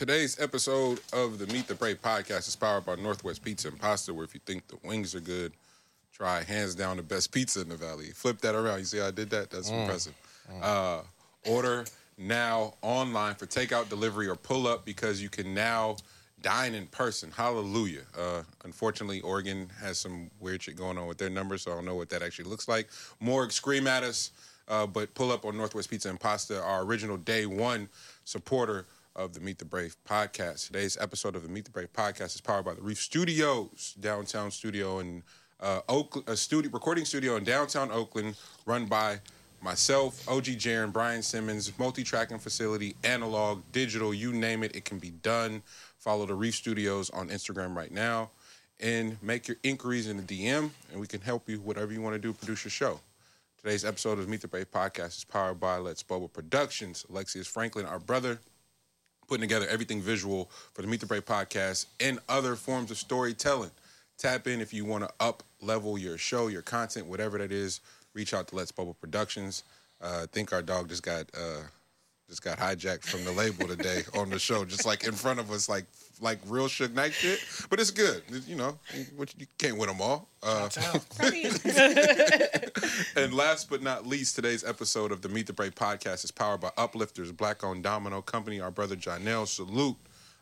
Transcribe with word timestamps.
Today's 0.00 0.40
episode 0.40 0.98
of 1.12 1.38
the 1.38 1.46
Meet 1.48 1.68
the 1.68 1.74
Brave 1.74 2.00
podcast 2.00 2.48
is 2.48 2.56
powered 2.56 2.86
by 2.86 2.94
Northwest 2.94 3.44
Pizza 3.44 3.68
and 3.68 3.78
Pasta, 3.78 4.14
where 4.14 4.24
if 4.24 4.32
you 4.32 4.40
think 4.46 4.66
the 4.66 4.78
wings 4.82 5.14
are 5.14 5.20
good, 5.20 5.52
try 6.10 6.42
hands 6.42 6.74
down 6.74 6.96
the 6.96 7.02
best 7.02 7.30
pizza 7.32 7.60
in 7.60 7.68
the 7.68 7.76
valley. 7.76 8.06
Flip 8.06 8.40
that 8.40 8.54
around. 8.54 8.78
You 8.78 8.86
see 8.86 8.96
how 8.96 9.08
I 9.08 9.10
did 9.10 9.28
that? 9.28 9.50
That's 9.50 9.68
impressive. 9.68 10.14
Uh, 10.62 11.02
order 11.46 11.84
now 12.16 12.76
online 12.80 13.34
for 13.34 13.44
takeout, 13.44 13.90
delivery, 13.90 14.26
or 14.26 14.36
pull 14.36 14.66
up 14.66 14.86
because 14.86 15.20
you 15.20 15.28
can 15.28 15.52
now 15.52 15.96
dine 16.40 16.74
in 16.74 16.86
person. 16.86 17.30
Hallelujah. 17.30 18.04
Uh, 18.18 18.42
unfortunately, 18.64 19.20
Oregon 19.20 19.68
has 19.82 19.98
some 19.98 20.30
weird 20.40 20.62
shit 20.62 20.76
going 20.76 20.96
on 20.96 21.08
with 21.08 21.18
their 21.18 21.28
numbers, 21.28 21.60
so 21.60 21.72
I 21.72 21.74
don't 21.74 21.84
know 21.84 21.96
what 21.96 22.08
that 22.08 22.22
actually 22.22 22.48
looks 22.48 22.68
like. 22.68 22.88
More 23.20 23.50
scream 23.50 23.86
at 23.86 24.02
us, 24.02 24.30
uh, 24.66 24.86
but 24.86 25.12
pull 25.12 25.30
up 25.30 25.44
on 25.44 25.58
Northwest 25.58 25.90
Pizza 25.90 26.08
and 26.08 26.18
Pasta, 26.18 26.58
our 26.62 26.84
original 26.84 27.18
day 27.18 27.44
one 27.44 27.90
supporter 28.24 28.86
of 29.20 29.34
the 29.34 29.40
Meet 29.40 29.58
the 29.58 29.66
Brave 29.66 29.96
podcast. 30.08 30.68
Today's 30.68 30.96
episode 30.98 31.36
of 31.36 31.42
the 31.42 31.48
Meet 31.50 31.66
the 31.66 31.70
Brave 31.70 31.92
podcast 31.92 32.34
is 32.34 32.40
powered 32.40 32.64
by 32.64 32.72
the 32.72 32.80
Reef 32.80 32.98
Studios, 32.98 33.94
downtown 34.00 34.50
studio 34.50 34.98
in 35.00 35.22
uh, 35.60 35.80
Oakland, 35.90 36.26
a 36.26 36.34
studio 36.34 36.70
recording 36.72 37.04
studio 37.04 37.36
in 37.36 37.44
downtown 37.44 37.90
Oakland, 37.92 38.34
run 38.64 38.86
by 38.86 39.20
myself, 39.60 40.26
OG 40.26 40.44
Jaron, 40.44 40.90
Brian 40.90 41.22
Simmons, 41.22 41.70
multi-tracking 41.78 42.38
facility, 42.38 42.96
analog, 43.04 43.60
digital, 43.72 44.14
you 44.14 44.32
name 44.32 44.62
it, 44.62 44.74
it 44.74 44.86
can 44.86 44.98
be 44.98 45.10
done. 45.10 45.62
Follow 45.98 46.24
the 46.24 46.34
Reef 46.34 46.54
Studios 46.54 47.10
on 47.10 47.28
Instagram 47.28 47.76
right 47.76 47.92
now 47.92 48.30
and 48.80 49.22
make 49.22 49.46
your 49.46 49.58
inquiries 49.62 50.08
in 50.08 50.16
the 50.16 50.22
DM, 50.22 50.70
and 50.90 50.98
we 50.98 51.06
can 51.06 51.20
help 51.20 51.46
you 51.46 51.60
whatever 51.60 51.92
you 51.92 52.00
want 52.00 52.14
to 52.14 52.18
do, 52.18 52.32
produce 52.32 52.64
your 52.64 52.70
show. 52.70 52.98
Today's 53.62 53.84
episode 53.84 54.18
of 54.18 54.26
Meet 54.26 54.40
the 54.40 54.48
Brave 54.48 54.70
podcast 54.70 55.18
is 55.18 55.24
powered 55.24 55.60
by 55.60 55.76
Let's 55.76 56.02
Bubble 56.02 56.28
Productions. 56.28 57.04
Alexius 57.10 57.46
Franklin, 57.46 57.84
our 57.84 57.98
brother, 57.98 58.40
putting 59.30 59.48
together 59.48 59.68
everything 59.70 60.02
visual 60.02 60.50
for 60.74 60.82
the 60.82 60.88
Meet 60.88 60.98
the 60.98 61.06
Brave 61.06 61.24
podcast 61.24 61.86
and 62.00 62.18
other 62.28 62.56
forms 62.56 62.90
of 62.90 62.98
storytelling. 62.98 63.70
Tap 64.18 64.48
in 64.48 64.60
if 64.60 64.74
you 64.74 64.84
want 64.84 65.04
to 65.04 65.10
up 65.20 65.44
level 65.62 65.96
your 65.96 66.18
show, 66.18 66.48
your 66.48 66.62
content, 66.62 67.06
whatever 67.06 67.38
that 67.38 67.52
is. 67.52 67.80
Reach 68.12 68.34
out 68.34 68.48
to 68.48 68.56
Let's 68.56 68.72
Bubble 68.72 68.94
Productions. 69.00 69.62
Uh, 70.02 70.22
I 70.24 70.26
think 70.26 70.52
our 70.52 70.62
dog 70.62 70.88
just 70.88 71.04
got 71.04 71.26
uh, 71.32 71.62
just 72.28 72.42
got 72.42 72.58
hijacked 72.58 73.04
from 73.04 73.24
the 73.24 73.30
label 73.30 73.68
today 73.68 74.02
on 74.18 74.30
the 74.30 74.38
show, 74.40 74.64
just 74.64 74.84
like 74.84 75.04
in 75.04 75.12
front 75.12 75.38
of 75.38 75.52
us, 75.52 75.68
like 75.68 75.84
like 76.20 76.38
real 76.46 76.66
Suge 76.66 76.92
Knight 76.94 77.12
shit. 77.12 77.40
But 77.68 77.80
it's 77.80 77.90
good, 77.90 78.22
you 78.46 78.56
know. 78.56 78.78
What 79.16 79.34
you 79.38 79.46
can't 79.58 79.76
win 79.76 79.88
them 79.88 80.00
all. 80.00 80.28
Uh, 80.42 80.68
and 83.16 83.34
last 83.34 83.68
but 83.68 83.82
not 83.82 84.06
least, 84.06 84.36
today's 84.36 84.64
episode 84.64 85.12
of 85.12 85.22
the 85.22 85.28
Meet 85.28 85.46
the 85.48 85.52
Brave 85.52 85.74
podcast 85.74 86.24
is 86.24 86.30
powered 86.30 86.60
by 86.60 86.70
Uplifters, 86.78 87.36
Black 87.36 87.62
owned 87.64 87.82
domino 87.82 88.22
company. 88.22 88.60
Our 88.60 88.70
brother 88.70 88.96
Janelle 88.96 89.46
Salute 89.46 89.96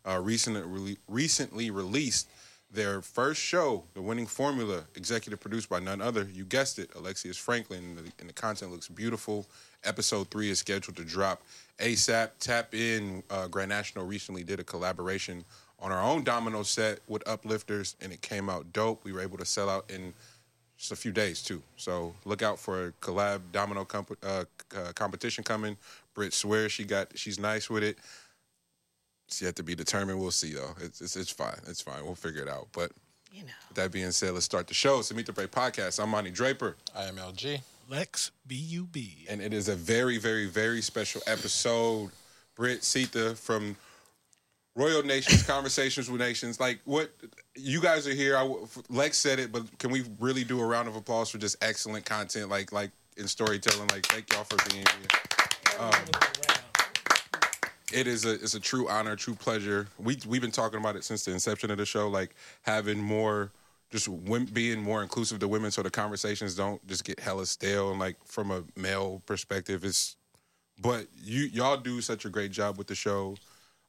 uh, 0.08 0.20
recently, 0.20 0.98
recently 1.08 1.70
released 1.70 2.28
their 2.70 3.00
first 3.00 3.40
show, 3.40 3.84
The 3.94 4.02
Winning 4.02 4.26
Formula, 4.26 4.84
executive 4.94 5.40
produced 5.40 5.68
by 5.68 5.80
none 5.80 6.02
other, 6.02 6.28
you 6.32 6.44
guessed 6.44 6.78
it, 6.78 6.90
Alexius 6.94 7.38
Franklin. 7.38 7.82
And 7.82 7.98
the, 7.98 8.12
and 8.20 8.28
the 8.28 8.32
content 8.34 8.70
looks 8.70 8.88
beautiful. 8.88 9.46
Episode 9.84 10.28
three 10.30 10.50
is 10.50 10.58
scheduled 10.58 10.96
to 10.96 11.04
drop 11.04 11.42
ASAP. 11.78 12.30
Tap 12.40 12.74
in. 12.74 13.22
Uh, 13.30 13.46
Grand 13.46 13.70
National 13.70 14.04
recently 14.04 14.42
did 14.42 14.60
a 14.60 14.64
collaboration 14.64 15.44
on 15.80 15.92
our 15.92 16.02
own 16.02 16.24
domino 16.24 16.62
set 16.62 17.00
with 17.06 17.22
Uplifters, 17.24 17.94
and 18.00 18.12
it 18.12 18.20
came 18.20 18.48
out 18.50 18.72
dope. 18.72 19.04
We 19.04 19.12
were 19.12 19.20
able 19.20 19.38
to 19.38 19.44
sell 19.44 19.68
out 19.70 19.90
in 19.90 20.12
just 20.76 20.92
a 20.92 20.96
few 20.96 21.12
days 21.12 21.42
too. 21.42 21.62
So 21.76 22.14
look 22.24 22.42
out 22.42 22.58
for 22.58 22.86
a 22.86 22.92
collab 23.00 23.40
domino 23.52 23.84
comp- 23.84 24.18
uh, 24.22 24.44
uh, 24.76 24.92
competition 24.94 25.44
coming. 25.44 25.76
Britt 26.14 26.32
swears 26.32 26.72
she 26.72 26.84
got 26.84 27.16
she's 27.18 27.38
nice 27.38 27.68
with 27.70 27.82
it. 27.82 27.98
It's 29.26 29.42
yet 29.42 29.56
to 29.56 29.62
be 29.62 29.74
determined. 29.74 30.18
We'll 30.20 30.30
see 30.30 30.52
though. 30.54 30.74
It's 30.80 31.00
it's, 31.00 31.16
it's 31.16 31.30
fine. 31.30 31.58
It's 31.66 31.80
fine. 31.80 32.04
We'll 32.04 32.14
figure 32.14 32.42
it 32.42 32.48
out. 32.48 32.68
But 32.72 32.92
You 33.32 33.42
know. 33.42 33.52
with 33.68 33.76
that 33.76 33.92
being 33.92 34.10
said, 34.10 34.32
let's 34.32 34.44
start 34.46 34.66
the 34.68 34.74
show. 34.74 35.00
It's 35.00 35.10
the 35.10 35.14
Meet 35.14 35.26
the 35.26 35.32
Brave 35.32 35.50
podcast. 35.50 36.02
I'm 36.02 36.10
Monty 36.10 36.30
Draper, 36.30 36.77
I 36.96 37.05
am 37.05 37.17
LG. 37.17 37.61
Lex 37.90 38.30
B 38.46 38.55
U 38.55 38.84
B. 38.84 39.27
and 39.30 39.40
it 39.40 39.52
is 39.55 39.68
a 39.68 39.74
very, 39.74 40.18
very, 40.18 40.46
very 40.46 40.80
special 40.83 41.22
episode. 41.27 42.11
Britt 42.55 42.83
Sita 42.84 43.34
from 43.36 43.77
Royal 44.78 45.02
Nations 45.02 45.42
Conversations 45.42 46.08
with 46.08 46.20
Nations. 46.20 46.61
Like 46.61 46.78
what 46.84 47.11
you 47.56 47.80
guys 47.80 48.06
are 48.06 48.14
here. 48.14 48.36
I, 48.36 48.48
Lex 48.89 49.18
said 49.18 49.40
it, 49.40 49.50
but 49.50 49.77
can 49.78 49.90
we 49.90 50.05
really 50.20 50.44
do 50.44 50.61
a 50.61 50.64
round 50.64 50.86
of 50.86 50.94
applause 50.94 51.28
for 51.30 51.39
just 51.39 51.56
excellent 51.61 52.05
content, 52.05 52.48
like 52.48 52.70
like 52.70 52.92
in 53.17 53.27
storytelling? 53.27 53.88
Like 53.88 54.06
thank 54.06 54.33
y'all 54.33 54.44
for 54.44 54.56
being 54.70 54.86
here. 54.86 55.80
Um, 55.80 55.92
it 57.92 58.06
is 58.06 58.24
a 58.24 58.34
it's 58.34 58.55
a 58.55 58.61
true 58.61 58.88
honor, 58.88 59.17
true 59.17 59.34
pleasure. 59.34 59.88
We 59.98 60.18
we've 60.28 60.40
been 60.40 60.52
talking 60.52 60.78
about 60.78 60.94
it 60.94 61.02
since 61.02 61.24
the 61.24 61.33
inception 61.33 61.72
of 61.72 61.78
the 61.78 61.86
show, 61.86 62.08
like 62.08 62.36
having 62.62 62.98
more, 62.98 63.50
just 63.90 64.08
being 64.55 64.80
more 64.80 65.02
inclusive 65.02 65.40
to 65.40 65.48
women, 65.48 65.72
so 65.72 65.83
the 65.83 65.90
conversations 65.90 66.55
don't 66.55 66.86
just 66.86 67.02
get 67.02 67.18
hella 67.18 67.46
stale 67.46 67.90
and 67.90 67.98
like 67.98 68.17
from 68.24 68.52
a 68.52 68.62
male 68.77 69.22
perspective. 69.27 69.84
It's 69.84 70.14
but 70.80 71.08
you 71.20 71.46
y'all 71.52 71.78
do 71.78 72.00
such 72.00 72.24
a 72.24 72.28
great 72.28 72.52
job 72.52 72.78
with 72.78 72.86
the 72.86 72.94
show. 72.94 73.34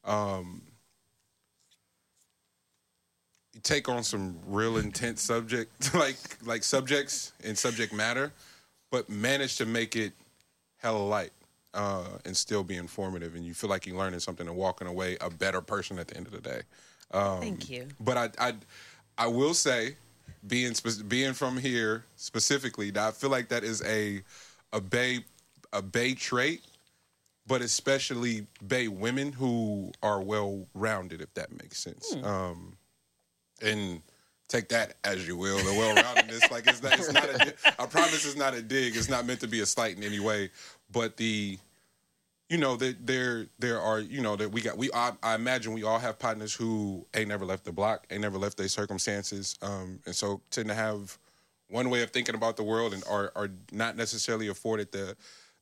Um, 0.03 0.63
take 3.64 3.90
on 3.90 4.03
some 4.03 4.38
real 4.47 4.78
intense 4.78 5.22
subject 5.22 5.94
like 5.96 6.18
like 6.46 6.64
subjects 6.64 7.34
and 7.44 7.58
subject 7.58 7.94
matter, 7.94 8.31
but 8.92 9.09
manage 9.09 9.58
to 9.58 9.66
make 9.66 9.96
it 9.96 10.14
hella 10.78 10.97
light 10.97 11.31
uh, 11.74 12.18
and 12.25 12.36
still 12.36 12.64
be 12.64 12.75
informative, 12.75 13.36
and 13.36 13.46
you 13.46 13.53
feel 13.53 13.70
like 13.70 13.86
you're 13.86 13.97
learning 13.97 14.20
something 14.20 14.47
and 14.47 14.56
walking 14.56 14.88
away 14.88 15.18
a 15.22 15.30
better 15.30 15.62
person 15.62 16.00
at 16.00 16.08
the 16.08 16.18
end 16.18 16.25
of 16.25 16.34
the 16.34 16.42
day. 16.42 16.62
Um, 17.12 17.40
Thank 17.40 17.70
you. 17.70 17.88
But 18.00 18.18
I, 18.18 18.30
I, 18.40 18.53
I 19.18 19.28
will 19.28 19.53
say, 19.53 19.96
being 20.47 20.74
being 21.08 21.34
from 21.34 21.58
here 21.58 22.06
specifically, 22.16 22.91
I 22.96 23.12
feel 23.12 23.30
like 23.30 23.50
that 23.50 23.64
is 23.64 23.84
a 23.86 24.22
a 24.74 24.81
bay 24.81 25.26
a 25.74 25.81
bay 25.81 26.14
trait, 26.14 26.62
but 27.46 27.62
especially 27.62 28.47
bay 28.66 28.88
women 28.88 29.31
who 29.31 29.91
are 30.02 30.22
well 30.22 30.66
rounded, 30.74 31.22
if 31.22 31.34
that 31.36 31.52
makes 31.52 31.80
sense. 31.80 32.16
Um, 32.24 32.78
and 33.62 34.02
take 34.50 34.68
that 34.70 34.96
as 35.06 35.25
you 35.28 35.38
will. 35.38 35.58
The 35.58 35.74
well 35.78 35.96
roundedness, 35.96 36.52
like 36.52 36.68
it's 36.68 36.84
not, 36.84 36.94
it's 36.94 37.14
not 37.14 37.25
a. 37.25 37.53
I 37.80 37.86
promise, 37.86 38.25
it's 38.25 38.36
not 38.36 38.53
a 38.53 38.62
dig. 38.62 38.97
It's 38.97 39.09
not 39.09 39.25
meant 39.25 39.40
to 39.42 39.47
be 39.47 39.62
a 39.62 39.66
slight 39.66 39.96
in 39.96 40.03
any 40.03 40.20
way. 40.20 40.50
But 40.92 41.16
the, 41.18 41.58
you 42.50 42.58
know, 42.58 42.75
that 42.75 43.06
there 43.06 43.46
there 43.59 43.80
are, 43.80 44.00
you 44.00 44.22
know, 44.22 44.36
that 44.36 44.52
we 44.52 44.62
got. 44.62 44.78
We 44.78 44.90
I, 44.94 45.14
I 45.24 45.36
imagine 45.36 45.74
we 45.74 45.84
all 45.84 46.00
have 46.00 46.20
partners 46.20 46.53
who 46.53 47.06
ain't 47.14 47.30
never 47.30 47.46
left 47.46 47.64
the 47.64 47.72
block, 47.72 48.06
ain't 48.09 48.22
never 48.22 48.38
left 48.38 48.58
their 48.58 48.68
circumstances, 48.68 49.58
um, 49.62 50.00
and 50.06 50.16
so 50.16 50.41
tend 50.50 50.68
to 50.68 50.76
have 50.76 51.18
one 51.70 51.90
way 51.90 52.02
of 52.02 52.09
thinking 52.09 52.36
about 52.36 52.58
the 52.58 52.64
world 52.64 52.94
and 52.94 53.03
are 53.09 53.31
are 53.36 53.50
not 53.72 53.96
necessarily 53.96 54.47
afforded 54.47 54.91
the 54.91 55.16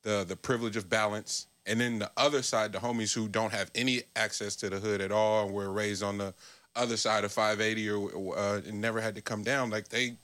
the 0.03 0.25
the 0.27 0.35
privilege 0.35 0.77
of 0.77 0.89
balance. 0.89 1.47
And 1.69 1.81
then 1.81 1.99
the 1.99 2.09
other 2.15 2.43
side, 2.43 2.71
the 2.71 2.79
homies 2.79 3.13
who 3.13 3.27
don't 3.27 3.51
have 3.51 3.69
any 3.75 4.03
access 4.15 4.55
to 4.57 4.69
the 4.69 4.79
hood 4.79 5.01
at 5.01 5.11
all 5.11 5.45
and 5.45 5.53
were 5.53 5.69
raised 5.69 6.01
on 6.01 6.17
the 6.17 6.33
other 6.77 6.97
side 6.97 7.23
of 7.23 7.31
580 7.31 7.89
or 7.89 8.37
uh, 8.37 8.61
and 8.65 8.81
never 8.81 9.01
had 9.01 9.15
to 9.15 9.21
come 9.21 9.43
down, 9.43 9.69
like 9.69 9.89
they 9.89 10.15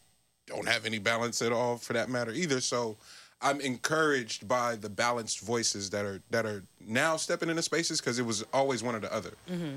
don't 0.48 0.68
have 0.68 0.86
any 0.86 1.00
balance 1.00 1.42
at 1.42 1.52
all 1.52 1.78
for 1.78 1.94
that 1.94 2.10
matter 2.10 2.32
either. 2.32 2.60
So 2.62 2.98
I'm 3.42 3.60
encouraged 3.60 4.48
by 4.48 4.78
the 4.78 4.90
balanced 4.90 5.42
voices 5.42 5.90
that 5.90 6.06
are 6.06 6.22
that 6.30 6.46
are 6.46 6.64
now 6.86 7.18
stepping 7.18 7.50
into 7.50 7.62
spaces 7.62 8.00
because 8.00 8.18
it 8.18 8.26
was 8.26 8.44
always 8.54 8.82
one 8.82 8.96
or 8.96 9.00
the 9.00 9.14
other. 9.14 9.32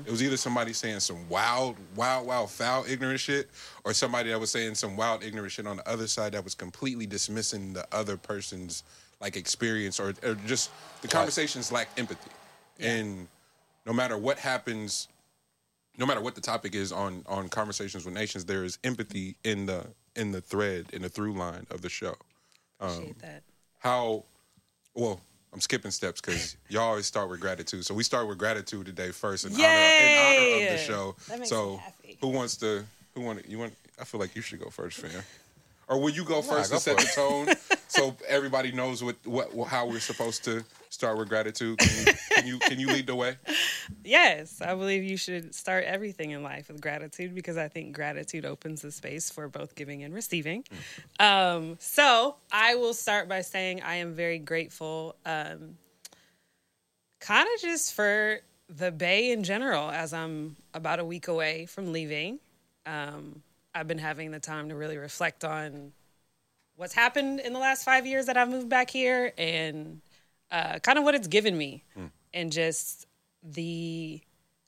It 0.05 0.11
was 0.11 0.23
either 0.23 0.37
somebody 0.37 0.71
saying 0.73 1.01
some 1.01 1.27
wild, 1.27 1.75
wild, 1.95 2.27
wild, 2.27 2.49
foul, 2.49 2.85
ignorant 2.87 3.19
shit, 3.19 3.49
or 3.83 3.93
somebody 3.93 4.29
that 4.29 4.39
was 4.39 4.51
saying 4.51 4.75
some 4.75 4.95
wild, 4.95 5.23
ignorant 5.23 5.51
shit 5.51 5.67
on 5.67 5.77
the 5.77 5.89
other 5.89 6.07
side 6.07 6.31
that 6.31 6.43
was 6.43 6.55
completely 6.55 7.05
dismissing 7.05 7.73
the 7.73 7.85
other 7.91 8.15
person's 8.15 8.83
like 9.19 9.35
experience 9.35 9.99
or, 9.99 10.13
or 10.23 10.35
just 10.45 10.71
the 11.01 11.07
conversations 11.07 11.71
lack 11.71 11.89
empathy. 11.97 12.31
And 12.79 13.27
no 13.85 13.91
matter 13.93 14.17
what 14.17 14.37
happens, 14.37 15.07
no 15.97 16.05
matter 16.05 16.21
what 16.21 16.35
the 16.35 16.41
topic 16.41 16.75
is 16.75 16.91
on 16.91 17.23
on 17.27 17.49
conversations 17.49 18.05
with 18.05 18.13
nations, 18.13 18.45
there 18.45 18.63
is 18.63 18.77
empathy 18.83 19.35
in 19.43 19.65
the 19.65 19.85
in 20.15 20.31
the 20.31 20.41
thread 20.41 20.85
in 20.93 21.01
the 21.01 21.09
through 21.09 21.33
line 21.33 21.65
of 21.71 21.81
the 21.81 21.89
show. 21.89 22.15
Appreciate 22.79 23.09
um, 23.09 23.15
that. 23.21 23.43
How 23.79 24.23
well 24.93 25.19
I'm 25.53 25.61
skipping 25.61 25.91
steps 25.91 26.21
because 26.21 26.57
y'all 26.69 26.83
always 26.83 27.05
start 27.05 27.29
with 27.29 27.39
gratitude. 27.39 27.85
So 27.85 27.93
we 27.93 28.03
start 28.03 28.27
with 28.27 28.37
gratitude 28.37 28.85
today 28.85 29.11
first 29.11 29.45
in 29.45 29.53
honor, 29.53 29.63
in 29.63 30.19
honor 30.19 30.65
of 30.65 30.71
the 30.71 30.77
show. 30.77 31.15
That 31.29 31.39
makes 31.39 31.49
so 31.49 31.71
me 31.71 31.77
happy. 31.77 32.17
who 32.21 32.27
wants 32.29 32.57
to 32.57 32.83
who 33.15 33.21
want 33.21 33.47
you 33.47 33.57
want 33.57 33.73
I 33.99 34.03
feel 34.03 34.19
like 34.19 34.35
you 34.35 34.41
should 34.41 34.59
go 34.59 34.69
first, 34.69 34.99
fam. 34.99 35.23
Or 35.87 35.99
will 35.99 36.09
you 36.09 36.25
go 36.25 36.41
first 36.41 36.69
go 36.69 36.77
to 36.77 36.81
set 36.81 36.99
for 36.99 37.05
the 37.05 37.11
tone 37.15 37.76
so 37.97 38.15
everybody 38.27 38.71
knows 38.71 39.03
what, 39.03 39.15
what 39.25 39.67
how 39.67 39.87
we're 39.87 39.99
supposed 39.99 40.43
to 40.45 40.63
start 40.89 41.17
with 41.17 41.29
gratitude? 41.29 41.79
Can 41.79 41.97
you 41.97 42.13
can 42.31 42.47
you, 42.47 42.59
can 42.59 42.79
you 42.79 42.87
lead 42.87 43.07
the 43.07 43.15
way? 43.15 43.37
Yes, 44.03 44.61
I 44.61 44.73
believe 44.73 45.03
you 45.03 45.17
should 45.17 45.53
start 45.53 45.83
everything 45.83 46.31
in 46.31 46.41
life 46.41 46.69
with 46.69 46.79
gratitude 46.81 47.35
because 47.35 47.57
I 47.57 47.67
think 47.67 47.93
gratitude 47.93 48.45
opens 48.45 48.81
the 48.81 48.91
space 48.91 49.29
for 49.29 49.47
both 49.49 49.75
giving 49.75 50.03
and 50.03 50.13
receiving. 50.13 50.63
Um, 51.19 51.77
so 51.79 52.35
I 52.51 52.75
will 52.75 52.93
start 52.93 53.27
by 53.27 53.41
saying 53.41 53.81
I 53.81 53.95
am 53.95 54.13
very 54.13 54.39
grateful, 54.39 55.15
um, 55.25 55.77
kind 57.19 57.47
of 57.53 57.61
just 57.61 57.93
for 57.93 58.39
the 58.69 58.91
Bay 58.91 59.31
in 59.31 59.43
general, 59.43 59.89
as 59.89 60.13
I'm 60.13 60.55
about 60.73 60.99
a 60.99 61.05
week 61.05 61.27
away 61.27 61.65
from 61.65 61.91
leaving. 61.91 62.39
Um, 62.85 63.41
I've 63.75 63.87
been 63.87 63.99
having 63.99 64.31
the 64.31 64.39
time 64.39 64.69
to 64.69 64.75
really 64.75 64.97
reflect 64.97 65.43
on 65.43 65.91
what's 66.77 66.93
happened 66.93 67.41
in 67.41 67.51
the 67.53 67.59
last 67.59 67.83
five 67.83 68.05
years 68.05 68.27
that 68.27 68.37
I've 68.37 68.49
moved 68.49 68.69
back 68.69 68.89
here 68.89 69.33
and 69.37 69.99
uh, 70.51 70.79
kind 70.79 70.97
of 70.97 71.03
what 71.03 71.13
it's 71.15 71.27
given 71.27 71.57
me 71.57 71.83
and 72.33 72.51
just 72.51 73.05
the 73.43 74.21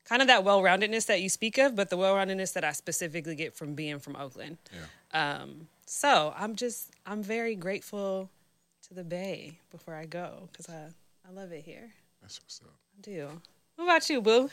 kind 0.05 0.21
of 0.21 0.27
that 0.27 0.43
well-roundedness 0.43 1.05
that 1.05 1.21
you 1.21 1.29
speak 1.29 1.57
of, 1.57 1.75
but 1.75 1.89
the 1.89 1.97
well-roundedness 1.97 2.53
that 2.53 2.63
I 2.63 2.71
specifically 2.73 3.35
get 3.35 3.55
from 3.55 3.75
being 3.75 3.99
from 3.99 4.15
Oakland. 4.15 4.57
Yeah. 4.73 5.39
Um, 5.41 5.67
so 5.85 6.33
I'm 6.37 6.55
just 6.55 6.91
I'm 7.05 7.23
very 7.23 7.55
grateful 7.55 8.29
to 8.87 8.93
the 8.93 9.03
Bay 9.03 9.59
before 9.71 9.93
I 9.95 10.05
go 10.05 10.49
because 10.51 10.67
I 10.69 10.87
I 11.27 11.31
love 11.31 11.51
it 11.51 11.63
here. 11.63 11.91
That's 12.21 12.41
what's 12.41 12.59
up. 12.61 12.73
I 12.97 13.01
do. 13.01 13.29
What 13.75 13.85
about 13.85 14.09
you, 14.09 14.21
Boo? 14.21 14.49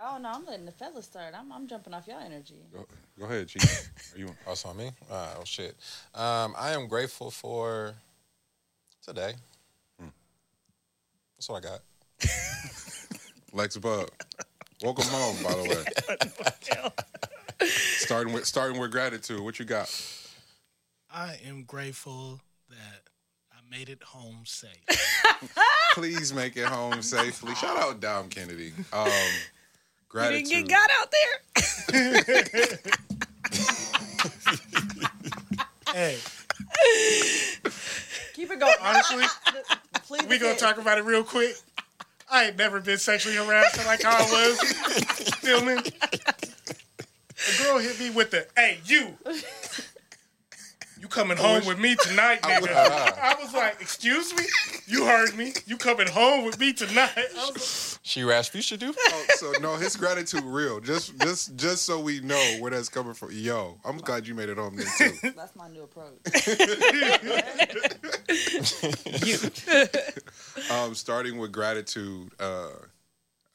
Oh 0.00 0.18
no, 0.20 0.30
I'm 0.32 0.44
letting 0.46 0.64
the 0.66 0.72
fellas 0.72 1.06
start. 1.06 1.34
I'm 1.36 1.50
I'm 1.52 1.66
jumping 1.66 1.92
off 1.94 2.06
your 2.06 2.20
energy. 2.20 2.54
Go, 2.72 2.86
go 3.18 3.24
ahead, 3.24 3.48
Chief. 3.48 4.14
Are 4.14 4.18
you? 4.18 4.28
also 4.46 4.68
on 4.68 4.76
me? 4.76 4.90
Ah, 5.10 5.34
Oh, 5.38 5.44
shit. 5.44 5.74
Um, 6.14 6.54
I 6.56 6.70
am 6.72 6.86
grateful 6.86 7.30
for 7.30 7.94
today. 9.04 9.32
That's 11.36 11.48
what 11.48 11.64
I 11.64 11.68
got. 11.68 11.80
Lex 13.52 13.76
Bub. 13.76 14.08
Welcome 14.82 15.04
home, 15.06 15.36
by 15.44 15.52
the 15.54 15.68
way. 17.60 17.68
starting 17.68 18.32
with 18.32 18.44
starting 18.44 18.80
with 18.80 18.90
gratitude. 18.90 19.40
What 19.40 19.58
you 19.60 19.64
got? 19.64 19.88
I 21.12 21.38
am 21.46 21.62
grateful 21.64 22.40
that 22.70 23.02
I 23.52 23.56
made 23.70 23.88
it 23.88 24.02
home 24.02 24.40
safe. 24.44 24.84
Please 25.94 26.32
make 26.34 26.56
it 26.56 26.66
home 26.66 27.02
safely. 27.02 27.54
Shout 27.54 27.78
out 27.78 28.00
Dom 28.00 28.28
Kennedy. 28.28 28.72
Um, 28.92 29.08
You 30.14 30.20
didn't 30.42 30.48
get 30.48 30.68
God 30.68 30.88
out 31.00 31.12
there. 31.12 31.38
hey, 35.94 36.18
Keep 38.34 38.50
it 38.52 38.60
going. 38.60 38.74
honestly, 38.82 39.24
Please 40.06 40.26
we 40.26 40.38
gonna 40.38 40.56
talk 40.56 40.78
about 40.78 40.98
it 40.98 41.04
real 41.04 41.24
quick. 41.24 41.54
I 42.30 42.46
ain't 42.46 42.56
never 42.56 42.80
been 42.80 42.98
sexually 42.98 43.36
harassed 43.36 43.84
like 43.86 44.02
how 44.02 44.16
I 44.16 44.22
was 44.30 44.60
filming. 45.36 45.78
A 45.78 47.62
girl 47.62 47.78
hit 47.78 47.98
me 48.00 48.10
with 48.10 48.30
the, 48.30 48.46
"Hey, 48.56 48.80
you." 48.84 49.16
You 51.00 51.08
coming 51.08 51.36
home 51.36 51.64
with 51.64 51.78
me 51.78 51.94
tonight, 51.94 52.42
nigga? 52.48 52.68
I 52.68 53.36
was 53.40 53.54
like, 53.54 53.80
"Excuse 53.80 54.34
me? 54.34 54.44
You 54.86 55.06
heard 55.06 55.36
me? 55.36 55.52
You 55.66 55.76
coming 55.76 56.08
home 56.08 56.44
with 56.44 56.58
me 56.58 56.72
tonight?" 56.72 57.10
I 57.16 57.50
was 57.52 57.98
She 58.02 58.22
Rasputia 58.22 58.78
do? 58.78 58.92
Oh, 58.96 59.24
so 59.36 59.52
no, 59.60 59.76
his 59.76 59.96
gratitude 59.96 60.44
real. 60.44 60.80
Just 60.80 61.16
just 61.20 61.56
just 61.56 61.84
so 61.84 62.00
we 62.00 62.20
know 62.20 62.56
where 62.60 62.70
that's 62.70 62.88
coming 62.88 63.14
from. 63.14 63.30
Yo, 63.32 63.78
I'm 63.84 63.98
glad 63.98 64.26
you 64.26 64.34
made 64.34 64.48
it 64.48 64.58
home 64.58 64.76
then 64.76 64.86
too. 64.96 65.32
That's 65.36 65.54
my 65.54 65.68
new 65.68 65.84
approach. 65.84 66.18
you. 69.26 69.38
um, 70.74 70.94
starting 70.94 71.38
with 71.38 71.52
gratitude, 71.52 72.32
uh, 72.40 72.70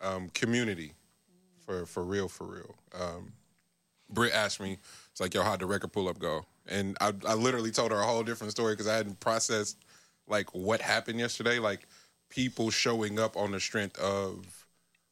um, 0.01 0.29
community, 0.29 0.93
for 1.65 1.85
for 1.85 2.03
real, 2.03 2.27
for 2.29 2.45
real. 2.45 2.75
Um, 2.99 3.33
Britt 4.09 4.33
asked 4.33 4.61
me, 4.61 4.77
it's 5.11 5.19
like, 5.19 5.33
yo, 5.33 5.43
how'd 5.43 5.59
the 5.59 5.65
record 5.65 5.91
pull 5.91 6.07
up 6.07 6.19
go? 6.19 6.45
And 6.67 6.97
I, 7.01 7.13
I 7.27 7.33
literally 7.33 7.71
told 7.71 7.91
her 7.91 7.99
a 7.99 8.05
whole 8.05 8.23
different 8.23 8.51
story 8.51 8.73
because 8.73 8.87
I 8.87 8.95
hadn't 8.95 9.19
processed 9.19 9.77
like 10.27 10.49
what 10.53 10.81
happened 10.81 11.19
yesterday, 11.19 11.59
like 11.59 11.87
people 12.29 12.69
showing 12.69 13.19
up 13.19 13.35
on 13.35 13.51
the 13.51 13.59
strength 13.59 13.99
of 13.99 14.65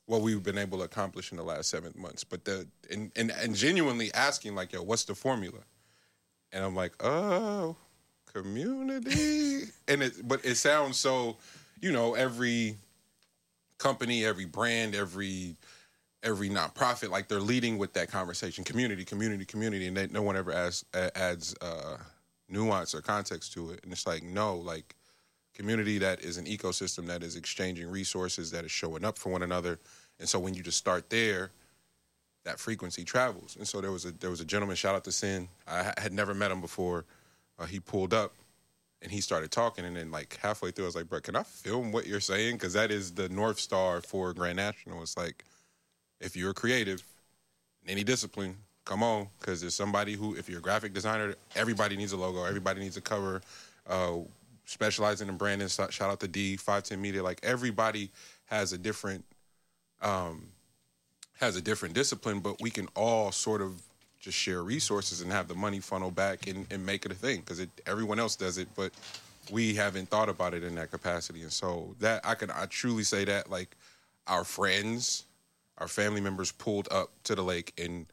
what 0.06 0.22
we've 0.22 0.44
been 0.44 0.58
able 0.58 0.78
to 0.80 0.84
accomplish 0.84 1.32
in 1.32 1.38
the 1.38 1.44
last 1.44 1.70
seven 1.70 1.94
months. 1.96 2.24
But 2.24 2.46
the 2.46 2.68
and 2.90 3.12
and, 3.16 3.32
and 3.32 3.56
genuinely 3.56 4.14
asking 4.14 4.56
like, 4.56 4.74
yo, 4.74 4.82
what's 4.82 5.06
the 5.06 5.16
formula? 5.16 5.60
And 6.52 6.64
I'm 6.64 6.76
like, 6.76 6.94
oh, 7.02 7.76
community. 8.34 9.72
and 9.88 10.04
it, 10.04 10.28
but 10.28 10.44
it 10.46 10.56
sounds 10.56 10.98
so, 10.98 11.38
you 11.82 11.92
know, 11.92 12.14
every 12.14 12.76
company, 13.78 14.26
every 14.26 14.46
brand, 14.46 14.96
every 14.96 15.56
every 16.24 16.50
nonprofit, 16.50 17.10
like 17.10 17.28
they're 17.28 17.40
leading 17.40 17.78
with 17.78 17.94
that 17.94 18.12
conversation, 18.12 18.64
community, 18.64 19.04
community, 19.04 19.46
community, 19.46 19.88
and 19.88 19.98
they, 19.98 20.08
no 20.08 20.22
one 20.22 20.38
ever 20.38 20.52
adds 20.52 20.86
adds 20.94 21.56
uh, 21.62 21.98
nuance 22.50 22.94
or 22.94 23.02
context 23.02 23.54
to 23.54 23.72
it. 23.72 23.80
And 23.84 23.92
it's 23.92 24.06
like, 24.06 24.24
no, 24.24 24.58
like 24.58 24.96
community 25.54 25.98
that 26.00 26.22
is 26.22 26.38
an 26.38 26.46
ecosystem 26.46 27.08
that 27.08 27.24
is 27.24 27.36
exchanging 27.36 27.90
resources, 27.90 28.52
that 28.52 28.66
is 28.66 28.72
showing 28.72 29.04
up 29.04 29.18
for 29.18 29.32
one 29.32 29.44
another. 29.44 29.80
And 30.20 30.30
so 30.30 30.40
when 30.40 30.54
you 30.54 30.62
just 30.62 30.78
start 30.78 31.10
there, 31.10 31.52
that 32.44 32.60
frequency 32.60 33.04
travels. 33.04 33.56
And 33.56 33.68
so 33.68 33.82
there 33.82 33.92
was 33.92 34.06
a 34.06 34.12
there 34.12 34.30
was 34.30 34.42
a 34.42 34.46
gentleman, 34.46 34.76
shout 34.76 34.96
out 34.96 35.04
to 35.06 35.12
Sin. 35.12 35.48
I 35.68 35.94
had 35.98 36.14
never 36.14 36.34
met 36.34 36.52
him 36.52 36.62
before. 36.62 37.06
Uh, 37.60 37.66
he 37.66 37.80
pulled 37.80 38.14
up 38.14 38.34
and 39.02 39.12
he 39.12 39.22
started 39.22 39.52
talking, 39.52 39.86
and 39.86 39.96
then 39.96 40.12
like 40.12 40.38
halfway 40.42 40.72
through, 40.72 40.86
I 40.86 40.88
was 40.88 40.96
like, 40.96 41.10
"Bro, 41.10 41.22
can 41.22 41.36
I 41.36 41.44
film 41.44 41.92
what 41.92 42.08
you're 42.08 42.20
saying? 42.20 42.56
Because 42.56 42.74
that 42.74 42.92
is 42.92 43.14
the 43.14 43.30
north 43.30 43.60
star 43.60 44.02
for 44.02 44.34
Grand 44.34 44.58
National. 44.58 45.02
It's 45.02 45.18
like 45.18 45.44
if 46.22 46.36
you're 46.36 46.54
creative 46.54 47.04
in 47.84 47.92
any 47.92 48.04
discipline, 48.04 48.56
come 48.86 49.04
on, 49.04 49.28
because 49.40 49.60
there's 49.60 49.76
somebody 49.76 50.14
who, 50.14 50.36
if 50.36 50.48
you're 50.48 50.60
a 50.60 50.62
graphic 50.62 50.94
designer, 50.94 51.36
everybody 51.56 51.98
needs 51.98 52.14
a 52.14 52.18
logo, 52.18 52.46
everybody 52.46 52.80
needs 52.80 52.96
a 52.96 53.02
cover. 53.02 53.42
Uh, 53.88 54.18
specializing 54.66 55.28
in 55.28 55.36
branding, 55.36 55.68
shout 55.68 56.02
out 56.02 56.20
to 56.20 56.28
D 56.28 56.56
Five 56.56 56.84
Ten 56.84 57.02
Media. 57.02 57.22
Like 57.22 57.40
everybody 57.44 58.10
has 58.46 58.72
a 58.72 58.78
different 58.78 59.26
um, 60.02 60.44
has 61.40 61.56
a 61.56 61.62
different 61.62 61.96
discipline, 61.96 62.40
but 62.40 62.62
we 62.62 62.70
can 62.70 62.88
all 62.96 63.32
sort 63.32 63.62
of 63.62 63.82
just 64.20 64.38
share 64.38 64.62
resources 64.62 65.22
and 65.22 65.32
have 65.32 65.48
the 65.48 65.56
money 65.56 65.80
funnel 65.80 66.12
back 66.12 66.48
and, 66.48 66.68
and 66.72 66.86
make 66.86 67.06
it 67.06 67.12
a 67.12 67.16
thing 67.16 67.40
because 67.40 67.66
everyone 67.88 68.20
else 68.20 68.36
does 68.36 68.60
it, 68.60 68.68
but 68.76 68.92
we 69.50 69.74
haven't 69.74 70.08
thought 70.10 70.30
about 70.30 70.54
it 70.54 70.64
in 70.64 70.76
that 70.76 70.92
capacity. 70.92 71.42
And 71.42 71.52
so 71.52 71.96
that 72.00 72.22
I 72.24 72.36
can 72.36 72.52
I 72.52 72.68
truly 72.68 73.04
say 73.04 73.26
that 73.26 73.50
like 73.50 73.76
our 74.28 74.44
friends, 74.44 75.26
our 75.82 75.88
family 75.88 76.22
members 76.22 76.52
pulled 76.52 76.88
up 76.92 77.12
to 77.24 77.36
the 77.36 77.42
lake 77.44 77.74
and 77.78 78.06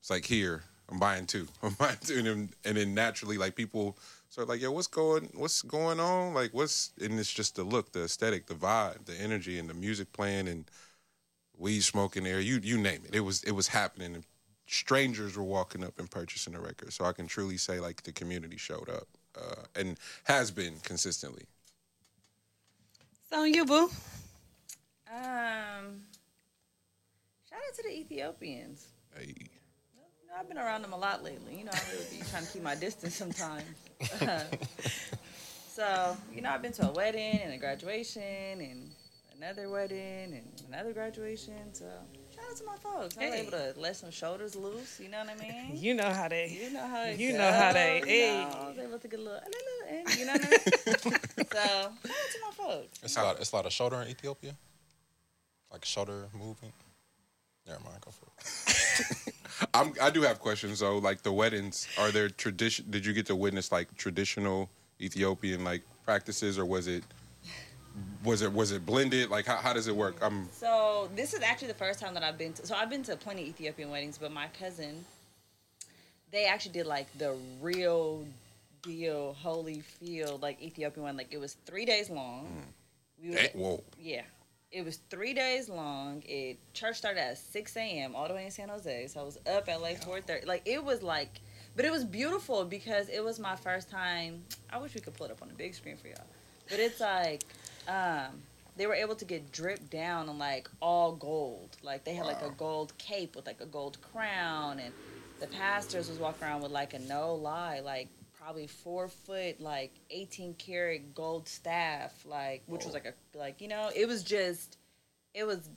it's 0.00 0.10
like 0.10 0.24
here 0.24 0.64
I'm 0.90 0.98
buying 0.98 1.26
two, 1.26 1.46
I'm 1.62 1.74
buying 1.74 1.98
two, 2.00 2.18
and 2.18 2.26
then, 2.26 2.50
and 2.64 2.76
then 2.76 2.94
naturally 2.94 3.38
like 3.38 3.54
people 3.54 3.96
start 4.28 4.48
like 4.48 4.60
yo 4.60 4.72
what's 4.72 4.86
going 4.86 5.28
what's 5.34 5.62
going 5.62 6.00
on 6.00 6.34
like 6.34 6.54
what's 6.54 6.92
and 7.00 7.18
it's 7.18 7.32
just 7.32 7.56
the 7.56 7.64
look, 7.64 7.92
the 7.92 8.04
aesthetic, 8.04 8.46
the 8.46 8.54
vibe, 8.54 9.04
the 9.04 9.14
energy, 9.14 9.58
and 9.58 9.68
the 9.70 9.74
music 9.74 10.12
playing 10.12 10.48
and 10.48 10.70
weed 11.60 11.82
smoking 11.82 12.24
there, 12.24 12.40
you 12.40 12.58
you 12.62 12.78
name 12.78 13.02
it. 13.06 13.14
It 13.14 13.20
was 13.20 13.44
it 13.44 13.52
was 13.52 13.68
happening. 13.68 14.14
And 14.14 14.24
strangers 14.66 15.36
were 15.36 15.44
walking 15.44 15.84
up 15.84 15.98
and 15.98 16.10
purchasing 16.10 16.54
the 16.54 16.60
record. 16.60 16.92
So 16.92 17.04
I 17.04 17.12
can 17.12 17.26
truly 17.26 17.58
say 17.58 17.78
like 17.78 18.02
the 18.02 18.12
community 18.12 18.56
showed 18.56 18.88
up 18.88 19.06
uh, 19.36 19.62
and 19.76 19.98
has 20.24 20.50
been 20.50 20.74
consistently. 20.82 21.44
So 23.30 23.44
you, 23.44 23.64
Boo. 23.64 23.90
Um, 25.12 26.02
shout 26.02 26.19
out 27.68 27.74
to 27.76 27.82
the 27.82 27.90
Ethiopians. 27.98 28.86
Hey, 29.16 29.34
You 29.38 30.26
know, 30.28 30.34
I've 30.38 30.48
been 30.48 30.58
around 30.58 30.82
them 30.82 30.92
a 30.92 30.98
lot 30.98 31.22
lately. 31.24 31.56
You 31.58 31.64
know, 31.64 31.72
I 31.74 31.80
really 31.92 32.18
be 32.18 32.22
trying 32.30 32.46
to 32.46 32.52
keep 32.52 32.62
my 32.62 32.74
distance 32.74 33.14
sometimes. 33.16 33.64
so, 35.74 36.16
you 36.34 36.40
know, 36.42 36.50
I've 36.50 36.62
been 36.62 36.72
to 36.72 36.88
a 36.88 36.92
wedding 36.92 37.40
and 37.42 37.52
a 37.52 37.56
graduation 37.58 38.22
and 38.60 38.90
another 39.36 39.68
wedding 39.68 40.32
and 40.34 40.42
another 40.68 40.92
graduation. 40.92 41.72
So, 41.72 41.84
shout 42.34 42.44
out 42.50 42.56
to 42.56 42.64
my 42.64 42.76
folks. 42.76 43.16
I 43.18 43.24
was 43.26 43.34
Hey. 43.34 43.40
able 43.40 43.50
to 43.52 43.74
let 43.76 43.96
some 43.96 44.10
shoulders 44.10 44.54
loose. 44.56 45.00
You 45.00 45.08
know 45.08 45.18
what 45.24 45.30
I 45.30 45.34
mean? 45.42 45.70
You 45.76 45.94
know 45.94 46.10
how 46.10 46.28
they. 46.28 46.48
You 46.62 46.70
know 46.72 46.86
how 46.86 47.02
it 47.04 47.18
You 47.18 47.32
know 47.32 47.52
how 47.52 47.72
they- 47.72 48.00
goes, 48.00 48.08
hey. 48.08 48.28
You 48.28 48.44
know, 48.48 48.58
I 48.60 48.68
was 48.68 48.78
able 48.78 48.98
to 48.98 49.08
get 49.08 49.20
a 49.20 49.22
little, 49.22 49.38
a 49.38 49.50
little 49.50 50.12
in, 50.12 50.18
you 50.18 50.26
know 50.26 50.32
what 50.32 50.44
I 50.44 50.48
mean? 50.48 50.58
so, 51.52 51.58
shout 51.58 51.90
out 51.92 51.92
to 52.02 52.38
my 52.46 52.52
folks. 52.56 52.98
It's 53.02 53.16
a 53.16 53.22
lot. 53.22 53.40
It's 53.40 53.52
a 53.52 53.56
lot 53.56 53.66
of 53.66 53.72
shoulder 53.72 53.96
in 54.02 54.08
Ethiopia. 54.08 54.54
Like 55.72 55.84
shoulder 55.84 56.26
movement. 56.36 56.74
Never 57.66 57.80
mind. 57.84 58.00
Go 58.00 58.10
for 58.10 58.26
it. 58.38 59.34
I'm, 59.74 59.92
I 60.00 60.10
do 60.10 60.22
have 60.22 60.40
questions 60.40 60.80
though. 60.80 60.98
Like 60.98 61.22
the 61.22 61.32
weddings, 61.32 61.88
are 61.98 62.10
there 62.10 62.28
tradition? 62.28 62.86
Did 62.90 63.04
you 63.04 63.12
get 63.12 63.26
to 63.26 63.36
witness 63.36 63.70
like 63.70 63.94
traditional 63.96 64.70
Ethiopian 65.00 65.64
like 65.64 65.82
practices, 66.04 66.58
or 66.58 66.64
was 66.64 66.86
it 66.86 67.04
was 68.24 68.42
it 68.42 68.52
was 68.52 68.72
it 68.72 68.84
blended? 68.84 69.30
Like 69.30 69.46
how, 69.46 69.56
how 69.56 69.72
does 69.72 69.86
it 69.86 69.94
work? 69.94 70.16
I'm 70.22 70.48
So 70.52 71.08
this 71.14 71.34
is 71.34 71.42
actually 71.42 71.68
the 71.68 71.74
first 71.74 72.00
time 72.00 72.14
that 72.14 72.22
I've 72.22 72.38
been 72.38 72.52
to. 72.54 72.66
So 72.66 72.74
I've 72.74 72.90
been 72.90 73.02
to 73.04 73.16
plenty 73.16 73.42
Ethiopian 73.42 73.90
weddings, 73.90 74.18
but 74.18 74.32
my 74.32 74.48
cousin, 74.58 75.04
they 76.30 76.46
actually 76.46 76.72
did 76.72 76.86
like 76.86 77.06
the 77.18 77.36
real 77.60 78.24
deal 78.82 79.36
Holyfield 79.42 80.40
like 80.42 80.60
Ethiopian 80.62 81.04
one. 81.04 81.16
Like 81.16 81.28
it 81.30 81.38
was 81.38 81.54
three 81.66 81.84
days 81.84 82.10
long. 82.10 82.64
We 83.22 83.36
eh, 83.36 83.48
whoa. 83.54 83.82
yeah, 84.00 84.22
it 84.72 84.84
was 84.84 84.98
three 85.10 85.34
days 85.34 85.68
long. 85.68 86.22
It 86.26 86.58
church 86.74 86.96
started 86.96 87.20
at 87.20 87.38
six 87.38 87.76
a.m. 87.76 88.14
all 88.14 88.28
the 88.28 88.34
way 88.34 88.44
in 88.44 88.50
San 88.50 88.68
Jose, 88.68 89.08
so 89.08 89.20
I 89.20 89.24
was 89.24 89.38
up 89.50 89.68
at 89.68 89.80
like 89.80 90.02
four 90.04 90.20
thirty. 90.20 90.46
Like 90.46 90.62
it 90.64 90.82
was 90.82 91.02
like, 91.02 91.40
but 91.76 91.84
it 91.84 91.90
was 91.90 92.04
beautiful 92.04 92.64
because 92.64 93.08
it 93.08 93.24
was 93.24 93.38
my 93.38 93.56
first 93.56 93.90
time. 93.90 94.42
I 94.72 94.78
wish 94.78 94.94
we 94.94 95.00
could 95.00 95.14
pull 95.14 95.26
it 95.26 95.32
up 95.32 95.42
on 95.42 95.48
the 95.48 95.54
big 95.54 95.74
screen 95.74 95.96
for 95.96 96.08
y'all, 96.08 96.26
but 96.68 96.78
it's 96.78 97.00
like, 97.00 97.44
um, 97.88 98.42
they 98.76 98.86
were 98.86 98.94
able 98.94 99.16
to 99.16 99.24
get 99.24 99.50
dripped 99.50 99.90
down 99.90 100.28
on 100.28 100.38
like 100.38 100.68
all 100.80 101.12
gold. 101.12 101.76
Like 101.82 102.04
they 102.04 102.14
had 102.14 102.26
like 102.26 102.42
a 102.42 102.50
gold 102.50 102.96
cape 102.98 103.34
with 103.34 103.46
like 103.46 103.60
a 103.60 103.66
gold 103.66 103.98
crown, 104.12 104.78
and 104.78 104.92
the 105.40 105.48
pastors 105.48 106.08
was 106.08 106.18
walking 106.18 106.44
around 106.46 106.62
with 106.62 106.70
like 106.70 106.94
a 106.94 107.00
no 107.00 107.34
lie, 107.34 107.80
like 107.80 108.08
probably 108.50 108.66
four 108.66 109.06
foot, 109.06 109.60
like 109.60 109.92
eighteen 110.10 110.54
karat 110.54 111.14
gold 111.14 111.46
staff, 111.46 112.12
like 112.26 112.64
which 112.66 112.84
was 112.84 112.94
like 112.94 113.04
a 113.04 113.38
like 113.38 113.60
you 113.60 113.68
know 113.68 113.90
it 113.94 114.08
was 114.08 114.24
just 114.24 114.76
it 115.34 115.46
was 115.46 115.68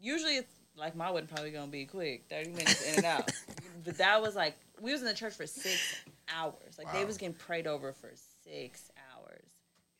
usually 0.00 0.38
it's 0.38 0.52
like 0.76 0.96
my 0.96 1.08
wedding 1.08 1.28
probably 1.28 1.52
gonna 1.52 1.68
be 1.68 1.84
quick, 1.84 2.24
thirty 2.28 2.50
minutes 2.50 2.82
in 2.82 2.96
and 2.96 3.04
out, 3.04 3.30
but 3.84 3.98
that 3.98 4.20
was 4.20 4.34
like 4.34 4.56
we 4.80 4.90
was 4.90 5.02
in 5.02 5.06
the 5.06 5.14
church 5.14 5.34
for 5.34 5.46
six 5.46 6.02
hours. 6.28 6.76
Like 6.76 6.92
they 6.92 7.04
was 7.04 7.16
getting 7.16 7.36
prayed 7.36 7.68
over 7.68 7.92
for 7.92 8.10
six 8.42 8.90
hours 9.14 9.44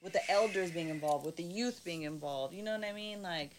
with 0.02 0.12
the 0.12 0.28
elders 0.28 0.72
being 0.72 0.88
involved, 0.88 1.24
with 1.24 1.36
the 1.36 1.44
youth 1.44 1.82
being 1.84 2.02
involved. 2.02 2.54
You 2.54 2.64
know 2.64 2.76
what 2.76 2.88
I 2.88 2.92
mean? 2.92 3.22
Like 3.22 3.52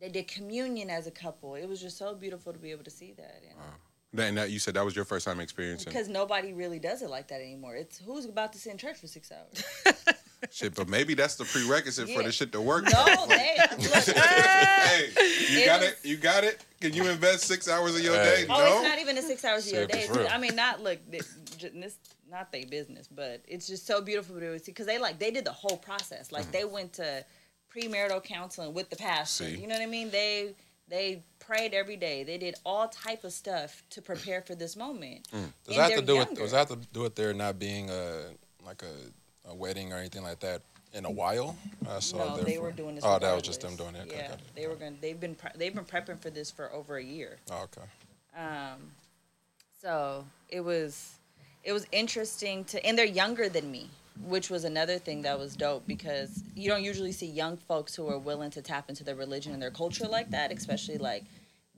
they 0.00 0.08
did 0.08 0.26
communion 0.26 0.90
as 0.90 1.06
a 1.06 1.12
couple. 1.12 1.54
It 1.54 1.68
was 1.68 1.80
just 1.80 1.96
so 1.96 2.12
beautiful 2.16 2.52
to 2.52 2.58
be 2.58 2.72
able 2.72 2.84
to 2.84 2.90
see 2.90 3.12
that. 3.12 3.42
And 3.48 3.56
That- 4.12 4.28
And 4.28 4.38
that 4.38 4.50
you 4.50 4.58
said 4.58 4.74
that 4.74 4.84
was 4.84 4.94
your 4.96 5.04
first 5.04 5.26
time 5.26 5.40
experiencing 5.40 5.92
because 5.92 6.08
nobody 6.08 6.52
really 6.52 6.78
does 6.78 7.02
it 7.02 7.10
like 7.10 7.28
that 7.28 7.40
anymore. 7.40 7.74
It's 7.76 7.98
who's 7.98 8.24
about 8.24 8.52
to 8.54 8.58
sit 8.58 8.72
in 8.72 8.78
church 8.78 8.96
for 8.98 9.06
six 9.06 9.30
hours? 9.32 9.64
shit, 10.50 10.74
but 10.74 10.88
maybe 10.88 11.14
that's 11.14 11.34
the 11.36 11.44
prerequisite 11.44 12.08
for 12.10 12.22
the 12.22 12.30
shit 12.32 12.52
to 12.52 12.60
work. 12.60 12.84
No, 12.84 13.04
they 13.28 13.56
look, 13.78 13.80
hey, 14.04 15.08
you 15.50 15.58
It 15.60 15.66
got 15.66 15.80
was- 15.80 15.88
it. 15.90 15.98
You 16.02 16.16
got 16.16 16.44
it. 16.44 16.64
Can 16.80 16.92
you 16.94 17.06
invest 17.08 17.44
six 17.44 17.68
hours 17.68 17.94
of 17.96 18.02
your 18.02 18.14
Hey. 18.16 18.42
day? 18.42 18.46
Oh, 18.48 18.58
no. 18.58 18.74
it's 18.76 18.82
not 18.88 18.98
even 19.00 19.18
a 19.18 19.22
six 19.22 19.44
hours 19.44 19.66
of 19.66 19.72
your 19.72 19.86
day. 19.86 19.98
it's 20.00 20.04
It's- 20.10 20.16
real. 20.24 20.28
I 20.30 20.38
mean, 20.38 20.54
not 20.54 20.82
look, 20.82 20.98
this, 21.10 21.34
this 21.74 21.96
not 22.30 22.50
their 22.52 22.66
business, 22.66 23.08
but 23.08 23.42
it's 23.48 23.66
just 23.66 23.86
so 23.86 24.00
beautiful 24.00 24.38
to 24.38 24.58
see 24.58 24.72
because 24.72 24.86
they 24.86 24.98
like 24.98 25.18
they 25.18 25.30
did 25.30 25.44
the 25.44 25.52
whole 25.52 25.76
process. 25.76 26.32
Like 26.32 26.50
they 26.52 26.64
went 26.64 26.92
to 26.94 27.24
premarital 27.74 28.22
counseling 28.24 28.72
with 28.72 28.88
the 28.88 28.96
pastor. 28.96 29.44
Mm-hmm. 29.44 29.54
See. 29.56 29.60
You 29.60 29.66
know 29.68 29.74
what 29.74 29.82
I 29.82 29.86
mean? 29.86 30.10
They 30.10 30.54
they 30.88 31.22
prayed 31.46 31.74
every 31.74 31.96
day. 31.96 32.24
They 32.24 32.38
did 32.38 32.56
all 32.64 32.88
type 32.88 33.24
of 33.24 33.32
stuff 33.32 33.82
to 33.90 34.02
prepare 34.02 34.42
for 34.42 34.54
this 34.54 34.76
moment. 34.76 35.28
Mm. 35.32 35.52
Does 35.64 35.76
that 35.76 35.90
have 35.90 36.00
to 36.00 36.06
do 36.06 36.18
with 36.18 36.34
does 36.34 36.50
that 36.52 36.68
have 36.68 36.80
to 36.80 36.88
do 36.92 37.00
with 37.00 37.14
there 37.14 37.32
not 37.32 37.58
being 37.58 37.90
a 37.90 38.24
like 38.64 38.82
a, 38.82 39.50
a 39.50 39.54
wedding 39.54 39.92
or 39.92 39.96
anything 39.96 40.22
like 40.22 40.40
that 40.40 40.62
in 40.92 41.04
a 41.04 41.10
while? 41.10 41.56
Uh, 41.88 42.00
so 42.00 42.18
no, 42.18 42.36
they 42.42 42.58
were 42.58 42.72
doing 42.72 42.96
this. 42.96 43.04
Oh, 43.06 43.18
that 43.18 43.34
was 43.34 43.42
just 43.42 43.60
them 43.60 43.76
doing 43.76 43.94
it. 43.94 44.10
Yeah, 44.10 44.32
it. 44.32 44.40
they 44.54 44.66
were 44.66 44.74
going. 44.74 44.98
They've 45.00 45.18
been 45.18 45.34
pre- 45.34 45.50
they've 45.56 45.74
been 45.74 45.84
prepping 45.84 46.18
for 46.18 46.30
this 46.30 46.50
for 46.50 46.72
over 46.72 46.96
a 46.96 47.04
year. 47.04 47.38
Oh, 47.50 47.64
okay. 47.64 47.86
Um, 48.36 48.90
so 49.80 50.24
it 50.48 50.60
was 50.60 51.16
it 51.62 51.72
was 51.72 51.86
interesting 51.92 52.64
to, 52.64 52.84
and 52.84 52.96
they're 52.96 53.04
younger 53.04 53.48
than 53.48 53.70
me, 53.70 53.88
which 54.24 54.50
was 54.50 54.64
another 54.64 54.98
thing 54.98 55.22
that 55.22 55.38
was 55.38 55.56
dope 55.56 55.86
because 55.86 56.42
you 56.54 56.68
don't 56.68 56.82
usually 56.82 57.12
see 57.12 57.26
young 57.26 57.56
folks 57.56 57.94
who 57.94 58.08
are 58.08 58.18
willing 58.18 58.50
to 58.50 58.62
tap 58.62 58.88
into 58.88 59.04
their 59.04 59.14
religion 59.14 59.52
and 59.52 59.62
their 59.62 59.70
culture 59.70 60.08
like 60.08 60.30
that, 60.30 60.52
especially 60.52 60.98
like 60.98 61.24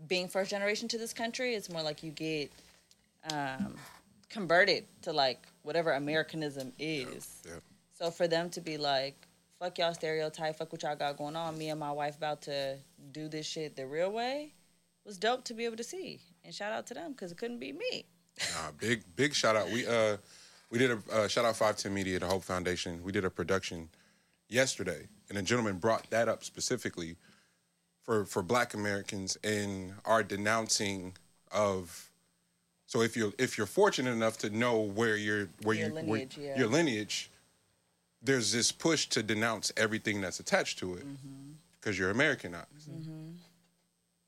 being 0.07 0.29
first 0.29 0.51
generation 0.51 0.89
to 0.89 0.99
this 0.99 1.13
country. 1.13 1.55
It's 1.55 1.71
more 1.71 1.83
like 1.83 2.03
you 2.03 2.11
get 2.11 2.53
um, 3.33 3.75
converted 4.31 4.85
to 5.03 5.13
like 5.13 5.47
whatever 5.63 5.93
Americanism 5.93 6.73
is. 6.79 7.43
Yeah. 7.45 7.53
So 7.95 8.11
for 8.11 8.29
them 8.29 8.51
to 8.51 8.61
be 8.61 8.77
like, 8.77 9.17
fuck 9.59 9.79
y'all 9.79 9.95
stereotype, 9.95 10.57
fuck 10.57 10.71
what 10.73 10.83
y'all 10.83 10.97
got 10.97 11.17
going 11.17 11.35
on, 11.35 11.59
me 11.59 11.71
and 11.71 11.81
my 11.81 11.91
wife 11.91 12.17
about 12.17 12.43
to 12.43 12.77
do 13.13 13.29
this 13.29 13.47
shit 13.47 13.75
the 13.75 13.87
real 13.87 14.13
way 14.13 14.53
was 15.05 15.19
dope 15.19 15.43
to 15.45 15.55
be 15.55 15.65
able 15.65 15.77
to 15.77 15.85
see. 15.85 16.21
And 16.45 16.55
shout 16.55 16.73
out 16.73 16.87
to 16.89 16.95
them 16.95 17.13
because 17.13 17.33
it 17.33 17.39
couldn't 17.39 17.59
be 17.59 17.73
me. 17.73 18.05
Nah, 18.55 18.71
big 18.79 19.03
big 19.17 19.35
shout 19.35 19.57
out. 19.57 19.71
We 19.71 19.87
uh 19.87 20.19
we 20.71 20.79
did 20.79 20.91
a 20.91 20.99
uh, 21.13 21.29
shout 21.29 21.45
out 21.45 21.57
five 21.57 21.77
ten 21.77 21.95
media, 21.95 22.19
the 22.19 22.27
Hope 22.27 22.45
Foundation. 22.45 23.03
We 23.03 23.13
did 23.13 23.25
a 23.25 23.31
production 23.31 23.89
yesterday, 24.49 25.09
and 25.29 25.39
a 25.39 25.43
gentleman 25.43 25.77
brought 25.79 26.09
that 26.11 26.29
up 26.29 26.45
specifically 26.45 27.17
for 28.03 28.25
for 28.25 28.43
Black 28.43 28.75
Americans 28.75 29.37
and 29.45 29.95
our 30.05 30.23
denouncing 30.23 31.17
of. 31.53 32.05
So 32.87 33.03
if 33.03 33.17
you're 33.17 33.33
if 33.39 33.59
you're 33.59 33.67
fortunate 33.67 34.13
enough 34.13 34.39
to 34.39 34.51
know 34.51 34.81
where 34.81 35.17
your 35.17 35.49
where 35.63 35.77
Your 35.77 35.89
you 35.89 35.95
where- 35.95 36.03
lineage, 36.05 36.39
yeah. 36.39 36.59
your 36.59 36.69
lineage, 36.69 37.31
there's 38.23 38.51
this 38.53 38.73
push 38.73 39.07
to 39.09 39.23
denounce 39.23 39.71
everything 39.77 40.21
that's 40.21 40.41
attached 40.41 40.79
to 40.81 40.95
it 40.95 41.07
Mm-hmm. 41.07 41.53
because 41.81 41.99
you're 41.99 42.11
Americanized. 42.11 42.89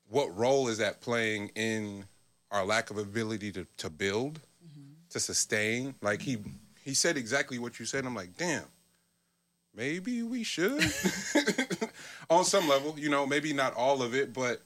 What 0.09 0.35
role 0.37 0.67
is 0.67 0.77
that 0.79 1.01
playing 1.01 1.51
in 1.55 2.05
our 2.51 2.65
lack 2.65 2.89
of 2.91 2.97
ability 2.97 3.51
to, 3.53 3.65
to 3.77 3.89
build, 3.89 4.41
to 5.11 5.19
sustain? 5.19 5.95
Like 6.01 6.21
he 6.21 6.37
he 6.83 6.93
said 6.93 7.17
exactly 7.17 7.59
what 7.59 7.79
you 7.79 7.85
said. 7.85 8.05
I'm 8.05 8.15
like, 8.15 8.35
damn, 8.37 8.65
maybe 9.75 10.23
we 10.23 10.43
should. 10.43 10.83
On 12.29 12.43
some 12.43 12.67
level, 12.67 12.95
you 12.97 13.09
know, 13.09 13.25
maybe 13.25 13.53
not 13.53 13.73
all 13.75 14.01
of 14.01 14.15
it, 14.15 14.33
but 14.33 14.61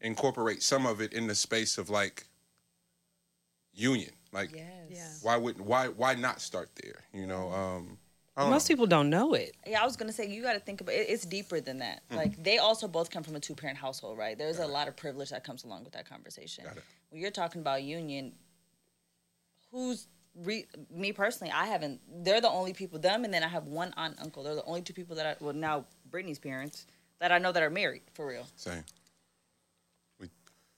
incorporate 0.00 0.62
some 0.62 0.84
of 0.86 1.00
it 1.00 1.12
in 1.12 1.26
the 1.26 1.34
space 1.34 1.78
of 1.78 1.88
like 1.90 2.26
union. 3.72 4.10
Like 4.32 4.54
Yes. 4.54 4.66
Yeah. 4.90 5.08
why 5.22 5.36
wouldn't 5.36 5.64
why 5.64 5.88
why 5.88 6.14
not 6.14 6.40
start 6.40 6.70
there? 6.82 7.04
You 7.12 7.26
know, 7.26 7.50
um 7.52 7.98
Most 8.36 8.68
know. 8.68 8.72
people 8.74 8.86
don't 8.86 9.10
know 9.10 9.34
it. 9.34 9.54
Yeah, 9.66 9.80
I 9.80 9.84
was 9.84 9.96
gonna 9.96 10.12
say 10.12 10.28
you 10.28 10.42
got 10.42 10.54
to 10.54 10.60
think 10.60 10.80
about 10.80 10.94
it. 10.94 11.06
It's 11.08 11.24
deeper 11.24 11.60
than 11.60 11.78
that. 11.78 12.02
Like 12.10 12.42
they 12.42 12.58
also 12.58 12.88
both 12.88 13.10
come 13.10 13.22
from 13.22 13.36
a 13.36 13.40
two 13.40 13.54
parent 13.54 13.78
household, 13.78 14.18
right? 14.18 14.36
There's 14.36 14.58
a 14.58 14.66
lot 14.66 14.88
of 14.88 14.96
privilege 14.96 15.30
that 15.30 15.44
comes 15.44 15.64
along 15.64 15.84
with 15.84 15.92
that 15.92 16.08
conversation. 16.08 16.64
Got 16.64 16.78
it. 16.78 16.84
When 17.10 17.20
you're 17.20 17.30
talking 17.30 17.60
about 17.60 17.84
union, 17.84 18.32
who's 19.74 20.06
re- 20.36 20.66
me 20.90 21.12
personally? 21.12 21.52
I 21.52 21.66
haven't. 21.66 22.00
They're 22.24 22.40
the 22.40 22.48
only 22.48 22.72
people. 22.72 22.98
Them 22.98 23.24
and 23.24 23.34
then 23.34 23.42
I 23.42 23.48
have 23.48 23.66
one 23.66 23.92
aunt 23.96 24.14
and 24.16 24.26
uncle. 24.26 24.42
They're 24.44 24.54
the 24.54 24.64
only 24.64 24.82
two 24.82 24.92
people 24.94 25.16
that 25.16 25.26
I 25.26 25.36
well 25.44 25.52
now 25.52 25.84
Brittany's 26.10 26.38
parents 26.38 26.86
that 27.20 27.32
I 27.32 27.38
know 27.38 27.52
that 27.52 27.62
are 27.62 27.70
married 27.70 28.02
for 28.14 28.26
real. 28.26 28.46
Same. 28.56 28.84
We, 30.20 30.28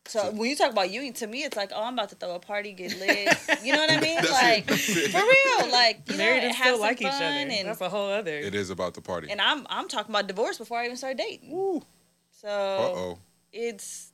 So 0.07 0.31
when 0.31 0.49
you 0.51 0.57
talk 0.57 0.71
about 0.73 0.91
union, 0.91 1.13
to 1.15 1.27
me, 1.27 1.45
it's 1.45 1.57
like, 1.57 1.73
oh, 1.75 1.83
I'm 1.85 1.93
about 1.95 2.09
to 2.11 2.15
throw 2.15 2.35
a 2.35 2.39
party, 2.41 2.73
get 2.73 2.99
lit. 2.99 3.37
You 3.65 3.73
know 3.73 3.79
what 3.81 3.91
I 3.91 4.01
mean? 4.01 4.17
Like 4.17 4.65
it. 4.65 4.67
That's 4.69 4.89
it. 4.97 5.11
for 5.11 5.19
real, 5.19 5.73
like 5.73 6.03
you 6.11 6.17
Married 6.17 6.43
know, 6.43 6.47
and 6.49 6.57
have 6.57 6.65
still 6.67 6.77
some 6.77 6.81
like 6.89 7.01
each 7.01 7.07
other. 7.09 7.25
and 7.25 7.69
That's 7.69 7.81
a 7.81 7.89
whole 7.89 8.11
other. 8.11 8.37
it 8.39 8.55
is 8.55 8.71
about 8.71 8.95
the 8.95 9.01
party. 9.03 9.29
and 9.31 9.41
I'm 9.41 9.67
I'm 9.69 9.89
talking 9.89 10.13
about 10.15 10.27
divorce 10.27 10.59
before 10.59 10.79
I 10.79 10.85
even 10.87 10.97
start 10.97 11.17
dating. 11.17 11.83
So 12.31 12.49
Uh 12.49 12.99
oh. 12.99 13.19
it's 13.53 14.13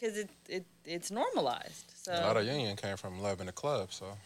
because 0.00 0.16
it, 0.16 0.30
it 0.48 0.64
it's 0.84 1.10
normalized. 1.10 1.92
So 2.02 2.12
A 2.12 2.20
lot 2.20 2.36
of 2.36 2.46
union 2.46 2.76
came 2.76 2.96
from 2.96 3.20
love 3.20 3.40
in 3.40 3.46
the 3.46 3.52
club, 3.52 3.92
so 3.92 4.06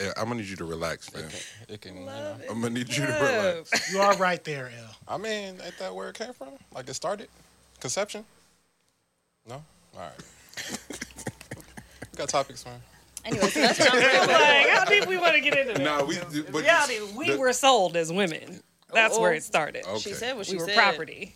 Yeah, 0.00 0.12
I'm 0.16 0.24
gonna 0.28 0.40
need 0.40 0.48
you 0.48 0.56
to 0.56 0.64
relax, 0.64 1.12
man. 1.14 1.24
it 1.68 1.80
can. 1.80 1.96
You 1.96 2.04
know, 2.06 2.36
I'm 2.50 2.60
gonna 2.60 2.74
need 2.74 2.88
you 2.88 3.06
to 3.06 3.12
relax. 3.12 3.90
You 3.92 4.00
are 4.00 4.14
right 4.16 4.42
there, 4.44 4.70
L. 4.78 4.94
I 5.08 5.16
mean, 5.16 5.56
ain't 5.64 5.78
that 5.78 5.94
where 5.94 6.10
it 6.10 6.18
came 6.18 6.32
from? 6.34 6.50
Like 6.74 6.88
it 6.88 6.94
started? 6.94 7.28
Conception? 7.80 8.24
No? 9.48 9.54
All 9.54 10.00
right. 10.00 10.12
we 11.58 12.16
got 12.16 12.28
topics, 12.28 12.64
man. 12.66 12.80
anyway, 13.24 13.48
so 13.48 13.60
that's 13.60 13.78
what 13.78 13.94
I'm 13.94 14.00
saying. 14.00 14.28
like, 14.28 14.68
how 14.68 14.84
deep 14.84 15.06
we 15.06 15.16
want 15.16 15.34
to 15.34 15.40
get 15.40 15.56
into 15.56 15.74
that? 15.74 15.82
No, 15.82 16.04
we. 16.04 16.16
In 16.18 16.46
But 16.52 16.62
reality, 16.62 16.98
we 17.16 17.30
the- 17.30 17.38
were 17.38 17.52
sold 17.52 17.96
as 17.96 18.12
women. 18.12 18.60
That's 18.92 19.14
Uh-oh. 19.14 19.20
where 19.22 19.32
it 19.32 19.38
oh. 19.38 19.40
started. 19.40 19.84
Okay. 19.86 19.98
She 19.98 20.12
said 20.12 20.36
what 20.36 20.46
she 20.46 20.52
we 20.52 20.58
were 20.60 20.66
said. 20.66 20.76
property. 20.76 21.34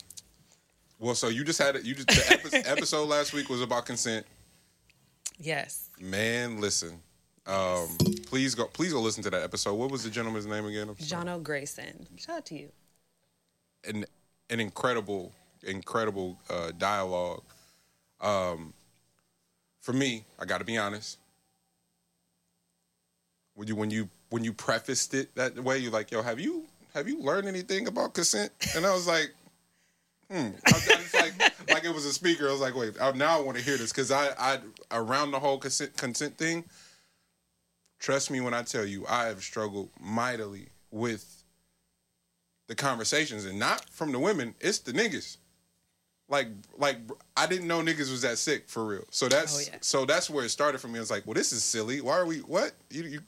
Well, 1.00 1.14
so 1.14 1.28
you 1.28 1.44
just 1.44 1.58
had 1.58 1.76
it. 1.76 1.84
You 1.84 1.94
just 1.94 2.08
the 2.08 2.32
epi- 2.32 2.56
episode 2.68 3.08
last 3.08 3.32
week 3.32 3.48
was 3.48 3.62
about 3.62 3.86
consent. 3.86 4.26
Yes. 5.38 5.88
Man, 5.98 6.60
listen. 6.60 7.00
Um, 7.46 7.88
please 8.26 8.54
go. 8.54 8.66
Please 8.66 8.92
go 8.92 9.00
listen 9.00 9.22
to 9.22 9.30
that 9.30 9.42
episode. 9.42 9.74
What 9.74 9.90
was 9.90 10.04
the 10.04 10.10
gentleman's 10.10 10.44
name 10.44 10.66
again? 10.66 10.94
John 10.98 11.28
O. 11.30 11.38
Grayson. 11.40 12.06
Shout 12.18 12.36
out 12.36 12.46
to 12.46 12.54
you. 12.54 12.68
An 13.88 14.04
an 14.50 14.60
incredible, 14.60 15.32
incredible 15.62 16.38
uh, 16.50 16.72
dialogue. 16.76 17.42
Um, 18.20 18.74
for 19.80 19.94
me, 19.94 20.24
I 20.38 20.44
got 20.44 20.58
to 20.58 20.64
be 20.64 20.76
honest. 20.76 21.18
When 23.54 23.66
you 23.68 23.74
when 23.74 23.90
you 23.90 24.10
when 24.28 24.44
you 24.44 24.52
prefaced 24.52 25.14
it 25.14 25.34
that 25.34 25.58
way, 25.58 25.78
you're 25.78 25.92
like, 25.92 26.10
"Yo, 26.10 26.20
have 26.20 26.38
you 26.38 26.64
have 26.92 27.08
you 27.08 27.20
learned 27.22 27.48
anything 27.48 27.88
about 27.88 28.12
consent?" 28.12 28.52
And 28.76 28.84
I 28.84 28.92
was 28.92 29.06
like, 29.06 29.32
"Hmm." 30.30 30.50
I, 30.66 30.70
I 30.70 30.96
was 31.02 31.14
like, 31.14 31.70
like 31.70 31.84
it 31.84 31.94
was 31.94 32.04
a 32.04 32.12
speaker. 32.12 32.48
I 32.48 32.52
was 32.52 32.60
like, 32.60 32.74
"Wait, 32.76 32.94
I, 33.00 33.10
now 33.12 33.38
I 33.38 33.42
want 33.42 33.58
to 33.58 33.64
hear 33.64 33.76
this 33.76 33.90
because 33.92 34.10
I 34.10 34.28
I 34.38 34.58
around 34.92 35.30
the 35.32 35.40
whole 35.40 35.58
consent 35.58 35.96
consent 35.96 36.38
thing." 36.38 36.64
Trust 37.98 38.30
me 38.30 38.40
when 38.40 38.54
I 38.54 38.62
tell 38.62 38.86
you, 38.86 39.04
I 39.08 39.26
have 39.26 39.42
struggled 39.42 39.90
mightily 40.00 40.68
with 40.90 41.44
the 42.66 42.74
conversations, 42.74 43.44
and 43.44 43.58
not 43.58 43.90
from 43.90 44.12
the 44.12 44.18
women. 44.18 44.54
It's 44.60 44.78
the 44.78 44.92
niggas. 44.92 45.36
Like, 46.28 46.48
like 46.78 46.98
I 47.36 47.46
didn't 47.46 47.66
know 47.66 47.80
niggas 47.82 48.10
was 48.10 48.22
that 48.22 48.38
sick 48.38 48.68
for 48.68 48.86
real. 48.86 49.04
So 49.10 49.28
that's 49.28 49.68
Oh, 49.68 49.70
yeah. 49.72 49.78
so 49.80 50.06
that's 50.06 50.30
where 50.30 50.44
it 50.44 50.50
started 50.50 50.80
for 50.80 50.86
me. 50.88 50.98
I 50.98 51.00
was 51.00 51.10
like, 51.10 51.26
well, 51.26 51.34
this 51.34 51.52
is 51.52 51.62
silly. 51.64 52.00
Why 52.00 52.12
are 52.18 52.24
we? 52.24 52.38
What 52.38 52.72
you 52.88 53.02
you 53.02 53.20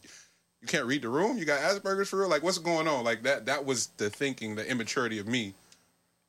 you 0.63 0.69
can't 0.69 0.87
read 0.87 1.03
the 1.03 1.09
room? 1.09 1.37
You 1.37 1.45
got 1.45 1.61
Asperger's 1.61 2.09
for 2.09 2.21
real? 2.21 2.29
Like, 2.31 2.45
what's 2.45 2.59
going 2.59 2.87
on? 2.87 3.05
Like 3.05 3.25
that 3.25 3.45
that 3.47 3.65
was 3.65 3.89
the 3.99 4.09
thinking, 4.09 4.55
the 4.55 4.67
immaturity 4.71 5.19
of 5.19 5.27
me. 5.27 5.55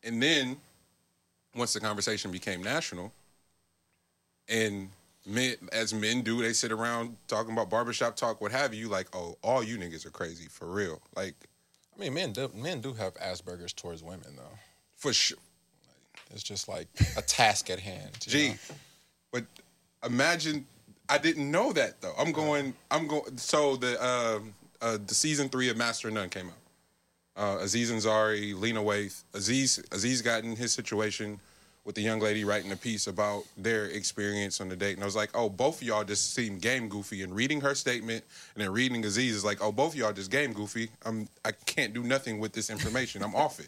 And 0.04 0.22
then 0.22 0.58
once 1.56 1.74
the 1.74 1.80
conversation 1.80 2.32
became 2.32 2.62
national, 2.62 3.14
and 4.50 4.90
men 5.26 5.56
as 5.72 5.94
men 5.94 6.22
do, 6.22 6.42
they 6.42 6.54
sit 6.54 6.72
around 6.72 7.16
talking 7.28 7.54
about 7.54 7.70
barbershop 7.70 8.16
talk, 8.16 8.42
what 8.42 8.52
have 8.52 8.74
you. 8.74 8.90
Like, 8.90 9.16
oh, 9.16 9.38
all 9.42 9.64
you 9.64 9.78
niggas 9.78 10.06
are 10.06 10.12
crazy 10.12 10.48
for 10.50 10.68
real. 10.68 11.02
Like, 11.16 11.36
I 11.96 12.00
mean, 12.00 12.14
men 12.14 12.34
do, 12.34 12.50
men 12.56 12.82
do 12.82 12.94
have 12.94 13.14
Asperger's 13.16 13.74
towards 13.74 14.04
women, 14.04 14.36
though. 14.36 14.58
for 14.96 15.14
sure. 15.14 15.38
It's 16.32 16.44
just 16.44 16.68
like 16.68 16.88
a 17.16 17.22
task 17.22 17.70
at 17.70 17.80
hand. 17.80 18.12
Gee, 18.20 18.50
know? 18.50 18.56
but 19.32 19.44
imagine 20.04 20.66
I 21.10 21.18
didn't 21.18 21.50
know 21.50 21.74
that 21.74 22.02
though. 22.02 22.14
I'm 22.18 22.32
going. 22.32 22.74
I'm 22.90 23.08
going. 23.08 23.38
So 23.38 23.76
the 23.76 24.04
um 24.04 24.54
uh, 24.82 24.98
the 25.06 25.14
season 25.14 25.50
three 25.50 25.70
of 25.70 25.78
Master 25.78 26.08
of 26.08 26.14
None 26.14 26.30
came 26.30 26.48
out. 26.48 26.63
Uh, 27.36 27.58
Aziz 27.62 27.92
Ansari, 27.92 28.58
Lena 28.60 28.82
Waithe. 28.82 29.24
Aziz 29.34 29.82
Aziz 29.92 30.22
got 30.22 30.44
in 30.44 30.56
his 30.56 30.72
situation 30.72 31.40
with 31.86 31.96
the 31.96 32.02
young 32.02 32.20
lady 32.20 32.46
writing 32.46 32.72
a 32.72 32.76
piece 32.78 33.08
about 33.08 33.44
their 33.58 33.86
experience 33.88 34.62
on 34.62 34.70
the 34.70 34.76
date, 34.76 34.94
and 34.94 35.02
I 35.02 35.06
was 35.06 35.16
like, 35.18 35.32
oh, 35.34 35.50
both 35.50 35.82
of 35.82 35.88
y'all 35.88 36.04
just 36.06 36.34
seem 36.34 36.58
game 36.60 36.88
goofy. 36.88 37.24
And 37.24 37.36
reading 37.36 37.60
her 37.62 37.76
statement 37.76 38.24
and 38.56 38.64
then 38.64 38.72
reading 38.72 39.04
Aziz 39.04 39.36
is 39.36 39.44
like, 39.44 39.62
oh, 39.62 39.72
both 39.72 39.94
of 39.94 40.00
y'all 40.00 40.14
just 40.14 40.32
game 40.32 40.54
goofy. 40.54 40.90
I'm 41.06 41.28
I 41.44 41.52
can't 41.66 41.94
do 41.94 42.04
nothing 42.04 42.40
with 42.40 42.54
this 42.54 42.70
information. 42.70 43.24
I'm 43.24 43.36
off 43.36 43.60
it. 43.60 43.68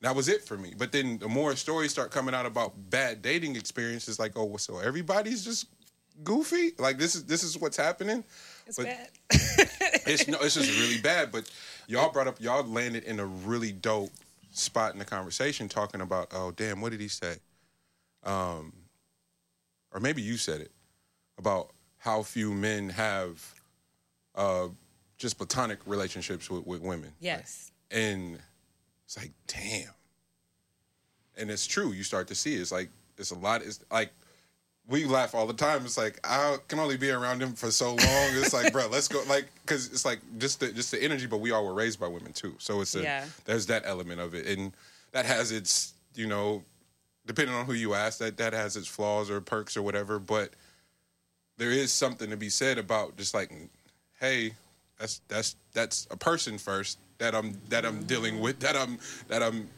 That 0.00 0.14
was 0.14 0.28
it 0.28 0.44
for 0.44 0.58
me. 0.58 0.74
But 0.76 0.92
then 0.92 1.16
the 1.18 1.28
more 1.28 1.54
stories 1.56 1.92
start 1.92 2.10
coming 2.10 2.34
out 2.34 2.44
about 2.44 2.72
bad 2.90 3.22
dating 3.22 3.56
experiences, 3.56 4.18
like, 4.18 4.32
oh, 4.36 4.56
so 4.58 4.78
everybody's 4.78 5.44
just 5.44 5.66
goofy. 6.24 6.72
Like 6.78 6.98
this 6.98 7.14
is 7.14 7.24
this 7.24 7.42
is 7.44 7.56
what's 7.56 7.76
happening. 7.76 8.24
It's 8.66 8.76
But- 8.76 8.86
bad. 8.86 9.08
It's 10.06 10.28
no, 10.28 10.38
it's 10.42 10.54
just 10.54 10.70
really 10.78 11.00
bad. 11.00 11.32
But 11.32 11.50
y'all 11.86 12.10
brought 12.10 12.26
up, 12.28 12.40
y'all 12.40 12.64
landed 12.64 13.04
in 13.04 13.20
a 13.20 13.26
really 13.26 13.72
dope 13.72 14.12
spot 14.52 14.92
in 14.92 14.98
the 14.98 15.04
conversation, 15.04 15.68
talking 15.68 16.00
about, 16.00 16.28
oh 16.32 16.52
damn, 16.52 16.80
what 16.80 16.90
did 16.92 17.00
he 17.00 17.08
say? 17.08 17.36
Um, 18.24 18.72
or 19.92 20.00
maybe 20.00 20.22
you 20.22 20.36
said 20.36 20.60
it 20.60 20.70
about 21.38 21.70
how 21.98 22.22
few 22.22 22.52
men 22.52 22.88
have 22.90 23.54
uh, 24.34 24.68
just 25.18 25.38
platonic 25.38 25.78
relationships 25.86 26.50
with, 26.50 26.66
with 26.66 26.82
women. 26.82 27.12
yes. 27.20 27.70
And 27.90 28.38
it's 29.04 29.16
like, 29.16 29.30
damn. 29.46 29.90
And 31.36 31.50
it's 31.50 31.66
true. 31.66 31.92
You 31.92 32.02
start 32.02 32.28
to 32.28 32.34
see 32.34 32.54
it. 32.54 32.60
it's 32.60 32.72
like 32.72 32.88
it's 33.18 33.30
a 33.30 33.38
lot. 33.38 33.62
It's 33.62 33.84
like 33.90 34.10
we 34.88 35.04
laugh 35.06 35.34
all 35.34 35.46
the 35.46 35.54
time. 35.54 35.84
It's 35.84 35.96
like 35.96 36.18
I 36.24 36.56
can 36.68 36.78
only 36.78 36.96
be 36.96 37.10
around 37.10 37.42
him 37.42 37.54
for 37.54 37.70
so 37.70 37.90
long. 37.90 37.98
It's 38.34 38.52
like, 38.52 38.72
bro, 38.72 38.86
let's 38.88 39.08
go. 39.08 39.22
Like, 39.28 39.46
because 39.62 39.86
it's 39.86 40.04
like 40.04 40.20
just 40.38 40.60
the 40.60 40.72
just 40.72 40.90
the 40.90 41.02
energy. 41.02 41.26
But 41.26 41.38
we 41.40 41.52
all 41.52 41.64
were 41.64 41.74
raised 41.74 41.98
by 41.98 42.06
women 42.08 42.32
too, 42.32 42.54
so 42.58 42.80
it's 42.80 42.94
a 42.94 43.02
Yeah. 43.02 43.24
there's 43.46 43.66
that 43.66 43.82
element 43.86 44.20
of 44.20 44.34
it, 44.34 44.46
and 44.46 44.72
that 45.12 45.24
has 45.26 45.52
its 45.52 45.94
you 46.14 46.26
know, 46.26 46.62
depending 47.26 47.54
on 47.54 47.64
who 47.66 47.72
you 47.72 47.94
ask, 47.94 48.18
that 48.18 48.36
that 48.36 48.52
has 48.52 48.76
its 48.76 48.86
flaws 48.86 49.30
or 49.30 49.40
perks 49.40 49.76
or 49.76 49.82
whatever. 49.82 50.18
But 50.18 50.50
there 51.56 51.70
is 51.70 51.92
something 51.92 52.30
to 52.30 52.36
be 52.36 52.48
said 52.50 52.78
about 52.78 53.16
just 53.16 53.32
like, 53.34 53.50
hey, 54.20 54.52
that's 54.98 55.20
that's 55.28 55.56
that's 55.72 56.06
a 56.10 56.16
person 56.16 56.58
first 56.58 56.98
that 57.18 57.34
I'm 57.34 57.58
that 57.70 57.86
I'm 57.86 58.04
dealing 58.04 58.40
with 58.40 58.60
that 58.60 58.76
I'm 58.76 58.98
that 59.28 59.42
I'm 59.42 59.68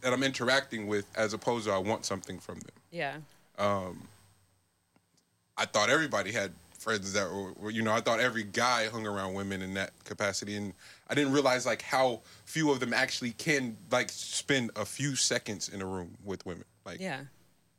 that 0.00 0.12
I'm 0.12 0.22
interacting 0.24 0.88
with 0.88 1.06
as 1.14 1.32
opposed 1.32 1.66
to 1.66 1.72
I 1.72 1.78
want 1.78 2.04
something 2.04 2.40
from 2.40 2.58
them. 2.60 2.72
Yeah. 2.90 3.16
Um, 3.58 4.08
I 5.56 5.66
thought 5.66 5.90
everybody 5.90 6.32
had 6.32 6.52
friends 6.78 7.12
that 7.12 7.30
were, 7.30 7.52
were, 7.52 7.70
you 7.70 7.82
know, 7.82 7.92
I 7.92 8.00
thought 8.00 8.18
every 8.18 8.42
guy 8.42 8.88
hung 8.88 9.06
around 9.06 9.34
women 9.34 9.62
in 9.62 9.74
that 9.74 9.92
capacity, 10.04 10.56
and 10.56 10.72
I 11.08 11.14
didn't 11.14 11.32
realize 11.32 11.64
like 11.66 11.82
how 11.82 12.20
few 12.44 12.70
of 12.72 12.80
them 12.80 12.92
actually 12.92 13.30
can 13.32 13.76
like 13.90 14.08
spend 14.10 14.70
a 14.76 14.84
few 14.84 15.14
seconds 15.14 15.68
in 15.68 15.80
a 15.82 15.86
room 15.86 16.10
with 16.24 16.44
women, 16.46 16.64
like 16.84 17.00
Yeah. 17.00 17.20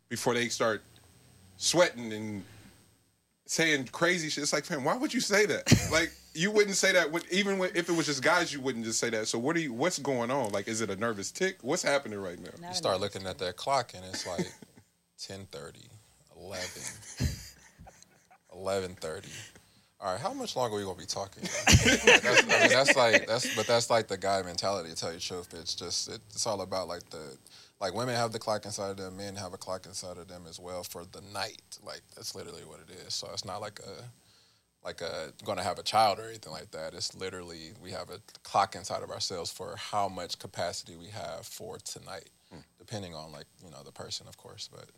before 0.10 0.34
they 0.34 0.48
start 0.50 0.84
sweating 1.58 2.14
and 2.14 2.44
saying 3.46 3.90
crazy 3.92 4.30
shit. 4.30 4.44
It's 4.44 4.54
like, 4.54 4.70
man, 4.70 4.84
why 4.84 4.96
would 4.96 5.14
you 5.14 5.20
say 5.20 5.46
that? 5.48 5.64
like, 5.92 6.12
you 6.34 6.50
wouldn't 6.50 6.78
say 6.78 6.94
that 6.94 7.12
with, 7.12 7.32
even 7.32 7.58
when, 7.58 7.72
if 7.76 7.90
it 7.90 7.94
was 7.94 8.06
just 8.06 8.24
guys. 8.24 8.54
You 8.54 8.62
wouldn't 8.62 8.86
just 8.86 9.00
say 9.00 9.10
that. 9.12 9.28
So, 9.28 9.38
what 9.38 9.56
are 9.56 9.60
you? 9.60 9.74
What's 9.74 10.00
going 10.00 10.32
on? 10.32 10.52
Like, 10.52 10.68
is 10.68 10.82
it 10.82 10.90
a 10.90 10.96
nervous 10.96 11.30
tick? 11.32 11.58
What's 11.62 11.84
happening 11.84 12.20
right 12.20 12.40
now? 12.40 12.50
Not 12.62 12.70
You 12.70 12.76
start 12.76 12.96
enough. 12.98 13.14
looking 13.14 13.28
at 13.28 13.38
that 13.40 13.56
clock 13.58 13.92
and 13.96 14.04
it's 14.06 14.26
like 14.26 14.48
10:30, 15.28 15.88
11, 16.38 16.68
11:30. 18.54 19.30
All 20.02 20.12
right, 20.12 20.20
how 20.20 20.34
much 20.34 20.58
longer 20.58 20.76
are 20.76 20.80
we 20.80 20.84
gonna 20.84 20.98
be 20.98 21.06
talking? 21.06 21.44
that's, 21.44 22.44
I 22.44 22.60
mean, 22.60 22.70
that's 22.70 22.96
like 22.96 23.26
that's 23.26 23.56
but 23.56 23.66
that's 23.66 23.90
like 23.90 24.08
the 24.10 24.18
guy 24.18 24.42
mentality. 24.42 24.90
To 24.90 24.96
tell 24.96 25.14
you 25.14 25.20
the 25.20 25.24
truth, 25.24 25.54
it's 25.54 25.76
just 25.76 26.10
it's 26.10 26.46
all 26.46 26.60
about 26.62 26.90
like 26.90 27.10
the 27.10 27.38
like 27.80 27.94
women 27.94 28.16
have 28.16 28.34
the 28.34 28.40
clock 28.40 28.66
inside 28.66 28.90
of 28.92 28.98
them, 28.98 29.16
men 29.16 29.36
have 29.36 29.54
a 29.54 29.58
clock 29.58 29.86
inside 29.86 30.18
of 30.18 30.28
them 30.28 30.44
as 30.50 30.60
well 30.60 30.84
for 30.84 31.06
the 31.06 31.22
night. 31.34 31.80
Like 31.82 32.02
that's 32.16 32.36
literally 32.36 32.64
what 32.64 32.80
it 32.82 32.94
is. 33.08 33.14
So 33.14 33.30
it's 33.32 33.46
not 33.46 33.62
like 33.62 33.80
a 33.80 34.04
like 34.86 35.02
a 35.02 35.32
going 35.46 35.58
to 35.58 35.64
have 35.64 35.80
a 35.80 35.84
child 35.84 36.20
or 36.20 36.24
anything 36.28 36.52
like 36.52 36.72
that. 36.72 36.94
It's 36.94 37.16
literally 37.16 37.72
we 37.82 37.92
have 37.92 38.10
a 38.10 38.20
clock 38.44 38.76
inside 38.76 39.04
of 39.04 39.10
ourselves 39.10 39.52
for 39.52 39.76
how 39.78 40.10
much 40.10 40.38
capacity 40.38 40.98
we 40.98 41.08
have 41.08 41.46
for 41.46 41.78
tonight, 41.78 42.30
hmm. 42.52 42.60
depending 42.78 43.16
on 43.16 43.32
like 43.32 43.46
you 43.64 43.72
know 43.72 43.84
the 43.86 43.92
person, 43.94 44.28
of 44.28 44.38
course. 44.38 44.70
But 44.70 44.90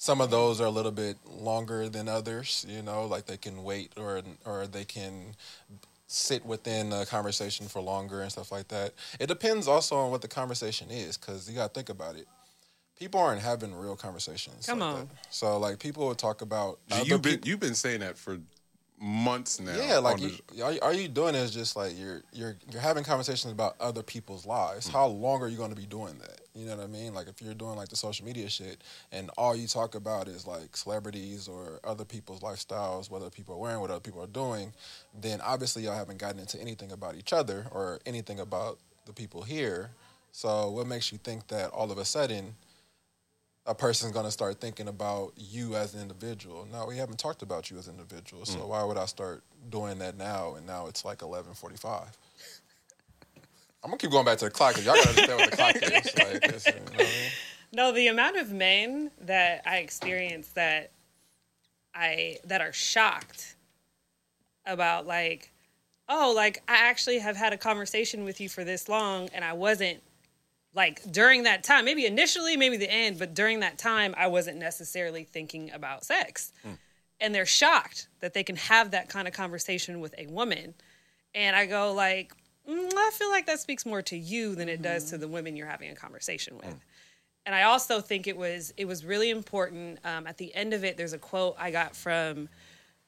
some 0.00 0.20
of 0.20 0.30
those 0.30 0.60
are 0.60 0.66
a 0.66 0.70
little 0.70 0.92
bit 0.92 1.16
longer 1.26 1.88
than 1.88 2.08
others. 2.08 2.64
You 2.68 2.82
know, 2.82 3.04
like 3.04 3.26
they 3.26 3.36
can 3.36 3.64
wait 3.64 3.92
or 3.96 4.22
or 4.46 4.66
they 4.66 4.84
can 4.84 5.34
sit 6.06 6.46
within 6.46 6.92
a 6.92 7.04
conversation 7.04 7.66
for 7.66 7.82
longer 7.82 8.22
and 8.22 8.32
stuff 8.32 8.50
like 8.50 8.68
that. 8.68 8.94
It 9.20 9.26
depends 9.26 9.68
also 9.68 9.96
on 9.96 10.10
what 10.10 10.22
the 10.22 10.28
conversation 10.28 10.90
is, 10.90 11.18
because 11.18 11.50
you 11.50 11.56
got 11.56 11.74
to 11.74 11.74
think 11.74 11.90
about 11.90 12.14
it. 12.14 12.26
People 12.98 13.20
aren't 13.20 13.42
having 13.42 13.74
real 13.74 13.96
conversations. 13.96 14.66
Come 14.66 14.78
like 14.78 14.88
on. 14.88 14.94
that. 15.00 15.08
So 15.30 15.58
like 15.58 15.80
people 15.80 16.06
would 16.06 16.18
talk 16.18 16.42
about 16.42 16.78
Gee, 16.88 17.02
you've 17.02 17.22
been 17.22 17.32
peop- 17.34 17.46
you've 17.46 17.60
been 17.60 17.74
saying 17.74 18.00
that 18.00 18.16
for 18.16 18.38
months 19.00 19.60
now. 19.60 19.76
yeah, 19.76 19.98
like 19.98 20.20
you, 20.20 20.32
the- 20.54 20.62
all, 20.62 20.78
all 20.82 20.92
you 20.92 21.08
doing 21.08 21.34
is 21.34 21.50
just 21.50 21.76
like 21.76 21.98
you're 21.98 22.22
you're 22.32 22.56
you're 22.70 22.80
having 22.82 23.04
conversations 23.04 23.52
about 23.52 23.76
other 23.80 24.02
people's 24.02 24.46
lives. 24.46 24.86
Hmm. 24.86 24.92
How 24.92 25.06
long 25.06 25.42
are 25.42 25.48
you 25.48 25.56
going 25.56 25.70
to 25.70 25.76
be 25.76 25.86
doing 25.86 26.18
that? 26.18 26.40
You 26.54 26.66
know 26.66 26.76
what 26.76 26.84
I 26.84 26.88
mean? 26.88 27.14
Like 27.14 27.28
if 27.28 27.40
you're 27.40 27.54
doing 27.54 27.76
like 27.76 27.88
the 27.88 27.96
social 27.96 28.26
media 28.26 28.48
shit 28.48 28.82
and 29.12 29.30
all 29.38 29.54
you 29.54 29.68
talk 29.68 29.94
about 29.94 30.26
is 30.26 30.46
like 30.46 30.76
celebrities 30.76 31.46
or 31.46 31.78
other 31.84 32.04
people's 32.04 32.40
lifestyles, 32.40 33.10
what 33.10 33.20
other 33.20 33.30
people 33.30 33.54
are 33.54 33.58
wearing, 33.58 33.80
what 33.80 33.90
other 33.90 34.00
people 34.00 34.22
are 34.22 34.26
doing, 34.26 34.72
then 35.20 35.40
obviously 35.40 35.84
y'all 35.84 35.94
haven't 35.94 36.18
gotten 36.18 36.40
into 36.40 36.60
anything 36.60 36.90
about 36.90 37.14
each 37.14 37.32
other 37.32 37.66
or 37.70 38.00
anything 38.06 38.40
about 38.40 38.78
the 39.06 39.12
people 39.12 39.42
here. 39.42 39.90
So 40.32 40.70
what 40.70 40.86
makes 40.86 41.12
you 41.12 41.18
think 41.18 41.46
that 41.48 41.70
all 41.70 41.90
of 41.92 41.98
a 41.98 42.04
sudden 42.04 42.54
a 43.68 43.74
person's 43.74 44.12
going 44.12 44.24
to 44.24 44.30
start 44.32 44.60
thinking 44.60 44.88
about 44.88 45.34
you 45.36 45.76
as 45.76 45.94
an 45.94 46.00
individual. 46.00 46.66
Now 46.72 46.88
we 46.88 46.96
haven't 46.96 47.18
talked 47.18 47.42
about 47.42 47.70
you 47.70 47.78
as 47.78 47.86
an 47.86 47.94
individual. 47.94 48.46
So 48.46 48.60
mm. 48.60 48.68
why 48.68 48.82
would 48.82 48.96
I 48.96 49.04
start 49.04 49.44
doing 49.68 49.98
that 49.98 50.16
now? 50.16 50.54
And 50.54 50.66
now 50.66 50.86
it's 50.86 51.04
like 51.04 51.20
eleven 51.22 51.52
forty-five. 51.52 52.08
I'm 53.84 53.90
gonna 53.90 53.98
keep 53.98 54.10
going 54.10 54.24
back 54.24 54.38
to 54.38 54.46
the 54.46 54.50
clock 54.50 54.74
because 54.74 54.86
y'all 54.86 54.96
gotta 54.96 55.08
understand 55.10 55.38
what 55.38 55.50
the 55.50 55.56
clock 55.56 55.76
is. 55.76 55.84
Like, 56.16 56.66
you 56.66 56.80
know 56.80 56.86
what 56.86 56.94
I 56.94 56.98
mean? 56.98 57.30
No, 57.70 57.92
the 57.92 58.06
amount 58.08 58.38
of 58.38 58.50
men 58.50 59.10
that 59.20 59.62
I 59.66 59.76
experience 59.76 60.48
that 60.54 60.90
I 61.94 62.38
that 62.44 62.62
are 62.62 62.72
shocked 62.72 63.56
about 64.64 65.06
like, 65.06 65.52
oh, 66.08 66.32
like 66.34 66.62
I 66.66 66.88
actually 66.88 67.18
have 67.18 67.36
had 67.36 67.52
a 67.52 67.58
conversation 67.58 68.24
with 68.24 68.40
you 68.40 68.48
for 68.48 68.64
this 68.64 68.88
long 68.88 69.28
and 69.34 69.44
I 69.44 69.52
wasn't 69.52 70.02
like 70.74 71.02
during 71.10 71.44
that 71.44 71.64
time, 71.64 71.84
maybe 71.84 72.06
initially, 72.06 72.56
maybe 72.56 72.76
the 72.76 72.90
end, 72.90 73.18
but 73.18 73.34
during 73.34 73.60
that 73.60 73.78
time 73.78 74.14
I 74.16 74.26
wasn't 74.28 74.58
necessarily 74.58 75.24
thinking 75.24 75.70
about 75.72 76.04
sex. 76.04 76.52
And 77.20 77.34
they're 77.34 77.46
shocked 77.46 78.08
that 78.20 78.32
they 78.32 78.44
can 78.44 78.56
have 78.56 78.92
that 78.92 79.08
kind 79.08 79.26
of 79.26 79.34
conversation 79.34 80.00
with 80.00 80.14
a 80.18 80.28
woman. 80.28 80.74
And 81.34 81.56
I 81.56 81.66
go 81.66 81.92
like, 81.92 82.32
mm, 82.68 82.92
I 82.94 83.10
feel 83.12 83.30
like 83.30 83.46
that 83.46 83.58
speaks 83.58 83.84
more 83.84 84.02
to 84.02 84.16
you 84.16 84.54
than 84.54 84.68
it 84.68 84.82
does 84.82 85.10
to 85.10 85.18
the 85.18 85.26
women 85.26 85.56
you're 85.56 85.66
having 85.66 85.90
a 85.90 85.96
conversation 85.96 86.56
with 86.56 86.76
and 87.48 87.54
I 87.54 87.62
also 87.62 88.02
think 88.02 88.26
it 88.26 88.36
was 88.36 88.74
it 88.76 88.84
was 88.84 89.06
really 89.06 89.30
important. 89.30 90.00
Um, 90.04 90.26
at 90.26 90.36
the 90.36 90.54
end 90.54 90.74
of 90.74 90.84
it, 90.84 90.98
there's 90.98 91.14
a 91.14 91.18
quote 91.18 91.56
I 91.58 91.70
got 91.70 91.96
from 91.96 92.50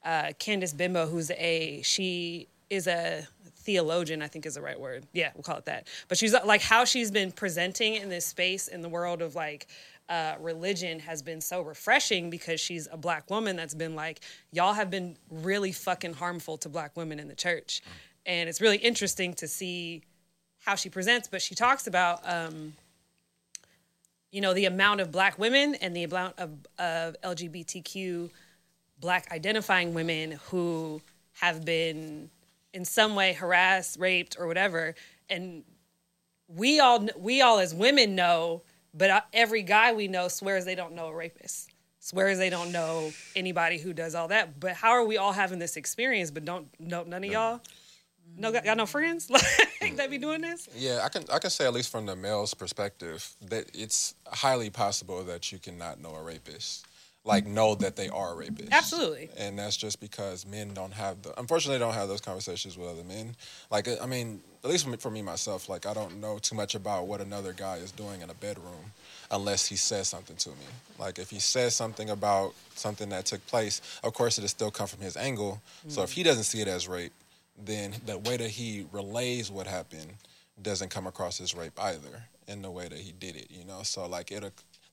uh, 0.02 0.32
Candice 0.40 0.74
Benbow, 0.74 1.06
who's 1.06 1.30
a 1.32 1.82
she 1.82 2.48
is 2.70 2.86
a 2.86 3.28
theologian, 3.70 4.20
I 4.20 4.26
think 4.26 4.46
is 4.46 4.54
the 4.54 4.60
right 4.60 4.78
word. 4.78 5.06
Yeah, 5.12 5.30
we'll 5.34 5.44
call 5.44 5.56
it 5.56 5.66
that. 5.66 5.86
But 6.08 6.18
she's 6.18 6.34
like 6.44 6.60
how 6.60 6.84
she's 6.84 7.12
been 7.12 7.30
presenting 7.30 7.94
in 7.94 8.08
this 8.08 8.26
space 8.26 8.66
in 8.66 8.82
the 8.82 8.88
world 8.88 9.22
of 9.22 9.36
like 9.36 9.68
uh, 10.08 10.34
religion 10.40 10.98
has 10.98 11.22
been 11.22 11.40
so 11.40 11.62
refreshing 11.62 12.30
because 12.30 12.60
she's 12.60 12.88
a 12.90 12.96
black 12.96 13.30
woman 13.30 13.54
that's 13.54 13.74
been 13.74 13.94
like 13.94 14.20
y'all 14.50 14.72
have 14.72 14.90
been 14.90 15.16
really 15.30 15.70
fucking 15.70 16.14
harmful 16.14 16.58
to 16.58 16.68
black 16.68 16.96
women 16.96 17.20
in 17.20 17.28
the 17.28 17.34
church, 17.34 17.80
and 18.26 18.48
it's 18.48 18.60
really 18.60 18.78
interesting 18.78 19.34
to 19.34 19.46
see 19.46 20.02
how 20.64 20.74
she 20.74 20.90
presents. 20.90 21.28
But 21.28 21.40
she 21.40 21.54
talks 21.54 21.86
about. 21.86 22.20
Um, 22.24 22.74
you 24.32 24.40
know 24.40 24.54
the 24.54 24.66
amount 24.66 25.00
of 25.00 25.10
black 25.10 25.40
women 25.40 25.74
and 25.74 25.96
the 25.96 26.04
amount 26.04 26.38
of, 26.38 26.50
of 26.78 27.16
lgbtq 27.24 28.30
black 29.00 29.28
identifying 29.32 29.92
women 29.92 30.38
who 30.50 31.02
have 31.32 31.64
been 31.64 32.30
in 32.72 32.84
some 32.84 33.14
way 33.14 33.32
harassed 33.32 33.98
raped 33.98 34.36
or 34.38 34.46
whatever. 34.46 34.94
And 35.28 35.64
we 36.48 36.80
all 36.80 37.06
we 37.16 37.40
all 37.40 37.58
as 37.58 37.74
women 37.74 38.14
know 38.14 38.62
but 38.92 39.26
every 39.32 39.62
guy 39.62 39.92
we 39.92 40.08
know 40.08 40.26
swears 40.26 40.64
they 40.64 40.74
don't 40.74 40.94
know 40.94 41.06
a 41.06 41.14
rapist 41.14 41.70
swears 42.00 42.38
they 42.38 42.50
don't 42.50 42.72
know 42.72 43.12
anybody 43.36 43.78
who 43.78 43.92
does 43.92 44.14
all 44.14 44.28
that. 44.28 44.58
But 44.58 44.72
how 44.72 44.90
are 44.90 45.04
we 45.04 45.18
all 45.18 45.32
having 45.32 45.58
this 45.58 45.76
experience 45.76 46.30
but 46.30 46.44
don't 46.44 46.68
know 46.80 47.04
none 47.04 47.22
of 47.22 47.30
y'all? 47.30 47.60
No, 48.36 48.52
got, 48.52 48.64
got 48.64 48.76
no 48.76 48.86
friends? 48.86 49.30
Like 49.82 49.96
that 49.96 50.10
be 50.10 50.18
doing 50.18 50.42
this. 50.42 50.68
Yeah, 50.76 51.00
I 51.02 51.08
can 51.08 51.24
I 51.32 51.38
can 51.38 51.48
say 51.48 51.64
at 51.64 51.72
least 51.72 51.90
from 51.90 52.04
the 52.04 52.14
male's 52.14 52.52
perspective 52.52 53.34
that 53.48 53.70
it's 53.72 54.14
highly 54.26 54.68
possible 54.68 55.24
that 55.24 55.50
you 55.52 55.58
cannot 55.58 56.00
know 56.02 56.14
a 56.14 56.22
rapist. 56.22 56.86
Like 57.24 57.46
know 57.46 57.74
that 57.74 57.96
they 57.96 58.08
are 58.08 58.30
rapists. 58.30 58.70
Absolutely. 58.70 59.28
And 59.36 59.58
that's 59.58 59.76
just 59.76 60.00
because 60.00 60.46
men 60.46 60.72
don't 60.72 60.92
have 60.92 61.22
the 61.22 61.38
unfortunately 61.38 61.78
don't 61.78 61.92
have 61.92 62.08
those 62.08 62.22
conversations 62.22 62.78
with 62.78 62.88
other 62.88 63.04
men. 63.04 63.36
Like 63.70 63.88
I 64.00 64.06
mean, 64.06 64.40
at 64.64 64.70
least 64.70 64.84
for 64.84 64.90
me, 64.90 64.96
for 64.96 65.10
me 65.10 65.20
myself, 65.20 65.68
like 65.68 65.84
I 65.84 65.92
don't 65.92 66.20
know 66.20 66.38
too 66.38 66.54
much 66.54 66.74
about 66.74 67.06
what 67.06 67.20
another 67.20 67.52
guy 67.52 67.76
is 67.76 67.92
doing 67.92 68.22
in 68.22 68.30
a 68.30 68.34
bedroom 68.34 68.92
unless 69.30 69.66
he 69.66 69.76
says 69.76 70.08
something 70.08 70.36
to 70.36 70.48
me. 70.50 70.66
Like 70.98 71.18
if 71.18 71.30
he 71.30 71.40
says 71.40 71.74
something 71.74 72.08
about 72.08 72.54
something 72.74 73.10
that 73.10 73.26
took 73.26 73.46
place, 73.46 73.82
of 74.02 74.14
course 74.14 74.38
it'll 74.38 74.48
still 74.48 74.70
come 74.70 74.86
from 74.86 75.00
his 75.00 75.16
angle. 75.16 75.60
So 75.88 76.02
if 76.02 76.10
mm. 76.10 76.14
he 76.14 76.22
doesn't 76.22 76.44
see 76.44 76.62
it 76.62 76.68
as 76.68 76.88
rape, 76.88 77.12
then 77.64 77.94
the 78.06 78.18
way 78.18 78.36
that 78.38 78.50
he 78.50 78.86
relays 78.92 79.50
what 79.50 79.66
happened 79.66 80.14
doesn't 80.62 80.88
come 80.88 81.06
across 81.06 81.40
as 81.40 81.54
rape 81.54 81.78
either 81.78 82.24
in 82.48 82.62
the 82.62 82.70
way 82.70 82.88
that 82.88 82.98
he 82.98 83.12
did 83.12 83.36
it, 83.36 83.50
you 83.50 83.64
know? 83.64 83.82
So 83.82 84.06
like 84.06 84.30
it 84.30 84.44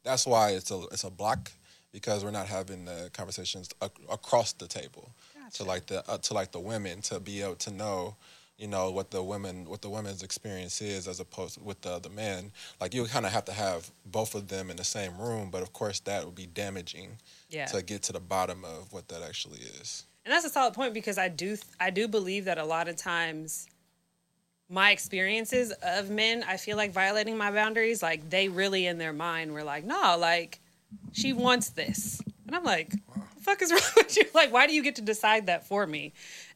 that's 0.03 0.25
why 0.25 0.51
it's 0.51 0.71
a 0.71 0.83
it's 0.91 1.03
a 1.03 1.09
block 1.09 1.51
because 1.97 2.23
we're 2.23 2.29
not 2.41 2.45
having 2.47 2.86
the 2.86 3.10
conversations 3.12 3.69
ac- 3.81 3.91
across 4.12 4.53
the 4.53 4.67
table 4.67 5.10
to 5.53 5.63
like 5.63 5.88
the 5.88 5.99
uh, 6.07 6.17
to 6.19 6.33
like 6.36 6.51
the 6.51 6.60
women 6.60 7.01
to 7.01 7.19
be 7.19 7.41
able 7.41 7.55
to 7.55 7.71
know 7.71 8.15
you 8.60 8.67
know 8.67 8.91
what 8.91 9.10
the 9.10 9.23
women 9.23 9.65
what 9.65 9.81
the 9.81 9.89
women's 9.89 10.21
experience 10.21 10.79
is 10.79 11.07
as 11.07 11.19
opposed 11.19 11.60
with 11.69 11.79
the 11.81 11.97
the 11.99 12.10
men. 12.10 12.51
Like 12.79 12.93
you 12.93 13.03
kind 13.05 13.25
of 13.25 13.31
have 13.31 13.45
to 13.45 13.51
have 13.53 13.89
both 14.05 14.36
of 14.36 14.47
them 14.47 14.69
in 14.69 14.77
the 14.77 14.83
same 14.83 15.17
room 15.17 15.49
but 15.49 15.62
of 15.63 15.73
course 15.73 15.99
that 16.01 16.23
would 16.25 16.36
be 16.36 16.45
damaging 16.45 17.10
Yeah. 17.49 17.65
to 17.73 17.81
get 17.81 18.03
to 18.03 18.13
the 18.13 18.19
bottom 18.19 18.63
of 18.63 18.93
what 18.93 19.07
that 19.07 19.21
actually 19.23 19.60
is. 19.81 20.03
And 20.25 20.31
that's 20.33 20.45
a 20.45 20.49
solid 20.49 20.73
point 20.75 20.93
because 20.93 21.17
I 21.17 21.29
do 21.29 21.57
I 21.79 21.89
do 21.89 22.07
believe 22.07 22.45
that 22.45 22.57
a 22.60 22.65
lot 22.65 22.88
of 22.88 22.95
times 22.95 23.67
my 24.69 24.91
experiences 24.91 25.71
of 25.81 26.10
men, 26.10 26.43
I 26.45 26.57
feel 26.57 26.75
like 26.77 26.91
violating 26.91 27.38
my 27.38 27.51
boundaries, 27.51 28.03
like 28.03 28.29
they 28.29 28.49
really 28.49 28.86
in 28.86 28.97
their 28.97 29.13
mind 29.13 29.53
were 29.53 29.63
like, 29.63 29.86
no, 29.86 30.17
like 30.19 30.60
she 31.12 31.34
wants 31.34 31.69
this. 31.69 32.21
And 32.45 32.56
I'm 32.56 32.63
like, 32.63 32.91
the 32.91 33.41
fuck 33.41 33.62
is 33.62 33.71
wrong 33.71 33.82
with 33.97 34.15
you? 34.17 34.23
Like, 34.34 34.52
why 34.52 34.67
do 34.67 34.73
you 34.73 34.84
get 34.84 34.95
to 34.95 35.02
decide 35.02 35.47
that 35.47 35.67
for 35.67 35.86
me? 35.86 36.13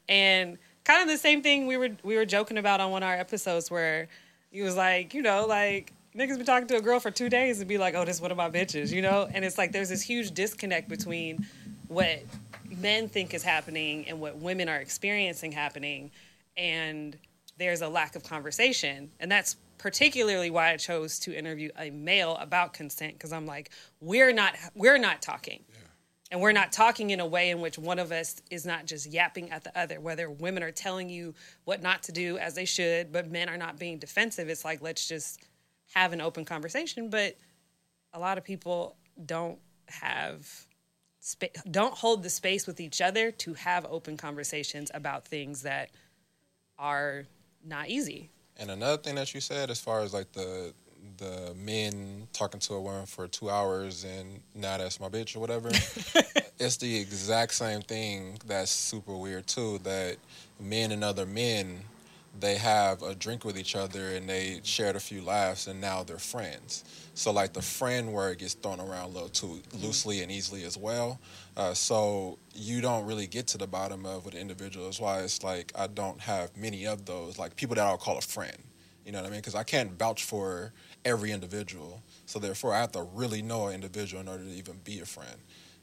And 0.08 0.58
kind 0.84 1.02
of 1.02 1.08
the 1.08 1.18
same 1.18 1.42
thing 1.42 1.66
we 1.66 1.76
were 1.76 1.90
we 2.02 2.16
were 2.16 2.24
joking 2.24 2.58
about 2.58 2.80
on 2.80 2.90
one 2.90 3.02
of 3.02 3.08
our 3.08 3.16
episodes 3.16 3.70
where 3.70 4.08
he 4.50 4.62
was 4.62 4.76
like, 4.76 5.14
you 5.14 5.22
know, 5.22 5.46
like 5.46 5.92
niggas 6.16 6.36
been 6.36 6.46
talking 6.46 6.68
to 6.68 6.76
a 6.76 6.80
girl 6.80 7.00
for 7.00 7.10
two 7.10 7.28
days 7.28 7.60
and 7.60 7.68
be 7.68 7.78
like, 7.78 7.94
oh, 7.94 8.04
this 8.04 8.16
is 8.16 8.22
one 8.22 8.30
of 8.30 8.36
my 8.36 8.50
bitches, 8.50 8.92
you 8.92 9.02
know? 9.02 9.28
And 9.32 9.44
it's 9.44 9.58
like 9.58 9.72
there's 9.72 9.88
this 9.88 10.02
huge 10.02 10.32
disconnect 10.32 10.88
between 10.88 11.46
what 11.88 12.22
men 12.68 13.08
think 13.08 13.34
is 13.34 13.42
happening 13.42 14.06
and 14.08 14.20
what 14.20 14.36
women 14.36 14.68
are 14.68 14.78
experiencing 14.78 15.52
happening. 15.52 16.10
And 16.56 17.16
there's 17.58 17.82
a 17.82 17.88
lack 17.88 18.16
of 18.16 18.24
conversation. 18.24 19.10
And 19.20 19.30
that's 19.30 19.56
particularly 19.82 20.48
why 20.48 20.70
I 20.70 20.76
chose 20.76 21.18
to 21.18 21.36
interview 21.36 21.68
a 21.76 21.90
male 21.90 22.36
about 22.36 22.72
consent 22.72 23.14
because 23.14 23.32
I'm 23.32 23.46
like, 23.46 23.70
we're 24.00 24.32
not 24.32 24.54
we're 24.76 24.96
not 24.96 25.20
talking. 25.20 25.64
And 26.30 26.40
we're 26.40 26.52
not 26.52 26.72
talking 26.72 27.10
in 27.10 27.20
a 27.20 27.26
way 27.26 27.50
in 27.50 27.60
which 27.60 27.78
one 27.78 27.98
of 27.98 28.10
us 28.10 28.36
is 28.50 28.64
not 28.64 28.86
just 28.86 29.12
yapping 29.12 29.50
at 29.50 29.64
the 29.64 29.78
other, 29.78 30.00
whether 30.00 30.30
women 30.30 30.62
are 30.62 30.70
telling 30.70 31.10
you 31.10 31.34
what 31.64 31.82
not 31.82 32.04
to 32.04 32.12
do 32.12 32.38
as 32.38 32.54
they 32.54 32.64
should, 32.64 33.12
but 33.12 33.30
men 33.30 33.50
are 33.50 33.58
not 33.58 33.78
being 33.78 33.98
defensive. 33.98 34.48
It's 34.48 34.64
like, 34.64 34.80
let's 34.80 35.06
just 35.06 35.42
have 35.94 36.14
an 36.14 36.22
open 36.22 36.46
conversation. 36.46 37.10
But 37.10 37.36
a 38.14 38.18
lot 38.18 38.38
of 38.38 38.44
people 38.44 38.96
don't 39.26 39.58
have, 39.88 40.48
spa- 41.20 41.48
don't 41.70 41.92
hold 41.92 42.22
the 42.22 42.30
space 42.30 42.66
with 42.66 42.80
each 42.80 43.02
other 43.02 43.30
to 43.32 43.52
have 43.52 43.84
open 43.90 44.16
conversations 44.16 44.90
about 44.94 45.26
things 45.26 45.62
that 45.62 45.90
are 46.78 47.24
not 47.62 47.90
easy. 47.90 48.30
And 48.62 48.70
another 48.70 48.96
thing 48.96 49.16
that 49.16 49.34
you 49.34 49.40
said, 49.40 49.70
as 49.70 49.80
far 49.80 50.02
as 50.02 50.14
like 50.14 50.30
the 50.32 50.72
the 51.18 51.52
men 51.56 52.28
talking 52.32 52.60
to 52.60 52.74
a 52.74 52.80
woman 52.80 53.06
for 53.06 53.26
two 53.26 53.50
hours 53.50 54.04
and 54.04 54.40
now 54.54 54.78
that's 54.78 55.00
my 55.00 55.08
bitch 55.08 55.34
or 55.34 55.40
whatever, 55.40 55.68
it's 56.60 56.76
the 56.76 56.96
exact 57.00 57.54
same 57.54 57.82
thing 57.82 58.38
that's 58.46 58.70
super 58.70 59.16
weird 59.16 59.48
too. 59.48 59.78
That 59.82 60.16
men 60.60 60.92
and 60.92 61.02
other 61.02 61.26
men, 61.26 61.80
they 62.38 62.54
have 62.54 63.02
a 63.02 63.16
drink 63.16 63.44
with 63.44 63.58
each 63.58 63.74
other 63.74 64.10
and 64.14 64.28
they 64.28 64.60
shared 64.62 64.94
a 64.94 65.00
few 65.00 65.22
laughs 65.22 65.66
and 65.66 65.80
now 65.80 66.04
they're 66.04 66.18
friends. 66.18 66.84
So 67.14 67.32
like 67.32 67.52
the 67.54 67.62
friend 67.62 68.12
word 68.12 68.38
gets 68.38 68.54
thrown 68.54 68.78
around 68.78 69.06
a 69.06 69.08
little 69.08 69.28
too 69.28 69.46
mm-hmm. 69.46 69.84
loosely 69.84 70.22
and 70.22 70.30
easily 70.30 70.62
as 70.62 70.78
well. 70.78 71.18
Uh, 71.56 71.74
so 71.74 72.38
you 72.54 72.80
don't 72.80 73.04
really 73.06 73.26
get 73.26 73.46
to 73.46 73.58
the 73.58 73.66
bottom 73.66 74.06
of 74.06 74.24
what 74.24 74.34
the 74.34 74.40
individual. 74.40 74.90
Why 74.98 75.20
it's 75.20 75.42
like 75.42 75.72
I 75.74 75.86
don't 75.86 76.20
have 76.20 76.56
many 76.56 76.86
of 76.86 77.04
those 77.04 77.38
like 77.38 77.56
people 77.56 77.76
that 77.76 77.86
I'll 77.86 77.98
call 77.98 78.18
a 78.18 78.22
friend. 78.22 78.56
You 79.04 79.12
know 79.12 79.20
what 79.20 79.26
I 79.26 79.30
mean? 79.30 79.40
Because 79.40 79.54
I 79.54 79.64
can't 79.64 79.98
vouch 79.98 80.24
for 80.24 80.72
every 81.04 81.32
individual. 81.32 82.02
So 82.26 82.38
therefore, 82.38 82.72
I 82.72 82.80
have 82.80 82.92
to 82.92 83.02
really 83.14 83.42
know 83.42 83.66
an 83.66 83.74
individual 83.74 84.22
in 84.22 84.28
order 84.28 84.44
to 84.44 84.50
even 84.50 84.78
be 84.84 85.00
a 85.00 85.04
friend. 85.04 85.36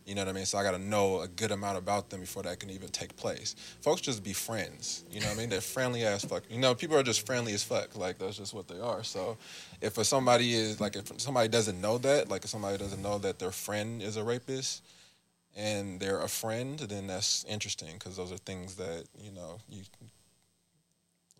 You 0.05 0.15
know 0.15 0.21
what 0.21 0.29
I 0.29 0.33
mean? 0.33 0.45
So 0.45 0.57
I 0.57 0.63
got 0.63 0.71
to 0.71 0.79
know 0.79 1.19
a 1.19 1.27
good 1.27 1.51
amount 1.51 1.77
about 1.77 2.09
them 2.09 2.21
before 2.21 2.41
that 2.43 2.59
can 2.59 2.71
even 2.71 2.89
take 2.89 3.15
place. 3.15 3.55
Folks 3.81 4.01
just 4.01 4.23
be 4.23 4.33
friends. 4.33 5.03
You 5.11 5.19
know 5.19 5.27
what 5.27 5.35
I 5.35 5.39
mean? 5.39 5.49
They're 5.49 5.61
friendly 5.61 6.03
as 6.03 6.25
fuck. 6.25 6.43
You 6.49 6.57
know, 6.59 6.73
people 6.73 6.97
are 6.97 7.03
just 7.03 7.27
friendly 7.27 7.53
as 7.53 7.63
fuck. 7.63 7.95
Like 7.95 8.17
that's 8.17 8.37
just 8.37 8.53
what 8.53 8.67
they 8.67 8.79
are. 8.79 9.03
So 9.03 9.37
if 9.81 10.03
somebody 10.07 10.55
is 10.55 10.81
like, 10.81 10.95
if 10.95 11.11
somebody 11.21 11.47
doesn't 11.47 11.79
know 11.79 11.99
that, 11.99 12.27
like 12.27 12.43
if 12.43 12.49
somebody 12.49 12.77
doesn't 12.77 13.03
know 13.03 13.19
that 13.19 13.37
their 13.37 13.51
friend 13.51 14.01
is 14.01 14.17
a 14.17 14.23
rapist 14.23 14.81
and 15.59 15.99
they're 15.99 16.21
a 16.21 16.29
friend, 16.29 16.79
then 16.79 17.07
that's 17.07 17.43
interesting 17.43 17.93
because 17.93 18.15
those 18.15 18.31
are 18.31 18.37
things 18.37 18.75
that 18.75 19.03
you 19.21 19.31
know 19.31 19.59
you. 19.69 19.83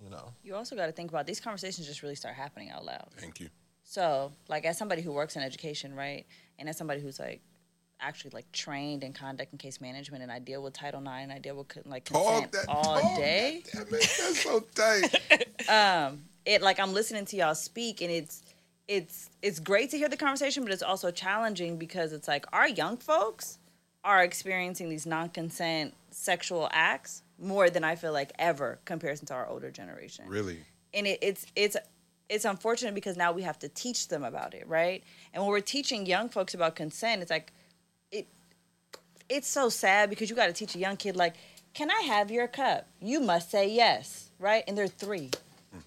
You 0.02 0.10
know, 0.10 0.32
You 0.44 0.56
also 0.56 0.78
got 0.78 0.86
to 0.86 0.94
think 0.94 1.10
about 1.10 1.28
these 1.28 1.42
conversations 1.42 1.86
just 1.86 2.04
really 2.04 2.16
start 2.16 2.34
happening 2.34 2.70
out 2.70 2.86
loud. 2.86 3.10
Thank 3.18 3.42
you. 3.42 3.50
So, 3.84 4.32
like, 4.48 4.64
as 4.64 4.78
somebody 4.78 5.02
who 5.02 5.12
works 5.12 5.36
in 5.36 5.42
education, 5.42 5.94
right, 5.94 6.26
and 6.58 6.70
as 6.70 6.78
somebody 6.78 7.02
who's 7.02 7.20
like 7.20 7.42
actually 8.00 8.32
like 8.32 8.50
trained 8.54 9.04
in 9.04 9.12
conduct 9.12 9.52
and 9.52 9.60
case 9.60 9.82
management, 9.82 10.24
and 10.24 10.32
I 10.32 10.40
deal 10.40 10.64
with 10.64 10.72
Title 10.72 11.02
IX, 11.02 11.24
and 11.24 11.34
I 11.34 11.40
deal 11.40 11.58
with 11.58 11.86
like 11.86 12.06
consent 12.06 12.54
that 12.54 12.66
all 12.70 13.02
talk 13.02 13.18
day. 13.18 13.64
That, 13.74 13.90
damn 13.90 14.00
it, 14.00 14.18
that's 14.18 14.44
so 14.44 14.64
tight. 14.74 15.46
Um, 15.70 16.22
it 16.46 16.62
like 16.62 16.80
I'm 16.80 16.94
listening 16.94 17.26
to 17.26 17.36
y'all 17.36 17.54
speak, 17.54 18.02
and 18.02 18.10
it's 18.10 18.42
it's 18.88 19.30
it's 19.42 19.60
great 19.60 19.90
to 19.92 19.98
hear 19.98 20.08
the 20.08 20.18
conversation, 20.18 20.64
but 20.64 20.72
it's 20.72 20.82
also 20.82 21.12
challenging 21.12 21.78
because 21.78 22.14
it's 22.14 22.28
like 22.28 22.46
our 22.54 22.68
young 22.68 22.96
folks 22.96 23.60
are 24.04 24.24
experiencing 24.24 24.90
these 24.90 25.06
non-consent 25.06 25.94
sexual 26.12 26.70
acts 26.72 27.24
more 27.38 27.70
than 27.70 27.84
I 27.84 27.96
feel 27.96 28.14
like 28.14 28.32
ever 28.40 28.80
comparison 28.86 29.26
to 29.28 29.34
our 29.34 29.48
older 29.48 29.72
generation. 29.72 30.26
really. 30.28 30.60
and 30.94 31.08
it, 31.08 31.20
it's 31.22 31.46
it's 31.56 31.78
it's 32.30 32.46
unfortunate 32.46 32.94
because 32.94 33.18
now 33.18 33.32
we 33.32 33.42
have 33.42 33.58
to 33.60 33.70
teach 33.70 34.08
them 34.08 34.24
about 34.24 34.54
it, 34.54 34.68
right? 34.68 35.04
And 35.34 35.42
when 35.42 35.50
we're 35.52 35.62
teaching 35.62 36.06
young 36.06 36.30
folks 36.30 36.54
about 36.54 36.76
consent, 36.76 37.22
it's 37.22 37.32
like 37.32 37.52
it 38.12 38.28
it's 39.30 39.48
so 39.48 39.70
sad 39.70 40.10
because 40.10 40.30
you 40.30 40.36
got 40.36 40.48
to 40.48 40.54
teach 40.54 40.76
a 40.76 40.80
young 40.80 40.98
kid 40.98 41.16
like, 41.16 41.36
"Can 41.74 41.90
I 41.92 42.02
have 42.02 42.30
your 42.32 42.48
cup?" 42.48 42.88
You 43.02 43.20
must 43.20 43.50
say 43.52 43.70
yes, 43.70 44.30
right? 44.40 44.64
And 44.68 44.78
they're 44.78 44.88
3. 44.88 45.30
Hmm. 45.72 45.80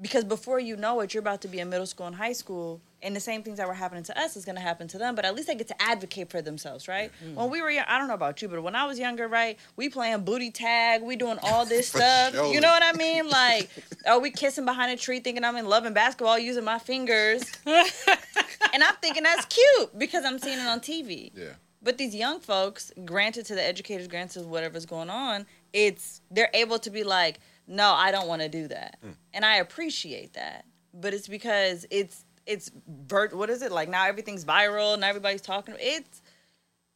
Because 0.00 0.24
before 0.24 0.60
you 0.60 0.76
know 0.76 1.00
it, 1.00 1.14
you're 1.14 1.20
about 1.20 1.40
to 1.42 1.48
be 1.48 1.58
in 1.58 1.68
middle 1.70 1.86
school 1.86 2.06
and 2.06 2.16
high 2.16 2.32
school, 2.34 2.80
and 3.02 3.16
the 3.16 3.20
same 3.20 3.42
things 3.42 3.58
that 3.58 3.66
were 3.66 3.74
happening 3.74 4.04
to 4.04 4.18
us 4.18 4.36
is 4.36 4.44
going 4.44 4.54
to 4.54 4.62
happen 4.62 4.86
to 4.88 4.98
them. 4.98 5.14
But 5.14 5.24
at 5.24 5.34
least 5.34 5.48
they 5.48 5.54
get 5.54 5.68
to 5.68 5.82
advocate 5.82 6.30
for 6.30 6.40
themselves, 6.40 6.86
right? 6.86 7.10
Mm-hmm. 7.24 7.34
When 7.34 7.50
we 7.50 7.60
were 7.60 7.70
young, 7.70 7.84
I 7.88 7.98
don't 7.98 8.08
know 8.08 8.14
about 8.14 8.40
you, 8.40 8.48
but 8.48 8.62
when 8.62 8.76
I 8.76 8.84
was 8.84 8.98
younger, 8.98 9.26
right, 9.28 9.58
we 9.76 9.88
playing 9.88 10.24
booty 10.24 10.50
tag, 10.50 11.02
we 11.02 11.16
doing 11.16 11.38
all 11.42 11.66
this 11.66 11.88
stuff. 11.92 12.34
sure. 12.34 12.52
You 12.52 12.60
know 12.60 12.68
what 12.68 12.82
I 12.82 12.96
mean? 12.96 13.28
Like, 13.28 13.70
oh, 14.06 14.20
we 14.20 14.30
kissing 14.30 14.64
behind 14.64 14.92
a 14.92 14.96
tree, 14.96 15.20
thinking 15.20 15.44
I'm 15.44 15.56
in 15.56 15.66
love 15.66 15.84
and 15.84 15.94
basketball, 15.94 16.38
using 16.38 16.64
my 16.64 16.78
fingers, 16.78 17.42
and 17.66 18.84
I'm 18.84 18.94
thinking 19.00 19.24
that's 19.24 19.46
cute 19.46 19.98
because 19.98 20.24
I'm 20.24 20.38
seeing 20.38 20.58
it 20.58 20.66
on 20.66 20.80
TV. 20.80 21.32
Yeah. 21.34 21.44
But 21.82 21.98
these 21.98 22.14
young 22.14 22.38
folks, 22.38 22.92
granted 23.04 23.46
to 23.46 23.56
the 23.56 23.64
educators, 23.64 24.06
granted 24.06 24.42
to 24.42 24.46
whatever's 24.46 24.86
going 24.86 25.10
on, 25.10 25.46
it's 25.72 26.20
they're 26.30 26.50
able 26.54 26.78
to 26.78 26.90
be 26.90 27.02
like, 27.02 27.40
no, 27.66 27.92
I 27.92 28.12
don't 28.12 28.28
want 28.28 28.42
to 28.42 28.48
do 28.48 28.68
that, 28.68 28.98
mm. 29.04 29.14
and 29.34 29.44
I 29.44 29.56
appreciate 29.56 30.34
that. 30.34 30.64
But 30.94 31.14
it's 31.14 31.26
because 31.26 31.86
it's 31.90 32.24
it's 32.46 32.70
vert. 33.06 33.34
What 33.34 33.50
is 33.50 33.62
it 33.62 33.72
like 33.72 33.88
now? 33.88 34.06
Everything's 34.06 34.44
viral 34.44 34.94
and 34.94 35.04
everybody's 35.04 35.42
talking. 35.42 35.74
It's 35.78 36.22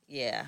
yeah. 0.09 0.47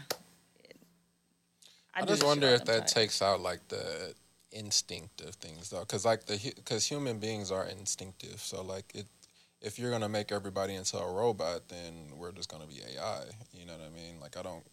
I 1.94 2.02
do 2.02 2.08
just 2.08 2.24
wonder 2.24 2.46
if 2.48 2.64
that 2.66 2.86
takes 2.86 3.22
out 3.22 3.40
like 3.40 3.66
the 3.68 4.14
instinct 4.52 5.20
of 5.20 5.34
things 5.36 5.70
though, 5.70 5.80
because 5.80 6.04
like 6.04 6.26
the 6.26 6.52
because 6.56 6.86
human 6.86 7.18
beings 7.18 7.50
are 7.50 7.66
instinctive. 7.66 8.40
So 8.40 8.62
like 8.62 8.84
it, 8.94 9.06
if 9.60 9.78
you're 9.78 9.90
gonna 9.90 10.08
make 10.08 10.30
everybody 10.30 10.74
into 10.74 10.98
a 10.98 11.12
robot, 11.12 11.68
then 11.68 11.92
we're 12.16 12.32
just 12.32 12.50
gonna 12.50 12.66
be 12.66 12.80
AI. 12.94 13.24
You 13.52 13.66
know 13.66 13.72
what 13.72 13.86
I 13.86 13.94
mean? 13.94 14.20
Like 14.20 14.36
I 14.36 14.42
don't. 14.42 14.64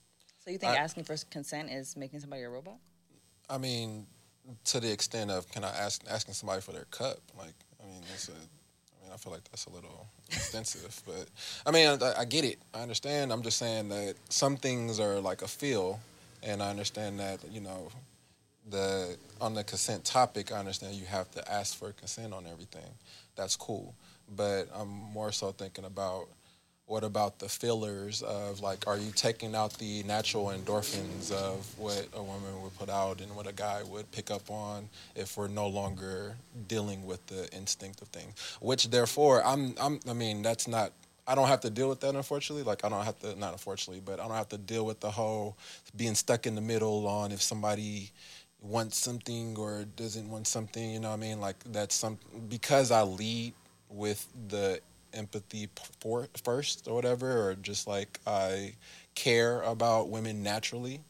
So 0.43 0.51
you 0.51 0.57
think 0.57 0.73
I- 0.73 0.77
asking 0.77 1.05
for 1.05 1.15
consent 1.31 1.71
is 1.71 1.95
making 1.95 2.19
somebody 2.19 2.43
a 2.43 2.49
robot? 2.49 2.77
I 3.49 3.57
mean, 3.57 4.07
to 4.65 4.79
the 4.79 4.91
extent 4.91 5.31
of 5.31 5.49
can 5.49 5.63
I 5.63 5.69
ask 5.69 6.03
asking 6.09 6.35
somebody 6.35 6.61
for 6.61 6.71
their 6.71 6.85
cup? 6.85 7.17
Like 7.37 7.53
I 7.83 7.87
mean, 7.87 8.01
that's 8.09 8.29
a. 8.29 8.33
I 9.15 9.17
feel 9.17 9.31
like 9.31 9.45
that's 9.45 9.65
a 9.65 9.69
little 9.69 10.07
extensive, 10.27 11.01
but 11.07 11.27
I 11.65 11.71
mean, 11.71 11.87
I, 12.03 12.13
I 12.19 12.25
get 12.25 12.43
it. 12.43 12.59
I 12.73 12.81
understand. 12.81 13.31
I'm 13.31 13.43
just 13.43 13.57
saying 13.57 13.87
that 13.89 14.15
some 14.27 14.57
things 14.57 14.99
are 14.99 15.21
like 15.21 15.41
a 15.41 15.47
feel, 15.47 16.01
and 16.43 16.61
I 16.61 16.69
understand 16.69 17.21
that 17.21 17.39
you 17.49 17.61
know 17.61 17.87
the 18.69 19.15
on 19.39 19.53
the 19.53 19.63
consent 19.63 20.03
topic, 20.03 20.51
I 20.51 20.57
understand 20.57 20.95
you 20.95 21.05
have 21.05 21.31
to 21.31 21.51
ask 21.51 21.77
for 21.77 21.93
consent 21.93 22.33
on 22.33 22.45
everything. 22.45 22.91
That's 23.37 23.55
cool, 23.55 23.95
but 24.35 24.65
I'm 24.75 24.89
more 24.89 25.31
so 25.31 25.53
thinking 25.53 25.85
about 25.85 26.27
what 26.87 27.03
about 27.03 27.39
the 27.39 27.49
fillers 27.49 28.21
of 28.21 28.61
like, 28.61 28.85
are 28.87 28.97
you 28.97 29.11
taking 29.11 29.55
out 29.55 29.73
the 29.79 30.03
natural 30.03 30.47
endorphins 30.47 31.31
of 31.31 31.67
what 31.79 32.07
a 32.13 32.21
woman 32.21 32.61
would 32.61 32.77
put 32.77 32.89
out 32.89 33.21
and 33.21 33.35
what 33.35 33.47
a 33.47 33.53
guy 33.53 33.81
would 33.83 34.11
pick 34.11 34.29
up 34.29 34.51
on 34.51 34.87
if 35.15 35.35
we're 35.35 35.47
no 35.47 35.67
longer 35.67 36.35
dealing 36.67 37.05
with 37.05 37.25
the 37.25 37.49
instinctive 37.55 38.07
thing? 38.09 38.27
Which 38.61 38.89
therefore, 38.91 39.43
I'm, 39.43 39.73
I'm, 39.79 39.99
I 40.07 40.13
mean, 40.13 40.41
that's 40.41 40.67
not. 40.67 40.91
I 41.27 41.33
don't 41.33 41.47
have 41.47 41.61
to 41.61 41.71
deal 41.71 41.89
with 41.89 42.01
that, 42.01 42.13
unfortunately. 42.13 42.63
Like 42.63 42.85
I 42.85 42.89
don't 42.89 43.03
have 43.03 43.19
to, 43.21 43.35
not 43.35 43.53
unfortunately, 43.53 44.03
but 44.05 44.19
I 44.19 44.27
don't 44.27 44.37
have 44.37 44.49
to 44.49 44.59
deal 44.59 44.85
with 44.85 44.99
the 44.99 45.09
whole 45.09 45.57
being 45.95 46.13
stuck 46.13 46.45
in 46.45 46.53
the 46.53 46.61
middle 46.61 47.07
on 47.07 47.31
if 47.31 47.41
somebody 47.41 48.11
wants 48.61 48.97
something 48.97 49.57
or 49.57 49.85
doesn't 49.95 50.29
want 50.29 50.45
something. 50.45 50.91
You 50.91 50.99
know 50.99 51.09
what 51.09 51.15
I 51.15 51.19
mean? 51.19 51.41
Like 51.41 51.55
that's 51.71 51.95
some 51.95 52.19
because 52.47 52.91
I 52.91 53.01
lead 53.01 53.53
with 53.89 54.27
the 54.49 54.79
empathy 55.15 55.69
for, 55.99 56.27
first 56.43 56.87
or 56.87 56.93
whatever, 56.95 57.49
or 57.49 57.55
just 57.55 57.87
like 57.87 58.19
I 58.27 58.73
care 59.15 59.61
about 59.61 60.09
women 60.09 60.43
naturally. 60.43 61.01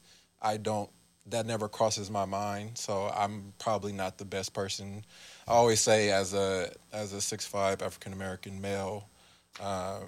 I 0.41 0.57
don't. 0.57 0.89
That 1.27 1.47
never 1.47 1.67
crosses 1.67 2.11
my 2.11 2.25
mind, 2.25 2.77
so 2.77 3.11
I'm 3.15 3.51
probably 3.57 3.91
not 3.91 4.19
the 4.19 4.25
best 4.25 4.53
person. 4.53 5.03
I 5.47 5.51
always 5.53 5.79
say, 5.79 6.11
as 6.11 6.33
a 6.35 6.71
as 6.93 7.13
a 7.13 7.21
six 7.21 7.45
five 7.47 7.81
African 7.81 8.13
American 8.13 8.61
male, 8.61 9.09
um, 9.59 10.05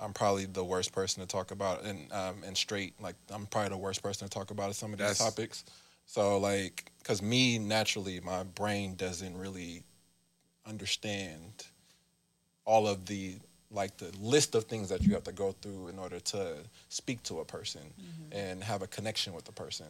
I'm 0.00 0.12
probably 0.12 0.44
the 0.44 0.62
worst 0.64 0.92
person 0.92 1.22
to 1.22 1.26
talk 1.26 1.52
about, 1.52 1.84
and 1.84 2.12
um, 2.12 2.42
and 2.46 2.54
straight. 2.56 3.00
Like 3.00 3.16
I'm 3.30 3.46
probably 3.46 3.70
the 3.70 3.78
worst 3.78 4.02
person 4.02 4.28
to 4.28 4.30
talk 4.38 4.50
about 4.50 4.74
some 4.74 4.92
of 4.92 4.98
these 4.98 5.08
That's- 5.18 5.34
topics. 5.34 5.64
So 6.04 6.38
like, 6.38 6.90
cause 7.04 7.20
me 7.20 7.58
naturally, 7.58 8.20
my 8.20 8.42
brain 8.42 8.94
doesn't 8.94 9.36
really 9.36 9.82
understand 10.66 11.66
all 12.68 12.86
of 12.86 13.06
the 13.06 13.34
like 13.70 13.96
the 13.96 14.10
list 14.20 14.54
of 14.54 14.64
things 14.64 14.88
that 14.88 15.02
you 15.02 15.12
have 15.14 15.24
to 15.24 15.32
go 15.32 15.52
through 15.60 15.88
in 15.88 15.98
order 15.98 16.20
to 16.20 16.56
speak 16.88 17.22
to 17.22 17.40
a 17.40 17.44
person 17.44 17.82
mm-hmm. 17.82 18.38
and 18.38 18.62
have 18.62 18.82
a 18.82 18.86
connection 18.86 19.34
with 19.34 19.44
the 19.44 19.52
person. 19.52 19.86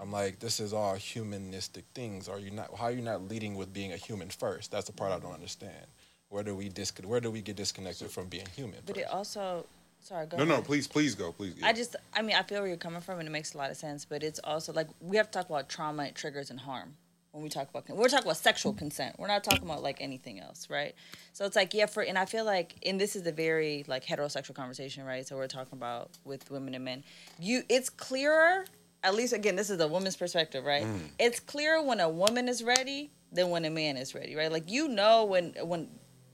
I'm 0.00 0.10
like, 0.10 0.38
this 0.38 0.60
is 0.60 0.72
all 0.72 0.94
humanistic 0.94 1.84
things. 1.94 2.28
Are 2.28 2.38
you 2.38 2.50
not? 2.50 2.74
How 2.74 2.86
are 2.86 2.90
you 2.90 3.02
not 3.02 3.28
leading 3.28 3.56
with 3.56 3.72
being 3.74 3.92
a 3.92 3.96
human 3.96 4.28
first? 4.28 4.70
That's 4.70 4.86
the 4.86 4.92
part 4.92 5.10
I 5.10 5.14
don't 5.14 5.24
mm-hmm. 5.24 5.34
understand. 5.34 5.86
Where 6.28 6.42
do 6.42 6.54
we 6.54 6.68
dis- 6.68 6.92
Where 7.04 7.20
do 7.20 7.30
we 7.30 7.42
get 7.42 7.56
disconnected 7.56 8.10
from 8.10 8.28
being 8.28 8.46
human? 8.54 8.78
But 8.86 8.96
it 8.96 9.08
also, 9.10 9.66
sorry, 10.00 10.26
go 10.26 10.38
No, 10.38 10.44
no, 10.44 10.62
please, 10.62 10.86
please 10.86 11.14
go, 11.14 11.32
please. 11.32 11.54
I 11.62 11.72
just, 11.72 11.96
I 12.14 12.22
mean, 12.22 12.36
I 12.36 12.42
feel 12.42 12.60
where 12.60 12.68
you're 12.68 12.76
coming 12.76 13.00
from, 13.00 13.18
and 13.18 13.28
it 13.28 13.32
makes 13.32 13.52
a 13.54 13.58
lot 13.58 13.70
of 13.70 13.76
sense. 13.76 14.06
But 14.06 14.22
it's 14.22 14.40
also 14.44 14.72
like 14.72 14.88
we 15.00 15.16
have 15.18 15.30
to 15.30 15.38
talk 15.38 15.50
about 15.50 15.68
trauma, 15.68 16.10
triggers, 16.12 16.50
and 16.50 16.60
harm 16.60 16.94
when 17.32 17.42
we 17.42 17.48
talk 17.48 17.68
about. 17.70 17.88
We're 17.88 18.08
talking 18.08 18.26
about 18.26 18.36
sexual 18.36 18.72
consent. 18.72 19.16
We're 19.18 19.28
not 19.28 19.44
talking 19.44 19.64
about 19.64 19.82
like 19.82 20.00
anything 20.00 20.40
else, 20.40 20.68
right? 20.68 20.94
So 21.32 21.44
it's 21.44 21.56
like, 21.56 21.74
yeah, 21.74 21.86
for 21.86 22.02
and 22.02 22.18
I 22.18 22.24
feel 22.24 22.44
like, 22.44 22.74
and 22.84 23.00
this 23.00 23.16
is 23.16 23.26
a 23.26 23.32
very 23.32 23.84
like 23.86 24.04
heterosexual 24.04 24.54
conversation, 24.54 25.04
right? 25.04 25.26
So 25.26 25.36
we're 25.36 25.46
talking 25.46 25.74
about 25.78 26.10
with 26.24 26.50
women 26.50 26.74
and 26.74 26.84
men. 26.84 27.04
You, 27.38 27.62
it's 27.68 27.90
clearer. 27.90 28.64
At 29.02 29.14
least 29.14 29.32
again, 29.32 29.56
this 29.56 29.70
is 29.70 29.80
a 29.80 29.88
woman's 29.88 30.16
perspective, 30.16 30.64
right? 30.64 30.84
Mm. 30.84 31.00
It's 31.18 31.40
clearer 31.40 31.82
when 31.82 32.00
a 32.00 32.08
woman 32.08 32.48
is 32.48 32.62
ready 32.62 33.10
than 33.32 33.50
when 33.50 33.64
a 33.64 33.70
man 33.70 33.96
is 33.96 34.14
ready, 34.14 34.34
right? 34.34 34.52
Like 34.52 34.70
you 34.70 34.88
know 34.88 35.24
when 35.24 35.54
when 35.62 35.88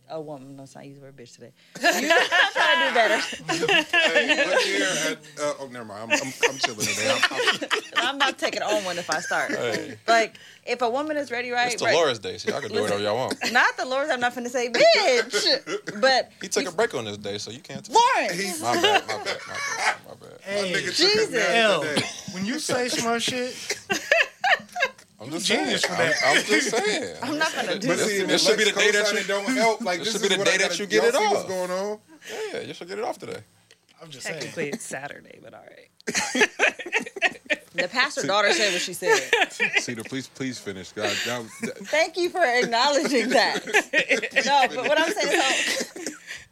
a 0.09 0.21
woman. 0.21 0.57
No, 0.57 0.63
it's 0.63 0.75
not 0.75 0.87
use 0.87 0.97
the 0.97 1.03
word 1.03 1.17
bitch 1.17 1.35
today. 1.35 1.53
You 1.81 2.09
know, 2.09 2.17
I'm 2.33 2.53
trying 2.53 2.83
to 2.83 2.89
do 2.89 2.95
better. 2.95 3.19
hey, 4.19 4.47
look 4.47 4.61
here 4.61 4.87
at, 4.87 5.19
uh, 5.43 5.55
oh, 5.61 5.69
never 5.71 5.85
mind. 5.85 6.13
I'm, 6.13 6.19
I'm, 6.21 6.33
I'm 6.51 6.59
chilling 6.59 6.87
today. 6.87 7.11
I'm, 7.11 7.23
I'm, 7.31 7.69
I'm 7.97 8.19
not 8.19 8.39
taking 8.39 8.63
on 8.63 8.85
one 8.85 8.99
if 8.99 9.11
I 9.11 9.21
start. 9.21 9.51
Hey. 9.51 9.99
Like, 10.07 10.37
if 10.65 10.83
a 10.83 10.89
woman 10.91 11.17
is 11.17 11.31
ready, 11.31 11.51
right? 11.51 11.73
It's 11.73 11.83
right. 11.83 11.91
the 11.93 11.97
Lord's 11.97 12.19
Day, 12.19 12.39
so 12.39 12.51
y'all 12.51 12.61
can 12.61 12.71
do 12.73 12.83
whatever 12.83 13.03
y'all 13.03 13.17
want. 13.17 13.35
Not 13.53 13.77
the 13.77 13.85
Lord's. 13.87 14.11
I'm 14.11 14.21
not 14.21 14.35
finna 14.35 14.49
say 14.49 14.71
bitch, 14.71 16.01
but 16.01 16.31
He 16.41 16.49
took 16.49 16.67
a 16.67 16.73
break 16.73 16.95
on 16.95 17.05
this 17.05 17.19
day, 17.19 17.39
so 17.39 17.51
you 17.51 17.61
can't. 17.61 17.85
Take 17.85 17.95
Lauren. 17.95 18.35
He's- 18.37 18.61
my 18.61 18.75
bad, 18.75 19.07
my 19.07 19.17
bad, 19.19 19.39
my 19.47 19.55
bad, 19.55 19.97
my 20.09 20.15
bad. 20.15 20.31
my 20.31 20.53
Hey, 20.53 20.73
nigga 20.73 20.97
Jesus. 20.97 21.31
nap 21.31 21.49
L, 21.51 21.85
when 22.33 22.45
you 22.47 22.59
say 22.59 22.89
smart 22.89 23.23
shit, 23.23 23.55
I'm 25.21 25.31
just 25.31 25.47
genius 25.47 25.83
saying. 25.83 25.97
for 25.97 26.03
that. 26.03 26.15
I'm, 26.25 26.37
I'm 26.39 26.45
just 26.45 26.71
saying. 26.77 27.17
I'm 27.23 27.39
not 27.39 27.55
gonna 27.55 27.79
do 27.79 27.89
But 27.89 27.97
This- 27.99 28.07
see, 28.09 28.23
this 28.25 28.47
should 28.47 28.59
be 28.59 28.65
the 28.65 28.73
day 28.73 28.91
that 28.91 29.13
you- 29.13 29.25
don't 29.25 29.47
help. 29.57 29.81
Like 29.81 29.99
this 30.01 30.13
this, 30.13 30.23
should 30.23 30.31
be 30.31 30.37
the 30.37 30.45
day 30.45 30.59
that 30.59 30.79
you 30.79 30.87
get 30.87 31.05
it 31.05 31.15
off. 31.15 31.33
What's 31.33 31.45
going 31.49 31.71
on? 31.71 31.99
Yeah, 32.53 32.61
you 32.61 32.75
should 32.75 32.89
get 32.89 32.99
it 32.99 33.05
off 33.05 33.19
today. 33.19 33.41
I'm 34.03 34.11
just 34.11 34.27
saying. 34.27 34.41
Technically, 34.41 34.69
it's 34.71 34.85
Saturday, 34.85 35.39
but 35.43 35.55
all 35.55 35.61
right. 35.65 36.51
The 37.75 37.89
pastor 37.89 38.27
daughter 38.27 38.51
said 38.55 38.73
what 38.73 38.81
she 38.81 38.95
said. 38.95 39.21
See, 39.81 39.93
the 39.93 40.03
please, 40.03 40.29
please 40.29 40.59
finish. 40.59 40.93
God, 40.93 41.11
that, 41.27 41.43
that, 41.61 41.77
Thank 41.89 42.17
you 42.17 42.31
for 42.31 42.43
acknowledging 42.43 43.29
that. 43.29 43.67
no, 44.47 44.67
but 44.75 44.89
what 44.89 44.99
I'm 44.99 45.13
saying, 45.13 45.43
so 45.43 46.03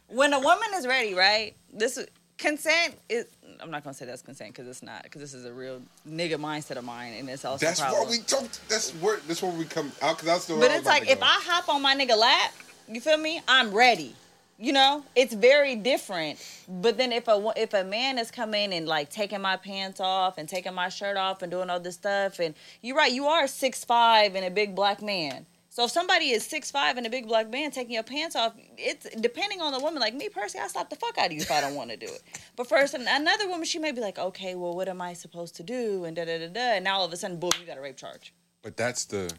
when 0.09 0.33
a 0.33 0.39
woman 0.39 0.67
is 0.75 0.85
ready, 0.85 1.15
right? 1.15 1.55
This 1.73 1.97
consent 2.37 2.99
is. 3.09 3.25
I'm 3.61 3.71
not 3.71 3.83
gonna 3.83 3.93
say 3.93 4.05
that's 4.05 4.21
consent 4.21 4.53
because 4.53 4.67
it's 4.67 4.83
not. 4.83 5.03
Because 5.03 5.21
this 5.21 5.33
is 5.33 5.45
a 5.45 5.53
real 5.53 5.81
nigga 6.07 6.35
mindset 6.35 6.77
of 6.77 6.83
mine, 6.83 7.13
and 7.13 7.29
it's 7.29 7.45
also 7.45 7.65
that's 7.65 7.81
what 7.81 8.09
we 8.09 8.19
talked. 8.19 8.67
That's 8.69 8.91
where. 8.93 9.19
That's 9.27 9.41
where 9.41 9.51
we 9.51 9.65
come 9.65 9.91
out. 10.01 10.17
Cause 10.17 10.25
that's 10.25 10.45
the. 10.45 10.55
But 10.55 10.71
it's 10.71 10.85
like 10.85 11.09
if 11.09 11.21
I 11.21 11.39
hop 11.43 11.69
on 11.69 11.81
my 11.81 11.95
nigga 11.95 12.17
lap, 12.17 12.53
you 12.87 13.01
feel 13.01 13.17
me? 13.17 13.41
I'm 13.47 13.73
ready. 13.73 14.15
You 14.57 14.71
know, 14.71 15.03
it's 15.15 15.33
very 15.33 15.75
different. 15.75 16.39
But 16.69 16.97
then 16.97 17.11
if 17.11 17.27
a 17.27 17.53
if 17.57 17.73
a 17.73 17.83
man 17.83 18.17
is 18.17 18.31
coming 18.31 18.73
and 18.73 18.87
like 18.87 19.09
taking 19.09 19.41
my 19.41 19.57
pants 19.57 19.99
off 19.99 20.37
and 20.37 20.47
taking 20.47 20.73
my 20.73 20.87
shirt 20.87 21.17
off 21.17 21.41
and 21.41 21.51
doing 21.51 21.69
all 21.69 21.79
this 21.79 21.95
stuff, 21.95 22.39
and 22.39 22.55
you're 22.81 22.95
right, 22.95 23.11
you 23.11 23.27
are 23.27 23.47
six 23.47 23.83
five 23.83 24.35
and 24.35 24.45
a 24.45 24.51
big 24.51 24.73
black 24.73 25.01
man. 25.01 25.45
So 25.75 25.83
if 25.83 25.91
somebody 25.91 26.29
is 26.29 26.45
six 26.45 26.71
five 26.71 26.95
and 26.95 27.05
a 27.05 27.09
big 27.09 27.27
black 27.27 27.49
man 27.49 27.69
taking 27.69 27.95
your 27.95 28.03
pants 28.03 28.33
off, 28.33 28.53
it's 28.77 29.09
depending 29.19 29.59
on 29.59 29.73
the 29.73 29.79
woman. 29.79 29.99
Like 29.99 30.13
me 30.15 30.29
personally, 30.29 30.63
I 30.63 30.69
slap 30.69 30.89
the 30.89 30.95
fuck 30.95 31.17
out 31.17 31.25
of 31.25 31.31
you 31.33 31.41
if 31.41 31.51
I 31.51 31.59
don't 31.59 31.75
want 31.75 31.89
to 31.89 31.97
do 31.97 32.05
it. 32.05 32.21
But 32.55 32.69
first, 32.69 32.93
another 32.93 33.49
woman, 33.49 33.65
she 33.65 33.77
may 33.77 33.91
be 33.91 33.99
like, 33.99 34.17
okay, 34.17 34.55
well, 34.55 34.73
what 34.73 34.87
am 34.87 35.01
I 35.01 35.11
supposed 35.11 35.57
to 35.57 35.63
do? 35.63 36.05
And 36.05 36.15
da 36.15 36.23
da 36.23 36.37
da 36.39 36.47
da. 36.47 36.75
And 36.75 36.85
now 36.85 36.99
all 36.99 37.05
of 37.05 37.11
a 37.11 37.17
sudden, 37.17 37.41
boom, 37.41 37.51
you 37.59 37.67
got 37.67 37.77
a 37.77 37.81
rape 37.81 37.97
charge. 37.97 38.33
But 38.61 38.77
that's 38.77 39.03
the, 39.03 39.33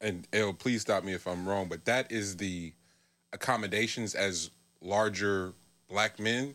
and 0.00 0.24
L, 0.32 0.52
please 0.52 0.82
stop 0.82 1.02
me 1.02 1.14
if 1.14 1.26
I'm 1.26 1.48
wrong. 1.48 1.68
But 1.68 1.84
that 1.86 2.12
is 2.12 2.36
the 2.36 2.72
accommodations 3.32 4.14
as 4.14 4.52
larger 4.80 5.52
black 5.88 6.20
men 6.20 6.54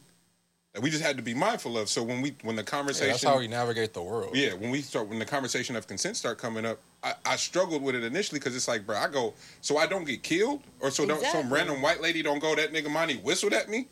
that 0.74 0.82
we 0.82 0.90
just 0.90 1.04
had 1.04 1.18
to 1.18 1.22
be 1.24 1.34
mindful 1.34 1.78
of. 1.78 1.90
So 1.90 2.02
when 2.02 2.22
we 2.22 2.38
when 2.44 2.56
the 2.56 2.62
Yeah, 2.62 2.66
conversation, 2.66 3.10
that's 3.10 3.24
how 3.26 3.40
we 3.40 3.50
navigate 3.50 3.94
the 3.94 4.04
world. 4.04 4.38
yeah, 4.38 4.54
when 4.54 4.70
we 4.72 4.82
start 4.82 5.10
when 5.10 5.20
the 5.20 5.26
conversation 5.26 5.76
of 5.76 5.86
consent 5.86 6.16
start 6.16 6.38
coming 6.38 6.66
up, 6.66 6.80
I, 7.06 7.14
I 7.26 7.36
struggled 7.36 7.84
with 7.84 7.94
it 7.96 8.04
initially 8.04 8.40
because 8.40 8.56
it's 8.56 8.68
like, 8.68 8.86
bro, 8.86 8.98
I 8.98 9.08
go 9.08 9.36
so 9.62 9.78
I 9.78 9.86
don't 9.86 10.06
get 10.06 10.24
killed, 10.24 10.64
or 10.80 10.90
so 10.90 11.06
don't, 11.06 11.24
some 11.24 11.54
random 11.54 11.82
white 11.82 12.02
lady 12.02 12.24
don't 12.24 12.40
go 12.40 12.56
that 12.56 12.74
nigga 12.74 12.90
money 12.90 13.18
whistled 13.18 13.54
at 13.54 13.70
me. 13.70 13.88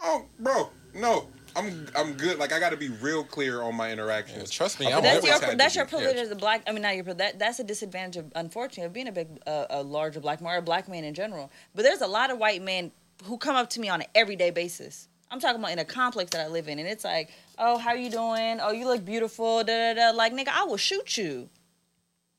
Oh, 0.00 0.24
bro, 0.40 0.70
no, 0.94 1.28
I'm 1.54 1.86
I'm 1.94 2.14
good. 2.14 2.38
Like 2.38 2.52
I 2.52 2.58
got 2.58 2.70
to 2.70 2.76
be 2.76 2.88
real 2.88 3.22
clear 3.22 3.60
on 3.60 3.74
my 3.74 3.88
Yeah, 3.88 3.92
interactions. 3.94 4.50
trust 4.50 4.80
me, 4.80 4.86
I've 4.86 4.94
I'm 4.94 5.02
That's 5.02 5.24
your 5.26 5.40
had 5.40 5.50
to 5.50 5.56
that's 5.56 5.76
your 5.76 5.84
privilege 5.84 6.16
yeah. 6.16 6.22
as 6.22 6.30
a 6.30 6.36
black. 6.36 6.62
I 6.66 6.72
mean, 6.72 6.82
not 6.82 6.94
your 6.94 7.04
pri- 7.04 7.14
that 7.14 7.38
that's 7.38 7.58
a 7.58 7.64
disadvantage 7.64 8.16
of 8.16 8.32
unfortunately 8.34 8.84
of 8.84 8.92
being 8.94 9.08
a 9.08 9.12
big 9.12 9.28
uh, 9.46 9.66
a 9.68 9.82
larger 9.82 10.20
black 10.20 10.40
man 10.40 10.54
or 10.54 10.56
a 10.56 10.62
black 10.62 10.88
man 10.88 11.04
in 11.04 11.12
general. 11.14 11.50
But 11.74 11.82
there's 11.82 12.00
a 12.00 12.06
lot 12.06 12.30
of 12.30 12.38
white 12.38 12.62
men 12.62 12.92
who 13.24 13.36
come 13.36 13.56
up 13.56 13.68
to 13.70 13.80
me 13.80 13.90
on 13.90 14.00
an 14.00 14.06
everyday 14.14 14.50
basis. 14.50 15.08
I'm 15.30 15.40
talking 15.40 15.60
about 15.60 15.72
in 15.72 15.78
a 15.78 15.84
complex 15.84 16.30
that 16.30 16.40
I 16.40 16.48
live 16.48 16.68
in, 16.68 16.78
and 16.78 16.88
it's 16.88 17.04
like, 17.04 17.30
oh, 17.58 17.76
how 17.76 17.92
you 17.92 18.10
doing? 18.10 18.60
Oh, 18.62 18.70
you 18.72 18.86
look 18.86 19.04
beautiful. 19.04 19.62
Da 19.64 19.92
da 19.92 20.12
da. 20.12 20.16
Like 20.16 20.32
nigga, 20.32 20.48
I 20.48 20.64
will 20.64 20.78
shoot 20.78 21.18
you. 21.18 21.50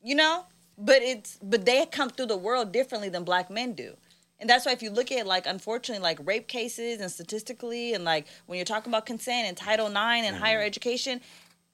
You 0.02 0.14
know, 0.14 0.44
but 0.78 1.02
it's 1.02 1.38
but 1.42 1.64
they 1.64 1.84
come 1.86 2.10
through 2.10 2.26
the 2.26 2.36
world 2.36 2.72
differently 2.72 3.08
than 3.08 3.24
black 3.24 3.50
men 3.50 3.74
do. 3.74 3.96
And 4.38 4.48
that's 4.48 4.64
why 4.64 4.72
if 4.72 4.82
you 4.82 4.90
look 4.90 5.12
at 5.12 5.26
like 5.26 5.46
unfortunately 5.46 6.02
like 6.02 6.18
rape 6.24 6.48
cases 6.48 7.00
and 7.00 7.10
statistically 7.10 7.92
and 7.92 8.04
like 8.04 8.26
when 8.46 8.56
you're 8.56 8.64
talking 8.64 8.90
about 8.90 9.04
consent 9.04 9.46
and 9.46 9.56
Title 9.56 9.86
IX 9.86 9.96
and 9.96 10.34
mm-hmm. 10.34 10.42
higher 10.42 10.62
education, 10.62 11.20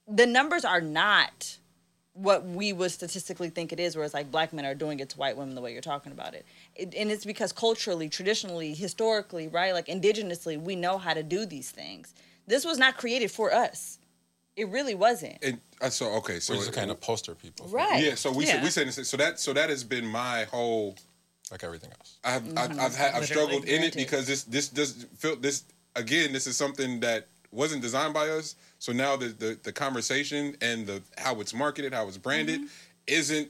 the 0.09 0.27
numbers 0.27 0.65
are 0.65 0.81
not 0.81 1.59
what 2.17 2.47
we 2.47 2.73
would 2.73 2.91
statistically 2.91 3.51
think 3.51 3.73
it 3.73 3.79
is, 3.79 3.95
where 3.95 4.05
it's 4.05 4.15
like 4.15 4.31
black 4.31 4.53
men 4.53 4.65
are 4.65 4.75
doing 4.75 5.01
it 5.01 5.11
to 5.11 5.19
white 5.19 5.37
women 5.37 5.55
the 5.55 5.61
way 5.61 5.73
you're 5.73 5.83
talking 5.83 6.13
about 6.13 6.35
it. 6.35 6.47
it. 6.75 6.95
And 6.97 7.11
it's 7.11 7.27
because 7.27 7.53
culturally, 7.53 8.09
traditionally, 8.09 8.73
historically, 8.73 9.49
right, 9.49 9.75
like 9.75 9.87
indigenously, 9.87 10.61
we 10.61 10.77
know 10.77 10.97
how 10.97 11.13
to 11.13 11.23
do 11.23 11.45
these 11.45 11.71
things. 11.71 12.15
This 12.47 12.65
was 12.65 12.79
not 12.79 12.97
created 12.97 13.31
for 13.31 13.53
us. 13.53 13.96
It 14.57 14.69
really 14.69 14.95
wasn't. 14.95 15.37
And 15.43 15.61
uh, 15.83 15.91
so 15.91 16.07
okay, 16.15 16.41
so 16.41 16.55
We're 16.55 16.61
just 16.61 16.73
kind 16.73 16.91
of 16.91 17.01
poster 17.01 17.35
people, 17.35 17.67
Right. 17.69 18.03
yeah. 18.03 18.15
So 18.15 18.33
we 18.33 18.47
said 18.47 18.63
we 18.63 18.71
said 18.71 18.93
so 18.93 19.17
that 19.19 19.39
so 19.39 19.53
that 19.53 19.69
has 19.71 19.85
been 19.85 20.07
my 20.07 20.45
whole. 20.45 20.97
like 21.51 21.63
everything 21.63 21.91
else. 21.99 22.17
I've 22.25 22.47
I've, 22.57 22.79
I've 22.81 22.97
had 22.97 23.15
I've 23.15 23.27
struggled 23.27 23.65
in 23.67 23.83
it 23.83 23.95
because 23.95 24.27
this 24.27 24.45
this 24.45 24.69
does 24.69 25.07
feel 25.19 25.37
this 25.37 25.65
again. 25.95 26.33
This 26.33 26.47
is 26.47 26.57
something 26.57 27.01
that 27.01 27.27
wasn't 27.53 27.83
designed 27.83 28.15
by 28.15 28.29
us. 28.31 28.55
So 28.79 28.93
now 28.93 29.17
the 29.17 29.29
the, 29.29 29.59
the 29.63 29.73
conversation 29.73 30.57
and 30.63 30.87
the 30.87 31.03
how 31.19 31.39
it's 31.41 31.53
marketed, 31.53 31.93
how 31.93 32.09
it's 32.09 32.17
branded, 32.19 32.63
isn't 33.07 33.49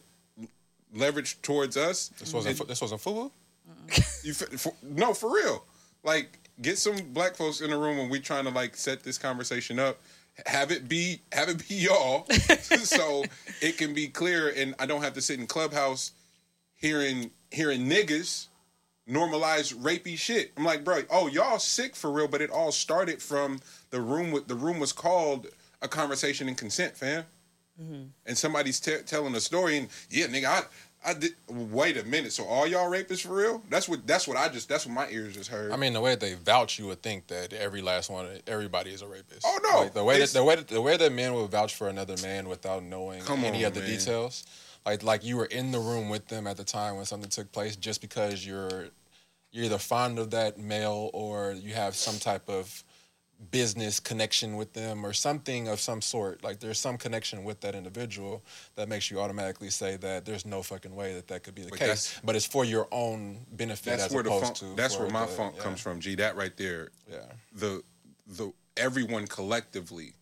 leveraged 0.95 1.43
towards 1.43 1.77
us. 1.77 2.09
This 2.19 2.33
wasn't 2.33 2.59
fu- 2.59 2.65
this 2.65 2.81
wasn't 2.81 3.01
FUBU. 3.03 3.31
You 4.25 4.33
f- 4.33 4.61
for, 4.61 4.73
no 4.83 5.15
for 5.15 5.33
real. 5.33 5.65
Like 6.03 6.39
get 6.63 6.79
some 6.79 6.97
black 7.13 7.37
folks 7.37 7.61
in 7.61 7.71
the 7.71 7.77
room 7.79 7.99
when 7.99 8.09
we 8.09 8.19
trying 8.19 8.45
to 8.45 8.51
like 8.51 8.77
set 8.77 9.03
this 9.03 9.19
conversation 9.19 9.79
up. 9.79 10.01
Have 10.45 10.71
it 10.71 10.89
be 10.89 11.23
have 11.33 11.49
it 11.49 11.67
be 11.67 11.75
y'all, 11.87 12.27
so 12.61 13.25
it 13.63 13.79
can 13.79 13.95
be 13.95 14.09
clear, 14.09 14.53
and 14.55 14.75
I 14.79 14.87
don't 14.87 15.03
have 15.03 15.15
to 15.15 15.23
sit 15.23 15.41
in 15.41 15.47
clubhouse 15.47 16.13
hearing 16.75 17.31
hearing 17.51 17.89
niggas 17.89 18.49
normalize 19.09 19.75
rapey 19.75 20.19
shit. 20.19 20.53
I'm 20.57 20.65
like, 20.65 20.85
bro, 20.85 21.03
oh 21.11 21.29
y'all 21.29 21.59
sick 21.59 21.97
for 21.97 22.11
real, 22.11 22.29
but 22.29 22.43
it 22.43 22.51
all 22.51 22.73
started 22.73 23.23
from 23.23 23.61
the 23.91 24.01
room. 24.01 24.31
With 24.31 24.49
the 24.49 24.55
room 24.55 24.79
was 24.79 24.93
called 24.93 25.47
a 25.81 25.89
conversation 25.89 26.49
and 26.49 26.57
consent, 26.57 26.97
fam. 26.97 27.25
Mm-hmm. 27.81 28.05
And 28.25 28.39
somebody's 28.39 28.81
te- 28.81 29.03
telling 29.05 29.35
a 29.35 29.41
story, 29.41 29.79
and 29.79 29.89
yeah, 30.11 30.27
nigga, 30.27 30.47
I. 30.47 30.63
I 31.07 31.15
did. 31.15 31.35
Wait 31.49 31.97
a 31.97 32.05
minute. 32.05 32.33
So 32.33 32.45
all 32.45 32.67
y'all 32.67 32.91
rapists 32.91 33.25
for 33.25 33.35
real? 33.35 33.63
That's 33.71 33.89
what. 33.89 34.07
That's 34.07 34.27
what 34.27 34.37
I 34.37 34.49
just. 34.49 34.69
That's 34.69 34.85
what 34.87 34.95
my 34.95 35.09
ears 35.09 35.35
just 35.35 35.49
heard. 35.49 35.71
I 35.71 35.77
mean, 35.77 35.93
the 35.93 36.01
way 36.01 36.17
they 36.17 36.35
vouch, 36.35 36.81
you 36.81 36.89
would 36.89 37.01
think 37.01 37.29
that 37.29 37.53
every 37.53 37.81
last 37.81 38.11
one, 38.11 38.27
everybody 38.49 38.91
is 38.91 39.03
a 39.03 39.07
rapist. 39.07 39.47
Oh, 39.47 39.59
no. 39.63 39.83
Like, 39.83 39.95
the 39.95 40.03
way 40.03 40.19
that 40.19 40.31
the 40.31 40.43
way 40.43 40.57
that, 40.57 40.69
the 40.69 40.83
way 40.83 40.97
that 40.97 41.13
men 41.13 41.33
would 41.35 41.51
vouch 41.51 41.75
for 41.77 41.89
another 41.89 42.17
man 42.23 42.49
without 42.49 42.83
knowing 42.83 43.23
any 43.29 43.65
on, 43.65 43.69
of 43.69 43.75
the 43.75 43.81
man. 43.81 43.91
details, 43.91 44.45
like 44.85 45.05
like 45.05 45.25
you 45.25 45.37
were 45.37 45.47
in 45.47 45.71
the 45.71 45.79
room 45.79 46.09
with 46.09 46.27
them 46.27 46.49
at 46.49 46.57
the 46.57 46.65
time 46.65 46.97
when 46.97 47.05
something 47.05 47.31
took 47.31 47.53
place, 47.53 47.77
just 47.77 48.01
because 48.01 48.45
you're 48.45 48.87
you're 49.53 49.67
either 49.67 49.79
fond 49.79 50.19
of 50.19 50.33
that 50.33 50.59
male 50.59 51.11
or 51.15 51.53
you 51.53 51.73
have 51.73 51.95
some 51.95 52.19
type 52.19 52.49
of 52.49 52.83
business 53.51 54.01
connection 54.01 54.57
with 54.57 54.73
them 54.73 55.05
or 55.05 55.13
something 55.13 55.69
of 55.69 55.79
some 55.81 56.01
sort. 56.01 56.43
Like 56.43 56.59
there's 56.59 56.79
some 56.79 56.97
connection 56.97 57.45
with 57.45 57.61
that 57.61 57.75
individual 57.75 58.43
that 58.77 58.89
makes 58.89 59.11
you 59.11 59.21
automatically 59.21 59.71
say 59.71 59.97
that 59.99 60.25
there's 60.25 60.47
no 60.47 60.63
fucking 60.63 60.95
way 60.95 61.15
that 61.15 61.29
that 61.29 61.43
could 61.43 61.55
be 61.55 61.63
the 61.63 61.71
But 61.71 61.79
case. 61.79 62.19
But 62.25 62.35
it's 62.37 62.47
for 62.47 62.65
your 62.65 62.89
own 62.91 63.39
benefit 63.53 63.91
that's 63.91 64.05
as 64.07 64.13
where 64.13 64.23
the 64.23 64.31
opposed 64.31 64.45
funk. 64.45 64.57
to. 64.57 64.77
That's 64.77 64.99
where 64.99 65.09
my 65.11 65.27
the- 65.27 65.33
funk 65.33 65.55
yeah. 65.57 65.63
comes 65.63 65.81
from. 65.81 66.01
G, 66.01 66.15
that 66.17 66.37
right 66.37 66.57
there. 66.57 66.89
Yeah. 67.11 67.19
The 67.55 67.83
the 68.27 68.53
everyone 68.77 69.27
collectively 69.27 70.15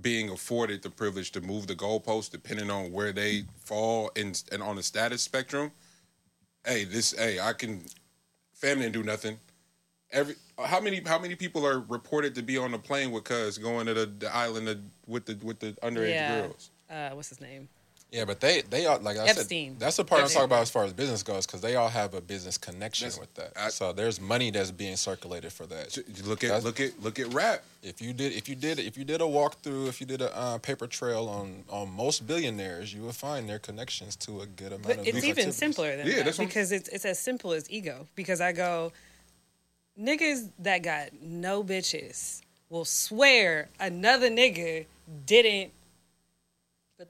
being 0.00 0.30
afforded 0.30 0.82
the 0.82 0.90
privilege 0.90 1.32
to 1.32 1.40
move 1.40 1.66
the 1.66 1.74
goalpost 1.74 2.30
depending 2.30 2.70
on 2.70 2.92
where 2.92 3.12
they 3.12 3.44
fall 3.64 4.10
and 4.14 4.42
and 4.52 4.62
on 4.62 4.76
the 4.76 4.82
status 4.82 5.22
spectrum. 5.22 5.72
Hey, 6.64 6.84
this. 6.84 7.12
Hey, 7.12 7.40
I 7.40 7.52
can. 7.54 7.82
Family 8.52 8.84
didn't 8.84 8.94
do 8.94 9.02
nothing. 9.04 9.38
Every 10.10 10.36
how 10.64 10.80
many 10.80 11.02
how 11.04 11.18
many 11.18 11.34
people 11.34 11.66
are 11.66 11.80
reported 11.80 12.34
to 12.36 12.42
be 12.42 12.56
on 12.56 12.72
the 12.72 12.78
plane 12.78 13.10
with 13.10 13.24
cuz 13.24 13.58
going 13.58 13.86
to 13.86 13.94
the, 13.94 14.06
the 14.06 14.34
island 14.34 14.68
of, 14.68 14.78
with 15.06 15.26
the 15.26 15.34
with 15.44 15.58
the 15.60 15.72
underage 15.82 16.10
yeah. 16.10 16.40
girls? 16.40 16.70
Uh, 16.90 17.10
what's 17.10 17.28
his 17.28 17.40
name? 17.40 17.68
Yeah, 18.10 18.24
but 18.24 18.40
they 18.40 18.62
they 18.62 18.86
are 18.86 18.98
like 18.98 19.18
I 19.18 19.26
Epstein. 19.28 19.72
said. 19.72 19.80
That's 19.80 19.96
the 19.98 20.04
part 20.06 20.22
I'm 20.22 20.28
talking 20.28 20.44
about 20.44 20.62
as 20.62 20.70
far 20.70 20.84
as 20.84 20.94
business 20.94 21.22
goes 21.22 21.44
because 21.44 21.60
they 21.60 21.76
all 21.76 21.90
have 21.90 22.14
a 22.14 22.22
business 22.22 22.56
connection 22.56 23.08
That's- 23.10 23.20
with 23.20 23.34
that. 23.34 23.52
I- 23.54 23.68
so 23.68 23.92
there's 23.92 24.18
money 24.18 24.50
that's 24.50 24.70
being 24.70 24.96
circulated 24.96 25.52
for 25.52 25.66
that. 25.66 25.94
Look 26.24 26.42
at 26.42 26.48
That's- 26.48 26.64
look 26.64 26.80
at 26.80 27.02
look 27.02 27.18
at 27.18 27.26
rap. 27.34 27.62
If 27.82 28.00
you 28.00 28.14
did 28.14 28.32
if 28.32 28.48
you 28.48 28.54
did 28.54 28.78
if 28.78 28.96
you 28.96 29.04
did 29.04 29.20
a 29.20 29.24
walkthrough, 29.24 29.88
if 29.88 30.00
you 30.00 30.06
did 30.06 30.22
a 30.22 30.34
uh, 30.34 30.56
paper 30.56 30.86
trail 30.86 31.28
on 31.28 31.64
on 31.68 31.90
most 31.92 32.26
billionaires, 32.26 32.94
you 32.94 33.02
would 33.02 33.14
find 33.14 33.46
their 33.46 33.58
connections 33.58 34.16
to 34.16 34.40
a 34.40 34.46
good 34.46 34.68
amount 34.72 34.84
But 34.84 34.98
of. 35.00 35.06
it's 35.06 35.18
even 35.18 35.28
activities. 35.30 35.56
simpler 35.56 35.94
than 35.98 36.06
Yeah, 36.06 36.16
that 36.16 36.24
that's 36.24 36.38
because 36.38 36.72
it's 36.72 36.88
it's 36.88 37.04
as 37.04 37.18
simple 37.18 37.52
as 37.52 37.70
ego. 37.70 38.06
Because 38.16 38.40
I 38.40 38.52
go, 38.52 38.90
niggas 39.98 40.50
that 40.60 40.82
got 40.82 41.08
no 41.20 41.62
bitches 41.62 42.42
will 42.70 42.84
swear 42.84 43.68
another 43.80 44.30
nigga 44.30 44.86
didn't 45.26 45.72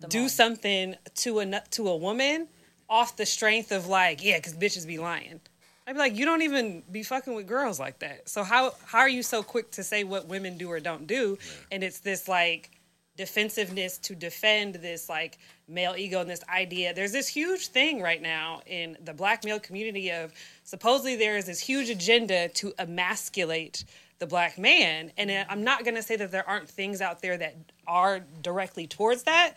do 0.09 0.25
on. 0.25 0.29
something 0.29 0.95
to 1.15 1.41
a 1.41 1.61
to 1.71 1.89
a 1.89 1.97
woman 1.97 2.49
off 2.89 3.17
the 3.17 3.27
strength 3.27 3.73
of 3.73 3.87
like, 3.87 4.25
yeah, 4.25 4.37
because 4.37 4.55
bitches 4.55 4.87
be 4.87 4.99
lying. 4.99 5.41
I'd 5.87 5.95
be 5.95 5.99
like, 5.99 6.17
you 6.17 6.27
don't 6.27 6.43
even 6.43 6.83
be 6.91 7.03
fucking 7.03 7.35
with 7.35 7.47
girls 7.47 7.81
like 7.81 7.99
that. 8.01 8.29
So 8.29 8.43
how 8.45 8.75
how 8.85 8.99
are 8.99 9.09
you 9.09 9.23
so 9.23 9.43
quick 9.43 9.71
to 9.73 9.83
say 9.83 10.05
what 10.05 10.27
women 10.27 10.59
do 10.59 10.71
or 10.71 10.81
don't 10.81 11.07
do? 11.07 11.39
And 11.71 11.83
it's 11.83 12.01
this 12.01 12.29
like 12.29 12.71
defensiveness 13.19 13.99
to 13.99 14.15
defend 14.15 14.77
this 14.77 15.09
like 15.09 15.39
male 15.67 15.95
ego 15.99 16.21
and 16.21 16.31
this 16.31 16.43
idea. 16.49 16.95
There's 16.95 17.13
this 17.13 17.29
huge 17.29 17.67
thing 17.67 18.01
right 18.01 18.23
now 18.23 18.63
in 18.65 18.97
the 19.05 19.13
black 19.13 19.45
male 19.45 19.61
community 19.61 20.11
of 20.11 20.33
supposedly 20.65 21.17
there 21.17 21.37
is 21.37 21.45
this 21.45 21.61
huge 21.61 21.91
agenda 21.91 22.49
to 22.49 22.73
emasculate 22.79 23.85
the 24.21 24.27
black 24.27 24.57
man. 24.57 25.11
And 25.19 25.31
uh, 25.31 25.45
I'm 25.51 25.65
not 25.65 25.85
going 25.85 25.97
to 25.97 26.03
say 26.03 26.17
that 26.17 26.31
there 26.31 26.49
aren't 26.49 26.69
things 26.69 27.01
out 27.01 27.21
there 27.21 27.37
that 27.37 27.57
are 27.87 28.21
directly 28.41 28.87
towards 28.87 29.25
that, 29.25 29.55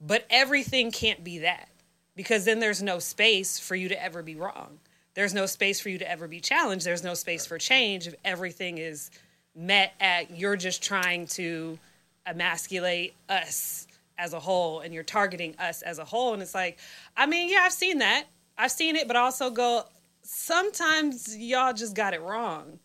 but 0.00 0.26
everything 0.30 0.90
can't 0.90 1.22
be 1.22 1.38
that 1.38 1.68
because 2.16 2.46
then 2.46 2.60
there's 2.60 2.82
no 2.82 2.98
space 2.98 3.58
for 3.58 3.76
you 3.76 3.88
to 3.90 4.02
ever 4.02 4.22
be 4.22 4.34
wrong. 4.34 4.78
There's 5.14 5.34
no 5.34 5.44
space 5.44 5.80
for 5.80 5.90
you 5.90 5.98
to 5.98 6.10
ever 6.10 6.26
be 6.26 6.40
challenged. 6.40 6.86
There's 6.86 7.04
no 7.04 7.12
space 7.12 7.44
for 7.44 7.58
change 7.58 8.06
if 8.06 8.14
everything 8.24 8.78
is 8.78 9.10
met 9.54 9.92
at 10.00 10.30
you're 10.30 10.56
just 10.56 10.82
trying 10.82 11.26
to 11.26 11.78
emasculate 12.26 13.14
us 13.28 13.86
as 14.18 14.32
a 14.32 14.40
whole 14.40 14.80
and 14.80 14.94
you're 14.94 15.02
targeting 15.02 15.54
us 15.58 15.82
as 15.82 15.98
a 15.98 16.04
whole. 16.04 16.32
And 16.32 16.42
it's 16.42 16.54
like, 16.54 16.78
I 17.16 17.26
mean, 17.26 17.50
yeah, 17.50 17.60
I've 17.62 17.72
seen 17.72 17.98
that. 17.98 18.24
I've 18.56 18.70
seen 18.70 18.96
it, 18.96 19.06
but 19.06 19.16
I 19.16 19.20
also 19.20 19.50
go, 19.50 19.84
sometimes 20.22 21.36
y'all 21.36 21.72
just 21.72 21.94
got 21.94 22.14
it 22.14 22.22
wrong 22.22 22.78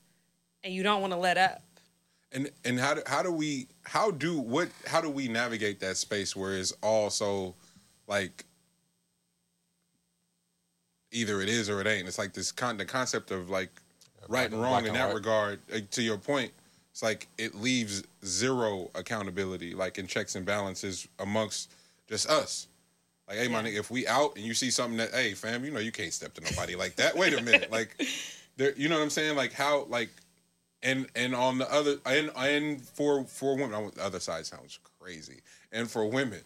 and 0.63 0.73
you 0.73 0.83
don't 0.83 1.01
want 1.01 1.13
to 1.13 1.19
let 1.19 1.37
up. 1.37 1.61
And 2.31 2.51
and 2.65 2.77
how 2.77 2.93
do 2.95 3.01
how 3.07 3.23
do 3.23 3.31
we 3.31 3.67
how 3.83 4.11
do 4.11 4.37
what 4.37 4.67
how 4.85 4.99
do 4.99 5.09
we 5.09 5.29
navigate 5.29 5.79
that 5.79 5.95
space 5.95 6.35
where 6.35 6.57
it's 6.57 6.73
all 6.83 7.09
so 7.09 7.55
like 8.05 8.43
either 11.11 11.41
it 11.41 11.47
is 11.47 11.69
or 11.69 11.79
it 11.79 11.87
ain't. 11.87 12.07
It's 12.07 12.17
like 12.17 12.33
this 12.33 12.51
con 12.51 12.77
the 12.77 12.85
concept 12.85 13.31
of 13.31 13.49
like 13.49 13.69
right 14.27 14.51
and 14.51 14.61
wrong 14.61 14.85
in 14.85 14.93
that 14.93 15.07
white. 15.07 15.15
regard. 15.15 15.59
Like, 15.71 15.89
to 15.91 16.01
your 16.01 16.17
point, 16.17 16.51
it's 16.97 17.03
like 17.03 17.27
it 17.37 17.53
leaves 17.53 18.01
zero 18.25 18.89
accountability, 18.95 19.75
like 19.75 19.99
in 19.99 20.07
checks 20.07 20.33
and 20.33 20.43
balances 20.43 21.07
amongst 21.19 21.71
just 22.09 22.27
us. 22.27 22.65
Like, 23.27 23.37
hey, 23.37 23.47
my 23.49 23.61
nigga, 23.61 23.77
if 23.77 23.91
we 23.91 24.07
out 24.07 24.35
and 24.35 24.43
you 24.43 24.55
see 24.55 24.71
something 24.71 24.97
that, 24.97 25.11
hey, 25.11 25.33
fam, 25.33 25.63
you 25.63 25.69
know 25.69 25.79
you 25.79 25.91
can't 25.91 26.11
step 26.11 26.33
to 26.33 26.41
nobody 26.41 26.75
like 26.75 26.95
that. 26.95 27.15
Wait 27.15 27.33
a 27.37 27.43
minute, 27.43 27.71
like, 27.71 27.95
there, 28.57 28.73
you 28.75 28.89
know 28.89 28.97
what 28.97 29.03
I'm 29.03 29.11
saying? 29.11 29.35
Like 29.35 29.53
how, 29.53 29.83
like, 29.89 30.09
and 30.81 31.05
and 31.15 31.35
on 31.35 31.59
the 31.59 31.71
other, 31.71 31.97
and 32.03 32.31
and 32.35 32.81
for 32.81 33.25
for 33.25 33.55
women, 33.55 33.75
on 33.75 33.91
the 33.93 34.03
other 34.03 34.19
side 34.19 34.47
sounds 34.47 34.79
crazy, 34.99 35.41
and 35.71 35.91
for 35.91 36.03
women, 36.07 36.41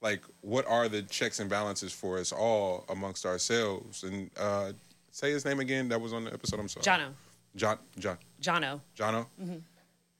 like, 0.00 0.24
what 0.40 0.66
are 0.66 0.88
the 0.88 1.02
checks 1.02 1.38
and 1.38 1.48
balances 1.48 1.92
for 1.92 2.18
us 2.18 2.32
all 2.32 2.86
amongst 2.88 3.24
ourselves? 3.24 4.02
And 4.02 4.32
uh 4.36 4.72
say 5.12 5.30
his 5.30 5.44
name 5.44 5.60
again. 5.60 5.88
That 5.90 6.00
was 6.00 6.12
on 6.12 6.24
the 6.24 6.32
episode. 6.32 6.58
I'm 6.58 6.66
sorry, 6.66 6.82
Jono. 6.86 7.12
John, 7.54 7.78
John, 8.00 8.18
Jono. 8.40 8.80
Jono. 8.96 9.26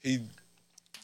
He, 0.03 0.21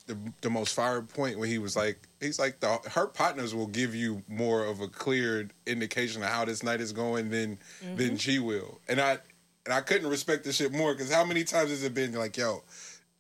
the 0.06 0.16
the 0.40 0.50
most 0.50 0.74
fire 0.74 1.02
point 1.02 1.38
where 1.38 1.48
he 1.48 1.58
was 1.58 1.76
like, 1.76 2.08
he's 2.20 2.38
like 2.38 2.60
the 2.60 2.78
her 2.90 3.06
partners 3.06 3.54
will 3.54 3.66
give 3.66 3.94
you 3.94 4.22
more 4.28 4.64
of 4.64 4.80
a 4.80 4.88
clear 4.88 5.48
indication 5.66 6.22
of 6.22 6.28
how 6.28 6.44
this 6.44 6.62
night 6.62 6.80
is 6.80 6.92
going 6.92 7.30
than 7.30 7.58
than 7.96 8.16
she 8.16 8.38
will, 8.38 8.80
and 8.88 9.00
I 9.00 9.18
and 9.64 9.74
I 9.74 9.80
couldn't 9.82 10.08
respect 10.08 10.44
this 10.44 10.56
shit 10.56 10.72
more 10.72 10.94
because 10.94 11.12
how 11.12 11.24
many 11.24 11.44
times 11.44 11.70
has 11.70 11.84
it 11.84 11.92
been 11.92 12.14
like, 12.14 12.36
yo, 12.36 12.62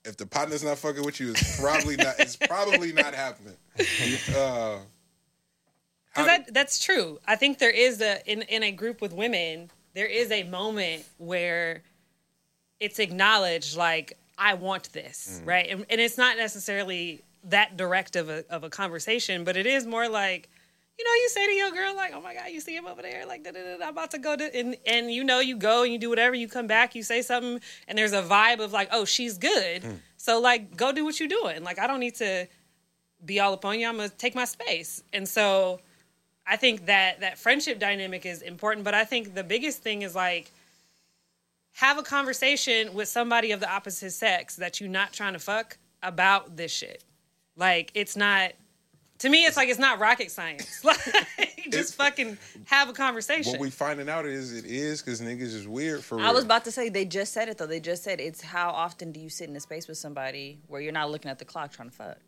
if 0.04 0.16
the 0.16 0.26
partner's 0.26 0.64
not 0.64 0.78
fucking 0.78 1.04
with 1.04 1.20
you, 1.20 1.30
it's 1.30 1.60
probably 1.60 1.96
not. 1.96 2.14
It's 2.18 2.36
probably 2.36 2.92
not 2.92 3.14
happening. 3.14 3.56
Uh, 4.34 4.78
that 6.16 6.52
that's 6.52 6.82
true. 6.82 7.18
I 7.26 7.36
think 7.36 7.58
there 7.58 7.70
is 7.70 8.00
a 8.00 8.20
in 8.30 8.42
in 8.42 8.62
a 8.62 8.72
group 8.72 9.00
with 9.00 9.12
women, 9.12 9.70
there 9.94 10.06
is 10.06 10.30
a 10.30 10.44
moment 10.44 11.04
where 11.18 11.82
it's 12.80 12.98
acknowledged 12.98 13.76
like 13.76 14.16
I 14.38 14.54
want 14.54 14.92
this, 14.92 15.40
mm. 15.42 15.48
right? 15.48 15.66
And, 15.68 15.84
and 15.90 16.00
it's 16.00 16.16
not 16.16 16.36
necessarily 16.36 17.22
that 17.44 17.76
direct 17.76 18.16
of 18.16 18.28
a 18.28 18.44
of 18.50 18.64
a 18.64 18.70
conversation, 18.70 19.44
but 19.44 19.56
it 19.56 19.66
is 19.66 19.86
more 19.86 20.08
like 20.08 20.48
you 20.98 21.04
know, 21.04 21.12
you 21.12 21.28
say 21.28 21.46
to 21.46 21.52
your 21.52 21.70
girl 21.70 21.94
like, 21.94 22.12
"Oh 22.12 22.20
my 22.20 22.34
god, 22.34 22.48
you 22.50 22.60
see 22.60 22.74
him 22.74 22.86
over 22.86 23.02
there, 23.02 23.24
like, 23.24 23.44
da, 23.44 23.52
da, 23.52 23.76
da, 23.78 23.84
I'm 23.84 23.90
about 23.90 24.10
to 24.12 24.18
go 24.18 24.34
to," 24.36 24.56
and 24.56 24.76
and 24.84 25.12
you 25.12 25.22
know, 25.22 25.38
you 25.38 25.56
go 25.56 25.84
and 25.84 25.92
you 25.92 25.98
do 25.98 26.08
whatever, 26.08 26.34
you 26.34 26.48
come 26.48 26.66
back, 26.66 26.94
you 26.94 27.04
say 27.04 27.22
something, 27.22 27.60
and 27.86 27.96
there's 27.96 28.12
a 28.12 28.22
vibe 28.22 28.58
of 28.58 28.72
like, 28.72 28.88
"Oh, 28.90 29.04
she's 29.04 29.38
good," 29.38 29.82
mm. 29.82 29.98
so 30.16 30.40
like, 30.40 30.76
go 30.76 30.90
do 30.90 31.04
what 31.04 31.20
you're 31.20 31.28
doing. 31.28 31.62
Like, 31.62 31.78
I 31.78 31.86
don't 31.86 32.00
need 32.00 32.16
to 32.16 32.48
be 33.24 33.38
all 33.38 33.52
upon 33.52 33.78
you. 33.78 33.86
I'm 33.86 33.96
gonna 33.96 34.08
take 34.08 34.34
my 34.34 34.44
space, 34.44 35.02
and 35.12 35.28
so 35.28 35.80
I 36.44 36.56
think 36.56 36.86
that 36.86 37.20
that 37.20 37.38
friendship 37.38 37.78
dynamic 37.78 38.26
is 38.26 38.42
important, 38.42 38.84
but 38.84 38.94
I 38.94 39.04
think 39.04 39.34
the 39.34 39.44
biggest 39.44 39.82
thing 39.82 40.02
is 40.02 40.16
like 40.16 40.50
have 41.78 41.96
a 41.96 42.02
conversation 42.02 42.92
with 42.92 43.06
somebody 43.06 43.52
of 43.52 43.60
the 43.60 43.72
opposite 43.72 44.10
sex 44.10 44.56
that 44.56 44.80
you're 44.80 44.90
not 44.90 45.12
trying 45.12 45.32
to 45.32 45.38
fuck 45.38 45.78
about 46.02 46.56
this 46.56 46.72
shit. 46.72 47.04
Like 47.54 47.92
it's 47.94 48.16
not 48.16 48.50
to 49.18 49.28
me 49.28 49.44
it's 49.44 49.56
like 49.56 49.68
it's 49.68 49.78
not 49.78 50.00
rocket 50.00 50.32
science. 50.32 50.84
Like 50.84 51.70
just 51.70 51.94
fucking 51.94 52.36
have 52.64 52.88
a 52.88 52.92
conversation. 52.92 53.52
what 53.52 53.60
we 53.60 53.70
finding 53.70 54.08
out 54.08 54.26
is 54.26 54.54
it 54.54 54.64
is 54.64 55.02
because 55.02 55.20
niggas 55.20 55.54
is 55.54 55.68
weird 55.68 56.02
for 56.02 56.16
real. 56.16 56.26
I 56.26 56.32
was 56.32 56.42
about 56.42 56.64
to 56.64 56.72
say 56.72 56.88
they 56.88 57.04
just 57.04 57.32
said 57.32 57.48
it 57.48 57.58
though. 57.58 57.66
They 57.66 57.78
just 57.78 58.02
said 58.02 58.20
it's 58.20 58.40
how 58.40 58.70
often 58.70 59.12
do 59.12 59.20
you 59.20 59.28
sit 59.28 59.48
in 59.48 59.54
a 59.54 59.60
space 59.60 59.86
with 59.86 59.98
somebody 59.98 60.58
where 60.66 60.80
you're 60.80 60.92
not 60.92 61.12
looking 61.12 61.30
at 61.30 61.38
the 61.38 61.44
clock 61.44 61.70
trying 61.70 61.90
to 61.90 61.94
fuck. 61.94 62.18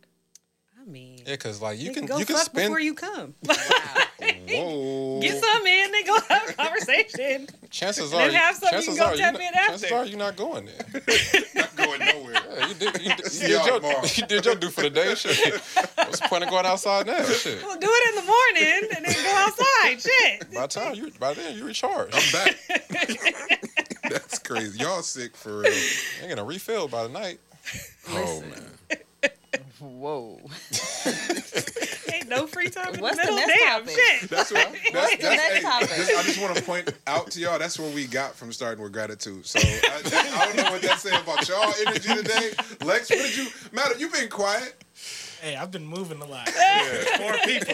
I 0.81 0.85
mean 0.89 1.19
Yeah, 1.19 1.33
because 1.33 1.61
like 1.61 1.79
you 1.79 1.93
can 1.93 2.05
go 2.05 2.17
you 2.17 2.25
can 2.25 2.37
spend 2.37 2.67
before 2.67 2.79
you 2.79 2.93
come. 2.93 3.35
Whoa. 4.47 5.19
Get 5.21 5.41
some 5.43 5.65
in 5.65 5.95
and 5.95 6.05
go 6.05 6.19
have 6.29 6.49
a 6.49 6.53
conversation. 6.53 7.47
Chances 7.69 8.11
then 8.11 8.29
are, 8.29 8.33
have 8.33 8.55
something 8.55 8.79
you 8.79 8.85
chances 8.85 8.97
can 8.97 9.07
go 9.07 9.13
are, 9.13 9.17
tap 9.17 9.33
not, 9.33 9.41
in 9.41 9.47
after. 9.55 9.69
chances 9.69 9.91
are 9.91 10.05
you're 10.05 10.17
not 10.19 10.35
going 10.35 10.65
there. 10.65 11.01
Not 11.55 11.75
going 11.75 11.99
nowhere. 11.99 12.33
Yeah, 12.33 12.67
you 12.67 12.73
did, 12.73 13.01
you, 13.01 13.15
did, 13.15 13.33
you, 13.33 13.47
did 13.47 13.65
your, 13.65 14.05
you 14.05 14.27
did 14.27 14.45
your 14.45 14.55
do 14.55 14.69
for 14.69 14.81
the 14.81 14.89
day. 14.89 15.15
Shit. 15.15 15.61
What's 15.95 16.19
the 16.19 16.27
point 16.27 16.43
of 16.43 16.49
going 16.49 16.65
outside 16.65 17.07
now? 17.07 17.23
Shit. 17.23 17.63
Well, 17.63 17.79
do 17.79 17.87
it 17.89 18.09
in 18.09 18.15
the 18.15 18.27
morning 18.27 18.89
and 18.95 19.05
then 19.05 19.23
go 19.23 19.33
outside. 19.35 20.01
Shit. 20.01 20.53
By 20.53 20.61
the 20.61 20.67
time 20.67 20.95
you, 20.95 21.11
by 21.19 21.33
then 21.33 21.57
you 21.57 21.65
recharge. 21.65 22.09
I'm 22.13 22.31
back. 22.31 22.57
That's 24.09 24.39
crazy. 24.39 24.79
Y'all 24.79 25.01
sick 25.01 25.35
for 25.35 25.59
real. 25.59 25.73
You're 26.19 26.29
gonna 26.29 26.43
refill 26.43 26.87
by 26.87 27.03
the 27.03 27.09
night. 27.09 27.39
Oh 28.09 28.41
man. 28.41 28.99
Whoa. 29.81 30.39
Ain't 32.13 32.29
no 32.29 32.45
free 32.47 32.69
time 32.69 32.93
in 32.95 33.01
What's 33.01 33.17
the 33.17 33.25
the 33.25 33.31
middle. 33.33 33.47
next 33.47 33.59
Damn 33.59 33.79
topic? 33.81 33.95
shit. 33.95 34.29
That's 34.29 34.51
what. 34.51 34.75
That's, 34.93 35.15
the 35.15 35.21
that's, 35.21 35.21
next 35.23 35.53
hey, 35.55 35.61
topic? 35.61 35.89
this- 35.89 36.17
I 36.17 36.23
just 36.23 36.41
want 36.41 36.55
to 36.55 36.63
point 36.63 36.93
out 37.07 37.31
to 37.31 37.39
y'all. 37.39 37.57
That's 37.59 37.79
what 37.79 37.93
we 37.93 38.05
got 38.05 38.35
from 38.35 38.51
starting 38.53 38.83
with 38.83 38.93
gratitude. 38.93 39.45
So 39.45 39.59
I, 39.59 40.01
I 40.05 40.45
don't 40.45 40.57
know 40.57 40.71
what 40.71 40.81
that 40.83 40.99
say 40.99 41.09
about 41.19 41.47
y'all 41.49 41.73
energy 41.87 42.13
today. 42.13 42.51
Lex, 42.85 43.09
what 43.09 43.19
did 43.19 43.37
you? 43.37 43.47
Matter, 43.71 43.97
you 43.97 44.09
been 44.09 44.29
quiet. 44.29 44.75
Hey, 45.41 45.55
I've 45.55 45.71
been 45.71 45.85
moving 45.87 46.21
a 46.21 46.25
lot. 46.25 46.47
Four 47.17 47.33
people. 47.45 47.73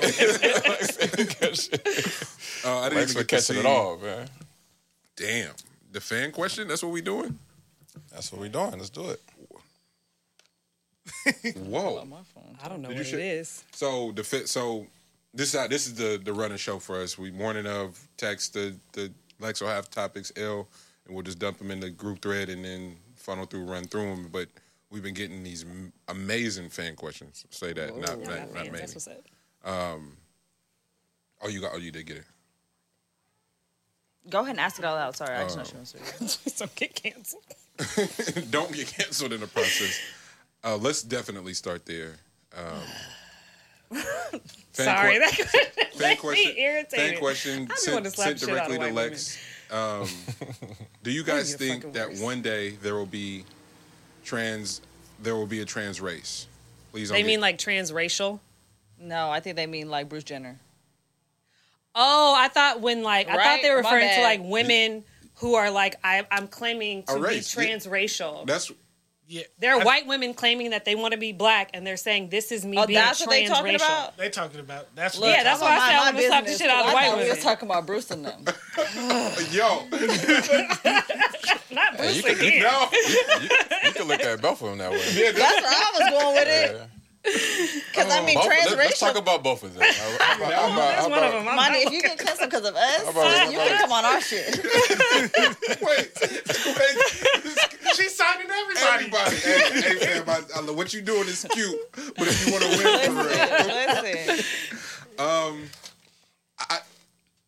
Uh, 2.63 2.79
I 2.79 2.89
didn't 2.89 2.97
Thanks 2.97 3.11
even 3.11 3.21
for 3.21 3.23
get 3.23 3.27
to 3.27 3.35
catching 3.35 3.57
it 3.57 3.65
all, 3.65 3.97
man. 3.97 4.29
Damn. 5.17 5.51
The 5.91 5.99
fan 5.99 6.31
question. 6.31 6.67
That's 6.69 6.81
what 6.83 6.91
we 6.93 7.01
doing. 7.01 7.37
That's 8.11 8.31
what 8.31 8.39
we 8.41 8.47
doing. 8.49 8.71
Let's 8.71 8.89
do 8.89 9.09
it. 9.09 9.21
Whoa. 11.55 12.03
My 12.05 12.17
phone. 12.23 12.57
I 12.63 12.69
don't 12.69 12.81
know 12.81 12.89
Did 12.89 12.97
what 12.97 13.11
you 13.11 13.17
it. 13.17 13.47
So 13.71 14.11
the 14.11 14.23
fit. 14.23 14.49
So 14.49 14.87
this 15.33 15.53
is 15.53 15.67
this 15.69 15.87
is 15.87 15.95
the 15.95 16.19
the 16.23 16.33
running 16.33 16.57
show 16.57 16.79
for 16.79 17.01
us. 17.01 17.17
We 17.17 17.31
morning 17.31 17.65
of 17.65 17.99
text 18.17 18.53
the 18.53 18.75
the 18.93 19.11
Lex 19.39 19.61
will 19.61 19.67
have 19.67 19.89
topics 19.89 20.31
L, 20.35 20.67
and 21.05 21.15
we'll 21.15 21.23
just 21.23 21.39
dump 21.39 21.59
them 21.59 21.71
in 21.71 21.79
the 21.79 21.89
group 21.89 22.21
thread 22.21 22.49
and 22.49 22.65
then 22.65 22.95
funnel 23.15 23.45
through, 23.45 23.65
run 23.65 23.83
through 23.85 24.15
them. 24.15 24.29
But 24.31 24.47
we've 24.89 25.03
been 25.03 25.13
getting 25.13 25.43
these 25.43 25.63
m- 25.63 25.93
amazing 26.07 26.69
fan 26.69 26.95
questions. 26.95 27.45
Say 27.51 27.73
that, 27.73 27.97
not 27.97 28.09
Yeah, 28.09 28.15
not, 28.15 28.17
not 28.17 28.27
not 28.27 28.37
fans, 28.37 28.53
maybe. 28.53 28.77
That's 28.77 28.95
what's 28.95 29.07
up. 29.07 29.23
Um, 29.63 30.17
oh, 31.41 31.49
you 31.49 31.61
got. 31.61 31.71
Oh, 31.73 31.77
you 31.77 31.91
did 31.91 32.05
get 32.05 32.17
it. 32.17 32.25
Go 34.29 34.39
ahead 34.39 34.51
and 34.51 34.59
ask 34.59 34.79
it 34.79 34.85
all 34.85 34.97
out. 34.97 35.15
Sorry, 35.15 35.35
I 35.35 35.43
just 35.43 35.55
know 35.55 35.61
uh, 35.61 35.65
she 35.65 35.75
wants 35.75 36.37
to. 36.37 36.49
so 36.49 36.65
get 36.75 36.95
canceled. 36.95 37.43
Don't 38.49 38.73
get 38.73 38.87
canceled 38.87 39.33
in 39.33 39.39
the 39.39 39.47
process. 39.47 39.99
Uh, 40.67 40.75
let's 40.75 41.01
definitely 41.01 41.53
start 41.53 41.85
there. 41.85 42.15
Um, 42.57 43.99
fan 44.73 44.85
Sorry, 44.85 45.13
que- 45.13 45.19
that 45.19 45.93
fan 45.93 46.17
question. 46.19 46.55
me 46.55 46.61
irritated. 46.61 47.11
Fan 47.11 47.19
question 47.19 47.63
I 47.63 47.65
just 47.67 47.83
sent, 47.83 47.95
wanna 47.95 48.09
slap 48.09 48.27
sent 48.27 48.39
the 48.41 48.45
shit 48.47 48.57
out 48.57 48.67
directly 48.67 48.87
to 48.89 48.93
Lex. 48.93 49.37
Um, 49.71 50.07
do 51.03 51.11
you 51.11 51.23
guys 51.23 51.55
think 51.55 51.93
that 51.93 52.09
worse. 52.09 52.21
one 52.21 52.41
day 52.41 52.71
there 52.81 52.95
will 52.95 53.05
be 53.05 53.45
trans? 54.25 54.81
There 55.23 55.35
will 55.35 55.47
be 55.47 55.61
a 55.61 55.65
trans 55.65 56.01
race. 56.01 56.47
Please. 56.91 57.09
They 57.09 57.19
get- 57.19 57.27
mean 57.27 57.39
like 57.39 57.57
transracial. 57.57 58.39
No, 58.99 59.29
I 59.29 59.39
think 59.39 59.55
they 59.55 59.67
mean 59.67 59.89
like 59.89 60.09
Bruce 60.09 60.25
Jenner. 60.25 60.57
Oh, 61.95 62.35
I 62.37 62.49
thought 62.49 62.81
when 62.81 63.03
like 63.03 63.29
I 63.29 63.35
thought 63.41 63.59
they 63.61 63.69
were 63.69 63.77
referring 63.77 64.09
to 64.09 64.21
like 64.21 64.41
women 64.43 65.05
who 65.35 65.55
are 65.55 65.71
like 65.71 65.95
I, 66.03 66.25
I'm 66.29 66.47
claiming 66.47 67.03
to 67.03 67.15
be 67.15 67.21
race, 67.21 67.55
yeah. 67.55 67.63
transracial. 67.63 68.45
That's 68.45 68.71
Yeah. 69.29 69.43
There 69.59 69.75
are 69.75 69.81
I- 69.81 69.83
white 69.83 70.07
women 70.07 70.33
claiming 70.33 70.69
that 70.69 70.85
they 70.85 70.95
want 70.95 71.11
to 71.11 71.17
be 71.17 71.33
black, 71.33 71.71
and 71.73 71.85
they're 71.85 71.97
saying 71.97 72.29
this 72.29 72.51
is 72.51 72.65
me 72.65 72.77
Oh, 72.77 72.87
being 72.87 72.97
that's 72.97 73.21
transracial. 73.21 73.27
what 73.27 73.31
they 73.31 73.45
talking 73.47 73.75
about. 73.75 74.17
They 74.17 74.29
talking 74.29 74.59
about 74.61 74.95
that's 74.95 75.17
Look, 75.17 75.29
Yeah, 75.29 75.43
that's 75.43 75.61
I'm 75.61 75.65
why 75.67 75.75
I 75.75 75.77
gonna 75.77 75.87
said 75.87 75.95
I 75.95 76.03
mind 76.05 76.15
wanna 76.15 76.27
slap 76.27 76.45
the 76.45 76.57
shit 76.57 76.69
out 76.69 76.79
of 76.79 76.85
'cause 76.85 76.91
I 76.91 76.93
white 76.93 77.03
thought 77.07 77.17
We 77.17 77.23
women. 77.23 77.35
was 77.35 77.43
talking 77.43 77.67
about 77.69 77.85
Bruce 77.85 78.11
and 78.11 78.25
them. 78.25 78.45
yo. 79.51 79.83
Not 81.71 81.95
Hey, 81.97 82.13
you 82.13 82.23
could- 82.23 82.37
again. 82.39 82.63
No. 82.63 82.87
You, 83.07 83.49
you 83.83 83.91
can 83.93 84.07
look 84.07 84.21
at 84.21 84.41
both 84.41 84.61
of 84.61 84.69
them 84.69 84.77
that 84.79 84.91
way. 84.91 85.01
Yeah, 85.13 85.31
That's 85.31 85.61
where 85.61 85.71
I 85.71 85.91
was 85.99 86.09
going 86.09 86.35
with 86.35 86.47
it. 86.47 86.75
Yeah. 86.75 86.85
Because 87.87 88.11
I 88.13 88.21
mean, 88.23 88.35
Both, 88.35 88.47
let, 88.47 88.91
us 88.91 88.99
talk 88.99 89.17
about 89.17 89.43
both 89.43 89.63
of 89.63 89.73
them. 89.73 89.81
How 89.83 90.15
about, 90.15 90.53
how 90.53 90.65
about, 90.73 90.77
That's 90.77 91.07
one 91.09 91.23
of 91.23 91.31
them. 91.33 91.45
Money, 91.55 91.79
if 91.79 91.91
you 91.91 91.99
get 92.01 92.19
canceled 92.19 92.51
because 92.51 92.65
of 92.67 92.75
us, 92.75 93.09
about- 93.09 93.51
you 93.51 93.57
can 93.57 93.79
come 93.79 93.91
on 93.91 94.05
our 94.05 94.21
shit. 94.21 94.55
Wait. 95.81 95.81
Wait. 95.81 96.11
She's 97.95 98.15
signing 98.15 98.47
everybody. 98.49 98.87
Everybody. 98.87 99.35
Hey, 99.37 99.79
hey 99.79 99.97
fam, 100.21 100.29
I, 100.29 100.43
I, 100.55 100.59
love 100.61 100.77
what 100.77 100.93
you 100.93 101.01
doing 101.01 101.27
is 101.27 101.43
cute, 101.49 101.79
but 101.95 102.27
if 102.27 102.45
you 102.45 102.51
want 102.53 102.63
to 102.63 102.69
win 102.69 103.15
for 103.15 103.23
real, 103.23 103.35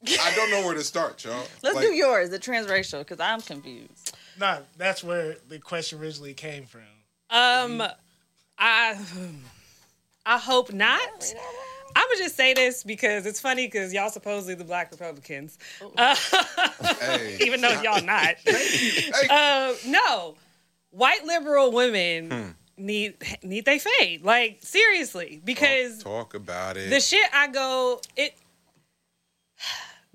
Listen, 0.02 0.08
I 0.08 0.34
don't 0.36 0.50
know 0.50 0.66
where 0.66 0.76
to 0.76 0.84
start, 0.84 1.24
y'all. 1.24 1.44
let's 1.62 1.76
Like, 1.76 1.86
do 1.86 1.94
yours, 1.94 2.30
the 2.30 2.40
transracial, 2.40 3.00
because 3.00 3.20
I'm 3.20 3.42
confused. 3.42 4.16
Nah, 4.40 4.60
that's 4.78 5.04
where 5.04 5.36
the 5.48 5.60
question 5.60 6.00
originally 6.00 6.34
came 6.34 6.66
from. 6.66 6.82
Um, 7.30 7.84
I 8.58 8.98
I 10.26 10.38
hope 10.38 10.72
not. 10.74 11.34
I 11.96 12.06
would 12.10 12.18
just 12.20 12.36
say 12.36 12.54
this 12.54 12.84
because 12.84 13.26
it's 13.26 13.40
funny 13.40 13.66
because 13.68 13.94
y'all 13.94 14.10
supposedly 14.10 14.54
the 14.56 14.64
black 14.64 14.92
Republicans, 14.92 15.58
uh, 15.98 16.16
Hey. 17.00 17.38
even 17.42 17.62
though 17.62 17.82
y'all 17.82 18.04
not. 18.04 18.36
Hey. 18.46 19.10
Uh, 19.30 19.74
no, 19.88 20.36
white 20.92 21.26
liberal 21.26 21.72
women 21.72 22.30
Hmm. 22.30 22.50
need 22.86 23.16
need 23.44 23.66
they 23.66 23.80
fade 23.80 24.24
like 24.24 24.60
seriously 24.62 25.42
because 25.44 26.04
Talk 26.04 26.36
about 26.36 26.78
it. 26.78 26.90
the 26.92 27.00
shit 27.00 27.28
I 27.34 27.48
go 27.48 28.00
it. 28.16 28.36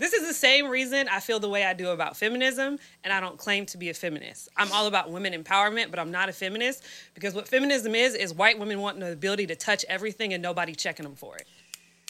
This 0.04 0.12
is 0.12 0.28
the 0.28 0.34
same 0.34 0.68
reason 0.68 1.08
I 1.08 1.18
feel 1.18 1.40
the 1.40 1.48
way 1.48 1.64
I 1.64 1.72
do 1.72 1.88
about 1.88 2.14
feminism, 2.14 2.78
and 3.04 3.10
I 3.10 3.20
don't 3.20 3.38
claim 3.38 3.64
to 3.64 3.78
be 3.78 3.88
a 3.88 3.94
feminist. 3.94 4.50
I'm 4.54 4.70
all 4.70 4.86
about 4.86 5.10
women 5.10 5.32
empowerment, 5.32 5.88
but 5.88 5.98
I'm 5.98 6.10
not 6.10 6.28
a 6.28 6.32
feminist 6.34 6.84
because 7.14 7.34
what 7.34 7.48
feminism 7.48 7.94
is 7.94 8.14
is 8.14 8.34
white 8.34 8.58
women 8.58 8.82
wanting 8.82 9.00
the 9.00 9.12
ability 9.12 9.46
to 9.46 9.56
touch 9.56 9.82
everything 9.88 10.34
and 10.34 10.42
nobody 10.42 10.74
checking 10.74 11.04
them 11.04 11.14
for 11.14 11.36
it. 11.36 11.46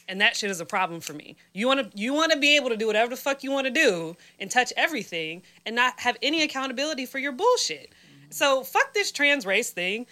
And 0.09 0.21
that 0.21 0.35
shit 0.35 0.51
is 0.51 0.61
a 0.61 0.65
problem 0.65 1.01
for 1.01 1.13
me. 1.13 1.37
You 1.53 1.69
want 1.69 1.89
to 1.89 1.97
you 1.97 2.13
want 2.13 2.33
to 2.33 2.39
be 2.41 2.57
able 2.57 2.71
to 2.71 2.77
do 2.77 2.89
whatever 2.89 3.11
the 3.11 3.17
fuck 3.17 3.45
you 3.45 3.53
want 3.53 3.69
to 3.69 3.73
do 3.73 4.17
and 4.41 4.51
touch 4.51 4.73
everything 4.77 5.43
and 5.65 5.77
not 5.77 6.01
have 6.01 6.17
any 6.21 6.43
accountability 6.43 7.07
for 7.07 7.21
your 7.21 7.31
bullshit. 7.31 7.93
So 8.31 8.65
fuck 8.65 8.93
this 8.93 9.13
trans 9.13 9.47
race 9.47 9.71
thing. 9.71 10.07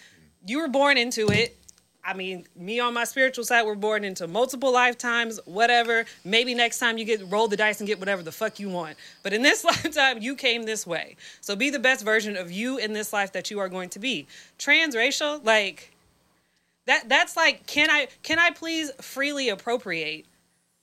You 0.47 0.61
were 0.61 0.69
born 0.69 0.99
into 0.99 1.27
it. 1.33 1.59
I 2.05 2.15
mean, 2.15 2.47
me 2.57 2.81
on 2.81 2.95
my 2.95 3.05
spiritual 3.05 3.45
side, 3.45 3.65
we're 3.65 3.77
born 3.77 4.03
into 4.03 4.27
multiple 4.27 4.73
lifetimes, 4.73 5.39
whatever. 5.45 6.05
Maybe 6.25 6.53
next 6.53 6.81
time 6.81 6.99
you 6.99 7.05
get 7.05 7.23
roll 7.31 7.47
the 7.47 7.57
dice 7.57 7.81
and 7.81 7.87
get 7.87 8.01
whatever 8.01 8.23
the 8.23 8.33
fuck 8.33 8.59
you 8.59 8.69
want. 8.69 8.97
But 9.23 9.33
in 9.33 9.43
this 9.43 9.63
lifetime, 9.65 10.21
you 10.21 10.35
came 10.35 10.65
this 10.65 10.87
way. 10.87 11.17
So 11.41 11.55
be 11.55 11.71
the 11.71 11.79
best 11.79 12.05
version 12.05 12.37
of 12.37 12.51
you 12.51 12.77
in 12.77 12.93
this 12.93 13.13
life 13.13 13.33
that 13.33 13.51
you 13.51 13.61
are 13.61 13.69
going 13.69 13.89
to 13.91 14.01
be. 14.01 14.27
Transracial, 14.59 15.45
like 15.45 15.93
that 16.87 17.09
that's 17.09 17.37
like 17.37 17.67
can 17.67 17.89
I 17.89 18.09
can 18.23 18.39
I 18.39 18.51
please 18.51 18.91
freely 19.01 19.49
appropriate 19.49 20.27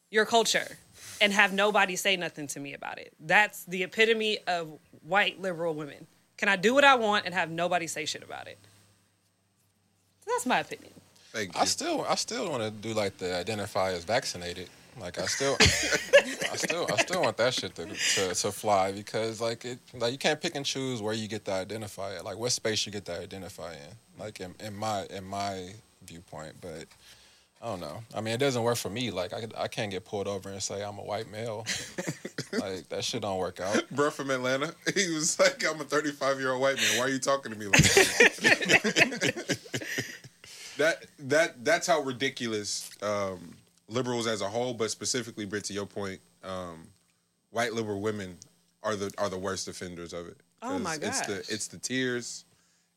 your 0.10 0.26
culture 0.26 0.78
and 1.20 1.34
have 1.34 1.52
nobody 1.52 1.98
say 1.98 2.16
nothing 2.16 2.48
to 2.48 2.62
me 2.62 2.74
about 2.74 2.98
it? 2.98 3.14
That's 3.20 3.66
the 3.66 3.84
epitome 3.84 4.40
of 4.48 4.80
white 5.06 5.42
liberal 5.42 5.74
women. 5.74 6.08
Can 6.38 6.48
I 6.48 6.56
do 6.56 6.74
what 6.74 6.86
I 6.86 6.96
want 6.96 7.26
and 7.26 7.34
have 7.34 7.52
nobody 7.52 7.88
say 7.88 8.06
shit 8.06 8.24
about 8.24 8.48
it? 8.48 8.58
So 10.24 10.32
that's 10.32 10.46
my 10.46 10.60
opinion. 10.60 10.94
Thank 11.40 11.56
you. 11.56 11.62
I 11.62 11.66
still, 11.66 12.06
I 12.10 12.16
still 12.16 12.50
want 12.50 12.64
to 12.64 12.70
do 12.70 12.94
like 12.94 13.18
the 13.18 13.34
identify 13.34 13.92
as 13.94 14.04
vaccinated. 14.04 14.70
Like 15.00 15.18
I 15.18 15.26
still, 15.26 15.56
I 15.62 16.58
still, 16.58 16.86
I 16.92 16.98
still 16.98 17.22
want 17.22 17.38
that 17.38 17.54
shit 17.54 17.76
to, 17.76 17.86
to 17.86 18.36
to 18.36 18.52
fly 18.52 18.92
because 18.92 19.40
like 19.40 19.64
it, 19.64 19.80
like 19.94 20.12
you 20.12 20.18
can't 20.18 20.42
pick 20.42 20.58
and 20.58 20.66
choose 20.66 21.02
where 21.02 21.14
you 21.14 21.30
get 21.30 21.46
to 21.46 21.54
identify 21.54 22.12
it. 22.12 22.26
Like 22.26 22.38
what 22.38 22.52
space 22.52 22.86
you 22.86 22.92
get 22.92 23.06
to 23.06 23.18
identify 23.18 23.72
in. 23.72 24.20
Like 24.20 24.42
in, 24.42 24.54
in 24.60 24.76
my 24.76 25.06
in 25.10 25.24
my 25.24 25.70
viewpoint, 26.06 26.56
but 26.60 26.88
I 27.62 27.68
don't 27.68 27.80
know. 27.80 28.04
I 28.14 28.20
mean, 28.20 28.34
it 28.34 28.40
doesn't 28.40 28.64
work 28.64 28.78
for 28.78 28.90
me. 28.90 29.10
Like 29.10 29.32
I, 29.32 29.48
I 29.58 29.70
can't 29.70 29.92
get 29.92 30.04
pulled 30.04 30.28
over 30.28 30.50
and 30.50 30.62
say 30.62 30.84
I'm 30.84 30.98
a 30.98 31.04
white 31.04 31.32
male. 31.32 31.66
like 32.60 32.90
that 32.90 33.06
shit 33.06 33.22
don't 33.22 33.38
work 33.38 33.62
out. 33.62 33.90
Bro 33.92 34.12
from 34.12 34.30
Atlanta, 34.30 34.74
he 34.94 35.14
was 35.14 35.40
like, 35.40 35.66
I'm 35.66 35.80
a 35.80 35.86
35 35.86 36.40
year 36.40 36.52
old 36.52 36.62
white 36.62 36.76
man. 36.76 36.98
Why 36.98 37.06
are 37.06 37.10
you 37.10 37.20
talking 37.20 37.54
to 37.54 37.58
me 37.58 37.68
like 37.68 37.84
that? 37.84 39.58
That, 40.80 41.06
that 41.20 41.64
that's 41.64 41.86
how 41.88 42.02
ridiculous 42.02 42.90
um, 43.04 43.54
liberals 43.88 44.28
as 44.28 44.42
a 44.42 44.48
whole, 44.50 44.74
but 44.74 44.90
specifically, 44.92 45.46
Brit, 45.46 45.64
to 45.66 45.74
your 45.74 45.86
point, 45.86 46.20
um, 46.44 46.88
white 47.52 47.74
liberal 47.74 48.02
women 48.02 48.36
are 48.84 48.96
the 48.96 49.12
are 49.18 49.30
the 49.30 49.38
worst 49.38 49.68
offenders 49.68 50.14
of 50.14 50.28
it. 50.28 50.38
Oh 50.62 50.78
my 50.80 50.98
'Cause 50.98 51.20
It's 51.20 51.22
the 51.28 51.54
it's 51.54 51.68
the 51.68 51.78
tears, 51.78 52.44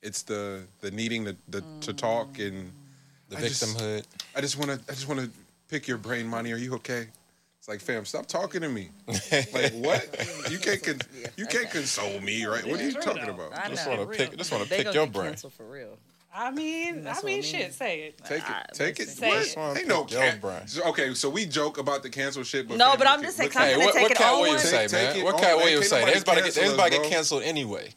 it's 0.03 0.23
the 0.23 0.63
the 0.81 0.91
needing 0.91 1.25
to 1.27 1.37
the, 1.49 1.63
to 1.83 1.93
talk 1.93 2.39
and 2.39 2.73
The 3.29 3.37
I 3.39 3.41
just- 3.43 3.63
victimhood. 3.65 4.05
I 4.35 4.41
just 4.41 4.57
want 4.59 4.71
to 4.71 4.81
I 4.91 4.95
just 4.95 5.07
want 5.09 5.21
to 5.21 5.31
pick 5.69 5.87
your 5.87 5.99
brain, 5.99 6.27
Monty. 6.27 6.53
Are 6.53 6.57
you 6.57 6.75
okay? 6.77 7.07
It's 7.59 7.69
like, 7.69 7.81
fam, 7.81 8.05
stop 8.05 8.27
talking 8.27 8.61
to 8.63 8.69
me. 8.69 8.89
like 9.07 9.73
what? 9.75 10.49
You 10.51 10.59
can't 10.59 10.83
con- 10.83 11.01
you 11.37 11.47
can't 11.47 11.71
console 11.71 12.21
me, 12.21 12.45
right? 12.45 12.67
What 12.67 12.81
are 12.81 12.85
you 12.85 12.93
talking 12.93 13.29
about? 13.29 13.57
I 13.57 13.69
Just 13.69 13.87
wanna 13.89 14.07
pick- 14.07 14.37
just 14.37 14.51
wanna 14.51 14.65
pick 14.67 14.85
gonna 14.85 14.95
your 14.95 15.07
get 15.07 15.13
brain. 15.15 15.37
for 15.37 15.65
real. 15.65 15.97
I 16.35 16.51
mean, 16.51 16.89
I 16.91 16.93
mean, 16.97 17.07
I 17.09 17.23
mean. 17.23 17.43
shit. 17.43 17.75
Say 17.75 18.01
it. 18.01 18.19
Take 18.25 18.43
it. 18.49 18.57
Take 18.73 19.01
it. 19.01 19.07
listen. 19.09 19.29
What? 19.29 19.45
Say 19.47 19.61
it. 19.61 19.79
Ain't 19.81 19.89
no 19.89 20.07
Yo, 20.09 20.19
can- 20.19 20.67
Okay, 20.87 21.13
so 21.15 21.29
we 21.29 21.45
joke 21.45 21.77
about 21.79 22.03
the 22.03 22.09
cancel 22.09 22.43
shit, 22.43 22.67
but 22.69 22.79
No, 22.79 22.97
but 22.97 23.07
I'm 23.07 23.23
just 23.23 23.37
saying, 23.37 23.51
look 23.51 23.57
I'm 23.57 23.63
Hey, 23.65 23.73
gonna 23.75 23.85
what, 23.85 23.95
what 23.95 24.01
take 24.03 24.11
it 24.13 24.17
Cat. 24.17 24.41
Williams 24.41 24.63
say, 24.63 24.71
Take- 24.89 24.91
take 24.91 25.15
man? 25.17 25.25
What 25.25 25.35
on, 25.35 25.41
Cat 25.41 25.57
man. 25.57 25.65
Williams 25.65 25.89
Can't 25.89 25.91
say? 25.91 25.99
nobody 26.01 26.13
Everybody 26.13 26.41
get 26.41 26.45
cancel 26.45 26.63
us, 26.63 26.71
everybody 26.71 26.97
get 26.99 27.11
canceled 27.11 27.43
anyway. 27.43 27.95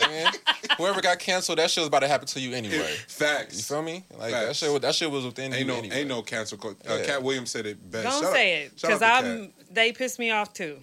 man, 0.08 0.32
whoever 0.78 1.00
got 1.00 1.18
canceled, 1.18 1.58
that 1.58 1.70
shit 1.70 1.80
was 1.82 1.88
about 1.88 2.00
to 2.00 2.08
happen 2.08 2.26
to 2.28 2.40
you 2.40 2.54
anyway. 2.54 2.94
Facts. 3.08 3.56
You 3.56 3.62
feel 3.62 3.82
me? 3.82 4.04
Like 4.16 4.32
that 4.32 4.54
shit. 4.56 4.70
was- 4.70 4.80
That 4.82 4.94
shit 4.94 5.10
was 5.10 5.24
within 5.24 5.52
Ain't 5.52 5.60
you 5.62 5.66
no, 5.66 5.74
anyway. 5.76 5.96
ain't 5.96 6.08
no 6.08 6.22
cancel. 6.22 6.58
Co- 6.58 6.70
uh, 6.88 6.96
Yeah. 6.98 7.04
Katt 7.04 7.22
Williams 7.22 7.50
said 7.50 7.66
it 7.66 7.90
best. 7.90 8.04
Don't 8.04 8.22
Shout 8.22 8.32
say 8.32 8.62
out- 8.62 8.66
it 8.66 8.76
because 8.80 9.02
I'm. 9.02 9.46
Cat. 9.46 9.50
They 9.72 9.92
pissed 9.92 10.18
me 10.18 10.30
off 10.30 10.52
too. 10.52 10.78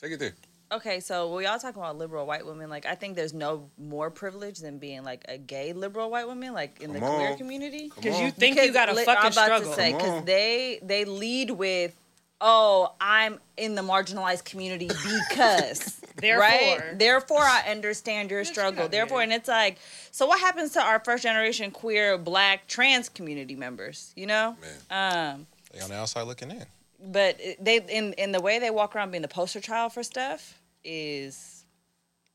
Take 0.00 0.12
it 0.12 0.18
there. 0.20 0.34
Okay, 0.72 0.98
so 1.00 1.32
we 1.34 1.46
all 1.46 1.58
talking 1.60 1.80
about 1.80 1.96
liberal 1.96 2.26
white 2.26 2.44
women. 2.44 2.68
Like, 2.68 2.86
I 2.86 2.96
think 2.96 3.14
there's 3.14 3.32
no 3.32 3.70
more 3.78 4.10
privilege 4.10 4.58
than 4.58 4.78
being 4.78 5.04
like 5.04 5.24
a 5.28 5.38
gay 5.38 5.72
liberal 5.72 6.10
white 6.10 6.26
woman, 6.26 6.52
like 6.54 6.80
in 6.80 6.92
the 6.92 6.98
Come 6.98 7.14
queer 7.14 7.36
community. 7.36 7.92
Because 7.94 8.18
you 8.20 8.30
think 8.32 8.56
you 8.60 8.72
got 8.72 8.88
a 8.88 8.92
li- 8.94 9.04
fucking 9.04 9.26
I'm 9.26 9.32
about 9.32 9.44
struggle. 9.44 9.70
to 9.70 9.76
say 9.76 9.90
Come 9.92 9.98
because 10.00 10.12
on. 10.20 10.24
they 10.24 10.80
they 10.82 11.04
lead 11.04 11.52
with, 11.52 11.94
oh, 12.40 12.92
I'm 13.00 13.38
in 13.56 13.76
the 13.76 13.82
marginalized 13.82 14.44
community 14.44 14.88
because. 14.88 16.00
Therefore. 16.16 16.40
right? 16.48 16.98
Therefore, 16.98 17.42
I 17.42 17.64
understand 17.70 18.30
your 18.30 18.42
struggle. 18.46 18.88
Therefore, 18.88 19.20
and 19.20 19.32
it's 19.34 19.48
like, 19.48 19.76
so 20.10 20.26
what 20.26 20.40
happens 20.40 20.72
to 20.72 20.80
our 20.82 20.98
first 20.98 21.22
generation 21.22 21.70
queer, 21.70 22.16
black, 22.16 22.66
trans 22.68 23.10
community 23.10 23.54
members? 23.54 24.14
You 24.16 24.26
know, 24.26 24.56
um, 24.90 25.46
They 25.74 25.80
on 25.80 25.90
the 25.90 25.96
outside 25.96 26.22
looking 26.22 26.50
in. 26.50 26.64
But 27.06 27.38
they 27.60 27.80
in 27.88 28.12
in 28.14 28.32
the 28.32 28.40
way 28.40 28.58
they 28.58 28.70
walk 28.70 28.94
around 28.96 29.10
being 29.10 29.22
the 29.22 29.28
poster 29.28 29.60
child 29.60 29.92
for 29.92 30.02
stuff 30.02 30.58
is 30.84 31.64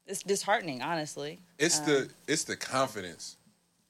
it's 0.07 0.23
disheartening, 0.23 0.81
honestly. 0.81 1.39
It's 1.59 1.79
the 1.79 2.01
um, 2.03 2.09
it's 2.27 2.43
the 2.43 2.55
confidence, 2.55 3.37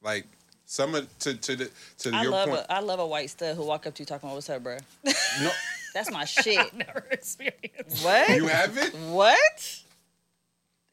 like 0.02 0.26
some 0.66 0.96
of 0.96 1.08
to 1.20 1.34
to 1.36 1.56
the 1.56 1.72
to 2.00 2.12
I 2.14 2.24
your 2.24 2.32
love 2.32 2.50
point. 2.50 2.62
a 2.62 2.74
I 2.74 2.80
love 2.80 3.00
a 3.00 3.08
white 3.08 3.30
stud 3.30 3.56
who 3.56 3.66
walk 3.66 3.88
up 3.88 3.94
to 3.96 4.02
you 4.02 4.06
talking 4.06 4.28
about 4.30 4.36
what's 4.36 4.50
up, 4.50 4.64
bro. 4.64 4.78
no, 5.04 5.52
That's 5.94 6.12
my 6.12 6.26
shit. 6.26 6.74
Never 6.74 7.06
experienced. 7.12 8.04
what? 8.06 8.30
you 8.30 8.48
haven't. 8.48 8.94
what? 9.12 9.80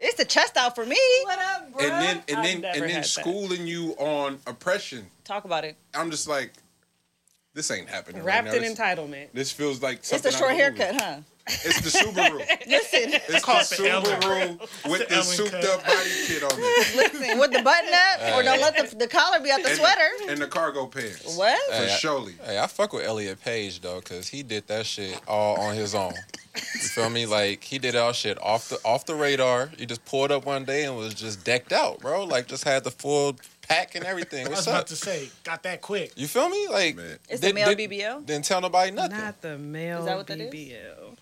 It's 0.00 0.14
the 0.14 0.24
chest 0.24 0.56
out 0.56 0.74
for 0.76 0.86
me. 0.86 0.96
What 1.24 1.38
up, 1.38 1.72
bro? 1.72 1.84
And 1.84 1.92
then 1.92 2.22
and 2.28 2.36
I've 2.38 2.44
then 2.44 2.64
and 2.64 2.82
then 2.82 2.90
had 2.90 3.02
that. 3.02 3.06
schooling 3.06 3.66
you 3.66 3.92
on 3.98 4.38
oppression. 4.46 5.06
Talk 5.24 5.44
about 5.44 5.64
it. 5.64 5.76
I'm 5.94 6.10
just 6.10 6.28
like, 6.28 6.52
this 7.58 7.70
ain't 7.72 7.88
happening. 7.88 8.22
wrapped 8.22 8.46
right 8.46 8.60
now. 8.60 8.66
in 8.66 8.74
This, 8.74 8.78
entitlement. 8.78 9.26
this 9.34 9.50
feels 9.50 9.82
like 9.82 9.98
It's 9.98 10.08
something 10.08 10.30
the 10.30 10.38
short 10.38 10.52
out 10.52 10.60
of 10.60 10.66
a 10.66 10.70
movie. 10.70 10.82
haircut, 10.84 11.00
huh? 11.02 11.16
It's 11.48 11.80
the 11.80 11.98
Subaru. 11.98 12.38
Listen, 12.68 13.20
It's 13.34 13.44
Call 13.44 13.56
the 13.64 13.84
it 13.84 13.90
Ellen. 13.90 14.20
Subaru 14.20 14.90
with 14.90 15.00
the 15.00 15.06
the 15.06 15.12
Ellen 15.14 15.24
souped 15.24 15.50
cut. 15.50 15.64
up 15.64 15.84
body 15.84 16.10
kit 16.26 16.42
on 16.44 16.50
it 16.54 16.96
listen, 16.96 17.38
with 17.40 17.50
the 17.52 17.62
button 17.62 17.90
up, 17.94 18.36
or 18.38 18.42
don't 18.44 18.60
let 18.60 18.90
the, 18.90 18.96
the 18.96 19.08
collar 19.08 19.40
be 19.40 19.50
out 19.50 19.62
the 19.62 19.70
and, 19.70 19.78
sweater. 19.78 20.08
and 20.28 20.38
the 20.40 20.46
cargo 20.46 20.86
pants. 20.86 21.36
What? 21.36 21.58
For 21.70 21.72
Hey, 21.74 21.84
I- 21.86 21.96
surely. 21.96 22.34
Hey, 22.44 22.58
I 22.60 22.66
fuck 22.68 22.92
with 22.92 23.04
Elliot 23.04 23.42
Page 23.42 23.80
though, 23.80 24.00
cause 24.02 24.28
he 24.28 24.42
did 24.44 24.68
that 24.68 24.86
shit 24.86 25.20
all 25.26 25.58
on 25.60 25.74
his 25.74 25.94
own. 25.96 26.12
You 26.54 26.60
feel 26.80 27.08
me? 27.10 27.24
Like 27.26 27.64
he 27.64 27.78
did 27.78 27.96
all 27.96 28.12
shit 28.12 28.40
off 28.42 28.68
the 28.68 28.78
off 28.84 29.06
the 29.06 29.14
radar. 29.14 29.70
He 29.78 29.86
just 29.86 30.04
pulled 30.04 30.30
up 30.30 30.44
one 30.44 30.64
day 30.64 30.84
and 30.84 30.96
was 30.96 31.14
just 31.14 31.44
decked 31.44 31.72
out, 31.72 32.00
bro. 32.00 32.24
Like 32.24 32.46
just 32.46 32.64
had 32.64 32.84
the 32.84 32.90
full 32.90 33.36
pack 33.68 33.94
and 33.94 34.04
everything. 34.04 34.46
I 34.46 34.48
was 34.50 34.58
What's 34.58 34.66
about 34.66 34.80
up? 34.82 34.86
to 34.88 34.96
say, 34.96 35.28
got 35.44 35.62
that 35.64 35.80
quick. 35.80 36.12
You 36.16 36.26
feel 36.26 36.48
me? 36.48 36.68
Like 36.68 36.96
Man. 36.96 37.18
It's 37.28 37.40
the 37.40 37.48
didn't- 37.48 37.54
male 37.56 37.74
didn't- 37.74 37.90
BBL? 37.92 38.26
Didn't 38.26 38.44
tell 38.44 38.60
nobody 38.60 38.90
nothing. 38.90 39.16
Not 39.18 39.40
the 39.42 39.58
male 39.58 40.00
Is 40.00 40.04
that 40.06 40.16
what 40.16 40.26
that 40.28 40.40
is? 40.40 40.52
BBL. 40.52 41.16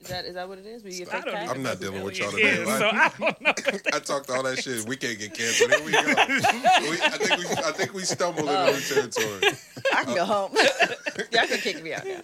Is 0.00 0.08
that 0.10 0.24
is 0.26 0.34
that 0.34 0.46
what 0.48 0.58
it 0.58 0.66
is? 0.66 0.82
Were 0.82 0.90
you 0.90 1.06
a 1.06 1.08
I 1.08 1.12
fake 1.12 1.24
don't 1.24 1.34
pack? 1.34 1.50
I'm 1.50 1.62
not 1.62 1.80
dealing 1.80 2.02
with 2.02 2.18
y'all 2.18 2.30
today. 2.30 2.42
is, 2.42 2.68
So 2.68 2.90
I 2.92 3.10
don't 3.18 3.40
know. 3.40 3.52
I 3.94 3.98
talked 4.00 4.28
all 4.30 4.42
that 4.42 4.62
shit. 4.62 4.86
We 4.86 4.96
can't 4.96 5.18
get 5.18 5.32
canceled. 5.32 5.70
Here 5.70 5.84
we 5.84 5.92
go. 5.92 6.00
We, 6.90 7.00
I 7.00 7.16
think 7.16 7.38
we 7.38 7.46
I 7.64 7.72
think 7.72 7.94
we 7.94 8.02
stumbled 8.02 8.46
into 8.48 8.72
new 8.72 8.80
territory. 8.80 9.52
I 9.94 10.04
can 10.04 10.14
go 10.14 10.24
home. 10.26 10.50
Y'all 11.32 11.46
can 11.46 11.58
kick 11.58 11.82
me 11.82 11.94
out 11.94 12.04
now. 12.04 12.20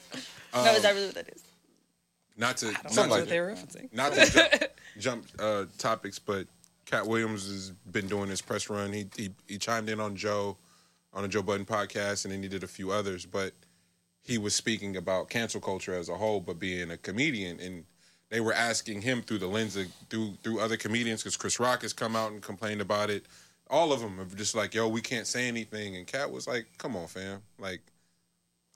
no, 0.54 0.72
is 0.74 0.82
that 0.82 0.92
really 0.94 1.06
what 1.06 1.14
that 1.14 1.28
is? 1.34 1.42
Not 2.36 2.56
to 2.58 2.66
That's 2.66 2.96
not 2.96 3.08
what 3.08 3.20
to, 3.20 3.24
they're 3.26 3.46
referencing. 3.48 3.92
not 3.94 4.12
to 4.12 4.70
jump, 4.98 5.24
jump 5.24 5.26
uh, 5.38 5.64
topics, 5.78 6.18
but 6.18 6.46
Katt 6.90 7.06
Williams 7.06 7.46
has 7.46 7.70
been 7.70 8.08
doing 8.08 8.28
his 8.28 8.40
press 8.40 8.68
run. 8.68 8.92
He, 8.92 9.06
he 9.16 9.30
he 9.46 9.58
chimed 9.58 9.88
in 9.88 10.00
on 10.00 10.16
Joe 10.16 10.56
on 11.12 11.24
a 11.24 11.28
Joe 11.28 11.42
Budden 11.42 11.64
podcast, 11.64 12.24
and 12.24 12.34
then 12.34 12.42
he 12.42 12.48
did 12.48 12.64
a 12.64 12.68
few 12.68 12.90
others. 12.90 13.24
But 13.24 13.52
he 14.24 14.38
was 14.38 14.56
speaking 14.56 14.96
about 14.96 15.30
cancel 15.30 15.60
culture 15.60 15.94
as 15.94 16.08
a 16.08 16.16
whole, 16.16 16.40
but 16.40 16.58
being 16.58 16.90
a 16.90 16.96
comedian, 16.96 17.60
and 17.60 17.84
they 18.28 18.40
were 18.40 18.52
asking 18.52 19.02
him 19.02 19.22
through 19.22 19.38
the 19.38 19.46
lens 19.46 19.76
of 19.76 19.86
through 20.08 20.32
through 20.42 20.58
other 20.58 20.76
comedians 20.76 21.22
because 21.22 21.36
Chris 21.36 21.60
Rock 21.60 21.82
has 21.82 21.92
come 21.92 22.16
out 22.16 22.32
and 22.32 22.42
complained 22.42 22.80
about 22.80 23.08
it. 23.08 23.24
All 23.68 23.92
of 23.92 24.00
them 24.00 24.18
are 24.18 24.24
just 24.24 24.56
like, 24.56 24.74
"Yo, 24.74 24.88
we 24.88 25.00
can't 25.00 25.28
say 25.28 25.46
anything," 25.46 25.94
and 25.96 26.08
Katt 26.08 26.32
was 26.32 26.48
like, 26.48 26.66
"Come 26.78 26.96
on, 26.96 27.06
fam, 27.06 27.42
like." 27.58 27.80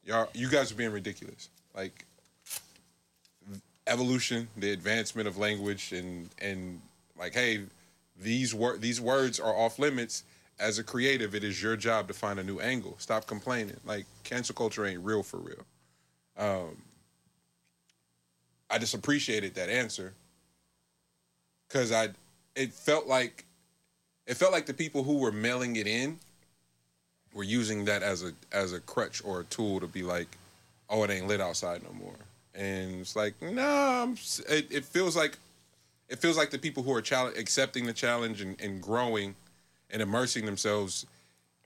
Y'all, 0.07 0.29
you 0.35 0.51
guys 0.51 0.71
are 0.71 0.75
being 0.75 0.93
ridiculous. 0.93 1.49
Like, 1.75 2.05
evolution, 3.87 4.47
the 4.59 4.71
advancement 4.71 5.27
of 5.27 5.39
language, 5.39 5.93
and 5.93 6.29
and 6.43 6.79
like, 7.19 7.33
hey, 7.33 7.65
these 8.21 8.55
wor- 8.55 8.77
these 8.77 9.01
words 9.01 9.41
are 9.41 9.55
off 9.55 9.79
limits. 9.79 10.25
As 10.59 10.79
a 10.79 10.85
creative, 10.85 11.35
it 11.35 11.43
is 11.43 11.61
your 11.61 11.77
job 11.77 12.07
to 12.07 12.15
find 12.15 12.39
a 12.39 12.45
new 12.45 12.61
angle. 12.61 12.95
Stop 12.99 13.27
complaining. 13.27 13.77
Like 13.85 14.07
cancel 14.23 14.55
culture 14.55 14.87
ain't 14.87 15.05
real 15.05 15.25
for 15.25 15.39
real. 15.39 15.67
Um, 16.37 16.77
I 18.71 18.79
just 18.79 18.95
appreciated 18.95 19.55
that 19.57 19.69
answer 19.69 20.15
because 21.69 21.93
I 21.93 22.11
it 22.55 22.73
felt 22.73 23.07
like 23.07 23.45
it 24.27 24.37
felt 24.37 24.53
like 24.53 24.67
the 24.67 24.75
people 24.75 25.03
who 25.03 25.19
were 25.19 25.33
mailing 25.33 25.77
it 25.77 25.87
in 25.87 26.19
were 27.35 27.43
using 27.43 27.85
that 27.87 28.03
as 28.03 28.23
a 28.23 28.33
as 28.53 28.73
a 28.73 28.81
crutch 28.81 29.23
or 29.25 29.41
a 29.41 29.45
tool 29.45 29.81
to 29.81 29.87
be 29.87 30.03
like, 30.03 30.29
oh, 30.89 31.03
it 31.03 31.11
ain't 31.11 31.27
lit 31.27 31.41
outside 31.41 31.83
no 31.83 31.93
more. 31.93 32.15
And 32.55 33.01
it's 33.01 33.17
like, 33.17 33.35
nah, 33.43 34.07
it, 34.49 34.71
it 34.71 34.85
feels 34.85 35.17
like 35.17 35.39
it 36.15 36.21
feels 36.21 36.37
like 36.37 36.51
the 36.51 36.59
people 36.59 36.85
who 36.85 36.93
are 36.93 37.03
accepting 37.37 37.87
the 37.87 37.93
challenge 37.93 38.41
and, 38.41 38.61
and 38.61 38.81
growing 38.81 39.35
and 39.91 40.01
immersing 40.01 40.47
themselves 40.47 41.07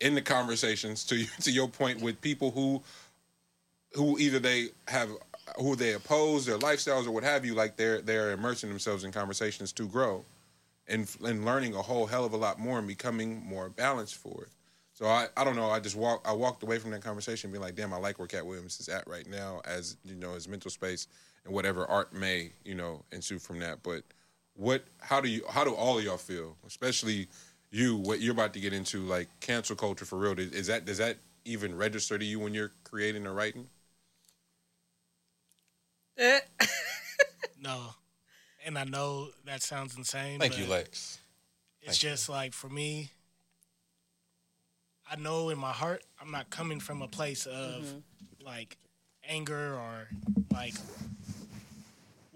in 0.00 0.14
the 0.14 0.22
conversations 0.22 1.04
to 1.04 1.26
to 1.42 1.50
your 1.50 1.68
point 1.68 2.00
with 2.00 2.18
people 2.22 2.50
who 2.50 2.82
who 3.92 4.18
either 4.18 4.38
they 4.38 4.68
have 4.86 5.10
who 5.58 5.76
they 5.76 5.92
oppose 5.92 6.46
their 6.46 6.56
lifestyles 6.58 7.06
or 7.06 7.10
what 7.10 7.24
have 7.24 7.44
you 7.44 7.54
like 7.54 7.76
they're 7.76 8.00
they're 8.00 8.32
immersing 8.32 8.70
themselves 8.70 9.04
in 9.04 9.12
conversations 9.12 9.70
to 9.70 9.86
grow 9.86 10.24
and 10.86 11.14
and 11.24 11.44
learning 11.44 11.74
a 11.74 11.82
whole 11.82 12.06
hell 12.06 12.24
of 12.24 12.32
a 12.32 12.36
lot 12.36 12.58
more 12.58 12.78
and 12.78 12.88
becoming 12.88 13.44
more 13.46 13.68
balanced 13.68 14.14
for 14.14 14.44
it 14.44 14.48
so 14.94 15.06
I, 15.06 15.28
I 15.36 15.44
don't 15.44 15.54
know. 15.54 15.70
I 15.70 15.78
just 15.78 15.94
walk. 15.94 16.26
I 16.26 16.32
walked 16.32 16.64
away 16.64 16.80
from 16.80 16.90
that 16.90 17.02
conversation 17.02 17.52
being 17.52 17.62
like, 17.62 17.76
"Damn, 17.76 17.94
I 17.94 17.98
like 17.98 18.18
where 18.18 18.26
Katt 18.26 18.44
Williams 18.44 18.80
is 18.80 18.88
at 18.88 19.06
right 19.06 19.28
now, 19.28 19.60
as 19.64 19.96
you 20.04 20.16
know, 20.16 20.34
his 20.34 20.48
mental 20.48 20.72
space 20.72 21.06
and 21.44 21.54
whatever 21.54 21.86
art 21.86 22.12
may 22.12 22.50
you 22.64 22.74
know 22.74 23.04
ensue 23.12 23.38
from 23.38 23.60
that." 23.60 23.80
But 23.84 24.02
what? 24.58 24.84
How 25.00 25.20
do 25.20 25.28
you? 25.28 25.44
How 25.48 25.64
do 25.64 25.74
all 25.74 25.98
of 25.98 26.04
y'all 26.04 26.16
feel, 26.16 26.56
especially 26.66 27.28
you? 27.70 27.96
What 27.96 28.20
you're 28.20 28.32
about 28.32 28.52
to 28.54 28.60
get 28.60 28.72
into, 28.72 29.02
like 29.02 29.28
cancel 29.40 29.76
culture 29.76 30.04
for 30.04 30.18
real? 30.18 30.38
Is 30.38 30.66
that 30.66 30.84
does 30.84 30.98
that 30.98 31.16
even 31.44 31.76
register 31.76 32.18
to 32.18 32.24
you 32.24 32.40
when 32.40 32.52
you're 32.52 32.72
creating 32.84 33.26
or 33.26 33.32
writing? 33.32 33.68
Eh. 36.18 36.40
No. 37.60 37.94
And 38.64 38.78
I 38.78 38.84
know 38.84 39.28
that 39.46 39.62
sounds 39.62 39.96
insane. 39.96 40.38
Thank 40.38 40.52
but 40.52 40.60
you, 40.60 40.66
Lex. 40.66 41.18
It's 41.82 41.98
just 41.98 42.28
like 42.28 42.52
for 42.52 42.68
me, 42.68 43.10
I 45.10 45.16
know 45.16 45.48
in 45.48 45.58
my 45.58 45.72
heart 45.72 46.04
I'm 46.20 46.30
not 46.30 46.50
coming 46.50 46.80
from 46.80 47.02
a 47.02 47.08
place 47.08 47.46
of 47.46 47.94
like 48.44 48.76
anger 49.26 49.74
or 49.74 50.08
like 50.52 50.74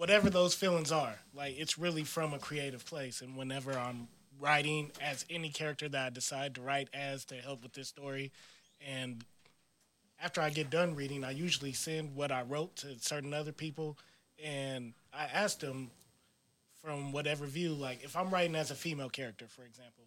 whatever 0.03 0.29
those 0.29 0.53
feelings 0.53 0.91
are. 0.91 1.15
Like 1.33 1.57
it's 1.57 1.79
really 1.79 2.03
from 2.03 2.35
a 2.35 2.39
creative 2.41 2.85
place. 2.85 3.21
And 3.21 3.37
whenever 3.37 3.73
I'm 3.79 4.09
writing 4.41 4.91
as 5.01 5.25
any 5.31 5.49
character 5.49 5.89
that 5.89 6.07
I 6.07 6.11
decide 6.11 6.57
to 6.57 6.61
write 6.61 6.89
as 6.93 7.25
to 7.27 7.37
help 7.37 7.63
with 7.63 7.73
this 7.75 7.87
story, 7.87 8.33
and 8.85 9.25
after 10.21 10.41
I 10.41 10.51
get 10.51 10.71
done 10.71 10.97
reading, 10.97 11.23
I 11.23 11.31
usually 11.31 11.73
send 11.73 12.17
what 12.17 12.33
I 12.33 12.43
wrote 12.43 12.75
to 12.79 12.99
certain 12.99 13.33
other 13.33 13.53
people, 13.53 13.97
and 14.43 14.93
I 15.15 15.27
ask 15.33 15.61
them 15.61 15.93
from 16.83 17.13
whatever 17.13 17.47
view. 17.47 17.73
Like 17.73 18.03
if 18.03 18.17
I'm 18.17 18.31
writing 18.31 18.57
as 18.57 18.73
a 18.73 18.75
female 18.75 19.09
character, 19.09 19.47
for 19.47 19.63
example, 19.63 20.03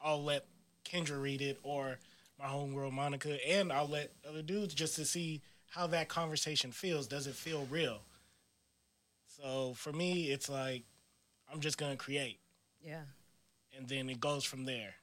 I'll 0.00 0.24
let 0.24 0.46
Kendra 0.86 1.22
read 1.22 1.42
it 1.42 1.58
or 1.62 1.98
my 2.40 2.46
homegirl 2.46 2.92
Monica, 2.92 3.36
and 3.46 3.70
I'll 3.70 3.86
let 3.86 4.12
other 4.26 4.40
dudes 4.40 4.72
just 4.72 4.96
to 4.96 5.04
see 5.04 5.42
how 5.66 5.86
that 5.88 6.08
conversation 6.08 6.72
feels. 6.72 7.06
Does 7.06 7.26
it 7.26 7.34
feel 7.34 7.68
real? 7.70 8.00
So 9.40 9.74
for 9.74 9.92
me, 9.92 10.30
it's 10.30 10.48
like 10.48 10.82
I'm 11.52 11.60
just 11.60 11.78
gonna 11.78 11.96
create, 11.96 12.38
Yeah. 12.84 13.02
and 13.76 13.88
then 13.88 14.10
it 14.10 14.20
goes 14.20 14.44
from 14.44 14.64
there. 14.64 14.94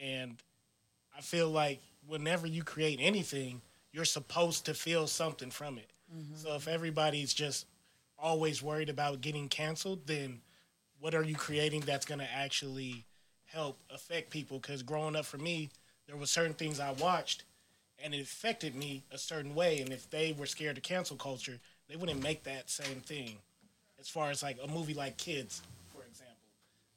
And 0.00 0.36
I 1.16 1.20
feel 1.20 1.50
like 1.50 1.80
whenever 2.06 2.46
you 2.46 2.62
create 2.62 2.98
anything, 3.00 3.62
you're 3.92 4.04
supposed 4.04 4.66
to 4.66 4.74
feel 4.74 5.06
something 5.06 5.50
from 5.50 5.78
it. 5.78 5.90
Mm-hmm. 6.14 6.36
So 6.36 6.54
if 6.54 6.68
everybody's 6.68 7.32
just 7.34 7.66
always 8.18 8.62
worried 8.62 8.88
about 8.88 9.20
getting 9.20 9.48
canceled, 9.48 10.06
then 10.06 10.40
what 11.00 11.14
are 11.14 11.22
you 11.24 11.34
creating 11.34 11.80
that's 11.80 12.06
going 12.06 12.20
to 12.20 12.30
actually 12.32 13.04
help 13.46 13.78
affect 13.90 14.30
people 14.30 14.58
because 14.58 14.82
growing 14.82 15.16
up 15.16 15.24
for 15.24 15.38
me, 15.38 15.70
there 16.06 16.16
were 16.16 16.26
certain 16.26 16.54
things 16.54 16.78
I 16.78 16.92
watched 16.92 17.44
and 18.02 18.14
it 18.14 18.20
affected 18.20 18.74
me 18.74 19.02
a 19.10 19.18
certain 19.18 19.54
way. 19.54 19.80
And 19.80 19.92
if 19.92 20.08
they 20.10 20.32
were 20.32 20.46
scared 20.46 20.76
of 20.76 20.82
cancel 20.82 21.16
culture, 21.16 21.58
they 21.88 21.96
wouldn't 21.96 22.22
make 22.22 22.44
that 22.44 22.68
same 22.70 23.00
thing. 23.00 23.36
As 24.00 24.08
far 24.08 24.30
as 24.30 24.42
like 24.42 24.58
a 24.62 24.68
movie 24.68 24.94
like 24.94 25.16
Kids, 25.16 25.62
for 25.94 26.02
example, 26.02 26.36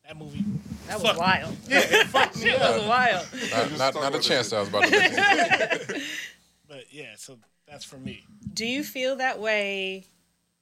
that 0.07 0.17
movie 0.17 0.43
That 0.87 1.01
was 1.01 1.17
wild. 1.17 1.55
Yeah, 1.67 1.81
it 1.83 2.07
fucked 2.07 2.37
me 2.43 2.49
It 2.49 2.61
up. 2.61 2.77
was 2.77 2.87
wild. 2.87 3.27
Not, 3.77 3.93
not, 3.95 4.01
not 4.11 4.15
a 4.15 4.19
chance 4.19 4.49
that 4.49 4.57
I 4.57 4.59
was 4.59 4.69
about 4.69 4.83
to 4.83 4.91
make. 4.91 6.01
But 6.67 6.85
yeah, 6.93 7.13
so 7.17 7.37
that's 7.67 7.83
for 7.83 7.97
me. 7.97 8.25
Do 8.53 8.63
you 8.65 8.83
feel 8.83 9.15
that 9.15 9.39
way 9.39 10.05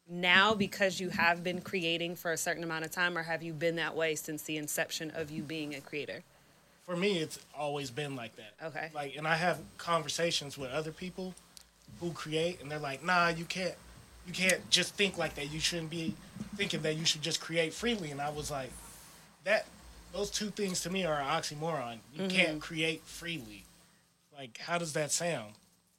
now 0.10 0.54
because 0.54 1.02
you 1.02 1.10
have 1.10 1.44
been 1.44 1.60
creating 1.60 2.16
for 2.16 2.32
a 2.32 2.38
certain 2.38 2.64
amount 2.64 2.86
of 2.86 2.92
time, 2.92 3.18
or 3.18 3.24
have 3.24 3.44
you 3.44 3.52
been 3.52 3.76
that 3.76 3.94
way 3.94 4.16
since 4.16 4.44
the 4.44 4.56
inception 4.56 5.12
of 5.16 5.30
you 5.32 5.44
being 5.44 5.76
a 5.76 5.82
creator? 5.82 6.24
For 6.86 6.96
me, 6.96 7.18
it's 7.20 7.40
always 7.58 7.92
been 7.92 8.16
like 8.16 8.32
that. 8.38 8.54
Okay. 8.68 8.90
Like, 8.96 9.18
and 9.18 9.28
I 9.28 9.36
have 9.36 9.60
conversations 9.78 10.58
with 10.58 10.72
other 10.72 10.92
people 10.94 11.34
who 12.00 12.12
create, 12.12 12.62
and 12.62 12.72
they're 12.72 12.80
like, 12.80 13.04
"Nah, 13.04 13.28
you 13.28 13.44
can't, 13.44 13.76
you 14.28 14.34
can't 14.34 14.70
just 14.70 14.94
think 14.96 15.18
like 15.18 15.36
that. 15.36 15.52
You 15.52 15.60
shouldn't 15.60 15.90
be 15.90 16.14
thinking 16.56 16.82
that 16.82 16.96
you 16.96 17.06
should 17.06 17.22
just 17.22 17.40
create 17.40 17.74
freely." 17.74 18.12
And 18.12 18.22
I 18.22 18.30
was 18.30 18.52
like, 18.52 18.72
"That, 19.46 19.66
those 20.12 20.30
two 20.30 20.50
things 20.50 20.82
to 20.82 20.90
me 20.90 21.06
are 21.06 21.20
an 21.20 21.26
oxymoron. 21.26 22.00
You 22.14 22.24
mm-hmm. 22.24 22.28
can't 22.28 22.62
create 22.62 23.04
freely. 23.06 23.64
Like, 24.36 24.58
how 24.60 24.78
does 24.78 24.94
that 24.94 25.12
sound? 25.12 25.54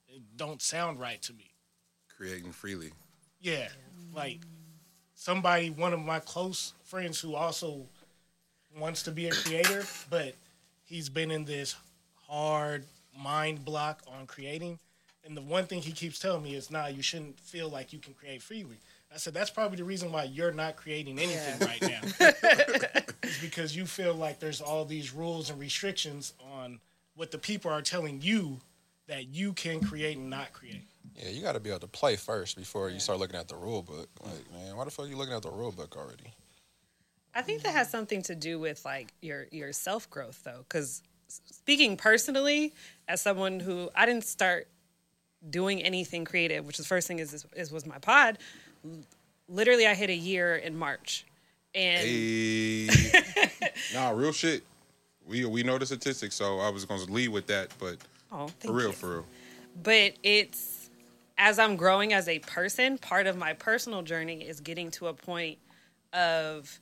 It 0.09 0.23
don't 0.37 0.63
sound 0.63 1.01
right 1.01 1.21
to 1.23 1.33
me." 1.33 1.51
Creating 2.17 2.53
freely. 2.53 2.93
Yeah, 3.41 3.69
like 4.15 4.41
somebody, 5.15 5.71
one 5.71 5.93
of 5.93 6.01
my 6.01 6.21
close 6.21 6.75
friends 6.85 7.21
who 7.21 7.35
also 7.35 7.87
wants 8.77 9.03
to 9.05 9.11
be 9.11 9.29
a 9.29 9.33
creator, 9.33 9.85
but 10.11 10.35
he's 10.85 11.09
been 11.09 11.31
in 11.31 11.45
this 11.45 11.77
hard 12.29 12.85
mind 13.17 13.65
block 13.65 14.03
on 14.07 14.27
creating. 14.27 14.79
And 15.29 15.37
the 15.37 15.43
one 15.43 15.67
thing 15.67 15.83
he 15.83 15.93
keeps 15.93 16.19
telling 16.19 16.43
me 16.43 16.55
is, 16.55 16.71
nah, 16.71 16.87
you 16.87 17.03
shouldn't 17.03 17.39
feel 17.39 17.69
like 17.69 17.93
you 17.93 17.99
can 17.99 18.15
create 18.15 18.41
freely. 18.41 18.79
I 19.13 19.19
said, 19.19 19.35
that's 19.35 19.51
probably 19.51 19.77
the 19.77 19.85
reason 19.85 20.11
why 20.11 20.25
you're 20.25 20.53
not 20.53 20.77
creating 20.77 21.19
anything 21.19 21.59
right 21.69 21.83
now. 21.83 22.27
is 23.23 23.39
because 23.39 23.77
you 23.77 23.85
feel 23.85 24.15
like 24.15 24.41
there's 24.41 24.63
all 24.63 24.87
these 24.87 25.13
rules 25.13 25.51
and 25.51 25.61
restrictions 25.61 26.33
on 26.55 26.81
what 27.15 27.31
the 27.31 27.39
people 27.39 27.71
are 27.71 27.83
telling 27.83 28.23
you 28.23 28.59
that 29.07 29.29
you 29.29 29.53
can 29.53 29.81
create 29.81 30.17
and 30.17 30.31
not 30.31 30.53
create. 30.55 30.83
Yeah, 31.15 31.29
you 31.29 31.43
got 31.43 31.53
to 31.53 31.61
be 31.61 31.69
able 31.71 31.81
to 31.81 31.87
play 31.87 32.17
first 32.17 32.57
before 32.57 32.89
you 32.89 32.99
start 32.99 33.19
looking 33.19 33.37
at 33.37 33.49
the 33.49 33.57
rule 33.57 33.83
book. 33.83 34.09
Like, 34.23 34.53
man, 34.53 34.77
why 34.77 34.85
the 34.85 34.91
fuck 34.91 35.07
are 35.07 35.09
you 35.09 35.17
looking 35.17 35.35
at 35.35 35.43
the 35.43 35.51
rule 35.51 35.73
book 35.73 35.97
already? 35.97 36.33
I 37.35 37.43
think 37.43 37.63
that 37.63 37.73
has 37.73 37.91
something 37.91 38.23
to 38.23 38.35
do 38.35 38.59
with 38.59 38.85
like 38.85 39.13
your 39.21 39.47
your 39.51 39.73
self 39.73 40.09
growth 40.11 40.43
though, 40.45 40.65
because 40.69 41.03
speaking 41.29 41.97
personally, 41.97 42.75
as 43.07 43.21
someone 43.21 43.61
who 43.61 43.91
I 43.95 44.07
didn't 44.07 44.25
start 44.25 44.69
doing 45.49 45.83
anything 45.83 46.25
creative, 46.25 46.67
which 46.67 46.79
the 46.79 46.85
first 46.85 47.09
thing 47.09 47.19
is 47.19 47.33
is, 47.33 47.47
is 47.57 47.73
was 47.73 47.87
my 47.87 47.99
pod. 47.99 48.39
Literally, 49.49 49.87
I 49.87 49.95
hit 49.95 50.11
a 50.11 50.15
year 50.15 50.57
in 50.57 50.77
March, 50.77 51.25
and 51.75 52.07
Hey. 52.07 52.89
nah, 53.95 54.11
real 54.11 54.33
shit. 54.33 54.63
We 55.27 55.45
we 55.45 55.63
know 55.63 55.79
the 55.79 55.87
statistics, 55.87 56.35
so 56.35 56.59
I 56.59 56.71
was 56.71 56.85
going 56.85 57.05
to 57.05 57.13
lead 57.13 57.29
with 57.29 57.47
that, 57.49 57.69
but 57.79 57.97
oh, 58.33 58.49
for 58.61 58.73
real, 58.73 58.89
you. 58.89 58.93
for 58.93 59.09
real. 59.09 59.27
but 59.83 60.13
it's 60.23 60.91
as 61.39 61.59
I'm 61.59 61.77
growing 61.77 62.13
as 62.13 62.29
a 62.29 62.41
person, 62.41 62.99
part 62.99 63.27
of 63.27 63.37
my 63.37 63.53
personal 63.53 64.03
journey 64.03 64.43
is 64.43 64.61
getting 64.61 64.91
to 64.93 65.07
a 65.07 65.15
point 65.15 65.59
of 66.13 66.81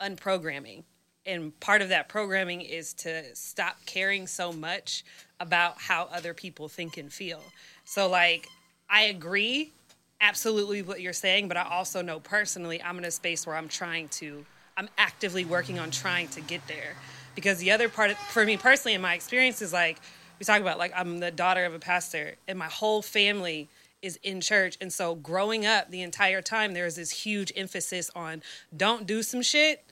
unprogramming. 0.00 0.84
And 1.26 1.58
part 1.60 1.82
of 1.82 1.90
that 1.90 2.08
programming 2.08 2.62
is 2.62 2.94
to 2.94 3.34
stop 3.34 3.76
caring 3.84 4.26
so 4.26 4.50
much 4.50 5.04
about 5.40 5.78
how 5.78 6.08
other 6.12 6.34
people 6.34 6.68
think 6.68 6.96
and 6.96 7.12
feel. 7.12 7.42
So, 7.84 8.08
like, 8.08 8.48
I 8.90 9.02
agree 9.02 9.72
absolutely 10.20 10.82
with 10.82 10.88
what 10.88 11.00
you're 11.00 11.12
saying, 11.12 11.48
but 11.48 11.56
I 11.56 11.62
also 11.62 12.02
know 12.02 12.20
personally 12.20 12.82
I'm 12.82 12.98
in 12.98 13.04
a 13.04 13.10
space 13.10 13.46
where 13.46 13.56
I'm 13.56 13.68
trying 13.68 14.08
to, 14.08 14.44
I'm 14.76 14.88
actively 14.98 15.44
working 15.44 15.78
on 15.78 15.90
trying 15.90 16.28
to 16.28 16.40
get 16.40 16.66
there. 16.66 16.94
Because 17.34 17.58
the 17.58 17.70
other 17.70 17.88
part, 17.88 18.16
for 18.16 18.44
me 18.44 18.56
personally, 18.56 18.94
in 18.94 19.00
my 19.00 19.14
experience, 19.14 19.62
is 19.62 19.72
like, 19.72 20.00
we 20.38 20.44
talk 20.44 20.60
about, 20.60 20.78
like, 20.78 20.92
I'm 20.96 21.18
the 21.20 21.30
daughter 21.30 21.64
of 21.64 21.74
a 21.74 21.78
pastor, 21.78 22.34
and 22.46 22.58
my 22.58 22.66
whole 22.66 23.02
family 23.02 23.68
is 24.02 24.18
in 24.22 24.40
church. 24.40 24.76
And 24.80 24.92
so, 24.92 25.14
growing 25.14 25.66
up 25.66 25.90
the 25.90 26.02
entire 26.02 26.42
time, 26.42 26.74
there 26.74 26.86
is 26.86 26.96
this 26.96 27.10
huge 27.10 27.52
emphasis 27.54 28.10
on 28.14 28.42
don't 28.76 29.06
do 29.06 29.22
some 29.22 29.42
shit 29.42 29.84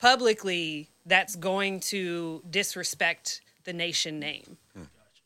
publicly 0.00 0.88
that's 1.04 1.36
going 1.36 1.80
to 1.80 2.42
disrespect 2.50 3.42
the 3.64 3.72
nation 3.72 4.14
hmm. 4.14 4.20
name. 4.20 4.56
Hmm. 4.74 4.82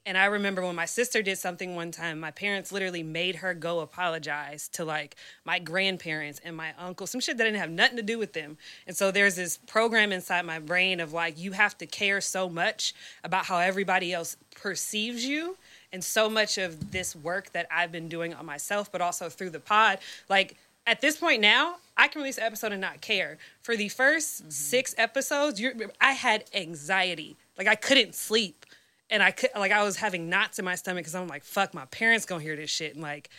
And 0.06 0.18
I 0.18 0.26
remember 0.26 0.60
when 0.60 0.74
my 0.74 0.84
sister 0.84 1.22
did 1.22 1.38
something 1.38 1.74
one 1.74 1.90
time, 1.90 2.20
my 2.20 2.30
parents 2.30 2.70
literally 2.70 3.02
made 3.02 3.36
her 3.36 3.54
go 3.54 3.80
apologize 3.80 4.68
to 4.74 4.84
like 4.84 5.16
my 5.46 5.58
grandparents 5.58 6.42
and 6.44 6.54
my 6.54 6.74
uncle, 6.78 7.06
some 7.06 7.22
shit 7.22 7.38
that 7.38 7.44
didn't 7.44 7.58
have 7.58 7.70
nothing 7.70 7.96
to 7.96 8.02
do 8.02 8.18
with 8.18 8.34
them. 8.34 8.58
And 8.86 8.94
so 8.94 9.10
there's 9.10 9.36
this 9.36 9.56
program 9.56 10.12
inside 10.12 10.44
my 10.44 10.58
brain 10.58 11.00
of 11.00 11.14
like, 11.14 11.38
you 11.38 11.52
have 11.52 11.78
to 11.78 11.86
care 11.86 12.20
so 12.20 12.50
much 12.50 12.92
about 13.22 13.46
how 13.46 13.58
everybody 13.58 14.12
else 14.12 14.36
perceives 14.60 15.24
you. 15.24 15.56
And 15.90 16.04
so 16.04 16.28
much 16.28 16.58
of 16.58 16.90
this 16.90 17.16
work 17.16 17.52
that 17.52 17.66
I've 17.70 17.92
been 17.92 18.08
doing 18.08 18.34
on 18.34 18.44
myself, 18.44 18.92
but 18.92 19.00
also 19.00 19.30
through 19.30 19.50
the 19.50 19.60
pod, 19.60 20.00
like 20.28 20.56
at 20.86 21.00
this 21.00 21.16
point 21.16 21.40
now, 21.40 21.76
I 21.96 22.08
can 22.08 22.20
release 22.20 22.36
an 22.36 22.44
episode 22.44 22.72
and 22.72 22.80
not 22.80 23.00
care. 23.00 23.38
For 23.62 23.76
the 23.76 23.88
1st 23.88 24.42
mm-hmm. 24.42 24.50
six 24.50 24.94
episodes, 24.98 25.60
you're, 25.60 25.72
I 26.00 26.12
had 26.12 26.44
anxiety. 26.52 27.36
Like 27.56 27.68
I 27.68 27.74
couldn't 27.74 28.14
sleep 28.14 28.64
and 29.10 29.22
I 29.22 29.30
could 29.30 29.50
like 29.54 29.72
I 29.72 29.82
was 29.84 29.96
having 29.96 30.28
knots 30.28 30.58
in 30.58 30.64
my 30.64 30.74
stomach 30.74 31.02
because 31.04 31.14
I'm 31.14 31.28
like, 31.28 31.44
fuck, 31.44 31.74
my 31.74 31.84
parents 31.86 32.26
gonna 32.26 32.42
hear 32.42 32.56
this 32.56 32.70
shit, 32.70 32.94
and 32.94 33.02
like 33.02 33.30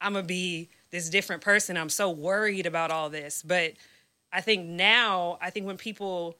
I'm 0.00 0.14
gonna 0.14 0.26
be 0.26 0.68
this 0.90 1.08
different 1.08 1.42
person. 1.42 1.76
I'm 1.76 1.88
so 1.88 2.10
worried 2.10 2.66
about 2.66 2.90
all 2.90 3.08
this, 3.08 3.42
but 3.42 3.72
I 4.32 4.40
think 4.40 4.66
now, 4.66 5.38
I 5.40 5.50
think 5.50 5.66
when 5.66 5.76
people 5.76 6.36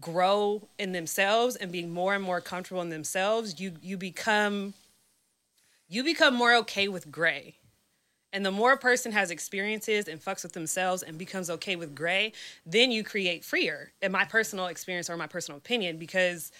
grow 0.00 0.68
in 0.78 0.92
themselves 0.92 1.56
and 1.56 1.70
being 1.70 1.90
more 1.90 2.14
and 2.14 2.24
more 2.24 2.40
comfortable 2.40 2.82
in 2.82 2.88
themselves, 2.90 3.60
you 3.60 3.72
you 3.82 3.96
become 3.96 4.74
you 5.88 6.04
become 6.04 6.34
more 6.34 6.54
okay 6.56 6.88
with 6.88 7.10
gray. 7.10 7.56
And 8.32 8.46
the 8.46 8.50
more 8.50 8.72
a 8.72 8.78
person 8.78 9.12
has 9.12 9.30
experiences 9.30 10.08
and 10.08 10.20
fucks 10.20 10.42
with 10.42 10.52
themselves 10.52 11.02
and 11.02 11.18
becomes 11.18 11.50
okay 11.50 11.76
with 11.76 11.94
gray, 11.94 12.32
then 12.64 12.90
you 12.90 13.04
create 13.04 13.44
freer. 13.44 13.92
In 14.00 14.12
my 14.12 14.24
personal 14.24 14.66
experience 14.66 15.10
or 15.10 15.16
my 15.16 15.26
personal 15.26 15.58
opinion, 15.58 15.98
because 15.98 16.50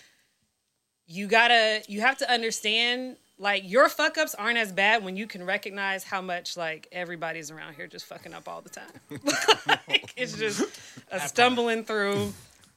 you 1.06 1.26
gotta 1.26 1.82
you 1.88 2.00
have 2.00 2.18
to 2.18 2.30
understand 2.30 3.16
like 3.38 3.68
your 3.68 3.88
fuck 3.88 4.18
ups 4.18 4.34
aren't 4.34 4.58
as 4.58 4.70
bad 4.70 5.04
when 5.04 5.16
you 5.16 5.26
can 5.26 5.44
recognize 5.44 6.04
how 6.04 6.20
much 6.20 6.56
like 6.56 6.86
everybody's 6.92 7.50
around 7.50 7.74
here 7.74 7.86
just 7.86 8.06
fucking 8.06 8.32
up 8.32 8.48
all 8.48 8.60
the 8.60 8.70
time. 8.70 8.92
like, 9.88 10.12
it's 10.16 10.36
just 10.36 10.62
a 11.10 11.20
stumbling 11.20 11.84
through 11.84 12.32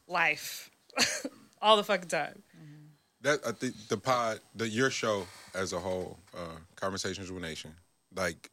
life 0.08 0.72
all 1.62 1.78
the 1.78 1.84
fucking 1.84 2.10
time. 2.10 2.41
That 3.22 3.39
I 3.46 3.52
think 3.52 3.76
the 3.89 3.98
pod, 3.98 4.39
the 4.56 4.68
your 4.68 4.89
show 4.89 5.26
as 5.54 5.74
a 5.74 5.80
whole, 5.80 6.18
uh, 6.36 6.58
conversations 6.76 7.32
with 7.32 7.41
nation, 7.41 7.74
like 8.16 8.50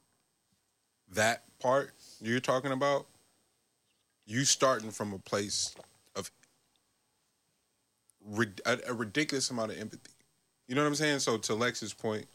that 1.14 1.42
part 1.60 1.92
you're 2.20 2.40
talking 2.40 2.72
about, 2.72 3.06
you 4.26 4.44
starting 4.44 4.90
from 4.90 5.12
a 5.12 5.18
place 5.18 5.74
of 6.16 6.30
a, 8.66 8.78
a 8.88 8.94
ridiculous 8.94 9.50
amount 9.50 9.72
of 9.72 9.78
empathy. 9.78 10.10
You 10.68 10.74
know 10.74 10.82
what 10.82 10.88
I'm 10.88 10.94
saying? 10.94 11.18
So 11.20 11.38
to 11.38 11.54
Lex's 11.54 11.92
point, 11.92 12.26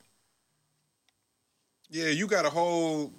yeah, 1.90 2.10
you 2.10 2.28
got 2.28 2.46
a 2.46 2.50
whole 2.50 3.12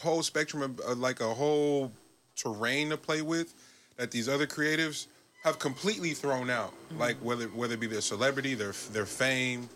whole 0.00 0.22
spectrum 0.22 0.62
of 0.62 0.80
uh, 0.86 0.94
like 0.94 1.20
a 1.20 1.34
whole 1.34 1.90
terrain 2.36 2.90
to 2.90 2.96
play 2.96 3.22
with 3.22 3.54
that 3.96 4.10
these 4.10 4.28
other 4.28 4.46
creatives 4.46 5.06
have 5.42 5.58
completely 5.58 6.12
thrown 6.12 6.48
out. 6.48 6.72
Like 6.96 7.16
whether 7.16 7.46
whether 7.48 7.74
it 7.74 7.80
be 7.80 7.88
their 7.88 8.00
celebrity, 8.00 8.54
their 8.54 8.72
their 8.92 9.06
fame, 9.06 9.68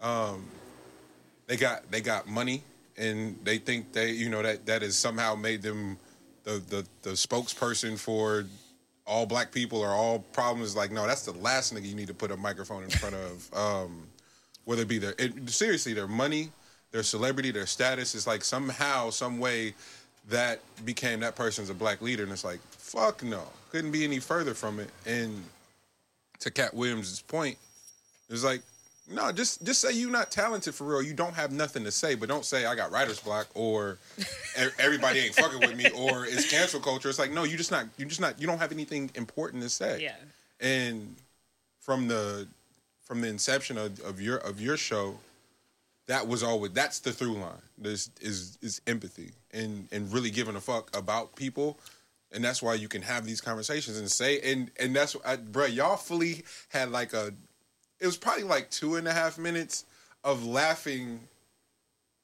um, 0.00 0.44
they 1.46 1.56
got 1.56 1.90
they 1.90 2.00
got 2.00 2.26
money 2.26 2.62
and 2.98 3.38
they 3.44 3.58
think 3.58 3.92
they 3.92 4.10
you 4.10 4.28
know 4.28 4.42
that 4.42 4.66
that 4.66 4.82
has 4.82 4.96
somehow 4.96 5.34
made 5.34 5.62
them 5.62 5.98
the 6.44 6.62
the, 6.68 6.86
the 7.02 7.10
spokesperson 7.10 7.98
for 7.98 8.44
all 9.06 9.24
black 9.26 9.50
people 9.50 9.80
or 9.80 9.88
all 9.88 10.18
problems. 10.32 10.76
Like 10.76 10.92
no, 10.92 11.06
that's 11.06 11.24
the 11.24 11.32
last 11.32 11.74
nigga 11.74 11.86
you 11.86 11.94
need 11.94 12.08
to 12.08 12.14
put 12.14 12.30
a 12.30 12.36
microphone 12.36 12.84
in 12.84 12.90
front 12.90 13.14
of. 13.14 13.50
Um, 13.58 14.06
whether 14.64 14.82
it 14.82 14.88
be 14.88 14.98
their 14.98 15.14
it, 15.16 15.48
seriously 15.48 15.94
their 15.94 16.06
money, 16.06 16.50
their 16.90 17.02
celebrity, 17.02 17.50
their 17.50 17.64
status 17.64 18.14
is 18.14 18.26
like 18.26 18.44
somehow 18.44 19.08
some 19.08 19.38
way 19.38 19.72
that 20.28 20.60
became 20.84 21.20
that 21.20 21.34
person's 21.34 21.70
a 21.70 21.74
black 21.74 22.02
leader, 22.02 22.22
and 22.22 22.30
it's 22.30 22.44
like 22.44 22.60
fuck 22.72 23.22
no, 23.22 23.44
couldn't 23.70 23.92
be 23.92 24.04
any 24.04 24.18
further 24.18 24.52
from 24.52 24.78
it. 24.78 24.90
And 25.06 25.42
to 26.40 26.50
Katt 26.50 26.74
Williams' 26.74 27.22
point, 27.22 27.56
it's 28.28 28.44
like 28.44 28.60
no, 29.10 29.32
just 29.32 29.64
just 29.64 29.80
say 29.80 29.92
you're 29.92 30.10
not 30.10 30.30
talented 30.30 30.74
for 30.74 30.84
real. 30.84 31.02
You 31.02 31.14
don't 31.14 31.34
have 31.34 31.52
nothing 31.52 31.84
to 31.84 31.90
say, 31.90 32.14
but 32.14 32.28
don't 32.28 32.44
say 32.44 32.66
I 32.66 32.74
got 32.74 32.90
writer's 32.90 33.20
block 33.20 33.48
or 33.54 33.98
everybody 34.78 35.20
ain't 35.20 35.34
fucking 35.34 35.60
with 35.60 35.76
me 35.76 35.88
or 35.90 36.26
it's 36.26 36.50
cancel 36.50 36.80
culture. 36.80 37.08
It's 37.08 37.18
like 37.18 37.32
no, 37.32 37.44
you 37.44 37.56
just 37.56 37.70
not 37.70 37.86
you 37.96 38.04
just 38.06 38.20
not 38.20 38.40
you 38.40 38.46
don't 38.46 38.58
have 38.58 38.72
anything 38.72 39.10
important 39.14 39.62
to 39.62 39.68
say. 39.70 40.02
Yeah. 40.02 40.14
and 40.60 41.16
from 41.80 42.08
the 42.08 42.46
from 43.02 43.22
the 43.22 43.28
inception 43.28 43.78
of, 43.78 43.98
of 44.00 44.20
your 44.20 44.36
of 44.38 44.60
your 44.60 44.76
show, 44.76 45.16
that 46.06 46.28
was 46.28 46.42
always 46.42 46.72
that's 46.72 46.98
the 47.00 47.12
through 47.12 47.34
line. 47.38 47.62
This 47.78 48.10
is 48.20 48.58
is 48.60 48.80
empathy 48.86 49.32
and 49.52 49.88
and 49.90 50.12
really 50.12 50.30
giving 50.30 50.56
a 50.56 50.60
fuck 50.60 50.94
about 50.96 51.34
people. 51.34 51.78
And 52.30 52.44
that's 52.44 52.62
why 52.62 52.74
you 52.74 52.88
can 52.88 53.00
have 53.00 53.24
these 53.24 53.40
conversations 53.40 53.98
and 53.98 54.10
say 54.10 54.38
and 54.40 54.70
and 54.78 54.94
that's 54.94 55.16
I, 55.24 55.36
bro, 55.36 55.64
y'all 55.64 55.96
fully 55.96 56.44
had 56.68 56.90
like 56.90 57.14
a 57.14 57.32
it 58.00 58.06
was 58.06 58.16
probably 58.16 58.44
like 58.44 58.70
two 58.70 58.96
and 58.96 59.06
a 59.08 59.12
half 59.12 59.38
minutes 59.38 59.84
of 60.24 60.44
laughing 60.46 61.20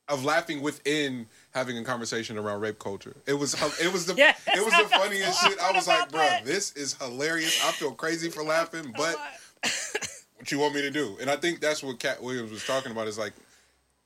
of 0.09 0.23
laughing 0.23 0.61
within 0.61 1.27
having 1.55 1.79
a 1.79 1.83
conversation 1.85 2.37
around 2.37 2.61
rape 2.61 2.79
culture. 2.79 3.17
It 3.27 3.33
was 3.35 3.55
it 3.81 3.93
was 3.93 4.07
the 4.07 4.15
Yes. 4.19 4.39
it 4.47 4.63
was 4.65 4.73
the 4.75 4.89
funniest 4.89 5.41
shit. 5.43 5.59
I 5.61 5.73
was 5.73 5.89
like, 5.89 6.11
bro, 6.13 6.29
this 6.45 6.73
is 6.73 6.95
hilarious. 6.95 7.65
I 7.65 7.73
feel 7.73 7.93
crazy 7.93 8.29
for 8.31 8.43
laughing, 8.45 8.93
but 8.97 9.17
what 10.37 10.51
you 10.53 10.59
want 10.59 10.75
me 10.75 10.83
to 10.83 10.91
do? 10.91 11.17
And 11.21 11.31
I 11.31 11.37
think 11.37 11.61
that's 11.61 11.83
what 11.83 11.99
Katt 11.99 12.23
Williams 12.23 12.51
was 12.51 12.65
talking 12.67 12.93
about. 12.93 13.09
Is 13.09 13.19
like 13.19 13.33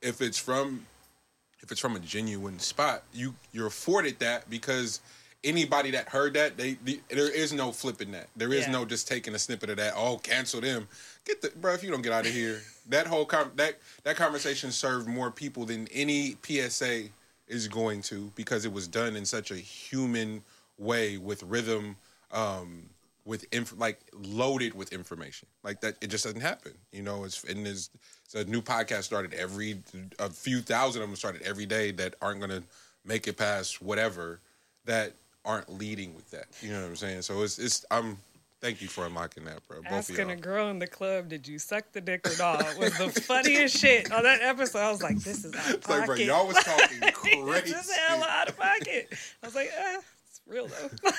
if 0.01 0.21
it's 0.21 0.37
from 0.37 0.85
if 1.61 1.71
it's 1.71 1.81
from 1.81 1.95
a 1.97 1.99
genuine 1.99 2.59
spot, 2.59 3.03
you 3.13 3.33
you're 3.51 3.67
afforded 3.67 4.19
that 4.19 4.49
because 4.49 5.01
anybody 5.43 5.91
that 5.91 6.07
heard 6.09 6.33
that, 6.35 6.55
they, 6.57 6.77
the 6.85 6.99
there 7.09 7.29
is 7.33 7.51
no 7.51 7.71
flipping 7.73 8.11
that. 8.11 8.27
There 8.37 8.53
is 8.53 8.65
Yeah. 8.67 8.71
no 8.71 8.85
just 8.85 9.07
taking 9.07 9.35
a 9.35 9.39
snippet 9.39 9.69
of 9.69 9.77
that. 9.77 9.93
Oh, 9.97 10.17
cancel 10.17 10.61
them. 10.61 10.87
Get 11.29 11.43
the 11.43 11.51
bro. 11.59 11.75
If 11.75 11.83
you 11.83 11.91
don't 11.91 12.01
get 12.01 12.11
out 12.11 12.25
of 12.25 12.33
here, 12.33 12.59
that 12.87 13.05
whole 13.05 13.23
com- 13.23 13.51
that 13.55 13.77
that 14.03 14.15
conversation 14.15 14.71
served 14.71 15.07
more 15.07 15.29
people 15.29 15.63
than 15.63 15.87
any 15.93 16.37
PSA 16.41 17.03
is 17.47 17.67
going 17.67 18.01
to 18.03 18.31
because 18.35 18.65
it 18.65 18.73
was 18.73 18.87
done 18.87 19.15
in 19.15 19.25
such 19.25 19.51
a 19.51 19.55
human 19.55 20.41
way 20.79 21.17
with 21.17 21.43
rhythm. 21.43 21.97
Um, 22.31 22.89
with 23.25 23.45
inf- 23.53 23.77
like 23.77 23.99
loaded 24.13 24.73
with 24.73 24.91
information 24.91 25.47
like 25.63 25.81
that 25.81 25.95
it 26.01 26.07
just 26.07 26.23
doesn't 26.23 26.41
happen 26.41 26.71
you 26.91 27.03
know 27.03 27.25
it's 27.25 27.43
and 27.43 27.63
there's, 27.63 27.91
it's 28.25 28.33
a 28.33 28.43
new 28.45 28.61
podcast 28.61 29.03
started 29.03 29.33
every 29.35 29.77
a 30.17 30.29
few 30.29 30.61
thousand 30.61 31.03
of 31.03 31.09
them 31.09 31.15
started 31.15 31.41
every 31.43 31.65
day 31.67 31.91
that 31.91 32.15
aren't 32.23 32.39
gonna 32.39 32.63
make 33.05 33.27
it 33.27 33.37
past 33.37 33.83
whatever 33.83 34.39
that 34.85 35.13
aren't 35.45 35.71
leading 35.71 36.15
with 36.15 36.29
that 36.31 36.47
you 36.61 36.71
know 36.71 36.81
what 36.81 36.87
i'm 36.87 36.95
saying 36.95 37.21
so 37.21 37.43
it's 37.43 37.59
it's 37.59 37.85
i'm 37.91 38.17
thank 38.61 38.81
you 38.81 38.87
for 38.87 39.05
unlocking 39.05 39.45
that 39.45 39.65
bro 39.67 39.81
both 39.81 39.91
Asking 39.91 40.31
a 40.31 40.35
girl 40.35 40.69
in 40.69 40.79
the 40.79 40.87
club, 40.87 41.29
did 41.29 41.47
you 41.47 41.59
suck 41.59 41.91
the 41.91 42.01
dick 42.01 42.27
or 42.27 42.37
not? 42.37 42.77
Was 42.77 42.97
the 42.97 43.09
funniest 43.09 43.77
shit 43.77 44.11
on 44.11 44.23
that 44.23 44.41
episode. 44.41 44.79
I 44.79 44.91
was 44.91 45.01
like, 45.01 45.17
this 45.19 45.45
is 45.45 45.55
out 45.55 45.69
of 45.69 45.75
it's 45.75 45.89
like 45.89 46.05
bro 46.05 46.15
pocket. 46.15 46.25
y'all 46.25 46.47
was 46.47 46.63
talking 46.63 46.99
crazy 47.13 47.71
this 47.71 47.89
is 47.89 47.95
hella 47.95 48.27
out 48.29 48.49
of 48.49 48.57
pocket. 48.57 49.07
I 49.43 49.45
was 49.45 49.55
like, 49.55 49.71
eh, 49.75 49.97
it's 50.27 50.41
real 50.47 50.67
though. 50.67 51.09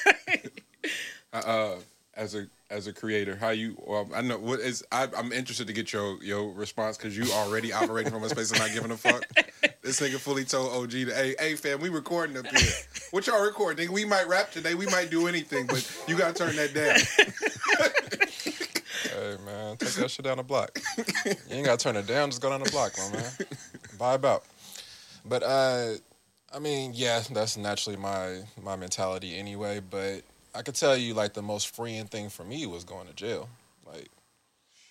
uh, 1.38 1.76
as 2.20 2.34
a 2.34 2.46
as 2.68 2.86
a 2.86 2.92
creator, 2.92 3.34
how 3.34 3.48
you? 3.48 3.76
Well, 3.84 4.08
I 4.14 4.20
know 4.20 4.38
what 4.38 4.60
is. 4.60 4.84
I, 4.92 5.08
I'm 5.16 5.32
interested 5.32 5.66
to 5.66 5.72
get 5.72 5.92
your 5.92 6.22
your 6.22 6.52
response 6.52 6.98
because 6.98 7.16
you 7.16 7.24
already 7.32 7.72
operating 7.72 8.12
from 8.12 8.22
a 8.22 8.28
space 8.28 8.52
of 8.52 8.58
not 8.58 8.72
giving 8.72 8.92
a 8.92 8.96
fuck. 8.96 9.24
This 9.82 9.98
nigga 9.98 10.18
fully 10.18 10.44
told 10.44 10.72
OG, 10.72 10.90
to, 10.90 11.04
"Hey, 11.06 11.34
hey, 11.38 11.54
fam, 11.54 11.80
we 11.80 11.88
recording 11.88 12.36
up 12.36 12.46
here. 12.46 12.70
What 13.12 13.26
y'all 13.26 13.42
recording? 13.42 13.86
Nigga, 13.86 13.90
we 13.90 14.04
might 14.04 14.28
rap 14.28 14.52
today. 14.52 14.74
We 14.74 14.84
might 14.86 15.10
do 15.10 15.26
anything, 15.26 15.66
but 15.66 15.90
you 16.06 16.16
gotta 16.18 16.34
turn 16.34 16.54
that 16.56 16.74
down." 16.74 16.98
Hey 19.02 19.36
man, 19.44 19.76
take 19.76 19.88
that 19.94 20.10
shit 20.10 20.24
down 20.24 20.36
the 20.36 20.42
block. 20.42 20.78
You 21.26 21.34
ain't 21.50 21.64
gotta 21.64 21.82
turn 21.82 21.96
it 21.96 22.06
down, 22.06 22.30
just 22.30 22.40
go 22.40 22.50
down 22.50 22.62
the 22.62 22.70
block, 22.70 22.92
my 22.98 23.18
man. 23.18 23.30
Vibe 23.98 24.24
out. 24.24 24.44
But 25.24 25.42
uh 25.42 25.94
I 26.52 26.58
mean, 26.58 26.92
yeah, 26.94 27.22
that's 27.30 27.56
naturally 27.56 27.96
my 27.96 28.42
my 28.62 28.76
mentality 28.76 29.36
anyway, 29.36 29.80
but 29.80 30.22
I 30.54 30.62
could 30.62 30.74
tell 30.74 30.96
you 30.96 31.14
like 31.14 31.34
the 31.34 31.42
most 31.42 31.74
freeing 31.74 32.06
thing 32.06 32.28
for 32.28 32.44
me 32.44 32.66
was 32.66 32.84
going 32.84 33.06
to 33.06 33.14
jail. 33.14 33.48
Like 33.86 34.08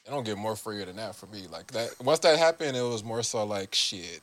it 0.05 0.09
don't 0.09 0.23
get 0.23 0.37
more 0.37 0.55
freer 0.55 0.85
than 0.85 0.95
that 0.95 1.15
for 1.15 1.27
me. 1.27 1.47
Like 1.51 1.71
that 1.71 1.89
once 2.01 2.19
that 2.19 2.37
happened, 2.37 2.75
it 2.75 2.81
was 2.81 3.03
more 3.03 3.23
so 3.23 3.45
like 3.45 3.75
shit. 3.75 4.21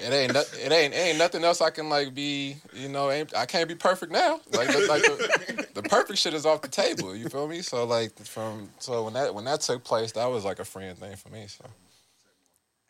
it 0.00 0.12
ain't 0.12 0.34
it 0.34 0.72
ain't 0.72 0.92
ain't 0.92 1.18
nothing 1.18 1.44
else 1.44 1.60
I 1.60 1.70
can 1.70 1.88
like 1.88 2.14
be 2.14 2.56
you 2.74 2.88
know 2.88 3.08
I 3.10 3.46
can't 3.46 3.68
be 3.68 3.76
perfect 3.76 4.10
now 4.10 4.40
like 4.52 4.66
the, 4.68 4.86
like 4.88 5.02
the, 5.02 5.68
the 5.74 5.82
perfect 5.82 6.18
shit 6.18 6.34
is 6.34 6.44
off 6.44 6.62
the 6.62 6.68
table 6.68 7.14
you 7.14 7.28
feel 7.28 7.46
me 7.46 7.62
so 7.62 7.84
like 7.84 8.18
from 8.24 8.70
so 8.80 9.04
when 9.04 9.12
that 9.12 9.32
when 9.32 9.44
that 9.44 9.60
took 9.60 9.84
place 9.84 10.10
that 10.12 10.26
was 10.26 10.44
like 10.44 10.58
a 10.58 10.64
freeing 10.64 10.96
thing 10.96 11.14
for 11.14 11.28
me 11.28 11.46
so 11.46 11.64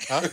huh 0.08 0.28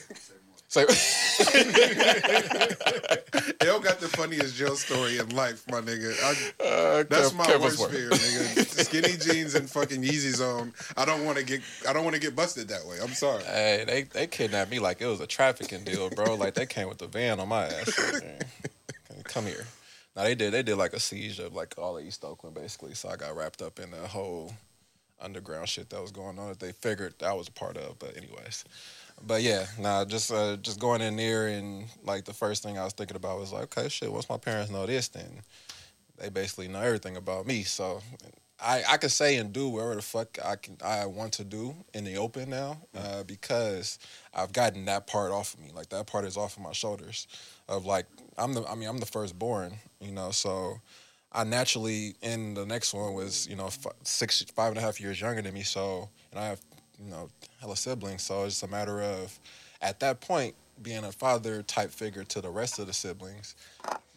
so 0.69 0.81
Yo 0.81 0.87
got 3.79 3.99
the 3.99 4.07
funniest 4.13 4.55
jail 4.55 4.75
story 4.75 5.17
in 5.17 5.27
life, 5.29 5.67
my 5.67 5.81
nigga. 5.81 6.13
I, 6.21 6.29
uh, 6.63 7.03
that's 7.09 7.31
Kev- 7.31 7.35
my 7.35 7.45
Kev 7.45 7.61
worst 7.61 7.89
fear, 7.89 8.11
nigga. 8.11 8.85
Skinny 8.85 9.17
jeans 9.17 9.55
and 9.55 9.67
fucking 9.67 10.03
Yeezys 10.03 10.41
on. 10.41 10.71
I 10.95 11.05
don't 11.05 11.25
want 11.25 11.39
to 11.39 11.43
get. 11.43 11.61
I 11.87 11.93
don't 11.93 12.03
want 12.03 12.13
to 12.15 12.21
get 12.21 12.35
busted 12.35 12.67
that 12.67 12.85
way. 12.85 12.99
I'm 13.01 13.15
sorry. 13.15 13.41
Hey, 13.45 13.83
they 13.87 14.03
they 14.03 14.27
kidnapped 14.27 14.69
me 14.69 14.77
like 14.77 15.01
it 15.01 15.07
was 15.07 15.21
a 15.21 15.27
trafficking 15.27 15.83
deal, 15.83 16.11
bro. 16.11 16.35
Like 16.35 16.53
they 16.53 16.67
came 16.67 16.87
with 16.87 16.99
the 16.99 17.07
van 17.07 17.39
on 17.39 17.47
my 17.47 17.65
ass. 17.65 18.21
Come 19.23 19.47
here. 19.47 19.65
Now 20.15 20.21
they 20.23 20.35
did 20.35 20.53
they 20.53 20.61
did 20.61 20.75
like 20.75 20.93
a 20.93 20.99
siege 20.99 21.39
of 21.39 21.55
like 21.55 21.73
all 21.79 21.97
of 21.97 22.05
East 22.05 22.23
Oakland 22.23 22.55
basically. 22.55 22.93
So 22.93 23.09
I 23.09 23.15
got 23.15 23.35
wrapped 23.35 23.63
up 23.63 23.79
in 23.79 23.89
the 23.89 24.07
whole 24.07 24.53
underground 25.19 25.67
shit 25.67 25.89
that 25.89 25.99
was 25.99 26.11
going 26.11 26.37
on 26.37 26.49
that 26.49 26.59
they 26.59 26.73
figured 26.73 27.15
I 27.25 27.33
was 27.33 27.47
a 27.47 27.51
part 27.53 27.75
of. 27.75 27.97
But 27.97 28.15
anyways. 28.15 28.65
But 29.25 29.41
yeah, 29.41 29.65
nah, 29.77 30.05
just 30.05 30.31
uh, 30.31 30.57
just 30.57 30.79
going 30.79 31.01
in 31.01 31.15
there 31.15 31.47
and 31.47 31.85
like 32.03 32.25
the 32.25 32.33
first 32.33 32.63
thing 32.63 32.77
I 32.77 32.83
was 32.83 32.93
thinking 32.93 33.17
about 33.17 33.39
was 33.39 33.51
like, 33.51 33.63
okay, 33.77 33.89
shit, 33.89 34.11
once 34.11 34.29
my 34.29 34.37
parents 34.37 34.71
know 34.71 34.85
this, 34.85 35.07
then 35.09 35.41
they 36.17 36.29
basically 36.29 36.67
know 36.67 36.81
everything 36.81 37.17
about 37.17 37.45
me. 37.45 37.63
So 37.63 38.01
I 38.61 38.83
I 38.87 38.97
can 38.97 39.09
say 39.09 39.37
and 39.37 39.51
do 39.53 39.69
whatever 39.69 39.95
the 39.95 40.01
fuck 40.01 40.37
I 40.43 40.55
can 40.55 40.77
I 40.83 41.05
want 41.05 41.33
to 41.33 41.43
do 41.43 41.75
in 41.93 42.03
the 42.03 42.17
open 42.17 42.49
now 42.49 42.77
uh, 42.97 43.23
because 43.23 43.99
I've 44.33 44.53
gotten 44.53 44.85
that 44.85 45.07
part 45.07 45.31
off 45.31 45.53
of 45.53 45.59
me. 45.59 45.71
Like 45.73 45.89
that 45.89 46.07
part 46.07 46.25
is 46.25 46.37
off 46.37 46.57
of 46.57 46.63
my 46.63 46.73
shoulders. 46.73 47.27
Of 47.67 47.85
like 47.85 48.05
I'm 48.37 48.53
the 48.53 48.63
I 48.65 48.75
mean 48.75 48.89
I'm 48.89 48.99
the 48.99 49.05
firstborn, 49.05 49.73
you 49.99 50.11
know, 50.11 50.31
so. 50.31 50.79
I 51.31 51.43
naturally, 51.43 52.15
in 52.23 52.55
the 52.55 52.65
next 52.65 52.91
one 52.91 53.13
was, 53.13 53.47
you 53.47 53.55
know, 53.55 53.67
f- 53.67 53.85
six, 54.03 54.41
five 54.55 54.69
and 54.69 54.79
a 54.79 54.81
half 54.81 54.99
years 54.99 55.21
younger 55.21 55.43
than 55.43 55.53
me. 55.53 55.61
So, 55.61 56.09
and 56.31 56.39
I 56.39 56.47
have, 56.47 56.59
you 57.03 57.09
know, 57.09 57.29
hella 57.59 57.75
siblings. 57.75 58.23
So 58.23 58.43
it's 58.43 58.55
just 58.55 58.63
a 58.63 58.67
matter 58.67 59.01
of, 59.01 59.39
at 59.81 59.99
that 60.01 60.21
point, 60.21 60.55
being 60.81 61.03
a 61.03 61.11
father 61.11 61.61
type 61.61 61.91
figure 61.91 62.23
to 62.23 62.41
the 62.41 62.49
rest 62.49 62.79
of 62.79 62.87
the 62.87 62.93
siblings, 62.93 63.55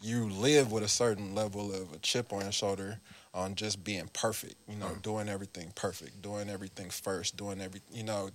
you 0.01 0.29
live 0.29 0.71
with 0.71 0.83
a 0.83 0.87
certain 0.87 1.35
level 1.35 1.73
of 1.73 1.93
a 1.93 1.97
chip 1.97 2.31
on 2.33 2.41
your 2.41 2.51
shoulder 2.51 2.99
on 3.33 3.55
just 3.55 3.83
being 3.83 4.09
perfect. 4.13 4.55
You 4.67 4.77
know, 4.77 4.87
mm. 4.87 5.01
doing 5.01 5.29
everything 5.29 5.71
perfect, 5.75 6.21
doing 6.21 6.49
everything 6.49 6.89
first, 6.89 7.37
doing 7.37 7.61
every, 7.61 7.81
you 7.91 8.03
know, 8.03 8.29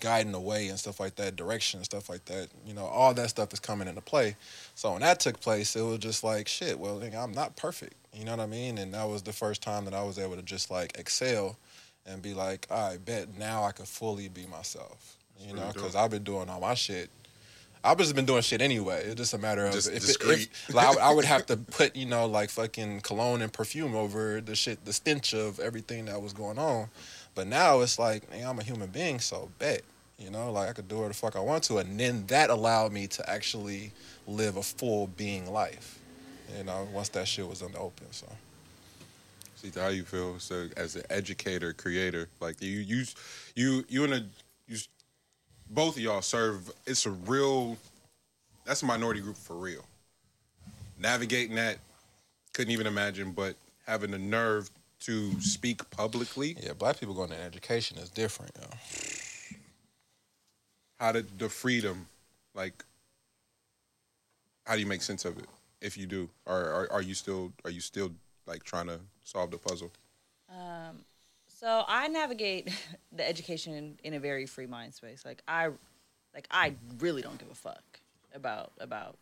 guiding 0.00 0.32
the 0.32 0.40
way 0.40 0.66
and 0.68 0.78
stuff 0.78 0.98
like 0.98 1.14
that, 1.16 1.36
direction 1.36 1.78
and 1.78 1.84
stuff 1.84 2.08
like 2.08 2.24
that. 2.24 2.48
You 2.66 2.74
know, 2.74 2.86
all 2.86 3.14
that 3.14 3.30
stuff 3.30 3.52
is 3.52 3.60
coming 3.60 3.86
into 3.86 4.00
play. 4.00 4.36
So 4.74 4.92
when 4.92 5.02
that 5.02 5.20
took 5.20 5.40
place, 5.40 5.76
it 5.76 5.82
was 5.82 5.98
just 5.98 6.24
like 6.24 6.48
shit. 6.48 6.78
Well, 6.78 7.00
I'm 7.16 7.32
not 7.32 7.56
perfect. 7.56 7.94
You 8.12 8.24
know 8.24 8.32
what 8.32 8.40
I 8.40 8.46
mean? 8.46 8.78
And 8.78 8.92
that 8.94 9.08
was 9.08 9.22
the 9.22 9.32
first 9.32 9.62
time 9.62 9.84
that 9.84 9.94
I 9.94 10.02
was 10.02 10.18
able 10.18 10.36
to 10.36 10.42
just 10.42 10.70
like 10.70 10.98
excel 10.98 11.56
and 12.06 12.22
be 12.22 12.34
like, 12.34 12.66
I 12.70 12.96
bet 12.96 13.38
now 13.38 13.64
I 13.64 13.72
could 13.72 13.88
fully 13.88 14.28
be 14.28 14.46
myself. 14.46 15.16
You 15.40 15.54
know, 15.54 15.70
because. 15.72 15.96
I've 15.96 16.10
been 16.10 16.22
doing 16.22 16.48
all 16.48 16.60
my 16.60 16.74
shit. 16.74 17.10
I've 17.84 17.98
just 17.98 18.14
been 18.14 18.26
doing 18.26 18.42
shit 18.42 18.62
anyway. 18.62 19.02
It's 19.06 19.16
just 19.16 19.34
a 19.34 19.38
matter 19.38 19.66
of 19.66 19.72
Just 19.72 19.90
if, 19.90 20.02
discreet. 20.02 20.48
if 20.68 20.74
like, 20.74 20.96
I, 20.98 21.10
I 21.10 21.14
would 21.14 21.24
have 21.24 21.46
to 21.46 21.56
put 21.56 21.96
you 21.96 22.06
know 22.06 22.26
like 22.26 22.50
fucking 22.50 23.00
cologne 23.00 23.42
and 23.42 23.52
perfume 23.52 23.96
over 23.96 24.40
the 24.40 24.54
shit, 24.54 24.84
the 24.84 24.92
stench 24.92 25.34
of 25.34 25.58
everything 25.58 26.04
that 26.04 26.22
was 26.22 26.32
going 26.32 26.58
on. 26.58 26.88
But 27.34 27.48
now 27.48 27.80
it's 27.80 27.98
like, 27.98 28.30
hey, 28.30 28.42
I'm 28.42 28.58
a 28.58 28.62
human 28.62 28.90
being, 28.90 29.18
so 29.18 29.50
bet. 29.58 29.82
You 30.18 30.30
know, 30.30 30.52
like 30.52 30.68
I 30.68 30.72
could 30.72 30.86
do 30.86 30.96
whatever 30.96 31.12
the 31.12 31.18
fuck 31.18 31.34
I 31.34 31.40
want 31.40 31.64
to, 31.64 31.78
and 31.78 31.98
then 31.98 32.26
that 32.26 32.50
allowed 32.50 32.92
me 32.92 33.08
to 33.08 33.28
actually 33.28 33.90
live 34.28 34.56
a 34.56 34.62
full 34.62 35.08
being 35.08 35.50
life. 35.52 35.98
You 36.56 36.62
know, 36.64 36.86
once 36.92 37.08
that 37.10 37.26
shit 37.26 37.48
was 37.48 37.62
in 37.62 37.72
the 37.72 37.78
open. 37.78 38.06
So 38.12 38.28
See 39.62 39.70
how 39.78 39.88
you 39.88 40.02
feel 40.02 40.40
so 40.40 40.66
as 40.76 40.96
an 40.96 41.04
educator, 41.08 41.72
creator, 41.72 42.28
like 42.40 42.60
you, 42.60 42.80
you, 42.80 43.04
you, 43.54 43.84
you 43.88 44.02
and 44.02 44.14
a, 44.14 44.24
you, 44.66 44.76
both 45.70 45.96
of 45.96 46.02
y'all 46.02 46.20
serve. 46.20 46.68
It's 46.84 47.06
a 47.06 47.10
real. 47.10 47.76
That's 48.64 48.82
a 48.82 48.86
minority 48.86 49.20
group 49.20 49.36
for 49.36 49.54
real. 49.54 49.84
Navigating 50.98 51.54
that, 51.54 51.78
couldn't 52.52 52.72
even 52.72 52.88
imagine. 52.88 53.30
But 53.30 53.54
having 53.86 54.10
the 54.10 54.18
nerve 54.18 54.68
to 55.02 55.40
speak 55.40 55.88
publicly, 55.90 56.56
yeah, 56.60 56.72
black 56.72 56.98
people 56.98 57.14
going 57.14 57.30
to 57.30 57.40
education 57.40 57.98
is 57.98 58.08
different. 58.08 58.50
Yo. 58.60 58.66
how 60.98 61.12
did 61.12 61.38
the 61.38 61.48
freedom, 61.48 62.06
like, 62.56 62.84
how 64.66 64.74
do 64.74 64.80
you 64.80 64.86
make 64.86 65.02
sense 65.02 65.24
of 65.24 65.38
it? 65.38 65.46
If 65.80 65.96
you 65.96 66.06
do, 66.06 66.28
or 66.46 66.56
are, 66.56 66.92
are 66.94 67.02
you 67.02 67.14
still 67.14 67.52
are 67.64 67.70
you 67.70 67.80
still 67.80 68.10
like 68.52 68.62
trying 68.62 68.86
to 68.86 69.00
solve 69.24 69.50
the 69.50 69.58
puzzle? 69.58 69.90
So 71.48 71.84
I 71.86 72.08
navigate 72.08 72.70
the 73.12 73.26
education 73.26 73.74
in, 73.74 73.98
in 74.04 74.14
a 74.14 74.20
very 74.20 74.46
free 74.46 74.66
mind 74.66 74.94
space. 74.94 75.24
Like 75.24 75.42
I, 75.48 75.70
like 76.34 76.46
I 76.50 76.74
really 76.98 77.22
don't 77.22 77.38
give 77.38 77.50
a 77.50 77.54
fuck 77.54 77.82
about 78.34 78.72
about 78.80 79.16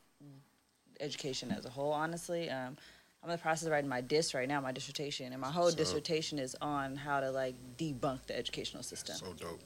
education 1.01 1.51
as 1.51 1.65
a 1.65 1.71
whole. 1.71 1.93
Honestly, 1.93 2.51
um, 2.51 2.77
I'm 3.23 3.31
in 3.31 3.37
the 3.37 3.39
process 3.39 3.67
of 3.67 3.73
writing 3.73 3.89
my 3.89 4.01
diss 4.01 4.35
right 4.35 4.49
now, 4.49 4.61
my 4.61 4.73
dissertation, 4.73 5.33
and 5.33 5.41
my 5.41 5.51
whole 5.51 5.71
dissertation 5.71 6.39
is 6.39 6.57
on 6.61 6.97
how 6.97 7.21
to 7.21 7.31
like 7.31 7.55
debunk 7.77 8.27
the 8.27 8.37
educational 8.37 8.83
system. 8.83 9.17
So 9.17 9.33
dope. 9.35 9.61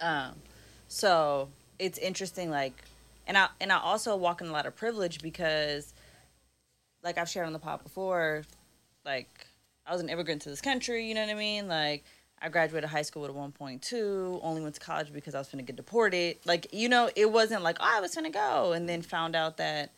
Um, 0.00 0.34
so 0.88 1.48
it's 1.78 1.98
interesting, 1.98 2.50
like, 2.50 2.74
and 3.26 3.38
I 3.38 3.48
and 3.60 3.70
I 3.70 3.78
also 3.78 4.16
walk 4.16 4.40
in 4.40 4.48
a 4.48 4.52
lot 4.52 4.66
of 4.66 4.74
privilege 4.74 5.22
because, 5.22 5.94
like 7.04 7.18
I've 7.18 7.28
shared 7.28 7.46
on 7.46 7.52
the 7.52 7.58
pod 7.58 7.82
before, 7.84 8.42
like 9.04 9.46
I 9.86 9.92
was 9.92 10.00
an 10.00 10.08
immigrant 10.08 10.42
to 10.42 10.50
this 10.50 10.60
country. 10.60 11.06
You 11.06 11.14
know 11.14 11.22
what 11.22 11.30
I 11.30 11.34
mean? 11.34 11.68
Like 11.68 12.04
I 12.40 12.48
graduated 12.48 12.88
high 12.88 13.02
school 13.02 13.22
with 13.22 13.30
a 13.30 13.34
1.2. 13.34 14.40
Only 14.42 14.62
went 14.62 14.74
to 14.76 14.80
college 14.80 15.12
because 15.12 15.34
I 15.34 15.38
was 15.38 15.48
going 15.48 15.64
to 15.64 15.66
get 15.66 15.76
deported. 15.76 16.38
Like 16.44 16.68
you 16.72 16.88
know, 16.88 17.10
it 17.16 17.30
wasn't 17.30 17.62
like 17.62 17.78
oh 17.80 17.90
I 17.96 18.00
was 18.00 18.14
going 18.14 18.30
to 18.30 18.36
go, 18.36 18.72
and 18.72 18.88
then 18.88 19.02
found 19.02 19.36
out 19.36 19.56
that 19.58 19.92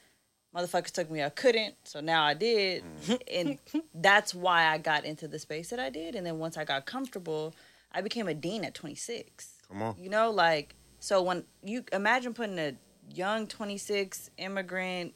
motherfuckers 0.54 0.90
took 0.90 1.10
me 1.10 1.22
I 1.22 1.30
couldn't, 1.30 1.74
so 1.84 2.00
now 2.00 2.24
I 2.24 2.34
did, 2.34 2.84
mm. 3.06 3.20
and 3.32 3.58
that's 3.94 4.34
why 4.34 4.66
I 4.66 4.78
got 4.78 5.04
into 5.04 5.26
the 5.26 5.38
space 5.38 5.70
that 5.70 5.80
I 5.80 5.90
did. 5.90 6.14
And 6.14 6.26
then 6.26 6.38
once 6.38 6.56
I 6.56 6.64
got 6.64 6.84
comfortable, 6.84 7.54
I 7.92 8.00
became 8.02 8.28
a 8.28 8.34
dean 8.34 8.64
at 8.64 8.74
26. 8.74 9.54
Come 9.68 9.82
on. 9.82 9.96
You 9.98 10.10
know, 10.10 10.30
like 10.30 10.74
so 11.00 11.22
when 11.22 11.44
you 11.64 11.84
imagine 11.92 12.34
putting 12.34 12.58
a 12.58 12.74
young 13.12 13.46
26 13.46 14.30
immigrant 14.38 15.14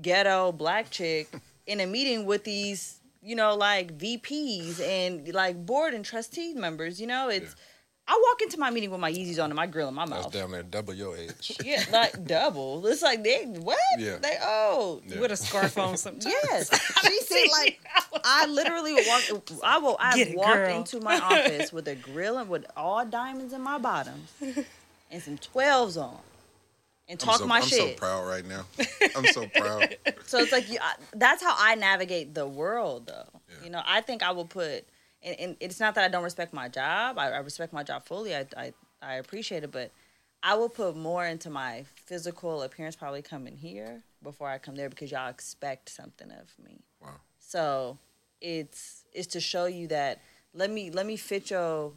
ghetto 0.00 0.52
black 0.52 0.90
chick 0.90 1.28
in 1.66 1.80
a 1.80 1.86
meeting 1.86 2.26
with 2.26 2.44
these, 2.44 3.00
you 3.22 3.36
know, 3.36 3.54
like 3.54 3.96
VPs 3.98 4.80
and 4.80 5.32
like 5.34 5.64
board 5.64 5.94
and 5.94 6.04
trustee 6.04 6.54
members, 6.54 7.00
you 7.00 7.06
know, 7.06 7.28
it's 7.28 7.54
I 8.08 8.20
walk 8.30 8.42
into 8.42 8.58
my 8.58 8.70
meeting 8.70 8.90
with 8.90 8.98
my 8.98 9.12
Yeezys 9.12 9.38
on 9.38 9.50
and 9.50 9.54
my 9.54 9.66
grill 9.68 9.86
in 9.88 9.94
my 9.94 10.04
mouth. 10.04 10.24
That's 10.24 10.34
mouth. 10.34 10.42
damn 10.42 10.50
near 10.50 10.64
double 10.64 10.92
your 10.92 11.16
age. 11.16 11.56
Yeah, 11.64 11.84
like 11.92 12.24
double. 12.26 12.84
It's 12.88 13.00
like 13.00 13.22
they 13.22 13.44
what? 13.44 13.78
Yeah. 13.98 14.16
They 14.20 14.36
oh 14.42 15.00
Yeah. 15.06 15.20
with 15.20 15.30
a 15.30 15.36
scarf 15.36 15.78
on 15.78 15.96
sometimes. 16.06 16.34
Yes, 16.50 16.68
she 17.06 17.20
said 17.20 17.44
like 17.52 17.80
I 18.24 18.46
literally 18.46 18.94
walk. 18.94 19.42
I 19.64 19.78
will. 19.78 19.96
I 20.00 20.16
Get 20.16 20.28
it, 20.28 20.36
walked 20.36 20.54
girl. 20.54 20.76
into 20.78 21.00
my 21.00 21.16
office 21.18 21.72
with 21.72 21.86
a 21.86 21.94
grill 21.94 22.38
and 22.38 22.48
with 22.50 22.66
all 22.76 23.04
diamonds 23.06 23.52
in 23.52 23.62
my 23.62 23.78
bottoms 23.78 24.30
and 25.10 25.22
some 25.22 25.38
twelves 25.38 25.96
on, 25.96 26.18
and 27.12 27.20
I'm 27.22 27.26
talk 27.28 27.38
so, 27.38 27.46
my 27.46 27.58
I'm 27.58 27.62
so 27.62 27.92
proud 27.94 28.26
right 28.26 28.44
now. 28.44 28.64
I'm 29.14 29.26
so 29.26 29.46
proud. 29.46 29.96
So 30.26 30.38
it's 30.38 30.52
like 30.52 30.70
you, 30.70 30.78
I, 30.80 30.94
that's 31.14 31.42
how 31.42 31.54
I 31.58 31.74
navigate 31.74 32.32
the 32.32 32.46
world, 32.46 33.06
though. 33.06 33.28
Yeah. 33.50 33.64
You 33.64 33.70
know, 33.70 33.82
I 33.84 34.00
think 34.00 34.22
I 34.22 34.30
will 34.30 34.46
put, 34.46 34.86
and, 35.22 35.36
and 35.38 35.56
it's 35.60 35.78
not 35.78 35.94
that 35.96 36.04
I 36.04 36.08
don't 36.08 36.24
respect 36.24 36.54
my 36.54 36.68
job. 36.68 37.18
I, 37.18 37.32
I 37.32 37.38
respect 37.38 37.74
my 37.74 37.82
job 37.82 38.06
fully. 38.06 38.34
I, 38.34 38.46
I 38.56 38.72
I 39.02 39.14
appreciate 39.14 39.64
it, 39.64 39.72
but 39.72 39.90
I 40.42 40.54
will 40.54 40.68
put 40.68 40.96
more 40.96 41.26
into 41.26 41.50
my 41.50 41.84
physical 42.06 42.62
appearance 42.62 42.96
probably 42.96 43.22
coming 43.22 43.56
here 43.56 44.02
before 44.22 44.48
I 44.48 44.58
come 44.58 44.76
there 44.76 44.88
because 44.88 45.10
y'all 45.10 45.28
expect 45.28 45.88
something 45.90 46.30
of 46.30 46.54
me. 46.64 46.80
Wow. 47.02 47.20
So 47.38 47.98
it's 48.40 49.04
it's 49.12 49.28
to 49.28 49.40
show 49.40 49.66
you 49.66 49.88
that 49.88 50.20
let 50.54 50.70
me 50.70 50.90
let 50.90 51.04
me 51.04 51.16
fit 51.16 51.50
your 51.50 51.92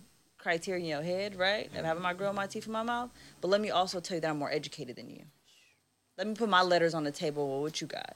criteria 0.46 0.80
in 0.80 0.86
your 0.88 1.02
head, 1.02 1.36
right? 1.36 1.76
Of 1.76 1.84
having 1.84 2.04
my 2.04 2.14
grill, 2.14 2.32
my 2.32 2.46
teeth, 2.46 2.68
in 2.68 2.72
my 2.72 2.84
mouth. 2.84 3.10
But 3.42 3.48
let 3.48 3.60
me 3.60 3.72
also 3.72 4.00
tell 4.00 4.14
you 4.18 4.22
that 4.22 4.30
I'm 4.30 4.38
more 4.38 4.52
educated 4.52 4.96
than 4.96 5.10
you. 5.10 5.24
Let 6.20 6.28
me 6.28 6.36
put 6.36 6.48
my 6.50 6.62
letters 6.62 6.94
on 6.94 7.04
the 7.04 7.10
table. 7.12 7.50
Well, 7.50 7.62
what 7.62 7.82
you 7.82 7.88
got? 7.88 8.16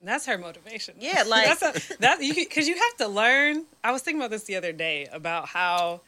That's 0.00 0.24
her 0.24 0.38
motivation. 0.38 0.94
Yeah, 0.98 1.24
like- 1.26 1.58
that's 1.58 1.90
a, 1.90 1.98
that 1.98 2.22
you 2.22 2.34
because 2.34 2.66
you 2.66 2.74
have 2.74 2.96
to 2.98 3.08
learn. 3.08 3.66
I 3.84 3.92
was 3.92 4.00
thinking 4.00 4.18
about 4.22 4.30
this 4.30 4.44
the 4.44 4.56
other 4.56 4.72
day 4.72 5.06
about 5.12 5.46
how 5.48 6.00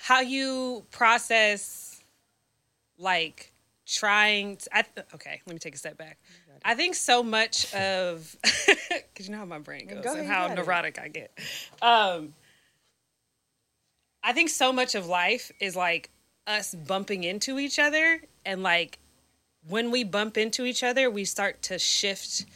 how 0.00 0.20
you 0.20 0.84
process 0.90 2.02
like 2.96 3.52
trying. 3.86 4.56
To, 4.56 4.76
I, 4.78 4.82
th- 4.82 5.06
okay, 5.14 5.42
let 5.46 5.52
me 5.52 5.58
take 5.58 5.74
a 5.74 5.78
step 5.78 5.98
back. 5.98 6.16
I 6.64 6.74
think 6.74 6.94
so 6.94 7.22
much 7.22 7.72
of 7.74 8.34
because 8.42 9.26
you 9.26 9.32
know 9.32 9.38
how 9.38 9.44
my 9.44 9.58
brain 9.58 9.88
goes 9.88 10.02
Go 10.02 10.12
ahead, 10.12 10.24
and 10.24 10.26
how 10.32 10.48
got 10.48 10.58
it. 10.58 10.62
neurotic 10.62 10.98
I 10.98 11.08
get. 11.08 11.38
Um, 11.82 12.32
I 14.24 14.32
think 14.32 14.48
so 14.48 14.72
much 14.72 14.94
of 14.94 15.06
life 15.06 15.52
is 15.60 15.76
like 15.76 16.10
us 16.46 16.74
bumping 16.74 17.24
into 17.24 17.58
each 17.58 17.78
other 17.78 18.22
and 18.44 18.62
like 18.62 18.98
when 19.68 19.90
we 19.90 20.04
bump 20.04 20.36
into 20.36 20.64
each 20.64 20.82
other, 20.82 21.10
we 21.10 21.24
start 21.24 21.62
to 21.62 21.78
shift 21.78 22.46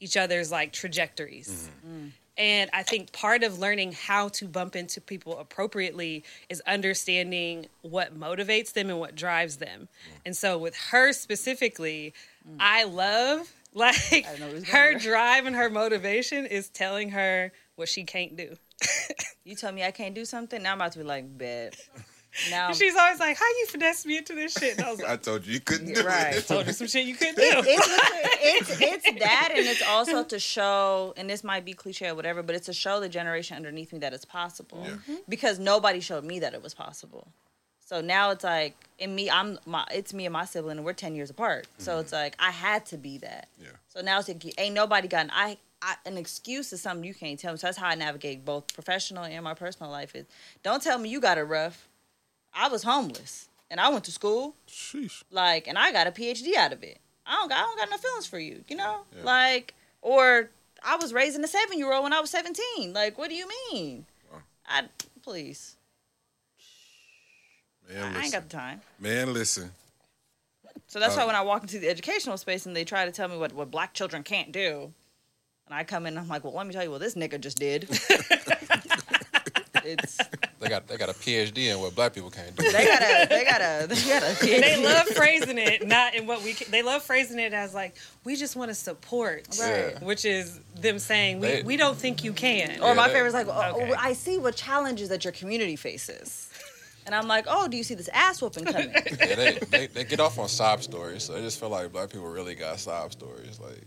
each 0.00 0.16
other's 0.16 0.50
like 0.50 0.72
trajectories. 0.72 1.70
Mm-hmm. 1.84 2.04
Mm. 2.04 2.10
And 2.36 2.70
I 2.72 2.82
think 2.82 3.12
part 3.12 3.44
of 3.44 3.58
learning 3.58 3.92
how 3.92 4.28
to 4.30 4.48
bump 4.48 4.74
into 4.74 5.00
people 5.00 5.38
appropriately 5.38 6.24
is 6.48 6.60
understanding 6.66 7.66
what 7.82 8.18
motivates 8.18 8.72
them 8.72 8.90
and 8.90 8.98
what 8.98 9.14
drives 9.14 9.58
them. 9.58 9.88
And 10.26 10.36
so 10.36 10.58
with 10.58 10.76
her 10.90 11.12
specifically, 11.12 12.12
mm. 12.48 12.56
I 12.58 12.84
love 12.84 13.52
like 13.74 13.96
didn't 14.10 14.40
know 14.40 14.46
it 14.48 14.54
was 14.54 14.68
her 14.68 14.98
drive 14.98 15.46
and 15.46 15.56
her 15.56 15.70
motivation 15.70 16.46
is 16.46 16.68
telling 16.68 17.10
her 17.10 17.52
what 17.76 17.88
she 17.88 18.04
can't 18.04 18.36
do. 18.36 18.56
You 19.46 19.54
tell 19.54 19.72
me 19.72 19.84
I 19.84 19.90
can't 19.90 20.14
do 20.14 20.24
something. 20.24 20.62
Now 20.62 20.72
I'm 20.72 20.78
about 20.78 20.92
to 20.92 20.98
be 20.98 21.04
like, 21.04 21.36
bet. 21.36 21.76
Now 22.50 22.72
she's 22.72 22.96
always 22.96 23.20
like, 23.20 23.36
"How 23.38 23.44
you 23.46 23.66
finesse 23.68 24.04
me 24.04 24.16
into 24.18 24.34
this 24.34 24.54
shit?" 24.54 24.76
And 24.76 24.84
I 24.86 24.90
was 24.90 25.00
like, 25.02 25.08
I 25.08 25.16
told 25.16 25.46
you 25.46 25.52
you 25.52 25.60
couldn't 25.60 25.94
do 25.94 26.02
Right. 26.02 26.34
it. 26.34 26.38
I 26.38 26.40
"told 26.40 26.66
you 26.66 26.72
some 26.72 26.88
shit 26.88 27.06
you 27.06 27.14
couldn't 27.14 27.36
do." 27.36 27.42
it's, 27.44 28.70
it's 28.80 28.80
it's 29.06 29.18
that 29.20 29.50
and 29.54 29.64
it's 29.64 29.82
also 29.82 30.24
to 30.24 30.40
show 30.40 31.14
and 31.16 31.30
this 31.30 31.44
might 31.44 31.64
be 31.64 31.74
cliche 31.74 32.08
or 32.08 32.16
whatever 32.16 32.42
but 32.42 32.56
it's 32.56 32.66
to 32.66 32.72
show 32.72 32.98
the 32.98 33.08
generation 33.08 33.56
underneath 33.56 33.92
me 33.92 34.00
that 34.00 34.12
it's 34.12 34.24
possible 34.24 34.82
Yeah. 34.84 34.90
Mm-hmm. 34.94 35.14
because 35.28 35.60
nobody 35.60 36.00
showed 36.00 36.24
me 36.24 36.40
that 36.40 36.54
it 36.54 36.62
was 36.62 36.74
possible 36.74 37.28
so 37.78 38.00
now 38.00 38.30
it's 38.30 38.42
like 38.44 38.74
in 38.98 39.14
me 39.14 39.30
i'm 39.30 39.58
my 39.64 39.84
it's 39.92 40.12
me 40.12 40.26
and 40.26 40.32
my 40.32 40.44
sibling 40.44 40.78
and 40.78 40.84
we're 40.84 40.92
10 40.92 41.14
years 41.14 41.30
apart 41.30 41.68
so 41.78 41.92
mm-hmm. 41.92 42.00
it's 42.00 42.12
like 42.12 42.34
i 42.40 42.50
had 42.50 42.84
to 42.86 42.96
be 42.98 43.18
that 43.18 43.48
Yeah. 43.60 43.68
so 43.88 44.00
now 44.00 44.18
it's 44.18 44.26
like 44.28 44.44
ain't 44.58 44.74
nobody 44.74 45.06
gotten 45.06 45.30
I, 45.32 45.56
I 45.86 45.94
an 46.06 46.16
excuse 46.16 46.72
is 46.72 46.80
something 46.80 47.04
you 47.04 47.14
can't 47.14 47.38
tell 47.38 47.52
me 47.52 47.58
so 47.58 47.66
that's 47.66 47.76
how 47.78 47.88
i 47.88 47.94
navigate 47.94 48.44
both 48.44 48.72
professional 48.72 49.24
and 49.24 49.44
my 49.44 49.52
personal 49.54 49.90
life 49.92 50.14
is 50.14 50.24
don't 50.62 50.82
tell 50.82 50.98
me 50.98 51.08
you 51.10 51.20
got 51.20 51.36
it 51.36 51.42
rough 51.42 51.88
i 52.54 52.68
was 52.68 52.82
homeless 52.84 53.48
and 53.70 53.78
i 53.80 53.88
went 53.90 54.04
to 54.04 54.10
school 54.12 54.54
Sheesh. 54.68 55.22
like 55.30 55.68
and 55.68 55.76
I 55.78 55.92
got 55.92 56.06
a 56.06 56.10
PhD 56.10 56.54
out 56.56 56.72
of 56.72 56.82
it. 56.82 56.98
I 57.26 57.36
don't 57.36 57.48
got 57.48 57.58
I 57.58 57.62
don't 57.62 57.78
got 57.78 57.90
no 57.90 57.96
feelings 57.98 58.26
for 58.26 58.38
you, 58.38 58.64
you 58.68 58.76
know? 58.76 59.00
Yeah. 59.16 59.24
Like 59.24 59.74
or 60.02 60.50
I 60.86 60.96
was 60.96 61.12
raising 61.14 61.42
a 61.42 61.46
7-year-old 61.48 62.02
when 62.02 62.12
I 62.12 62.20
was 62.20 62.30
17. 62.30 62.92
Like 62.92 63.16
what 63.18 63.28
do 63.30 63.34
you 63.34 63.48
mean? 63.72 64.04
Wow. 64.32 64.38
I 64.66 64.82
please. 65.22 65.76
Man, 67.92 68.16
I 68.16 68.22
ain't 68.22 68.32
got 68.32 68.42
the 68.48 68.56
time. 68.56 68.80
Man, 68.98 69.32
listen. 69.32 69.70
So 70.86 70.98
that's 71.00 71.14
Uh, 71.14 71.20
why 71.20 71.26
when 71.26 71.34
I 71.36 71.42
walk 71.42 71.62
into 71.62 71.78
the 71.78 71.88
educational 71.88 72.36
space 72.36 72.66
and 72.66 72.74
they 72.76 72.84
try 72.84 73.04
to 73.04 73.10
tell 73.12 73.28
me 73.28 73.36
what, 73.36 73.52
what 73.52 73.70
black 73.70 73.94
children 73.94 74.22
can't 74.22 74.52
do, 74.52 74.92
and 75.66 75.74
I 75.74 75.84
come 75.84 76.06
in 76.06 76.14
and 76.14 76.18
I'm 76.20 76.28
like, 76.28 76.44
well, 76.44 76.52
let 76.54 76.66
me 76.66 76.72
tell 76.72 76.82
you 76.84 76.90
what 76.90 77.00
this 77.00 77.14
nigga 77.14 77.40
just 77.40 77.58
did. 77.58 77.88
it's 79.86 80.18
They 80.60 80.68
got 80.68 80.86
they 80.86 80.96
got 80.96 81.08
a 81.10 81.12
PhD 81.12 81.72
in 81.72 81.78
what 81.80 81.94
black 81.94 82.14
people 82.14 82.30
can't 82.30 82.54
do. 82.56 82.62
they 82.70 82.84
got 82.86 83.02
a 83.02 83.26
they 83.28 83.44
got 83.44 83.60
a 83.60 83.86
they 83.86 84.08
got 84.08 84.22
a 84.22 84.60
they 84.60 84.82
love 84.82 85.06
phrasing 85.08 85.58
it 85.58 85.86
not 85.86 86.14
in 86.14 86.26
what 86.26 86.42
we 86.42 86.54
can, 86.54 86.70
they 86.70 86.82
love 86.82 87.02
phrasing 87.02 87.38
it 87.38 87.52
as 87.52 87.74
like 87.74 87.94
we 88.24 88.34
just 88.36 88.56
want 88.56 88.70
to 88.70 88.74
support 88.74 89.46
Right. 89.60 90.00
which 90.02 90.24
is 90.24 90.58
them 90.80 90.98
saying 90.98 91.40
we, 91.40 91.46
They- 91.48 91.62
we 91.62 91.76
don't 91.76 91.96
think 91.98 92.24
you 92.24 92.32
can 92.32 92.80
Or 92.82 92.88
Yeah, 92.88 92.94
my 92.94 93.08
favorite 93.08 93.28
is 93.28 93.34
like, 93.34 93.48
oh, 93.48 93.72
Okay. 93.82 93.92
I 93.98 94.14
see 94.14 94.38
what 94.38 94.56
challenges 94.56 95.08
that 95.10 95.24
your 95.24 95.32
community 95.32 95.76
faces. 95.76 96.48
And 97.06 97.14
I'm 97.14 97.28
like, 97.28 97.44
oh, 97.46 97.68
do 97.68 97.76
you 97.76 97.84
see 97.84 97.94
this 97.94 98.08
ass 98.14 98.40
whooping 98.40 98.64
coming? 98.64 98.90
Yeah, 98.94 99.34
they, 99.34 99.58
they 99.68 99.86
they 99.88 100.04
get 100.04 100.20
off 100.20 100.38
on 100.38 100.48
sob 100.48 100.82
stories, 100.82 101.24
so 101.24 101.36
I 101.36 101.40
just 101.42 101.60
feel 101.60 101.68
like 101.68 101.92
black 101.92 102.08
people 102.08 102.26
really 102.28 102.54
got 102.54 102.80
sob 102.80 103.12
stories. 103.12 103.60
Like 103.60 103.82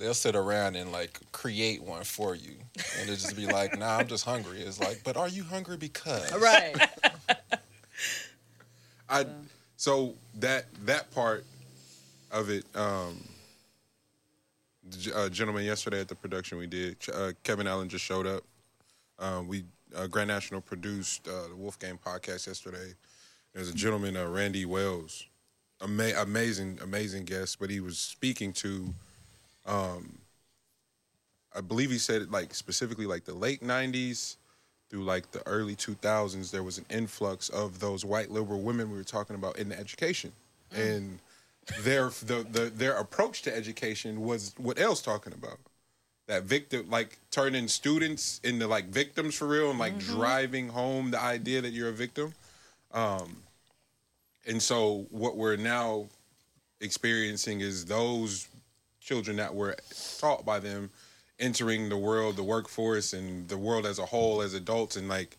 they'll 0.00 0.14
sit 0.14 0.34
around 0.34 0.74
and 0.74 0.90
like 0.90 1.20
create 1.30 1.82
one 1.82 2.02
for 2.02 2.34
you, 2.34 2.54
and 2.98 3.02
it'll 3.02 3.14
just 3.14 3.36
be 3.36 3.46
like, 3.46 3.78
"Nah, 3.78 3.98
I'm 3.98 4.08
just 4.08 4.24
hungry." 4.24 4.60
It's 4.62 4.80
like, 4.80 5.02
but 5.04 5.16
are 5.16 5.28
you 5.28 5.44
hungry 5.44 5.76
because? 5.76 6.32
right. 6.40 6.74
I 9.08 9.26
so 9.76 10.14
that 10.40 10.66
that 10.86 11.10
part 11.12 11.44
of 12.32 12.50
it. 12.50 12.64
Um, 12.74 13.22
the 14.90 15.16
uh, 15.16 15.28
gentleman 15.28 15.64
yesterday 15.64 16.00
at 16.00 16.08
the 16.08 16.14
production 16.14 16.58
we 16.58 16.66
did, 16.66 16.96
uh, 17.14 17.32
Kevin 17.44 17.66
Allen 17.66 17.88
just 17.88 18.04
showed 18.04 18.26
up. 18.26 18.42
Um, 19.18 19.46
we 19.46 19.64
uh, 19.94 20.06
Grand 20.06 20.28
National 20.28 20.60
produced 20.60 21.28
uh, 21.28 21.48
the 21.48 21.56
Wolf 21.56 21.78
Game 21.78 21.98
podcast 22.04 22.46
yesterday. 22.46 22.94
There's 23.54 23.68
a 23.68 23.74
gentleman, 23.74 24.16
uh, 24.16 24.26
Randy 24.26 24.64
Wells, 24.64 25.26
Ama- 25.82 26.14
amazing, 26.18 26.78
amazing 26.82 27.24
guest, 27.24 27.58
but 27.60 27.70
he 27.70 27.80
was 27.80 27.98
speaking 27.98 28.52
to. 28.54 28.94
Um, 29.66 30.18
I 31.54 31.60
believe 31.60 31.90
he 31.90 31.98
said 31.98 32.22
it 32.22 32.30
like 32.30 32.54
specifically 32.54 33.06
like 33.06 33.24
the 33.24 33.34
late 33.34 33.62
'90s 33.62 34.36
through 34.90 35.04
like 35.04 35.30
the 35.30 35.46
early 35.46 35.76
2000s, 35.76 36.50
there 36.50 36.64
was 36.64 36.76
an 36.78 36.84
influx 36.90 37.48
of 37.48 37.78
those 37.78 38.04
white 38.04 38.30
liberal 38.30 38.60
women 38.60 38.90
we 38.90 38.96
were 38.96 39.04
talking 39.04 39.36
about 39.36 39.56
in 39.56 39.68
the 39.68 39.78
education, 39.78 40.32
and 40.74 41.20
their 41.82 42.08
the, 42.26 42.46
the 42.50 42.72
their 42.74 42.94
approach 42.94 43.42
to 43.42 43.54
education 43.54 44.20
was 44.20 44.54
what 44.58 44.78
else 44.80 45.00
talking 45.00 45.32
about. 45.32 45.58
That 46.26 46.44
victim 46.44 46.88
like 46.90 47.18
turning 47.30 47.68
students 47.68 48.40
into 48.44 48.66
like 48.66 48.86
victims 48.86 49.34
for 49.34 49.46
real 49.46 49.70
and 49.70 49.78
like 49.78 49.98
driving 49.98 50.68
home 50.68 51.10
the 51.10 51.20
idea 51.20 51.60
that 51.60 51.70
you're 51.72 51.88
a 51.88 51.92
victim. 51.92 52.34
Um, 52.92 53.36
and 54.46 54.62
so 54.62 55.06
what 55.10 55.36
we're 55.36 55.56
now 55.56 56.06
experiencing 56.80 57.60
is 57.60 57.84
those 57.84 58.48
children 59.00 59.36
that 59.38 59.54
were 59.54 59.76
taught 60.18 60.44
by 60.44 60.58
them 60.58 60.90
entering 61.38 61.88
the 61.88 61.96
world, 61.96 62.36
the 62.36 62.42
workforce, 62.42 63.12
and 63.12 63.48
the 63.48 63.58
world 63.58 63.86
as 63.86 63.98
a 63.98 64.06
whole 64.06 64.42
as 64.42 64.54
adults, 64.54 64.96
and 64.96 65.08
like 65.08 65.36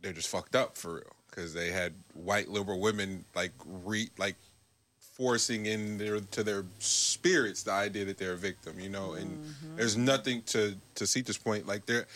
they're 0.00 0.12
just 0.12 0.28
fucked 0.28 0.54
up 0.54 0.76
for 0.76 0.94
real 0.94 1.16
because 1.30 1.54
they 1.54 1.70
had 1.70 1.92
white 2.12 2.48
liberal 2.48 2.78
women 2.78 3.24
like 3.34 3.52
re 3.82 4.08
like 4.18 4.36
forcing 5.14 5.66
in 5.66 5.96
their 5.96 6.20
to 6.20 6.42
their 6.42 6.64
spirits 6.78 7.62
the 7.62 7.72
idea 7.72 8.04
that 8.04 8.18
they're 8.18 8.34
a 8.34 8.36
victim, 8.36 8.78
you 8.78 8.88
know, 8.88 9.14
and 9.14 9.30
mm-hmm. 9.30 9.76
there's 9.76 9.96
nothing 9.96 10.42
to 10.42 10.74
to 10.94 11.06
see 11.06 11.22
this 11.22 11.38
point 11.38 11.66
like 11.66 11.86
they're 11.86 12.06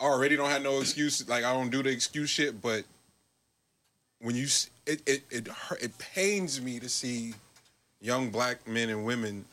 I 0.00 0.04
already 0.04 0.36
don't 0.36 0.50
have 0.50 0.62
no 0.62 0.80
excuse 0.80 1.26
like 1.28 1.44
I 1.44 1.52
don't 1.52 1.70
do 1.70 1.82
the 1.82 1.90
excuse 1.90 2.30
shit, 2.30 2.60
but 2.60 2.84
when 4.20 4.34
you 4.34 4.46
it 4.86 5.02
it 5.06 5.22
it 5.30 5.48
hurt, 5.48 5.82
it 5.82 5.96
pains 5.98 6.60
me 6.60 6.80
to 6.80 6.88
see 6.88 7.34
young 8.02 8.30
black 8.30 8.66
men 8.66 8.90
and 8.90 9.04
women 9.06 9.44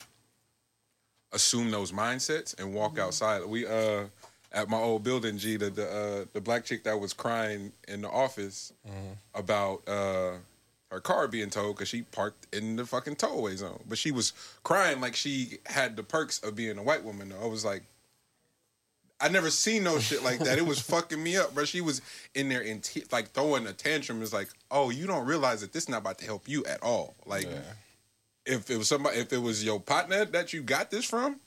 assume 1.32 1.70
those 1.72 1.91
mindsets 1.91 2.60
and 2.60 2.74
walk 2.74 2.97
outside. 3.00 3.45
We 3.45 3.66
uh 3.68 4.06
at 4.52 4.68
my 4.68 4.78
old 4.78 5.04
building, 5.04 5.38
G, 5.38 5.58
the 5.58 5.70
the, 5.70 5.88
uh, 5.89 6.26
the 6.34 6.41
black 6.41 6.66
chick 6.66 6.84
that 6.86 7.00
was 7.00 7.14
crying 7.14 7.72
in 7.88 8.02
the 8.02 8.10
office 8.10 8.74
about 9.36 9.88
uh 9.88 10.34
her 10.91 11.00
car 11.00 11.28
being 11.28 11.52
towed 11.52 11.76
because 11.76 11.88
she 11.88 12.02
parked 12.02 12.47
in 12.54 12.76
the 12.76 12.84
fucking 12.86 13.16
towaway 13.16 13.56
zone, 13.56 13.80
but 13.88 14.00
she 14.00 14.10
was 14.12 14.34
crying 14.64 15.00
like 15.00 15.16
she 15.16 15.60
had 15.68 15.95
the 15.95 16.02
perks 16.02 16.39
of 16.39 16.56
being 16.56 16.80
a 16.80 16.84
white 16.84 17.04
woman. 17.04 17.30
Though 17.30 17.41
I 17.43 17.47
was 17.47 17.64
like. 17.64 17.84
I 19.22 19.28
never 19.28 19.50
seen 19.50 19.84
no 19.84 20.00
shit 20.00 20.24
like 20.24 20.39
that. 20.39 20.58
It 20.58 20.66
was 20.66 20.80
fucking 20.93 21.22
me 21.22 21.36
up, 21.36 21.54
bro. 21.54 21.66
She 21.66 21.82
was 21.82 22.02
in 22.36 22.47
there 22.47 22.62
in 22.62 22.80
te- 22.80 23.04
like 23.12 23.32
throwing 23.32 23.68
a 23.68 23.74
tantrum. 23.74 24.22
It's 24.22 24.32
like, 24.32 24.47
oh, 24.72 24.91
you 24.91 25.08
don't 25.08 25.26
realize 25.26 25.60
that 25.60 25.74
this 25.74 25.84
is 25.84 25.89
not 25.89 25.97
about 25.97 26.20
to 26.20 26.26
help 26.26 26.47
you 26.47 26.64
at 26.64 26.82
all. 26.82 27.16
Like, 27.26 27.43
Yeah. 27.43 27.60
If 28.50 28.70
it 28.70 28.78
was 28.78 28.88
somebody, 28.88 29.18
if 29.20 29.32
it 29.34 29.41
was 29.41 29.64
your 29.64 29.80
partner 29.80 30.26
that 30.26 30.52
you 30.54 30.62
got 30.64 30.89
this 30.91 31.06
from, 31.06 31.39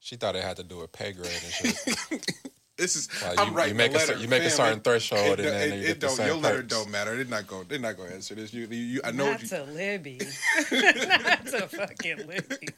She 0.00 0.16
thought 0.16 0.36
it 0.36 0.42
had 0.44 0.56
to 0.56 0.62
do 0.64 0.78
with 0.78 0.92
pay 0.92 1.12
grade 1.12 1.30
and 1.30 1.52
shit. 1.52 2.32
this 2.78 2.94
is 2.96 3.08
Like, 3.22 3.38
I'm 3.40 3.48
you- 3.48 3.54
writing 3.54 3.74
you 3.74 3.78
make 3.78 3.94
a 3.94 4.14
a 4.14 4.18
you 4.18 4.28
make 4.28 4.42
a 4.44 4.50
certain 4.50 4.78
it- 4.78 4.84
threshold 4.84 5.40
it, 5.40 5.46
and 5.46 5.48
then 5.48 5.72
it, 5.72 5.76
you 5.76 5.82
it 5.82 5.86
get 5.86 6.00
the 6.00 6.06
don't. 6.06 6.16
same 6.16 6.26
Your 6.28 6.36
letter 6.36 6.56
perks. 6.62 6.68
don't 6.68 6.90
matter. 6.90 7.16
They're 7.16 7.24
not 7.24 7.46
going. 7.48 7.66
They're 7.68 7.78
not 7.80 7.96
going 7.96 8.08
to 8.10 8.14
answer 8.14 8.34
this. 8.36 8.54
You, 8.54 8.66
you, 8.68 9.00
I 9.04 9.10
know 9.10 9.24
Not 9.26 9.32
what 9.32 9.42
you. 9.42 9.48
to 9.48 9.64
Libby. 9.64 10.18
Not 10.70 11.46
to 11.46 11.68
fucking 11.68 12.18
Libby. 12.28 12.68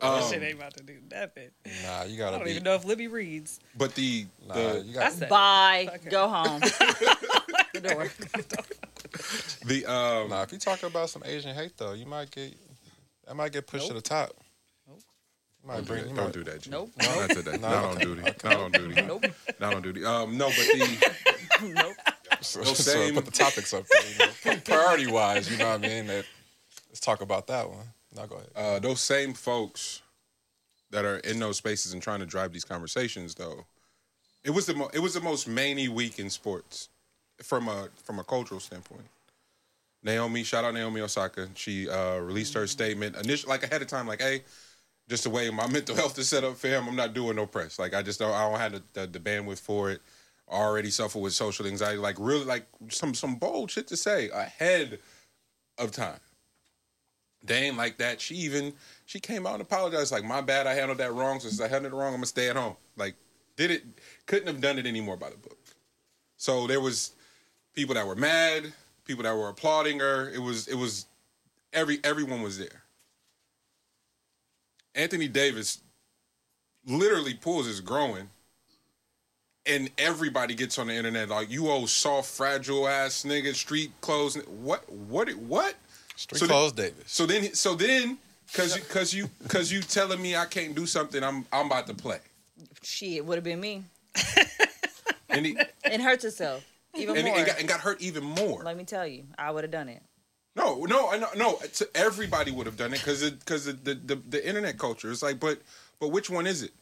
Um, 0.00 0.20
that 0.20 0.30
shit 0.30 0.42
ain't 0.44 0.58
about 0.58 0.76
to 0.76 0.82
do 0.84 0.94
nothing. 1.10 1.50
Nah, 1.84 2.04
you 2.04 2.16
gotta 2.16 2.36
I 2.36 2.38
don't 2.38 2.44
be. 2.44 2.50
even 2.52 2.62
know 2.62 2.74
if 2.76 2.84
Libby 2.84 3.08
reads. 3.08 3.58
But 3.76 3.94
the 3.96 4.26
Nah, 4.46 4.54
the 4.54 4.84
you 4.86 4.92
That's 4.94 5.16
got. 5.16 5.26
it. 5.26 5.28
Bye. 5.30 5.88
Okay. 5.96 6.10
Go 6.10 6.28
home. 6.28 6.60
the 6.60 7.80
door. 7.82 8.08
the 9.66 9.86
um. 9.86 10.28
Nah, 10.30 10.42
if 10.42 10.52
you 10.52 10.58
talk 10.58 10.82
about 10.84 11.10
some 11.10 11.22
Asian 11.24 11.54
hate 11.56 11.76
though, 11.76 11.94
you 11.94 12.06
might 12.06 12.30
get. 12.30 12.54
That 13.28 13.34
might 13.36 13.52
get 13.52 13.66
pushed 13.66 13.88
to 13.88 13.94
the 13.94 14.00
top. 14.00 14.30
Nope. 14.88 15.00
Might 15.64 15.74
Don't 15.74 15.84
do 15.84 15.88
bring. 15.92 16.02
that. 16.02 16.08
you 16.10 16.16
Don't 16.16 16.24
might- 16.24 16.32
do 16.32 16.44
that. 16.44 16.62
G. 16.62 16.70
Nope. 16.70 16.90
Not 16.98 17.30
today. 17.30 17.52
No. 17.52 17.68
Not 17.68 17.84
on 17.84 17.98
duty. 17.98 18.22
Not 18.44 18.56
on 18.56 18.72
duty. 18.72 19.02
Nope. 19.02 19.24
Not 19.60 19.74
on 19.74 19.82
duty. 19.82 20.04
Um. 20.04 20.38
No, 20.38 20.46
but 20.46 20.56
the 20.56 21.14
nope. 21.74 21.96
So, 22.40 22.60
Those 22.60 22.78
so 22.78 22.92
same- 22.92 23.14
put 23.14 23.24
the 23.26 23.30
topics 23.30 23.74
up 23.74 23.84
there. 23.86 24.28
You 24.46 24.52
know, 24.54 24.60
priority 24.64 25.06
wise, 25.08 25.50
you 25.50 25.58
know 25.58 25.68
what 25.70 25.84
I 25.84 25.88
mean. 25.88 26.06
That, 26.06 26.24
let's 26.88 27.00
talk 27.00 27.20
about 27.20 27.46
that 27.48 27.68
one. 27.68 27.84
Now 28.16 28.26
go 28.26 28.36
ahead. 28.36 28.48
uh, 28.56 28.78
those 28.78 29.00
same 29.00 29.34
folks 29.34 30.00
that 30.90 31.04
are 31.04 31.18
in 31.18 31.38
those 31.38 31.58
spaces 31.58 31.92
and 31.92 32.00
trying 32.00 32.20
to 32.20 32.26
drive 32.26 32.52
these 32.52 32.64
conversations, 32.64 33.34
though, 33.34 33.66
it 34.44 34.50
was 34.50 34.64
the 34.66 34.74
mo- 34.74 34.90
it 34.94 35.00
was 35.00 35.12
the 35.14 35.20
most 35.20 35.46
many 35.46 35.88
week 35.88 36.18
in 36.18 36.30
sports 36.30 36.88
from 37.42 37.68
a 37.68 37.88
from 38.04 38.18
a 38.18 38.24
cultural 38.24 38.60
standpoint. 38.60 39.04
Naomi, 40.02 40.44
shout 40.44 40.64
out 40.64 40.74
Naomi 40.74 41.00
Osaka. 41.00 41.48
She 41.54 41.88
uh, 41.88 42.18
released 42.18 42.54
her 42.54 42.66
statement 42.66 43.16
initially, 43.16 43.50
like 43.50 43.64
ahead 43.64 43.82
of 43.82 43.88
time, 43.88 44.06
like, 44.06 44.22
"Hey, 44.22 44.42
just 45.08 45.24
the 45.24 45.30
way 45.30 45.50
my 45.50 45.66
mental 45.72 45.96
health 45.96 46.18
is 46.18 46.28
set 46.28 46.44
up, 46.44 46.56
fam. 46.56 46.88
I'm 46.88 46.96
not 46.96 47.14
doing 47.14 47.36
no 47.36 47.46
press. 47.46 47.78
Like, 47.78 47.94
I 47.94 48.02
just 48.02 48.18
don't. 48.18 48.32
I 48.32 48.48
don't 48.48 48.60
have 48.60 48.72
the, 48.72 48.82
the, 48.92 49.06
the 49.06 49.20
bandwidth 49.20 49.60
for 49.60 49.90
it. 49.90 50.00
I 50.50 50.56
already 50.56 50.90
suffer 50.90 51.18
with 51.18 51.32
social 51.32 51.66
anxiety. 51.66 51.98
Like, 51.98 52.16
really, 52.18 52.44
like 52.44 52.66
some 52.88 53.14
some 53.14 53.36
bold 53.36 53.70
shit 53.70 53.88
to 53.88 53.96
say 53.96 54.30
ahead 54.30 54.98
of 55.78 55.90
time. 55.92 56.20
They 57.44 57.64
ain't 57.64 57.76
like 57.76 57.98
that. 57.98 58.20
She 58.20 58.34
even 58.36 58.74
she 59.06 59.20
came 59.20 59.46
out 59.46 59.54
and 59.54 59.62
apologized. 59.62 60.12
Like, 60.12 60.24
my 60.24 60.40
bad. 60.40 60.66
I 60.66 60.74
handled 60.74 60.98
that 60.98 61.12
wrong. 61.12 61.40
Since 61.40 61.60
I 61.60 61.68
handled 61.68 61.92
it 61.92 61.96
wrong, 61.96 62.08
I'm 62.08 62.14
gonna 62.14 62.26
stay 62.26 62.48
at 62.48 62.56
home. 62.56 62.76
Like, 62.96 63.14
did 63.56 63.70
it? 63.70 63.84
Couldn't 64.26 64.48
have 64.48 64.60
done 64.60 64.78
it 64.78 64.86
anymore 64.86 65.16
by 65.16 65.30
the 65.30 65.36
book. 65.36 65.58
So 66.36 66.66
there 66.66 66.80
was 66.80 67.12
people 67.74 67.94
that 67.96 68.06
were 68.06 68.14
mad, 68.14 68.72
people 69.08 69.24
that 69.24 69.34
were 69.34 69.48
applauding 69.48 69.98
her. 69.98 70.30
It 70.30 70.38
was 70.38 70.68
it 70.68 70.76
was 70.76 71.06
every 71.72 71.98
everyone 72.04 72.42
was 72.42 72.58
there. 72.58 72.82
Anthony 74.94 75.26
Davis 75.26 75.80
literally 76.86 77.34
pulls 77.34 77.66
his 77.66 77.80
growing, 77.80 78.28
and 79.66 79.90
everybody 79.98 80.54
gets 80.54 80.78
on 80.78 80.86
the 80.88 80.94
internet 80.94 81.28
like 81.30 81.50
you 81.50 81.68
old 81.68 81.88
soft, 81.88 82.30
fragile 82.30 82.86
ass 82.86 83.24
nigga, 83.24 83.54
street 83.54 83.90
clothes. 84.00 84.36
What 84.46 84.88
what 84.92 85.28
what? 85.34 85.74
Street 86.14 86.38
so 86.38 86.46
the- 86.46 86.52
clothes, 86.52 86.72
Davis. 86.72 87.04
So 87.06 87.26
then 87.26 87.54
so 87.54 87.74
then 87.74 88.18
cause 88.52 88.76
you 88.76 88.82
cause 88.84 89.14
you 89.14 89.30
cause 89.48 89.72
you 89.72 89.80
telling 89.80 90.20
me 90.20 90.36
I 90.36 90.44
can't 90.44 90.74
do 90.74 90.86
something, 90.86 91.24
I'm 91.24 91.46
I'm 91.52 91.66
about 91.66 91.86
to 91.88 91.94
play. 91.94 92.18
Shit, 92.82 93.24
would 93.24 93.36
have 93.36 93.44
been 93.44 93.60
me. 93.60 93.82
And 95.30 95.44
he 95.44 95.58
It 95.84 96.00
hurts 96.00 96.24
itself 96.24 96.64
even 96.94 97.16
and, 97.16 97.26
more. 97.26 97.36
and, 97.36 97.46
got, 97.46 97.58
and 97.58 97.68
got 97.68 97.80
hurt 97.80 98.00
even 98.00 98.24
more. 98.24 98.62
Let 98.62 98.76
me 98.76 98.84
tell 98.84 99.06
you, 99.06 99.24
I 99.38 99.50
would 99.50 99.64
have 99.64 99.70
done 99.70 99.88
it. 99.88 100.02
No, 100.56 100.84
no, 100.84 101.12
no. 101.36 101.58
To 101.74 101.88
everybody 101.94 102.50
would 102.50 102.66
have 102.66 102.76
done 102.76 102.92
it 102.92 102.98
because 102.98 103.30
because 103.30 103.66
the, 103.66 103.72
the, 103.72 103.94
the 103.94 104.16
the 104.28 104.48
internet 104.48 104.76
culture. 104.78 105.10
It's 105.10 105.22
like, 105.22 105.38
but 105.38 105.60
but 106.00 106.08
which 106.08 106.28
one 106.28 106.46
is 106.46 106.62
it? 106.62 106.72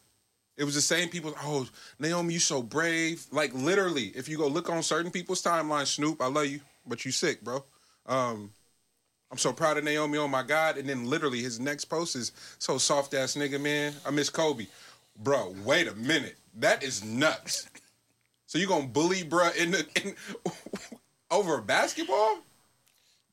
It 0.57 0.65
was 0.65 0.75
the 0.75 0.81
same 0.81 1.11
people. 1.11 1.35
Oh, 1.43 1.69
Naomi, 1.99 2.35
you 2.35 2.41
so 2.41 2.63
brave. 2.63 3.27
Like 3.31 3.53
literally, 3.53 4.13
if 4.15 4.29
you 4.29 4.39
go 4.39 4.47
look 4.47 4.71
on 4.71 4.83
certain 4.83 5.11
people's 5.11 5.43
timeline, 5.43 5.87
Snoop, 5.87 6.23
I 6.23 6.29
love 6.29 6.47
you, 6.47 6.61
but 6.87 7.05
you 7.05 7.11
sick, 7.11 7.45
bro. 7.45 7.65
Um, 8.07 8.53
I'm 9.31 9.39
so 9.39 9.53
proud 9.53 9.77
of 9.77 9.85
Naomi. 9.85 10.17
Oh 10.17 10.29
my 10.29 10.43
God! 10.43 10.79
And 10.79 10.89
then 10.89 11.05
literally, 11.05 11.43
his 11.43 11.61
next 11.61 11.87
post 11.87 12.17
is 12.17 12.33
so 12.59 12.79
soft 12.79 13.13
ass 13.13 13.35
nigga, 13.35 13.61
man. 13.61 13.93
I 14.07 14.11
miss 14.11 14.31
Kobe, 14.31 14.69
bro. 15.19 15.55
Wait 15.65 15.89
a 15.89 15.95
minute, 15.95 16.37
that 16.55 16.83
is 16.83 17.05
nuts. 17.05 17.69
So 18.57 18.61
you 18.61 18.69
gonna 18.69 18.87
bully, 18.87 19.23
bruh 19.23 19.55
in 19.55 19.73
the 19.73 19.87
in, 20.03 20.15
over 21.31 21.61
basketball? 21.61 22.39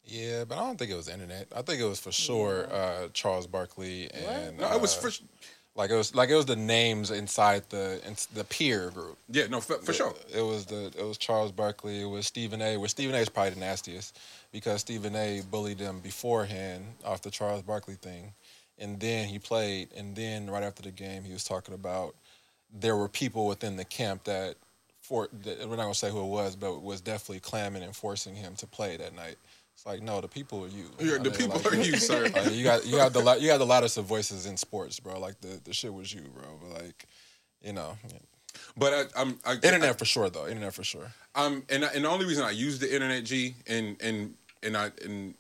Yeah, 0.03 0.43
but 0.43 0.57
I 0.57 0.65
don't 0.65 0.77
think 0.77 0.91
it 0.91 0.97
was 0.97 1.07
internet. 1.07 1.47
I 1.55 1.61
think 1.61 1.79
it 1.79 1.85
was 1.85 1.97
for 1.97 2.11
sure 2.11 2.67
uh, 2.69 3.07
Charles 3.13 3.47
Barkley 3.47 4.11
and 4.11 4.57
No, 4.57 4.69
it 4.73 4.81
was 4.81 4.97
uh, 4.97 4.99
for 4.99 5.11
like 5.75 5.91
it 5.91 5.95
was 5.95 6.13
like 6.13 6.29
it 6.29 6.35
was 6.35 6.45
the 6.45 6.57
names 6.57 7.09
inside 7.09 7.63
the 7.69 8.05
in, 8.05 8.17
the 8.33 8.43
peer 8.43 8.89
group. 8.89 9.17
yeah, 9.29 9.47
no, 9.47 9.61
for, 9.61 9.75
for 9.75 9.93
sure. 9.93 10.13
It 10.35 10.41
was 10.41 10.65
the 10.65 10.87
it 10.87 11.05
was 11.05 11.17
Charles 11.17 11.53
Barkley. 11.53 12.01
It 12.01 12.09
was 12.09 12.27
Stephen 12.27 12.61
A. 12.61 12.75
Where 12.75 12.89
Stephen 12.89 13.15
A. 13.15 13.19
is 13.19 13.29
probably 13.29 13.51
the 13.51 13.61
nastiest 13.61 14.19
because 14.51 14.81
Stephen 14.81 15.15
A. 15.15 15.41
bullied 15.49 15.79
him 15.79 16.01
beforehand 16.01 16.83
off 17.05 17.21
the 17.21 17.31
Charles 17.31 17.61
Barkley 17.61 17.95
thing, 17.95 18.33
and 18.77 18.99
then 18.99 19.29
he 19.29 19.39
played, 19.39 19.87
and 19.95 20.17
then 20.17 20.49
right 20.49 20.63
after 20.63 20.83
the 20.83 20.91
game 20.91 21.23
he 21.23 21.31
was 21.31 21.45
talking 21.45 21.73
about 21.73 22.13
there 22.73 22.97
were 22.97 23.07
people 23.07 23.47
within 23.47 23.77
the 23.77 23.85
camp 23.85 24.25
that 24.25 24.55
for 25.03 25.27
we're 25.45 25.75
not 25.75 25.83
gonna 25.83 25.93
say 25.93 26.09
who 26.09 26.21
it 26.21 26.27
was, 26.27 26.55
but 26.55 26.81
was 26.81 27.01
definitely 27.01 27.41
clamming 27.41 27.83
and 27.83 27.95
forcing 27.95 28.35
him 28.35 28.55
to 28.55 28.65
play 28.65 28.97
that 28.97 29.13
night. 29.13 29.35
It's 29.75 29.85
like 29.85 30.01
no, 30.01 30.21
the 30.21 30.27
people 30.27 30.63
are 30.63 30.69
you. 30.69 30.85
Yeah, 30.99 31.17
the 31.17 31.25
mean, 31.25 31.33
people 31.33 31.57
like, 31.57 31.73
are 31.73 31.75
you, 31.75 31.97
sir. 31.97 32.23
like, 32.35 32.51
you 32.51 32.63
got 32.63 32.85
you 32.85 32.95
got 32.95 33.13
the 33.13 33.37
you 33.39 33.47
got 33.47 33.57
the 33.57 33.65
loudest 33.65 33.97
of 33.97 34.05
voices 34.05 34.45
in 34.45 34.55
sports, 34.57 34.99
bro. 34.99 35.19
Like 35.19 35.39
the 35.41 35.59
the 35.63 35.73
shit 35.73 35.93
was 35.93 36.13
you, 36.13 36.21
bro. 36.21 36.45
But 36.61 36.83
like, 36.83 37.05
you 37.61 37.73
know, 37.73 37.97
But 38.77 38.93
I, 38.93 39.21
I'm 39.21 39.39
I, 39.45 39.53
internet 39.55 39.99
for 39.99 40.05
sure 40.05 40.29
though. 40.29 40.47
Internet 40.47 40.73
for 40.73 40.83
sure. 40.83 41.11
I'm 41.35 41.63
and 41.69 41.83
and 41.83 42.05
the 42.05 42.09
only 42.09 42.25
reason 42.25 42.45
I 42.45 42.51
use 42.51 42.79
the 42.79 42.93
internet, 42.93 43.25
G, 43.25 43.55
and 43.67 43.97
and 44.01 44.35
and 44.61 44.77
I 44.77 44.91
and 45.03 45.33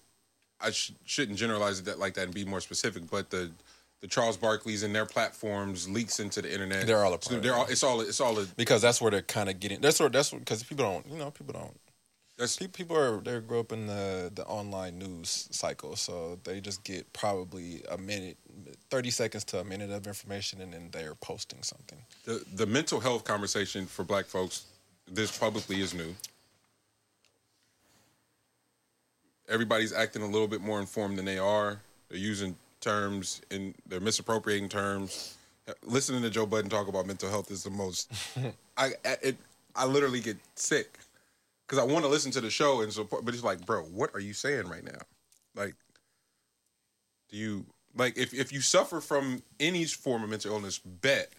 I 0.59 0.71
sh- 0.71 0.93
shouldn't 1.05 1.37
generalize 1.37 1.79
it 1.79 1.85
that 1.85 1.99
like 1.99 2.15
that 2.15 2.25
and 2.25 2.33
be 2.33 2.43
more 2.43 2.61
specific, 2.61 3.09
but 3.09 3.29
the 3.29 3.51
the 4.03 4.09
Charles 4.09 4.35
Barkley's 4.35 4.83
and 4.83 4.93
their 4.93 5.05
platforms 5.05 5.87
leaks 5.87 6.19
into 6.19 6.41
the 6.41 6.51
internet. 6.51 6.85
They're 6.85 7.05
all 7.05 7.13
a 7.13 7.21
So 7.21 7.39
they're 7.39 7.55
all. 7.55 7.67
It's 7.67 7.83
all. 7.83 8.01
It's 8.01 8.19
all. 8.19 8.37
A, 8.37 8.45
because 8.57 8.81
that's 8.81 8.99
where 8.99 9.09
they're 9.09 9.21
kind 9.21 9.49
of 9.49 9.61
getting. 9.61 9.79
That's 9.79 9.97
where 9.97 10.09
that's 10.09 10.31
because 10.31 10.61
people 10.61 10.83
don't. 10.83 11.07
You 11.09 11.17
know, 11.17 11.31
people 11.31 11.53
don't. 11.53 11.79
that's 12.37 12.57
People 12.57 12.97
are 12.97 13.21
they 13.21 13.39
grow 13.39 13.61
up 13.61 13.71
in 13.71 13.87
the 13.87 14.29
the 14.35 14.43
online 14.43 14.99
news 14.99 15.47
cycle, 15.51 15.95
so 15.95 16.37
they 16.43 16.59
just 16.59 16.83
get 16.83 17.13
probably 17.13 17.81
a 17.89 17.97
minute, 17.97 18.35
thirty 18.89 19.09
seconds 19.09 19.45
to 19.45 19.61
a 19.61 19.63
minute 19.63 19.89
of 19.89 20.05
information, 20.05 20.59
and 20.59 20.73
then 20.73 20.89
they're 20.91 21.15
posting 21.15 21.63
something. 21.63 21.99
the 22.25 22.43
the 22.55 22.65
mental 22.65 22.99
health 22.99 23.23
conversation 23.23 23.85
for 23.85 24.03
Black 24.03 24.25
folks. 24.25 24.65
This 25.09 25.37
publicly 25.37 25.79
is 25.79 25.93
new. 25.93 26.13
Everybody's 29.47 29.93
acting 29.93 30.23
a 30.23 30.27
little 30.27 30.47
bit 30.49 30.59
more 30.59 30.81
informed 30.81 31.17
than 31.17 31.23
they 31.23 31.37
are. 31.37 31.79
They're 32.09 32.17
using 32.17 32.57
terms 32.83 33.41
and 33.51 33.73
they're 33.87 33.99
misappropriating 33.99 34.69
terms. 34.69 35.37
Listening 35.83 36.21
to 36.21 36.29
Joe 36.29 36.45
Budden 36.45 36.69
talk 36.69 36.87
about 36.87 37.07
mental 37.07 37.29
health 37.29 37.49
is 37.49 37.63
the 37.63 37.69
most. 37.69 38.11
I 38.77 38.91
it 39.05 39.37
I 39.75 39.85
literally 39.85 40.19
get 40.19 40.37
sick 40.55 40.99
because 41.65 41.79
I 41.79 41.83
want 41.85 42.03
to 42.05 42.11
listen 42.11 42.31
to 42.33 42.41
the 42.41 42.49
show 42.49 42.81
and 42.81 42.91
support, 42.91 43.23
but 43.25 43.33
it's 43.33 43.43
like, 43.43 43.65
bro, 43.65 43.83
what 43.83 44.11
are 44.13 44.19
you 44.19 44.33
saying 44.33 44.67
right 44.67 44.83
now? 44.83 44.99
Like, 45.55 45.75
do 47.29 47.37
you 47.37 47.65
Like 47.95 48.17
if 48.17 48.33
if 48.33 48.51
you 48.51 48.61
suffer 48.61 48.99
from 48.99 49.41
any 49.59 49.85
form 49.85 50.23
of 50.23 50.29
mental 50.29 50.53
illness, 50.53 50.79
bet. 50.79 51.29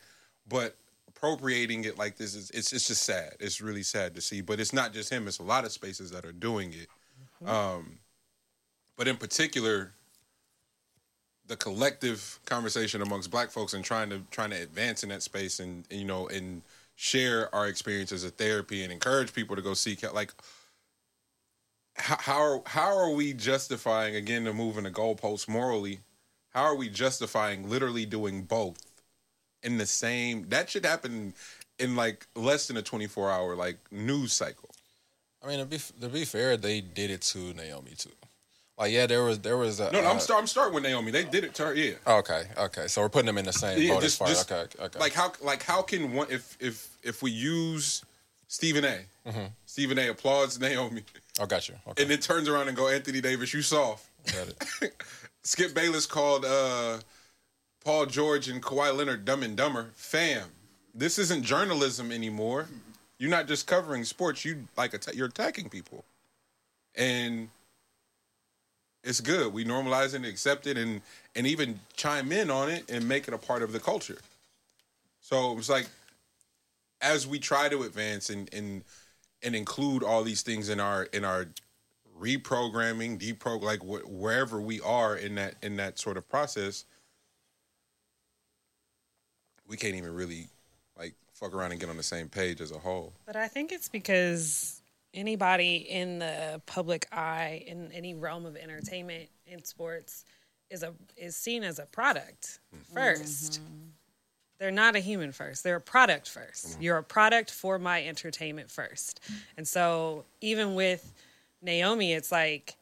But 0.48 0.76
appropriating 1.08 1.84
it 1.84 1.98
like 1.98 2.16
this 2.16 2.34
is 2.34 2.50
it's 2.50 2.72
it's 2.72 2.88
just 2.88 3.02
sad. 3.02 3.34
It's 3.40 3.60
really 3.60 3.82
sad 3.82 4.14
to 4.14 4.20
see. 4.20 4.40
But 4.40 4.58
it's 4.60 4.72
not 4.72 4.92
just 4.92 5.10
him. 5.10 5.28
It's 5.28 5.38
a 5.38 5.42
lot 5.42 5.64
of 5.64 5.72
spaces 5.72 6.10
that 6.12 6.24
are 6.24 6.32
doing 6.32 6.72
it. 6.72 7.48
Um, 7.48 7.98
but 8.96 9.08
in 9.08 9.16
particular, 9.16 9.92
the 11.46 11.56
collective 11.56 12.38
conversation 12.46 13.02
amongst 13.02 13.30
Black 13.30 13.50
folks 13.50 13.74
and 13.74 13.84
trying 13.84 14.10
to 14.10 14.22
trying 14.30 14.50
to 14.50 14.56
advance 14.56 15.02
in 15.02 15.10
that 15.10 15.22
space 15.22 15.60
and, 15.60 15.84
and 15.90 16.00
you 16.00 16.06
know 16.06 16.28
and 16.28 16.62
share 16.96 17.54
our 17.54 17.66
experiences 17.66 18.24
of 18.24 18.32
therapy 18.34 18.82
and 18.82 18.92
encourage 18.92 19.32
people 19.34 19.56
to 19.56 19.62
go 19.62 19.74
seek 19.74 20.00
help. 20.00 20.14
Like 20.14 20.32
how 21.96 22.62
how 22.66 22.96
are, 22.96 23.10
we 23.10 23.32
justifying 23.32 24.16
again 24.16 24.44
the 24.44 24.52
moving 24.52 24.84
the 24.84 24.90
goalposts 24.90 25.48
morally? 25.48 26.00
How 26.50 26.62
are 26.62 26.74
we 26.74 26.88
justifying 26.88 27.68
literally 27.68 28.06
doing 28.06 28.42
both 28.42 28.78
in 29.62 29.78
the 29.78 29.86
same? 29.86 30.48
That 30.48 30.70
should 30.70 30.84
happen 30.84 31.34
in 31.78 31.94
like 31.96 32.26
less 32.34 32.66
than 32.66 32.76
a 32.76 32.82
twenty 32.82 33.06
four 33.06 33.30
hour 33.30 33.54
like 33.54 33.78
news 33.92 34.32
cycle. 34.32 34.70
I 35.42 35.48
mean, 35.48 35.58
to 35.60 35.66
be 35.66 35.78
to 36.00 36.08
be 36.08 36.24
fair, 36.24 36.56
they 36.56 36.80
did 36.80 37.10
it 37.10 37.20
to 37.22 37.52
Naomi 37.54 37.92
too. 37.96 38.10
Like, 38.76 38.90
yeah, 38.92 39.06
there 39.06 39.22
was 39.22 39.38
there 39.38 39.56
was 39.56 39.78
a. 39.78 39.90
No, 39.92 40.00
no, 40.02 40.10
I'm 40.10 40.16
uh, 40.16 40.18
start, 40.20 40.40
I'm 40.40 40.46
starting 40.48 40.74
with 40.74 40.82
Naomi. 40.82 41.12
They 41.12 41.24
did 41.24 41.44
it 41.44 41.54
to 41.54 41.66
her. 41.66 41.74
Yeah. 41.74 41.92
Okay, 42.06 42.42
okay. 42.58 42.88
So 42.88 43.02
we're 43.02 43.08
putting 43.08 43.26
them 43.26 43.38
in 43.38 43.44
the 43.44 43.52
same 43.52 43.80
Yeah, 43.80 43.94
boat 43.94 44.02
just- 44.02 44.14
as 44.14 44.18
far. 44.18 44.28
just- 44.28 44.50
okay, 44.52 44.84
okay. 44.84 44.98
Like 44.98 45.12
how 45.12 45.32
like 45.42 45.62
how 45.62 45.80
can 45.82 46.12
one 46.12 46.26
if 46.30 46.56
if 46.60 46.88
if 47.04 47.22
we 47.22 47.30
use 47.30 48.04
Stephen 48.48 48.84
A. 48.84 48.98
Stephen 49.66 49.98
A. 49.98 50.08
applauds 50.08 50.58
Naomi, 50.60 51.02
oh, 51.40 51.46
got 51.46 51.68
you. 51.68 51.76
Okay, 51.88 52.02
and 52.02 52.10
then 52.10 52.18
turns 52.18 52.48
around 52.48 52.68
and 52.68 52.76
go 52.76 52.88
Anthony 52.88 53.20
Davis, 53.20 53.54
you 53.54 53.62
soft. 53.62 54.06
got 54.32 54.48
it. 54.82 54.92
Skip 55.44 55.72
Bayless 55.74 56.06
called 56.06 56.44
uh, 56.44 56.98
Paul 57.84 58.06
George 58.06 58.48
and 58.48 58.62
Kawhi 58.62 58.96
Leonard 58.96 59.24
dumb 59.24 59.42
and 59.42 59.56
dumber. 59.56 59.90
Fam, 59.94 60.48
this 60.94 61.18
isn't 61.18 61.42
journalism 61.44 62.10
anymore. 62.12 62.68
You're 63.18 63.30
not 63.30 63.46
just 63.46 63.66
covering 63.66 64.04
sports. 64.04 64.44
You 64.44 64.66
like 64.76 64.94
atta- 64.94 65.14
you're 65.16 65.28
attacking 65.28 65.68
people, 65.68 66.04
and 66.96 67.48
it's 69.04 69.20
good. 69.20 69.52
We 69.52 69.64
normalize 69.64 70.14
it, 70.14 70.24
accept 70.24 70.66
it, 70.66 70.76
and 70.76 71.00
and 71.36 71.46
even 71.46 71.80
chime 71.94 72.32
in 72.32 72.50
on 72.50 72.70
it 72.70 72.90
and 72.90 73.06
make 73.08 73.28
it 73.28 73.34
a 73.34 73.38
part 73.38 73.62
of 73.62 73.72
the 73.72 73.80
culture. 73.80 74.18
So 75.20 75.56
it's 75.58 75.68
like 75.68 75.86
as 77.00 77.26
we 77.26 77.38
try 77.38 77.68
to 77.68 77.82
advance 77.82 78.30
and 78.30 78.52
and 78.52 78.82
and 79.42 79.54
include 79.54 80.02
all 80.02 80.24
these 80.24 80.42
things 80.42 80.68
in 80.68 80.80
our 80.80 81.04
in 81.04 81.24
our 81.24 81.48
reprogramming, 82.20 83.20
depro 83.20 83.60
like 83.60 83.80
wh- 83.80 84.08
wherever 84.10 84.60
we 84.60 84.80
are 84.80 85.16
in 85.16 85.34
that 85.34 85.54
in 85.62 85.76
that 85.76 85.98
sort 85.98 86.16
of 86.16 86.28
process, 86.28 86.84
we 89.68 89.76
can't 89.76 89.94
even 89.94 90.14
really 90.14 90.48
like 90.98 91.14
fuck 91.32 91.54
around 91.54 91.72
and 91.72 91.80
get 91.80 91.90
on 91.90 91.96
the 91.96 92.02
same 92.02 92.28
page 92.28 92.60
as 92.60 92.70
a 92.70 92.78
whole. 92.78 93.12
But 93.26 93.36
I 93.36 93.48
think 93.48 93.70
it's 93.70 93.88
because 93.88 94.80
anybody 95.14 95.76
in 95.76 96.18
the 96.18 96.60
public 96.66 97.06
eye 97.12 97.64
in 97.66 97.90
any 97.92 98.14
realm 98.14 98.44
of 98.44 98.56
entertainment 98.56 99.28
in 99.46 99.64
sports 99.64 100.24
is 100.70 100.82
a 100.82 100.92
is 101.16 101.36
seen 101.36 101.62
as 101.62 101.78
a 101.78 101.86
product 101.86 102.58
mm-hmm. 102.74 102.98
1st 102.98 103.58
mm-hmm. 103.58 103.88
They're 104.56 104.70
not 104.70 104.94
a 104.94 105.00
human 105.00 105.32
first. 105.32 105.64
They're 105.64 105.76
a 105.76 105.80
product 105.80 106.32
1st 106.32 106.66
mm-hmm. 106.66 106.82
You're 106.82 106.98
a 106.98 107.02
product 107.02 107.50
for 107.50 107.78
my 107.78 108.04
entertainment 108.04 108.70
first. 108.70 109.20
And 109.56 109.66
so 109.66 110.24
even 110.40 110.74
with 110.74 111.12
Naomi, 111.60 112.12
it's 112.12 112.30
like 112.30 112.76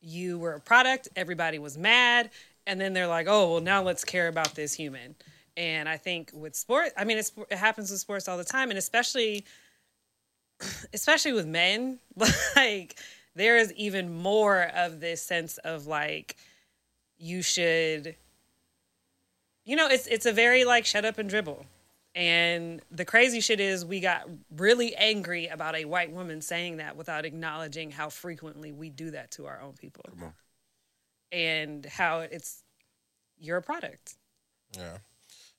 you 0.00 0.38
were 0.38 0.54
a 0.54 0.60
product, 0.60 1.08
everybody 1.16 1.58
was 1.58 1.76
mad, 1.76 2.30
and 2.66 2.80
then 2.80 2.92
they're 2.92 3.08
like, 3.08 3.26
"Oh, 3.28 3.52
well 3.52 3.60
now 3.60 3.82
let's 3.82 4.04
care 4.04 4.28
about 4.28 4.54
this 4.54 4.74
human." 4.74 5.14
And 5.56 5.88
I 5.88 5.96
think 5.96 6.30
with 6.32 6.54
sport, 6.54 6.90
I 6.96 7.04
mean, 7.04 7.18
it's, 7.18 7.32
it 7.50 7.58
happens 7.58 7.90
with 7.90 7.98
sports 7.98 8.28
all 8.28 8.38
the 8.38 8.44
time, 8.44 8.70
and 8.70 8.78
especially 8.78 9.44
especially 10.92 11.32
with 11.32 11.46
men, 11.46 11.98
like 12.56 12.96
there 13.34 13.56
is 13.56 13.72
even 13.74 14.12
more 14.12 14.70
of 14.74 15.00
this 15.00 15.22
sense 15.22 15.58
of 15.58 15.86
like 15.86 16.36
you 17.18 17.42
should 17.42 18.16
you 19.68 19.76
know, 19.76 19.86
it's 19.86 20.06
it's 20.06 20.24
a 20.24 20.32
very 20.32 20.64
like 20.64 20.86
shut 20.86 21.04
up 21.04 21.18
and 21.18 21.28
dribble. 21.28 21.66
And 22.14 22.80
the 22.90 23.04
crazy 23.04 23.40
shit 23.40 23.60
is 23.60 23.84
we 23.84 24.00
got 24.00 24.26
really 24.56 24.96
angry 24.96 25.46
about 25.46 25.76
a 25.76 25.84
white 25.84 26.10
woman 26.10 26.40
saying 26.40 26.78
that 26.78 26.96
without 26.96 27.26
acknowledging 27.26 27.90
how 27.90 28.08
frequently 28.08 28.72
we 28.72 28.88
do 28.88 29.10
that 29.10 29.30
to 29.32 29.46
our 29.46 29.60
own 29.60 29.74
people. 29.74 30.06
And 31.30 31.84
how 31.84 32.20
it's 32.20 32.62
you're 33.38 33.60
product. 33.60 34.14
Yeah. 34.74 34.96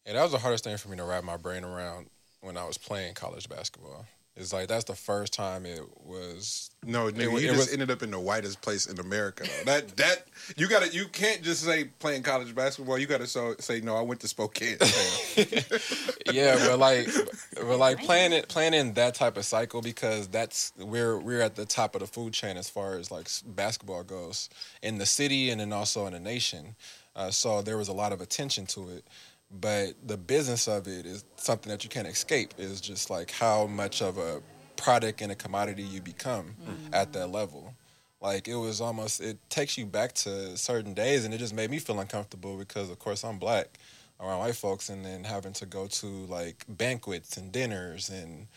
Yeah, 0.08 0.14
that 0.14 0.24
was 0.24 0.32
the 0.32 0.40
hardest 0.40 0.64
thing 0.64 0.76
for 0.78 0.90
me 0.90 0.98
to 0.98 1.04
wrap 1.04 1.24
my 1.24 1.38
brain 1.38 1.64
around 1.64 2.08
when 2.42 2.58
I 2.58 2.66
was 2.66 2.80
playing 2.80 3.14
college 3.14 3.48
basketball. 3.48 4.08
It's 4.36 4.54
like 4.54 4.70
that's 4.70 4.86
the 4.86 4.96
first 4.96 5.34
time 5.34 5.66
it 5.66 5.82
was 6.06 6.72
No, 6.86 7.10
nigga, 7.12 7.30
wa- 7.32 7.40
you 7.40 7.48
it 7.50 7.56
just 7.56 7.58
was- 7.58 7.74
ended 7.74 7.92
up 7.92 8.02
in 8.04 8.12
the 8.12 8.20
whitest 8.20 8.62
place 8.62 8.86
in 8.86 8.98
America. 9.00 9.44
Though. 9.44 9.72
That 9.74 9.98
that 9.98 10.24
you 10.56 10.68
got 10.70 10.84
to 10.84 10.90
you 10.96 11.08
can't 11.10 11.42
just 11.42 11.64
say 11.64 11.86
playing 12.00 12.24
college 12.24 12.56
basketball. 12.56 12.98
You 12.98 13.06
got 13.06 13.20
to 13.20 13.28
so, 13.28 13.56
say 13.60 13.82
no. 13.82 13.98
I 13.98 14.02
went 14.02 14.22
to 14.22 14.28
Spokane. 14.30 14.78
yeah, 16.32 16.56
but 16.68 16.80
like, 16.80 17.08
but 17.56 17.78
like 17.78 18.00
playing 18.00 18.34
it, 18.34 18.48
playing 18.48 18.74
in 18.74 18.94
that 18.94 19.16
type 19.16 19.38
of 19.38 19.46
cycle 19.46 19.82
because 19.82 20.28
that's 20.28 20.72
we're 20.78 21.18
we're 21.18 21.42
at 21.42 21.56
the 21.56 21.66
top 21.66 21.96
of 21.96 22.02
the 22.02 22.08
food 22.08 22.34
chain 22.34 22.58
as 22.58 22.70
far 22.70 22.96
as 22.96 23.12
like 23.12 23.28
basketball 23.46 24.04
goes 24.04 24.50
in 24.82 24.98
the 24.98 25.06
city 25.06 25.50
and 25.50 25.60
then 25.60 25.74
also 25.74 26.06
in 26.06 26.14
the 26.14 26.20
nation. 26.20 26.76
Uh, 27.16 27.30
so 27.32 27.62
there 27.62 27.78
was 27.78 27.88
a 27.90 27.94
lot 27.94 28.14
of 28.14 28.22
attention 28.22 28.66
to 28.68 28.88
it, 28.90 29.04
but 29.52 29.96
the 30.06 30.18
business 30.18 30.68
of 30.68 30.88
it 30.88 31.06
is 31.06 31.24
something 31.38 31.72
that 31.72 31.84
you 31.84 31.90
can't 31.90 32.08
escape. 32.08 32.54
Is 32.58 32.82
just 32.82 33.10
like 33.10 33.32
how 33.32 33.68
much 33.68 34.02
of 34.02 34.18
a 34.18 34.42
product 34.76 35.22
and 35.22 35.32
a 35.32 35.36
commodity 35.36 35.84
you 35.84 36.02
become 36.02 36.56
mm-hmm. 36.62 36.94
at 36.94 37.14
that 37.14 37.28
level. 37.28 37.74
Like 38.22 38.48
it 38.48 38.56
was 38.56 38.82
almost 38.82 39.22
it 39.22 39.38
takes 39.50 39.78
you 39.78 39.86
back 39.86 40.14
to 40.14 40.58
certain 40.58 40.94
days, 40.94 41.26
and 41.26 41.34
it 41.34 41.38
just 41.38 41.54
made 41.54 41.72
me 41.72 41.80
feel 41.80 42.00
uncomfortable 42.00 42.58
because 42.58 42.90
of 42.90 43.00
course 43.00 43.24
I'm 43.24 43.40
black 43.40 43.80
around 44.20 44.40
white 44.40 44.56
folks, 44.56 44.90
and 44.90 45.06
then 45.06 45.24
having 45.24 45.54
to 45.54 45.66
go 45.66 45.88
to 45.88 46.06
like 46.06 46.66
banquets 46.68 47.38
and 47.38 47.52
dinners 47.52 48.10
and 48.10 48.48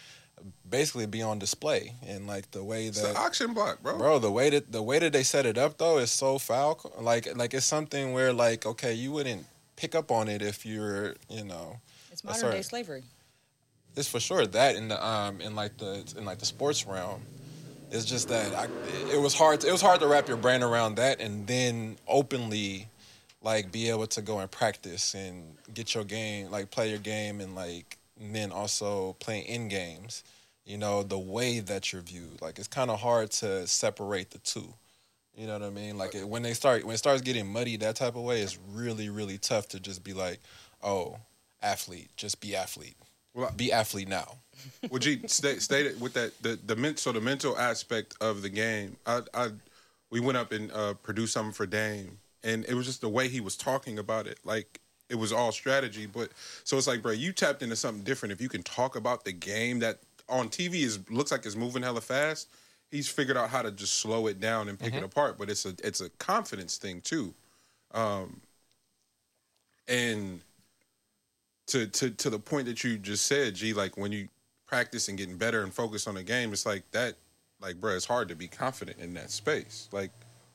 basically 0.68 1.06
be 1.06 1.22
on 1.22 1.38
display 1.38 1.94
and 2.06 2.26
like 2.26 2.50
the 2.50 2.64
way 2.64 2.86
it's 2.86 3.00
that 3.00 3.14
the 3.14 3.20
auction 3.20 3.54
block, 3.54 3.80
bro. 3.80 3.96
bro 3.96 4.18
the 4.18 4.30
way 4.30 4.50
that 4.50 4.72
the 4.72 4.82
way 4.82 4.98
that 4.98 5.12
they 5.12 5.22
set 5.22 5.46
it 5.46 5.56
up 5.56 5.78
though 5.78 5.98
is 5.98 6.10
so 6.10 6.36
foul 6.36 6.80
like 7.00 7.28
like 7.36 7.54
it's 7.54 7.66
something 7.66 8.12
where 8.12 8.32
like 8.32 8.66
okay 8.66 8.92
you 8.92 9.12
wouldn't 9.12 9.46
pick 9.82 9.96
up 9.96 10.12
on 10.12 10.28
it 10.28 10.42
if 10.42 10.64
you're 10.64 11.16
you 11.28 11.44
know 11.44 11.80
It's 12.12 12.22
modern 12.22 12.52
day 12.52 12.62
slavery. 12.62 13.02
it's 13.96 14.06
for 14.06 14.20
sure 14.20 14.46
that 14.46 14.76
in 14.76 14.86
the 14.86 15.04
um 15.04 15.40
in 15.40 15.56
like 15.56 15.76
the 15.78 16.04
in 16.16 16.24
like 16.24 16.38
the 16.38 16.46
sports 16.46 16.86
realm. 16.86 17.22
It's 17.90 18.06
just 18.06 18.28
that 18.28 18.54
I, 18.54 18.68
it 19.12 19.20
was 19.20 19.34
hard 19.34 19.60
to, 19.60 19.68
it 19.68 19.72
was 19.72 19.82
hard 19.82 20.00
to 20.00 20.06
wrap 20.06 20.26
your 20.26 20.38
brain 20.38 20.62
around 20.62 20.94
that 20.94 21.20
and 21.20 21.46
then 21.46 21.96
openly 22.08 22.88
like 23.42 23.70
be 23.70 23.90
able 23.90 24.06
to 24.06 24.22
go 24.22 24.38
and 24.38 24.50
practice 24.50 25.14
and 25.14 25.56
get 25.74 25.94
your 25.94 26.04
game 26.04 26.50
like 26.50 26.70
play 26.70 26.88
your 26.88 27.00
game 27.00 27.40
and 27.40 27.54
like 27.56 27.98
and 28.18 28.34
then 28.36 28.52
also 28.52 29.14
playing 29.18 29.44
in 29.46 29.68
games 29.68 30.22
you 30.64 30.78
know 30.78 31.02
the 31.02 31.18
way 31.18 31.58
that 31.58 31.92
you're 31.92 32.02
viewed. 32.02 32.40
Like 32.40 32.58
it's 32.60 32.68
kind 32.68 32.88
of 32.88 33.00
hard 33.00 33.32
to 33.42 33.66
separate 33.66 34.30
the 34.30 34.38
two 34.38 34.74
you 35.36 35.46
know 35.46 35.54
what 35.54 35.62
i 35.62 35.70
mean 35.70 35.96
like 35.98 36.14
it, 36.14 36.28
when 36.28 36.42
they 36.42 36.54
start 36.54 36.84
when 36.84 36.94
it 36.94 36.98
starts 36.98 37.22
getting 37.22 37.50
muddy 37.50 37.76
that 37.76 37.96
type 37.96 38.16
of 38.16 38.22
way 38.22 38.40
it's 38.42 38.58
really 38.72 39.08
really 39.08 39.38
tough 39.38 39.68
to 39.68 39.80
just 39.80 40.04
be 40.04 40.12
like 40.12 40.40
oh 40.82 41.16
athlete 41.62 42.10
just 42.16 42.40
be 42.40 42.54
athlete 42.56 42.96
Well, 43.34 43.52
be 43.56 43.72
athlete 43.72 44.08
now 44.08 44.38
Well, 44.90 44.98
G, 44.98 45.20
stay, 45.26 45.56
stay 45.58 45.92
with 45.94 46.14
that. 46.14 46.32
The 46.42 46.58
the 46.66 46.76
men, 46.76 46.96
so 46.96 47.12
the 47.12 47.20
mental 47.20 47.56
aspect 47.58 48.14
of 48.20 48.42
the 48.42 48.48
game. 48.48 48.96
I, 49.06 49.20
I 49.34 49.48
we 50.10 50.20
went 50.20 50.38
up 50.38 50.52
and 50.52 50.70
uh, 50.72 50.94
produced 50.94 51.32
something 51.32 51.52
for 51.52 51.66
Dame, 51.66 52.18
and 52.44 52.64
it 52.66 52.74
was 52.74 52.86
just 52.86 53.00
the 53.00 53.08
way 53.08 53.28
he 53.28 53.40
was 53.40 53.56
talking 53.56 53.98
about 53.98 54.26
it. 54.26 54.38
Like 54.44 54.80
it 55.08 55.14
was 55.16 55.32
all 55.32 55.52
strategy, 55.52 56.06
but 56.06 56.30
so 56.64 56.76
it's 56.76 56.86
like, 56.86 57.02
bro, 57.02 57.12
you 57.12 57.32
tapped 57.32 57.62
into 57.62 57.76
something 57.76 58.02
different. 58.02 58.32
If 58.32 58.40
you 58.40 58.48
can 58.48 58.62
talk 58.62 58.96
about 58.96 59.24
the 59.24 59.32
game 59.32 59.80
that 59.80 59.98
on 60.28 60.48
TV 60.48 60.82
is 60.82 60.98
looks 61.10 61.30
like 61.32 61.46
it's 61.46 61.56
moving 61.56 61.82
hella 61.82 62.00
fast, 62.00 62.48
he's 62.92 63.08
figured 63.08 63.36
out 63.36 63.50
how 63.50 63.62
to 63.62 63.72
just 63.72 63.96
slow 63.96 64.28
it 64.28 64.38
down 64.38 64.68
and 64.68 64.78
pick 64.78 64.94
it 64.94 65.02
apart. 65.02 65.38
But 65.38 65.50
it's 65.50 65.66
a 65.66 65.74
it's 65.82 66.00
a 66.00 66.10
confidence 66.10 66.76
thing 66.76 67.00
too, 67.00 67.34
um, 67.92 68.40
and 69.88 70.40
to 71.68 71.86
to 71.88 72.10
to 72.10 72.30
the 72.30 72.38
point 72.38 72.66
that 72.66 72.84
you 72.84 72.98
just 72.98 73.26
said, 73.26 73.56
G, 73.56 73.72
like 73.72 73.96
when 73.96 74.12
you 74.12 74.28
practice 74.66 75.08
and 75.08 75.18
getting 75.18 75.36
better 75.36 75.62
and 75.62 75.74
focus 75.74 76.06
on 76.06 76.14
the 76.14 76.22
game, 76.22 76.52
it's 76.52 76.66
like 76.66 76.88
that. 76.92 77.14
Like, 77.60 77.80
bro, 77.80 77.94
it's 77.94 78.06
hard 78.06 78.28
to 78.28 78.34
be 78.34 78.48
confident 78.48 78.98
in 78.98 79.14
that 79.14 79.30
space. 79.30 79.88
Like, 79.92 80.10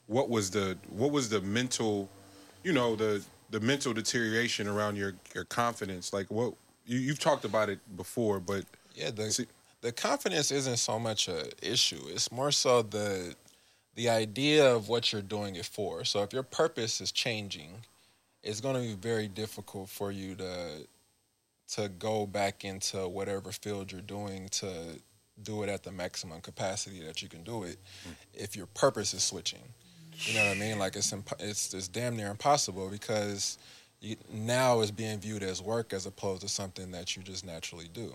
what 0.06 0.28
was 0.28 0.50
the 0.50 0.78
what 0.90 1.10
was 1.10 1.28
the 1.28 1.40
mental, 1.40 2.08
you 2.62 2.72
know, 2.72 2.96
the 2.96 3.22
the 3.50 3.60
mental 3.60 3.92
deterioration 3.92 4.68
around 4.68 4.96
your 4.96 5.14
your 5.34 5.44
confidence? 5.44 6.12
Like, 6.12 6.30
what 6.30 6.54
you 6.86 6.98
you've 6.98 7.18
talked 7.18 7.44
about 7.44 7.68
it 7.68 7.80
before, 7.96 8.40
but 8.40 8.64
Yeah, 8.94 9.10
the 9.10 9.30
See- 9.30 9.46
the 9.80 9.92
confidence 9.92 10.50
isn't 10.50 10.78
so 10.78 10.98
much 10.98 11.28
a 11.28 11.50
issue. 11.62 12.02
It's 12.08 12.32
more 12.32 12.50
so 12.50 12.82
the 12.82 13.34
the 13.94 14.08
idea 14.08 14.74
of 14.74 14.88
what 14.88 15.12
you're 15.12 15.22
doing 15.22 15.56
it 15.56 15.66
for. 15.66 16.04
So 16.04 16.22
if 16.22 16.32
your 16.32 16.44
purpose 16.44 17.00
is 17.00 17.10
changing 17.10 17.82
it's 18.42 18.60
going 18.60 18.74
to 18.74 18.80
be 18.80 18.94
very 18.94 19.28
difficult 19.28 19.88
for 19.88 20.10
you 20.10 20.34
to 20.36 20.86
to 21.74 21.88
go 21.98 22.26
back 22.26 22.64
into 22.64 23.06
whatever 23.08 23.52
field 23.52 23.92
you're 23.92 24.00
doing 24.00 24.48
to 24.48 24.70
do 25.42 25.62
it 25.62 25.68
at 25.68 25.82
the 25.82 25.92
maximum 25.92 26.40
capacity 26.40 27.00
that 27.00 27.20
you 27.20 27.28
can 27.28 27.42
do 27.42 27.64
it 27.64 27.76
mm. 28.08 28.14
if 28.32 28.56
your 28.56 28.64
purpose 28.66 29.12
is 29.12 29.22
switching. 29.22 29.60
You 30.20 30.34
know 30.34 30.46
what 30.46 30.56
I 30.56 30.58
mean? 30.58 30.78
Like 30.78 30.96
it's 30.96 31.12
imp- 31.12 31.40
it's 31.40 31.74
it's 31.74 31.88
damn 31.88 32.16
near 32.16 32.30
impossible 32.30 32.88
because 32.88 33.58
you, 34.00 34.16
now 34.32 34.80
it's 34.80 34.90
being 34.90 35.20
viewed 35.20 35.42
as 35.42 35.60
work 35.60 35.92
as 35.92 36.06
opposed 36.06 36.40
to 36.40 36.48
something 36.48 36.90
that 36.92 37.16
you 37.16 37.22
just 37.22 37.44
naturally 37.44 37.88
do. 37.92 38.14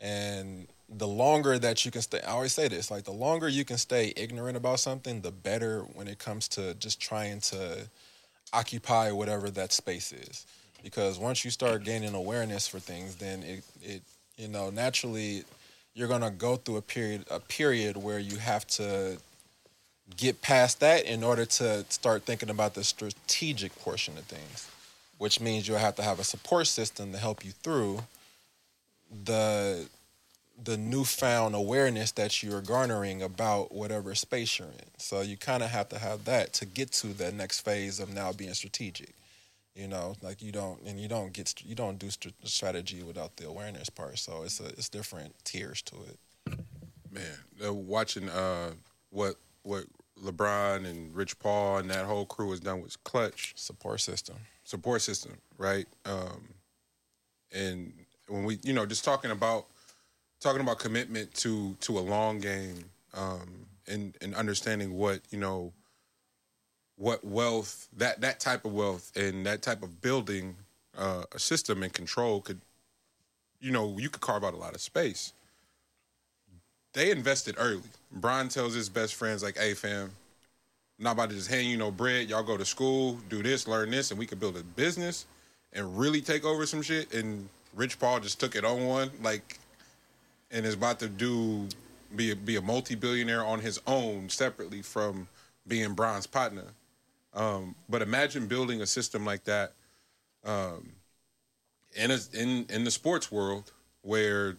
And 0.00 0.66
the 0.88 1.06
longer 1.06 1.58
that 1.58 1.84
you 1.84 1.90
can 1.90 2.02
stay, 2.02 2.20
I 2.22 2.30
always 2.30 2.52
say 2.52 2.68
this, 2.68 2.90
like 2.90 3.04
the 3.04 3.12
longer 3.12 3.48
you 3.48 3.64
can 3.64 3.78
stay 3.78 4.12
ignorant 4.16 4.56
about 4.56 4.80
something, 4.80 5.20
the 5.20 5.30
better 5.30 5.80
when 5.94 6.08
it 6.08 6.18
comes 6.18 6.48
to 6.48 6.74
just 6.74 7.00
trying 7.00 7.40
to 7.42 7.88
occupy 8.52 9.12
whatever 9.12 9.50
that 9.50 9.72
space 9.72 10.12
is. 10.12 10.46
Because 10.82 11.18
once 11.18 11.44
you 11.44 11.50
start 11.50 11.84
gaining 11.84 12.14
awareness 12.14 12.66
for 12.66 12.78
things, 12.78 13.16
then 13.16 13.42
it, 13.42 13.62
it 13.82 14.02
you 14.36 14.48
know, 14.48 14.70
naturally 14.70 15.44
you're 15.94 16.08
gonna 16.08 16.30
go 16.30 16.56
through 16.56 16.76
a 16.76 16.82
period 16.82 17.24
a 17.30 17.40
period 17.40 17.96
where 17.96 18.18
you 18.18 18.38
have 18.38 18.66
to 18.66 19.18
get 20.16 20.40
past 20.40 20.80
that 20.80 21.04
in 21.04 21.22
order 21.22 21.44
to 21.44 21.84
start 21.88 22.24
thinking 22.24 22.50
about 22.50 22.74
the 22.74 22.82
strategic 22.82 23.76
portion 23.80 24.16
of 24.16 24.24
things, 24.24 24.68
which 25.18 25.40
means 25.40 25.68
you'll 25.68 25.78
have 25.78 25.94
to 25.96 26.02
have 26.02 26.18
a 26.18 26.24
support 26.24 26.66
system 26.66 27.12
to 27.12 27.18
help 27.18 27.44
you 27.44 27.52
through 27.52 28.02
the 29.10 29.88
the 30.62 30.76
newfound 30.76 31.54
awareness 31.54 32.12
that 32.12 32.42
you're 32.42 32.60
garnering 32.60 33.22
about 33.22 33.72
whatever 33.72 34.14
space 34.14 34.58
you're 34.58 34.68
in. 34.68 34.90
So 34.98 35.22
you 35.22 35.38
kind 35.38 35.62
of 35.62 35.70
have 35.70 35.88
to 35.88 35.98
have 35.98 36.26
that 36.26 36.52
to 36.54 36.66
get 36.66 36.92
to 36.92 37.08
the 37.08 37.32
next 37.32 37.60
phase 37.60 37.98
of 37.98 38.12
now 38.12 38.32
being 38.32 38.52
strategic. 38.52 39.14
You 39.74 39.88
know, 39.88 40.16
like 40.20 40.42
you 40.42 40.52
don't 40.52 40.82
and 40.82 41.00
you 41.00 41.08
don't 41.08 41.32
get 41.32 41.62
you 41.64 41.74
don't 41.74 41.98
do 41.98 42.10
st- 42.10 42.34
strategy 42.44 43.02
without 43.02 43.36
the 43.36 43.46
awareness 43.46 43.88
part. 43.88 44.18
So 44.18 44.42
it's 44.42 44.60
a 44.60 44.66
it's 44.66 44.88
different 44.88 45.34
tiers 45.44 45.80
to 45.82 45.96
it. 45.96 46.58
Man, 47.10 47.24
uh, 47.66 47.72
watching 47.72 48.28
uh, 48.28 48.72
what 49.10 49.36
what 49.62 49.84
LeBron 50.22 50.84
and 50.86 51.14
Rich 51.14 51.38
Paul 51.38 51.78
and 51.78 51.90
that 51.90 52.04
whole 52.04 52.26
crew 52.26 52.50
has 52.50 52.60
done 52.60 52.82
with 52.82 53.02
Klutch 53.04 53.54
Support 53.56 54.00
system. 54.00 54.36
support 54.64 55.00
system, 55.02 55.38
right? 55.56 55.86
Um, 56.04 56.48
and 57.52 57.92
when 58.30 58.44
we, 58.44 58.58
you 58.62 58.72
know, 58.72 58.86
just 58.86 59.04
talking 59.04 59.30
about 59.30 59.66
talking 60.40 60.60
about 60.60 60.78
commitment 60.78 61.34
to 61.34 61.76
to 61.80 61.98
a 61.98 62.00
long 62.00 62.38
game, 62.38 62.84
um, 63.14 63.66
and 63.86 64.16
and 64.20 64.34
understanding 64.34 64.96
what 64.96 65.20
you 65.30 65.38
know, 65.38 65.72
what 66.96 67.24
wealth 67.24 67.88
that 67.96 68.20
that 68.20 68.40
type 68.40 68.64
of 68.64 68.72
wealth 68.72 69.10
and 69.16 69.44
that 69.46 69.62
type 69.62 69.82
of 69.82 70.00
building 70.00 70.56
uh, 70.96 71.24
a 71.32 71.38
system 71.38 71.82
and 71.82 71.92
control 71.92 72.40
could, 72.40 72.60
you 73.60 73.70
know, 73.70 73.96
you 73.98 74.08
could 74.08 74.20
carve 74.20 74.44
out 74.44 74.54
a 74.54 74.56
lot 74.56 74.74
of 74.74 74.80
space. 74.80 75.32
They 76.92 77.10
invested 77.10 77.54
early. 77.58 77.82
Brian 78.10 78.48
tells 78.48 78.74
his 78.74 78.88
best 78.88 79.14
friends 79.14 79.42
like, 79.42 79.56
"Hey, 79.56 79.74
fam, 79.74 80.10
not 80.98 81.12
about 81.12 81.30
to 81.30 81.36
just 81.36 81.48
hand 81.48 81.66
you 81.66 81.76
no 81.76 81.90
bread. 81.90 82.28
Y'all 82.28 82.42
go 82.42 82.56
to 82.56 82.64
school, 82.64 83.18
do 83.28 83.42
this, 83.42 83.68
learn 83.68 83.90
this, 83.90 84.10
and 84.10 84.18
we 84.18 84.26
could 84.26 84.40
build 84.40 84.56
a 84.56 84.62
business 84.62 85.26
and 85.72 85.98
really 85.98 86.20
take 86.20 86.44
over 86.44 86.66
some 86.66 86.82
shit." 86.82 87.12
And 87.12 87.48
Rich 87.74 87.98
Paul 87.98 88.20
just 88.20 88.40
took 88.40 88.56
it 88.56 88.64
on 88.64 88.84
one, 88.86 89.10
like, 89.22 89.58
and 90.50 90.66
is 90.66 90.74
about 90.74 90.98
to 91.00 91.08
do 91.08 91.68
be 92.14 92.32
a, 92.32 92.36
be 92.36 92.56
a 92.56 92.60
multi 92.60 92.94
billionaire 92.94 93.44
on 93.44 93.60
his 93.60 93.80
own, 93.86 94.28
separately 94.28 94.82
from 94.82 95.28
being 95.66 95.94
Bron's 95.94 96.26
partner. 96.26 96.64
Um, 97.32 97.76
but 97.88 98.02
imagine 98.02 98.46
building 98.46 98.82
a 98.82 98.86
system 98.86 99.24
like 99.24 99.44
that 99.44 99.72
um, 100.44 100.92
in 101.94 102.10
a, 102.10 102.18
in 102.34 102.66
in 102.68 102.84
the 102.84 102.90
sports 102.90 103.30
world 103.30 103.70
where 104.02 104.56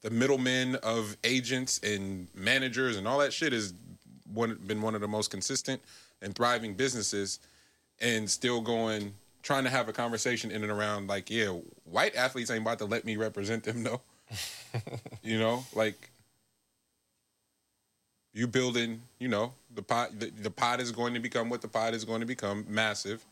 the 0.00 0.10
middlemen 0.10 0.76
of 0.76 1.16
agents 1.24 1.80
and 1.82 2.28
managers 2.34 2.96
and 2.96 3.08
all 3.08 3.18
that 3.18 3.32
shit 3.32 3.52
has 3.52 3.74
one, 4.32 4.58
been 4.66 4.82
one 4.82 4.94
of 4.94 5.00
the 5.00 5.08
most 5.08 5.30
consistent 5.30 5.80
and 6.22 6.34
thriving 6.34 6.74
businesses, 6.74 7.40
and 8.00 8.30
still 8.30 8.60
going 8.60 9.12
trying 9.44 9.64
to 9.64 9.70
have 9.70 9.88
a 9.88 9.92
conversation 9.92 10.50
in 10.50 10.62
and 10.62 10.72
around 10.72 11.06
like, 11.06 11.30
yeah, 11.30 11.48
white 11.84 12.16
athletes 12.16 12.50
ain't 12.50 12.62
about 12.62 12.78
to 12.78 12.86
let 12.86 13.04
me 13.04 13.16
represent 13.16 13.62
them, 13.62 13.82
no. 13.84 14.00
you 15.22 15.38
know, 15.38 15.64
like 15.74 16.10
you 18.32 18.48
building, 18.48 19.02
you 19.20 19.28
know, 19.28 19.52
the 19.72 19.82
pot 19.82 20.18
the, 20.18 20.30
the 20.30 20.50
pot 20.50 20.80
is 20.80 20.90
going 20.90 21.14
to 21.14 21.20
become 21.20 21.50
what 21.50 21.60
the 21.60 21.68
pot 21.68 21.94
is 21.94 22.04
going 22.04 22.20
to 22.20 22.26
become, 22.26 22.64
massive. 22.68 23.22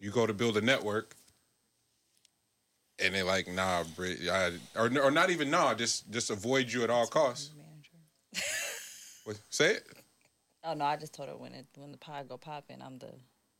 You 0.00 0.10
go 0.10 0.26
to 0.26 0.34
build 0.34 0.56
a 0.56 0.60
network, 0.60 1.14
and 2.98 3.14
they're 3.14 3.24
like, 3.24 3.48
nah, 3.48 3.84
Brit, 3.96 4.18
I, 4.28 4.50
or 4.76 4.90
or 5.00 5.10
not 5.10 5.30
even 5.30 5.50
nah, 5.50 5.72
just 5.72 6.10
just 6.10 6.30
avoid 6.30 6.70
you 6.70 6.82
at 6.82 6.90
all 6.90 7.06
costs. 7.06 7.50
Manager. 7.56 8.44
What, 9.24 9.38
say 9.48 9.76
it. 9.76 9.86
Oh 10.64 10.74
no, 10.74 10.84
I 10.84 10.96
just 10.96 11.14
told 11.14 11.28
her 11.28 11.36
when 11.36 11.54
it 11.54 11.66
when 11.76 11.92
the 11.92 11.98
pod 11.98 12.28
go 12.28 12.36
popping, 12.36 12.82
I'm 12.82 12.98
the 12.98 13.12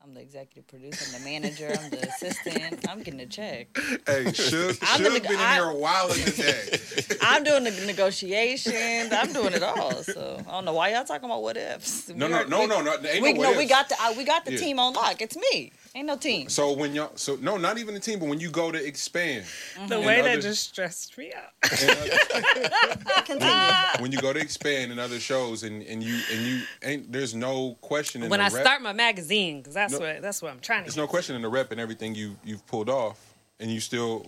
I'm 0.05 0.13
the 0.13 0.21
executive 0.21 0.67
producer, 0.67 1.03
I'm 1.15 1.23
the 1.23 1.27
manager, 1.27 1.67
I'm 1.67 1.89
the 1.89 2.07
assistant. 2.07 2.87
I'm 2.87 3.01
getting 3.01 3.21
a 3.21 3.25
check. 3.25 3.75
Hey, 4.05 4.25
Suge, 4.25 4.73
Suge 4.79 5.01
neg- 5.13 5.23
been 5.23 5.31
in 5.33 5.39
I- 5.39 5.55
here 5.55 5.63
a 5.65 5.73
while 5.75 6.11
in 6.11 6.19
the 6.25 6.31
day. 6.31 7.17
I'm 7.23 7.43
doing 7.43 7.63
the 7.63 7.71
negotiations. 7.87 9.11
I'm 9.11 9.33
doing 9.33 9.53
it 9.53 9.63
all. 9.63 10.03
So 10.03 10.37
I 10.47 10.51
don't 10.51 10.65
know 10.65 10.73
why 10.73 10.89
y'all 10.93 11.05
talking 11.05 11.25
about 11.25 11.41
what 11.41 11.57
ifs. 11.57 12.09
No, 12.09 12.27
We 12.27 12.31
no, 12.31 12.37
are- 12.37 12.45
no, 12.45 12.59
we- 12.59 12.67
no, 12.67 12.81
no. 12.81 12.97
Ain't 13.03 13.23
We 13.23 13.33
no, 13.33 13.51
no, 13.53 13.57
we 13.57 13.65
got 13.65 13.89
the 13.89 13.95
uh, 13.99 14.13
we 14.15 14.25
got 14.25 14.45
the 14.45 14.51
Yeah. 14.53 14.59
team 14.59 14.77
on 14.79 14.93
lock. 14.93 15.19
It's 15.23 15.35
me. 15.51 15.71
Ain't 15.95 16.07
no 16.07 16.17
team. 16.17 16.49
So 16.49 16.73
when 16.73 16.93
y'all, 16.93 17.13
so 17.15 17.37
no, 17.41 17.55
not 17.55 17.77
even 17.77 17.93
the 17.93 18.01
team, 18.01 18.19
but 18.19 18.27
when 18.27 18.41
you 18.41 18.49
go 18.51 18.69
to 18.69 18.85
expand, 18.85 19.45
The 19.87 19.97
way 20.01 20.19
other- 20.19 20.35
that 20.35 20.41
just 20.41 20.67
stressed 20.69 21.17
me 21.17 21.31
out. 21.31 21.53
Continue. 23.25 23.53
when 23.99 24.11
you 24.11 24.19
go 24.19 24.33
to 24.33 24.39
expand 24.39 24.91
in 24.91 24.99
other 24.99 25.19
shows, 25.21 25.63
and 25.63 25.81
and 25.83 26.03
you 26.03 26.19
and 26.33 26.41
you 26.45 26.61
ain't 26.83 27.11
there's 27.13 27.33
no 27.33 27.75
question 27.81 28.21
in 28.21 28.27
the 28.27 28.31
when 28.31 28.39
the 28.39 28.45
I 28.45 28.49
rep, 28.49 28.65
start 28.65 28.81
my 28.81 28.91
magazine, 28.93 29.59
because 29.59 29.73
that's 29.73 29.93
No. 29.93 29.99
what 29.99 30.21
that's 30.21 30.41
what 30.41 30.51
I'm 30.51 30.59
trying 30.59 30.79
to. 30.81 30.83
there's 30.87 30.95
get. 30.95 31.01
no 31.01 31.07
question 31.07 31.35
in 31.35 31.41
the 31.41 31.49
rep 31.49 31.71
and 31.71 31.79
everything 31.79 32.13
you 32.13 32.35
you've 32.43 32.65
pulled 32.67 32.89
off, 32.89 33.17
and 33.61 33.71
you 33.71 33.79
still 33.79 34.25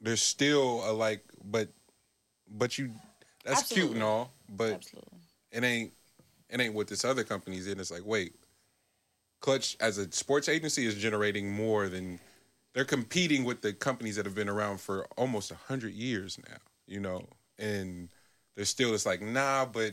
there's 0.00 0.22
still 0.22 0.82
a 0.88 0.92
like, 0.92 1.22
but 1.44 1.68
but 2.50 2.78
you 2.78 2.90
that's 3.44 3.70
cute 3.70 3.90
and 3.92 4.02
all, 4.02 4.30
but 4.48 4.72
Absolutely. 4.72 5.18
it 5.52 5.62
ain't 5.62 5.92
it 6.48 6.58
ain't 6.60 6.74
what 6.74 6.88
this 6.88 7.04
other 7.04 7.22
company's 7.22 7.66
in. 7.66 7.78
It's 7.78 7.90
like, 7.90 8.06
wait, 8.06 8.34
Klutch 9.44 9.76
as 9.78 9.98
a 9.98 10.10
sports 10.10 10.48
agency 10.48 10.86
is 10.86 10.94
generating 10.94 11.52
more 11.52 11.90
than 11.90 12.18
they're 12.72 12.86
competing 12.86 13.44
with 13.44 13.60
the 13.60 13.74
companies 13.74 14.16
that 14.16 14.24
have 14.24 14.34
been 14.34 14.48
around 14.48 14.80
for 14.80 15.06
almost 15.18 15.50
a 15.50 15.54
hundred 15.68 15.92
years 15.92 16.38
now, 16.48 16.56
you 16.86 16.98
know, 16.98 17.26
and 17.58 18.08
they're 18.56 18.64
still 18.64 18.94
it's 18.94 19.04
like, 19.04 19.20
nah, 19.20 19.66
but 19.66 19.92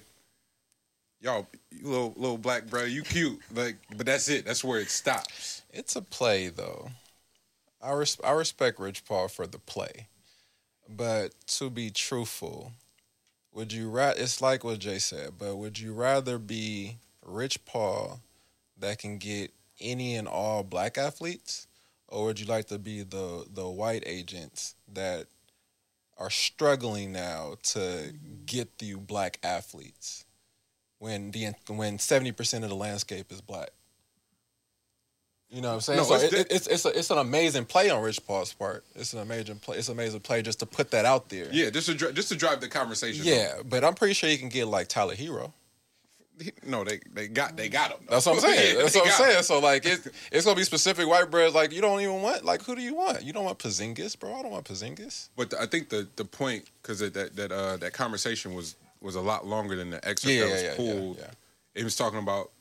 y'all, 1.19 1.48
you 1.69 1.86
little 1.86 2.14
little 2.15 2.38
black 2.38 2.68
bro, 2.68 2.86
you 2.86 3.02
cute, 3.03 3.41
like, 3.53 3.76
but 3.98 4.06
that's 4.06 4.30
it. 4.30 4.45
That's 4.45 4.64
where 4.64 4.80
it 4.80 4.90
stops. 4.90 5.64
It's 5.73 5.98
a 5.98 6.02
play, 6.02 6.48
though. 6.48 6.90
I 7.82 7.91
res- 7.91 8.22
I 8.23 8.32
respect 8.32 8.80
Rich 8.80 9.03
Paul 9.03 9.28
for 9.28 9.48
the 9.48 9.60
play, 9.60 10.07
but 10.88 11.34
to 11.57 11.69
be 11.69 11.90
truthful, 11.90 12.72
would 13.52 13.73
you 13.73 13.90
ra- 13.90 14.14
It's 14.15 14.41
like 14.41 14.64
what 14.64 14.80
Jay 14.80 14.99
said, 14.99 15.32
but 15.38 15.57
would 15.57 15.78
you 15.78 15.91
rather 15.91 16.38
be 16.38 16.99
Rich 17.22 17.65
Paul 17.65 18.22
that 18.82 18.99
can 18.99 19.18
get 19.18 19.52
any 19.80 20.16
and 20.16 20.28
all 20.28 20.64
black 20.64 20.98
athletes, 20.98 21.68
or 22.08 22.26
would 22.26 22.40
you 22.40 22.45
like 22.45 22.68
to 22.68 22.78
be 22.78 23.03
the 23.03 23.45
the 23.52 23.68
white 23.68 24.03
agents 24.06 24.76
that 24.94 25.28
are 26.18 26.30
struggling 26.30 27.12
now 27.12 27.56
to 27.64 28.14
get 28.45 28.70
you 28.80 28.98
black 28.98 29.40
athletes 29.44 30.26
when 30.99 31.32
the 31.32 31.53
when 31.68 31.98
seventy 31.98 32.32
percent 32.32 32.64
of 32.64 32.70
the 32.70 32.76
landscape 32.76 33.32
is 33.32 33.41
black? 33.41 33.70
You 35.49 35.62
know 35.62 35.68
what 35.68 35.74
I'm 35.76 35.82
saying? 35.82 35.98
No, 35.98 36.03
so 36.06 36.16
it's 36.16 36.34
it, 36.34 36.48
it's 36.49 36.68
it's 36.68 36.86
a, 36.86 36.98
it's 36.98 37.10
an 37.10 37.18
amazing 37.18 37.66
play 37.66 37.90
on 37.90 38.02
Rich 38.02 38.26
Paul's 38.26 38.53
part. 38.53 38.86
It's 38.95 39.12
an 39.12 39.20
amazing 39.20 39.58
play. 39.58 39.78
It's 39.78 39.90
an 39.90 39.95
amazing 39.95 40.22
play 40.22 40.41
just 40.41 40.60
to 40.60 40.66
put 40.66 40.91
that 40.91 41.03
out 41.03 41.28
there. 41.28 41.49
Yeah, 41.52 41.70
just 41.70 41.88
to 41.88 41.94
dri- 41.94 42.14
just 42.14 42.30
to 42.30 42.36
drive 42.36 42.62
the 42.62 42.70
conversation. 42.70 43.26
Yeah, 43.26 43.56
but 43.66 43.84
I'm 43.84 43.94
pretty 43.94 44.14
sure 44.14 44.30
you 44.30 44.38
can 44.38 44.48
get 44.48 44.68
like 44.68 44.88
Tyler 44.88 45.16
Herro. 45.16 45.52
No, 46.66 46.84
they 46.84 46.99
they 47.14 47.28
got 47.28 47.56
they 47.56 47.70
got 47.70 47.91
him. 47.91 47.99
That's 48.10 48.26
what 48.26 48.36
I'm 48.36 48.40
saying. 48.52 48.78
That's 48.78 48.95
what 48.95 49.06
I'm 49.08 49.12
saying. 49.14 49.44
So 49.44 49.60
like 49.60 49.86
it, 49.86 50.08
it's 50.32 50.45
gonna 50.45 50.56
be 50.56 50.64
specific 50.64 51.08
white 51.08 51.30
breads. 51.30 51.53
Like 51.53 51.72
you 51.72 51.82
don't 51.82 52.02
even 52.02 52.22
want 52.22 52.44
like 52.45 52.64
who 52.64 52.76
do 52.76 52.82
you 52.82 52.95
want? 52.95 53.24
You 53.24 53.32
don't 53.34 53.45
want 53.45 53.60
Porzingis, 53.60 54.18
bro. 54.18 54.34
I 54.34 54.41
don't 54.41 54.52
want 54.52 54.66
Porzingis. 54.66 55.30
But 55.36 55.52
the, 55.52 55.62
I 55.62 55.66
think 55.66 55.90
the 55.90 56.08
the 56.16 56.26
point 56.26 56.66
because 56.82 56.99
that 56.99 57.14
that 57.36 57.52
uh, 57.52 57.78
that 57.78 57.94
conversation 57.94 58.53
was 58.53 58.76
was 59.02 59.16
a 59.16 59.22
lot 59.22 59.45
longer 59.45 59.76
than 59.76 59.90
the 59.91 60.08
excerpt 60.08 60.34
Yeah, 60.34 60.45
that 60.45 60.52
was 60.52 60.64
yeah, 60.64 60.76
pulled. 60.76 61.18
yeah, 61.18 61.24
yeah. 61.26 61.32
It 61.82 61.84
was 61.84 61.95
talking 61.95 62.20
about 62.20 62.52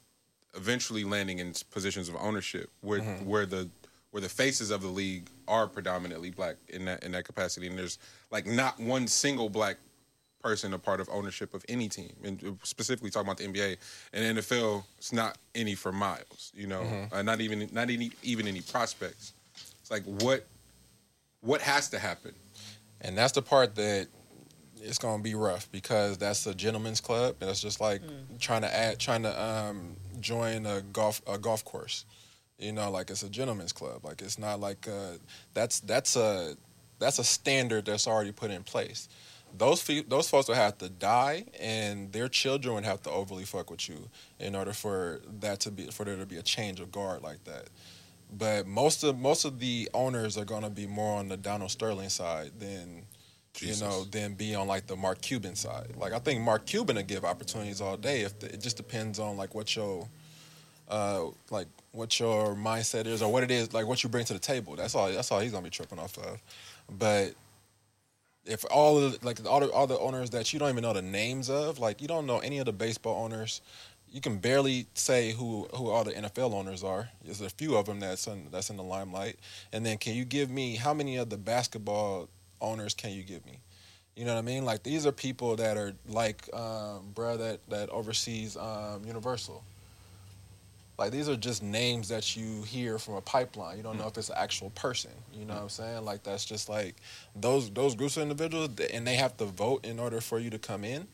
eventually 0.57 1.05
landing 1.05 1.39
in 1.39 1.53
positions 1.71 2.09
of 2.09 2.17
ownership 2.17 2.71
where 2.81 3.01
Mm-hmm. 3.01 3.25
where 3.27 3.47
the 3.47 3.69
where 4.11 4.21
the 4.21 4.29
faces 4.29 4.71
of 4.73 4.83
the 4.83 4.89
league 4.89 5.29
are 5.47 5.69
predominantly 5.69 6.31
black 6.31 6.57
in 6.69 6.85
that 6.87 7.05
in 7.05 7.13
that 7.13 7.25
capacity, 7.25 7.67
and 7.69 7.79
there's 7.79 7.99
like 8.31 8.47
not 8.47 8.79
one 8.81 9.07
single 9.07 9.49
black 9.49 9.77
person 10.43 10.75
a 10.75 10.79
part 10.79 11.01
of 11.01 11.09
ownership 11.11 11.55
of 11.55 11.65
any 11.69 11.89
team, 11.89 12.13
and 12.25 12.59
specifically 12.63 13.11
talking 13.11 13.29
about 13.29 13.39
the 13.39 13.47
NBA 13.47 13.77
and 14.13 14.39
NFL. 14.39 14.85
It's 14.99 15.13
not 15.13 15.39
any 15.55 15.75
for 15.75 15.93
miles, 15.93 16.53
you 16.55 16.67
know, 16.67 16.83
uh, 17.13 17.23
not 17.23 17.41
even 17.41 17.69
not 17.73 17.91
any 17.91 18.11
even 18.23 18.47
any 18.47 18.61
prospects. 18.61 19.33
It's 19.81 19.91
like 19.91 20.05
what 20.05 20.47
what 21.41 21.61
has 21.61 21.89
to 21.91 21.99
happen. 21.99 22.35
And 23.03 23.17
that's 23.17 23.33
the 23.33 23.43
part 23.43 23.75
that 23.77 24.09
it's 24.83 24.99
gonna 24.99 25.23
be 25.23 25.35
rough 25.35 25.71
because 25.73 26.19
that's 26.19 26.47
a 26.47 26.55
gentleman's 26.55 27.01
club, 27.01 27.37
and 27.41 27.51
it's 27.51 27.61
just 27.61 27.81
like 27.81 28.03
trying 28.39 28.63
to 28.63 28.75
add, 28.75 28.99
trying 28.99 29.23
to 29.23 29.43
um, 29.43 29.97
join 30.21 30.67
a 30.67 30.81
golf 30.93 31.21
a 31.27 31.39
golf 31.39 31.65
course. 31.65 32.05
You 32.59 32.73
know, 32.73 32.91
like 32.91 33.11
it's 33.11 33.23
a 33.23 33.31
gentleman's 33.31 33.73
club. 33.73 34.05
Like 34.05 34.21
it's 34.21 34.39
not 34.39 34.61
like 34.61 34.87
uh, 34.89 35.13
that's 35.55 35.81
that's 35.81 36.17
a 36.17 36.57
that's 36.99 37.19
a 37.19 37.25
standard 37.25 37.87
that's 37.87 38.07
already 38.07 38.33
put 38.33 38.51
in 38.51 38.63
place. 38.63 39.09
Those 39.57 39.83
fe- 39.83 40.05
those 40.07 40.29
folks 40.29 40.49
would 40.49 40.57
have 40.57 40.79
to 40.79 40.89
die, 40.89 41.45
and 41.61 42.13
their 42.13 42.29
children 42.29 42.75
would 42.75 42.85
have 42.85 43.03
to 43.03 43.11
overly 43.11 43.45
fuck 43.45 43.71
with 43.71 43.89
you 43.89 44.09
in 44.39 44.55
order 44.55 44.73
for 44.73 45.21
that 45.41 45.61
to 45.61 45.71
be 45.71 45.87
for 45.87 46.05
there 46.05 46.17
to 46.17 46.27
be 46.27 46.37
a 46.37 46.43
change 46.43 46.81
of 46.81 46.93
guard 46.93 47.23
like 47.23 47.45
that. 47.45 47.69
But 48.37 48.67
most 48.67 49.03
of 49.03 49.19
most 49.19 49.45
of 49.45 49.59
the 49.59 49.89
owners 49.93 50.39
are 50.39 50.45
going 50.45 50.63
to 50.63 50.71
be 50.71 50.87
more 50.87 51.19
on 51.19 51.29
the 51.29 51.37
Donald 51.37 51.71
Sterling 51.71 52.09
side 52.11 52.53
than 52.59 53.03
Jesus. 53.55 53.81
you 53.81 53.87
know 53.87 54.05
than 54.05 54.35
be 54.35 54.55
on 54.55 54.69
like 54.69 54.87
the 54.87 54.97
Mark 54.97 55.21
Cuban 55.21 55.57
side. 55.57 55.95
Like 55.97 56.13
I 56.13 56.19
think 56.19 56.41
Mark 56.43 56.67
Cuban 56.67 56.97
will 56.97 57.03
give 57.03 57.25
opportunities 57.25 57.81
all 57.81 57.97
day. 57.97 58.21
If 58.23 58.39
the, 58.39 58.53
it 58.53 58.61
just 58.61 58.77
depends 58.77 59.19
on 59.19 59.37
like 59.37 59.55
what 59.55 59.75
your 59.75 60.09
uh 60.89 61.27
like 61.51 61.67
what 61.93 62.19
your 62.21 62.55
mindset 62.55 63.07
is 63.07 63.23
or 63.23 63.33
what 63.33 63.43
it 63.43 63.51
is 63.51 63.73
like 63.73 63.87
what 63.87 64.03
you 64.03 64.09
bring 64.09 64.25
to 64.27 64.33
the 64.33 64.39
table. 64.39 64.77
That's 64.77 64.95
all. 64.95 65.11
That's 65.11 65.31
all 65.33 65.41
he's 65.41 65.53
gonna 65.53 65.65
be 65.65 65.71
tripping 65.71 65.99
off 65.99 66.17
of. 66.19 66.41
But 66.99 67.35
if 68.47 68.65
all 68.71 68.99
of 68.99 69.23
like 69.25 69.45
all 69.47 69.61
the 69.61 69.71
all 69.71 69.87
the 69.87 69.99
owners 69.99 70.31
that 70.31 70.53
you 70.53 70.59
don't 70.59 70.71
even 70.71 70.83
know 70.83 70.93
the 70.93 71.03
names 71.03 71.51
of, 71.51 71.79
like 71.79 72.01
you 72.01 72.09
don't 72.09 72.27
know 72.27 72.39
any 72.39 72.59
of 72.59 72.67
the 72.67 72.73
baseball 72.73 73.25
owners, 73.25 73.61
you 74.11 74.21
can 74.21 74.39
barely 74.39 74.87
say 74.95 75.33
who 75.33 75.69
who 75.75 75.91
all 75.91 76.05
the 76.05 76.13
NFL 76.13 76.53
owners 76.53 76.83
are. 76.83 77.11
There's 77.25 77.41
a 77.41 77.51
few 77.51 77.77
of 77.77 77.87
them 77.87 78.01
that's 78.01 78.27
in, 78.27 78.49
that's 78.51 78.71
in 78.71 78.77
the 78.77 78.83
limelight. 78.83 79.37
And 79.73 79.85
then 79.85 79.99
can 79.99 80.15
you 80.15 80.25
give 80.25 80.51
me 80.51 80.77
how 80.77 80.95
many 80.95 81.17
of 81.17 81.31
the 81.31 81.37
basketball 81.37 82.29
owners 82.61 82.95
can 82.95 83.11
you 83.13 83.23
give 83.23 83.45
me? 83.47 83.61
You 84.17 84.25
know 84.25 84.35
what 84.35 84.41
I 84.41 84.43
mean? 84.43 84.65
Like 84.65 84.83
these 84.83 85.07
are 85.07 85.13
people 85.13 85.57
that 85.57 85.77
are 85.77 85.93
like 86.09 86.43
um, 86.53 87.13
bruh 87.15 87.39
that 87.39 87.61
that 87.69 87.89
oversees 87.91 88.57
um, 88.57 89.05
Universal. 89.07 89.63
Like 91.01 91.13
these 91.13 91.31
are 91.31 91.37
just 91.37 91.63
names 91.63 92.11
that 92.11 92.37
you 92.37 92.63
hear 92.65 92.99
from 92.99 93.15
a 93.15 93.23
pipeline. 93.23 93.79
You 93.79 93.83
don't 93.83 93.97
know 93.97 94.07
if 94.07 94.19
it's 94.19 94.29
an 94.29 94.37
actual 94.39 94.69
person. 94.71 95.11
You 95.33 95.47
know 95.47 95.55
what 95.55 95.63
I'm 95.63 95.69
saying? 95.71 96.05
Like 96.05 96.23
that's 96.23 96.45
just 96.45 96.69
like 96.69 96.95
those 97.35 97.71
those 97.71 97.95
groups 97.95 98.19
of 98.19 98.25
individuals, 98.25 98.69
and 98.93 99.07
they 99.07 99.15
have 99.15 99.35
to 99.39 99.47
vote 99.47 99.87
in 99.87 99.99
order 99.99 100.21
for 100.21 100.39
you 100.39 100.51
to 100.51 100.59
come 100.59 100.85
in. 100.85 101.07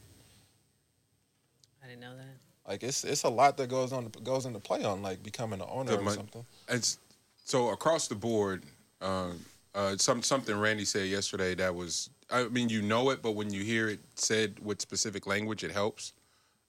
I 1.84 1.86
didn't 1.86 2.00
know 2.00 2.16
that. 2.16 2.68
Like 2.68 2.82
it's 2.82 3.04
it's 3.04 3.22
a 3.22 3.28
lot 3.28 3.56
that 3.58 3.68
goes 3.68 3.92
on 3.92 4.10
goes 4.24 4.44
into 4.44 4.58
play 4.58 4.82
on 4.82 5.02
like 5.02 5.22
becoming 5.22 5.60
an 5.60 5.68
owner 5.70 5.92
The 5.92 6.02
or 6.02 6.10
something. 6.10 6.44
It's 6.68 6.98
so 7.44 7.68
across 7.68 8.08
the 8.08 8.16
board. 8.16 8.64
Um, 9.00 9.38
uh, 9.72 9.96
some 9.98 10.20
something 10.20 10.58
Randy 10.58 10.84
said 10.84 11.06
yesterday 11.06 11.54
that 11.54 11.72
was. 11.72 12.10
I 12.28 12.48
mean, 12.48 12.68
you 12.68 12.82
know 12.82 13.10
it, 13.10 13.22
but 13.22 13.36
when 13.36 13.52
you 13.52 13.62
hear 13.62 13.88
it 13.88 14.00
said 14.16 14.58
with 14.64 14.80
specific 14.80 15.28
language, 15.28 15.62
it 15.62 15.70
helps. 15.70 16.12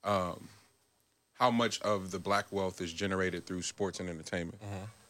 Um, 0.03 0.49
how 1.39 1.51
much 1.51 1.79
of 1.81 2.11
the 2.11 2.19
black 2.19 2.45
wealth 2.51 2.81
is 2.81 2.91
generated 2.93 3.45
through 3.45 3.61
sports 3.61 3.99
and 3.99 4.09
entertainment? 4.09 4.59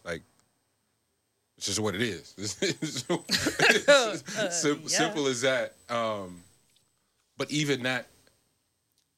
Like, 0.04 0.22
it's 1.58 1.66
just 1.68 1.80
what 1.80 1.96
it 1.96 2.02
is. 2.02 2.34
Sim- 4.52 4.82
yeah. 4.84 4.88
Simple 4.88 5.28
as 5.28 5.42
that. 5.42 5.74
Um, 5.90 6.42
but 7.38 7.50
even 7.52 7.84
that, 7.84 8.08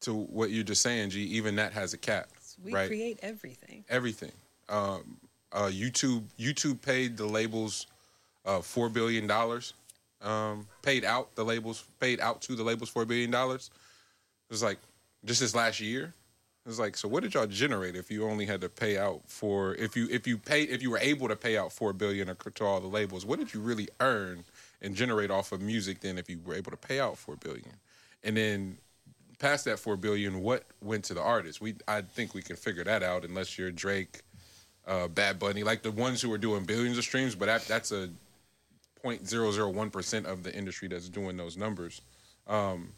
to 0.02 0.14
what 0.14 0.50
you're 0.52 0.64
just 0.64 0.82
saying, 0.82 1.10
G, 1.10 1.22
even 1.22 1.56
that 1.58 1.74
has 1.74 1.94
a 1.94 1.98
cap, 1.98 2.30
We 2.64 2.74
right? 2.74 2.88
create 2.88 3.20
everything. 3.22 3.84
everything. 3.90 4.32
Um, 4.70 5.18
uh, 5.52 5.64
YouTube 5.66 6.24
YouTube 6.40 6.82
paid 6.82 7.18
the 7.18 7.26
labels 7.26 7.88
uh, 8.46 8.62
four 8.62 8.88
billion 8.90 9.28
dollars. 9.28 9.74
Um, 10.22 10.68
paid 10.84 11.06
out 11.06 11.34
the 11.36 11.44
labels 11.44 11.84
paid 12.00 12.20
out 12.20 12.42
to 12.44 12.56
the 12.56 12.64
labels 12.64 12.90
four 12.90 13.06
billion 13.06 13.32
dollars. 13.32 13.72
It 14.50 14.54
was 14.54 14.62
like 14.64 14.78
just 15.26 15.40
this 15.42 15.56
last 15.56 15.80
year. 15.80 16.14
It 16.70 16.74
was 16.74 16.80
like 16.80 16.98
so. 16.98 17.08
What 17.08 17.24
did 17.24 17.34
y'all 17.34 17.48
generate 17.48 17.96
if 17.96 18.12
you 18.12 18.26
only 18.26 18.46
had 18.46 18.62
to 18.62 18.70
pay 18.70 18.96
out 18.96 19.22
for 19.26 19.74
if 19.74 19.96
you 19.96 20.08
if 20.12 20.28
you 20.28 20.38
pay 20.38 20.62
if 20.62 20.84
you 20.84 20.92
were 20.92 21.00
able 21.00 21.28
to 21.28 21.36
pay 21.36 21.58
out 21.58 21.74
four 21.74 21.94
billion 21.94 22.28
to 22.28 22.64
all 22.64 22.80
the 22.80 22.86
labels? 22.86 23.26
What 23.26 23.40
did 23.40 23.56
you 23.56 23.60
really 23.60 23.90
earn 24.00 24.44
and 24.80 24.94
generate 24.94 25.32
off 25.32 25.52
of 25.52 25.62
music? 25.62 26.02
Then 26.02 26.20
if 26.20 26.30
you 26.30 26.40
were 26.46 26.54
able 26.54 26.70
to 26.70 26.78
pay 26.78 27.00
out 27.00 27.18
four 27.18 27.38
billion, 27.38 27.72
and 28.24 28.38
then 28.38 28.78
past 29.40 29.66
that 29.66 29.80
four 29.80 29.98
billion, 29.98 30.42
what 30.42 30.64
went 30.80 31.06
to 31.06 31.16
the 31.16 31.24
artist? 31.24 31.60
We 31.60 31.74
I 31.88 32.02
think 32.02 32.36
we 32.36 32.44
can 32.44 32.56
figure 32.56 32.84
that 32.84 33.02
out 33.02 33.26
unless 33.26 33.58
you're 33.58 33.72
Drake, 33.72 34.22
uh, 34.86 35.08
Bad 35.08 35.40
Bunny, 35.40 35.64
like 35.64 35.82
the 35.82 35.90
ones 35.90 36.22
who 36.22 36.32
are 36.34 36.38
doing 36.38 36.66
billions 36.66 37.00
of 37.00 37.04
streams. 37.04 37.34
But 37.34 37.48
that, 37.48 37.64
that's 37.64 37.92
a 37.92 38.12
0.001 39.04 39.92
percent 39.92 40.28
of 40.28 40.44
the 40.44 40.56
industry 40.56 40.88
that's 40.88 41.10
doing 41.10 41.36
those 41.36 41.58
numbers. 41.58 42.02
Um, 42.46 42.90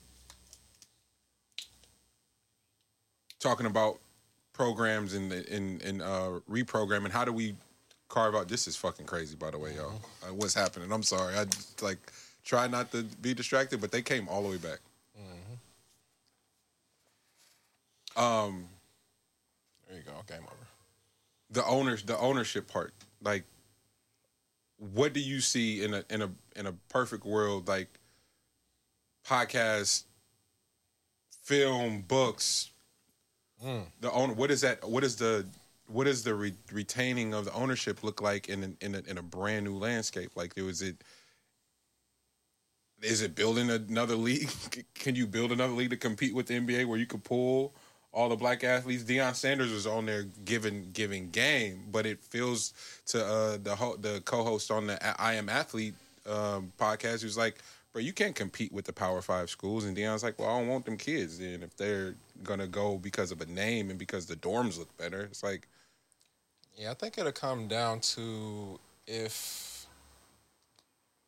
talking 3.41 3.65
about 3.65 3.99
programs 4.53 5.13
and 5.13 5.31
and 5.33 5.81
and 5.81 6.01
uh, 6.01 6.39
reprogramming. 6.49 7.09
How 7.11 7.25
do 7.25 7.33
we 7.33 7.55
carve 8.07 8.35
out? 8.35 8.47
This 8.47 8.67
is 8.67 8.77
fucking 8.77 9.05
crazy, 9.05 9.35
by 9.35 9.51
the 9.51 9.57
way, 9.57 9.75
y'all. 9.75 10.01
Uh, 10.23 10.33
what's 10.33 10.53
happening? 10.53 10.91
I'm 10.93 11.03
sorry. 11.03 11.35
I 11.35 11.45
like 11.81 11.99
try 12.45 12.67
not 12.67 12.91
to 12.93 13.03
be 13.21 13.33
distracted, 13.33 13.81
but 13.81 13.91
they 13.91 14.01
came 14.01 14.29
all 14.29 14.43
the 14.43 14.49
way 14.49 14.57
back. 14.57 14.79
Um, 18.15 18.65
There 19.87 19.97
you 19.97 20.03
go. 20.03 20.11
Game 20.27 20.43
over. 20.43 20.55
the 21.49 21.65
owners, 21.65 22.03
the 22.03 22.17
ownership 22.17 22.67
part. 22.67 22.93
Like, 23.21 23.45
what 24.77 25.13
do 25.13 25.21
you 25.21 25.39
see 25.39 25.83
in 25.83 25.93
a 25.93 26.03
in 26.09 26.21
a 26.21 26.29
in 26.55 26.65
a 26.67 26.73
perfect 26.89 27.25
world? 27.25 27.67
Like, 27.69 27.87
podcast, 29.25 30.03
film, 31.43 32.01
books. 32.01 32.70
The 34.01 34.11
owner. 34.11 34.33
What 34.33 34.51
is 34.51 34.61
that? 34.61 34.87
What 34.87 35.03
is 35.03 35.15
the 35.15 35.45
what 35.87 36.07
is 36.07 36.23
the 36.23 36.33
re- 36.33 36.53
retaining 36.71 37.33
of 37.33 37.45
the 37.45 37.53
ownership 37.53 38.03
look 38.03 38.21
like 38.21 38.49
in 38.49 38.63
a, 38.63 38.85
in 38.85 38.95
a, 38.95 38.99
in 39.09 39.17
a 39.17 39.21
brand 39.21 39.65
new 39.65 39.77
landscape? 39.77 40.31
Like, 40.35 40.55
was 40.55 40.81
it. 40.81 40.97
Is 43.01 43.23
it 43.23 43.33
building 43.33 43.69
another 43.71 44.15
league? 44.15 44.49
Can 44.93 45.15
you 45.15 45.25
build 45.25 45.51
another 45.51 45.73
league 45.73 45.89
to 45.89 45.97
compete 45.97 46.35
with 46.35 46.47
the 46.47 46.59
NBA 46.59 46.85
where 46.85 46.99
you 46.99 47.07
could 47.07 47.23
pull 47.23 47.73
all 48.11 48.29
the 48.29 48.35
black 48.35 48.63
athletes? 48.63 49.03
Deion 49.03 49.33
Sanders 49.33 49.71
was 49.71 49.87
on 49.87 50.05
there 50.05 50.25
giving 50.45 50.89
giving 50.93 51.29
game, 51.31 51.83
but 51.91 52.05
it 52.05 52.19
feels 52.19 52.73
to 53.07 53.25
uh, 53.25 53.57
the 53.61 53.75
ho- 53.75 53.97
the 53.97 54.21
co-host 54.25 54.69
on 54.69 54.87
the 54.87 55.21
I 55.21 55.33
Am 55.33 55.49
Athlete 55.49 55.95
um, 56.29 56.71
podcast 56.79 57.21
who's 57.21 57.37
like, 57.37 57.57
bro, 57.93 58.01
you 58.01 58.13
can't 58.13 58.35
compete 58.35 58.71
with 58.71 58.85
the 58.85 58.93
Power 58.93 59.21
Five 59.21 59.49
schools. 59.49 59.85
And 59.85 59.95
Deion's 59.95 60.23
like, 60.23 60.39
well, 60.39 60.49
I 60.49 60.59
don't 60.59 60.67
want 60.67 60.85
them 60.85 60.97
kids. 60.97 61.39
And 61.39 61.63
if 61.63 61.75
they're 61.75 62.15
gonna 62.43 62.67
go 62.67 62.97
because 62.97 63.31
of 63.31 63.41
a 63.41 63.45
name 63.45 63.89
and 63.89 63.99
because 63.99 64.25
the 64.25 64.35
dorms 64.35 64.77
look 64.77 64.95
better, 64.97 65.21
it's 65.21 65.43
like, 65.43 65.67
Yeah, 66.77 66.91
I 66.91 66.93
think 66.93 67.17
it'll 67.17 67.31
come 67.31 67.67
down 67.67 67.99
to 68.01 68.79
if, 69.07 69.85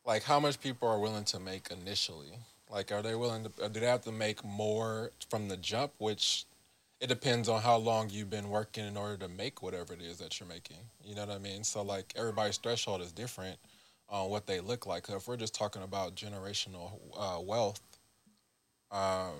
like, 0.06 0.22
how 0.22 0.40
much 0.40 0.60
people 0.60 0.88
are 0.88 0.98
willing 0.98 1.24
to 1.26 1.38
make 1.38 1.68
initially. 1.70 2.38
Like, 2.70 2.90
are 2.92 3.02
they 3.02 3.14
willing 3.14 3.44
to? 3.44 3.68
Do 3.68 3.80
they 3.80 3.86
have 3.86 4.02
to 4.02 4.12
make 4.12 4.44
more 4.44 5.12
from 5.30 5.48
the 5.48 5.56
jump? 5.56 5.92
Which 5.98 6.46
it 7.00 7.08
depends 7.08 7.48
on 7.48 7.62
how 7.62 7.76
long 7.76 8.08
you've 8.10 8.30
been 8.30 8.48
working 8.48 8.86
in 8.86 8.96
order 8.96 9.16
to 9.18 9.28
make 9.28 9.62
whatever 9.62 9.92
it 9.92 10.00
is 10.00 10.18
that 10.18 10.40
you're 10.40 10.48
making. 10.48 10.78
You 11.04 11.14
know 11.14 11.26
what 11.26 11.36
I 11.36 11.38
mean? 11.38 11.62
So, 11.64 11.82
like, 11.82 12.14
everybody's 12.16 12.56
threshold 12.56 13.02
is 13.02 13.12
different 13.12 13.58
on 14.08 14.30
what 14.30 14.46
they 14.46 14.60
look 14.60 14.86
like. 14.86 15.08
if 15.08 15.26
we're 15.26 15.36
just 15.36 15.54
talking 15.54 15.82
about 15.82 16.14
generational 16.14 16.92
uh, 17.16 17.40
wealth, 17.40 17.80
um, 18.90 19.32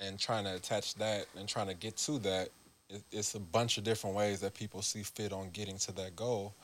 and 0.00 0.18
trying 0.18 0.44
to 0.44 0.54
attach 0.54 0.94
that 0.94 1.26
and 1.36 1.48
trying 1.48 1.66
to 1.66 1.74
get 1.74 1.96
to 1.96 2.18
that, 2.20 2.48
it, 2.88 3.02
it's 3.10 3.34
a 3.34 3.40
bunch 3.40 3.78
of 3.78 3.84
different 3.84 4.14
ways 4.14 4.40
that 4.40 4.54
people 4.54 4.82
see 4.82 5.02
fit 5.02 5.32
on 5.32 5.50
getting 5.50 5.76
to 5.78 5.92
that 5.92 6.14
goal. 6.16 6.54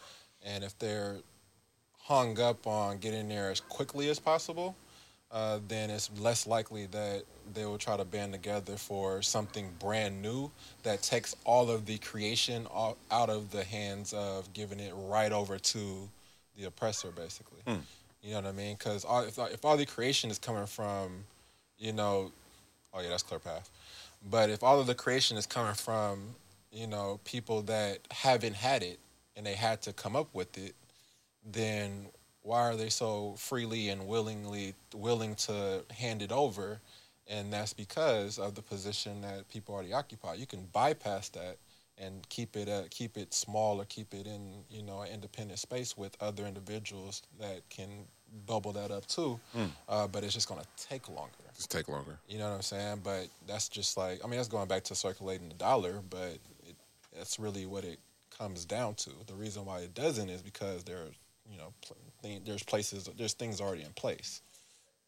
And 0.45 0.63
if 0.63 0.79
they're 0.79 1.17
hung 1.99 2.39
up 2.39 2.67
on 2.67 2.99
getting 2.99 3.29
there 3.29 3.51
as 3.51 3.61
quickly 3.61 4.09
as 4.11 4.19
possible, 4.19 4.77
uh, 5.33 5.59
then 5.67 5.91
it's 5.91 6.11
less 6.21 6.47
likely 6.47 6.87
that 6.87 7.25
they 7.55 7.65
will 7.65 7.79
try 7.79 7.97
to 7.97 8.05
band 8.05 8.33
together 8.33 8.77
for 8.77 9.21
something 9.21 9.69
brand 9.81 10.23
new 10.23 10.51
that 10.85 11.03
takes 11.03 11.35
all 11.45 11.71
of 11.71 11.87
the 11.87 11.99
creation 11.99 12.67
out 12.73 13.31
of 13.31 13.51
the 13.51 13.65
hands 13.65 14.13
of 14.13 14.53
giving 14.53 14.79
it 14.79 14.93
right 14.95 15.33
over 15.33 15.59
to 15.59 16.09
the 16.57 16.65
oppressor, 16.65 17.11
basically. 17.11 17.61
Hmm. 17.67 17.81
You 18.23 18.31
know 18.31 18.37
what 18.37 18.47
I 18.47 18.53
mean? 18.53 18.77
Because 18.79 19.05
if, 19.05 19.39
if 19.39 19.65
all 19.65 19.77
the 19.77 19.87
creation 19.87 20.31
is 20.31 20.39
coming 20.39 20.67
from, 20.67 21.25
you 21.79 21.93
know, 21.93 22.33
oh 22.93 23.01
yeah, 23.01 23.11
that's 23.11 23.23
clear 23.23 23.41
path. 23.41 23.69
But 24.31 24.49
if 24.49 24.63
all 24.63 24.81
of 24.81 24.87
the 24.87 24.95
creation 24.95 25.37
is 25.37 25.47
coming 25.47 25.75
from, 25.75 26.35
you 26.73 26.87
know, 26.87 27.21
people 27.25 27.63
that 27.63 27.99
haven't 28.11 28.55
had 28.55 28.83
it 28.83 28.99
and 29.37 29.45
they 29.45 29.55
had 29.55 29.83
to 29.83 29.93
come 29.93 30.17
up 30.17 30.29
with 30.33 30.57
it, 30.57 30.75
then 31.45 32.07
why 32.43 32.61
are 32.61 32.77
they 32.77 32.89
so 32.89 33.35
freely 33.37 33.91
and 33.91 34.07
willingly 34.07 34.75
willing 34.95 35.35
to 35.35 35.85
hand 35.91 36.23
it 36.23 36.33
over 36.33 36.81
and 37.29 37.53
that's 37.53 37.73
because 37.73 38.39
of 38.39 38.55
the 38.55 38.63
position 38.63 39.23
that 39.23 39.49
people 39.49 39.75
already 39.75 39.93
occupy. 39.93 40.35
You 40.35 40.47
can 40.47 40.69
bypass 40.73 41.29
that 41.31 41.57
and 41.99 42.29
keep 42.29 42.57
it 42.57 42.69
uh, 42.69 42.83
keep 42.91 43.17
it 43.17 43.33
small 43.33 43.81
or 43.81 43.85
keep 43.85 44.15
it 44.15 44.27
in 44.27 44.65
you 44.71 44.83
know 44.83 45.03
an 45.03 45.09
independent 45.13 45.59
space 45.59 45.97
with 45.97 46.17
other 46.21 46.45
individuals 46.45 47.23
that 47.41 47.69
can 47.71 47.89
bubble 48.47 48.73
that 48.73 48.91
up 48.91 49.07
too. 49.07 49.39
Uh, 49.89 50.07
but 50.09 50.25
it's 50.25 50.35
just 50.35 50.49
going 50.49 50.61
to 50.61 50.87
take 50.89 51.09
longer. 51.09 51.31
Just 51.55 51.71
take 51.71 51.89
longer. 51.89 52.19
You 52.29 52.39
know 52.39 52.49
what 52.49 52.57
I'm 52.57 52.63
saying? 52.63 53.01
But 53.05 53.29
that's 53.47 53.69
just 53.69 53.97
like 53.97 54.21
I 54.25 54.27
mean 54.27 54.37
that's 54.37 54.49
going 54.49 54.69
back 54.69 54.85
to 54.85 54.95
circulating 54.95 55.49
the 55.49 55.55
dollar, 55.55 56.01
but 56.11 56.39
it, 56.67 56.77
that's 57.17 57.39
really 57.39 57.67
what 57.67 57.85
it 57.85 57.99
comes 58.37 58.65
down 58.65 58.95
to. 58.97 59.11
The 59.27 59.35
reason 59.35 59.65
why 59.65 59.81
it 59.81 59.95
doesn't 59.95 60.29
is 60.29 60.43
because 60.43 60.85
there, 60.85 60.97
are, 60.97 61.11
you 61.51 61.59
know, 61.59 61.73
pl- 61.87 62.41
there's 62.45 62.63
places, 62.63 63.09
there's 63.17 63.35
things 63.35 63.61
already 63.61 63.83
in 63.83 63.93
place. 63.93 64.43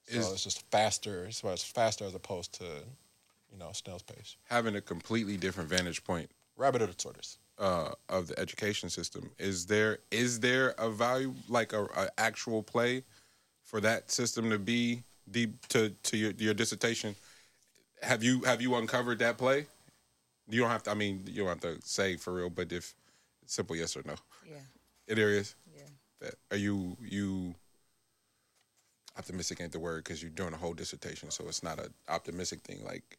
So 0.09 0.19
Is- 0.19 0.33
it's 0.33 0.45
just 0.45 0.71
faster. 0.71 1.25
It's 1.25 1.43
it's 1.43 1.65
faster 1.65 2.05
as 2.05 2.15
opposed 2.15 2.53
to, 2.61 2.65
you 2.65 3.59
know, 3.59 3.71
snail's 3.73 4.03
pace. 4.03 4.37
Having 4.49 4.77
a 4.77 4.81
completely 4.81 5.37
different 5.37 5.69
vantage 5.69 6.05
point 6.05 6.31
Rabbit 6.57 6.83
or 6.83 6.87
the 6.87 6.95
tortoise. 6.95 7.39
uh, 7.59 7.93
of 8.09 8.27
the 8.29 8.39
education 8.39 8.91
system. 8.91 9.31
Is 9.39 9.67
there 9.67 9.99
is 10.11 10.41
there 10.41 10.75
a 10.79 10.91
value 10.91 11.35
like 11.49 11.73
a, 11.73 11.85
a 11.85 12.09
actual 12.19 12.63
play 12.63 13.03
for 13.65 13.81
that 13.81 14.11
system 14.11 14.51
to 14.51 14.59
be 14.59 15.03
deep 15.31 15.67
to 15.69 15.91
to 16.05 16.17
your, 16.17 16.33
your 16.33 16.55
dissertation? 16.55 17.15
Have 18.03 18.23
you 18.23 18.41
have 18.43 18.61
you 18.61 18.75
uncovered 18.75 19.19
that 19.21 19.39
play? 19.39 19.67
You 20.49 20.61
don't 20.61 20.71
have 20.71 20.83
to. 20.85 20.91
I 20.91 20.95
mean, 20.95 21.23
you 21.27 21.45
don't 21.45 21.49
have 21.49 21.61
to 21.61 21.79
say 21.87 22.17
for 22.17 22.33
real, 22.35 22.51
but 22.51 22.71
if 22.73 22.95
simple 23.47 23.75
yes 23.75 23.97
or 23.97 24.03
no, 24.05 24.15
Yeah. 24.47 25.15
there 25.15 25.31
is. 25.31 25.55
Yeah. 25.75 26.31
Are 26.51 26.57
you 26.59 26.97
you 27.01 27.55
optimistic 29.19 29.61
ain't 29.61 29.73
the 29.73 29.79
word 29.81 30.05
because 30.05 30.23
you're 30.23 30.31
doing 30.31 30.53
a 30.53 30.57
whole 30.57 30.75
dissertation, 30.75 31.31
so 31.31 31.45
it's 31.49 31.63
not 31.63 31.79
an 31.81 31.93
optimistic 32.09 32.61
thing. 32.61 32.85
Like 32.85 33.19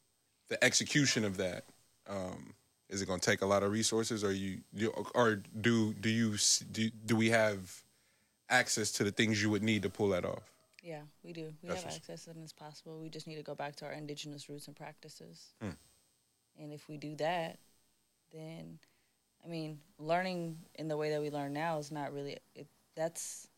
the 0.49 0.63
execution 0.63 1.25
of 1.25 1.37
that, 1.37 1.63
um, 2.07 2.53
is 2.89 3.01
it 3.01 3.05
going 3.07 3.19
to 3.19 3.25
take 3.29 3.41
a 3.41 3.45
lot 3.45 3.63
of 3.63 3.71
resources, 3.71 4.23
or 4.23 4.31
you, 4.31 4.59
you 4.73 4.89
or 5.13 5.41
do 5.61 5.93
do 5.93 6.09
you 6.09 6.35
do 6.71 6.89
do 7.05 7.15
we 7.15 7.29
have 7.29 7.83
access 8.49 8.91
to 8.93 9.03
the 9.03 9.11
things 9.11 9.41
you 9.41 9.49
would 9.49 9.63
need 9.63 9.81
to 9.83 9.89
pull 9.89 10.09
that 10.09 10.25
off? 10.25 10.43
Yeah, 10.83 11.01
we 11.23 11.33
do. 11.33 11.53
We 11.61 11.69
That's 11.69 11.83
have 11.83 11.93
access 11.93 12.27
and 12.27 12.41
it's 12.41 12.53
possible. 12.53 12.97
We 12.99 13.09
just 13.09 13.27
need 13.27 13.35
to 13.35 13.43
go 13.43 13.55
back 13.55 13.75
to 13.77 13.85
our 13.85 13.91
indigenous 13.91 14.47
roots 14.47 14.67
and 14.67 14.75
practices. 14.75 15.53
Hmm. 15.61 15.71
And 16.57 16.71
if 16.71 16.87
we 16.87 16.97
do 16.97 17.15
that, 17.17 17.59
then, 18.33 18.79
I 19.43 19.49
mean, 19.49 19.79
learning 19.99 20.57
in 20.75 20.87
the 20.87 20.95
way 20.95 21.09
that 21.09 21.21
we 21.21 21.29
learn 21.29 21.53
now 21.53 21.77
is 21.77 21.91
not 21.91 22.13
really. 22.13 22.37
It, 22.55 22.67
that's 22.95 23.49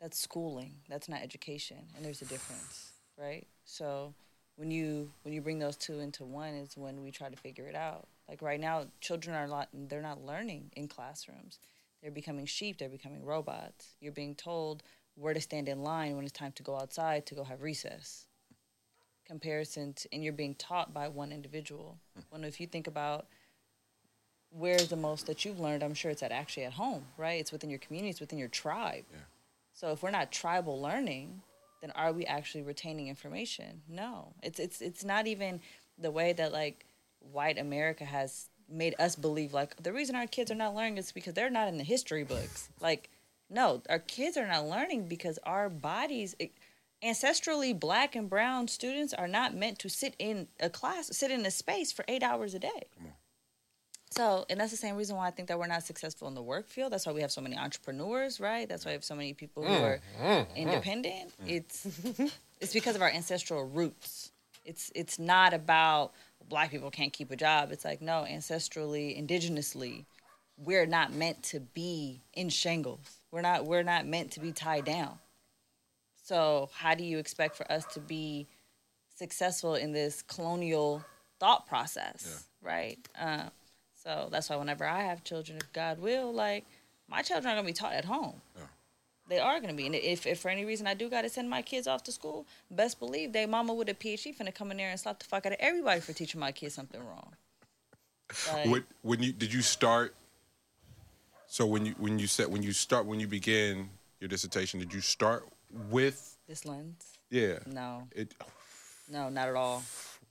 that's 0.00 0.18
schooling. 0.18 0.72
That's 0.88 1.08
not 1.08 1.20
education, 1.20 1.78
and 1.94 2.04
there's 2.04 2.22
a 2.22 2.26
difference, 2.26 2.92
right? 3.18 3.46
So 3.64 4.14
when 4.56 4.70
you 4.70 5.10
when 5.22 5.34
you 5.34 5.42
bring 5.42 5.58
those 5.58 5.76
two 5.76 6.00
into 6.00 6.24
one 6.24 6.54
is 6.54 6.76
when 6.76 7.02
we 7.02 7.10
try 7.10 7.28
to 7.28 7.36
figure 7.36 7.66
it 7.66 7.74
out. 7.74 8.08
Like 8.30 8.42
right 8.42 8.60
now, 8.60 8.86
children 9.00 9.34
are 9.34 9.48
not 9.48 9.68
they're 9.74 10.00
not 10.00 10.24
learning 10.24 10.70
in 10.76 10.86
classrooms. 10.86 11.58
They're 12.00 12.12
becoming 12.12 12.46
sheep. 12.46 12.78
They're 12.78 12.88
becoming 12.88 13.24
robots. 13.24 13.96
You're 14.00 14.12
being 14.12 14.36
told 14.36 14.84
where 15.16 15.34
to 15.34 15.40
stand 15.40 15.68
in 15.68 15.82
line 15.82 16.14
when 16.14 16.24
it's 16.24 16.32
time 16.32 16.52
to 16.52 16.62
go 16.62 16.76
outside 16.76 17.26
to 17.26 17.34
go 17.34 17.42
have 17.42 17.60
recess. 17.60 18.26
Comparison, 19.26 19.92
to, 19.94 20.08
and 20.12 20.22
you're 20.22 20.32
being 20.32 20.54
taught 20.54 20.94
by 20.94 21.08
one 21.08 21.32
individual. 21.32 21.98
When 22.30 22.44
if 22.44 22.60
you 22.60 22.68
think 22.68 22.86
about 22.86 23.26
where's 24.50 24.88
the 24.88 24.96
most 24.96 25.26
that 25.26 25.44
you've 25.44 25.60
learned, 25.60 25.82
I'm 25.82 25.94
sure 25.94 26.10
it's 26.10 26.22
at 26.22 26.32
actually 26.32 26.64
at 26.64 26.72
home, 26.72 27.06
right? 27.16 27.40
It's 27.40 27.52
within 27.52 27.68
your 27.68 27.80
community, 27.80 28.10
it's 28.10 28.20
within 28.20 28.38
your 28.38 28.48
tribe. 28.48 29.04
Yeah. 29.10 29.18
So 29.74 29.90
if 29.90 30.02
we're 30.02 30.10
not 30.10 30.30
tribal 30.30 30.80
learning, 30.80 31.42
then 31.80 31.90
are 31.92 32.12
we 32.12 32.26
actually 32.26 32.62
retaining 32.62 33.08
information? 33.08 33.82
No. 33.88 34.34
It's 34.42 34.60
it's 34.60 34.80
it's 34.80 35.04
not 35.04 35.26
even 35.26 35.60
the 35.98 36.10
way 36.10 36.32
that 36.32 36.52
like 36.52 36.86
white 37.20 37.58
America 37.58 38.04
has 38.04 38.48
made 38.68 38.94
us 38.98 39.16
believe 39.16 39.52
like 39.52 39.76
the 39.82 39.92
reason 39.92 40.14
our 40.14 40.26
kids 40.26 40.50
are 40.50 40.56
not 40.56 40.74
learning 40.74 40.98
is 40.98 41.12
because 41.12 41.34
they're 41.34 41.50
not 41.50 41.68
in 41.68 41.78
the 41.78 41.84
history 41.84 42.24
books. 42.24 42.68
Like 42.80 43.10
no, 43.48 43.82
our 43.88 43.98
kids 43.98 44.36
are 44.36 44.46
not 44.46 44.66
learning 44.66 45.08
because 45.08 45.38
our 45.44 45.68
bodies 45.68 46.36
ancestrally 47.02 47.78
black 47.78 48.14
and 48.14 48.30
brown 48.30 48.68
students 48.68 49.12
are 49.12 49.26
not 49.26 49.54
meant 49.54 49.78
to 49.80 49.88
sit 49.88 50.14
in 50.18 50.48
a 50.60 50.70
class, 50.70 51.08
sit 51.16 51.30
in 51.30 51.44
a 51.44 51.50
space 51.50 51.90
for 51.90 52.04
8 52.06 52.22
hours 52.22 52.54
a 52.54 52.58
day. 52.58 52.86
So, 54.10 54.44
and 54.50 54.58
that's 54.58 54.72
the 54.72 54.76
same 54.76 54.96
reason 54.96 55.16
why 55.16 55.28
I 55.28 55.30
think 55.30 55.48
that 55.48 55.58
we're 55.58 55.68
not 55.68 55.84
successful 55.84 56.26
in 56.26 56.34
the 56.34 56.42
work 56.42 56.68
field. 56.68 56.92
That's 56.92 57.06
why 57.06 57.12
we 57.12 57.20
have 57.20 57.30
so 57.30 57.40
many 57.40 57.56
entrepreneurs, 57.56 58.40
right? 58.40 58.68
That's 58.68 58.84
why 58.84 58.90
we 58.90 58.94
have 58.94 59.04
so 59.04 59.14
many 59.14 59.34
people 59.34 59.64
who 59.64 59.72
are 59.72 60.00
mm-hmm. 60.20 60.26
Mm-hmm. 60.26 60.56
independent. 60.56 61.32
Mm-hmm. 61.40 61.48
It's 61.48 62.32
it's 62.60 62.72
because 62.72 62.96
of 62.96 63.02
our 63.02 63.08
ancestral 63.08 63.64
roots. 63.64 64.32
It's 64.64 64.90
it's 64.96 65.20
not 65.20 65.54
about 65.54 66.12
black 66.50 66.70
people 66.70 66.90
can't 66.90 67.12
keep 67.12 67.30
a 67.30 67.36
job. 67.36 67.72
It's 67.72 67.84
like 67.84 68.02
no, 68.02 68.26
ancestrally, 68.28 69.18
indigenously, 69.18 70.04
we're 70.58 70.86
not 70.86 71.14
meant 71.14 71.42
to 71.44 71.60
be 71.60 72.20
in 72.34 72.50
shingles. 72.50 73.20
We're 73.30 73.40
not 73.40 73.64
we're 73.64 73.82
not 73.82 74.06
meant 74.06 74.32
to 74.32 74.40
be 74.40 74.52
tied 74.52 74.84
down. 74.84 75.18
So, 76.22 76.68
how 76.74 76.94
do 76.94 77.04
you 77.04 77.18
expect 77.18 77.56
for 77.56 77.70
us 77.72 77.84
to 77.94 78.00
be 78.00 78.46
successful 79.16 79.74
in 79.74 79.92
this 79.92 80.22
colonial 80.22 81.02
thought 81.38 81.66
process, 81.66 82.44
right? 82.62 82.98
Um, 83.18 83.50
so 83.94 84.28
that's 84.30 84.48
why 84.48 84.56
whenever 84.56 84.84
I 84.84 85.02
have 85.04 85.24
children, 85.24 85.58
if 85.58 85.72
God 85.72 85.98
will, 86.00 86.32
like 86.32 86.64
my 87.08 87.22
children 87.22 87.52
are 87.52 87.56
gonna 87.56 87.66
be 87.66 87.72
taught 87.72 87.92
at 87.92 88.04
home. 88.04 88.40
Yeah. 88.56 88.62
They 89.30 89.38
are 89.38 89.60
gonna 89.60 89.74
be, 89.74 89.86
and 89.86 89.94
if, 89.94 90.26
if 90.26 90.40
for 90.40 90.48
any 90.48 90.64
reason 90.64 90.88
I 90.88 90.94
do 90.94 91.08
gotta 91.08 91.28
send 91.28 91.48
my 91.48 91.62
kids 91.62 91.86
off 91.86 92.02
to 92.02 92.12
school, 92.12 92.46
best 92.68 92.98
believe 92.98 93.32
they 93.32 93.46
mama 93.46 93.72
with 93.72 93.88
a 93.88 93.94
PhD 93.94 94.36
finna 94.36 94.52
come 94.52 94.72
in 94.72 94.76
there 94.76 94.90
and 94.90 94.98
slap 94.98 95.20
the 95.20 95.24
fuck 95.24 95.46
out 95.46 95.52
of 95.52 95.58
everybody 95.60 96.00
for 96.00 96.12
teaching 96.12 96.40
my 96.40 96.50
kids 96.50 96.74
something 96.74 97.00
wrong. 97.00 97.32
Like, 98.52 98.66
What 98.66 98.82
when 99.02 99.22
you 99.22 99.32
did 99.32 99.52
you 99.52 99.62
start? 99.62 100.16
So 101.46 101.64
when 101.64 101.86
you 101.86 101.92
when 101.98 102.18
you 102.18 102.26
said 102.26 102.48
when 102.48 102.64
you 102.64 102.72
start 102.72 103.06
when 103.06 103.20
you 103.20 103.28
begin 103.28 103.90
your 104.18 104.26
dissertation, 104.26 104.80
did 104.80 104.92
you 104.92 105.00
start 105.00 105.44
with 105.90 106.36
this 106.48 106.66
lens? 106.66 107.04
yeah? 107.30 107.60
No, 107.66 108.08
It 108.16 108.34
no, 109.08 109.28
not 109.28 109.48
at 109.48 109.54
all. 109.54 109.84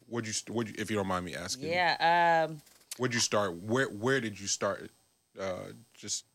would 0.09 0.27
you 0.27 0.33
would 0.49 0.67
you 0.67 0.75
if 0.77 0.91
you 0.91 0.97
don't 0.97 1.07
mind 1.07 1.23
me 1.23 1.35
asking? 1.35 1.69
Yeah, 1.69 2.45
um, 2.49 2.61
Would 2.97 3.13
you 3.13 3.21
start? 3.21 3.55
Where 3.63 3.85
where 3.87 4.19
did 4.19 4.37
you 4.37 4.47
start? 4.47 4.91
Uh, 5.39 5.71
just 5.93 6.25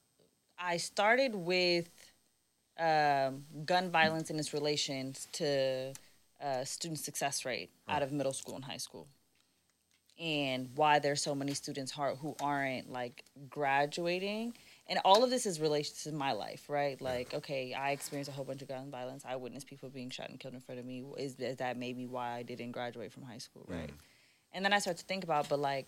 I 0.59 0.79
started 0.79 1.35
with 1.35 1.91
um, 2.79 3.45
gun 3.65 3.91
violence 3.91 4.31
and 4.31 4.39
its 4.39 4.53
relations 4.53 5.29
to 5.33 5.93
uh, 6.43 6.65
student 6.65 6.99
success 6.99 7.45
rate 7.45 7.71
out 7.89 8.03
of 8.03 8.13
middle 8.13 8.33
school 8.33 8.57
and 8.57 8.65
high 8.65 8.77
school, 8.77 9.07
and 10.19 10.69
why 10.75 10.99
there's 10.99 11.23
so 11.23 11.35
many 11.35 11.55
students 11.55 11.93
who 11.93 12.37
aren't 12.41 12.91
like 12.93 13.25
graduating. 13.49 14.55
And 14.87 14.99
all 15.03 15.25
of 15.25 15.31
this 15.31 15.47
is 15.47 15.61
related 15.61 15.95
to 16.03 16.13
my 16.13 16.33
life, 16.33 16.69
right? 16.69 17.01
Like, 17.01 17.33
okay, 17.33 17.73
I 17.73 17.93
experienced 17.93 18.31
a 18.31 18.35
whole 18.35 18.45
bunch 18.45 18.61
of 18.61 18.69
gun 18.69 18.91
violence. 18.91 19.25
I 19.27 19.35
witnessed 19.37 19.67
people 19.67 19.89
being 19.89 20.11
shot 20.11 20.29
and 20.29 20.39
killed 20.39 20.53
in 20.53 20.61
front 20.61 20.79
of 20.79 20.85
me. 20.85 21.03
Is, 21.17 21.37
is 21.41 21.57
that 21.57 21.79
maybe 21.79 22.07
why 22.07 22.33
I 22.33 22.43
didn't 22.43 22.73
graduate 22.73 23.11
from 23.11 23.23
high 23.23 23.39
school, 23.39 23.65
right? 23.67 23.91
And 24.53 24.63
then 24.63 24.75
I 24.75 24.79
start 24.81 24.99
to 24.99 25.05
think 25.05 25.25
about, 25.25 25.49
but 25.49 25.59
like, 25.59 25.87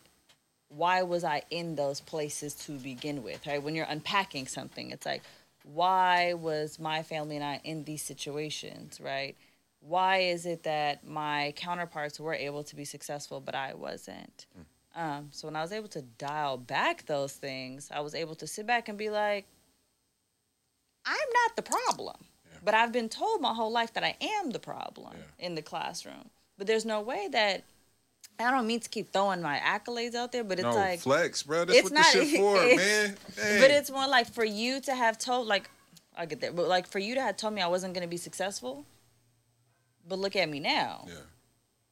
why 0.68 1.02
was 1.02 1.24
I 1.24 1.42
in 1.50 1.76
those 1.76 2.00
places 2.00 2.54
to 2.54 2.72
begin 2.72 3.22
with, 3.22 3.46
right? 3.46 3.62
When 3.62 3.74
you're 3.74 3.86
unpacking 3.86 4.46
something, 4.46 4.90
it's 4.90 5.04
like, 5.04 5.22
why 5.66 6.32
was 6.34 6.78
my 6.78 7.02
family 7.02 7.34
and 7.36 7.44
I 7.44 7.60
in 7.64 7.84
these 7.84 8.02
situations, 8.02 9.00
right? 9.00 9.36
Why 9.80 10.18
is 10.18 10.46
it 10.46 10.62
that 10.62 11.06
my 11.06 11.52
counterparts 11.56 12.20
were 12.20 12.34
able 12.34 12.62
to 12.64 12.76
be 12.76 12.84
successful, 12.84 13.40
but 13.40 13.54
I 13.54 13.74
wasn't? 13.74 14.46
Um, 14.94 15.28
so 15.32 15.48
when 15.48 15.56
I 15.56 15.62
was 15.62 15.72
able 15.72 15.88
to 15.88 16.02
dial 16.02 16.56
back 16.56 17.06
those 17.06 17.32
things, 17.32 17.90
I 17.92 18.00
was 18.00 18.14
able 18.14 18.34
to 18.36 18.46
sit 18.46 18.66
back 18.66 18.88
and 18.88 18.96
be 18.96 19.10
like, 19.10 19.46
I'm 21.04 21.16
not 21.44 21.56
the 21.56 21.62
problem. 21.62 22.16
But 22.64 22.74
I've 22.74 22.92
been 22.92 23.08
told 23.08 23.40
my 23.40 23.52
whole 23.54 23.70
life 23.70 23.92
that 23.94 24.02
I 24.04 24.16
am 24.20 24.50
the 24.50 24.58
problem 24.58 25.14
Yeah. 25.16 25.46
in 25.46 25.54
the 25.54 25.62
classroom. 25.62 26.30
But 26.58 26.66
there's 26.66 26.84
no 26.86 27.00
way 27.00 27.28
that 27.30 27.64
I 28.38 28.50
don't 28.50 28.66
mean 28.66 28.80
to 28.80 28.88
keep 28.88 29.12
throwing 29.12 29.40
my 29.42 29.58
accolades 29.58 30.14
out 30.14 30.30
there, 30.32 30.44
but 30.44 30.58
it's 30.58 30.64
no 30.64 30.74
like 30.74 31.00
flex, 31.00 31.42
bro. 31.42 31.64
That's 31.64 31.78
it's 31.78 31.84
what 31.90 31.92
not- 31.94 32.12
this 32.12 32.30
shit 32.30 32.40
for, 32.40 32.54
man. 32.76 33.16
Dang. 33.36 33.60
but 33.60 33.70
it's 33.70 33.90
more 33.90 34.06
like 34.06 34.30
for 34.32 34.44
you 34.44 34.80
to 34.82 34.94
have 34.94 35.18
told 35.18 35.46
like 35.46 35.70
I 36.16 36.26
get 36.26 36.40
that, 36.42 36.54
but 36.56 36.68
like 36.68 36.86
for 36.86 36.98
you 36.98 37.14
to 37.14 37.20
have 37.22 37.36
told 37.36 37.54
me 37.54 37.62
I 37.62 37.66
wasn't 37.68 37.94
gonna 37.94 38.06
be 38.08 38.16
successful. 38.16 38.84
But 40.08 40.18
look 40.18 40.36
at 40.36 40.48
me 40.48 40.60
now. 40.60 41.04
yeah. 41.08 41.14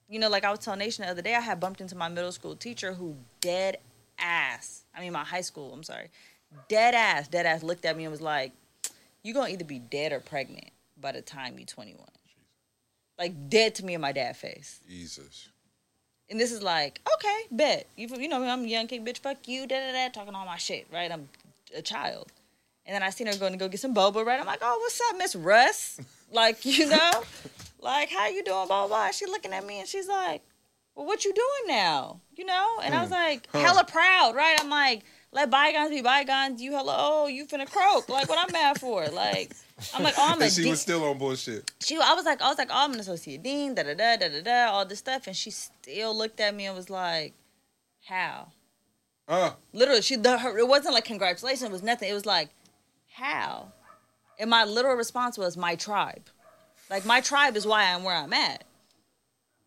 You 0.09 0.19
know, 0.21 0.29
like 0.29 0.45
I 0.45 0.51
was 0.51 0.61
telling 0.61 0.79
Nation 0.79 1.05
the 1.05 1.11
other 1.11 1.23
day, 1.23 1.35
I 1.35 1.41
had 1.41 1.59
bumped 1.59 1.81
into 1.81 1.97
my 1.97 2.09
middle 2.09 2.31
school 2.31 2.55
teacher 2.55 2.93
who 2.93 3.17
dead 3.41 3.79
ass. 4.19 4.83
I 4.95 5.01
mean, 5.01 5.13
my 5.13 5.25
high 5.25 5.41
school. 5.41 5.73
I'm 5.73 5.83
sorry, 5.83 6.11
dead 6.69 6.95
ass, 6.95 7.27
dead 7.27 7.47
ass 7.47 7.63
looked 7.63 7.85
at 7.87 7.97
me 7.97 8.05
and 8.05 8.13
was 8.13 8.21
like, 8.21 8.53
"You're 9.23 9.35
gonna 9.35 9.49
either 9.49 9.65
be 9.65 9.79
dead 9.79 10.13
or 10.13 10.21
pregnant 10.21 10.69
by 11.01 11.13
the 11.13 11.23
time 11.23 11.59
you're 11.59 11.67
21." 11.67 12.07
Like 13.19 13.49
dead 13.49 13.75
to 13.77 13.85
me 13.85 13.95
in 13.95 14.01
my 14.01 14.13
dad 14.13 14.37
face. 14.37 14.81
Jesus. 14.89 15.49
And 16.31 16.41
this 16.41 16.53
is 16.53 16.63
like, 16.63 17.01
okay, 17.17 17.43
bet. 17.51 17.87
You, 17.97 18.09
you 18.19 18.29
know, 18.29 18.43
I'm 18.43 18.65
a 18.65 18.67
young 18.67 18.87
kid, 18.87 19.05
bitch, 19.05 19.19
fuck 19.19 19.47
you, 19.47 19.67
da 19.67 19.77
da 19.77 19.93
da, 19.93 20.09
talking 20.09 20.35
all 20.35 20.47
my 20.47 20.57
shit, 20.57 20.87
right? 20.93 21.11
I'm 21.11 21.29
a 21.77 21.83
child. 21.83 22.33
And 22.87 22.95
then 22.95 23.03
I 23.03 23.11
seen 23.11 23.27
her 23.27 23.37
going 23.37 23.53
to 23.53 23.59
go 23.59 23.69
get 23.69 23.81
some 23.81 23.95
boba, 23.95 24.25
right? 24.25 24.41
I'm 24.41 24.47
like, 24.47 24.61
oh, 24.63 24.79
what's 24.81 25.01
up, 25.11 25.17
Miss 25.17 25.35
Russ? 25.37 26.01
like, 26.33 26.65
you 26.65 26.87
know? 26.91 27.23
Like, 27.81 28.11
how 28.11 28.29
you 28.29 28.43
doing? 28.45 28.67
Blah, 28.67 28.87
blah, 28.87 28.89
blah. 28.89 29.11
She 29.11 29.27
looking 29.27 29.53
at 29.53 29.67
me 29.67 29.81
and 29.81 29.89
she's 29.89 30.09
like, 30.09 30.43
well, 30.95 31.07
what 31.07 31.25
you 31.25 31.33
doing 31.33 31.77
now? 31.77 32.21
You 32.37 32.45
know? 32.45 32.79
And 32.83 32.95
I 32.95 32.99
hmm. 32.99 33.03
was 33.03 33.11
like, 33.11 33.51
hella 33.53 33.85
proud, 33.85 34.35
right? 34.35 34.57
I'm 34.59 34.71
like, 34.71 35.03
let 35.35 35.51
bygones 35.51 35.91
be 35.91 36.01
bygones. 36.01 36.63
You 36.63 36.73
hella, 36.73 36.95
oh, 36.97 37.27
you 37.27 37.45
finna 37.45 37.69
croak. 37.71 38.09
Like, 38.09 38.29
what 38.29 38.39
I'm 38.39 38.53
mad 38.53 38.79
for? 38.81 39.05
Like, 39.09 39.53
I'm 39.93 40.05
like, 40.05 40.15
oh, 40.19 40.29
I'm 40.33 40.41
a 40.41 40.45
And 40.45 40.53
she 40.53 40.63
de- 40.63 40.71
was 40.71 40.81
still 40.81 41.05
on 41.05 41.19
bullshit. 41.19 41.71
she 41.81 41.97
I 41.97 42.15
was 42.15 42.25
like 42.25 42.41
I 42.41 42.49
was 42.49 42.57
like 42.57 42.69
oh 42.71 42.85
I'm 42.85 42.93
an 42.95 43.01
associate 43.01 43.43
dean 43.43 43.75
da 43.75 43.83
da 43.83 43.95
da 43.95 44.17
da 44.17 44.29
da 44.29 44.41
da 44.43 44.73
all 44.73 44.87
this 44.87 45.01
stuff. 45.01 45.27
And 45.27 45.37
she 45.37 45.51
still 45.51 46.17
looked 46.17 46.39
at 46.41 46.55
me 46.55 46.67
and 46.67 46.77
was 46.77 46.89
like 46.89 47.35
how? 48.07 48.49
Uh, 49.27 49.53
literally 49.73 50.03
she 50.03 50.17
the, 50.17 50.39
her, 50.39 50.57
it 50.59 50.69
wasn't 50.69 50.95
like 50.95 51.05
congratulations. 51.05 51.63
It 51.63 51.73
was 51.73 51.83
nothing. 51.83 52.09
It 52.09 52.15
was 52.15 52.27
like 52.27 52.51
how? 53.13 53.73
And 54.39 54.49
my 54.49 54.65
literal 54.65 54.95
response 54.97 55.37
was 55.37 55.57
my 55.57 55.75
tribe. 55.75 56.29
Like 56.91 57.05
my 57.05 57.21
tribe 57.21 57.57
is 57.57 57.67
why 57.67 57.93
I'm 57.93 58.05
where 58.05 58.17
I'm 58.17 58.33
at. 58.33 58.63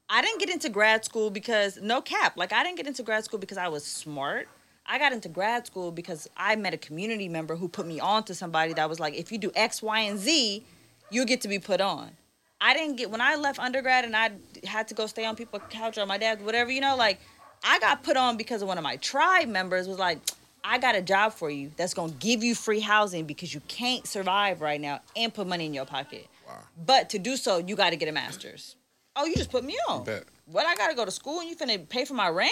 I 0.10 0.22
didn't 0.22 0.40
get 0.40 0.50
into 0.50 0.70
grad 0.70 1.04
school 1.04 1.30
because 1.30 1.78
no 1.82 2.00
cap. 2.02 2.38
Like 2.38 2.54
I 2.54 2.64
didn't 2.64 2.78
get 2.78 2.88
into 2.88 3.04
grad 3.04 3.26
school 3.26 3.40
because 3.40 3.58
I 3.58 3.68
was 3.68 3.84
smart 3.84 4.48
I 4.88 5.00
got 5.00 5.14
into 5.14 5.30
grad 5.30 5.68
school 5.68 5.92
because 5.92 6.30
I 6.38 6.56
met 6.56 6.74
a 6.74 6.78
community 6.78 7.28
member 7.28 7.56
who 7.56 7.68
put 7.68 7.86
me 7.86 8.00
on 8.00 8.24
to 8.26 8.36
somebody 8.36 8.74
that 8.74 8.90
was 8.90 9.00
like 9.00 9.16
if 9.16 9.32
you 9.32 9.38
do 9.38 9.52
X 9.56 9.82
Y 9.82 10.00
and 10.02 10.20
Z 10.20 10.64
you'll 11.10 11.26
get 11.26 11.42
to 11.42 11.48
be 11.48 11.60
put 11.60 11.82
on 11.82 12.12
I 12.60 12.74
didn't 12.74 12.96
get 12.96 13.12
when 13.12 13.22
I 13.22 13.36
left 13.36 13.60
undergrad 13.60 14.06
and 14.06 14.16
I 14.16 14.32
had 14.66 14.88
to 14.88 14.96
go 14.96 15.08
stay 15.08 15.26
on 15.26 15.36
people's 15.36 15.62
couch 15.70 15.98
or 15.98 16.06
my 16.06 16.18
dad's, 16.18 16.42
whatever, 16.42 16.72
you 16.72 16.82
know, 16.82 16.96
like 16.96 17.20
I 17.64 17.80
got 17.80 18.04
put 18.04 18.18
on 18.18 18.38
because 18.38 18.62
of 18.62 18.68
one 18.68 18.78
of 18.78 18.84
my 18.84 18.96
tribe 18.98 19.48
members 19.48 19.88
was 19.88 20.00
like, 20.00 20.20
I 20.64 20.80
got 20.80 20.96
a 20.96 21.02
job 21.02 21.34
for 21.34 21.50
you 21.50 21.72
that's 21.78 21.94
gonna 21.94 22.14
give 22.14 22.44
you 22.44 22.56
free 22.56 22.80
housing 22.80 23.26
because 23.26 23.54
you 23.54 23.62
can't 23.68 24.08
survive 24.08 24.62
right 24.62 24.82
now 24.82 25.02
and 25.16 25.34
put 25.34 25.48
money 25.48 25.66
in 25.66 25.74
your 25.74 25.86
pocket. 25.86 26.28
Wow. 26.48 26.60
But 26.86 27.10
to 27.12 27.20
do 27.20 27.38
so, 27.38 27.60
you 27.60 27.76
gotta 27.76 27.96
get 27.96 28.10
a 28.10 28.12
master's. 28.12 28.76
Oh, 29.16 29.26
you 29.26 29.36
just 29.36 29.52
put 29.52 29.64
me 29.64 29.78
on. 29.88 30.04
Bet. 30.04 30.24
What 30.46 30.66
I 30.66 30.76
gotta 30.76 30.96
go 30.96 31.06
to 31.06 31.12
school 31.12 31.40
and 31.40 31.50
you 31.50 31.56
finna 31.56 31.88
pay 31.88 32.06
for 32.06 32.16
my 32.16 32.30
rent? 32.30 32.52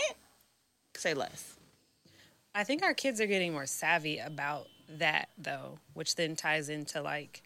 Say 0.95 1.13
less. 1.13 1.54
I 2.55 2.63
think 2.63 2.83
our 2.83 2.93
kids 2.93 3.19
are 3.19 3.27
getting 3.27 3.51
more 3.51 3.65
savvy 3.65 4.17
about 4.17 4.67
that 4.97 5.27
though, 5.37 5.77
which 5.93 6.15
then 6.15 6.37
ties 6.37 6.69
into 6.69 7.01
like 7.01 7.43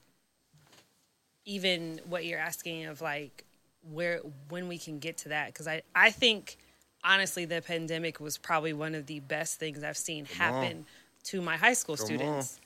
even 1.45 1.99
what 2.07 2.26
you're 2.26 2.40
asking 2.40 2.86
of 2.86 3.02
like 3.02 3.44
where 3.91 4.19
when 4.49 4.68
we 4.68 4.77
can 4.77 4.99
get 4.99 5.18
to 5.19 5.30
that. 5.30 5.48
Because 5.48 5.68
I 5.68 5.81
I 5.95 6.11
think 6.11 6.57
honestly 7.03 7.45
the 7.45 7.61
pandemic 7.61 8.19
was 8.19 8.38
probably 8.38 8.72
one 8.73 8.94
of 8.94 9.07
the 9.07 9.19
best 9.22 9.60
things 9.60 9.84
I've 9.84 9.98
seen 9.98 10.26
happen 10.26 10.86
to 11.23 11.41
my 11.41 11.57
high 11.57 11.73
school 11.73 11.98
students 11.98 12.60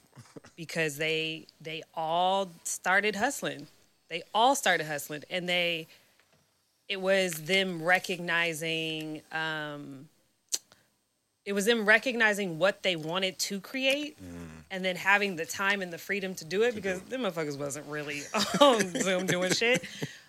because 0.58 0.98
they 0.98 1.48
they 1.62 1.82
all 1.96 2.52
started 2.66 3.16
hustling. 3.16 3.68
They 4.10 4.24
all 4.34 4.54
started 4.54 4.86
hustling 4.86 5.24
and 5.30 5.48
they 5.48 5.88
it 6.90 7.00
was 7.00 7.44
them 7.44 7.82
recognizing 7.82 9.22
um 9.32 10.10
it 11.46 11.54
was 11.54 11.66
them 11.66 11.86
recognizing 11.86 12.58
what 12.58 12.84
they 12.84 12.96
wanted 12.96 13.38
to 13.38 13.60
create 13.60 14.18
and 14.72 14.84
then 14.84 14.96
having 14.96 15.36
the 15.36 15.46
time 15.46 15.82
and 15.82 15.92
the 15.92 15.98
freedom 15.98 16.34
to 16.36 16.46
do 16.46 16.64
it 16.64 16.74
because 16.74 17.02
them 17.02 17.22
motherfuckers 17.22 17.58
wasn't 17.60 17.86
really 17.88 18.22
on 18.62 18.90
Zoom 19.02 19.26
doing 19.26 19.52
shit. 19.54 19.84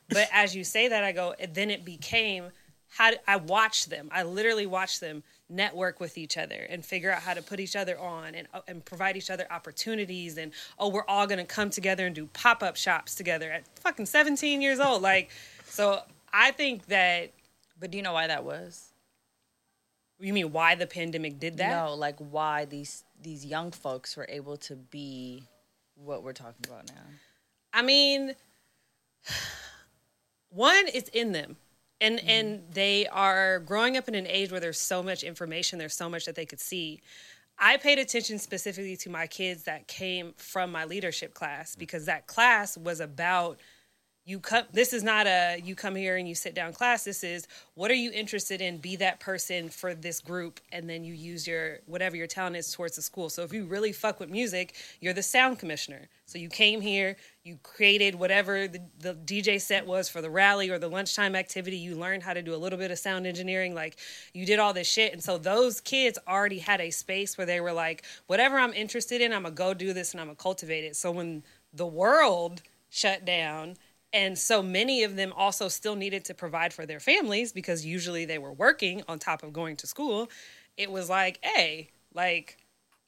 But 0.09 0.29
as 0.33 0.55
you 0.55 0.65
say 0.65 0.89
that, 0.89 1.05
I 1.05 1.13
go, 1.13 1.35
then 1.53 1.71
it 1.71 1.85
became 1.85 2.51
how 2.89 3.11
to, 3.11 3.31
I 3.31 3.37
watched 3.37 3.91
them. 3.91 4.09
I 4.13 4.23
literally 4.23 4.67
watched 4.67 5.01
them 5.01 5.23
network 5.49 6.01
with 6.01 6.17
each 6.19 6.37
other 6.37 6.67
and 6.69 6.85
figure 6.85 7.11
out 7.11 7.23
how 7.23 7.35
to 7.35 7.43
put 7.43 7.59
each 7.61 7.77
other 7.77 7.99
on 7.99 8.35
and, 8.35 8.47
uh, 8.55 8.61
and 8.69 8.85
provide 8.85 9.17
each 9.17 9.31
other 9.31 9.47
opportunities. 9.51 10.37
And 10.37 10.53
oh, 10.79 10.89
we're 10.89 11.07
all 11.07 11.27
gonna 11.27 11.45
come 11.45 11.71
together 11.71 12.07
and 12.07 12.15
do 12.15 12.27
pop 12.27 12.63
up 12.63 12.77
shops 12.77 13.15
together 13.15 13.51
at 13.51 13.65
fucking 13.81 14.07
17 14.07 14.61
years 14.61 14.79
old. 14.81 15.03
Like, 15.03 15.31
so 15.65 16.01
I 16.33 16.51
think 16.51 16.87
that 16.87 17.33
But 17.79 17.91
do 17.91 17.97
you 17.99 18.03
know 18.03 18.13
why 18.13 18.27
that 18.29 18.45
was? 18.45 18.91
You 20.21 20.33
mean 20.33 20.53
why 20.53 20.75
the 20.75 20.87
pandemic 20.87 21.39
did 21.39 21.57
that? 21.59 21.71
No, 21.71 21.95
like 21.95 22.17
why 22.19 22.65
these 22.65 23.05
these 23.21 23.45
young 23.45 23.71
folks 23.71 24.17
were 24.17 24.27
able 24.29 24.57
to 24.59 24.77
be 24.77 25.45
what 25.95 26.23
we're 26.23 26.33
talking 26.33 26.65
about 26.67 26.89
now. 26.89 27.03
I 27.73 27.83
mean, 27.83 28.35
one, 30.51 30.85
it's 30.93 31.09
in 31.11 31.33
them. 31.33 31.57
And 32.01 32.19
mm-hmm. 32.19 32.29
and 32.29 32.63
they 32.73 33.07
are 33.07 33.61
growing 33.61 33.97
up 33.97 34.09
in 34.09 34.15
an 34.15 34.27
age 34.27 34.51
where 34.51 34.61
there's 34.61 34.81
so 34.81 35.03
much 35.03 35.23
information, 35.23 35.79
there's 35.79 35.97
so 35.97 36.09
much 36.09 36.27
that 36.27 36.35
they 36.35 36.47
could 36.47 36.61
see. 36.61 37.01
I 37.59 37.77
paid 37.77 38.01
attention 38.01 38.41
specifically 38.41 38.97
to 38.99 39.11
my 39.11 39.29
kids 39.29 39.65
that 39.65 39.87
came 39.87 40.35
from 40.37 40.73
my 40.73 40.87
leadership 40.87 41.35
class 41.35 41.75
mm. 41.75 41.79
because 41.79 42.07
that 42.07 42.27
class 42.27 42.77
was 42.77 43.01
about 43.01 43.61
you 44.27 44.41
come 44.41 44.65
this 44.73 44.95
is 44.95 45.03
not 45.03 45.27
a 45.27 45.61
you 45.63 45.75
come 45.75 45.95
here 45.95 46.17
and 46.17 46.27
you 46.27 46.35
sit 46.35 46.55
down 46.55 46.73
class. 46.73 47.05
This 47.05 47.23
is 47.23 47.47
what 47.75 47.91
are 47.91 47.95
you 47.95 48.11
interested 48.11 48.61
in? 48.61 48.79
Be 48.79 48.97
that 48.97 49.21
person 49.21 49.69
for 49.69 49.95
this 49.95 50.21
group 50.21 50.61
and 50.73 50.89
then 50.89 51.05
you 51.05 51.13
use 51.13 51.47
your 51.47 51.79
whatever 51.87 52.17
your 52.17 52.27
talent 52.27 52.57
is 52.57 52.73
towards 52.73 52.97
the 52.97 53.03
school. 53.03 53.29
So 53.29 53.43
if 53.43 53.53
you 53.53 53.65
really 53.65 53.93
fuck 53.93 54.21
with 54.21 54.31
music 54.31 54.77
you're 55.01 55.13
the 55.13 55.23
sound 55.23 55.59
commissioner. 55.59 56.09
So 56.25 56.39
you 56.39 56.49
came 56.49 56.81
here 56.81 57.17
you 57.45 57.59
created 57.63 58.15
whatever 58.15 58.67
the, 58.67 58.81
the 58.99 59.15
dj 59.15 59.61
set 59.61 59.87
was 59.87 60.09
for 60.09 60.23
the 60.23 60.31
rally 60.31 60.71
or 60.71 60.79
the 60.79 60.89
lunchtime 60.89 61.37
activity. 61.37 61.77
You 61.77 61.95
learned 61.95 62.23
how 62.23 62.33
to 62.33 62.41
do 62.41 62.55
a 62.55 62.57
little 62.57 62.79
bit 62.79 62.91
of 62.91 62.99
sound 62.99 63.27
engineering 63.27 63.75
like 63.75 63.99
you 64.33 64.47
did 64.47 64.59
all 64.59 64.73
this 64.73 64.89
shit. 64.89 65.13
And 65.13 65.23
so 65.23 65.37
those 65.37 65.83
kids 65.83 66.19
already 66.27 66.61
had 66.61 66.81
a 66.81 66.91
space 66.91 67.37
where 67.37 67.47
they 67.47 67.61
were 67.61 67.73
like 67.73 68.05
whatever 68.27 68.59
i'm 68.59 68.73
interested 68.73 69.21
in 69.21 69.35
i'm 69.35 69.43
gonna 69.43 69.55
go 69.55 69.75
do 69.75 69.93
this 69.93 70.13
and 70.13 70.21
i'm 70.23 70.29
gonna 70.29 70.37
cultivate 70.37 70.85
it. 70.85 70.97
So 70.97 71.11
when 71.11 71.43
the 71.75 71.87
world 71.87 72.63
shut 72.89 73.25
down 73.25 73.77
and 74.15 74.39
so 74.39 74.63
many 74.63 75.03
of 75.03 75.17
them 75.17 75.33
also 75.37 75.67
still 75.67 75.97
needed 75.97 76.25
to 76.27 76.35
provide 76.35 76.73
for 76.73 76.87
their 76.87 77.01
families 77.01 77.53
because 77.53 77.85
usually 77.85 78.25
they 78.25 78.39
were 78.39 78.53
working 78.53 79.03
on 79.09 79.19
top 79.19 79.43
of 79.43 79.53
going 79.53 79.75
to 79.79 79.89
school. 79.89 80.31
It 80.77 80.91
was 80.91 81.11
like, 81.11 81.41
hey, 81.43 81.91
like, 82.15 82.57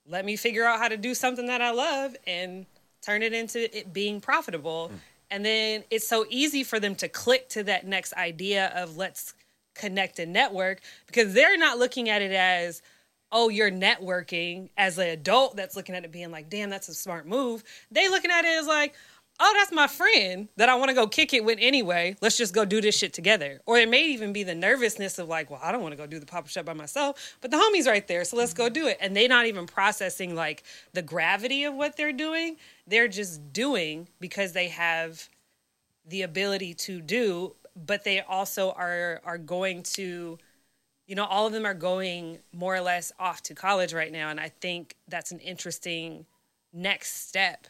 let 0.09 0.24
me 0.24 0.35
figure 0.35 0.65
out 0.65 0.81
how 0.81 0.89
to 0.89 0.97
do 0.97 1.15
something 1.15 1.47
that 1.47 1.62
I 1.62 1.70
love 1.70 2.16
and 2.27 2.66
turn 3.03 3.23
it 3.23 3.33
into 3.33 3.74
it 3.77 3.93
being 3.93 4.20
profitable. 4.20 4.89
Hmm. 4.89 4.97
And 5.31 5.45
then 5.45 5.85
it's 5.91 6.09
so 6.09 6.27
easy 6.28 6.65
for 6.65 6.81
them 6.81 6.97
to 6.97 7.09
click 7.09 7.49
to 7.51 7.62
that 7.65 7.87
next 7.87 8.12
idea 8.15 8.73
of 8.74 8.97
let's 8.97 9.35
connect 9.77 10.19
and 10.19 10.33
network 10.33 10.81
because 11.07 11.35
they're 11.35 11.59
not 11.59 11.78
looking 11.78 12.09
at 12.09 12.20
it 12.20 12.33
as, 12.33 12.83
oh, 13.31 13.49
you're 13.49 13.70
networking 13.70 14.70
as 14.77 14.99
an 14.99 15.09
adult 15.09 15.55
that's 15.55 15.77
looking 15.77 15.95
at 15.95 16.05
it 16.05 16.11
being 16.11 16.33
like, 16.33 16.49
damn, 16.51 16.70
that's 16.70 16.89
a 16.89 16.95
smart 16.95 17.28
move. 17.28 17.62
They 17.93 18.09
looking 18.09 18.31
at 18.33 18.45
it 18.45 18.59
as 18.59 18.66
like, 18.66 18.95
oh, 19.39 19.55
that's 19.57 19.73
my 19.73 19.87
friend 19.87 20.49
that 20.57 20.69
I 20.69 20.75
want 20.77 20.89
to 20.89 20.95
go 20.95 21.07
kick 21.07 21.35
it 21.35 21.45
with 21.45 21.59
anyway. 21.61 22.17
Let's 22.21 22.37
just 22.37 22.55
go 22.55 22.65
do 22.65 22.81
this 22.81 22.97
shit 22.97 23.13
together. 23.13 23.61
Or 23.67 23.79
it 23.79 23.89
may 23.89 24.05
even 24.07 24.33
be 24.33 24.43
the 24.43 24.55
nervousness 24.55 25.19
of 25.19 25.29
like, 25.29 25.51
well, 25.51 25.61
I 25.63 25.73
don't 25.73 25.83
want 25.83 25.93
to 25.93 25.97
go 25.97 26.07
do 26.07 26.19
the 26.19 26.27
pop 26.27 26.45
up 26.45 26.49
shop 26.49 26.65
by 26.65 26.73
myself, 26.73 27.37
but 27.41 27.51
the 27.51 27.57
homie's 27.57 27.87
right 27.87 28.07
there, 28.07 28.25
so 28.25 28.37
let's 28.37 28.55
go 28.55 28.69
do 28.69 28.87
it. 28.87 28.99
And 29.01 29.17
they're 29.17 29.29
not 29.29 29.47
even 29.47 29.67
processing 29.67 30.35
like 30.35 30.63
the 30.93 31.03
gravity 31.03 31.65
of 31.65 31.75
what 31.75 31.97
they're 31.97 32.13
doing. 32.13 32.57
They're 32.87 33.09
just 33.09 33.53
doing 33.53 34.09
because 34.21 34.53
they 34.53 34.69
have 34.69 35.29
the 36.07 36.23
ability 36.23 36.75
to 36.75 37.01
do, 37.01 37.55
but 37.75 38.05
they 38.05 38.21
also 38.21 38.71
are 38.73 39.21
are 39.25 39.39
going 39.39 39.83
to 39.83 40.39
you 41.07 41.15
know, 41.15 41.25
all 41.25 41.47
of 41.47 41.53
them 41.53 41.65
are 41.65 41.75
going 41.75 42.39
more 42.53 42.75
or 42.75 42.81
less 42.81 43.13
off 43.19 43.41
to 43.45 43.55
college 43.55 43.95
right 43.95 44.11
now. 44.11 44.29
And 44.29 44.41
I 44.41 44.49
think 44.49 44.97
that's 45.07 45.31
an 45.31 45.39
interesting 45.39 46.27
next 46.73 47.29
step 47.29 47.69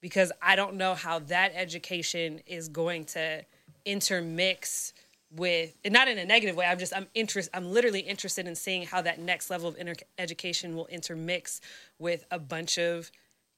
because 0.00 0.32
I 0.40 0.56
don't 0.56 0.76
know 0.76 0.94
how 0.94 1.18
that 1.20 1.52
education 1.54 2.40
is 2.46 2.68
going 2.68 3.04
to 3.06 3.44
intermix 3.84 4.92
with 5.34 5.76
and 5.84 5.92
not 5.94 6.08
in 6.08 6.18
a 6.18 6.24
negative 6.24 6.56
way 6.56 6.66
i'm 6.66 6.78
just 6.78 6.94
i'm 6.94 7.06
interest 7.14 7.48
i'm 7.54 7.72
literally 7.72 8.00
interested 8.00 8.48
in 8.48 8.54
seeing 8.56 8.84
how 8.84 9.00
that 9.00 9.20
next 9.20 9.48
level 9.48 9.68
of 9.68 9.76
inter- 9.78 9.94
education 10.18 10.74
will 10.74 10.86
intermix 10.86 11.60
with 11.98 12.24
a 12.32 12.38
bunch 12.38 12.78
of 12.78 13.10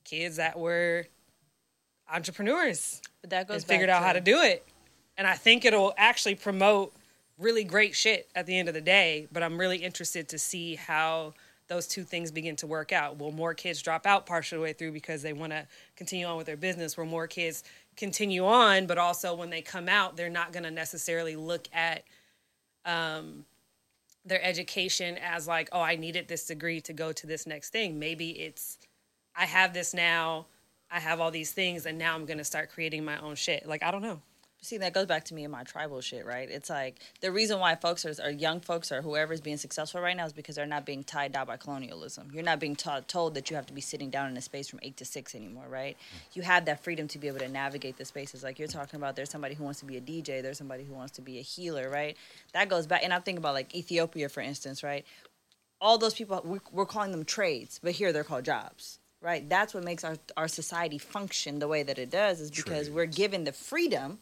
kids 0.04 0.36
that 0.36 0.58
were 0.58 1.06
entrepreneurs 2.12 3.00
But 3.22 3.30
that 3.30 3.48
goes 3.48 3.62
and 3.62 3.64
figured 3.64 3.88
out 3.88 4.02
how 4.02 4.12
to 4.12 4.20
do 4.20 4.42
it. 4.42 4.66
And 5.16 5.26
i 5.26 5.34
think 5.34 5.64
it'll 5.64 5.94
actually 5.96 6.34
promote 6.34 6.92
really 7.38 7.64
great 7.64 7.94
shit 7.96 8.28
at 8.34 8.44
the 8.44 8.58
end 8.58 8.68
of 8.68 8.74
the 8.74 8.80
day 8.80 9.26
but 9.32 9.42
i'm 9.42 9.58
really 9.58 9.78
interested 9.78 10.28
to 10.28 10.38
see 10.38 10.74
how 10.74 11.32
those 11.72 11.86
two 11.86 12.04
things 12.04 12.30
begin 12.30 12.56
to 12.56 12.66
work 12.66 12.92
out. 12.92 13.18
Will 13.18 13.32
more 13.32 13.54
kids 13.54 13.80
drop 13.80 14.06
out 14.06 14.26
partial 14.26 14.60
way 14.60 14.72
through 14.72 14.92
because 14.92 15.22
they 15.22 15.32
want 15.32 15.52
to 15.52 15.66
continue 15.96 16.26
on 16.26 16.36
with 16.36 16.46
their 16.46 16.56
business? 16.56 16.96
Will 16.96 17.06
more 17.06 17.26
kids 17.26 17.64
continue 17.96 18.44
on 18.46 18.86
but 18.86 18.98
also 18.98 19.34
when 19.34 19.50
they 19.50 19.60
come 19.60 19.88
out 19.88 20.16
they're 20.16 20.30
not 20.30 20.52
going 20.52 20.62
to 20.62 20.70
necessarily 20.70 21.36
look 21.36 21.68
at 21.72 22.04
um, 22.84 23.44
their 24.24 24.42
education 24.42 25.18
as 25.18 25.46
like 25.46 25.68
oh 25.72 25.80
i 25.80 25.96
needed 25.96 26.28
this 26.28 26.46
degree 26.46 26.80
to 26.80 26.92
go 26.92 27.12
to 27.12 27.26
this 27.26 27.46
next 27.46 27.70
thing. 27.70 27.98
Maybe 27.98 28.30
it's 28.30 28.78
i 29.36 29.44
have 29.44 29.74
this 29.74 29.92
now 29.92 30.46
i 30.90 31.00
have 31.00 31.20
all 31.20 31.30
these 31.30 31.52
things 31.52 31.86
and 31.86 31.98
now 31.98 32.14
i'm 32.14 32.24
going 32.24 32.38
to 32.38 32.44
start 32.44 32.70
creating 32.70 33.04
my 33.04 33.18
own 33.20 33.34
shit. 33.34 33.66
Like 33.66 33.82
i 33.82 33.90
don't 33.90 34.02
know 34.02 34.20
See, 34.64 34.78
that 34.78 34.92
goes 34.94 35.06
back 35.06 35.24
to 35.24 35.34
me 35.34 35.42
and 35.42 35.50
my 35.50 35.64
tribal 35.64 36.00
shit, 36.00 36.24
right? 36.24 36.48
It's 36.48 36.70
like 36.70 37.00
the 37.20 37.32
reason 37.32 37.58
why 37.58 37.74
folks 37.74 38.06
are, 38.06 38.14
or 38.24 38.30
young 38.30 38.60
folks 38.60 38.92
or 38.92 39.02
whoever's 39.02 39.40
being 39.40 39.56
successful 39.56 40.00
right 40.00 40.16
now 40.16 40.24
is 40.24 40.32
because 40.32 40.54
they're 40.54 40.66
not 40.66 40.86
being 40.86 41.02
tied 41.02 41.32
down 41.32 41.46
by 41.48 41.56
colonialism. 41.56 42.30
You're 42.32 42.44
not 42.44 42.60
being 42.60 42.76
taught, 42.76 43.08
told 43.08 43.34
that 43.34 43.50
you 43.50 43.56
have 43.56 43.66
to 43.66 43.72
be 43.72 43.80
sitting 43.80 44.08
down 44.08 44.30
in 44.30 44.36
a 44.36 44.40
space 44.40 44.68
from 44.68 44.78
eight 44.82 44.96
to 44.98 45.04
six 45.04 45.34
anymore, 45.34 45.64
right? 45.68 45.96
Mm. 45.96 46.36
You 46.36 46.42
have 46.42 46.64
that 46.66 46.84
freedom 46.84 47.08
to 47.08 47.18
be 47.18 47.26
able 47.26 47.40
to 47.40 47.48
navigate 47.48 47.96
the 47.98 48.04
spaces. 48.04 48.44
Like 48.44 48.60
you're 48.60 48.68
talking 48.68 48.98
about, 48.98 49.16
there's 49.16 49.30
somebody 49.30 49.56
who 49.56 49.64
wants 49.64 49.80
to 49.80 49.84
be 49.84 49.96
a 49.96 50.00
DJ, 50.00 50.42
there's 50.42 50.58
somebody 50.58 50.84
who 50.84 50.94
wants 50.94 51.14
to 51.14 51.22
be 51.22 51.40
a 51.40 51.42
healer, 51.42 51.90
right? 51.90 52.16
That 52.52 52.68
goes 52.68 52.86
back, 52.86 53.00
and 53.02 53.12
I'm 53.12 53.22
thinking 53.22 53.38
about 53.42 53.54
like 53.54 53.74
Ethiopia, 53.74 54.28
for 54.28 54.40
instance, 54.40 54.82
right? 54.84 55.04
all 55.80 55.98
those 55.98 56.14
people 56.14 56.40
we- 56.44 56.60
we're 56.70 56.86
calling 56.86 57.10
them 57.10 57.24
trades 57.24 57.80
but 57.82 57.90
here 57.90 58.12
they're 58.12 58.22
called 58.22 58.44
jobs 58.44 59.00
right 59.20 59.48
that's 59.48 59.74
what 59.74 59.82
makes 59.82 60.04
our, 60.04 60.16
our 60.36 60.46
society 60.46 60.96
function 60.96 61.58
the 61.58 61.66
way 61.66 61.82
that 61.82 61.98
it 61.98 62.08
does 62.08 62.40
is 62.40 62.52
because 62.52 62.88
we're 62.88 63.04
given 63.04 63.42
the 63.42 63.52
freedom 63.52 64.20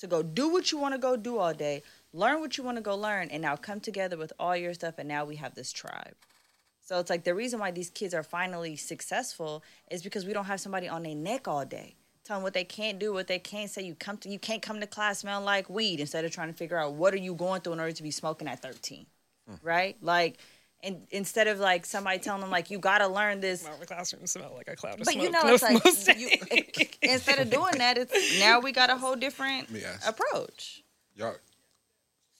to 0.00 0.06
go 0.06 0.22
do 0.22 0.48
what 0.48 0.72
you 0.72 0.78
want 0.78 0.94
to 0.94 0.98
go 0.98 1.16
do 1.16 1.38
all 1.38 1.54
day 1.54 1.82
learn 2.12 2.40
what 2.40 2.56
you 2.58 2.64
want 2.64 2.76
to 2.76 2.82
go 2.82 2.96
learn 2.96 3.28
and 3.30 3.42
now 3.42 3.56
come 3.56 3.80
together 3.80 4.16
with 4.16 4.32
all 4.38 4.56
your 4.56 4.74
stuff 4.74 4.94
and 4.98 5.08
now 5.08 5.24
we 5.24 5.36
have 5.36 5.54
this 5.54 5.72
tribe. 5.72 6.14
So 6.80 6.98
it's 6.98 7.10
like 7.10 7.24
the 7.24 7.34
reason 7.34 7.60
why 7.60 7.70
these 7.70 7.90
kids 7.90 8.14
are 8.14 8.24
finally 8.24 8.74
successful 8.74 9.62
is 9.90 10.02
because 10.02 10.24
we 10.26 10.32
don't 10.32 10.46
have 10.46 10.60
somebody 10.60 10.88
on 10.88 11.04
their 11.04 11.14
neck 11.14 11.46
all 11.46 11.64
day 11.64 11.94
telling 12.24 12.42
what 12.42 12.52
they 12.52 12.64
can't 12.64 12.98
do 12.98 13.12
what 13.12 13.28
they 13.28 13.38
can't 13.38 13.70
say. 13.70 13.82
You 13.82 13.94
come 13.94 14.16
to 14.18 14.28
you 14.28 14.38
can't 14.38 14.60
come 14.60 14.80
to 14.80 14.86
class 14.86 15.20
smelling 15.20 15.44
like 15.44 15.70
weed 15.70 16.00
instead 16.00 16.24
of 16.24 16.32
trying 16.32 16.48
to 16.48 16.54
figure 16.54 16.78
out 16.78 16.94
what 16.94 17.14
are 17.14 17.18
you 17.18 17.34
going 17.34 17.60
through 17.60 17.74
in 17.74 17.80
order 17.80 17.92
to 17.92 18.02
be 18.02 18.10
smoking 18.10 18.48
at 18.48 18.60
13 18.60 19.06
hmm. 19.48 19.54
right? 19.62 19.96
Like 20.02 20.38
and 20.82 21.06
instead 21.10 21.46
of 21.46 21.58
like 21.58 21.84
somebody 21.86 22.18
telling 22.18 22.40
them 22.40 22.50
like 22.50 22.70
you 22.70 22.78
got 22.78 22.98
to 22.98 23.08
learn 23.08 23.40
this 23.40 23.64
My 23.64 23.84
classroom 23.84 24.26
smell 24.26 24.52
like 24.56 24.68
a 24.68 24.76
cloud 24.76 25.00
of 25.00 25.04
smoke. 25.04 25.06
but 25.06 25.12
smoke. 25.12 25.24
you 25.24 25.30
know 25.30 25.42
most- 25.44 25.62
it's 25.86 26.08
like 26.08 26.18
you, 26.18 26.30
days. 26.30 26.88
instead 27.02 27.38
of 27.38 27.50
doing 27.50 27.74
that 27.78 27.98
it's 27.98 28.38
now 28.40 28.60
we 28.60 28.72
got 28.72 28.90
a 28.90 28.96
whole 28.96 29.16
different 29.16 29.72
Let 29.72 30.06
approach 30.08 30.82
Y'all 31.16 31.34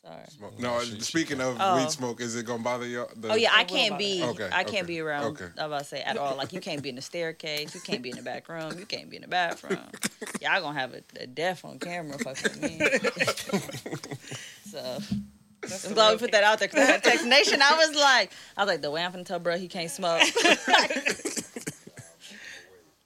sorry 0.03 0.25
smoke. 0.29 0.59
No, 0.59 0.81
she- 0.81 0.95
she 0.95 1.01
speaking 1.03 1.41
of 1.43 1.57
Oh. 1.61 1.77
weed 1.77 1.91
smoke, 1.91 2.21
is 2.23 2.35
it 2.35 2.47
gonna 2.47 2.63
bother 2.63 2.87
y'all? 2.87 3.11
The, 3.15 3.33
Oh 3.33 3.35
yeah, 3.35 3.51
I 3.53 3.65
can't 3.65 3.99
be. 3.99 4.23
Okay, 4.23 4.47
I 4.47 4.65
can't 4.65 4.79
okay, 4.79 4.83
be 4.87 5.01
around. 5.01 5.25
okay. 5.25 5.45
I 5.59 5.67
was 5.67 5.67
about 5.67 5.79
to 5.81 5.85
say 5.85 6.01
at 6.01 6.17
all. 6.17 6.37
Like 6.37 6.55
you 6.55 6.61
can't 6.61 6.83
be 6.83 6.89
in 6.89 6.95
the 6.95 7.03
staircase. 7.03 7.75
You 7.75 7.83
can't 7.83 8.01
be 8.01 8.09
in 8.09 8.17
the 8.17 8.23
back 8.23 8.49
room. 8.49 8.79
You 8.79 8.87
can't 8.87 9.11
be 9.11 9.17
in 9.17 9.23
the 9.23 9.29
bathroom. 9.29 9.79
Y'all 10.41 10.63
gonna 10.63 10.79
have 10.79 10.95
a, 10.95 11.03
a 11.21 11.27
deaf 11.27 11.67
on 11.67 11.79
camera 11.79 12.17
fucking 12.19 12.63
me. 12.63 12.79
so 14.71 14.81
That's 14.81 15.13
I'm 15.63 15.95
glad 15.95 16.13
we 16.13 16.19
put 16.19 16.33
that 16.33 16.43
out 16.45 16.59
there. 16.59 16.69
Cause 16.69 16.81
I 16.81 16.85
had 16.93 17.05
text 17.05 17.25
nation. 17.39 17.61
I 17.63 17.77
was 17.77 17.95
like, 17.97 18.33
I 18.57 18.65
was 18.65 18.69
like, 18.73 18.83
the 18.83 18.91
way 18.91 19.05
I'm 19.05 19.13
finna 19.13 19.25
tell 19.27 19.39
bro 19.39 19.57
he 19.59 19.69
can't 19.69 19.91
smoke. 19.91 20.23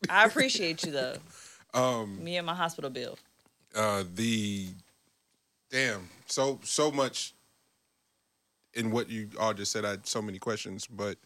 I 0.08 0.24
appreciate 0.26 0.84
you 0.84 0.92
though. 0.92 1.16
um, 1.72 2.22
Me 2.22 2.36
and 2.36 2.46
my 2.46 2.54
hospital 2.54 2.90
bill. 2.90 3.18
uh, 3.74 4.04
the 4.14 4.68
damn 5.70 6.08
so 6.26 6.60
so 6.62 6.90
much 6.90 7.34
in 8.74 8.90
what 8.90 9.08
you 9.08 9.28
all 9.40 9.54
just 9.54 9.72
said. 9.72 9.84
I 9.84 9.90
had 9.90 10.06
so 10.06 10.20
many 10.22 10.38
questions, 10.38 10.86
but 10.86 11.16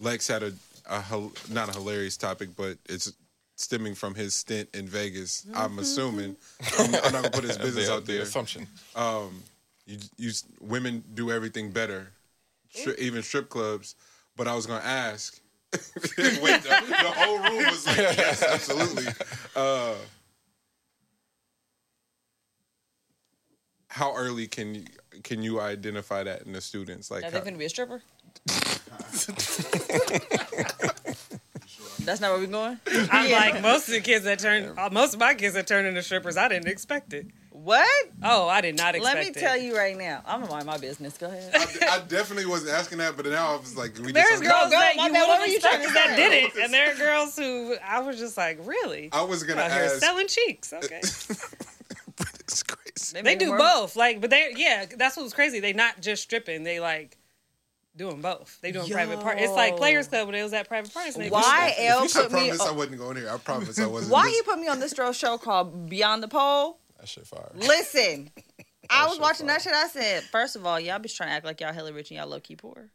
Lex 0.00 0.26
had 0.28 0.42
a, 0.42 0.52
a 0.90 1.02
not 1.50 1.68
a 1.68 1.72
hilarious 1.72 2.16
topic, 2.16 2.50
but 2.56 2.76
it's 2.88 3.12
stemming 3.56 3.94
from 3.94 4.14
his 4.14 4.34
stint 4.34 4.68
in 4.74 4.86
Vegas. 4.86 5.46
I'm 5.54 5.78
assuming 5.78 6.36
I'm, 6.78 6.86
I'm 6.86 6.92
not 6.92 7.12
gonna 7.12 7.30
put 7.30 7.44
his 7.44 7.56
business 7.66 7.86
the, 7.88 7.94
out 7.94 8.04
the 8.04 8.12
there. 8.14 8.22
assumption. 8.22 8.66
You, 9.88 9.96
you 10.18 10.30
women 10.60 11.02
do 11.14 11.30
everything 11.30 11.70
better, 11.70 12.08
Stri- 12.74 12.98
even 12.98 13.22
strip 13.22 13.48
clubs. 13.48 13.94
But 14.36 14.46
I 14.46 14.54
was 14.54 14.66
gonna 14.66 14.84
ask. 14.84 15.40
Wait, 15.72 16.62
the, 16.62 16.68
the 16.68 17.12
whole 17.16 17.38
room 17.38 17.56
was 17.64 17.86
like, 17.86 17.96
yes, 17.96 18.42
absolutely. 18.42 19.06
Uh, 19.56 19.94
how 23.88 24.14
early 24.14 24.46
can 24.46 24.74
you 24.74 24.84
can 25.22 25.42
you 25.42 25.58
identify 25.60 26.22
that 26.22 26.42
in 26.42 26.52
the 26.52 26.60
students? 26.60 27.10
Like, 27.10 27.24
Are 27.24 27.30
they 27.30 27.38
how- 27.38 27.44
finna 27.44 27.58
be 27.58 27.64
a 27.64 27.68
stripper? 27.70 28.02
That's 32.04 32.20
not 32.20 32.30
where 32.32 32.40
we're 32.40 32.46
going. 32.46 32.78
I'm 33.10 33.30
like 33.30 33.62
most 33.62 33.88
of 33.88 33.94
the 33.94 34.00
kids 34.00 34.24
that 34.24 34.38
turn, 34.38 34.74
uh, 34.78 34.88
most 34.92 35.14
of 35.14 35.20
my 35.20 35.34
kids 35.34 35.54
that 35.54 35.66
turn 35.66 35.84
into 35.86 36.02
strippers. 36.02 36.36
I 36.36 36.48
didn't 36.48 36.68
expect 36.68 37.12
it. 37.12 37.26
What? 37.68 38.08
Oh, 38.22 38.48
I 38.48 38.62
did 38.62 38.78
not 38.78 38.94
expect 38.94 39.14
Let 39.16 39.26
it. 39.26 39.36
me 39.36 39.40
tell 39.42 39.54
you 39.54 39.76
right 39.76 39.94
now. 39.94 40.22
I'm 40.24 40.40
gonna 40.40 40.50
mind 40.50 40.64
my 40.64 40.78
business. 40.78 41.18
Go 41.18 41.26
ahead. 41.26 41.50
I, 41.54 41.96
I 41.96 42.00
definitely 42.08 42.46
wasn't 42.46 42.70
asking 42.72 42.96
that, 42.96 43.14
but 43.14 43.26
now 43.26 43.52
I 43.54 43.56
was 43.58 43.76
like, 43.76 43.94
we 43.98 44.10
There's 44.10 44.26
just. 44.40 44.42
girls 44.42 44.70
that 44.70 44.94
you 44.96 45.02
what 45.12 45.28
would 45.28 45.40
were 45.40 45.46
you 45.52 45.60
trying 45.60 45.86
to 45.86 45.92
that 45.92 46.14
did 46.16 46.32
it, 46.32 46.56
and 46.56 46.72
there 46.72 46.92
are 46.92 46.94
girls 46.94 47.36
who 47.36 47.76
I 47.86 48.00
was 48.00 48.18
just 48.18 48.38
like, 48.38 48.58
really? 48.64 49.10
I 49.12 49.20
was 49.20 49.42
gonna 49.42 49.60
Out 49.60 49.70
here 49.70 49.82
ask. 49.82 49.96
selling 49.98 50.28
cheeks. 50.28 50.72
Okay, 50.72 50.96
it's 51.02 52.62
crazy. 52.62 53.12
they 53.12 53.20
make 53.22 53.38
do 53.38 53.48
more- 53.48 53.58
both. 53.58 53.96
Like, 53.96 54.22
but 54.22 54.30
they, 54.30 54.50
yeah, 54.56 54.86
that's 54.96 55.18
what's 55.18 55.34
crazy. 55.34 55.60
They 55.60 55.74
not 55.74 56.00
just 56.00 56.22
stripping. 56.22 56.62
They 56.62 56.80
like 56.80 57.18
doing 57.96 58.22
both. 58.22 58.58
They 58.62 58.72
doing 58.72 58.88
private 58.90 59.20
parties. 59.20 59.44
It's 59.44 59.52
like 59.52 59.76
Players 59.76 60.08
Club, 60.08 60.26
but 60.28 60.34
it 60.34 60.42
was 60.42 60.54
at 60.54 60.68
private 60.68 60.94
parties. 60.94 61.16
and 61.16 61.24
they- 61.26 61.30
Why 61.30 61.74
L 61.80 61.98
I 62.04 62.08
put 62.08 62.32
me? 62.32 62.48
promise 62.48 62.60
I 62.62 62.70
wasn't 62.72 62.98
going 62.98 63.16
here. 63.18 63.28
I 63.30 63.36
promise 63.36 63.78
I 63.78 63.84
wasn't. 63.86 64.10
Why 64.12 64.22
Listen- 64.22 64.34
he 64.36 64.42
put 64.50 64.58
me 64.58 64.68
on 64.68 64.80
this 64.80 64.94
throw 64.94 65.12
show 65.12 65.36
called 65.36 65.90
Beyond 65.90 66.22
the 66.22 66.28
Pole? 66.28 66.78
That 67.08 67.20
shit 67.20 67.26
fire. 67.26 67.50
Listen, 67.54 68.30
I 68.90 69.06
was 69.06 69.18
watching 69.18 69.46
fire. 69.46 69.56
that 69.56 69.62
shit. 69.62 69.72
I 69.74 69.88
said, 69.88 70.22
first 70.24 70.56
of 70.56 70.66
all, 70.66 70.78
y'all 70.78 70.98
be 70.98 71.08
trying 71.08 71.30
to 71.30 71.34
act 71.34 71.44
like 71.44 71.60
y'all 71.60 71.72
hella 71.72 71.92
rich 71.92 72.10
and 72.10 72.18
y'all 72.18 72.28
low 72.28 72.40
key 72.40 72.56
poor. 72.56 72.90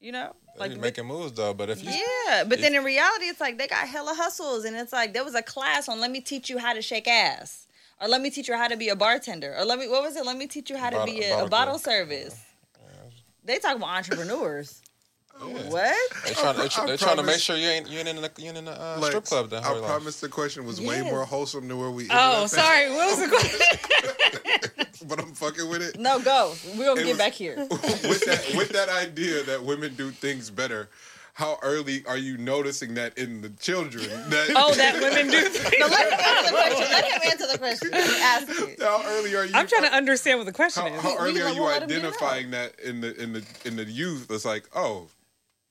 You 0.00 0.12
know, 0.12 0.34
Like 0.58 0.72
like 0.72 0.80
making 0.80 1.06
moves 1.06 1.32
though, 1.32 1.54
but 1.54 1.70
if 1.70 1.82
you 1.82 1.90
yeah. 1.90 2.44
But 2.44 2.60
then 2.60 2.74
in 2.74 2.84
reality, 2.84 3.24
it's 3.24 3.40
like 3.40 3.56
they 3.56 3.66
got 3.66 3.88
hella 3.88 4.12
hustles, 4.14 4.64
and 4.66 4.76
it's 4.76 4.92
like 4.92 5.14
there 5.14 5.24
was 5.24 5.34
a 5.34 5.40
class 5.42 5.88
on 5.88 5.98
let 5.98 6.10
me 6.10 6.20
teach 6.20 6.50
you 6.50 6.58
how 6.58 6.74
to 6.74 6.82
shake 6.82 7.08
ass, 7.08 7.66
or 8.02 8.08
let 8.08 8.20
me 8.20 8.28
teach 8.28 8.48
you 8.48 8.54
how 8.56 8.68
to 8.68 8.76
be 8.76 8.90
a 8.90 8.96
bartender, 8.96 9.54
or 9.56 9.64
let 9.64 9.78
me 9.78 9.88
what 9.88 10.02
was 10.02 10.14
it? 10.16 10.26
Let 10.26 10.36
me 10.36 10.46
teach 10.46 10.68
you 10.68 10.76
how 10.76 10.90
to 10.90 10.96
Bottle- 10.96 11.14
be 11.14 11.22
a, 11.22 11.30
bottle 11.30 11.46
a 11.46 11.48
bottle 11.48 11.78
service. 11.78 12.38
They 13.44 13.58
talk 13.58 13.76
about 13.76 13.88
entrepreneurs. 13.96 14.82
Yeah. 15.40 15.68
What? 15.68 15.96
they 16.24 16.32
trying, 16.32 16.56
they, 16.56 16.62
I 16.62 16.86
they 16.86 16.96
trying 16.96 17.16
to 17.16 17.22
make 17.22 17.38
sure 17.40 17.56
you 17.56 17.68
ain't 17.68 17.88
you 17.88 17.98
ain't 17.98 18.08
in 18.08 18.16
the 18.16 18.30
you 18.38 18.48
ain't 18.48 18.56
in 18.58 18.64
the 18.66 18.72
uh, 18.80 18.96
Lex, 18.98 19.06
strip 19.08 19.24
club. 19.24 19.50
Then 19.50 19.64
I 19.64 19.78
promise 19.80 20.20
the 20.20 20.28
question 20.28 20.64
was 20.64 20.80
way 20.80 20.98
Yes. 21.02 21.10
more 21.10 21.24
wholesome 21.24 21.66
than 21.68 21.78
where 21.78 21.90
we. 21.90 22.04
ended 22.04 22.16
Oh, 22.16 22.38
up 22.38 22.44
at, 22.44 22.50
sorry. 22.50 22.90
What 22.90 23.10
was 23.10 23.20
the 23.20 23.28
question? 23.36 24.70
But 25.08 25.18
I'm 25.20 25.34
fucking 25.34 25.68
with 25.68 25.82
it. 25.82 25.98
No, 25.98 26.18
go. 26.18 26.54
We're 26.78 26.86
gonna 26.86 27.00
It 27.02 27.04
get 27.04 27.08
was- 27.10 27.18
back 27.18 27.32
here. 27.34 27.56
with 27.68 28.24
that 28.24 28.52
with 28.56 28.68
that 28.70 28.88
idea 28.88 29.42
that 29.42 29.62
women 29.62 29.94
do 29.96 30.10
things 30.10 30.48
better, 30.48 30.88
how 31.34 31.58
early 31.62 32.02
are 32.06 32.16
you 32.16 32.38
noticing 32.38 32.94
that 32.94 33.18
in 33.18 33.42
the 33.42 33.50
children? 33.50 34.08
That, 34.30 34.52
Oh, 34.56 34.72
that 34.74 34.94
women 35.02 35.26
do. 35.30 35.42
No, 35.78 35.86
let 35.88 36.10
him 36.10 36.20
answer 36.20 36.46
the 36.46 36.56
question. 36.56 36.86
Let 36.90 37.04
him 37.04 37.20
answer 37.30 37.46
the 37.52 37.58
question. 37.58 37.90
Let 37.90 38.08
me 38.08 38.22
ask 38.22 38.48
it. 38.70 38.80
how 38.82 39.02
early 39.04 39.36
are 39.36 39.44
you? 39.44 39.50
I'm 39.52 39.66
trying 39.66 39.82
to 39.82 39.92
understand 39.92 40.38
what 40.38 40.46
the 40.46 40.52
question 40.52 40.84
How, 40.86 40.94
is. 40.94 41.02
how 41.02 41.10
We- 41.10 41.16
early 41.30 41.40
are 41.42 41.44
like, 41.46 41.54
you 41.56 41.60
we'll 41.62 41.70
let 41.70 41.82
'em 41.82 41.88
get 41.88 41.98
it 41.98 42.04
identifying 42.04 42.50
that 42.52 42.80
in 42.80 43.00
the 43.02 43.20
in 43.22 43.32
the 43.34 43.44
in 43.66 43.76
the 43.76 43.84
youth? 43.84 44.30
It's 44.30 44.46
like, 44.46 44.64
oh, 44.74 45.08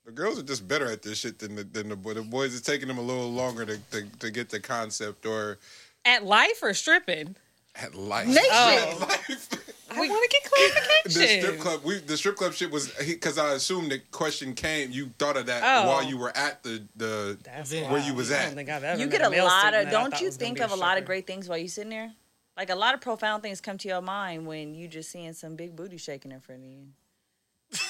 the 0.04 0.12
girls 0.12 0.38
are 0.38 0.42
just 0.42 0.66
better 0.68 0.86
at 0.90 1.02
this 1.02 1.18
shit 1.18 1.38
than 1.38 1.54
the 1.56 1.64
than 1.64 1.88
the, 1.88 1.96
boy- 1.96 2.14
the 2.14 2.22
boys. 2.22 2.54
It's 2.56 2.66
taking 2.66 2.88
them 2.88 2.98
a 2.98 3.02
little 3.02 3.30
longer 3.30 3.64
to, 3.64 3.78
to 3.92 4.02
to 4.20 4.30
get 4.30 4.50
the 4.50 4.60
concept 4.60 5.26
or 5.26 5.58
At 6.04 6.24
life 6.24 6.62
or 6.62 6.74
stripping? 6.74 7.36
at 7.76 7.94
life. 7.94 8.28
Nation. 8.28 8.42
Oh. 8.52 8.88
At 8.92 9.00
life. 9.08 9.48
I 9.90 9.98
want 9.98 10.30
to 10.30 10.38
get 10.40 10.50
clarification. 10.50 11.40
the 11.40 11.40
strip 11.46 11.60
club 11.60 11.80
we 11.84 11.98
the 11.98 12.16
strip 12.16 12.36
club 12.36 12.52
shit 12.52 12.70
was 12.70 12.88
because 13.06 13.38
I 13.38 13.52
assumed 13.52 13.92
the 13.92 14.00
question 14.10 14.54
came 14.54 14.90
you 14.90 15.10
thought 15.18 15.36
of 15.36 15.46
that 15.46 15.62
Oh. 15.64 15.88
while 15.88 16.02
you 16.04 16.18
were 16.18 16.36
at 16.36 16.62
the 16.64 16.82
the 16.96 17.38
That's 17.44 17.72
Where 17.72 17.90
wild. 17.90 18.04
you 18.04 18.14
was 18.14 18.30
at. 18.32 18.46
don't 18.46 18.54
think 18.56 18.70
I've 18.70 18.82
ever 18.84 19.00
You 19.00 19.06
get 19.08 19.22
a 19.22 19.28
lot 19.44 19.74
of. 19.74 19.84
that 19.84 19.90
Don't 19.92 20.20
you 20.20 20.30
think 20.30 20.60
of 20.60 20.72
a 20.72 20.76
lot 20.76 20.98
of 20.98 21.04
great 21.04 21.26
things 21.26 21.48
while 21.48 21.58
you 21.58 21.68
sitting 21.68 21.90
there? 21.90 22.12
Like 22.56 22.70
a 22.70 22.74
lot 22.76 22.94
of 22.94 23.00
profound 23.00 23.42
things 23.42 23.60
come 23.60 23.78
to 23.78 23.88
your 23.88 24.00
mind 24.02 24.46
when 24.46 24.74
you 24.74 24.86
just 24.88 25.10
seeing 25.10 25.32
some 25.32 25.56
big 25.56 25.74
booty 25.74 25.96
shaking 25.96 26.30
in 26.32 26.40
front 26.40 26.62
of 26.62 26.68
you. 26.68 26.86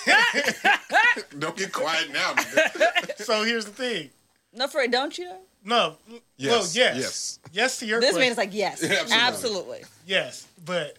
don't 1.38 1.56
get 1.56 1.72
quiet 1.72 2.12
now 2.12 2.32
nigga. 2.34 3.16
So 3.24 3.42
here's 3.44 3.64
the 3.64 3.70
thing. 3.72 4.10
No, 4.52 4.66
for 4.68 4.80
it, 4.82 4.90
don't 4.90 5.16
you? 5.18 5.32
No. 5.64 5.96
Yes, 6.36 6.50
Well, 6.52 6.60
yes. 6.60 6.70
yes. 6.74 7.38
Yes 7.52 7.78
to 7.78 7.86
your 7.86 8.00
This 8.00 8.10
question. 8.10 8.20
man 8.22 8.32
is 8.32 8.38
like, 8.38 8.52
yes, 8.54 8.82
Yeah, 8.82 8.90
absolutely. 9.00 9.18
absolutely. 9.22 9.84
yes, 10.06 10.46
but 10.64 10.96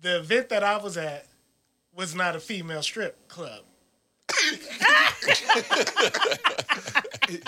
the 0.00 0.18
event 0.18 0.48
that 0.50 0.62
I 0.62 0.76
was 0.78 0.96
at 0.96 1.26
was 1.94 2.14
not 2.14 2.36
a 2.36 2.40
female 2.40 2.82
strip 2.82 3.16
club. 3.28 3.60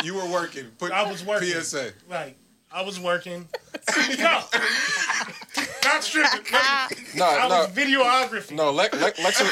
you 0.03 0.15
were 0.15 0.27
working 0.31 0.65
put 0.79 0.93
I 0.93 1.09
was 1.11 1.25
working. 1.25 1.49
PSA 1.51 1.93
Like 2.09 2.37
I 2.73 2.83
was 2.83 2.99
working. 3.01 3.49
no, 4.19 4.41
not 5.85 6.03
stripping. 6.05 6.41
No, 7.17 7.25
I 7.27 7.49
no, 7.49 7.59
was 7.61 7.69
videography. 7.69 8.51
no. 8.57 8.73
Lex, 8.73 8.93
Lex, 9.01 9.23
Lex 9.23 9.41
is, 9.41 9.49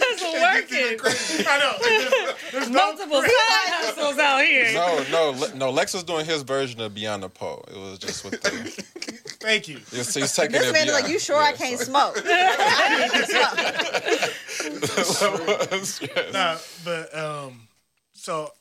It's 0.00 0.22
working. 0.22 1.46
I 1.46 1.58
know. 1.58 1.72
There's, 1.80 2.34
there's 2.52 2.70
no 2.70 2.86
Multiple 2.86 3.20
side 3.22 3.30
hustles 3.30 4.18
out 4.18 4.42
here. 4.42 4.72
no, 4.74 5.04
no, 5.12 5.30
Le- 5.38 5.54
no. 5.54 5.70
Lex 5.70 5.94
was 5.94 6.02
doing 6.02 6.26
his 6.26 6.42
version 6.42 6.80
of 6.80 6.94
Beyond 6.94 7.22
the 7.22 7.28
Pole. 7.28 7.64
It 7.68 7.76
was 7.78 7.98
just 8.00 8.24
with 8.24 8.40
the. 8.42 8.50
Thank 9.40 9.68
you. 9.68 9.76
He's, 9.92 10.12
he's 10.12 10.34
taking 10.34 10.52
This 10.52 10.66
it 10.68 10.72
man 10.72 10.88
is 10.88 10.92
like, 10.92 11.04
beyond. 11.04 11.12
you 11.12 11.18
sure 11.20 11.36
Yeah, 11.40 11.46
I 11.48 11.52
can't 11.52 11.78
sorry. 11.78 11.86
smoke? 11.86 12.22
I 12.26 12.98
need 12.98 14.82
to 14.82 15.04
smoke. 15.04 16.32
Nah, 16.32 16.56
but 16.84 17.16
um, 17.16 17.68
so 18.12 18.52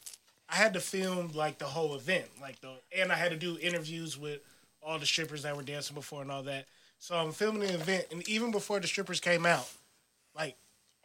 I 0.50 0.56
had 0.56 0.74
to 0.74 0.80
film 0.80 1.32
like 1.34 1.58
the 1.58 1.66
whole 1.66 1.96
event, 1.96 2.26
like 2.42 2.60
the, 2.62 2.70
and 2.98 3.12
I 3.12 3.16
had 3.16 3.32
to 3.32 3.38
do 3.38 3.58
interviews 3.60 4.18
with 4.18 4.40
all 4.84 5.00
the 5.00 5.06
strippers 5.06 5.44
that 5.44 5.56
were 5.58 5.64
dancing 5.64 5.96
before 5.96 6.22
and 6.22 6.32
all 6.32 6.44
that. 6.44 6.66
So 7.00 7.16
I'm 7.16 7.32
filming 7.32 7.62
the 7.68 7.74
event, 7.74 8.06
and 8.12 8.28
even 8.28 8.52
before 8.52 8.80
the 8.80 8.88
strippers 8.88 9.20
came 9.20 9.46
out, 9.46 9.70
like 10.36 10.56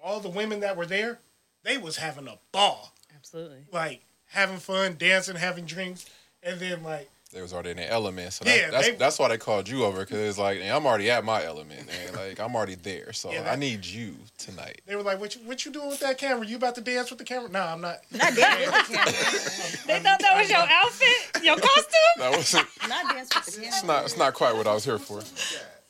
all 0.02 0.20
the 0.20 0.28
women 0.28 0.60
that 0.60 0.77
were 0.77 0.86
there, 0.86 1.19
they 1.62 1.78
was 1.78 1.97
having 1.97 2.27
a 2.28 2.39
ball, 2.51 2.93
Absolutely. 3.14 3.59
like 3.73 4.02
having 4.27 4.56
fun, 4.59 4.97
dancing, 4.98 5.36
having 5.36 5.64
drinks, 5.64 6.06
and 6.43 6.59
then 6.59 6.82
like 6.82 7.09
They 7.32 7.40
was 7.40 7.52
already 7.52 7.70
in 7.70 7.77
the 7.77 7.89
element, 7.90 8.32
so 8.32 8.44
Yeah, 8.44 8.62
that, 8.62 8.70
that's 8.73 8.86
they- 8.89 8.94
that's 8.97 9.19
why 9.19 9.28
they 9.28 9.39
called 9.39 9.69
you 9.69 9.85
over 9.85 10.01
because 10.01 10.19
it's 10.19 10.39
like 10.39 10.60
I'm 10.62 10.86
already 10.86 11.10
at 11.10 11.24
my 11.24 11.44
element, 11.44 11.86
man. 11.86 12.14
Like 12.16 12.40
I'm 12.40 12.56
already 12.56 12.74
there, 12.74 13.12
so 13.12 13.31
Yeah, 13.31 13.48
I 13.51 13.55
need 13.56 13.85
you 13.86 14.16
tonight. 14.39 14.81
they 14.86 14.97
were 14.97 15.02
like, 15.02 15.20
"What 15.20 15.35
you, 15.36 15.43
what 15.43 15.64
you 15.64 15.70
doing 15.73 15.89
with 15.89 16.01
that 16.01 16.19
camera? 16.19 16.47
You 16.47 16.56
about 16.56 16.74
to 16.77 16.81
dance 16.81 17.10
with 17.10 17.19
the 17.20 17.24
camera?" 17.24 17.48
No, 17.51 17.60
I'm 17.62 17.81
not. 17.81 17.98
Not 18.10 18.35
dance 18.35 18.66
with 18.66 18.89
the 18.89 18.94
camera. 18.94 19.12
They 19.86 19.98
thought 20.01 20.19
that 20.20 20.36
was 20.39 20.48
your 20.51 20.59
outfit, 20.69 21.43
your 21.44 21.56
costume. 21.56 22.16
That 22.19 22.31
was 22.36 22.55
it's 22.55 22.89
Not 22.89 23.14
dance 23.14 23.35
with 23.35 23.44
the 23.55 23.60
camera. 23.62 23.86
not 23.86 24.05
it's 24.05 24.16
not 24.16 24.35
quite 24.35 24.56
what 24.56 24.66
I 24.66 24.74
was 24.74 24.85
here 24.85 24.98
for. 24.98 25.20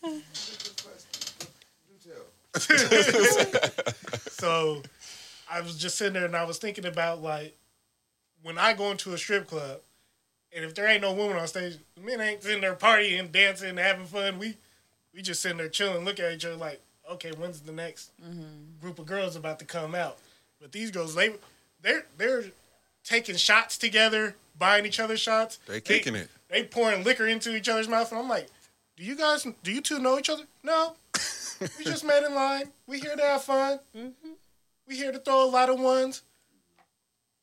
So 4.42 4.82
I 5.48 5.60
was 5.60 5.78
just 5.78 5.96
sitting 5.96 6.14
there 6.14 6.24
and 6.24 6.36
I 6.36 6.42
was 6.42 6.58
thinking 6.58 6.84
about 6.84 7.22
like 7.22 7.56
when 8.42 8.58
I 8.58 8.74
go 8.74 8.90
into 8.90 9.12
a 9.12 9.18
strip 9.18 9.46
club 9.46 9.78
and 10.54 10.64
if 10.64 10.74
there 10.74 10.88
ain't 10.88 11.02
no 11.02 11.12
woman 11.12 11.36
on 11.36 11.46
stage, 11.46 11.78
the 11.94 12.00
men 12.00 12.20
ain't 12.20 12.42
sitting 12.42 12.60
there 12.60 12.74
partying, 12.74 13.30
dancing, 13.30 13.76
having 13.76 14.06
fun. 14.06 14.38
We 14.38 14.56
we 15.14 15.22
just 15.22 15.42
sitting 15.42 15.58
there 15.58 15.68
chilling, 15.68 16.04
look 16.04 16.18
at 16.18 16.32
each 16.32 16.44
other 16.44 16.56
like, 16.56 16.80
okay, 17.10 17.32
when's 17.32 17.60
the 17.60 17.72
next 17.72 18.10
mm-hmm. 18.20 18.80
group 18.80 18.98
of 18.98 19.06
girls 19.06 19.36
about 19.36 19.58
to 19.60 19.64
come 19.64 19.94
out? 19.94 20.18
But 20.60 20.72
these 20.72 20.90
girls, 20.90 21.14
they 21.14 21.34
they're 21.80 22.06
they're 22.18 22.44
taking 23.04 23.36
shots 23.36 23.78
together, 23.78 24.34
buying 24.58 24.86
each 24.86 25.00
other 25.00 25.16
shots. 25.16 25.58
They 25.66 25.80
kicking 25.80 26.14
it. 26.14 26.28
They 26.48 26.64
pouring 26.64 27.04
liquor 27.04 27.26
into 27.26 27.54
each 27.54 27.68
other's 27.68 27.88
mouth, 27.88 28.10
and 28.10 28.20
I'm 28.20 28.28
like, 28.28 28.48
do 29.02 29.08
you 29.08 29.16
guys, 29.16 29.44
do 29.64 29.72
you 29.72 29.80
two 29.80 29.98
know 29.98 30.16
each 30.16 30.30
other? 30.30 30.44
No, 30.62 30.94
we 31.76 31.84
just 31.84 32.04
met 32.04 32.22
in 32.22 32.36
line. 32.36 32.70
We 32.86 33.00
here 33.00 33.16
to 33.16 33.22
have 33.22 33.42
fun. 33.42 33.80
Mm-hmm. 33.96 34.28
We 34.86 34.96
here 34.96 35.10
to 35.10 35.18
throw 35.18 35.44
a 35.44 35.50
lot 35.50 35.68
of 35.68 35.80
ones. 35.80 36.22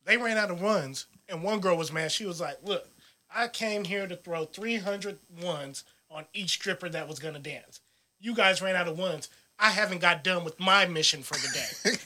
They 0.06 0.16
ran 0.16 0.38
out 0.38 0.52
of 0.52 0.62
ones, 0.62 1.08
and 1.28 1.44
one 1.44 1.60
girl 1.60 1.76
was 1.76 1.92
mad. 1.92 2.14
She 2.14 2.26
was 2.26 2.40
like, 2.40 2.60
"Look, 2.64 2.88
I 3.34 3.50
came 3.50 3.84
here 3.84 4.08
to 4.08 4.16
throw 4.16 4.46
300 4.46 5.20
ones 5.44 5.84
on 6.10 6.24
each 6.34 6.52
stripper 6.52 6.88
that 6.88 7.10
was 7.10 7.20
gonna 7.20 7.40
dance. 7.40 7.82
You 8.22 8.34
guys 8.34 8.62
ran 8.62 8.78
out 8.78 8.88
of 8.88 8.98
ones. 8.98 9.28
I 9.60 9.72
haven't 9.72 10.00
got 10.00 10.24
done 10.24 10.46
with 10.46 10.58
my 10.62 10.86
mission 10.86 11.24
for 11.24 11.36
the 11.36 11.98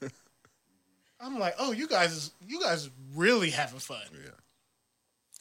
day." 0.00 0.08
I'm 1.20 1.38
like, 1.38 1.54
"Oh, 1.58 1.72
you 1.72 1.86
guys 1.86 2.12
is 2.12 2.30
you 2.46 2.62
guys 2.62 2.84
is 2.84 2.90
really 3.14 3.50
having 3.50 3.78
fun." 3.78 3.98
Yeah. 4.14 4.30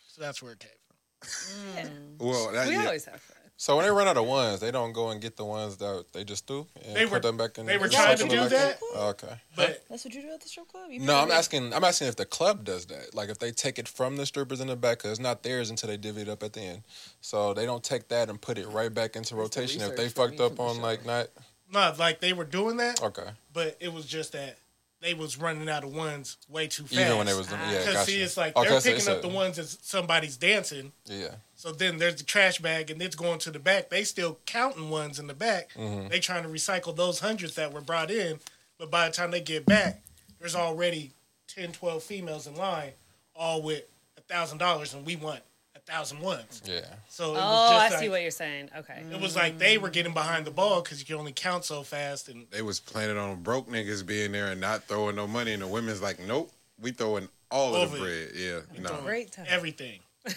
So 0.10 0.22
that's 0.22 0.44
where 0.44 0.52
it 0.52 0.60
came 0.60 0.72
from. 0.72 1.86
Mm. 1.86 2.20
Well, 2.20 2.52
that, 2.52 2.68
We 2.68 2.74
yeah. 2.74 2.86
always 2.86 3.06
have 3.06 3.22
fun. 3.22 3.35
So 3.58 3.78
when 3.78 3.86
they 3.86 3.92
run 3.92 4.06
out 4.08 4.18
of 4.18 4.26
ones, 4.26 4.60
they 4.60 4.70
don't 4.70 4.92
go 4.92 5.10
and 5.12 5.22
get 5.22 5.38
the 5.38 5.46
ones 5.46 5.78
that 5.78 6.06
they 6.12 6.26
just 6.26 6.46
threw 6.46 6.68
and 6.86 6.94
They 6.96 7.04
put 7.06 7.12
were- 7.14 7.20
them 7.22 7.38
back 7.38 7.58
in. 7.58 7.66
they 7.66 7.78
were 7.78 7.88
trying 7.88 8.18
to 8.18 8.24
do 8.28 8.36
back 8.36 8.44
in? 8.44 8.50
that. 8.50 8.80
Oh, 8.96 9.08
okay. 9.10 9.40
But 9.56 9.84
That's 9.90 10.04
what 10.04 10.14
you 10.14 10.22
do 10.24 10.32
at 10.34 10.42
the 10.42 10.50
strip 10.50 10.68
club? 10.68 10.92
You 10.92 11.00
No, 11.00 11.16
I'm 11.16 11.32
it 11.32 11.34
asking. 11.36 11.74
I'm 11.74 11.84
asking 11.86 12.08
if 12.10 12.18
the 12.18 12.26
club 12.26 12.66
does 12.66 12.86
that. 12.88 13.16
Like 13.16 13.30
if 13.30 13.40
they 13.40 13.52
take 13.52 13.80
it 13.80 13.88
from 13.88 14.18
the 14.18 14.26
strippers 14.26 14.60
in 14.60 14.68
the 14.68 14.76
back, 14.76 14.98
because 14.98 15.12
it's 15.12 15.20
not 15.22 15.44
theirs 15.44 15.70
until 15.70 15.88
they 15.90 15.96
divvy 15.98 16.24
it 16.24 16.30
up 16.30 16.44
at 16.44 16.52
the 16.54 16.62
end. 16.62 16.84
So 17.22 17.54
they 17.54 17.66
don't 17.66 17.84
take 17.84 18.10
that 18.10 18.30
and 18.30 18.42
put 18.42 18.58
it 18.58 18.68
right 18.68 18.94
back 18.94 19.16
into 19.16 19.36
rotation 19.36 19.82
if 19.82 19.96
they 19.96 20.10
fucked 20.10 20.42
up 20.42 20.58
from 20.58 20.66
the 20.66 20.72
on 20.72 20.82
like 20.82 21.06
not. 21.06 21.28
not 21.72 21.98
like 21.98 22.20
they 22.20 22.34
were 22.34 22.44
doing 22.46 22.76
that, 22.78 23.02
Okay. 23.02 23.30
but 23.54 23.78
it 23.80 23.94
was 23.94 24.06
just 24.06 24.34
that 24.34 24.58
they 25.02 25.14
was 25.14 25.38
running 25.38 25.70
out 25.70 25.84
of 25.84 25.94
ones 25.94 26.38
way 26.50 26.68
too 26.68 26.84
fast. 26.84 26.94
Even 26.94 27.18
when 27.18 27.28
they 27.28 27.34
was 27.34 27.52
yeah, 27.52 27.70
Because 27.80 27.94
gotcha. 27.94 28.12
see, 28.12 28.22
it's 28.22 28.38
like 28.38 28.56
Okay, 28.56 28.70
they're 28.70 28.80
picking 28.82 28.96
it's 28.98 29.08
up 29.08 29.20
a- 29.20 29.22
the 29.22 29.28
ones 29.34 29.58
that 29.58 29.68
somebody's 29.68 30.38
dancing. 30.38 30.92
Yeah. 31.06 31.36
So 31.56 31.72
then 31.72 31.98
there's 31.98 32.16
the 32.16 32.24
trash 32.24 32.60
bag, 32.60 32.92
and 32.92 33.02
it's 33.02 33.16
going 33.16 33.40
to 33.40 33.52
the 33.52 33.60
back. 33.60 33.90
They 33.90 34.04
still 34.04 34.40
counting 34.46 34.90
ones 34.90 35.20
in 35.20 35.28
the 35.28 35.34
back. 35.34 35.70
Mm-hmm. 35.76 36.10
They 36.10 36.20
trying 36.20 36.44
to 36.44 36.50
recycle 36.50 36.96
those 36.96 37.20
hundreds 37.20 37.56
that 37.56 37.74
were 37.74 37.82
brought 37.82 38.12
in, 38.12 38.40
but 38.78 38.92
by 38.92 39.08
the 39.08 39.14
time 39.14 39.32
they 39.32 39.42
get 39.42 39.66
back, 39.66 40.02
there's 40.40 40.56
already 40.56 41.12
10, 41.48 41.72
12 41.72 42.04
females 42.04 42.48
in 42.48 42.56
line, 42.56 42.92
all 43.36 43.62
with 43.62 43.84
a 44.18 44.22
thousand 44.22 44.58
dollars, 44.58 44.94
and 44.94 45.06
we 45.06 45.16
want 45.16 45.42
thousand 45.86 46.20
ones. 46.20 46.62
Yeah. 46.66 46.82
So 47.08 47.36
it 47.36 47.38
Oh, 47.38 47.42
was 47.42 47.72
I 47.72 47.88
just 47.90 48.00
see 48.00 48.06
like, 48.06 48.12
what 48.12 48.22
you're 48.22 48.32
saying. 48.32 48.70
Okay. 48.78 49.04
it 49.12 49.20
was 49.22 49.36
like 49.36 49.58
they 49.58 49.78
were 49.78 49.90
getting 49.90 50.14
behind 50.14 50.46
the 50.46 50.52
ball 50.52 50.82
because 50.82 51.00
you 51.00 51.06
can 51.06 51.16
only 51.16 51.32
count 51.32 51.64
so 51.66 51.84
fast, 51.84 52.28
and 52.30 52.48
They 52.52 52.62
was 52.62 52.80
planning 52.80 53.18
on 53.18 53.42
broke 53.44 53.70
niggas 53.70 54.06
being 54.06 54.32
there 54.32 54.48
and 54.48 54.60
not 54.60 54.84
throwing 54.84 55.16
no 55.16 55.28
money, 55.28 55.54
and 55.54 55.62
the 55.62 55.68
women's 55.68 56.02
like, 56.02 56.20
nope, 56.20 56.52
we 56.82 56.92
throwing 56.92 57.30
all 57.52 57.76
of 57.76 57.92
the 57.92 57.98
Over 57.98 58.06
bread. 58.06 58.30
Yeah, 58.36 58.60
no. 58.82 58.90
throwing 58.90 59.04
Great 59.06 59.32
time. 59.32 59.46
everything. 59.48 60.00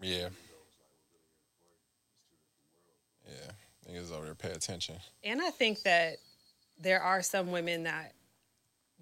Yeah. 0.00 0.28
Yeah. 3.26 3.90
Niggas 3.90 4.12
over 4.12 4.26
there 4.26 4.34
pay 4.34 4.50
attention. 4.50 4.96
And 5.24 5.40
I 5.42 5.50
think 5.50 5.82
that 5.82 6.16
there 6.80 7.00
are 7.02 7.22
some 7.22 7.50
women 7.50 7.82
that 7.84 8.12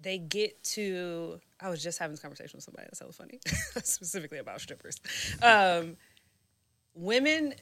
they 0.01 0.17
get 0.17 0.63
to. 0.63 1.39
I 1.59 1.69
was 1.69 1.81
just 1.81 1.97
having 1.99 2.13
this 2.13 2.21
conversation 2.21 2.57
with 2.57 2.63
somebody 2.63 2.85
that's 2.85 2.99
so 2.99 3.11
funny, 3.11 3.39
specifically 3.83 4.37
about 4.37 4.61
strippers. 4.61 4.99
Um, 5.41 5.97
women, 6.93 7.53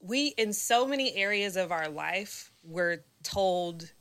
we 0.00 0.28
in 0.36 0.52
so 0.52 0.86
many 0.86 1.14
areas 1.14 1.56
of 1.56 1.72
our 1.72 1.88
life, 1.88 2.50
we're 2.64 3.04
told 3.22 3.92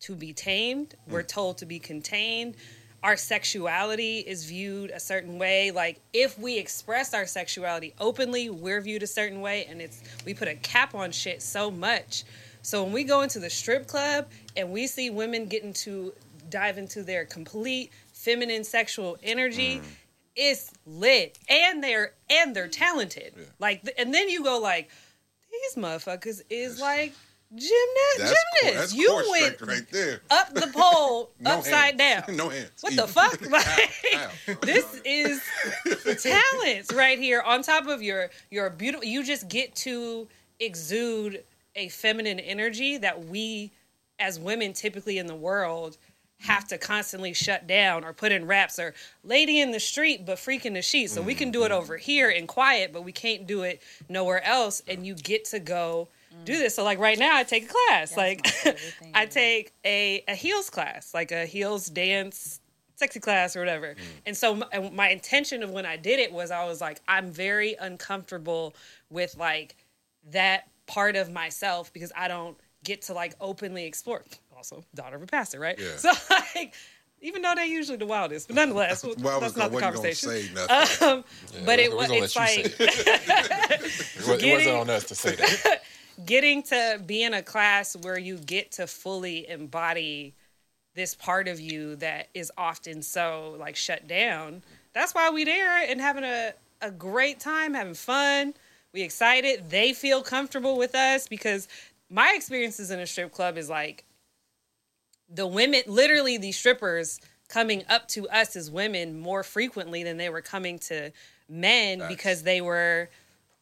to 0.00 0.14
be 0.14 0.32
tamed. 0.32 0.94
We're 1.08 1.22
told 1.22 1.58
to 1.58 1.66
be 1.66 1.78
contained. 1.78 2.56
Our 3.02 3.16
sexuality 3.16 4.18
is 4.18 4.46
viewed 4.46 4.90
a 4.90 5.00
certain 5.00 5.38
way. 5.38 5.70
Like 5.70 6.00
if 6.12 6.38
we 6.38 6.58
express 6.58 7.14
our 7.14 7.26
sexuality 7.26 7.94
openly, 8.00 8.50
we're 8.50 8.80
viewed 8.80 9.02
a 9.02 9.06
certain 9.06 9.40
way, 9.40 9.66
and 9.68 9.80
it's 9.80 10.02
we 10.24 10.34
put 10.34 10.48
a 10.48 10.54
cap 10.56 10.94
on 10.94 11.12
shit 11.12 11.42
so 11.42 11.70
much. 11.70 12.24
So 12.62 12.82
when 12.82 12.92
we 12.92 13.04
go 13.04 13.20
into 13.20 13.38
the 13.40 13.50
strip 13.50 13.86
club 13.86 14.28
and 14.56 14.70
we 14.72 14.86
see 14.86 15.10
women 15.10 15.46
getting 15.46 15.74
to 15.74 16.14
dive 16.50 16.78
into 16.78 17.02
their 17.02 17.24
complete 17.24 17.90
feminine 18.12 18.64
sexual 18.64 19.16
energy, 19.22 19.80
it's 20.36 20.72
lit, 20.86 21.38
and 21.48 21.82
they're 21.82 22.12
and 22.30 22.54
they're 22.54 22.68
talented. 22.68 23.34
Like, 23.58 23.88
and 23.98 24.12
then 24.14 24.28
you 24.28 24.42
go 24.42 24.58
like, 24.58 24.90
these 25.52 25.82
motherfuckers 25.82 26.40
is 26.50 26.80
like 26.80 27.12
gymnast 27.54 28.18
That's 28.18 28.30
cool. 28.32 28.70
gymnasts. 28.70 28.92
That's 28.92 28.94
you 28.94 29.24
went 29.30 29.60
right 29.60 29.88
there. 29.92 30.20
up 30.30 30.52
the 30.54 30.66
pole 30.74 31.30
No 31.40 31.52
upside 31.52 32.00
hands. 32.00 32.26
down. 32.26 32.36
No 32.36 32.48
hands. 32.48 32.70
What 32.80 32.96
the 32.96 33.06
fuck? 33.06 33.40
Like, 33.50 34.60
this 34.62 35.00
is 35.04 35.40
talents 36.22 36.92
right 36.92 37.18
here 37.18 37.40
on 37.42 37.62
top 37.62 37.86
of 37.86 38.02
your 38.02 38.30
your 38.50 38.70
beautiful. 38.70 39.04
You 39.06 39.22
just 39.24 39.48
get 39.48 39.74
to 39.76 40.26
exude 40.60 41.44
a 41.76 41.88
feminine 41.88 42.38
energy 42.40 42.96
that 42.98 43.24
we, 43.26 43.72
as 44.18 44.38
women, 44.38 44.72
typically 44.72 45.18
in 45.18 45.26
the 45.26 45.34
world. 45.34 45.96
Have 46.44 46.66
to 46.68 46.78
constantly 46.78 47.32
shut 47.32 47.66
down 47.66 48.04
or 48.04 48.12
put 48.12 48.32
in 48.32 48.46
raps 48.46 48.78
or 48.78 48.94
lady 49.22 49.60
in 49.60 49.70
the 49.70 49.80
street 49.80 50.24
but 50.26 50.38
freak 50.38 50.64
in 50.66 50.74
the 50.74 50.82
sheet. 50.82 51.10
So 51.10 51.22
we 51.22 51.34
can 51.34 51.50
do 51.50 51.64
it 51.64 51.72
over 51.72 51.96
here 51.96 52.30
in 52.30 52.46
quiet, 52.46 52.92
but 52.92 53.02
we 53.02 53.12
can't 53.12 53.46
do 53.46 53.62
it 53.62 53.82
nowhere 54.08 54.42
else. 54.44 54.82
And 54.86 55.06
you 55.06 55.14
get 55.14 55.44
to 55.46 55.58
go 55.58 56.08
do 56.44 56.58
this. 56.58 56.74
So 56.74 56.84
like 56.84 56.98
right 56.98 57.18
now, 57.18 57.36
I 57.36 57.44
take 57.44 57.64
a 57.64 57.72
class. 57.72 58.16
like 58.16 58.46
favorite 58.46 58.80
thing. 59.00 59.12
I 59.14 59.26
take 59.26 59.72
a 59.84 60.24
a 60.28 60.34
heels 60.34 60.70
class, 60.70 61.14
like 61.14 61.32
a 61.32 61.46
heels 61.46 61.86
dance 61.86 62.60
sexy 62.96 63.20
class 63.20 63.56
or 63.56 63.60
whatever. 63.60 63.96
And 64.26 64.36
so 64.36 64.54
my, 64.54 64.90
my 64.92 65.08
intention 65.08 65.62
of 65.62 65.70
when 65.70 65.86
I 65.86 65.96
did 65.96 66.20
it 66.20 66.32
was 66.32 66.50
I 66.50 66.64
was 66.64 66.80
like 66.80 67.00
I'm 67.08 67.30
very 67.30 67.76
uncomfortable 67.80 68.74
with 69.10 69.36
like 69.36 69.76
that 70.30 70.68
part 70.86 71.16
of 71.16 71.30
myself 71.30 71.92
because 71.92 72.12
I 72.16 72.28
don't 72.28 72.56
get 72.84 73.02
to 73.02 73.14
like 73.14 73.34
openly 73.40 73.86
explore. 73.86 74.22
Also, 74.72 74.82
daughter 74.94 75.16
of 75.16 75.22
a 75.22 75.26
pastor, 75.26 75.60
right? 75.60 75.78
Yeah. 75.78 75.96
So 75.96 76.10
like 76.56 76.72
even 77.20 77.42
though 77.42 77.52
they're 77.54 77.66
usually 77.66 77.98
the 77.98 78.06
wildest, 78.06 78.48
but 78.48 78.56
nonetheless, 78.56 79.04
Well, 79.18 79.40
that's 79.40 79.52
was 79.54 79.56
not 79.56 79.72
the 79.72 79.78
conversation. 79.80 80.28
gonna 80.30 80.40
say 80.40 80.54
nothing. 80.54 81.08
Um, 81.08 81.24
but 81.66 81.78
it 81.78 81.94
was 81.94 82.08
it's 82.10 82.36
like 82.36 82.64
it 82.64 82.78
Getting- 84.40 84.52
wasn't 84.52 84.76
on 84.76 84.90
us 84.90 85.04
to 85.04 85.14
say 85.14 85.34
that. 85.36 85.82
getting 86.24 86.62
to 86.64 87.00
be 87.04 87.22
in 87.22 87.34
a 87.34 87.42
class 87.42 87.94
where 87.96 88.18
you 88.18 88.38
get 88.38 88.72
to 88.72 88.86
fully 88.86 89.46
embody 89.48 90.34
this 90.94 91.14
part 91.14 91.46
of 91.48 91.60
you 91.60 91.96
that 91.96 92.28
is 92.34 92.50
often 92.56 93.02
so 93.02 93.54
like 93.58 93.76
shut 93.76 94.06
down. 94.08 94.62
That's 94.94 95.14
why 95.14 95.28
we 95.30 95.44
there 95.44 95.76
and 95.90 96.00
having 96.00 96.24
a, 96.24 96.52
a 96.80 96.90
great 96.90 97.38
time, 97.40 97.74
having 97.74 97.94
fun. 97.94 98.54
We 98.94 99.02
excited. 99.02 99.68
They 99.70 99.92
feel 99.92 100.22
comfortable 100.22 100.78
with 100.78 100.94
us 100.94 101.26
because 101.28 101.68
my 102.10 102.32
experiences 102.36 102.90
in 102.92 103.00
a 103.00 103.06
strip 103.06 103.32
club 103.32 103.56
is 103.58 103.68
like 103.68 104.04
the 105.28 105.46
women, 105.46 105.82
literally 105.86 106.38
the 106.38 106.52
strippers 106.52 107.20
coming 107.48 107.84
up 107.88 108.08
to 108.08 108.28
us 108.28 108.56
as 108.56 108.70
women 108.70 109.18
more 109.18 109.42
frequently 109.42 110.02
than 110.02 110.16
they 110.16 110.28
were 110.28 110.40
coming 110.40 110.78
to 110.78 111.12
men 111.48 112.00
Facts. 112.00 112.14
because 112.14 112.42
they 112.42 112.60
were 112.60 113.08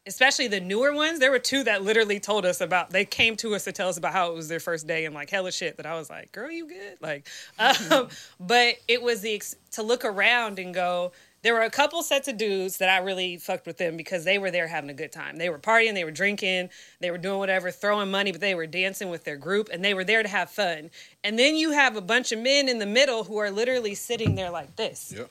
especially 0.05 0.47
the 0.47 0.59
newer 0.59 0.93
ones, 0.93 1.19
there 1.19 1.31
were 1.31 1.39
two 1.39 1.63
that 1.63 1.83
literally 1.83 2.19
told 2.19 2.45
us 2.45 2.61
about. 2.61 2.89
They 2.89 3.05
came 3.05 3.35
to 3.37 3.55
us 3.55 3.63
to 3.65 3.71
tell 3.71 3.89
us 3.89 3.97
about 3.97 4.13
how 4.13 4.31
it 4.31 4.35
was 4.35 4.47
their 4.47 4.59
first 4.59 4.87
day 4.87 5.05
and 5.05 5.15
like 5.15 5.29
hella 5.29 5.51
shit. 5.51 5.77
That 5.77 5.85
I 5.85 5.95
was 5.95 6.09
like, 6.09 6.31
"Girl, 6.31 6.51
you 6.51 6.67
good?" 6.67 6.97
Like, 7.01 7.27
um, 7.59 8.09
but 8.39 8.75
it 8.87 9.01
was 9.01 9.21
the 9.21 9.35
ex- 9.35 9.55
to 9.71 9.83
look 9.83 10.05
around 10.05 10.59
and 10.59 10.73
go, 10.73 11.13
There 11.43 11.53
were 11.53 11.61
a 11.61 11.69
couple 11.69 12.01
sets 12.03 12.27
of 12.29 12.37
dudes 12.37 12.77
that 12.77 12.89
I 12.89 12.99
really 13.03 13.37
fucked 13.37 13.67
with 13.67 13.77
them 13.77 13.97
because 13.97 14.23
they 14.23 14.37
were 14.39 14.49
there 14.49 14.67
having 14.67 14.89
a 14.89 14.93
good 14.93 15.11
time. 15.11 15.35
They 15.37 15.49
were 15.49 15.59
partying, 15.59 15.93
they 15.93 16.05
were 16.05 16.11
drinking, 16.11 16.69
they 17.01 17.11
were 17.11 17.17
doing 17.17 17.37
whatever, 17.37 17.69
throwing 17.69 18.09
money, 18.09 18.31
but 18.31 18.39
they 18.41 18.55
were 18.55 18.65
dancing 18.65 19.09
with 19.09 19.25
their 19.25 19.35
group 19.37 19.69
and 19.71 19.83
they 19.83 19.93
were 19.93 20.05
there 20.05 20.23
to 20.23 20.29
have 20.29 20.49
fun. 20.49 20.89
And 21.23 21.37
then 21.37 21.55
you 21.55 21.71
have 21.71 21.95
a 21.97 22.01
bunch 22.01 22.31
of 22.31 22.39
men 22.39 22.69
in 22.69 22.79
the 22.79 22.85
middle 22.85 23.25
who 23.25 23.37
are 23.37 23.51
literally 23.51 23.93
sitting 23.93 24.35
there 24.35 24.49
like 24.49 24.75
this. 24.77 25.13
Yep. 25.15 25.29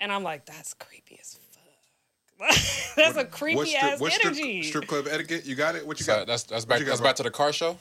And 0.00 0.10
I'm 0.12 0.22
like, 0.22 0.46
that's 0.46 0.72
creepy 0.74 1.18
as 1.20 1.34
fuck. 1.34 1.44
that's 2.96 3.16
a 3.18 3.24
creepy 3.24 3.56
What's 3.56 3.70
strip, 3.70 3.84
ass 3.84 4.00
what's 4.00 4.14
strip, 4.14 4.26
energy. 4.32 4.62
strip 4.62 4.86
club 4.86 5.06
etiquette? 5.10 5.44
You 5.44 5.56
got 5.56 5.74
it? 5.74 5.86
What 5.86 5.98
you 5.98 6.04
So 6.04 6.16
got? 6.18 6.26
that's 6.26 6.44
that's 6.44 6.64
back 6.64 6.78
you 6.78 6.84
got, 6.86 6.92
that's 6.92 7.00
bro? 7.00 7.08
back 7.10 7.16
to 7.16 7.22
the 7.24 7.30
car 7.30 7.52
show. 7.52 7.76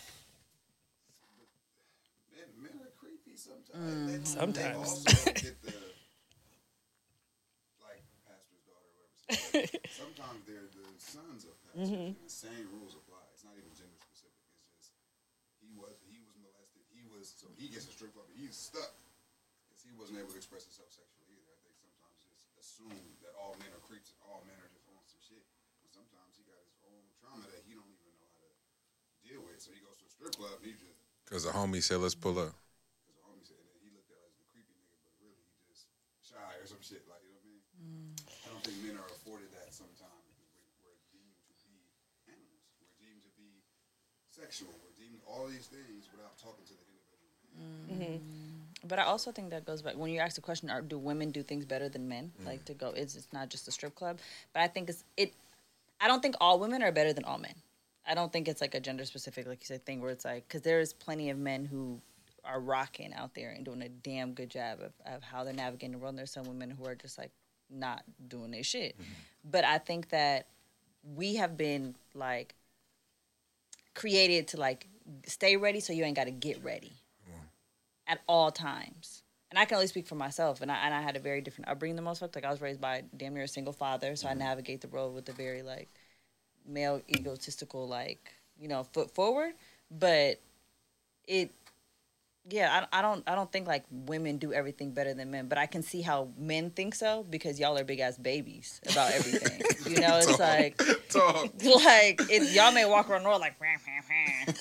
Men, 2.36 2.46
men 2.64 2.72
are 2.82 2.92
creepy 3.00 3.38
sometimes. 3.38 4.12
They- 4.12 4.18
mm-hmm. 4.18 4.24
sometimes. 4.26 5.04
They 5.04 5.14
also 5.14 5.32
get 5.32 5.62
the 5.62 5.74
like 7.86 8.02
pastor's 8.26 8.64
daughter, 8.66 8.90
or 8.90 8.98
whatever. 8.98 9.14
said 9.14 9.17
it. 9.17 9.17
Sometimes 9.28 10.40
they're 10.48 10.72
the 10.72 10.88
sons 10.98 11.44
of 11.44 11.56
pastors, 11.68 11.92
mm-hmm. 11.92 12.16
and 12.16 12.24
the 12.24 12.32
same 12.32 12.66
rules 12.80 12.96
apply. 12.96 13.20
It's 13.36 13.44
not 13.44 13.60
even 13.60 13.68
gender 13.76 14.00
specific. 14.00 14.40
It's 14.72 14.88
just 14.88 14.96
he 15.60 15.76
was 15.76 16.00
he 16.08 16.24
was 16.24 16.36
molested. 16.40 16.84
He 16.96 17.04
was 17.12 17.28
so 17.36 17.52
he 17.60 17.68
gets 17.68 17.92
a 17.92 17.94
strip 17.94 18.16
club. 18.16 18.32
He's 18.32 18.56
stuck 18.56 18.96
because 19.68 19.84
he 19.84 19.92
wasn't 20.00 20.24
able 20.24 20.32
to 20.32 20.40
express 20.40 20.64
himself 20.64 20.96
sexually 20.96 21.28
either. 21.36 21.52
I 21.52 21.60
think 21.60 21.76
sometimes 21.76 22.16
just 22.24 22.48
assume 22.56 23.20
that 23.28 23.36
all 23.36 23.60
men 23.60 23.68
are 23.76 23.84
creeps 23.84 24.16
and 24.16 24.20
all 24.24 24.48
men 24.48 24.56
are 24.64 24.72
just 24.72 24.88
on 24.96 25.04
some 25.04 25.20
shit. 25.20 25.44
And 25.84 25.92
sometimes 25.92 26.40
he 26.40 26.48
got 26.48 26.64
his 26.64 26.80
own 26.88 27.04
trauma 27.20 27.44
that 27.52 27.68
he 27.68 27.76
don't 27.76 27.92
even 27.92 28.08
know 28.16 28.32
how 28.32 28.48
to 28.48 28.56
deal 29.28 29.44
with. 29.44 29.60
So 29.60 29.76
he 29.76 29.84
goes 29.84 30.00
to 30.00 30.08
a 30.08 30.12
strip 30.12 30.34
club 30.40 30.56
and 30.64 30.72
he 30.72 30.74
just 30.80 31.04
Because 31.28 31.44
the 31.44 31.52
homie 31.52 31.84
said, 31.84 32.00
let's 32.00 32.16
pull 32.16 32.40
up. 32.40 32.56
because 33.04 33.20
the 33.20 33.24
homie 33.28 33.44
said 33.44 33.60
that 33.60 33.76
he 33.84 33.92
looked 33.92 34.08
at 34.08 34.24
it 34.24 34.32
as 34.32 34.40
the 34.40 34.48
creepy 34.56 34.72
nigga, 34.80 34.96
but 35.04 35.12
really 35.20 35.36
he 35.52 35.60
just 35.68 35.92
shy 36.24 36.48
or 36.64 36.64
some 36.64 36.80
shit. 36.80 37.04
Like 37.12 37.20
you 37.28 37.36
know 37.36 37.44
what 37.44 37.44
I 37.44 37.52
mean? 37.52 38.16
I 38.18 38.48
don't 38.56 38.64
think 38.66 38.78
men 38.82 38.96
are 38.98 39.10
afforded 39.14 39.54
that 39.54 39.70
sometimes 39.70 40.24
because 40.26 40.50
we're, 40.56 40.74
we're 40.82 41.00
deemed 41.14 41.38
to 41.46 41.54
be 41.62 41.78
animals. 42.26 42.66
We're 42.82 42.96
deemed 42.98 43.22
to 43.22 43.34
be 43.38 43.62
sexual. 44.48 44.74
We're 45.00 45.34
all 45.34 45.48
these 45.48 45.68
things 45.68 46.08
without 46.12 46.38
talking 46.38 46.66
to 46.66 46.74
the 46.74 47.96
individual. 48.00 48.18
Mm-hmm. 48.18 48.88
But 48.88 49.00
I 49.00 49.04
also 49.04 49.32
think 49.32 49.50
that 49.50 49.66
goes 49.66 49.82
back 49.82 49.98
when 49.98 50.12
you 50.12 50.20
ask 50.20 50.36
the 50.36 50.42
question: 50.42 50.70
Are 50.70 50.82
do 50.82 50.98
women 50.98 51.32
do 51.32 51.44
things 51.44 51.66
better 51.66 51.90
than 51.90 52.08
men? 52.08 52.32
Mm. 52.42 52.46
Like 52.46 52.66
to 52.66 52.74
go, 52.74 52.90
it's 52.96 53.16
it's 53.16 53.28
not 53.34 53.50
just 53.50 53.68
a 53.68 53.72
strip 53.72 53.96
club. 53.96 54.20
But 54.54 54.62
I 54.62 54.68
think 54.68 54.90
it's 54.90 55.04
it. 55.18 55.34
I 56.00 56.08
don't 56.08 56.22
think 56.22 56.36
all 56.40 56.60
women 56.60 56.82
are 56.84 56.92
better 56.92 57.14
than 57.14 57.24
all 57.24 57.38
men. 57.38 57.56
I 58.08 58.14
don't 58.14 58.32
think 58.32 58.48
it's 58.48 58.62
like 58.62 58.76
a 58.76 58.80
gender 58.80 59.04
specific, 59.04 59.48
like 59.48 59.60
you 59.62 59.66
said, 59.66 59.86
thing 59.86 60.00
where 60.00 60.12
it's 60.12 60.26
like 60.26 60.48
because 60.48 60.62
there 60.62 60.80
is 60.80 60.94
plenty 60.94 61.30
of 61.30 61.38
men 61.38 61.66
who 61.66 62.00
are 62.46 62.62
rocking 62.62 63.14
out 63.14 63.34
there 63.36 63.50
and 63.50 63.66
doing 63.66 63.82
a 63.82 63.90
damn 63.90 64.32
good 64.32 64.50
job 64.50 64.80
of, 64.80 64.94
of 65.06 65.22
how 65.22 65.44
they're 65.44 65.54
navigating 65.54 65.92
the 65.92 65.98
world. 65.98 66.12
And 66.12 66.20
there's 66.20 66.32
some 66.32 66.46
women 66.46 66.70
who 66.70 66.86
are 66.86 66.96
just 66.96 67.18
like 67.18 67.32
not 67.70 68.04
doing 68.30 68.52
their 68.52 68.64
shit. 68.64 68.94
Mm-hmm. 68.94 69.12
But 69.52 69.66
I 69.66 69.80
think 69.80 70.10
that 70.10 70.48
we 71.16 71.36
have 71.36 71.58
been 71.58 71.96
like 72.14 72.56
created 73.98 74.48
to 74.50 74.58
like 74.58 74.88
stay 75.26 75.58
ready 75.58 75.80
so 75.80 75.92
you 75.92 76.04
ain't 76.04 76.16
got 76.16 76.26
to 76.26 76.32
get 76.32 76.64
ready 76.64 76.94
at 78.08 78.22
all 78.28 78.52
times. 78.52 79.24
And 79.50 79.58
I 79.58 79.66
can 79.66 79.76
only 79.76 79.88
speak 79.88 80.08
for 80.08 80.16
myself. 80.16 80.62
And 80.62 80.72
I, 80.72 80.76
and 80.76 80.94
I 80.94 81.02
had 81.02 81.16
a 81.16 81.20
very 81.20 81.42
different 81.42 81.70
upbringing 81.70 81.96
than 81.96 82.06
most 82.06 82.20
folks. 82.20 82.36
Like 82.36 82.46
I 82.46 82.52
was 82.52 82.62
raised 82.62 82.80
by 82.80 83.04
damn 83.16 83.34
near 83.34 83.44
a 83.44 83.48
single 83.48 83.74
father, 83.74 84.16
so 84.16 84.28
I 84.28 84.34
navigate 84.34 84.82
the 84.82 84.88
world 84.88 85.16
with 85.16 85.28
a 85.30 85.32
very 85.32 85.62
like 85.62 85.90
male 86.66 87.02
egotistical 87.10 87.88
like 87.88 88.32
you 88.60 88.68
know 88.68 88.84
foot 88.84 89.12
forward. 89.14 89.54
But 89.90 90.40
it, 91.28 91.52
yeah, 92.50 92.86
I, 92.92 93.00
I 93.00 93.02
don't 93.02 93.24
I 93.28 93.36
don't 93.36 93.52
think 93.52 93.68
like 93.68 93.84
women 93.92 94.38
do 94.38 94.54
everything 94.54 94.92
better 94.92 95.14
than 95.14 95.32
men. 95.32 95.48
But 95.48 95.58
I 95.58 95.66
can 95.66 95.84
see 95.84 96.02
how 96.02 96.30
men 96.38 96.70
think 96.70 96.96
so 96.96 97.26
because 97.30 97.60
y'all 97.60 97.78
are 97.78 97.84
big 97.84 98.00
ass 98.00 98.18
babies 98.18 98.80
about 98.90 99.12
everything. 99.12 99.62
you 99.92 100.00
know, 100.00 100.18
it's 100.18 100.40
like 100.40 100.78
Talk. 101.10 101.52
like 101.64 102.22
it, 102.30 102.54
y'all 102.54 102.72
may 102.72 102.86
walk 102.86 103.10
around 103.10 103.24
the 103.24 103.30
world 103.30 103.42
like 103.42 103.60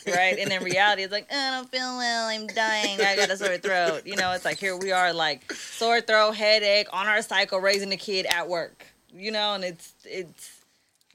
right 0.07 0.39
and 0.39 0.53
in 0.53 0.63
reality 0.63 1.03
it's 1.03 1.13
like 1.13 1.31
i 1.33 1.51
don't 1.51 1.71
feel 1.71 1.97
well 1.97 2.29
i'm 2.29 2.47
dying 2.47 3.01
i 3.01 3.17
got 3.17 3.31
a 3.31 3.37
sore 3.37 3.59
throat 3.59 4.03
you 4.07 4.17
know 4.17 4.33
it's 4.33 4.45
like 4.45 4.59
here 4.59 4.77
we 4.77 4.93
are 4.93 5.13
like 5.13 5.51
sore 5.53 6.01
throat 6.01 6.33
headache 6.33 6.89
on 6.93 7.07
our 7.07 7.23
cycle 7.23 7.59
raising 7.59 7.93
a 7.93 7.97
kid 7.97 8.27
at 8.27 8.49
work 8.49 8.87
you 9.15 9.31
know 9.31 9.55
and 9.55 9.65
it's 9.65 9.95
it's 10.05 10.56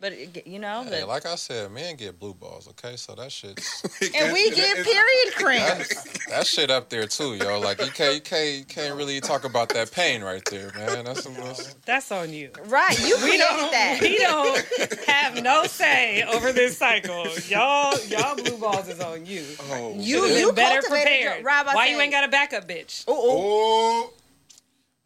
but 0.01 0.13
it, 0.13 0.47
you 0.47 0.59
know 0.59 0.83
Hey, 0.83 1.01
but, 1.01 1.07
like 1.07 1.25
I 1.25 1.35
said, 1.35 1.71
men 1.71 1.95
get 1.95 2.19
blue 2.19 2.33
balls. 2.33 2.67
Okay, 2.69 2.95
so 2.97 3.13
that 3.15 3.31
shit. 3.31 3.59
and 4.15 4.33
we 4.33 4.49
get 4.51 4.75
period 4.83 5.35
cramps 5.35 6.27
that 6.29 6.47
shit 6.47 6.71
up 6.71 6.89
there 6.89 7.05
too, 7.07 7.35
yo. 7.35 7.59
Like 7.59 7.79
you 7.85 7.91
can't 7.91 8.15
you 8.15 8.21
can't 8.21 8.49
you 8.59 8.65
can't 8.65 8.95
really 8.95 9.21
talk 9.21 9.43
about 9.45 9.69
that 9.69 9.91
pain 9.91 10.23
right 10.23 10.43
there, 10.49 10.71
man. 10.75 11.05
That's, 11.05 11.23
that's 11.25 11.73
That's 11.85 12.11
on 12.11 12.33
you. 12.33 12.49
right 12.65 12.99
you 13.07 13.15
We 13.23 13.37
don't. 13.37 13.71
that 13.71 13.99
We 14.01 14.17
don't 14.17 15.03
have 15.07 15.41
no 15.43 15.65
say 15.65 16.23
over 16.23 16.51
this 16.51 16.77
cycle. 16.77 17.27
Y'all, 17.47 17.97
y'all 18.05 18.35
blue 18.35 18.57
balls 18.57 18.87
is 18.87 18.99
on 18.99 19.25
you. 19.25 19.45
Oh, 19.69 19.93
you 19.97 20.25
you 20.25 20.51
better 20.53 20.81
cultivated 20.81 21.03
prepared. 21.05 21.35
your, 21.37 21.45
Rob, 21.45 21.67
Why 21.67 21.87
say- 21.87 21.93
you 21.93 22.01
ain't 22.01 22.11
got 22.11 22.23
a 22.23 22.27
backup, 22.27 22.67
bitch? 22.67 23.07
Ooh, 23.07 23.11
ooh. 23.11 23.17
oh, 23.19 24.13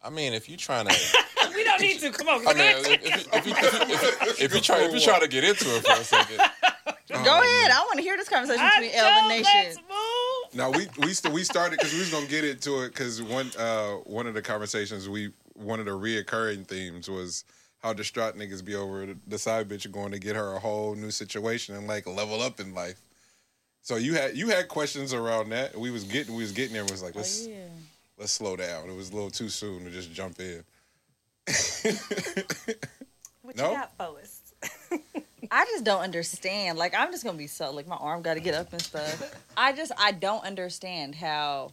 I 0.06 0.10
mean, 0.10 0.34
if 0.34 0.48
you're 0.48 0.57
trying 0.57 0.88
to, 0.88 0.95
We 1.56 1.64
don't 1.64 1.82
need 1.82 1.99
to. 1.99 2.11
Come 2.11 2.30
on. 2.30 2.48
I 2.48 2.53
mean, 2.53 2.61
if, 2.64 2.88
if, 2.88 3.02
you- 3.18 3.32
if, 3.34 3.48
you, 3.48 3.53
if, 3.57 3.73
if, 3.91 4.40
you- 4.40 4.45
if 4.45 4.53
you 4.56 4.61
try 4.61 4.82
if 4.84 4.94
you 4.94 4.99
try 4.99 5.19
to 5.19 5.27
get 5.27 5.44
into 5.44 5.65
it 5.76 5.86
for 5.86 5.94
a 5.94 6.03
second, 6.03 6.38
go 7.10 7.40
ahead 7.41 7.72
i 7.72 7.80
want 7.86 7.95
to 7.98 8.02
hear 8.03 8.18
this 8.18 8.27
conversation 8.27 8.61
I 8.64 8.80
between 8.82 8.91
Elvin 8.99 9.23
know, 9.23 9.30
Nation 9.30 9.52
let's 9.64 9.77
move. 9.77 10.53
Now 10.56 10.69
we 10.72 10.88
we 10.99 11.14
st- 11.14 11.34
we 11.34 11.44
started 11.44 11.77
because 11.77 11.94
we 11.94 11.99
was 11.99 12.10
gonna 12.11 12.26
get 12.27 12.44
into 12.44 12.82
it 12.84 12.90
because 12.90 13.22
one 13.23 13.49
uh 13.57 13.91
one 14.06 14.27
of 14.27 14.34
the 14.34 14.41
conversations 14.41 15.07
we 15.07 15.32
one 15.53 15.80
of 15.80 15.86
the 15.86 15.91
reoccurring 15.91 16.68
themes 16.68 17.10
was 17.10 17.44
how 17.82 17.94
distraught 17.94 18.36
niggas 18.36 18.64
be 18.65 18.76
over 18.76 19.06
the- 19.06 19.18
the 19.27 19.38
side 19.40 19.69
bitch 19.69 19.90
going 19.91 20.11
to 20.11 20.19
get 20.19 20.36
her 20.36 20.53
a 20.56 20.60
whole 20.60 20.94
new 20.95 21.11
situation 21.11 21.76
and 21.76 21.88
like 21.88 22.06
level 22.07 22.41
up 22.41 22.60
in 22.60 22.73
life. 22.73 22.99
So 23.82 23.95
you 23.98 24.15
had 24.15 24.36
you 24.36 24.49
had 24.49 24.68
questions 24.68 25.14
around 25.14 25.49
that. 25.49 25.77
We 25.80 25.91
was 25.91 26.03
getting 26.03 26.36
we 26.36 26.41
was 26.44 26.52
getting 26.52 26.73
there. 26.73 26.82
and 26.82 26.91
Was 26.91 27.03
like 27.03 27.15
let's 27.15 27.45
Oh, 27.45 27.49
yeah. 27.49 27.57
Let's 28.18 28.32
slow 28.32 28.56
down. 28.56 28.90
It 28.90 28.96
was 28.96 29.12
a 29.12 29.14
little 29.14 29.30
too 29.30 29.50
soon 29.50 29.86
to 29.86 29.92
just 29.92 30.12
jump 30.14 30.40
in. 30.40 30.64
What 33.42 33.58
No? 33.58 33.72
you 33.72 33.78
got 33.78 33.92
for 33.98 34.20
us? 34.20 34.42
I 35.52 35.66
just 35.66 35.84
don't 35.84 36.02
understand. 36.02 36.78
Like 36.80 36.96
I'm 36.98 37.12
just 37.12 37.24
gonna 37.24 37.38
be 37.38 37.48
so 37.48 37.72
like 37.72 37.88
my 37.88 37.96
arm 37.96 38.22
got 38.24 38.34
to 38.34 38.40
get 38.40 38.56
up 38.56 38.72
and 38.74 38.82
stuff. 38.82 39.36
I 39.56 39.74
just 39.74 39.92
I 39.98 40.12
don't 40.12 40.44
understand 40.44 41.16
how. 41.16 41.72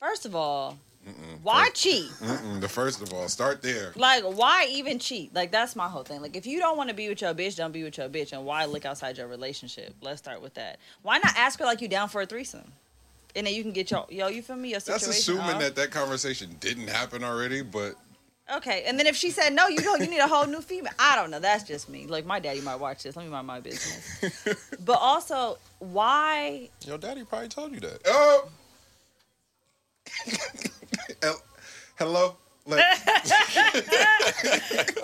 First 0.00 0.26
of 0.26 0.34
all, 0.34 0.78
why 1.42 1.70
cheat? 1.70 2.08
Mm-mm, 2.20 2.60
the 2.60 2.68
first 2.68 3.00
of 3.02 3.12
all, 3.12 3.28
start 3.28 3.62
there. 3.62 3.92
Like 3.94 4.24
why 4.24 4.66
even 4.70 4.98
cheat? 4.98 5.32
Like 5.34 5.52
that's 5.52 5.76
my 5.76 5.86
whole 5.88 6.02
thing. 6.02 6.20
Like 6.20 6.34
if 6.36 6.46
you 6.46 6.58
don't 6.58 6.76
want 6.76 6.88
to 6.88 6.94
be 6.94 7.08
with 7.08 7.20
your 7.20 7.32
bitch, 7.34 7.56
don't 7.56 7.70
be 7.72 7.84
with 7.84 7.96
your 7.96 8.08
bitch, 8.08 8.32
and 8.32 8.44
why 8.44 8.64
look 8.64 8.84
outside 8.84 9.16
your 9.18 9.28
relationship? 9.28 9.94
Let's 10.00 10.18
start 10.18 10.42
with 10.42 10.54
that. 10.54 10.80
Why 11.02 11.18
not 11.18 11.36
ask 11.36 11.58
her 11.60 11.64
like 11.64 11.80
you 11.80 11.88
down 11.88 12.08
for 12.08 12.20
a 12.22 12.26
threesome, 12.26 12.72
and 13.36 13.46
then 13.46 13.54
you 13.54 13.62
can 13.62 13.72
get 13.72 13.90
your 13.90 14.06
yo. 14.10 14.28
You 14.28 14.42
feel 14.42 14.56
me? 14.56 14.70
Your 14.70 14.80
situation. 14.80 15.08
That's 15.08 15.18
situation. 15.18 15.40
assuming 15.40 15.56
off. 15.56 15.74
that 15.74 15.76
that 15.76 15.90
conversation 15.90 16.56
didn't 16.60 16.88
happen 16.88 17.24
already, 17.24 17.62
but 17.62 17.94
Okay, 18.56 18.82
and 18.86 18.98
then 18.98 19.06
if 19.06 19.14
she 19.14 19.30
said 19.30 19.52
no, 19.52 19.68
you 19.68 19.78
don't. 19.78 20.00
You 20.00 20.08
need 20.08 20.18
a 20.18 20.26
whole 20.26 20.46
new 20.46 20.60
female. 20.60 20.92
I 20.98 21.14
don't 21.14 21.30
know. 21.30 21.38
That's 21.38 21.62
just 21.62 21.88
me. 21.88 22.06
Like 22.06 22.26
my 22.26 22.40
daddy 22.40 22.60
might 22.60 22.80
watch 22.80 23.04
this. 23.04 23.14
Let 23.14 23.24
me 23.24 23.30
mind 23.30 23.46
my 23.46 23.60
business. 23.60 24.74
but 24.84 24.98
also, 25.00 25.58
why? 25.78 26.68
your 26.84 26.98
daddy 26.98 27.24
probably 27.24 27.48
told 27.48 27.72
you 27.72 27.80
that. 27.80 28.00
oh, 28.06 28.50
hello. 31.98 32.34
Like, 32.66 32.84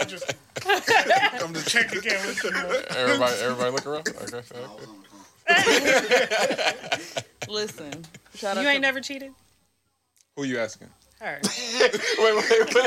I'm 0.01 0.09
just 0.09 0.35
I'm 0.65 1.55
just 1.55 1.69
check 1.69 1.93
again. 1.93 2.19
Everybody, 2.91 3.35
everybody 3.41 3.71
look 3.71 3.87
around. 3.87 4.09
Okay, 4.09 4.37
okay. 4.39 4.87
Was 5.49 5.57
on 5.59 5.75
the 5.83 7.23
phone. 7.47 7.55
Listen, 7.55 8.05
shout 8.35 8.57
out. 8.57 8.63
You 8.63 8.69
ain't 8.69 8.77
to- 8.79 8.81
never 8.83 9.01
cheated? 9.01 9.33
Who 10.37 10.43
are 10.43 10.47
you 10.47 10.59
asking? 10.59 10.89
Her. 11.21 11.41
Wait, 11.79 11.93
wait, 12.19 12.75
wait. 12.75 12.85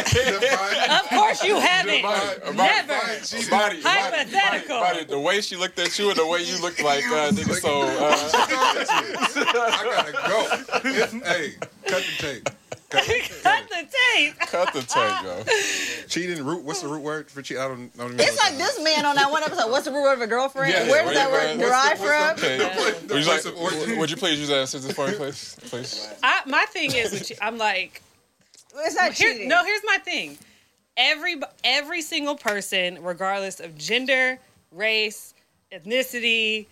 Of 0.91 1.10
course 1.10 1.43
you 1.43 1.60
haven't. 1.60 2.03
Body, 2.03 2.56
Never. 2.56 2.93
Body, 2.93 3.49
body, 3.49 3.81
Hypothetical. 3.81 4.80
Body, 4.80 5.03
the 5.06 5.19
way 5.19 5.41
she 5.41 5.56
looked 5.56 5.80
at 5.80 5.97
you 5.97 6.10
and 6.10 6.18
the 6.18 6.27
way 6.27 6.43
you 6.43 6.61
looked 6.61 6.84
like, 6.84 7.06
uh, 7.06 7.31
nigga, 7.31 7.56
so, 7.60 7.81
uh, 7.81 8.15
I 9.73 9.84
gotta 9.84 10.11
go. 10.11 11.19
hey, 11.26 11.53
cut 11.88 12.03
the 12.03 12.15
tape. 12.19 12.49
Cut, 12.89 13.03
Cut 13.43 13.69
the 13.69 13.88
tape. 14.15 14.39
cut 14.39 14.73
the 14.73 14.81
tape, 14.81 15.23
yo. 15.23 15.43
cheating 16.07 16.43
root. 16.43 16.64
What's 16.64 16.81
the 16.81 16.88
root 16.88 17.01
word 17.03 17.30
for 17.30 17.41
cheat? 17.43 17.57
I 17.57 17.68
don't. 17.68 17.91
I 17.95 18.01
don't 18.01 18.14
even 18.14 18.19
It's 18.19 18.35
know 18.35 18.43
like 18.49 18.57
this 18.57 18.84
man 18.84 19.06
on 19.06 19.15
that 19.15 19.30
one 19.30 19.43
episode. 19.43 19.69
What's 19.69 19.85
the 19.85 19.91
root 19.91 20.01
word 20.03 20.14
of 20.14 20.22
a 20.22 20.27
girlfriend? 20.27 20.73
Yeah, 20.73 20.89
Where 20.89 21.03
yeah, 21.03 21.10
does 21.10 21.18
that 21.18 21.31
word 21.31 21.60
derive 21.60 21.97
from? 21.99 22.38
Okay. 22.38 22.57
The 22.57 23.14
Would 23.14 23.23
you, 23.23 23.30
like, 23.30 23.41
place 23.43 23.97
would 23.97 24.10
you 24.11 24.18
please 24.18 24.39
use 24.39 24.47
that 24.49 24.61
as 24.73 24.91
for 24.93 25.07
me, 25.07 25.14
place, 25.14 25.56
Please. 25.69 26.10
I, 26.23 26.41
my 26.47 26.65
thing 26.65 26.93
is, 26.95 27.11
with 27.11 27.27
che- 27.27 27.38
I'm 27.41 27.57
like, 27.60 28.01
It's 28.75 28.95
not 28.95 29.13
here, 29.13 29.33
cheating. 29.33 29.49
no. 29.49 29.63
Here's 29.65 29.81
my 29.85 29.97
thing. 29.97 30.37
Every 30.97 31.35
every 31.63 32.01
single 32.01 32.35
person, 32.35 33.01
regardless 33.03 33.59
of 33.59 33.77
gender, 33.77 34.37
race, 34.71 35.33
ethnicity, 35.71 36.67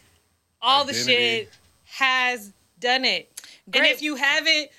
all 0.62 0.86
the 0.86 0.94
shit, 0.94 1.50
has 1.86 2.52
done 2.80 3.06
it. 3.06 3.30
And 3.74 3.86
if 3.86 4.02
you 4.02 4.16
haven't, 4.16 4.70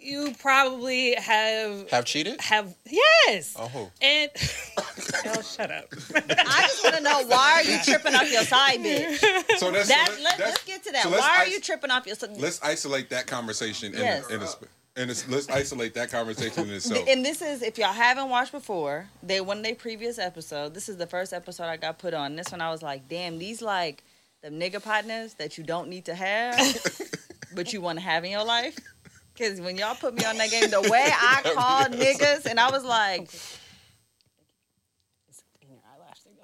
you 0.00 0.32
probably 0.40 1.14
have 1.14 1.88
Have 1.90 2.04
cheated? 2.04 2.40
have 2.40 2.74
yes. 2.86 3.54
Oh, 3.58 3.66
who? 3.68 3.88
And 4.00 4.30
hell, 5.24 5.42
shut 5.42 5.70
up. 5.70 5.86
I 6.14 6.62
just 6.62 6.84
want 6.84 6.96
to 6.96 7.02
know 7.02 7.24
why 7.26 7.54
are 7.54 7.62
you 7.64 7.78
tripping 7.84 8.14
off 8.14 8.30
your 8.32 8.42
side 8.44 8.78
bitch? 8.80 9.18
So 9.58 9.70
that's, 9.72 9.88
That, 9.88 10.06
so 10.08 10.14
that- 10.14 10.22
let, 10.22 10.38
that's- 10.38 10.40
let's 10.40 10.64
get 10.64 10.84
to 10.84 10.92
that. 10.92 11.02
so 11.02 11.10
why 11.10 11.36
are 11.38 11.46
you 11.48 11.60
tripping 11.60 11.90
off 11.90 12.06
your 12.06 12.14
side? 12.16 12.30
Let's 12.36 12.62
isolate 12.62 13.10
that 13.10 13.26
conversation 13.26 13.92
in, 13.94 14.00
Yes. 14.00 14.26
in, 14.28 14.32
a, 14.32 14.36
in 14.36 14.42
a, 14.42 14.46
let's 15.06 15.48
isolate 15.48 15.94
that 15.94 16.10
conversation 16.10 16.64
in 16.64 16.74
itself. 16.74 17.04
And 17.08 17.24
this 17.24 17.40
is 17.40 17.62
if 17.62 17.78
y'all 17.78 17.92
haven't 17.92 18.28
watched 18.28 18.52
before, 18.52 19.06
they 19.22 19.40
one 19.40 19.58
of 19.58 19.64
their 19.64 19.74
previous 19.74 20.18
episode. 20.18 20.74
This 20.74 20.88
is 20.88 20.96
the 20.96 21.06
first 21.06 21.32
episode 21.32 21.64
I 21.64 21.76
got 21.76 21.98
put 21.98 22.14
on. 22.14 22.36
This 22.36 22.50
one 22.50 22.60
I 22.60 22.70
was 22.70 22.82
like, 22.82 23.08
damn, 23.08 23.38
these 23.38 23.62
like 23.62 24.02
the 24.42 24.50
nigga 24.50 24.82
partners 24.82 25.34
that 25.34 25.58
you 25.58 25.64
don't 25.64 25.88
need 25.88 26.04
to 26.06 26.14
have, 26.14 26.58
but 27.54 27.72
you 27.72 27.80
want 27.80 27.98
to 27.98 28.04
have 28.04 28.24
in 28.24 28.30
your 28.30 28.44
life. 28.44 28.76
Because 29.34 29.60
when 29.60 29.76
y'all 29.76 29.94
put 29.94 30.14
me 30.14 30.24
on 30.24 30.36
that 30.38 30.50
game, 30.50 30.68
the 30.68 30.82
way 30.82 31.10
I 31.12 31.42
called 31.54 31.92
niggas, 31.92 32.46
and 32.46 32.58
I 32.58 32.70
was 32.70 32.84
like, 32.84 33.30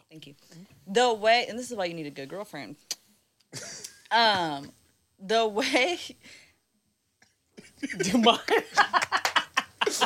thank 0.09 0.29
you. 0.29 0.35
The 0.87 1.13
way, 1.13 1.47
and 1.49 1.59
this 1.59 1.71
is 1.71 1.77
why 1.77 1.87
you 1.87 1.95
need 1.95 2.07
a 2.07 2.11
good 2.11 2.29
girlfriend. 2.29 2.77
Um, 4.13 4.71
the 5.19 5.49
way 5.49 5.99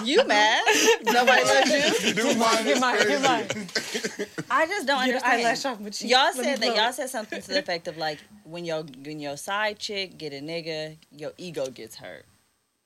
you 0.04 0.26
mad? 0.26 0.62
Nobody 1.04 1.42
loves 1.44 2.04
you. 2.04 2.14
Do 2.14 2.34
mine 2.36 2.66
is 2.66 2.80
mine, 2.80 2.96
crazy. 2.98 3.22
mine. 3.22 3.46
I 4.50 4.66
just 4.66 4.86
don't 4.86 5.04
Get 5.06 5.08
an 5.08 5.14
understand. 5.16 5.24
eyelash 5.24 5.64
off 5.64 5.80
my 5.80 5.90
cheek. 5.90 6.10
Y'all 6.10 6.20
Let 6.24 6.34
said 6.36 6.44
that 6.58 6.60
blow 6.60 6.74
y'all 6.74 6.92
said 6.92 7.10
something 7.10 7.40
to 7.40 7.48
the 7.48 7.58
effect 7.58 7.88
of 7.88 7.96
like 7.96 8.18
when 8.44 8.64
your 8.64 8.82
when 9.04 9.20
your 9.20 9.36
side 9.36 9.78
chick 9.78 10.18
get 10.18 10.32
a 10.32 10.40
nigga, 10.40 10.96
your 11.12 11.32
ego 11.38 11.70
gets 11.70 11.96
hurt, 11.96 12.24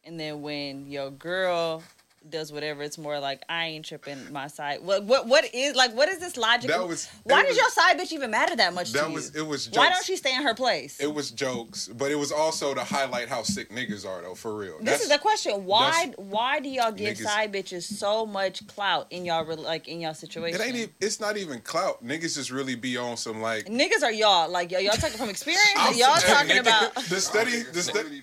and 0.04 0.18
then 0.18 0.42
when 0.42 0.86
your 0.86 1.10
girl 1.10 1.82
does 2.28 2.52
whatever, 2.52 2.82
it's 2.82 2.98
more 2.98 3.18
like 3.18 3.42
I 3.48 3.66
ain't 3.66 3.84
tripping 3.84 4.32
my 4.32 4.46
side. 4.46 4.82
What 4.82 5.04
what 5.04 5.26
what 5.26 5.44
is 5.54 5.74
like? 5.76 5.94
What 5.94 6.08
is 6.08 6.18
this 6.18 6.36
logic? 6.36 6.70
That 6.70 6.86
was- 6.86 7.08
Why 7.24 7.42
does 7.42 7.56
your 7.56 7.68
side 7.70 7.98
bitch 7.98 8.12
even 8.12 8.30
matter 8.30 8.56
that 8.56 8.72
much 8.74 8.92
That 8.92 9.06
to 9.06 9.12
was 9.12 9.34
you? 9.34 9.42
it 9.42 9.46
was. 9.46 9.66
Jokes. 9.66 9.76
Why 9.76 9.90
don't 9.90 10.04
she 10.04 10.16
stay 10.16 10.34
in 10.34 10.42
her 10.42 10.54
place? 10.54 11.00
It 11.00 11.12
was 11.12 11.30
jokes, 11.30 11.88
but 11.88 12.10
it 12.10 12.16
was 12.16 12.32
also 12.32 12.74
to 12.74 12.82
highlight 12.84 13.28
how 13.28 13.42
sick 13.42 13.70
niggas 13.70 14.06
are, 14.06 14.22
though. 14.22 14.34
For 14.34 14.54
real. 14.56 14.78
this 14.80 15.02
is 15.02 15.08
the 15.08 15.18
question. 15.18 15.64
Why 15.64 16.12
why 16.16 16.60
do 16.60 16.68
y'all 16.68 16.92
give 16.92 17.16
Niggas- 17.16 17.22
side 17.24 17.52
bitches 17.52 17.82
so 17.82 18.26
much 18.26 18.66
clout 18.66 19.06
in 19.10 19.24
y'all 19.24 19.44
like 19.56 19.88
in 19.88 20.00
y'all 20.00 20.14
situation? 20.14 20.60
It 20.60 20.64
ain't. 20.64 20.76
Even, 20.76 20.90
it's 21.00 21.20
not 21.20 21.36
even 21.36 21.60
clout. 21.60 22.04
Niggas 22.04 22.34
just 22.36 22.50
really 22.50 22.74
be 22.74 22.96
on 22.96 23.16
some 23.16 23.40
like. 23.40 23.66
Niggas 23.66 24.02
are 24.02 24.12
y'all 24.12 24.48
like 24.50 24.70
y'all, 24.70 24.80
y'all 24.80 24.94
talking 24.94 25.18
from 25.18 25.30
experience. 25.30 25.62
I'm- 25.76 25.94
y'all 25.94 26.14
talking 26.16 26.56
nigga, 26.56 26.60
about. 26.60 26.94
the 27.08 27.20
study. 27.20 27.62
The 27.62 27.82
study. 27.82 28.22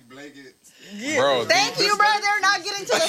blankets. 0.90 1.16
Bro, 1.16 1.44
Thank 1.46 1.78
you, 1.78 1.96
bro. 1.96 2.06
They're 2.20 2.40
not 2.40 2.64
getting 2.64 2.84
to 2.86 2.92
the 2.92 3.08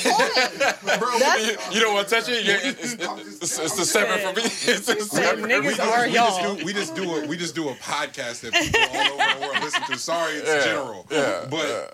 point. 0.86 1.00
Bro, 1.00 1.16
you, 1.38 1.58
you 1.76 1.80
don't 1.82 1.94
want 1.96 2.08
to 2.08 2.16
touch 2.16 2.30
it? 2.30 2.46
Yeah, 2.46 2.58
it's, 2.62 2.94
it's, 2.94 3.60
it's 3.60 3.76
the 3.78 3.86
seven 3.86 4.20
for 4.20 4.34
me. 4.40 4.44
It's 4.72 4.86
the 4.86 4.96
Said 5.02 5.08
seven. 5.08 5.46
niggas 5.46 5.62
we, 5.68 5.76
just, 5.76 5.82
are 5.82 6.08
we, 6.08 6.14
y'all. 6.14 6.28
just 6.28 6.60
do, 6.60 6.66
we 6.66 6.74
just 6.74 6.96
do 6.96 7.16
a 7.16 7.28
we 7.28 7.38
just 7.38 7.56
do 7.56 7.70
a 7.70 7.74
podcast 7.76 8.42
that 8.42 8.54
people 8.54 8.80
all 8.82 9.22
over 9.22 9.40
the 9.40 9.46
world 9.48 9.64
listen 9.64 9.82
to. 9.84 9.98
Sorry, 9.98 10.34
it's 10.36 10.48
Yeah, 10.48 10.64
general. 10.64 11.08
yeah, 11.12 11.46
but 11.50 11.68
yeah. 11.68 11.86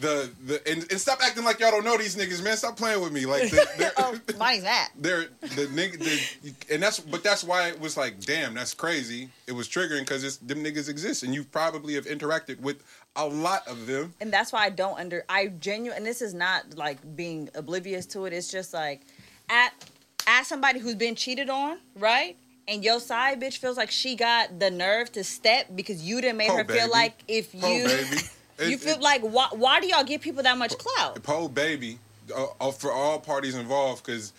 the 0.00 0.30
the 0.46 0.70
and, 0.70 0.86
and 0.90 1.00
stop 1.00 1.18
acting 1.22 1.44
like 1.44 1.58
y'all 1.60 1.70
don't 1.70 1.84
know 1.84 1.96
these 1.96 2.16
niggas, 2.16 2.42
man. 2.42 2.56
Stop 2.56 2.76
playing 2.76 3.00
with 3.02 3.12
me. 3.12 3.26
Like 3.26 3.50
the, 3.50 3.66
they're, 3.78 3.92
oh, 3.98 4.18
Bonnie's 4.38 4.62
mad. 4.62 4.88
they're 4.98 5.26
the 5.40 5.66
nigga, 5.74 5.98
the, 5.98 6.74
and 6.74 6.82
that's 6.82 7.00
but 7.00 7.22
that's 7.24 7.42
why 7.44 7.68
it 7.68 7.80
was 7.80 7.96
like, 7.96 8.20
damn, 8.20 8.54
that's 8.54 8.74
crazy. 8.74 9.28
It 9.46 9.52
was 9.52 9.68
triggering 9.68 10.00
because 10.00 10.24
it's 10.24 10.36
them 10.38 10.62
niggas 10.62 10.88
exist, 10.88 11.22
and 11.22 11.34
you 11.34 11.44
probably 11.44 11.94
have 11.94 12.06
interacted 12.06 12.60
with 12.60 12.82
a 13.16 13.26
lot 13.26 13.66
of 13.66 13.86
them. 13.86 14.14
And 14.20 14.32
that's 14.32 14.52
why 14.52 14.64
I 14.64 14.70
don't 14.70 14.98
under. 14.98 15.24
I 15.28 15.48
genuine. 15.48 15.96
And 15.98 16.06
this 16.06 16.22
is 16.22 16.34
not 16.34 16.76
like 16.76 16.98
being 17.16 17.48
oblivious 17.54 18.06
to 18.06 18.24
it. 18.26 18.32
It's 18.32 18.50
just 18.50 18.72
like 18.72 19.02
at 19.48 19.72
at 20.26 20.44
somebody 20.46 20.78
who's 20.78 20.94
been 20.94 21.14
cheated 21.14 21.48
on, 21.50 21.78
right? 21.96 22.36
And 22.68 22.84
your 22.84 23.00
side 23.00 23.40
bitch 23.40 23.56
feels 23.58 23.76
like 23.78 23.90
she 23.90 24.14
got 24.14 24.60
the 24.60 24.70
nerve 24.70 25.10
to 25.12 25.24
step 25.24 25.68
because 25.74 26.02
you 26.02 26.20
didn't 26.20 26.36
make 26.36 26.48
Po, 26.48 26.58
her 26.58 26.64
feel 26.64 26.90
like 26.90 27.14
if 27.26 27.52
Po, 27.58 27.66
you 27.72 27.84
baby. 27.84 28.16
you 28.60 28.74
It- 28.76 28.80
feel 28.80 28.94
it- 28.96 29.00
like 29.02 29.22
why 29.22 29.48
why 29.52 29.80
do 29.80 29.88
y'all 29.88 30.04
give 30.04 30.20
people 30.20 30.42
that 30.42 30.58
much 30.58 30.76
clout? 30.78 31.20
Poe 31.22 31.48
baby 31.48 31.98
uh, 32.36 32.46
uh, 32.60 32.70
for 32.70 32.92
all 32.92 33.18
parties 33.18 33.54
involved 33.54 34.04
because 34.04 34.32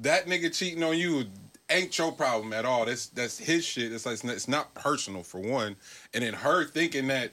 that 0.00 0.26
nigga 0.26 0.52
cheating 0.56 0.82
on 0.82 0.96
you 0.98 1.24
ain't 1.70 1.96
your 1.98 2.10
problem 2.10 2.52
at 2.52 2.64
all. 2.64 2.86
That's 2.86 3.06
that's 3.08 3.38
his 3.38 3.64
shit. 3.64 3.92
It's 3.92 4.06
like 4.06 4.14
it's 4.14 4.24
not, 4.24 4.34
it's 4.34 4.48
not 4.48 4.74
personal 4.74 5.22
for 5.22 5.40
one, 5.40 5.76
and 6.14 6.24
then 6.24 6.32
her 6.34 6.64
thinking 6.64 7.06
that 7.08 7.32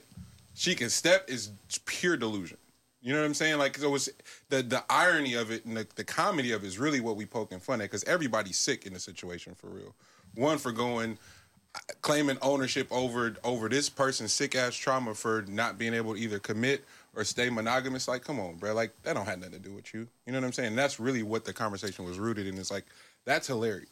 she 0.54 0.74
can 0.74 0.90
step 0.90 1.28
is 1.28 1.50
pure 1.84 2.16
delusion. 2.16 2.58
You 3.00 3.12
know 3.12 3.20
what 3.20 3.26
I'm 3.26 3.34
saying? 3.34 3.58
Like 3.58 3.76
so 3.78 3.94
it's 3.94 4.08
the 4.48 4.62
the 4.62 4.84
irony 4.88 5.34
of 5.34 5.50
it 5.50 5.64
and 5.64 5.76
the, 5.76 5.86
the 5.96 6.04
comedy 6.04 6.52
of 6.52 6.62
it 6.64 6.66
is 6.68 6.78
really 6.78 7.00
what 7.00 7.16
we 7.16 7.26
poke 7.26 7.50
poking 7.50 7.60
fun 7.60 7.80
at 7.80 7.84
because 7.84 8.04
everybody's 8.04 8.58
sick 8.58 8.86
in 8.86 8.92
the 8.92 9.00
situation 9.00 9.54
for 9.54 9.68
real. 9.68 9.94
One 10.34 10.58
for 10.58 10.70
going 10.72 11.18
claiming 12.00 12.38
ownership 12.42 12.86
over 12.90 13.34
over 13.44 13.68
this 13.68 13.88
person's 13.88 14.32
sick 14.32 14.54
ass 14.54 14.74
trauma 14.74 15.14
for 15.14 15.44
not 15.48 15.78
being 15.78 15.94
able 15.94 16.14
to 16.14 16.20
either 16.20 16.38
commit 16.38 16.84
or 17.16 17.24
stay 17.24 17.50
monogamous. 17.50 18.08
Like, 18.08 18.24
come 18.24 18.38
on, 18.38 18.56
bro. 18.56 18.74
Like 18.74 18.92
that 19.02 19.14
don't 19.14 19.26
have 19.26 19.38
nothing 19.38 19.54
to 19.54 19.58
do 19.58 19.74
with 19.74 19.92
you. 19.92 20.06
You 20.26 20.32
know 20.32 20.38
what 20.38 20.46
I'm 20.46 20.52
saying? 20.52 20.68
And 20.68 20.78
That's 20.78 21.00
really 21.00 21.22
what 21.22 21.44
the 21.44 21.52
conversation 21.52 22.04
was 22.04 22.18
rooted 22.18 22.46
in. 22.46 22.56
It's 22.58 22.70
like 22.70 22.86
that's 23.24 23.46
hilarious. 23.46 23.88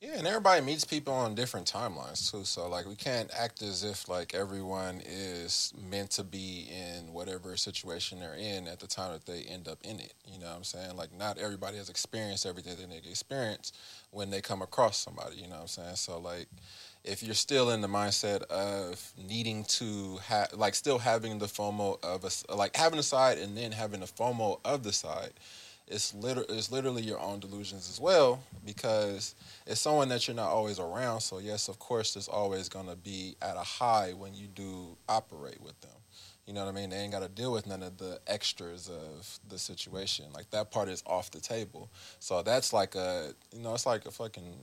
Yeah, 0.00 0.16
and 0.16 0.26
everybody 0.26 0.62
meets 0.64 0.86
people 0.86 1.12
on 1.12 1.34
different 1.34 1.70
timelines 1.70 2.30
too. 2.30 2.44
So 2.44 2.70
like 2.70 2.86
we 2.86 2.94
can't 2.94 3.30
act 3.38 3.60
as 3.60 3.84
if 3.84 4.08
like 4.08 4.34
everyone 4.34 5.02
is 5.04 5.74
meant 5.90 6.12
to 6.12 6.24
be 6.24 6.70
in 6.70 7.12
whatever 7.12 7.54
situation 7.58 8.18
they're 8.18 8.32
in 8.32 8.66
at 8.66 8.80
the 8.80 8.86
time 8.86 9.12
that 9.12 9.26
they 9.26 9.42
end 9.42 9.68
up 9.68 9.76
in 9.82 10.00
it. 10.00 10.14
You 10.24 10.40
know 10.40 10.46
what 10.46 10.56
I'm 10.56 10.64
saying? 10.64 10.96
Like 10.96 11.12
not 11.14 11.36
everybody 11.36 11.76
has 11.76 11.90
experienced 11.90 12.46
everything 12.46 12.78
that 12.78 13.02
they 13.02 13.10
experience 13.10 13.74
when 14.10 14.30
they 14.30 14.40
come 14.40 14.62
across 14.62 14.96
somebody, 14.96 15.36
you 15.36 15.48
know 15.48 15.56
what 15.56 15.60
I'm 15.60 15.66
saying? 15.68 15.96
So 15.96 16.18
like 16.18 16.48
if 17.04 17.22
you're 17.22 17.34
still 17.34 17.68
in 17.68 17.82
the 17.82 17.88
mindset 17.88 18.44
of 18.44 19.12
needing 19.18 19.64
to 19.64 20.16
have 20.24 20.54
like 20.54 20.74
still 20.76 20.98
having 20.98 21.38
the 21.38 21.44
FOMO 21.44 22.02
of 22.02 22.24
a 22.24 22.56
like 22.56 22.74
having 22.74 22.98
a 22.98 23.02
side 23.02 23.36
and 23.36 23.54
then 23.54 23.70
having 23.70 24.00
the 24.00 24.06
FOMO 24.06 24.60
of 24.64 24.82
the 24.82 24.94
side, 24.94 25.32
it's 25.90 26.14
liter- 26.14 26.46
it's 26.48 26.70
literally 26.70 27.02
your 27.02 27.20
own 27.20 27.40
delusions 27.40 27.90
as 27.90 28.00
well 28.00 28.42
because 28.64 29.34
it's 29.66 29.80
someone 29.80 30.08
that 30.08 30.26
you're 30.26 30.36
not 30.36 30.48
always 30.48 30.78
around. 30.78 31.20
So 31.20 31.38
yes, 31.38 31.68
of 31.68 31.78
course, 31.78 32.14
there's 32.14 32.28
always 32.28 32.68
gonna 32.68 32.96
be 32.96 33.36
at 33.42 33.56
a 33.56 33.64
high 33.64 34.12
when 34.12 34.32
you 34.34 34.46
do 34.46 34.96
operate 35.08 35.60
with 35.60 35.78
them. 35.80 35.90
You 36.46 36.54
know 36.54 36.64
what 36.64 36.74
I 36.74 36.80
mean? 36.80 36.90
They 36.90 36.96
ain't 36.96 37.12
got 37.12 37.22
to 37.22 37.28
deal 37.28 37.52
with 37.52 37.66
none 37.68 37.80
of 37.80 37.98
the 37.98 38.18
extras 38.26 38.88
of 38.88 39.38
the 39.48 39.56
situation. 39.56 40.24
Like 40.34 40.50
that 40.50 40.72
part 40.72 40.88
is 40.88 41.00
off 41.06 41.30
the 41.30 41.40
table. 41.40 41.88
So 42.18 42.42
that's 42.42 42.72
like 42.72 42.94
a 42.94 43.34
you 43.52 43.62
know 43.62 43.74
it's 43.74 43.86
like 43.86 44.06
a 44.06 44.10
fucking 44.10 44.56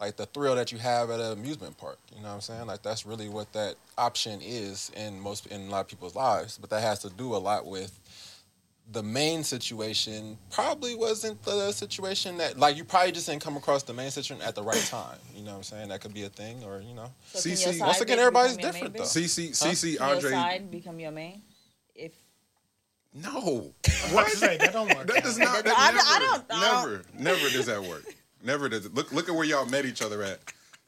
like 0.00 0.16
the 0.16 0.26
thrill 0.26 0.54
that 0.54 0.70
you 0.70 0.78
have 0.78 1.10
at 1.10 1.18
an 1.18 1.32
amusement 1.32 1.76
park. 1.76 1.98
You 2.14 2.22
know 2.22 2.28
what 2.28 2.34
I'm 2.34 2.40
saying? 2.40 2.66
Like 2.66 2.82
that's 2.82 3.04
really 3.04 3.28
what 3.28 3.52
that 3.52 3.74
option 3.96 4.40
is 4.40 4.92
in 4.96 5.18
most 5.18 5.46
in 5.46 5.62
a 5.62 5.70
lot 5.70 5.80
of 5.80 5.88
people's 5.88 6.14
lives. 6.14 6.58
But 6.58 6.70
that 6.70 6.82
has 6.82 7.00
to 7.00 7.10
do 7.10 7.34
a 7.34 7.38
lot 7.38 7.66
with 7.66 7.98
the 8.92 9.02
main 9.02 9.44
situation 9.44 10.38
probably 10.50 10.94
wasn't 10.94 11.42
the 11.44 11.72
situation 11.72 12.38
that 12.38 12.58
like 12.58 12.76
you 12.76 12.84
probably 12.84 13.12
just 13.12 13.26
didn't 13.26 13.42
come 13.42 13.56
across 13.56 13.82
the 13.82 13.92
main 13.92 14.10
situation 14.10 14.42
at 14.46 14.54
the 14.54 14.62
right 14.62 14.80
time. 14.90 15.18
You 15.36 15.42
know 15.44 15.50
what 15.52 15.56
I'm 15.58 15.62
saying? 15.64 15.88
That 15.88 16.00
could 16.00 16.14
be 16.14 16.22
a 16.24 16.28
thing 16.30 16.64
or 16.64 16.80
you 16.80 16.94
know. 16.94 17.10
So 17.32 17.48
CC 17.50 17.80
Once 17.80 18.00
again, 18.00 18.18
everybody's 18.18 18.56
different, 18.56 18.94
though. 18.94 19.02
bitch? 19.02 19.24
CC 19.24 19.50
CC 19.50 19.96
Can 19.98 20.06
your 20.08 20.16
Andre. 20.16 20.30
side 20.30 20.70
become 20.70 20.98
your 20.98 21.10
main? 21.10 21.42
If 21.94 22.12
No, 23.14 23.72
What 24.12 24.28
to 24.30 24.36
say? 24.36 24.56
That 24.56 24.72
don't 24.72 24.88
work. 24.94 25.06
that 25.08 25.22
does 25.22 25.38
not. 25.38 25.64
That 25.64 25.74
I- 25.76 25.90
never, 25.92 25.98
I 26.06 26.18
don't- 26.18 26.44
I 26.50 26.82
don't- 26.84 27.14
never, 27.14 27.34
never 27.40 27.50
does 27.50 27.66
that 27.66 27.82
work. 27.82 28.04
Never 28.42 28.68
does 28.68 28.86
it. 28.86 28.94
Look, 28.94 29.12
look 29.12 29.28
at 29.28 29.34
where 29.34 29.44
y'all 29.44 29.66
met 29.66 29.84
each 29.84 30.00
other 30.00 30.22
at. 30.22 30.38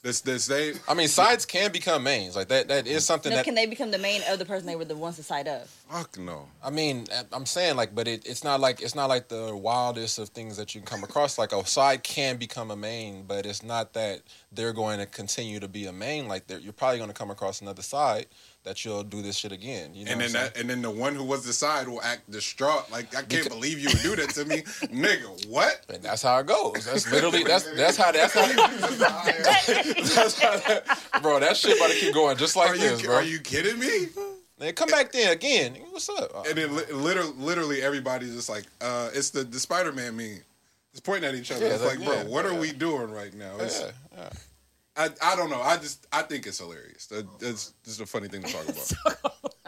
This, 0.03 0.23
this, 0.23 0.47
they. 0.47 0.73
I 0.89 0.95
mean, 0.95 1.09
sides 1.09 1.45
can 1.45 1.71
become 1.73 2.03
mains. 2.03 2.35
Like 2.35 2.49
that. 2.49 2.69
That 2.69 2.87
is 2.87 3.05
something 3.05 3.29
no, 3.29 3.37
that 3.37 3.45
can 3.45 3.55
they 3.55 3.67
become 3.67 3.91
the 3.91 3.99
main 3.99 4.23
of 4.31 4.39
the 4.39 4.47
person 4.47 4.67
they 4.67 4.77
were 4.77 4.87
the 4.87 4.97
ones 4.97 5.17
to 5.17 5.23
side 5.23 5.47
of? 5.47 5.69
Fuck 5.91 6.19
no. 6.19 6.49
I 6.65 6.71
mean, 6.71 7.07
I'm 7.33 7.45
saying 7.45 7.77
like, 7.77 7.95
but 7.95 8.09
it, 8.09 8.27
it's 8.27 8.43
not 8.43 8.61
like 8.61 8.81
it's 8.81 8.95
not 8.95 9.11
like 9.11 9.29
the 9.29 9.55
wildest 9.55 10.19
of 10.19 10.31
things 10.31 10.57
that 10.57 10.75
you 10.75 10.81
can 10.81 10.87
come 10.87 11.05
across. 11.05 11.37
Like 11.37 11.53
a 11.53 11.67
side 11.67 12.03
can 12.03 12.39
become 12.39 12.71
a 12.71 12.77
main, 12.77 13.25
but 13.25 13.45
it's 13.45 13.63
not 13.63 13.93
that 13.93 14.23
they're 14.51 14.73
going 14.73 15.01
to 15.01 15.07
continue 15.07 15.61
to 15.61 15.69
be 15.69 15.85
a 15.85 15.93
main. 15.93 16.29
Like 16.29 16.47
they're, 16.47 16.61
you're 16.61 16.73
probably 16.73 16.97
going 16.97 17.11
to 17.11 17.15
come 17.15 17.31
across 17.31 17.61
another 17.61 17.83
side 17.83 18.27
that 18.65 18.85
you'll 18.85 19.03
do 19.03 19.23
this 19.23 19.37
shit 19.37 19.53
again. 19.53 19.95
You 19.95 20.05
know, 20.05 20.13
And 20.13 20.21
then 20.21 20.33
that, 20.33 20.57
and 20.59 20.69
then 20.69 20.83
the 20.83 20.91
one 20.91 21.15
who 21.15 21.25
was 21.25 21.45
the 21.45 21.53
side 21.53 21.89
will 21.89 22.03
act 22.03 22.31
distraught. 22.31 22.91
Like 22.91 23.17
I 23.17 23.23
can't 23.23 23.49
believe 23.49 23.79
you 23.79 23.89
would 23.89 24.03
do 24.03 24.17
that 24.17 24.31
to 24.35 24.45
me, 24.45 24.57
nigga. 24.93 25.47
What? 25.49 25.87
And 25.89 26.03
that's 26.03 26.23
how 26.23 26.39
it 26.39 26.47
goes. 26.47 26.85
That's 26.85 27.11
literally 27.13 27.43
that's 27.45 27.65
that's 27.75 27.97
how 27.97 28.13
that's 28.13 28.35
how, 28.35 28.47
that's 30.15 30.41
how 30.41 30.57
that, 30.57 31.01
bro. 31.23 31.41
That 31.41 31.57
shit 31.57 31.77
about 31.77 31.91
to 31.91 31.97
keep 31.97 32.15
going 32.15 32.37
just 32.37 32.57
like 32.57 32.71
Are 32.71 32.77
this, 32.77 33.01
you 33.03 33.09
bro. 33.09 33.17
are 33.17 33.23
you 33.23 33.39
kidding 33.41 33.79
me? 33.79 34.07
Then 34.59 34.75
come 34.75 34.91
back 34.91 35.11
then 35.13 35.33
again. 35.33 35.77
What's 35.91 36.09
up? 36.11 36.47
And 36.47 36.57
then 36.59 36.77
li- 36.77 36.85
literally, 36.93 37.33
literally 37.39 37.83
everybody's 37.83 38.35
just 38.35 38.51
like, 38.51 38.65
uh, 38.83 39.09
it's 39.15 39.31
the 39.31 39.43
the 39.43 39.59
Spider 39.59 39.91
Man 39.93 40.17
meme. 40.17 40.41
It's 40.93 41.01
pointing 41.01 41.29
at 41.29 41.35
each 41.35 41.51
other. 41.51 41.67
Yeah, 41.67 41.75
it's 41.75 41.85
like, 41.85 41.99
like, 41.99 42.07
bro, 42.07 42.17
yeah, 42.17 42.25
what 42.25 42.45
are 42.45 42.53
we 42.55 42.73
doing 42.73 43.11
right 43.11 43.33
now? 43.33 43.57
It's, 45.07 45.21
yeah, 45.21 45.29
yeah. 45.29 45.31
I 45.31 45.33
I 45.33 45.37
don't 45.37 45.51
know. 45.51 45.61
I 45.61 45.77
just 45.77 46.07
I 46.13 46.23
think 46.23 46.47
it's 46.47 46.59
hilarious. 46.59 47.07
That, 47.07 47.27
that's 47.39 47.73
just 47.85 48.01
a 48.01 48.07
funny 48.07 48.29
thing 48.29 48.43
to 48.43 48.53
talk 48.53 48.69
about. 48.69 48.93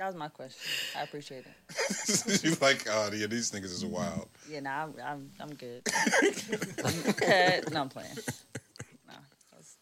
That 0.00 0.06
was 0.06 0.16
my 0.16 0.28
question. 0.28 0.58
I 0.96 1.02
appreciate 1.02 1.44
it. 1.44 2.42
you 2.42 2.56
like, 2.62 2.86
oh 2.88 3.10
yeah, 3.12 3.26
these 3.26 3.50
niggas 3.50 3.64
is 3.64 3.84
wild. 3.84 4.30
Yeah, 4.48 4.60
nah, 4.60 4.84
I'm 4.84 4.94
I'm, 5.04 5.30
I'm 5.38 5.54
good. 5.54 5.82
I'm 6.82 7.12
cut. 7.12 7.70
No, 7.70 7.82
I'm 7.82 7.88
playing. 7.90 8.08
No, 9.06 9.12
that's- 9.50 9.76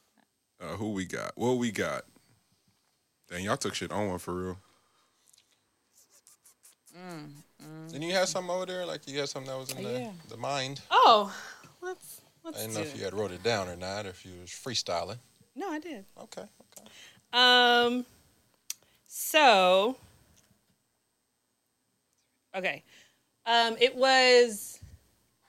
Uh, 0.60 0.76
who 0.76 0.90
we 0.90 1.04
got? 1.04 1.30
What 1.36 1.58
we 1.58 1.70
got? 1.70 2.02
Dang, 3.30 3.44
y'all 3.44 3.56
took 3.56 3.76
shit 3.76 3.92
on 3.92 4.08
one 4.08 4.18
for 4.18 4.34
real. 4.34 4.58
Mm, 6.98 7.28
mm. 7.62 7.92
Didn't 7.92 8.08
you 8.08 8.14
have 8.14 8.28
something 8.28 8.50
over 8.50 8.66
there? 8.66 8.84
Like 8.86 9.06
you 9.06 9.20
had 9.20 9.28
something 9.28 9.52
that 9.52 9.58
was 9.58 9.70
in 9.70 9.86
oh, 9.86 9.92
the, 9.92 10.00
Yeah. 10.00 10.10
the 10.30 10.36
mind? 10.36 10.80
Oh, 10.90 11.32
let's 11.80 12.22
let's 12.48 12.58
I 12.58 12.66
didn't 12.66 12.74
know 12.74 12.80
if 12.82 12.98
you 12.98 13.04
had 13.04 13.14
wrote 13.14 13.32
it 13.32 13.42
down 13.42 13.68
or 13.68 13.76
not, 13.76 14.06
or 14.06 14.10
if 14.10 14.24
you 14.24 14.32
was 14.40 14.50
freestyling. 14.50 15.18
No, 15.54 15.70
I 15.70 15.78
did. 15.78 16.04
Okay, 16.22 16.42
okay. 16.42 16.88
Um. 17.32 18.06
So. 19.06 19.96
Okay. 22.54 22.82
Um. 23.46 23.76
It 23.80 23.94
was. 23.94 24.80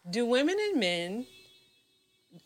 Do 0.09 0.25
women 0.25 0.55
and 0.59 0.79
men 0.79 1.25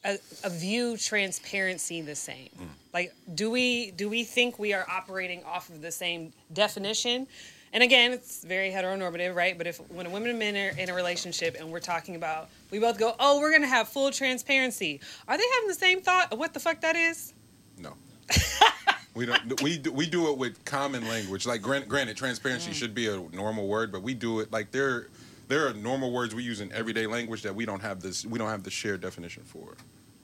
uh, 0.04 0.16
uh, 0.44 0.50
view 0.50 0.98
transparency 0.98 2.02
the 2.02 2.16
same? 2.16 2.50
Like, 2.94 3.14
do 3.34 3.50
we 3.50 3.92
do 3.92 4.10
we 4.10 4.24
think 4.24 4.60
we 4.60 4.74
are 4.74 4.86
operating 4.90 5.44
off 5.46 5.70
of 5.70 5.82
the 5.82 5.92
same 5.92 6.34
definition? 6.52 7.28
And 7.74 7.82
again, 7.82 8.12
it's 8.12 8.44
very 8.44 8.70
heteronormative, 8.70 9.36
right? 9.36 9.58
But 9.58 9.66
if 9.68 9.78
when 9.90 10.06
a 10.06 10.10
woman 10.10 10.30
and 10.30 10.38
men 10.40 10.56
are 10.56 10.78
in 10.80 10.90
a 10.90 10.94
relationship 10.94 11.58
and 11.60 11.72
we're 11.72 11.80
talking 11.80 12.16
about, 12.16 12.50
we 12.70 12.78
both 12.80 13.00
go, 13.00 13.16
"Oh, 13.20 13.40
we're 13.40 13.52
gonna 13.52 13.68
have 13.68 13.90
full 13.90 14.12
transparency," 14.12 15.02
are 15.28 15.38
they 15.38 15.44
having 15.56 15.68
the 15.68 15.74
same 15.76 16.00
thought 16.02 16.32
of 16.32 16.38
what 16.38 16.54
the 16.54 16.60
fuck 16.60 16.82
that 16.82 16.96
is? 16.96 17.34
No. 17.80 17.94
we 19.16 19.26
don't. 19.26 19.62
We 19.64 19.80
do, 19.80 19.92
we 19.92 20.06
do 20.08 20.30
it 20.32 20.38
with 20.38 20.64
common 20.66 21.08
language. 21.08 21.48
Like 21.48 21.62
granted, 21.64 21.90
granted 21.90 22.16
transparency 22.16 22.70
Mm. 22.72 22.76
should 22.76 22.94
be 22.94 23.08
a 23.08 23.18
normal 23.32 23.68
word, 23.68 23.92
but 23.92 24.04
we 24.04 24.14
do 24.14 24.40
it 24.40 24.52
like 24.52 24.72
there. 24.72 25.08
There 25.48 25.68
are 25.68 25.74
normal 25.74 26.12
words 26.12 26.34
we 26.34 26.44
use 26.44 26.62
in 26.62 26.72
everyday 26.72 27.06
language 27.08 27.42
that 27.42 27.54
we 27.56 27.66
don't 27.66 27.82
have 27.82 28.02
this. 28.02 28.24
We 28.24 28.38
don't 28.40 28.50
have 28.50 28.64
the 28.64 28.72
shared 28.72 29.02
definition 29.02 29.44
for. 29.44 29.76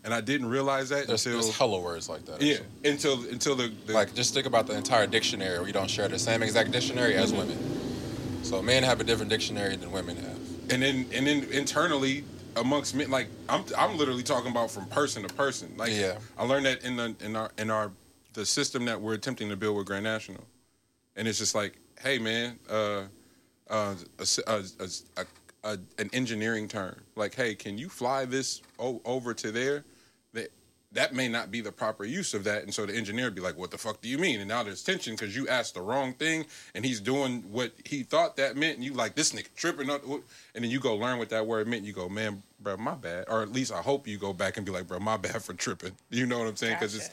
And 0.04 0.14
I 0.14 0.22
didn't 0.22 0.48
realize 0.50 0.90
that 0.90 1.08
There's, 1.08 1.26
until 1.26 1.42
there's 1.42 1.58
hella 1.58 1.80
words 1.82 2.08
like 2.08 2.24
that. 2.26 2.42
yeah, 2.42 2.54
actually. 2.54 2.90
until 2.90 3.14
until 3.30 3.56
the, 3.56 3.68
the 3.86 3.94
Like 3.94 4.14
just 4.16 4.34
think 4.34 4.46
about 4.46 4.66
the 4.68 4.76
entire 4.78 5.08
dictionary. 5.08 5.64
We 5.64 5.72
don't 5.74 5.90
share 5.90 6.08
the 6.08 6.18
same 6.20 6.42
exact 6.42 6.72
dictionary 6.72 7.16
as 7.16 7.34
women. 7.34 7.58
So 8.44 8.62
men 8.62 8.84
have 8.84 9.02
a 9.02 9.04
different 9.04 9.30
dictionary 9.30 9.76
than 9.76 9.92
women 9.92 10.16
have. 10.18 10.40
and 10.72 10.82
then 10.82 11.06
and 11.14 11.28
then 11.28 11.44
internally 11.52 12.24
amongst 12.56 12.96
men 12.96 13.12
like 13.12 13.28
I'm 13.50 13.64
I'm 13.78 13.98
literally 13.98 14.24
talking 14.24 14.52
about 14.52 14.72
from 14.72 14.86
person 14.88 15.24
to 15.28 15.34
person. 15.34 15.74
Like 15.78 15.92
Yeah. 15.92 16.18
I 16.38 16.46
learned 16.46 16.66
that 16.66 16.84
in 16.84 16.96
the 16.96 17.16
in 17.20 17.36
our 17.36 17.52
in 17.58 17.70
our 17.70 17.92
the 18.34 18.46
system 18.46 18.86
that 18.86 19.02
we're 19.02 19.16
attempting 19.16 19.50
to 19.50 19.56
build 19.58 19.76
with 19.76 19.88
Grand 19.88 20.04
National, 20.04 20.44
and 21.16 21.28
it's 21.28 21.40
just 21.40 21.56
like, 21.56 21.78
hey 22.02 22.20
man, 22.20 22.58
uh, 22.70 23.02
uh, 23.70 23.96
a, 24.20 24.26
a, 24.48 24.64
a, 24.80 24.88
a, 25.18 25.26
an 25.64 26.10
engineering 26.14 26.68
term 26.68 27.02
like, 27.16 27.36
hey, 27.36 27.56
can 27.56 27.78
you 27.78 27.90
fly 27.90 28.26
this 28.26 28.62
o- 28.80 29.02
over 29.06 29.34
to 29.34 29.52
there? 29.52 29.84
That 30.34 30.50
that 30.92 31.14
may 31.14 31.28
not 31.28 31.52
be 31.52 31.62
the 31.62 31.72
proper 31.72 32.04
use 32.04 32.34
of 32.34 32.44
that, 32.46 32.64
and 32.64 32.74
so 32.74 32.86
the 32.86 32.96
engineer 32.96 33.26
would 33.26 33.36
be 33.36 33.42
like, 33.42 33.58
what 33.58 33.70
the 33.70 33.78
fuck 33.78 34.02
do 34.02 34.10
you 34.10 34.18
mean? 34.18 34.40
And 34.40 34.50
now 34.50 34.64
there's 34.64 34.82
tension 34.84 35.14
because 35.14 35.36
you 35.36 35.48
asked 35.48 35.76
the 35.76 35.82
wrong 35.82 36.14
thing, 36.14 36.46
and 36.74 36.84
he's 36.84 37.00
doing 37.00 37.44
what 37.52 37.74
he 37.86 38.02
thought 38.02 38.38
that 38.38 38.56
meant, 38.58 38.78
and 38.78 38.84
you 38.84 38.94
like 38.94 39.14
this 39.14 39.32
nigga 39.32 39.54
tripping, 39.56 39.90
up, 39.90 40.04
and 40.04 40.24
then 40.56 40.72
you 40.72 40.80
go 40.80 40.96
learn 40.96 41.20
what 41.20 41.30
that 41.30 41.46
word 41.46 41.68
meant. 41.68 41.84
You 41.86 41.94
go, 41.94 42.10
man, 42.10 42.42
bro, 42.60 42.76
my 42.78 42.96
bad, 42.96 43.26
or 43.28 43.44
at 43.44 43.52
least 43.52 43.72
I 43.72 43.82
hope 43.82 44.08
you 44.08 44.18
go 44.18 44.34
back 44.34 44.58
and 44.58 44.66
be 44.66 44.72
like, 44.72 44.88
bro, 44.88 45.00
my 45.00 45.18
bad 45.18 45.44
for 45.44 45.54
tripping. 45.54 45.92
You 46.10 46.26
know 46.26 46.40
what 46.40 46.48
I'm 46.48 46.56
saying? 46.56 46.78
Because 46.80 46.96
it's 46.96 47.10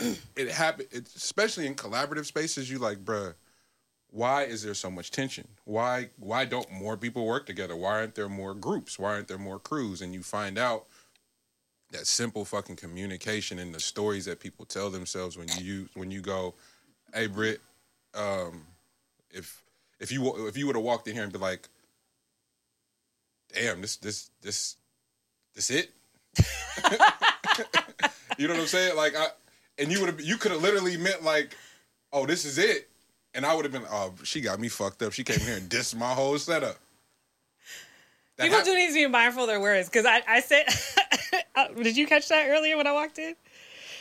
it's 0.00 0.20
it 0.34 0.50
happen, 0.50 0.86
especially 1.14 1.66
in 1.66 1.74
collaborative 1.74 2.24
spaces. 2.24 2.70
You 2.70 2.78
like, 2.78 3.04
bro, 3.04 3.32
why 4.12 4.42
is 4.44 4.62
there 4.62 4.74
so 4.74 4.90
much 4.90 5.10
tension? 5.10 5.48
Why 5.64 6.08
why 6.18 6.44
don't 6.44 6.70
more 6.70 6.96
people 6.96 7.26
work 7.26 7.46
together? 7.46 7.76
Why 7.76 8.00
aren't 8.00 8.14
there 8.14 8.28
more 8.28 8.54
groups? 8.54 8.98
Why 8.98 9.14
aren't 9.14 9.28
there 9.28 9.38
more 9.38 9.58
crews? 9.58 10.02
And 10.02 10.12
you 10.12 10.22
find 10.22 10.58
out 10.58 10.86
that 11.92 12.06
simple 12.06 12.44
fucking 12.44 12.76
communication 12.76 13.58
and 13.58 13.74
the 13.74 13.80
stories 13.80 14.24
that 14.24 14.40
people 14.40 14.64
tell 14.64 14.90
themselves 14.90 15.36
when 15.36 15.48
you 15.58 15.88
when 15.94 16.10
you 16.10 16.20
go, 16.20 16.54
hey 17.14 17.26
Britt, 17.26 17.60
um, 18.14 18.62
if 19.30 19.62
if 19.98 20.10
you 20.10 20.46
if 20.46 20.56
you 20.56 20.66
would 20.66 20.76
have 20.76 20.84
walked 20.84 21.06
in 21.08 21.14
here 21.14 21.24
and 21.24 21.32
be 21.32 21.38
like, 21.38 21.68
damn, 23.54 23.80
this 23.80 23.96
this 23.96 24.30
this 24.42 24.76
this 25.54 25.70
it. 25.70 25.90
you 28.38 28.46
know 28.48 28.54
what 28.54 28.60
I'm 28.60 28.66
saying? 28.66 28.96
Like 28.96 29.16
I 29.16 29.28
and 29.78 29.90
you 29.90 30.00
would 30.00 30.08
have 30.08 30.20
you 30.20 30.36
could 30.36 30.52
have 30.52 30.62
literally 30.62 30.96
meant 30.96 31.22
like, 31.22 31.56
oh, 32.12 32.26
this 32.26 32.44
is 32.44 32.58
it. 32.58 32.88
And 33.34 33.46
I 33.46 33.54
would 33.54 33.64
have 33.64 33.72
been, 33.72 33.84
oh, 33.90 34.14
she 34.24 34.40
got 34.40 34.58
me 34.58 34.68
fucked 34.68 35.02
up. 35.02 35.12
She 35.12 35.22
came 35.24 35.38
here 35.40 35.56
and 35.56 35.68
dissed 35.70 35.96
my 35.96 36.12
whole 36.12 36.38
setup. 36.38 36.76
That 38.36 38.48
People 38.48 38.64
do 38.64 38.74
need 38.74 38.88
to 38.88 38.94
be 38.94 39.06
mindful 39.06 39.42
of 39.44 39.48
their 39.48 39.60
words 39.60 39.88
because 39.88 40.06
I, 40.06 40.22
I 40.26 40.40
said, 40.40 40.64
uh, 41.54 41.68
did 41.68 41.96
you 41.96 42.06
catch 42.06 42.28
that 42.28 42.48
earlier 42.48 42.76
when 42.76 42.86
I 42.86 42.92
walked 42.92 43.18
in? 43.18 43.34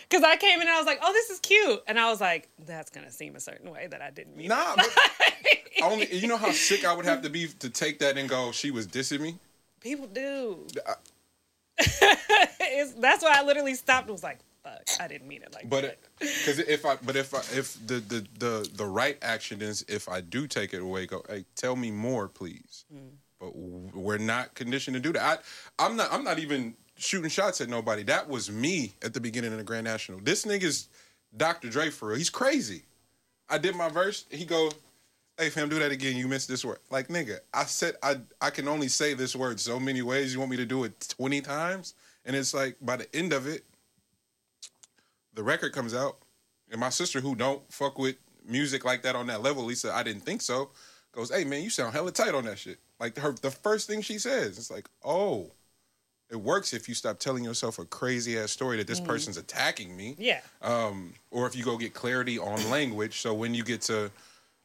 Because 0.10 0.24
I 0.24 0.38
came 0.38 0.56
in 0.56 0.62
and 0.62 0.70
I 0.70 0.78
was 0.78 0.88
like, 0.88 1.00
oh, 1.04 1.14
this 1.14 1.30
is 1.30 1.40
cute. 1.40 1.84
And 1.88 2.00
I 2.00 2.10
was 2.10 2.20
like, 2.20 2.48
that's 2.66 2.90
going 2.90 3.06
to 3.06 3.12
seem 3.12 3.36
a 3.36 3.40
certain 3.40 3.70
way 3.70 3.88
that 3.88 4.02
I 4.02 4.10
didn't 4.10 4.36
mean 4.36 4.48
Nah, 4.48 4.76
but 4.76 4.90
only 5.84 6.14
you 6.16 6.28
know 6.28 6.38
how 6.38 6.52
sick 6.52 6.86
I 6.86 6.96
would 6.96 7.06
have 7.06 7.22
to 7.24 7.30
be 7.30 7.48
to 7.60 7.70
take 7.70 8.00
that 8.00 8.18
and 8.18 8.28
go, 8.28 8.52
she 8.52 8.72
was 8.72 8.88
dissing 8.88 9.20
me. 9.20 9.38
People 9.82 10.08
do. 10.08 10.66
I- 10.88 10.94
it's, 12.60 12.94
that's 12.94 13.24
why 13.24 13.36
I 13.40 13.44
literally 13.44 13.76
stopped 13.76 14.08
and 14.08 14.12
was 14.14 14.24
like, 14.24 14.40
fuck, 14.70 15.02
I 15.02 15.08
didn't 15.08 15.28
mean 15.28 15.42
it 15.42 15.54
like 15.54 15.70
But 15.70 15.82
that. 15.84 16.00
because 16.20 16.60
if 16.60 16.86
I, 16.86 16.98
but 16.98 17.16
if 17.16 17.34
I, 17.34 17.40
if 17.58 17.76
the, 17.86 17.96
the 17.96 18.28
the 18.38 18.70
the 18.76 18.86
right 18.86 19.18
action 19.22 19.62
is 19.62 19.86
if 19.88 20.08
I 20.10 20.22
do 20.22 20.48
take 20.48 20.74
it 20.74 20.82
away, 20.82 21.06
go, 21.06 21.24
hey, 21.30 21.46
tell 21.56 21.76
me 21.76 21.92
more, 21.92 22.28
please. 22.28 22.86
Mm. 22.94 23.12
But 23.40 23.56
we're 23.56 24.18
not 24.18 24.54
conditioned 24.56 24.96
to 24.96 25.00
do 25.00 25.14
that. 25.14 25.44
I, 25.80 25.86
I'm 25.86 25.96
not. 25.96 26.12
I'm 26.12 26.24
not 26.24 26.40
even 26.40 26.74
shooting 26.98 27.30
shots 27.30 27.62
at 27.62 27.70
nobody. 27.70 28.04
That 28.04 28.28
was 28.28 28.52
me 28.52 28.94
at 29.02 29.14
the 29.14 29.22
beginning 29.22 29.52
of 29.54 29.58
the 29.58 29.64
Grand 29.64 29.86
National. 29.86 30.20
This 30.20 30.46
nigga's 30.46 30.90
Dr. 31.38 31.70
Dre 31.70 31.90
for 31.90 32.10
real. 32.10 32.18
He's 32.18 32.30
crazy. 32.30 32.84
I 33.50 33.58
did 33.58 33.76
my 33.76 33.88
verse. 33.90 34.26
He 34.30 34.44
goes, 34.46 34.74
"Hey 35.38 35.50
fam, 35.50 35.70
do 35.70 35.80
that 35.80 35.92
again. 35.92 36.18
You 36.18 36.28
missed 36.28 36.50
this 36.50 36.66
word." 36.66 36.80
Like 36.92 37.08
nigga, 37.08 37.40
I 37.54 37.64
said 37.64 37.96
I 38.04 38.18
I 38.42 38.50
can 38.50 38.68
only 38.68 38.90
say 38.90 39.14
this 39.14 39.36
word 39.36 39.60
so 39.60 39.80
many 39.80 40.02
ways. 40.02 40.34
You 40.34 40.40
want 40.40 40.52
me 40.52 40.58
to 40.58 40.66
do 40.66 40.84
it 40.84 41.08
twenty 41.18 41.40
times? 41.42 41.94
And 42.26 42.36
it's 42.36 42.54
like 42.54 42.76
by 42.82 42.98
the 42.98 43.16
end 43.16 43.32
of 43.32 43.48
it, 43.48 43.64
the 45.40 45.44
record 45.44 45.72
comes 45.72 45.94
out, 45.94 46.18
and 46.70 46.82
my 46.82 46.90
sister 46.90 47.22
who 47.22 47.34
don't 47.34 47.62
fuck 47.72 47.98
with 47.98 48.18
music 48.46 48.84
like 48.84 49.04
that 49.04 49.16
on 49.16 49.28
that 49.28 49.42
level, 49.42 49.64
Lisa, 49.64 49.94
I 49.96 50.04
didn't 50.04 50.24
think 50.24 50.42
so, 50.42 50.70
goes, 51.14 51.30
"Hey 51.34 51.46
man, 51.46 51.64
you 51.64 51.70
sound 51.70 51.94
hella 51.94 52.12
tight 52.12 52.36
on 52.36 52.44
that 52.44 52.60
shit." 52.60 52.78
Like 53.00 53.18
her, 53.18 53.32
the 53.32 53.50
first 53.52 53.88
thing 53.88 54.02
she 54.02 54.20
says, 54.20 54.58
it's 54.58 54.70
like, 54.70 54.90
"Oh." 55.04 55.52
It 56.32 56.36
works 56.40 56.74
if 56.76 56.88
you 56.88 56.94
stop 56.94 57.18
telling 57.18 57.44
yourself 57.44 57.80
a 57.80 57.86
crazy 57.86 58.38
ass 58.38 58.52
story 58.52 58.78
that 58.78 58.86
this 58.86 59.00
person's 59.00 59.38
attacking 59.38 59.98
me 59.98 60.16
Yeah. 60.20 60.42
um, 60.62 61.16
or 61.32 61.48
if 61.48 61.56
you 61.56 61.64
go 61.64 61.76
get 61.76 61.96
clarity 61.96 62.38
on 62.38 62.70
language. 62.70 63.22
So 63.22 63.34
when 63.34 63.56
you 63.56 63.64
get 63.64 63.82
to, 63.90 64.12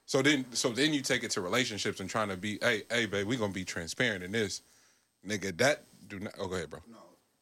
so 0.05 0.21
then, 0.21 0.45
so 0.53 0.69
then 0.69 0.93
you 0.93 1.01
take 1.01 1.25
it 1.25 1.31
to 1.31 1.41
relationships 1.41 2.01
and 2.01 2.11
trying 2.11 2.29
to 2.29 2.37
be, 2.37 2.59
hey, 2.61 2.83
hey, 2.91 3.07
babe, 3.07 3.27
we 3.27 3.39
gonna 3.39 3.55
be 3.55 3.65
transparent 3.65 4.23
in 4.23 4.31
this, 4.33 4.61
nigga. 5.27 5.57
That 5.57 5.85
do 6.07 6.21
not. 6.21 6.35
Oh, 6.39 6.49
go 6.49 6.57
ahead, 6.57 6.69
bro. 6.69 6.81
No, 6.87 6.99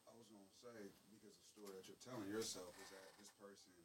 I 0.07 0.15
was 0.15 0.27
gonna 0.31 0.47
say 0.63 0.87
because 1.11 1.35
the 1.35 1.35
story 1.51 1.75
that 1.75 1.83
you're 1.83 1.99
telling 1.99 2.29
yourself 2.31 2.71
is 2.79 2.87
that 2.95 3.03
this 3.19 3.27
person 3.43 3.75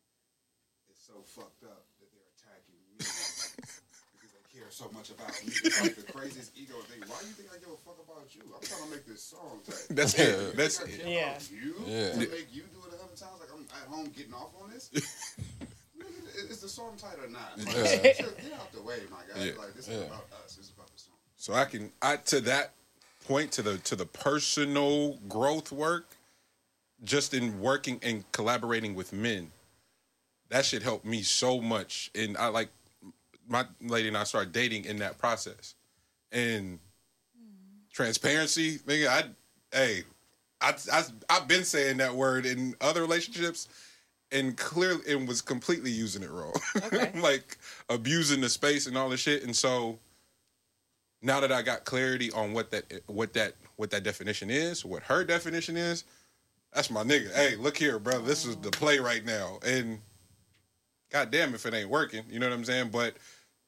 is 0.86 0.98
so 1.02 1.14
fucked 1.26 1.64
up 1.64 1.82
that 1.98 2.06
they're 2.14 2.30
attacking 2.38 2.78
me 2.86 3.02
because 3.02 4.30
they 4.38 4.44
care 4.54 4.70
so 4.70 4.86
much 4.94 5.07
about 5.18 5.34
me. 5.44 5.52
Like 5.82 5.96
the 5.96 6.12
craziest 6.12 6.52
ego 6.56 6.74
thing. 6.88 7.02
Why 7.08 7.16
you 7.22 7.34
think 7.34 7.50
I 7.52 7.58
give 7.58 7.68
a 7.74 7.76
fuck 7.84 7.98
about 8.02 8.26
you? 8.34 8.42
I'm 8.54 8.62
trying 8.62 8.84
to 8.84 8.90
make 8.90 9.06
this 9.06 9.22
song. 9.22 9.60
Type. 9.66 9.76
That's 9.90 10.16
Yeah. 10.18 10.24
it. 10.24 10.56
That's 10.56 10.80
it. 10.80 11.02
Yeah. 11.06 11.38
you 11.50 11.74
Yeah. 11.86 12.12
to 12.12 12.18
make 12.18 12.48
you 12.52 12.62
do 12.72 12.80
it 12.86 12.94
a 12.94 12.98
hundred 13.02 13.16
times. 13.18 13.40
Like 13.40 13.50
I'm 13.52 13.66
at 13.82 13.88
home 13.88 14.10
getting 14.16 14.34
off 14.34 14.54
on 14.62 14.70
this. 14.70 14.90
Is 16.50 16.60
the 16.60 16.68
song 16.68 16.92
tight 16.96 17.16
or 17.22 17.28
not? 17.28 17.58
Like, 17.58 17.66
Yeah. 17.74 18.12
just 18.22 18.36
Get 18.38 18.52
out 18.54 18.72
the 18.72 18.80
way, 18.82 18.98
my 19.10 19.18
guy. 19.34 19.44
Yeah. 19.46 19.52
Like 19.58 19.74
this 19.74 19.88
Yeah. 19.88 19.96
about 20.06 20.26
us. 20.44 20.54
This 20.56 20.66
is 20.66 20.70
about 20.70 20.86
the 20.94 20.98
song. 21.00 21.14
So 21.36 21.52
I 21.54 21.64
can, 21.64 21.90
I 22.00 22.16
to 22.16 22.40
that 22.42 22.72
point 23.26 23.52
to 23.52 23.62
the 23.62 23.78
to 23.78 23.96
the 23.96 24.06
personal 24.06 25.14
growth 25.28 25.72
work, 25.72 26.06
just 27.04 27.34
in 27.34 27.60
working 27.60 27.98
and 28.02 28.30
collaborating 28.32 28.94
with 28.94 29.12
men, 29.12 29.50
that 30.48 30.64
should 30.64 30.82
help 30.82 31.04
me 31.04 31.22
so 31.22 31.60
much. 31.60 32.10
And 32.14 32.36
I 32.38 32.48
like 32.48 32.70
my 33.48 33.66
lady 33.80 34.08
and 34.08 34.16
I 34.16 34.24
started 34.24 34.52
dating 34.52 34.84
in 34.84 34.98
that 34.98 35.18
process, 35.18 35.74
and 36.32 36.78
transparency, 37.92 38.78
nigga. 38.78 39.08
I, 39.08 39.24
hey, 39.76 40.04
I, 40.60 40.74
I 40.92 41.02
I've 41.30 41.48
been 41.48 41.64
saying 41.64 41.98
that 41.98 42.14
word 42.14 42.46
in 42.46 42.74
other 42.80 43.00
relationships. 43.02 43.68
And 44.30 44.58
clearly, 44.58 45.00
and 45.10 45.26
was 45.26 45.40
completely 45.40 45.90
using 45.90 46.22
it 46.22 46.28
wrong, 46.30 46.52
Okay. 46.84 47.10
like 47.18 47.56
abusing 47.88 48.42
the 48.42 48.50
space 48.50 48.86
and 48.86 48.94
all 48.94 49.08
the 49.08 49.16
shit. 49.16 49.42
And 49.42 49.56
so, 49.56 49.98
now 51.22 51.40
that 51.40 51.50
I 51.50 51.62
got 51.62 51.86
clarity 51.86 52.30
on 52.32 52.52
what 52.52 52.70
that 52.72 52.84
what 53.06 53.32
that 53.32 53.54
what 53.76 53.90
that 53.90 54.02
definition 54.02 54.50
is, 54.50 54.84
what 54.84 55.02
her 55.04 55.24
definition 55.24 55.78
is, 55.78 56.04
that's 56.72 56.90
my 56.90 57.02
nigga. 57.02 57.34
Hey, 57.34 57.56
look 57.56 57.76
here, 57.76 57.98
bro. 57.98 58.20
This 58.20 58.44
is 58.44 58.56
the 58.56 58.70
play 58.70 58.98
right 58.98 59.24
now. 59.24 59.58
And 59.64 59.98
goddamn 61.10 61.54
if 61.54 61.66
it 61.66 61.74
ain't 61.74 61.88
working. 61.88 62.24
You 62.30 62.38
know 62.38 62.48
what 62.48 62.54
I'm 62.54 62.64
saying? 62.64 62.90
But 62.90 63.14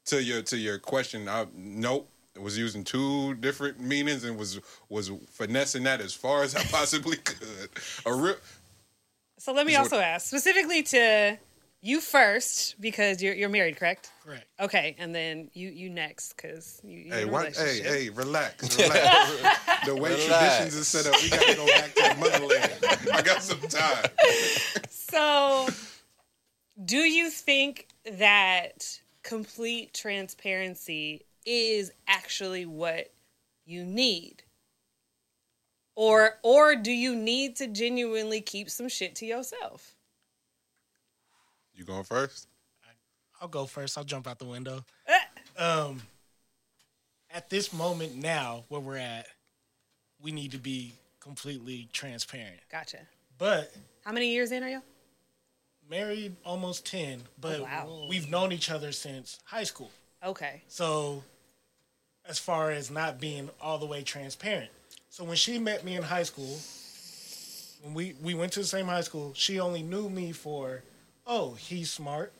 to 0.06 0.22
your 0.22 0.42
to 0.42 0.56
your 0.56 0.78
question, 0.78 1.28
I, 1.28 1.46
nope. 1.54 2.08
It 2.36 2.42
was 2.42 2.56
using 2.56 2.84
two 2.84 3.34
different 3.34 3.80
meanings 3.80 4.24
and 4.24 4.38
was 4.38 4.60
was 4.88 5.10
finessing 5.30 5.82
that 5.84 6.00
as 6.00 6.14
far 6.14 6.42
as 6.42 6.54
I 6.54 6.62
possibly 6.70 7.16
could. 7.16 7.68
A 8.06 8.14
real 8.14 8.36
So 9.38 9.52
let 9.52 9.66
me 9.66 9.72
Is 9.72 9.78
what- 9.78 9.84
also 9.92 10.00
ask 10.00 10.26
specifically 10.28 10.82
to 10.84 11.36
you 11.82 12.00
first 12.00 12.80
because 12.80 13.20
you're 13.22 13.34
you're 13.34 13.48
married, 13.48 13.76
correct? 13.76 14.10
Correct. 14.24 14.46
Okay, 14.60 14.94
and 14.98 15.14
then 15.14 15.50
you 15.54 15.68
you 15.70 15.90
next 15.90 16.34
because 16.34 16.80
you. 16.84 16.98
you're 17.00 17.14
hey, 17.14 17.22
in 17.22 17.28
a 17.28 17.32
what? 17.32 17.56
Hey, 17.56 17.80
hey, 17.82 18.08
relax, 18.10 18.78
relax. 18.78 19.86
the 19.86 19.96
way 19.96 20.10
Relax. 20.10 20.26
traditions 20.26 20.74
is 20.76 20.86
set 20.88 21.06
up, 21.06 21.20
we 21.22 21.30
gotta 21.30 21.54
go 21.56 21.66
back 21.66 21.94
to 21.94 22.02
the 22.02 22.20
motherland. 22.20 22.72
I 23.12 23.22
got 23.22 23.42
some 23.42 23.60
time. 23.60 24.04
So, 24.88 25.68
do 26.84 26.98
you 26.98 27.28
think 27.30 27.88
that 28.18 29.00
complete 29.22 29.94
transparency 29.94 31.24
is 31.46 31.90
actually 32.06 32.66
what 32.66 33.12
you 33.64 33.84
need? 33.84 34.42
Or 35.96 36.38
or 36.42 36.76
do 36.76 36.92
you 36.92 37.14
need 37.14 37.56
to 37.56 37.66
genuinely 37.66 38.40
keep 38.40 38.70
some 38.70 38.88
shit 38.88 39.14
to 39.16 39.26
yourself? 39.26 39.94
You 41.74 41.84
going 41.84 42.04
first? 42.04 42.48
I'll 43.40 43.48
go 43.48 43.66
first. 43.66 43.96
I'll 43.96 44.04
jump 44.04 44.26
out 44.26 44.38
the 44.38 44.44
window. 44.44 44.84
Eh. 45.06 45.62
Um, 45.62 46.02
at 47.30 47.48
this 47.48 47.72
moment 47.72 48.14
now, 48.16 48.64
where 48.68 48.80
we're 48.80 48.96
at, 48.96 49.26
we 50.22 50.30
need 50.30 50.52
to 50.52 50.58
be 50.58 50.94
completely 51.20 51.88
transparent. 51.92 52.60
Gotcha. 52.70 52.98
But 53.38 53.72
How 54.04 54.12
many 54.12 54.30
years 54.30 54.52
in 54.52 54.62
are 54.62 54.68
you? 54.68 54.82
Married 55.90 56.36
almost 56.44 56.86
ten, 56.86 57.22
but 57.40 57.60
Oh, 57.60 57.62
wow. 57.64 58.06
we've 58.08 58.30
known 58.30 58.52
each 58.52 58.70
other 58.70 58.92
since 58.92 59.38
high 59.44 59.64
school. 59.64 59.90
Okay. 60.24 60.62
So, 60.68 61.24
as 62.26 62.38
far 62.38 62.70
as 62.70 62.90
not 62.90 63.20
being 63.20 63.50
all 63.60 63.78
the 63.78 63.86
way 63.86 64.02
transparent, 64.02 64.70
so 65.08 65.24
when 65.24 65.36
she 65.36 65.58
met 65.58 65.84
me 65.84 65.96
in 65.96 66.02
high 66.04 66.22
school, 66.22 66.58
when 67.82 67.94
we 67.94 68.14
we 68.22 68.34
went 68.34 68.52
to 68.52 68.60
the 68.60 68.66
same 68.66 68.86
high 68.86 69.00
school, 69.00 69.32
she 69.34 69.58
only 69.58 69.82
knew 69.82 70.08
me 70.08 70.32
for, 70.32 70.82
oh, 71.26 71.54
he's 71.54 71.90
smart, 71.90 72.32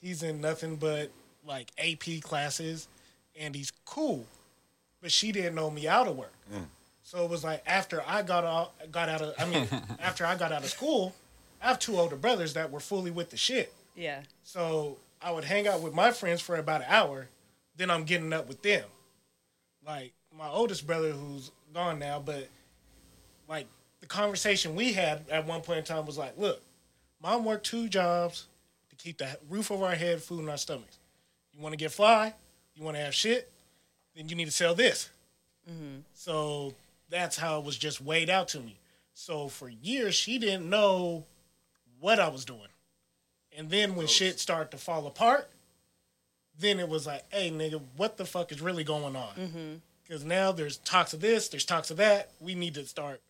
he's 0.00 0.22
in 0.22 0.40
nothing 0.40 0.76
but 0.76 1.10
like 1.46 1.70
AP 1.78 2.22
classes, 2.22 2.88
and 3.38 3.54
he's 3.54 3.70
cool, 3.84 4.26
but 5.00 5.12
she 5.12 5.30
didn't 5.30 5.54
know 5.54 5.70
me 5.70 5.86
out 5.86 6.08
of 6.08 6.16
work. 6.16 6.32
Mm. 6.52 6.64
So 7.04 7.22
it 7.24 7.30
was 7.30 7.44
like 7.44 7.62
after 7.66 8.02
I 8.04 8.22
got 8.22 8.42
out, 8.44 8.72
got 8.90 9.08
out 9.08 9.22
of, 9.22 9.34
I 9.38 9.44
mean, 9.44 9.68
after 10.00 10.26
I 10.26 10.34
got 10.34 10.50
out 10.50 10.64
of 10.64 10.70
school, 10.70 11.14
I 11.66 11.70
have 11.70 11.80
two 11.80 11.98
older 11.98 12.14
brothers 12.14 12.54
that 12.54 12.70
were 12.70 12.78
fully 12.78 13.10
with 13.10 13.30
the 13.30 13.36
shit. 13.36 13.74
Yeah. 13.96 14.20
So 14.44 14.98
I 15.20 15.32
would 15.32 15.42
hang 15.42 15.66
out 15.66 15.82
with 15.82 15.92
my 15.92 16.12
friends 16.12 16.40
for 16.40 16.54
about 16.54 16.82
an 16.82 16.86
hour, 16.88 17.26
then 17.76 17.90
I'm 17.90 18.04
getting 18.04 18.32
up 18.32 18.46
with 18.46 18.62
them. 18.62 18.84
Like 19.84 20.12
my 20.32 20.48
oldest 20.48 20.86
brother 20.86 21.10
who's 21.10 21.50
gone 21.74 21.98
now, 21.98 22.22
but 22.24 22.48
like 23.48 23.66
the 24.00 24.06
conversation 24.06 24.76
we 24.76 24.92
had 24.92 25.24
at 25.28 25.44
one 25.44 25.60
point 25.60 25.80
in 25.80 25.84
time 25.84 26.06
was 26.06 26.16
like, 26.16 26.38
look, 26.38 26.62
mom 27.20 27.44
worked 27.44 27.66
two 27.66 27.88
jobs 27.88 28.46
to 28.90 28.94
keep 28.94 29.18
the 29.18 29.36
roof 29.50 29.72
over 29.72 29.86
our 29.86 29.96
head, 29.96 30.22
food 30.22 30.42
in 30.42 30.48
our 30.48 30.58
stomachs. 30.58 30.98
You 31.52 31.60
want 31.60 31.72
to 31.72 31.76
get 31.76 31.90
fly, 31.90 32.32
you 32.76 32.84
want 32.84 32.96
to 32.96 33.02
have 33.02 33.12
shit, 33.12 33.50
then 34.14 34.28
you 34.28 34.36
need 34.36 34.44
to 34.44 34.52
sell 34.52 34.76
this. 34.76 35.10
Mm-hmm. 35.68 36.02
So 36.14 36.74
that's 37.10 37.36
how 37.36 37.58
it 37.58 37.64
was 37.64 37.76
just 37.76 38.00
weighed 38.00 38.30
out 38.30 38.46
to 38.48 38.60
me. 38.60 38.78
So 39.14 39.48
for 39.48 39.68
years, 39.68 40.14
she 40.14 40.38
didn't 40.38 40.70
know 40.70 41.24
what 42.06 42.20
I 42.20 42.28
was 42.28 42.44
doing. 42.44 42.68
And 43.58 43.68
then 43.68 43.96
when 43.96 44.06
shit 44.06 44.38
started 44.38 44.70
to 44.70 44.76
fall 44.76 45.08
apart, 45.08 45.50
then 46.56 46.78
it 46.78 46.88
was 46.88 47.04
like, 47.04 47.24
hey, 47.32 47.50
nigga, 47.50 47.80
what 47.96 48.16
the 48.16 48.24
fuck 48.24 48.52
is 48.52 48.60
really 48.60 48.84
going 48.84 49.16
on? 49.16 49.34
Mm-hmm. 49.34 49.74
Because 50.04 50.24
now 50.24 50.52
there's 50.52 50.76
talks 50.76 51.14
of 51.14 51.20
this, 51.20 51.48
there's 51.48 51.64
talks 51.64 51.90
of 51.90 51.96
that. 51.96 52.30
We 52.38 52.54
need 52.54 52.74
to 52.74 52.86
start, 52.86 53.22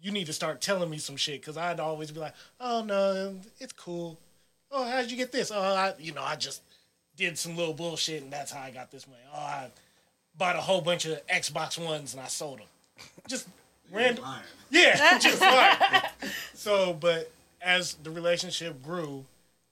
you 0.00 0.10
need 0.10 0.24
to 0.24 0.32
start 0.32 0.62
telling 0.62 0.88
me 0.88 0.96
some 0.96 1.16
shit. 1.16 1.42
Because 1.42 1.58
I'd 1.58 1.80
always 1.80 2.10
be 2.10 2.18
like, 2.18 2.32
oh, 2.58 2.82
no, 2.82 3.34
it's 3.58 3.74
cool. 3.74 4.18
Oh, 4.72 4.84
how'd 4.84 5.10
you 5.10 5.18
get 5.18 5.30
this? 5.30 5.50
Oh, 5.50 5.60
I, 5.60 5.92
you 5.98 6.14
know, 6.14 6.22
I 6.22 6.36
just 6.36 6.62
did 7.14 7.36
some 7.36 7.58
little 7.58 7.74
bullshit 7.74 8.22
and 8.22 8.32
that's 8.32 8.52
how 8.52 8.62
I 8.62 8.70
got 8.70 8.90
this 8.90 9.06
money. 9.06 9.20
Oh, 9.34 9.38
I 9.38 9.68
bought 10.34 10.56
a 10.56 10.62
whole 10.62 10.80
bunch 10.80 11.04
of 11.04 11.26
Xbox 11.26 11.76
Ones 11.76 12.14
and 12.14 12.22
I 12.22 12.28
sold 12.28 12.60
them. 12.60 12.66
Just 13.28 13.48
random. 13.92 14.24
Yeah, 14.70 15.18
just 15.18 15.42
like 15.42 16.04
so. 16.54 16.94
But 16.94 17.30
as 17.60 17.94
the 17.94 18.10
relationship 18.10 18.82
grew, 18.82 19.24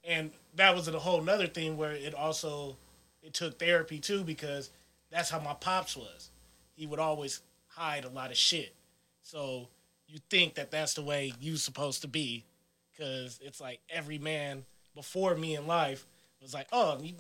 and 0.05 0.31
that 0.55 0.75
was 0.75 0.89
a 0.89 0.99
whole 0.99 1.21
nother 1.21 1.47
thing 1.47 1.77
where 1.77 1.93
it 1.93 2.15
also 2.15 2.77
it 3.23 3.35
took 3.35 3.59
therapy 3.59 3.99
too 3.99 4.23
because 4.23 4.71
that's 5.11 5.31
how 5.31 5.41
my 5.41 5.55
pops 5.55 5.97
was. 5.97 6.31
He 6.75 6.87
would 6.87 6.99
always 6.99 7.41
hide 7.69 8.05
a 8.05 8.09
lot 8.09 8.31
of 8.31 8.37
shit. 8.37 8.75
So 9.23 9.69
you 10.07 10.21
think 10.31 10.55
that 10.55 10.71
that's 10.71 10.95
the 10.95 11.03
way 11.03 11.33
you 11.41 11.57
supposed 11.57 12.03
to 12.03 12.09
be, 12.09 12.45
because 12.93 13.39
it's 13.43 13.61
like 13.61 13.81
every 13.91 14.19
man 14.19 14.65
before 14.95 15.35
me 15.35 15.57
in 15.57 15.67
life 15.67 16.07
was 16.41 16.55
like, 16.55 16.69
oh, 16.73 16.99
you 17.03 17.15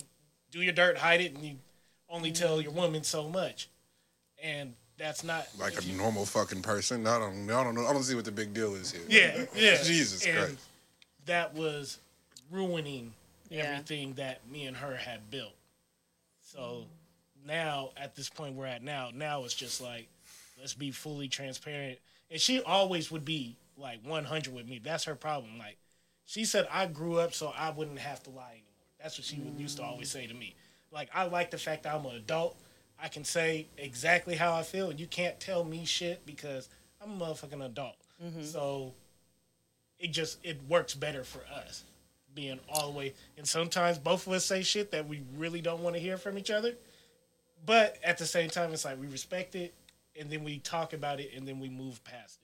do 0.51 0.63
your 0.63 0.73
dirt, 0.73 0.97
hide 0.99 1.21
it, 1.21 1.35
and 1.35 1.45
you 1.45 1.57
only 2.09 2.31
tell 2.33 2.53
mm-hmm. 2.53 2.63
your 2.63 2.73
woman 2.73 3.03
so 3.03 3.29
much, 3.29 3.69
and 4.43 4.75
that's 4.99 5.23
not 5.25 5.47
Like 5.59 5.79
a 5.79 5.85
you- 5.85 5.97
normal 5.97 6.25
fucking 6.27 6.63
person. 6.63 7.07
I 7.07 7.19
don't. 7.19 7.49
I 7.51 7.63
don't 7.65 7.75
know. 7.75 7.87
I 7.87 7.93
don't 7.93 8.03
see 8.03 8.15
what 8.15 8.25
the 8.25 8.33
big 8.33 8.55
deal 8.55 8.75
is 8.75 8.91
here. 8.93 9.03
Yeah, 9.09 9.45
yeah. 9.55 9.83
Jesus 9.83 10.25
and 10.27 10.37
Christ. 10.37 10.59
That 11.27 11.55
was 11.55 11.99
ruining 12.51 13.13
Yeah. 13.51 13.65
everything 13.65 14.15
that 14.15 14.49
me 14.51 14.67
and 14.67 14.77
her 14.77 14.97
had 14.97 15.31
built. 15.31 15.53
So 16.43 16.85
now, 17.45 17.91
at 17.97 18.15
this 18.15 18.29
point 18.29 18.55
we're 18.55 18.67
at 18.67 18.83
now, 18.83 19.11
now 19.15 19.45
it's 19.45 19.55
just 19.55 19.81
like, 19.81 20.09
let's 20.59 20.75
be 20.75 20.91
fully 20.91 21.29
transparent. 21.29 21.99
And 22.31 22.41
she 22.41 22.63
always 22.63 23.11
would 23.11 23.25
be 23.25 23.57
like 23.77 24.01
100 24.05 24.53
with 24.55 24.67
me. 24.69 24.81
That's 24.83 25.05
her 25.05 25.15
problem. 25.15 25.59
Like, 25.59 25.77
she 26.25 26.45
said, 26.45 26.67
I 26.73 26.87
grew 26.87 27.19
up 27.19 27.35
so 27.35 27.53
I 27.57 27.71
wouldn't 27.71 27.99
have 27.99 28.23
to 28.25 28.31
lie 28.31 28.43
anymore. 28.53 28.63
That's 29.03 29.19
what 29.19 29.25
she 29.27 29.37
would 29.39 29.61
used 29.61 29.77
to 29.77 29.83
always 29.85 30.11
say 30.11 30.27
to 30.27 30.35
me. 30.35 30.55
Like, 30.93 31.09
I 31.15 31.25
like 31.25 31.51
the 31.51 31.59
fact 31.59 31.83
that 31.85 31.95
I'm 31.95 32.07
an 32.07 32.17
adult. 32.17 32.57
I 33.03 33.09
can 33.09 33.25
say 33.25 33.67
exactly 33.77 34.37
how 34.37 34.55
I 34.55 34.63
feel, 34.63 34.91
and 34.91 34.99
you 34.99 35.07
can't 35.07 35.39
tell 35.39 35.65
me 35.65 35.85
shit 35.85 36.25
because 36.27 36.69
I'm 37.03 37.21
a 37.21 37.25
motherfucking 37.25 37.65
adult. 37.65 37.97
So 38.43 38.95
it 39.99 40.09
just 40.09 40.39
it 40.43 40.59
works 40.69 40.95
better 40.95 41.23
for 41.23 41.41
us 41.55 41.85
being 42.35 42.59
all 42.69 42.91
the 42.91 42.97
way. 42.97 43.15
And 43.37 43.47
sometimes 43.47 43.99
both 43.99 44.27
of 44.27 44.33
us 44.33 44.45
say 44.45 44.63
shit 44.63 44.91
that 44.93 45.07
we 45.07 45.23
really 45.37 45.61
don't 45.61 45.83
want 45.83 45.97
to 45.97 46.01
hear 46.01 46.17
from 46.17 46.39
each 46.39 46.51
other, 46.51 46.75
but 47.65 47.99
at 48.03 48.19
the 48.19 48.27
same 48.27 48.49
time, 48.49 48.73
it's 48.73 48.85
like 48.85 49.01
we 49.01 49.07
respect 49.07 49.55
it, 49.55 49.75
and 50.19 50.31
then 50.31 50.45
we 50.45 50.59
talk 50.59 50.93
about 50.93 51.21
it, 51.21 51.33
and 51.37 51.47
then 51.47 51.61
we 51.61 51.69
move 51.69 52.03
past 52.05 52.39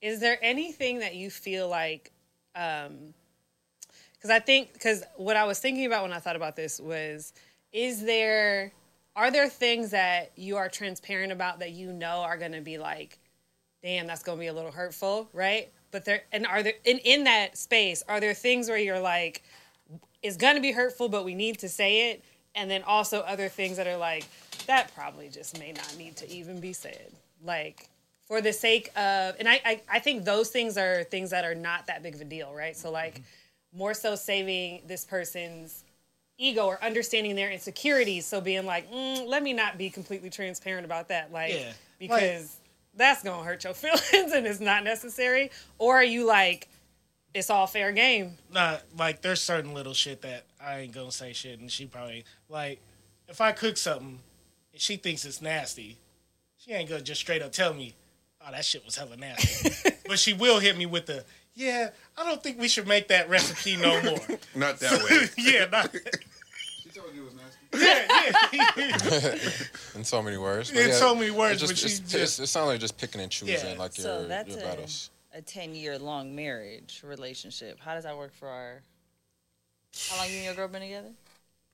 it. 0.00 0.06
Is 0.06 0.20
there 0.20 0.38
anything 0.42 1.00
that 1.00 1.16
you 1.16 1.30
feel 1.30 1.68
like, 1.68 2.12
um, 2.54 3.14
because 4.14 4.30
I 4.30 4.38
think, 4.38 4.72
because 4.72 5.02
what 5.16 5.36
I 5.36 5.44
was 5.44 5.58
thinking 5.58 5.86
about 5.86 6.02
when 6.02 6.12
I 6.12 6.18
thought 6.20 6.36
about 6.36 6.54
this 6.54 6.78
was, 6.78 7.32
is 7.72 8.04
there, 8.04 8.72
are 9.18 9.32
there 9.32 9.48
things 9.48 9.90
that 9.90 10.30
you 10.36 10.56
are 10.56 10.68
transparent 10.68 11.32
about 11.32 11.58
that 11.58 11.72
you 11.72 11.92
know 11.92 12.20
are 12.20 12.36
going 12.38 12.52
to 12.52 12.60
be 12.60 12.78
like, 12.78 13.18
damn, 13.82 14.06
that's 14.06 14.22
going 14.22 14.38
to 14.38 14.40
be 14.40 14.46
a 14.46 14.52
little 14.52 14.70
hurtful, 14.70 15.28
right? 15.32 15.72
But 15.90 16.04
there, 16.04 16.22
and 16.30 16.46
are 16.46 16.62
there, 16.62 16.74
in, 16.84 16.98
in 16.98 17.24
that 17.24 17.58
space, 17.58 18.04
are 18.08 18.20
there 18.20 18.32
things 18.32 18.68
where 18.68 18.78
you're 18.78 19.00
like, 19.00 19.42
it's 20.22 20.36
going 20.36 20.54
to 20.54 20.60
be 20.60 20.70
hurtful, 20.70 21.08
but 21.08 21.24
we 21.24 21.34
need 21.34 21.58
to 21.58 21.68
say 21.68 22.12
it? 22.12 22.24
And 22.54 22.70
then 22.70 22.84
also 22.84 23.18
other 23.22 23.48
things 23.48 23.76
that 23.76 23.88
are 23.88 23.96
like, 23.96 24.24
that 24.68 24.94
probably 24.94 25.28
just 25.28 25.58
may 25.58 25.72
not 25.72 25.96
need 25.98 26.16
to 26.18 26.30
even 26.30 26.60
be 26.60 26.72
said. 26.72 27.10
Like, 27.44 27.88
for 28.28 28.40
the 28.40 28.52
sake 28.52 28.88
of, 28.96 29.34
and 29.40 29.48
I, 29.48 29.60
I, 29.64 29.80
I 29.90 29.98
think 29.98 30.26
those 30.26 30.50
things 30.50 30.78
are 30.78 31.02
things 31.02 31.30
that 31.30 31.44
are 31.44 31.56
not 31.56 31.88
that 31.88 32.04
big 32.04 32.14
of 32.14 32.20
a 32.20 32.24
deal, 32.24 32.54
right? 32.54 32.76
So, 32.76 32.92
like, 32.92 33.14
mm-hmm. 33.14 33.78
more 33.78 33.94
so 33.94 34.14
saving 34.14 34.82
this 34.86 35.04
person's 35.04 35.82
ego 36.38 36.64
or 36.66 36.82
understanding 36.82 37.34
their 37.36 37.50
insecurities. 37.50 38.24
So, 38.26 38.40
being 38.40 38.64
like, 38.64 38.90
mm, 38.90 39.26
let 39.26 39.42
me 39.42 39.52
not 39.52 39.76
be 39.76 39.90
completely 39.90 40.30
transparent 40.30 40.84
about 40.84 41.08
that. 41.08 41.32
Like, 41.32 41.52
Yeah. 41.54 41.72
because 41.98 42.56
that's 42.94 43.22
going 43.22 43.38
to 43.40 43.44
hurt 43.44 43.64
your 43.64 43.74
feelings 43.74 44.32
and 44.32 44.46
it's 44.46 44.60
not 44.60 44.84
necessary. 44.84 45.50
Or 45.78 45.96
are 45.96 46.04
you 46.04 46.24
like, 46.26 46.68
it's 47.34 47.50
all 47.50 47.66
fair 47.66 47.92
game? 47.92 48.38
Not 48.52 48.82
like 48.96 49.20
there's 49.20 49.40
certain 49.40 49.74
little 49.74 49.94
shit 49.94 50.22
that 50.22 50.44
I 50.60 50.78
ain't 50.80 50.92
gonna 50.92 51.12
say 51.12 51.32
shit, 51.34 51.60
and 51.60 51.70
she 51.70 51.84
probably 51.86 52.24
like 52.48 52.80
if 53.28 53.40
I 53.42 53.52
cook 53.52 53.76
something 53.76 54.18
and 54.72 54.80
she 54.80 54.96
thinks 54.96 55.24
it's 55.26 55.42
nasty, 55.42 55.98
she 56.56 56.72
ain't 56.72 56.88
gonna 56.88 57.02
just 57.02 57.20
straight 57.20 57.42
up 57.42 57.52
tell 57.52 57.74
me, 57.74 57.94
"Oh, 58.40 58.50
that 58.50 58.64
shit 58.64 58.82
was 58.84 58.96
hella 58.96 59.16
nasty." 59.16 59.90
but 60.08 60.18
she 60.18 60.32
will 60.32 60.58
hit 60.58 60.76
me 60.78 60.86
with 60.86 61.04
the, 61.06 61.22
"Yeah, 61.58 61.90
I 62.16 62.24
don't 62.24 62.42
think 62.42 62.58
we 62.60 62.68
should 62.68 62.86
make 62.86 63.08
that 63.08 63.28
recipe 63.28 63.76
no 63.76 64.00
more." 64.10 64.18
Not 64.54 64.78
that 64.80 65.02
way. 65.10 65.28
yeah, 65.52 65.66
not, 65.66 65.92
She 66.82 66.88
told 66.90 67.14
you 67.14 67.22
it 67.22 67.24
was 67.24 67.34
nasty. 67.34 68.56
yeah, 68.56 69.38
yeah. 69.42 69.98
in 69.98 70.04
so 70.04 70.22
many 70.22 70.36
words. 70.36 70.70
In 70.70 70.92
so 70.92 71.14
many 71.14 71.30
words, 71.30 71.62
it 71.62 71.66
but 71.66 71.76
just, 71.76 71.96
she 71.96 72.02
it's, 72.02 72.12
just- 72.12 72.40
it 72.40 72.46
sounds 72.46 72.68
like 72.68 72.80
just 72.80 72.96
picking 72.96 73.20
and 73.20 73.30
choosing 73.30 73.72
Yeah. 73.74 73.78
like 73.78 73.92
So 73.94 74.20
your, 74.20 74.28
that's 74.28 74.48
your 74.50 74.60
a, 74.60 74.62
battles. 74.62 75.10
a 75.34 75.42
10 75.42 75.74
year 75.74 75.98
long 75.98 76.34
marriage 76.34 77.02
relationship. 77.04 77.78
How 77.80 77.94
does 77.94 78.04
that 78.04 78.16
work 78.16 78.32
for 78.34 78.48
our. 78.48 78.82
How 80.10 80.18
long 80.18 80.28
you 80.30 80.36
and 80.36 80.44
your 80.44 80.54
girl 80.54 80.68
been 80.68 80.82
together? 80.82 81.10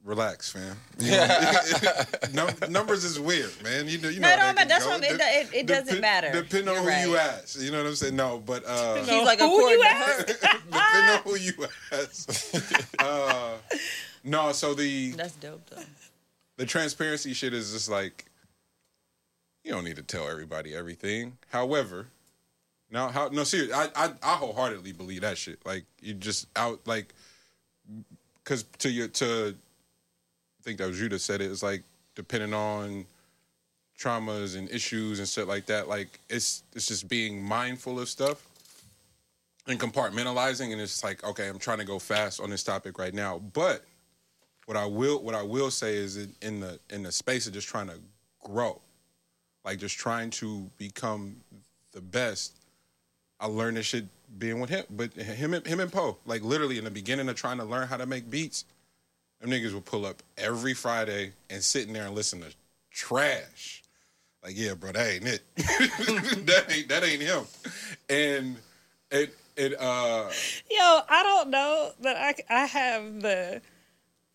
Relax, 0.05 0.51
fam. 0.53 0.77
You 0.99 1.11
know, 1.13 1.99
num- 2.33 2.71
numbers 2.73 3.05
is 3.05 3.19
weird, 3.19 3.51
man. 3.63 3.89
You 3.89 3.99
know, 3.99 4.09
you 4.09 4.21
know. 4.21 4.29
No, 4.29 4.37
how 4.37 4.53
no, 4.53 4.65
that's 4.67 4.85
what 4.85 4.95
I'm- 4.95 5.05
it 5.05 5.09
De- 5.13 5.17
do- 5.19 5.25
it- 5.25 5.61
it 5.63 5.67
doesn't 5.67 5.97
depen- 5.97 6.01
matter. 6.01 6.33
Depending 6.33 6.69
on 6.77 6.83
You're 6.85 6.93
who 6.93 7.11
you 7.11 7.17
ask, 7.17 7.61
you 7.61 7.71
know 7.71 7.79
what 7.83 7.87
I'm 7.89 7.95
saying. 7.97 8.17
No, 8.17 8.39
but 8.45 8.65
uh, 8.67 8.97
He's 8.97 9.09
like, 9.25 9.41
Who 9.41 9.47
according 9.47 9.79
you 9.79 9.85
ask? 9.85 10.19
her. 10.19 10.25
depending 10.71 11.11
on 11.11 11.23
who 11.25 11.37
you 11.37 11.53
ask. 11.93 12.85
uh, 12.99 13.53
no, 14.23 14.53
so 14.53 14.75
the 14.75 15.13
That's 15.13 15.33
dope 15.37 15.69
though. 15.71 15.83
the 16.57 16.67
transparency 16.67 17.33
shit 17.33 17.53
is 17.55 17.73
just 17.73 17.89
like 17.91 18.27
you 19.65 19.73
don't 19.73 19.85
need 19.85 19.97
to 19.97 20.03
tell 20.03 20.29
everybody 20.29 20.75
everything. 20.75 21.39
However, 21.49 22.07
now 22.91 23.09
how 23.09 23.29
no 23.29 23.45
seriously, 23.45 23.75
I 23.75 23.89
I, 23.97 24.11
I 24.23 24.35
wholeheartedly 24.37 24.93
believe 24.93 25.23
that 25.23 25.39
shit. 25.39 25.65
Like 25.65 25.85
you 26.03 26.13
just 26.15 26.47
out 26.57 26.81
like 26.87 27.15
because 28.43 28.65
to 28.79 28.91
your 28.91 29.09
to 29.09 29.55
I 29.59 29.64
think 30.65 30.79
that 30.79 30.89
was 30.89 31.01
you 31.01 31.09
that 31.11 31.21
said 31.21 31.41
it. 31.41 31.51
It's 31.51 31.63
like 31.63 31.83
depending 32.15 32.55
on 32.55 33.05
traumas 33.99 34.57
and 34.57 34.69
issues 34.71 35.19
and 35.19 35.29
shit 35.29 35.47
like 35.47 35.67
that. 35.67 35.89
Like 35.89 36.19
it's 36.29 36.63
it's 36.75 36.87
just 36.87 37.09
being 37.09 37.43
mindful 37.43 38.01
of 38.01 38.09
stuff 38.09 38.47
and 39.67 39.79
compartmentalizing. 39.79 40.73
And 40.73 40.81
it's 40.81 41.05
like 41.05 41.23
okay, 41.23 41.49
I'm 41.49 41.59
trying 41.59 41.79
to 41.79 41.85
go 41.85 41.99
fast 41.99 42.41
on 42.41 42.51
this 42.51 42.65
topic 42.65 42.99
right 42.99 43.15
now, 43.15 43.39
but 43.53 43.85
what 44.67 44.77
I 44.77 44.87
will 44.87 45.23
what 45.23 45.35
I 45.35 45.43
will 45.43 45.71
say 45.71 45.97
is 45.97 46.17
in, 46.17 46.33
in 46.41 46.61
the 46.61 46.79
in 46.91 47.03
the 47.03 47.13
space 47.13 47.47
of 47.47 47.53
just 47.53 47.69
trying 47.69 47.89
to 47.89 47.99
grow, 48.43 48.81
like 49.65 49.79
just 49.79 49.99
trying 49.99 50.31
to 50.31 50.71
become 50.79 51.37
the 51.93 52.01
best. 52.01 52.55
I 53.39 53.47
learned 53.47 53.77
this 53.77 53.87
shit 53.87 54.07
being 54.39 54.61
with 54.61 54.71
him, 54.71 54.85
but 54.91 55.13
him 55.13 55.53
and 55.53 55.67
him 55.67 55.81
and 55.81 55.93
Poe, 55.93 56.17
like 56.25 56.43
literally 56.43 56.79
in 56.79 56.85
the 56.85 56.91
beginning 56.91 57.29
of 57.29 57.37
trying 57.37 57.59
to 57.59 57.65
learn 57.65 57.87
how 57.87 57.99
to 57.99 58.07
make 58.07 58.31
beats, 58.31 58.65
them 59.45 59.53
niggas 59.53 59.73
would 59.75 59.85
pull 59.85 60.07
up 60.07 60.23
every 60.39 60.75
Friday 60.75 61.33
and 61.51 61.63
sit 61.63 61.87
in 61.87 61.93
there 61.93 62.07
and 62.07 62.15
listen 62.15 62.41
to 62.41 62.53
trash. 62.91 63.83
Like, 64.43 64.55
yeah, 64.57 64.75
bro, 64.75 64.93
that 64.93 65.07
ain't 65.15 65.27
it. 65.27 65.43
that 65.57 66.67
ain't 66.71 66.89
that 66.89 67.03
ain't 67.05 67.23
him. 67.23 67.45
And 68.11 68.57
it 69.11 69.35
it 69.57 69.81
uh 69.81 70.29
Yo, 70.71 71.01
I 71.09 71.23
don't 71.23 71.51
know 71.51 71.93
that 72.01 72.17
I, 72.17 72.35
I 72.63 72.67
have 72.67 73.23
the 73.23 73.63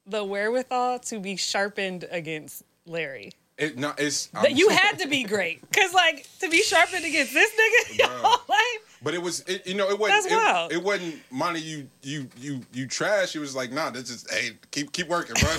the 0.07 0.23
wherewithal 0.23 0.99
to 0.99 1.19
be 1.19 1.35
sharpened 1.35 2.05
against 2.09 2.63
Larry. 2.87 3.33
it 3.59 3.77
no 3.77 3.93
it's 3.99 4.27
That 4.27 4.55
you 4.57 4.69
had 4.69 4.97
to 4.99 5.07
be 5.07 5.23
great, 5.23 5.61
cause 5.71 5.93
like 5.93 6.27
to 6.39 6.49
be 6.49 6.63
sharpened 6.63 7.05
against 7.05 7.33
this 7.33 7.51
nigga, 7.51 7.97
your 7.99 8.07
Bruh. 8.09 8.21
whole 8.21 8.45
life. 8.49 8.88
But 9.01 9.13
it 9.13 9.21
was, 9.21 9.41
it, 9.41 9.65
you 9.65 9.75
know, 9.75 9.89
it 9.89 9.97
wasn't. 9.97 10.23
That's 10.23 10.33
it, 10.33 10.35
wild. 10.35 10.71
It 10.71 10.83
wasn't 10.83 11.19
money. 11.31 11.59
You, 11.61 11.89
you, 12.01 12.27
you, 12.37 12.61
you 12.73 12.87
trash. 12.87 13.35
It 13.35 13.39
was 13.39 13.55
like, 13.55 13.71
nah, 13.71 13.89
this 13.91 14.09
is, 14.09 14.25
hey, 14.29 14.51
keep, 14.71 14.91
keep 14.91 15.07
working, 15.07 15.35
bro. 15.39 15.49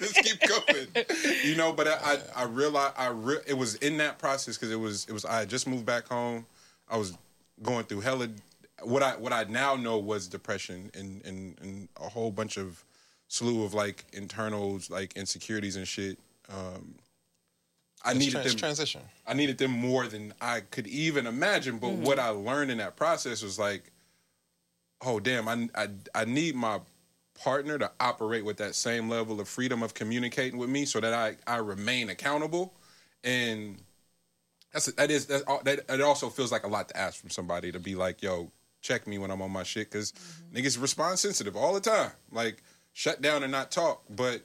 Let's 0.00 0.12
keep 0.12 0.38
going. 0.40 0.86
You 1.44 1.56
know, 1.56 1.72
but 1.72 1.88
I, 1.88 1.98
I, 2.02 2.18
I 2.36 2.44
realized, 2.44 2.94
I, 2.96 3.08
re- 3.08 3.40
it 3.46 3.54
was 3.54 3.76
in 3.76 3.96
that 3.98 4.18
process 4.18 4.56
because 4.56 4.70
it 4.70 4.78
was, 4.78 5.06
it 5.08 5.12
was. 5.12 5.24
I 5.24 5.40
had 5.40 5.48
just 5.48 5.66
moved 5.66 5.86
back 5.86 6.06
home. 6.06 6.44
I 6.88 6.96
was 6.98 7.16
going 7.62 7.84
through 7.84 8.00
hella. 8.00 8.28
What 8.82 9.02
I, 9.02 9.16
what 9.16 9.32
I 9.32 9.44
now 9.44 9.74
know 9.76 9.98
was 9.98 10.26
depression 10.26 10.90
and, 10.94 11.24
and, 11.24 11.56
and 11.62 11.88
a 12.00 12.08
whole 12.08 12.30
bunch 12.30 12.56
of 12.58 12.84
slew 13.28 13.64
of 13.64 13.72
like 13.72 14.04
internals, 14.12 14.90
like 14.90 15.16
insecurities 15.16 15.76
and 15.76 15.88
shit. 15.88 16.18
Um, 16.50 16.96
I 18.04 18.14
needed 18.14 18.32
tra- 18.32 18.40
it's 18.42 18.50
them. 18.52 18.58
transition. 18.58 19.00
I 19.26 19.34
needed 19.34 19.58
them 19.58 19.70
more 19.70 20.06
than 20.06 20.34
I 20.40 20.60
could 20.60 20.86
even 20.86 21.26
imagine. 21.26 21.78
But 21.78 21.92
what 21.92 22.18
mm-hmm. 22.18 22.48
I 22.48 22.52
learned 22.52 22.70
in 22.70 22.78
that 22.78 22.96
process 22.96 23.42
was 23.42 23.58
like, 23.58 23.92
oh 25.00 25.20
damn, 25.20 25.48
I, 25.48 25.68
I 25.74 25.88
I 26.14 26.24
need 26.24 26.54
my 26.54 26.80
partner 27.38 27.78
to 27.78 27.90
operate 27.98 28.44
with 28.44 28.58
that 28.58 28.74
same 28.74 29.08
level 29.08 29.40
of 29.40 29.48
freedom 29.48 29.82
of 29.82 29.94
communicating 29.94 30.58
with 30.58 30.68
me, 30.68 30.84
so 30.84 31.00
that 31.00 31.14
I 31.14 31.36
I 31.46 31.56
remain 31.56 32.10
accountable. 32.10 32.74
And 33.24 33.78
that's 34.72 34.86
that 34.86 35.10
is 35.10 35.26
that 35.26 35.44
that 35.64 35.80
it 35.88 36.00
also 36.00 36.28
feels 36.28 36.50
like 36.50 36.64
a 36.64 36.68
lot 36.68 36.88
to 36.88 36.96
ask 36.96 37.20
from 37.20 37.30
somebody 37.30 37.72
to 37.72 37.78
be 37.78 37.94
like, 37.94 38.22
yo, 38.22 38.50
check 38.80 39.06
me 39.06 39.18
when 39.18 39.30
I'm 39.30 39.42
on 39.42 39.50
my 39.50 39.62
shit, 39.62 39.90
because 39.90 40.12
mm-hmm. 40.12 40.56
niggas 40.56 40.80
respond 40.80 41.18
sensitive 41.18 41.56
all 41.56 41.74
the 41.74 41.80
time. 41.80 42.10
Like 42.30 42.62
shut 42.92 43.22
down 43.22 43.42
and 43.42 43.52
not 43.52 43.70
talk, 43.70 44.02
but 44.10 44.42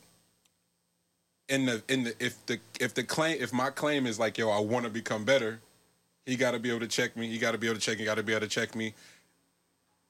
in 1.50 1.66
the 1.66 1.84
in 1.88 2.04
the 2.04 2.16
if 2.24 2.46
the 2.46 2.60
if 2.80 2.94
the 2.94 3.04
claim 3.04 3.38
if 3.40 3.54
my 3.54 3.70
claim 3.70 4.06
is 4.06 4.20
like 4.20 4.38
yo 4.38 4.50
I 4.50 4.60
want 4.60 4.86
to 4.86 4.92
become 4.92 5.24
better, 5.24 5.60
he 6.26 6.36
got 6.36 6.52
to 6.52 6.60
be 6.60 6.70
able 6.70 6.82
to 6.82 6.88
check 6.88 7.16
me. 7.16 7.28
He 7.28 7.38
got 7.38 7.52
to 7.52 7.58
be 7.58 7.68
able 7.68 7.80
to 7.80 7.82
check. 7.82 7.98
He 7.98 8.06
got 8.06 8.16
to 8.16 8.24
be 8.24 8.34
able 8.34 8.42
to 8.42 8.48
check 8.48 8.76
me. 8.76 8.94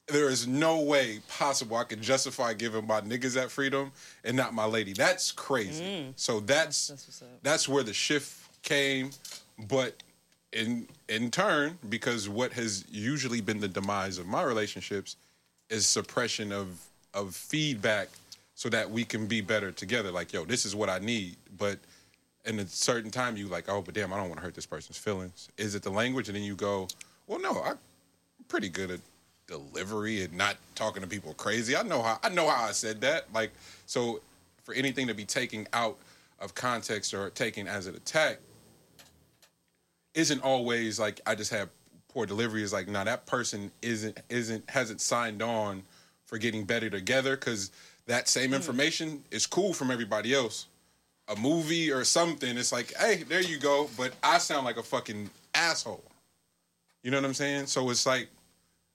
There 0.08 0.30
is 0.30 0.46
no 0.46 0.80
way 0.80 1.20
possible 1.28 1.76
I 1.76 1.84
could 1.84 2.00
justify 2.00 2.54
giving 2.54 2.86
my 2.86 3.02
niggas 3.02 3.34
that 3.34 3.50
freedom 3.50 3.92
and 4.24 4.36
not 4.36 4.54
my 4.54 4.64
lady. 4.64 4.94
That's 4.94 5.30
crazy. 5.32 5.84
Mm. 5.84 6.12
So 6.16 6.40
that's 6.40 6.88
That's 6.88 7.22
that's 7.42 7.68
where 7.68 7.82
the 7.82 7.92
shift 7.92 8.62
came, 8.62 9.10
but 9.68 10.02
in 10.52 10.88
in 11.08 11.30
turn 11.30 11.78
because 11.88 12.28
what 12.28 12.52
has 12.54 12.84
usually 12.90 13.40
been 13.40 13.60
the 13.60 13.68
demise 13.68 14.18
of 14.18 14.26
my 14.26 14.42
relationships 14.42 15.16
is 15.68 15.86
suppression 15.86 16.52
of 16.52 16.80
of 17.14 17.34
feedback 17.34 18.08
so 18.58 18.68
that 18.68 18.90
we 18.90 19.04
can 19.04 19.28
be 19.28 19.40
better 19.40 19.70
together. 19.70 20.10
Like 20.10 20.32
yo 20.32 20.44
this 20.44 20.66
is 20.66 20.74
what 20.74 20.90
i 20.90 20.98
need. 20.98 21.36
But 21.56 21.78
in 22.44 22.58
a 22.58 22.66
certain 22.66 23.08
time 23.08 23.36
you 23.36 23.46
like 23.46 23.68
oh 23.68 23.80
but 23.80 23.94
damn 23.94 24.12
i 24.12 24.16
don't 24.16 24.28
want 24.28 24.40
to 24.40 24.44
hurt 24.44 24.54
this 24.54 24.66
person's 24.66 24.98
feelings. 24.98 25.48
Is 25.56 25.76
it 25.76 25.84
the 25.84 25.90
language? 25.90 26.28
And 26.28 26.34
then 26.34 26.42
you 26.42 26.56
go 26.56 26.88
well 27.28 27.40
no 27.40 27.62
i'm 27.62 27.78
pretty 28.48 28.68
good 28.68 28.90
at 28.90 29.00
delivery 29.46 30.24
and 30.24 30.36
not 30.36 30.56
talking 30.74 31.02
to 31.02 31.08
people 31.08 31.34
crazy. 31.34 31.76
I 31.76 31.82
know 31.82 32.02
how 32.02 32.18
i 32.24 32.28
know 32.30 32.48
how 32.48 32.64
i 32.64 32.72
said 32.72 33.00
that. 33.02 33.32
Like 33.32 33.52
so 33.86 34.20
for 34.64 34.74
anything 34.74 35.06
to 35.06 35.14
be 35.14 35.24
taken 35.24 35.68
out 35.72 35.96
of 36.40 36.56
context 36.56 37.14
or 37.14 37.30
taken 37.30 37.68
as 37.68 37.86
an 37.86 37.94
attack 37.94 38.38
isn't 40.14 40.42
always 40.42 40.98
like 40.98 41.20
I 41.26 41.36
just 41.36 41.52
have 41.52 41.68
poor 42.08 42.26
delivery. 42.26 42.64
Is 42.64 42.72
like, 42.72 42.88
nah, 42.88 43.04
that 43.04 43.24
person 43.24 43.70
isn't 43.82 44.18
isn't 44.28 44.68
hasn't 44.68 45.00
signed 45.00 45.42
on 45.42 45.84
for 46.26 46.38
getting 46.38 46.64
better 46.64 46.90
together. 46.90 47.36
Because 47.36 47.70
that 48.08 48.28
same 48.28 48.48
hmm. 48.48 48.54
information 48.54 49.22
is 49.30 49.46
cool 49.46 49.72
from 49.72 49.90
everybody 49.90 50.34
else. 50.34 50.66
A 51.28 51.36
movie 51.36 51.92
or 51.92 52.04
something, 52.04 52.56
it's 52.56 52.72
like, 52.72 52.94
hey, 52.96 53.22
there 53.22 53.42
you 53.42 53.58
go. 53.58 53.88
But 53.96 54.14
I 54.22 54.38
sound 54.38 54.64
like 54.64 54.78
a 54.78 54.82
fucking 54.82 55.30
asshole. 55.54 56.02
You 57.02 57.10
know 57.10 57.18
what 57.18 57.26
I'm 57.26 57.34
saying? 57.34 57.66
So 57.66 57.90
it's 57.90 58.06
like, 58.06 58.28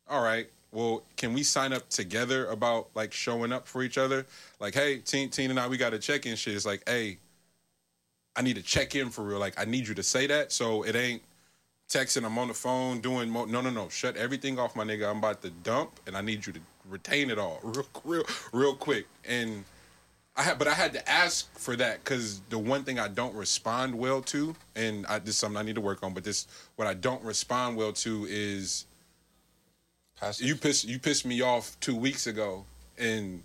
all 0.09 0.23
right, 0.23 0.47
well, 0.71 1.03
can 1.15 1.33
we 1.33 1.43
sign 1.43 1.71
up 1.73 1.87
together 1.89 2.47
about 2.47 2.87
like 2.95 3.13
showing 3.13 3.51
up 3.51 3.67
for 3.67 3.83
each 3.83 3.99
other? 3.99 4.25
Like, 4.59 4.73
hey, 4.73 4.97
Teen, 4.97 5.29
Teen 5.29 5.51
and 5.51 5.59
I, 5.59 5.67
we 5.67 5.77
got 5.77 5.91
to 5.91 5.99
check 5.99 6.25
in 6.25 6.35
shit. 6.35 6.55
It's 6.55 6.65
like, 6.65 6.81
hey, 6.89 7.17
I 8.35 8.41
need 8.41 8.55
to 8.55 8.63
check 8.63 8.95
in 8.95 9.11
for 9.11 9.21
real. 9.21 9.39
Like, 9.39 9.59
I 9.59 9.65
need 9.65 9.87
you 9.87 9.93
to 9.93 10.03
say 10.03 10.25
that. 10.25 10.51
So 10.51 10.81
it 10.83 10.95
ain't 10.95 11.21
texting, 11.89 12.25
I'm 12.25 12.37
on 12.37 12.47
the 12.47 12.53
phone 12.53 12.99
doing 12.99 13.29
mo- 13.29 13.45
no, 13.45 13.61
no, 13.61 13.69
no. 13.69 13.89
Shut 13.89 14.17
everything 14.17 14.59
off, 14.59 14.75
my 14.75 14.83
nigga. 14.83 15.09
I'm 15.09 15.17
about 15.17 15.41
to 15.43 15.49
dump, 15.49 15.99
and 16.07 16.17
I 16.17 16.21
need 16.21 16.45
you 16.45 16.53
to 16.53 16.59
retain 16.89 17.29
it 17.29 17.37
all 17.37 17.59
real, 17.63 17.85
real, 18.03 18.23
real 18.51 18.75
quick. 18.75 19.07
And 19.27 19.63
I 20.35 20.43
had, 20.43 20.57
but 20.57 20.67
I 20.67 20.73
had 20.73 20.93
to 20.93 21.09
ask 21.09 21.55
for 21.57 21.75
that 21.75 22.03
because 22.03 22.41
the 22.49 22.57
one 22.57 22.83
thing 22.83 22.99
I 22.99 23.07
don't 23.07 23.35
respond 23.35 23.95
well 23.95 24.21
to, 24.23 24.55
and 24.75 25.05
I, 25.05 25.19
this 25.19 25.29
is 25.29 25.37
something 25.37 25.57
I 25.57 25.63
need 25.63 25.75
to 25.75 25.81
work 25.81 26.01
on. 26.03 26.13
But 26.13 26.23
this, 26.23 26.47
what 26.75 26.87
I 26.87 26.95
don't 26.95 27.23
respond 27.23 27.77
well 27.77 27.93
to 27.93 28.25
is 28.29 28.85
you 30.37 30.55
piss 30.55 30.85
you 30.85 30.99
pissed 30.99 31.25
me 31.25 31.41
off 31.41 31.77
two 31.79 31.95
weeks 31.95 32.27
ago, 32.27 32.65
and 32.97 33.43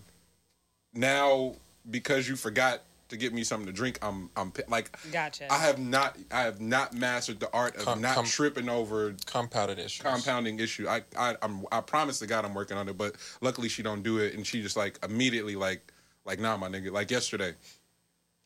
now 0.95 1.55
because 1.91 2.29
you 2.29 2.37
forgot 2.37 2.83
to 3.09 3.17
get 3.17 3.33
me 3.33 3.43
something 3.43 3.67
to 3.67 3.73
drink, 3.73 3.99
I'm 4.03 4.31
I'm 4.37 4.53
like 4.69 4.97
Gotcha. 5.13 5.51
I 5.53 5.59
have 5.59 5.79
not 5.79 6.17
I 6.31 6.43
have 6.43 6.61
not 6.61 6.93
mastered 6.95 7.41
the 7.41 7.51
art 7.53 7.77
of 7.77 7.85
Com- 7.85 8.01
not 8.01 8.15
com- 8.15 8.25
tripping 8.27 8.69
over 8.69 9.15
compounded 9.27 9.79
issues. 9.79 10.03
compounding 10.03 10.59
issue. 10.61 10.89
I 10.89 11.03
I 11.19 11.37
I'm, 11.43 11.65
I 11.73 11.81
promise 11.81 12.19
to 12.21 12.27
God 12.27 12.45
I'm 12.45 12.55
working 12.55 12.77
on 12.77 12.89
it, 12.89 12.99
but 12.99 13.17
luckily 13.41 13.69
she 13.69 13.83
don't 13.83 14.03
do 14.03 14.19
it, 14.19 14.35
and 14.35 14.47
she 14.47 14.63
just 14.63 14.77
like 14.77 14.99
immediately 15.05 15.57
like 15.57 15.93
like 16.25 16.39
nah 16.39 16.57
my 16.57 16.69
nigga. 16.69 16.93
Like 16.93 17.11
yesterday, 17.11 17.55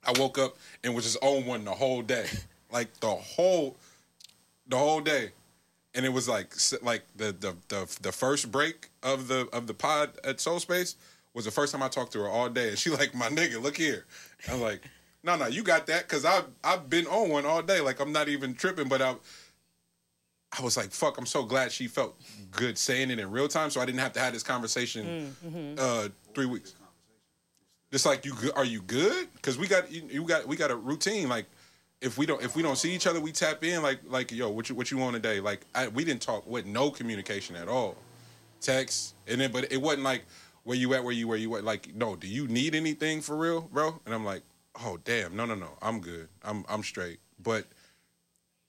I 0.05 0.13
woke 0.19 0.39
up 0.39 0.57
and 0.85 0.95
was 0.95 1.05
just 1.05 1.19
on 1.23 1.45
one 1.47 1.65
the 1.65 1.73
whole 1.73 2.03
day, 2.03 2.27
like 2.73 2.99
the 3.01 3.11
whole 3.11 3.77
the 4.69 4.79
whole 4.79 5.01
day, 5.01 5.33
and 5.95 6.07
it 6.07 6.13
was 6.13 6.29
like 6.29 6.55
like 6.83 7.03
the 7.17 7.33
the 7.33 7.57
the 7.69 7.97
the 8.01 8.13
first 8.13 8.53
break 8.53 8.91
of 9.03 9.27
the 9.29 9.49
of 9.53 9.67
the 9.67 9.75
pod 9.75 10.13
at 10.23 10.41
Soul 10.41 10.61
Space 10.61 10.95
was 11.35 11.47
the 11.47 11.51
first 11.51 11.73
time 11.73 11.83
I 11.83 11.89
talked 11.89 12.13
to 12.13 12.21
her 12.21 12.29
all 12.29 12.49
day, 12.49 12.69
and 12.69 12.79
she 12.79 12.91
like 12.91 13.15
my 13.15 13.29
nigga, 13.29 13.61
look 13.61 13.77
here. 13.77 14.05
I'm 14.51 14.61
like. 14.61 14.83
No, 15.25 15.37
no, 15.37 15.47
you 15.47 15.63
got 15.63 15.87
that 15.87 16.09
because 16.09 16.25
I've 16.25 16.47
I've 16.65 16.91
been 16.91 17.07
on 17.07 17.29
one 17.29 17.47
all 17.47 17.63
day. 17.63 17.81
Like 17.81 18.01
I'm 18.01 18.11
not 18.11 18.29
even 18.29 18.55
tripping, 18.55 18.89
but 18.89 19.01
I 19.01 19.15
I 20.59 20.63
was 20.63 20.77
like, 20.77 20.91
fuck, 20.91 21.17
I'm 21.17 21.27
so 21.27 21.45
glad 21.45 21.73
she 21.73 21.87
felt 21.87 22.21
good 22.51 22.77
saying 22.77 23.11
it 23.11 23.19
in 23.19 23.31
real 23.31 23.49
time, 23.49 23.71
so 23.71 23.81
I 23.81 23.87
didn't 23.87 24.01
have 24.01 24.13
to 24.15 24.21
have 24.21 24.33
this 24.33 24.43
conversation 24.43 25.35
uh, 25.79 26.09
three 26.35 26.47
weeks. 26.47 26.75
Just 27.91 28.05
like 28.05 28.25
you, 28.25 28.35
are 28.57 28.65
you 28.65 28.83
good? 28.83 29.29
Because 29.35 29.59
we 29.59 29.67
got 29.67 29.93
you, 29.93 30.03
you 30.11 30.25
got 30.25 30.47
we 30.47 30.57
got 30.57 30.71
a 30.71 30.77
routine. 30.77 31.29
Like 31.29 31.47
if 32.01 32.19
we 32.19 32.27
don't 32.27 32.43
if 32.43 32.57
we 32.57 32.63
don't 32.63 32.77
see 32.77 32.93
each 32.93 33.07
other, 33.07 33.21
we 33.21 33.33
tap 33.33 33.63
in. 33.65 33.83
Like 33.83 34.01
like 34.09 34.33
yo, 34.33 34.51
what 34.51 34.69
you 34.69 34.75
what 34.75 34.91
you 34.91 34.99
want 34.99 35.15
today? 35.15 35.41
Like 35.41 35.65
I, 35.75 35.89
we 35.89 36.05
didn't 36.05 36.23
talk 36.23 36.47
with 36.47 36.67
no 36.67 36.91
communication 36.91 37.55
at 37.55 37.69
all, 37.69 37.97
text, 38.61 39.15
and 39.29 39.41
then 39.41 39.53
but 39.53 39.71
it 39.71 39.81
wasn't 39.81 40.03
like 40.03 40.25
where 40.65 40.77
you 40.77 40.95
at? 40.95 41.03
Where 41.05 41.13
you 41.13 41.29
where 41.29 41.39
you 41.39 41.55
at? 41.57 41.65
Like, 41.65 41.95
no, 41.95 42.17
do 42.17 42.27
you 42.27 42.47
need 42.49 42.75
anything 42.75 43.21
for 43.21 43.37
real, 43.37 43.63
bro? 43.73 44.01
And 44.07 44.15
I'm 44.15 44.25
like, 44.25 44.43
oh 44.85 44.99
damn, 45.05 45.37
no, 45.37 45.45
no, 45.47 45.55
no, 45.55 45.77
I'm 45.81 46.01
good. 46.01 46.29
I'm 46.45 46.65
I'm 46.69 46.83
straight. 46.83 47.19
But 47.43 47.67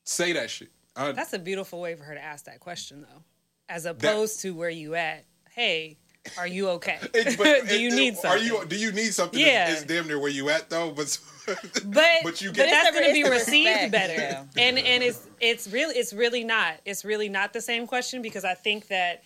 say 0.03 0.33
that 0.33 0.49
shit. 0.49 0.69
I, 0.95 1.11
That's 1.11 1.33
a 1.33 1.39
beautiful 1.39 1.81
way 1.81 1.95
for 1.95 2.03
her 2.03 2.13
to 2.13 2.23
ask 2.23 2.45
that 2.45 2.59
question, 2.59 3.01
though, 3.01 3.23
as 3.69 3.85
opposed 3.85 4.41
to 4.41 4.51
where 4.53 4.69
you 4.69 4.93
at. 4.95 5.25
Hey, 5.49 5.97
are 6.37 6.47
you 6.47 6.69
okay? 6.69 6.99
It- 7.13 7.37
but 7.37 7.67
do 7.69 7.79
you 7.79 7.89
it- 7.89 7.95
need 7.95 8.13
Are 8.13 8.37
something? 8.37 8.45
you? 8.45 8.65
Do 8.67 8.75
you 8.75 8.91
need 8.91 9.13
something? 9.13 9.39
Yeah. 9.39 9.71
It's, 9.71 9.81
it's 9.81 9.91
damn 9.91 10.07
near 10.07 10.19
where 10.19 10.29
you 10.31 10.49
at 10.49 10.69
though. 10.69 10.91
But 10.91 11.17
but 11.85 12.03
but 12.23 12.41
you 12.41 12.49
but 12.49 12.55
get 12.55 12.69
that's 12.69 12.89
It's 12.89 12.99
going 12.99 13.07
to 13.09 13.13
be 13.13 13.29
received 13.29 13.91
better 13.91 14.13
yeah. 14.13 14.45
and 14.57 14.77
and 14.79 15.03
it's 15.03 15.27
it's 15.41 15.67
really 15.67 15.93
it's 15.95 16.13
really 16.13 16.45
not 16.45 16.75
it's 16.85 17.03
really 17.03 17.27
not 17.27 17.51
the 17.51 17.59
same 17.59 17.85
question 17.85 18.21
because 18.21 18.45
i 18.45 18.53
think 18.53 18.87
that 18.87 19.23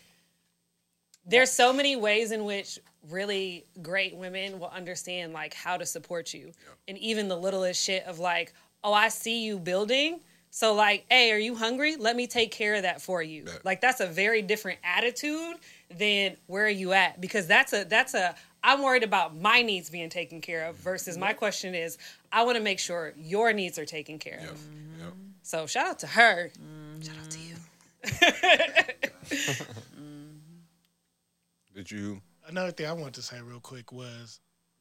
there's 1.27 1.51
so 1.51 1.71
many 1.73 1.95
ways 1.95 2.31
in 2.31 2.45
which 2.45 2.79
really 3.09 3.65
great 3.81 4.15
women 4.15 4.59
will 4.59 4.69
understand 4.69 5.33
like 5.33 5.53
how 5.53 5.77
to 5.77 5.85
support 5.85 6.33
you. 6.33 6.51
And 6.87 6.97
even 6.97 7.27
the 7.27 7.37
littlest 7.37 7.83
shit 7.83 8.03
of 8.05 8.19
like 8.19 8.53
oh 8.83 8.93
i 8.93 9.09
see 9.09 9.43
you 9.45 9.59
building. 9.59 10.19
So 10.49 10.73
like 10.73 11.05
hey 11.09 11.31
are 11.31 11.37
you 11.37 11.55
hungry? 11.55 11.95
Let 11.97 12.15
me 12.15 12.27
take 12.27 12.51
care 12.51 12.75
of 12.75 12.83
that 12.83 13.01
for 13.01 13.21
you. 13.21 13.43
Yeah. 13.45 13.53
like 13.63 13.81
that's 13.81 13.99
a 13.99 14.07
very 14.07 14.41
different 14.41 14.79
attitude 14.83 15.55
than 15.89 16.35
where 16.47 16.65
are 16.65 16.69
you 16.69 16.93
at 16.93 17.21
because 17.21 17.47
that's 17.47 17.71
a 17.71 17.85
that's 17.85 18.13
a 18.13 18.35
i'm 18.61 18.81
worried 18.83 19.03
about 19.03 19.33
my 19.37 19.61
needs 19.61 19.89
being 19.89 20.09
taken 20.09 20.41
care 20.41 20.65
of 20.67 20.75
versus 20.75 21.17
my 21.17 21.31
question 21.31 21.73
is 21.73 21.97
i 22.33 22.43
want 22.43 22.57
to 22.57 22.63
make 22.63 22.77
sure 22.79 23.13
your 23.17 23.53
needs 23.53 23.79
are 23.79 23.85
taken 23.85 24.19
care 24.19 24.39
Yep, 24.41 24.51
of. 24.51 24.61
Yep. 24.99 25.13
so 25.43 25.65
shout 25.65 25.87
out 25.87 25.99
to 25.99 26.07
her. 26.07 26.51
Mm-hmm. 26.59 27.01
Shout 27.03 27.15
out 27.23 27.31
to 27.31 27.39
you 27.39 27.55
Did 31.77 31.91
you? 31.91 32.21
Another 32.47 32.71
thing 32.71 32.87
I 32.87 32.91
wanted 32.93 33.13
to 33.13 33.21
say 33.21 33.39
real 33.39 33.59
quick 33.59 33.91
was 33.91 34.39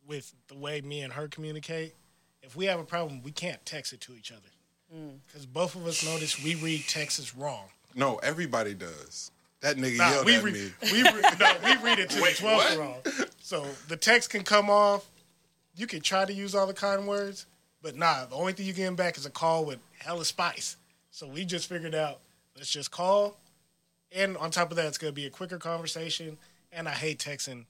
with 0.08 0.32
the 0.48 0.54
way 0.56 0.80
me 0.80 1.02
and 1.02 1.12
her 1.12 1.28
communicate, 1.28 1.94
if 2.42 2.56
we 2.56 2.64
have 2.64 2.80
a 2.80 2.84
problem, 2.84 3.22
we 3.22 3.32
can't 3.32 3.64
text 3.66 3.92
it 3.92 4.00
to 4.00 4.14
each 4.14 4.32
other. 4.32 4.48
Mm. 4.96 5.18
Because 5.26 5.44
both 5.44 5.74
of 5.74 5.86
us 5.86 6.02
notice 6.02 6.42
we 6.42 6.54
read 6.54 6.84
texts 6.88 7.36
wrong. 7.36 7.64
No, 7.94 8.16
everybody 8.22 8.72
does. 8.72 9.30
That 9.60 9.76
nigga 9.76 9.98
Nah, 9.98 10.10
yelled 10.10 10.26
we, 10.26 10.36
at 10.36 10.42
re- 10.42 10.52
me. 10.52 10.70
we, 10.90 11.02
re- 11.02 11.22
no, 11.40 11.52
we 11.64 11.76
read 11.82 11.98
it 11.98 12.08
to 12.10 12.22
Wait, 12.22 12.38
the 12.38 12.44
12th 12.44 12.54
what? 12.56 12.78
wrong. 12.78 13.26
So 13.42 13.66
the 13.88 13.96
text 13.98 14.30
can 14.30 14.42
come 14.42 14.70
off. 14.70 15.06
You 15.76 15.86
can 15.86 16.00
try 16.00 16.24
to 16.24 16.32
use 16.32 16.54
all 16.54 16.66
the 16.66 16.72
kind 16.72 17.06
words, 17.06 17.44
but 17.82 17.94
nah, 17.94 18.24
the 18.24 18.36
only 18.36 18.54
thing 18.54 18.64
you're 18.64 18.74
getting 18.74 18.96
back 18.96 19.18
is 19.18 19.26
a 19.26 19.30
call 19.30 19.66
with 19.66 19.80
hella 19.98 20.24
spice. 20.24 20.76
So 21.10 21.26
we 21.26 21.44
just 21.44 21.68
figured 21.68 21.94
out, 21.94 22.20
let's 22.56 22.70
just 22.70 22.90
call. 22.90 23.36
And 24.12 24.38
on 24.38 24.50
top 24.50 24.70
of 24.70 24.76
that, 24.78 24.86
it's 24.86 24.96
going 24.96 25.12
to 25.12 25.14
be 25.14 25.26
a 25.26 25.30
quicker 25.30 25.58
conversation. 25.58 26.38
And 26.76 26.88
I 26.88 26.92
hate 26.92 27.18
texting. 27.18 27.64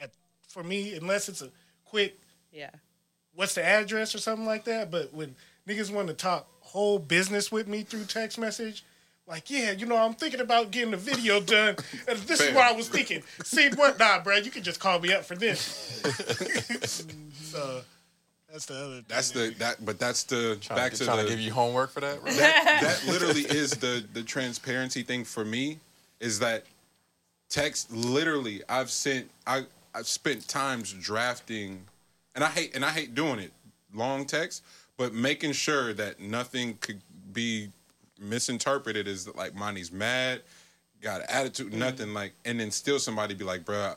At, 0.00 0.10
for 0.46 0.62
me, 0.62 0.94
unless 0.94 1.30
it's 1.30 1.40
a 1.40 1.48
quick, 1.84 2.18
yeah 2.52 2.70
what's 3.34 3.54
the 3.54 3.64
address 3.64 4.14
or 4.14 4.18
something 4.18 4.46
like 4.46 4.64
that. 4.64 4.90
But 4.90 5.12
when 5.12 5.34
niggas 5.68 5.92
want 5.92 6.08
to 6.08 6.14
talk 6.14 6.46
whole 6.60 6.98
business 6.98 7.50
with 7.50 7.68
me 7.68 7.82
through 7.82 8.04
text 8.04 8.38
message, 8.38 8.84
like, 9.26 9.50
yeah, 9.50 9.70
you 9.70 9.86
know, 9.86 9.96
I'm 9.96 10.14
thinking 10.14 10.40
about 10.40 10.70
getting 10.72 10.94
a 10.94 10.96
video 10.98 11.40
done. 11.40 11.76
And 12.08 12.18
this 12.20 12.40
is 12.40 12.54
what 12.54 12.64
I 12.64 12.72
was 12.72 12.88
thinking. 12.88 13.22
See 13.44 13.68
what? 13.70 13.98
Nah, 13.98 14.20
bro, 14.22 14.36
you 14.36 14.50
can 14.50 14.62
just 14.62 14.80
call 14.80 14.98
me 14.98 15.12
up 15.12 15.24
for 15.24 15.36
this. 15.36 15.60
so 17.34 17.82
that's 18.50 18.66
the 18.66 18.74
other. 18.74 19.02
That's 19.06 19.30
thing 19.30 19.50
the 19.50 19.58
that, 19.58 19.84
but 19.84 20.00
that's 20.00 20.24
the 20.24 20.58
Trying, 20.60 20.76
back 20.76 20.92
to, 20.92 20.98
to 20.98 21.04
trying 21.04 21.18
the 21.18 21.22
to 21.24 21.28
give 21.28 21.40
you 21.40 21.52
homework 21.52 21.90
for 21.90 22.00
that. 22.00 22.20
Bro? 22.20 22.32
that, 22.32 22.80
that 22.82 23.06
literally 23.12 23.42
is 23.42 23.70
the 23.72 24.04
the 24.12 24.22
transparency 24.24 25.02
thing 25.02 25.24
for 25.24 25.44
me 25.44 25.78
is 26.18 26.40
that 26.40 26.64
text 27.52 27.92
literally 27.92 28.62
I've 28.68 28.90
sent 28.90 29.30
I 29.46 29.64
I've 29.94 30.08
spent 30.08 30.48
times 30.48 30.92
drafting 30.92 31.84
and 32.34 32.42
I 32.42 32.48
hate 32.48 32.74
and 32.74 32.84
I 32.84 32.90
hate 32.90 33.14
doing 33.14 33.38
it 33.38 33.52
long 33.94 34.24
text 34.24 34.64
but 34.96 35.12
making 35.14 35.52
sure 35.52 35.92
that 35.92 36.18
nothing 36.18 36.78
could 36.80 37.00
be 37.32 37.68
misinterpreted 38.18 39.06
as 39.06 39.32
like 39.36 39.54
Monty's 39.54 39.92
mad 39.92 40.40
got 41.00 41.20
an 41.20 41.26
attitude 41.28 41.72
nothing 41.72 42.14
like 42.14 42.32
and 42.44 42.58
then 42.58 42.70
still 42.70 42.98
somebody 42.98 43.34
be 43.34 43.44
like 43.44 43.64
bruh 43.64 43.96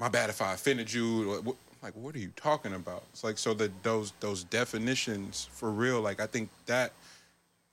my 0.00 0.08
bad 0.08 0.30
if 0.30 0.42
I 0.42 0.54
offended 0.54 0.92
you. 0.92 1.56
Like, 1.82 1.94
what 1.94 2.14
are 2.14 2.18
you 2.18 2.32
talking 2.34 2.74
about? 2.74 3.04
It's 3.12 3.22
like 3.22 3.38
so 3.38 3.54
that 3.54 3.70
those 3.82 4.12
those 4.20 4.42
definitions 4.44 5.48
for 5.52 5.70
real. 5.70 6.00
Like, 6.00 6.20
I 6.20 6.26
think 6.26 6.48
that 6.66 6.92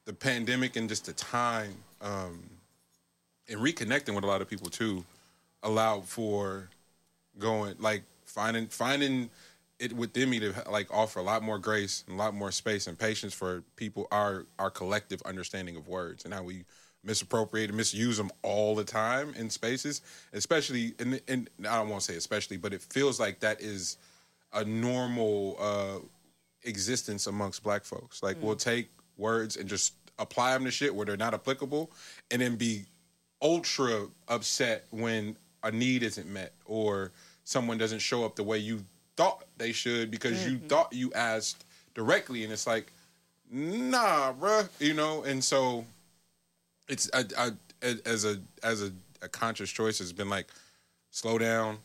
the 0.05 0.13
pandemic 0.13 0.75
and 0.75 0.87
just 0.87 1.05
the 1.05 1.13
time 1.13 1.73
um, 2.01 2.39
and 3.49 3.59
reconnecting 3.59 4.15
with 4.15 4.23
a 4.23 4.27
lot 4.27 4.41
of 4.41 4.49
people 4.49 4.69
too 4.69 5.03
allowed 5.63 6.05
for 6.05 6.69
going 7.39 7.75
like 7.79 8.03
finding 8.25 8.67
finding 8.67 9.29
it 9.79 9.93
within 9.93 10.29
me 10.29 10.39
to 10.39 10.53
like 10.69 10.87
offer 10.91 11.19
a 11.19 11.23
lot 11.23 11.43
more 11.43 11.59
grace 11.59 12.03
and 12.07 12.15
a 12.15 12.17
lot 12.17 12.33
more 12.33 12.51
space 12.51 12.87
and 12.87 12.97
patience 12.97 13.33
for 13.33 13.63
people 13.75 14.07
our 14.11 14.45
our 14.59 14.69
collective 14.69 15.21
understanding 15.23 15.75
of 15.75 15.87
words 15.87 16.25
and 16.25 16.33
how 16.33 16.43
we 16.43 16.63
misappropriate 17.03 17.69
and 17.69 17.77
misuse 17.77 18.17
them 18.17 18.29
all 18.41 18.75
the 18.75 18.83
time 18.83 19.33
in 19.35 19.49
spaces 19.49 20.01
especially 20.33 20.93
and 20.99 21.21
and 21.27 21.49
I 21.61 21.77
don't 21.77 21.89
want 21.89 22.03
to 22.03 22.11
say 22.11 22.17
especially 22.17 22.57
but 22.57 22.73
it 22.73 22.81
feels 22.81 23.19
like 23.19 23.39
that 23.41 23.61
is 23.61 23.97
a 24.53 24.63
normal 24.63 25.57
uh 25.59 25.99
existence 26.63 27.27
amongst 27.27 27.63
black 27.63 27.83
folks. 27.83 28.21
Like 28.21 28.37
we'll 28.41 28.55
take 28.55 28.89
words 29.17 29.57
and 29.57 29.67
just 29.67 29.93
apply 30.19 30.53
them 30.53 30.65
to 30.65 30.71
shit 30.71 30.93
where 30.93 31.05
they're 31.05 31.17
not 31.17 31.33
applicable 31.33 31.91
and 32.31 32.41
then 32.41 32.55
be 32.55 32.85
ultra 33.41 34.07
upset 34.27 34.85
when 34.91 35.35
a 35.63 35.71
need 35.71 36.03
isn't 36.03 36.27
met 36.27 36.53
or 36.65 37.11
someone 37.43 37.77
doesn't 37.77 37.99
show 37.99 38.25
up 38.25 38.35
the 38.35 38.43
way 38.43 38.57
you 38.57 38.83
thought 39.15 39.43
they 39.57 39.71
should 39.71 40.11
because 40.11 40.45
you 40.45 40.57
mm-hmm. 40.57 40.67
thought 40.67 40.93
you 40.93 41.11
asked 41.13 41.65
directly 41.93 42.43
and 42.43 42.53
it's 42.53 42.67
like 42.67 42.91
nah 43.51 44.33
bruh 44.33 44.67
you 44.79 44.93
know? 44.93 45.23
And 45.23 45.43
so 45.43 45.85
it's 46.87 47.09
I, 47.13 47.25
I 47.37 47.51
as 48.05 48.25
a 48.25 48.39
as 48.63 48.81
a, 48.81 48.91
a 49.21 49.27
conscious 49.27 49.69
choice 49.69 49.99
has 49.99 50.13
been 50.13 50.29
like 50.29 50.47
slow 51.11 51.37
down 51.37 51.77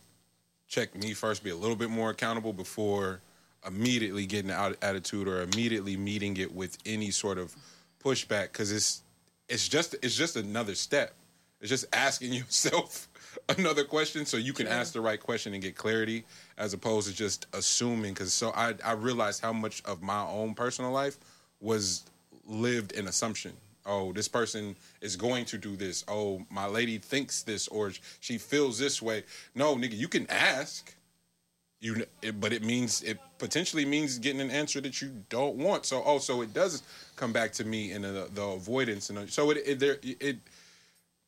check 0.68 0.94
me 0.94 1.12
first 1.12 1.44
be 1.44 1.50
a 1.50 1.56
little 1.56 1.76
bit 1.76 1.90
more 1.90 2.10
accountable 2.10 2.52
before 2.52 3.20
immediately 3.66 4.26
getting 4.26 4.50
out 4.50 4.76
attitude 4.82 5.28
or 5.28 5.42
immediately 5.42 5.96
meeting 5.96 6.36
it 6.36 6.52
with 6.52 6.76
any 6.84 7.10
sort 7.10 7.38
of 7.38 7.54
pushback 8.02 8.44
because 8.44 8.72
it's 8.72 9.02
it's 9.48 9.68
just 9.68 9.94
it's 10.02 10.14
just 10.14 10.36
another 10.36 10.74
step 10.74 11.14
it's 11.62 11.70
just 11.70 11.86
asking 11.94 12.32
yourself 12.34 13.08
another 13.48 13.84
question 13.84 14.26
so 14.26 14.36
you 14.36 14.52
can 14.52 14.66
ask 14.66 14.92
the 14.92 15.00
right 15.00 15.20
question 15.20 15.54
and 15.54 15.62
get 15.62 15.76
clarity 15.76 16.24
as 16.58 16.74
opposed 16.74 17.08
to 17.08 17.14
just 17.14 17.46
assuming 17.54 18.12
because 18.12 18.34
so 18.34 18.50
I, 18.54 18.74
I 18.84 18.92
realized 18.92 19.40
how 19.40 19.52
much 19.52 19.82
of 19.84 20.02
my 20.02 20.22
own 20.22 20.54
personal 20.54 20.90
life 20.90 21.16
was 21.60 22.02
lived 22.46 22.92
in 22.92 23.08
assumption. 23.08 23.52
Oh 23.86 24.12
this 24.12 24.28
person 24.28 24.76
is 25.00 25.16
going 25.16 25.44
to 25.46 25.58
do 25.58 25.76
this. 25.76 26.04
Oh 26.08 26.42
my 26.50 26.66
lady 26.66 26.98
thinks 26.98 27.42
this 27.42 27.68
or 27.68 27.92
she 28.20 28.38
feels 28.38 28.78
this 28.78 29.00
way. 29.00 29.24
No 29.54 29.76
nigga 29.76 29.96
you 29.96 30.08
can 30.08 30.28
ask. 30.30 30.94
You 31.80 32.04
it, 32.20 32.40
but 32.40 32.52
it 32.52 32.62
means 32.62 33.02
it 33.02 33.18
potentially 33.38 33.84
means 33.84 34.18
getting 34.18 34.40
an 34.40 34.50
answer 34.50 34.80
that 34.82 35.02
you 35.02 35.10
don't 35.30 35.56
want. 35.56 35.86
So 35.86 36.02
oh 36.04 36.18
so 36.18 36.42
it 36.42 36.52
does 36.52 36.82
come 37.16 37.32
back 37.32 37.52
to 37.54 37.64
me 37.64 37.92
in 37.92 38.02
the, 38.02 38.28
the 38.32 38.42
avoidance 38.42 39.10
and 39.10 39.28
so 39.30 39.50
it, 39.50 39.62
it 39.66 39.78
there 39.80 39.98
it 40.02 40.38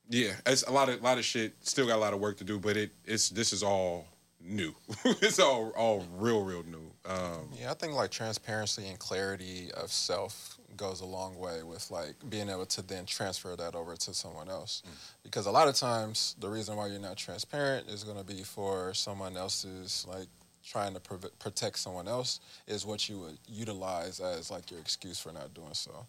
yeah 0.08 0.32
it's 0.46 0.62
a 0.64 0.70
lot 0.70 0.88
of 0.88 1.00
lot 1.02 1.18
of 1.18 1.24
shit 1.24 1.54
still 1.60 1.86
got 1.86 1.96
a 1.96 2.00
lot 2.00 2.12
of 2.12 2.20
work 2.20 2.36
to 2.36 2.44
do 2.44 2.58
but 2.58 2.76
it 2.76 2.90
it's 3.04 3.28
this 3.30 3.52
is 3.52 3.62
all 3.62 4.06
new 4.40 4.74
it's 5.04 5.38
all 5.38 5.70
all 5.76 6.06
real 6.18 6.42
real 6.42 6.62
new 6.64 6.90
um 7.06 7.48
Yeah, 7.58 7.70
I 7.70 7.74
think 7.74 7.94
like 7.94 8.10
transparency 8.10 8.86
and 8.86 8.98
clarity 8.98 9.70
of 9.72 9.90
self 9.90 10.58
goes 10.76 11.00
a 11.00 11.06
long 11.06 11.38
way 11.38 11.62
with 11.62 11.90
like 11.90 12.14
being 12.28 12.48
able 12.48 12.66
to 12.66 12.82
then 12.82 13.06
transfer 13.06 13.54
that 13.56 13.74
over 13.74 13.94
to 13.94 14.14
someone 14.14 14.48
else. 14.48 14.82
Because 15.22 15.46
a 15.46 15.50
lot 15.50 15.68
of 15.68 15.74
times 15.76 16.34
the 16.40 16.48
reason 16.48 16.76
why 16.76 16.88
you're 16.88 16.98
not 16.98 17.16
transparent 17.16 17.88
is 17.88 18.04
going 18.04 18.18
to 18.18 18.24
be 18.24 18.42
for 18.42 18.92
someone 18.94 19.36
else's 19.36 20.04
like 20.08 20.26
trying 20.66 20.94
to 20.94 21.00
prov- 21.00 21.38
protect 21.38 21.78
someone 21.78 22.08
else 22.08 22.40
is 22.66 22.84
what 22.86 23.08
you 23.08 23.20
would 23.20 23.38
utilize 23.46 24.18
as 24.18 24.50
like 24.50 24.70
your 24.70 24.80
excuse 24.80 25.18
for 25.18 25.32
not 25.32 25.52
doing 25.54 25.74
so. 25.74 26.06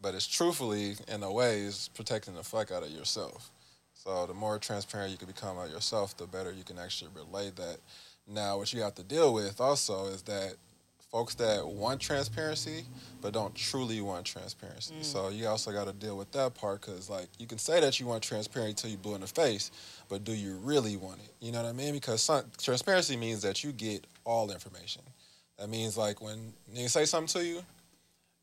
But 0.00 0.14
it's 0.14 0.26
truthfully 0.26 0.94
in 1.08 1.22
a 1.22 1.32
way 1.32 1.60
is 1.60 1.90
protecting 1.94 2.34
the 2.34 2.44
fuck 2.44 2.70
out 2.70 2.82
of 2.82 2.90
yourself. 2.90 3.50
So 3.94 4.26
the 4.26 4.34
more 4.34 4.58
transparent 4.58 5.10
you 5.10 5.18
can 5.18 5.26
become 5.26 5.56
about 5.56 5.70
yourself, 5.70 6.16
the 6.16 6.26
better 6.26 6.52
you 6.52 6.64
can 6.64 6.78
actually 6.78 7.10
relay 7.14 7.50
that. 7.56 7.78
Now, 8.26 8.58
what 8.58 8.72
you 8.72 8.80
have 8.82 8.94
to 8.96 9.02
deal 9.02 9.34
with 9.34 9.60
also 9.60 10.06
is 10.06 10.22
that 10.22 10.54
folks 11.10 11.34
that 11.36 11.66
want 11.66 12.00
transparency 12.00 12.84
but 13.22 13.32
don't 13.32 13.54
truly 13.54 14.00
want 14.00 14.24
transparency. 14.24 14.94
Mm. 14.94 15.04
So 15.04 15.28
you 15.30 15.46
also 15.46 15.72
got 15.72 15.86
to 15.86 15.92
deal 15.92 16.16
with 16.16 16.30
that 16.32 16.54
part 16.54 16.82
because, 16.82 17.08
like, 17.08 17.28
you 17.38 17.46
can 17.46 17.58
say 17.58 17.80
that 17.80 17.98
you 17.98 18.06
want 18.06 18.22
transparency 18.22 18.74
till 18.74 18.90
you 18.90 18.98
blue 18.98 19.14
in 19.14 19.22
the 19.22 19.26
face, 19.26 19.70
but 20.08 20.24
do 20.24 20.32
you 20.32 20.56
really 20.62 20.96
want 20.96 21.20
it? 21.20 21.32
You 21.40 21.52
know 21.52 21.62
what 21.62 21.68
I 21.68 21.72
mean? 21.72 21.94
Because 21.94 22.22
some, 22.22 22.44
transparency 22.58 23.16
means 23.16 23.42
that 23.42 23.64
you 23.64 23.72
get 23.72 24.06
all 24.24 24.50
information. 24.50 25.02
That 25.58 25.68
means 25.68 25.96
like 25.96 26.22
when 26.22 26.52
they 26.72 26.86
say 26.86 27.04
something 27.04 27.40
to 27.40 27.46
you, 27.46 27.62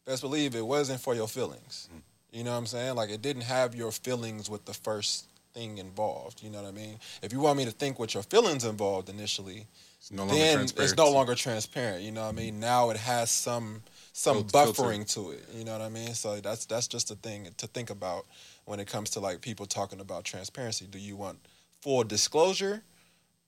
best 0.06 0.22
believe 0.22 0.56
it 0.56 0.66
wasn't 0.66 1.02
for 1.02 1.16
your 1.16 1.28
feelings. 1.28 1.90
Mm. 1.94 2.02
You 2.32 2.44
know 2.44 2.52
what 2.52 2.58
I'm 2.58 2.66
saying? 2.66 2.96
Like 2.96 3.10
it 3.10 3.22
didn't 3.22 3.44
have 3.44 3.76
your 3.76 3.92
feelings 3.92 4.50
with 4.50 4.66
the 4.66 4.74
first 4.74 5.28
thing 5.54 5.78
involved. 5.78 6.44
You 6.44 6.50
know 6.50 6.62
what 6.62 6.68
I 6.68 6.72
mean? 6.72 7.00
If 7.22 7.32
you 7.34 7.40
want 7.40 7.58
me 7.58 7.66
to 7.66 7.72
think 7.72 7.98
with 7.98 8.14
your 8.14 8.24
feelings 8.24 8.66
involved 8.66 9.10
initially, 9.10 9.66
It's 10.00 10.12
no 10.12 10.28
then 10.28 10.62
it's 10.62 10.98
no 10.98 11.10
longer 11.12 11.34
transparent. 11.34 12.04
You 12.04 12.12
know 12.12 12.24
what 12.24 12.34
I 12.34 12.38
mean? 12.38 12.60
Now 12.60 12.90
it 12.90 12.98
has 12.98 13.32
some 13.32 13.82
some 14.12 14.48
filter. 14.48 14.84
buffering 14.84 15.12
to 15.14 15.32
it. 15.32 15.46
You 15.54 15.64
know 15.64 15.72
what 15.72 15.82
I 15.82 15.90
mean? 15.90 16.14
So 16.14 16.40
that's 16.42 16.66
that's 16.66 16.88
just 16.88 17.10
a 17.10 17.16
thing 17.16 17.48
to 17.58 17.68
think 17.68 17.90
about 17.90 18.26
when 18.66 18.80
it 18.80 18.88
comes 18.88 19.12
to 19.12 19.20
like 19.20 19.42
people 19.42 19.66
talking 19.66 20.00
about 20.00 20.26
transparency. 20.26 20.86
Do 20.86 21.00
you 21.00 21.16
want 21.16 21.40
full 21.82 22.04
disclosure, 22.04 22.84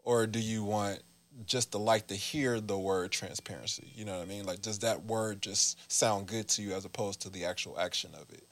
or 0.04 0.26
do 0.28 0.40
you 0.40 0.64
want 0.64 1.00
just 1.46 1.72
to 1.72 1.78
like 1.78 2.08
to 2.08 2.16
hear 2.16 2.60
the 2.60 2.78
word 2.78 3.12
transparency? 3.12 3.88
You 3.96 4.06
know 4.06 4.18
what 4.18 4.24
I 4.24 4.26
mean? 4.26 4.46
Like, 4.46 4.62
does 4.62 4.80
that 4.80 5.06
word 5.06 5.42
just 5.42 5.92
sound 5.92 6.28
good 6.28 6.48
to 6.50 6.62
you 6.62 6.74
as 6.74 6.86
opposed 6.86 7.22
to 7.22 7.30
the 7.30 7.46
actual 7.46 7.80
action 7.80 8.12
of 8.14 8.32
it? 8.32 8.44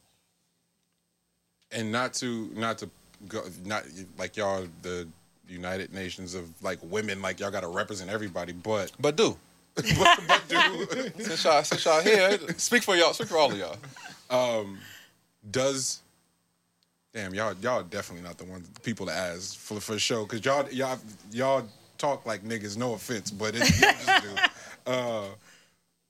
and 1.71 1.91
not 1.91 2.13
to 2.13 2.49
not 2.55 2.77
to 2.79 2.89
go 3.27 3.43
not 3.65 3.83
like 4.17 4.37
y'all 4.37 4.65
the 4.81 5.07
United 5.47 5.93
Nations 5.93 6.33
of 6.33 6.49
like 6.63 6.79
women 6.83 7.21
like 7.21 7.39
y'all 7.39 7.51
got 7.51 7.61
to 7.61 7.67
represent 7.67 8.09
everybody, 8.09 8.53
but 8.53 8.91
But 8.99 9.15
do 9.15 9.37
but, 9.75 10.19
but 10.27 10.41
do, 10.47 11.11
since 11.23 11.43
y'all 11.43 11.63
since 11.63 11.83
y'all 11.85 12.01
here, 12.01 12.39
speak 12.57 12.83
for 12.83 12.95
y'all. 12.95 13.13
Speak 13.13 13.27
for 13.27 13.37
all 13.37 13.51
of 13.51 13.57
y'all. 13.57 13.77
Um, 14.29 14.79
does 15.51 16.01
damn 17.13 17.33
y'all 17.33 17.53
y'all 17.61 17.83
definitely 17.83 18.23
not 18.23 18.37
the 18.37 18.45
ones 18.45 18.67
people 18.83 19.05
to 19.05 19.11
ask 19.11 19.57
for 19.57 19.79
for 19.79 19.99
sure 19.99 20.23
because 20.23 20.43
y'all 20.45 20.67
y'all 20.71 20.97
y'all 21.31 21.67
talk 21.97 22.25
like 22.25 22.43
niggas. 22.43 22.77
No 22.77 22.93
offense, 22.93 23.31
but 23.31 23.55
it, 23.55 23.63
just 23.63 24.07
do. 24.23 24.29
Uh, 24.87 25.25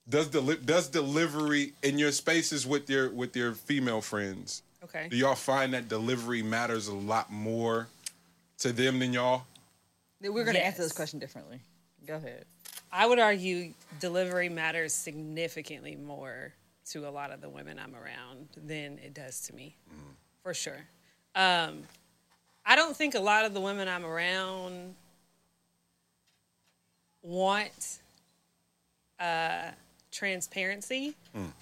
does 0.06 0.28
deli- 0.28 0.58
does 0.58 0.88
delivery 0.88 1.72
in 1.82 1.98
your 1.98 2.12
spaces 2.12 2.66
with 2.66 2.90
your 2.90 3.08
with 3.10 3.34
your 3.34 3.54
female 3.54 4.02
friends? 4.02 4.62
Okay. 4.84 5.08
Do 5.08 5.16
y'all 5.16 5.34
find 5.34 5.72
that 5.72 5.88
delivery 5.88 6.42
matters 6.42 6.86
a 6.88 6.94
lot 6.94 7.32
more 7.32 7.88
to 8.58 8.72
them 8.72 8.98
than 8.98 9.14
y'all? 9.14 9.44
We're 10.20 10.44
gonna 10.44 10.58
answer 10.58 10.82
this 10.82 10.92
question 10.92 11.18
differently. 11.18 11.60
Go 12.06 12.16
ahead. 12.16 12.44
I 12.92 13.06
would 13.06 13.18
argue 13.18 13.72
delivery 13.98 14.48
matters 14.48 14.92
significantly 14.92 15.96
more 15.96 16.52
to 16.90 17.08
a 17.08 17.10
lot 17.10 17.32
of 17.32 17.40
the 17.40 17.48
women 17.48 17.78
I'm 17.78 17.94
around 17.94 18.48
than 18.56 18.98
it 18.98 19.12
does 19.12 19.40
to 19.48 19.54
me, 19.54 19.74
for 20.42 20.54
sure. 20.54 20.86
Um, 21.34 21.82
I 22.64 22.76
don't 22.76 22.96
think 22.96 23.14
a 23.14 23.20
lot 23.20 23.44
of 23.44 23.54
the 23.54 23.60
women 23.60 23.88
I'm 23.88 24.04
around 24.04 24.94
want 27.26 27.98
uh, 29.18 29.70
transparency 30.12 31.14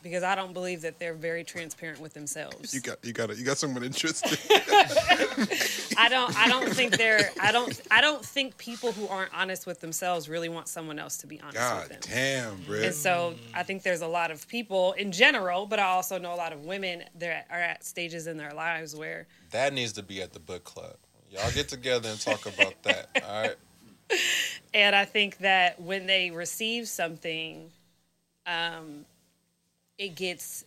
because 0.05 0.23
I 0.23 0.37
don't 0.37 0.53
believe 0.53 0.83
that 0.83 1.01
they're 1.01 1.15
very 1.15 1.43
transparent 1.43 2.01
with 2.01 2.15
themselves. 2.15 2.73
You 2.73 2.81
got 2.81 3.05
you 3.05 3.13
got 3.13 3.31
it. 3.31 3.39
you 3.39 3.45
got 3.45 3.59
someone 3.59 3.83
interested. 3.83 4.39
I 5.99 6.09
don't 6.09 6.39
I 6.39 6.49
don't 6.49 6.69
think 6.69 6.97
they're 6.97 7.31
I 7.41 7.51
don't 7.51 7.81
I 7.91 8.01
don't 8.01 8.25
think 8.25 8.57
people 8.57 8.93
who 8.93 9.09
aren't 9.09 9.35
honest 9.35 9.67
with 9.67 9.81
themselves 9.81 10.29
really 10.29 10.49
want 10.49 10.69
someone 10.69 11.01
else 11.01 11.17
to 11.19 11.27
be 11.27 11.41
honest 11.41 11.57
God 11.57 11.89
with 11.89 12.01
them. 12.03 12.13
damn, 12.15 12.63
bro. 12.63 12.83
And 12.83 12.95
so 12.95 13.35
I 13.55 13.65
think 13.65 13.83
there's 13.83 14.03
a 14.03 14.07
lot 14.07 14.31
of 14.31 14.47
people 14.47 14.93
in 14.93 15.11
general, 15.11 15.67
but 15.67 15.81
I 15.81 15.87
also 15.87 16.19
know 16.19 16.33
a 16.33 16.37
lot 16.37 16.53
of 16.53 16.65
women 16.65 17.03
that 17.19 17.47
are 17.51 17.59
at 17.59 17.85
stages 17.85 18.29
in 18.29 18.37
their 18.37 18.53
lives 18.53 18.95
where 18.95 19.27
That 19.51 19.73
needs 19.73 19.95
to 19.95 20.03
be 20.05 20.23
at 20.23 20.33
the 20.33 20.41
book 20.41 20.63
club. 20.63 20.95
Y'all 21.33 21.51
get 21.51 21.69
together 21.69 22.09
and 22.09 22.21
talk 22.21 22.47
about 22.47 22.81
that. 22.85 23.09
All 23.29 23.43
right. 23.43 23.57
and 24.75 24.95
I 24.95 25.05
think 25.05 25.39
that 25.39 25.81
when 25.81 26.07
they 26.07 26.31
receive 26.31 26.89
something, 26.89 27.71
um, 28.47 29.05
it 29.99 30.15
gets 30.15 30.65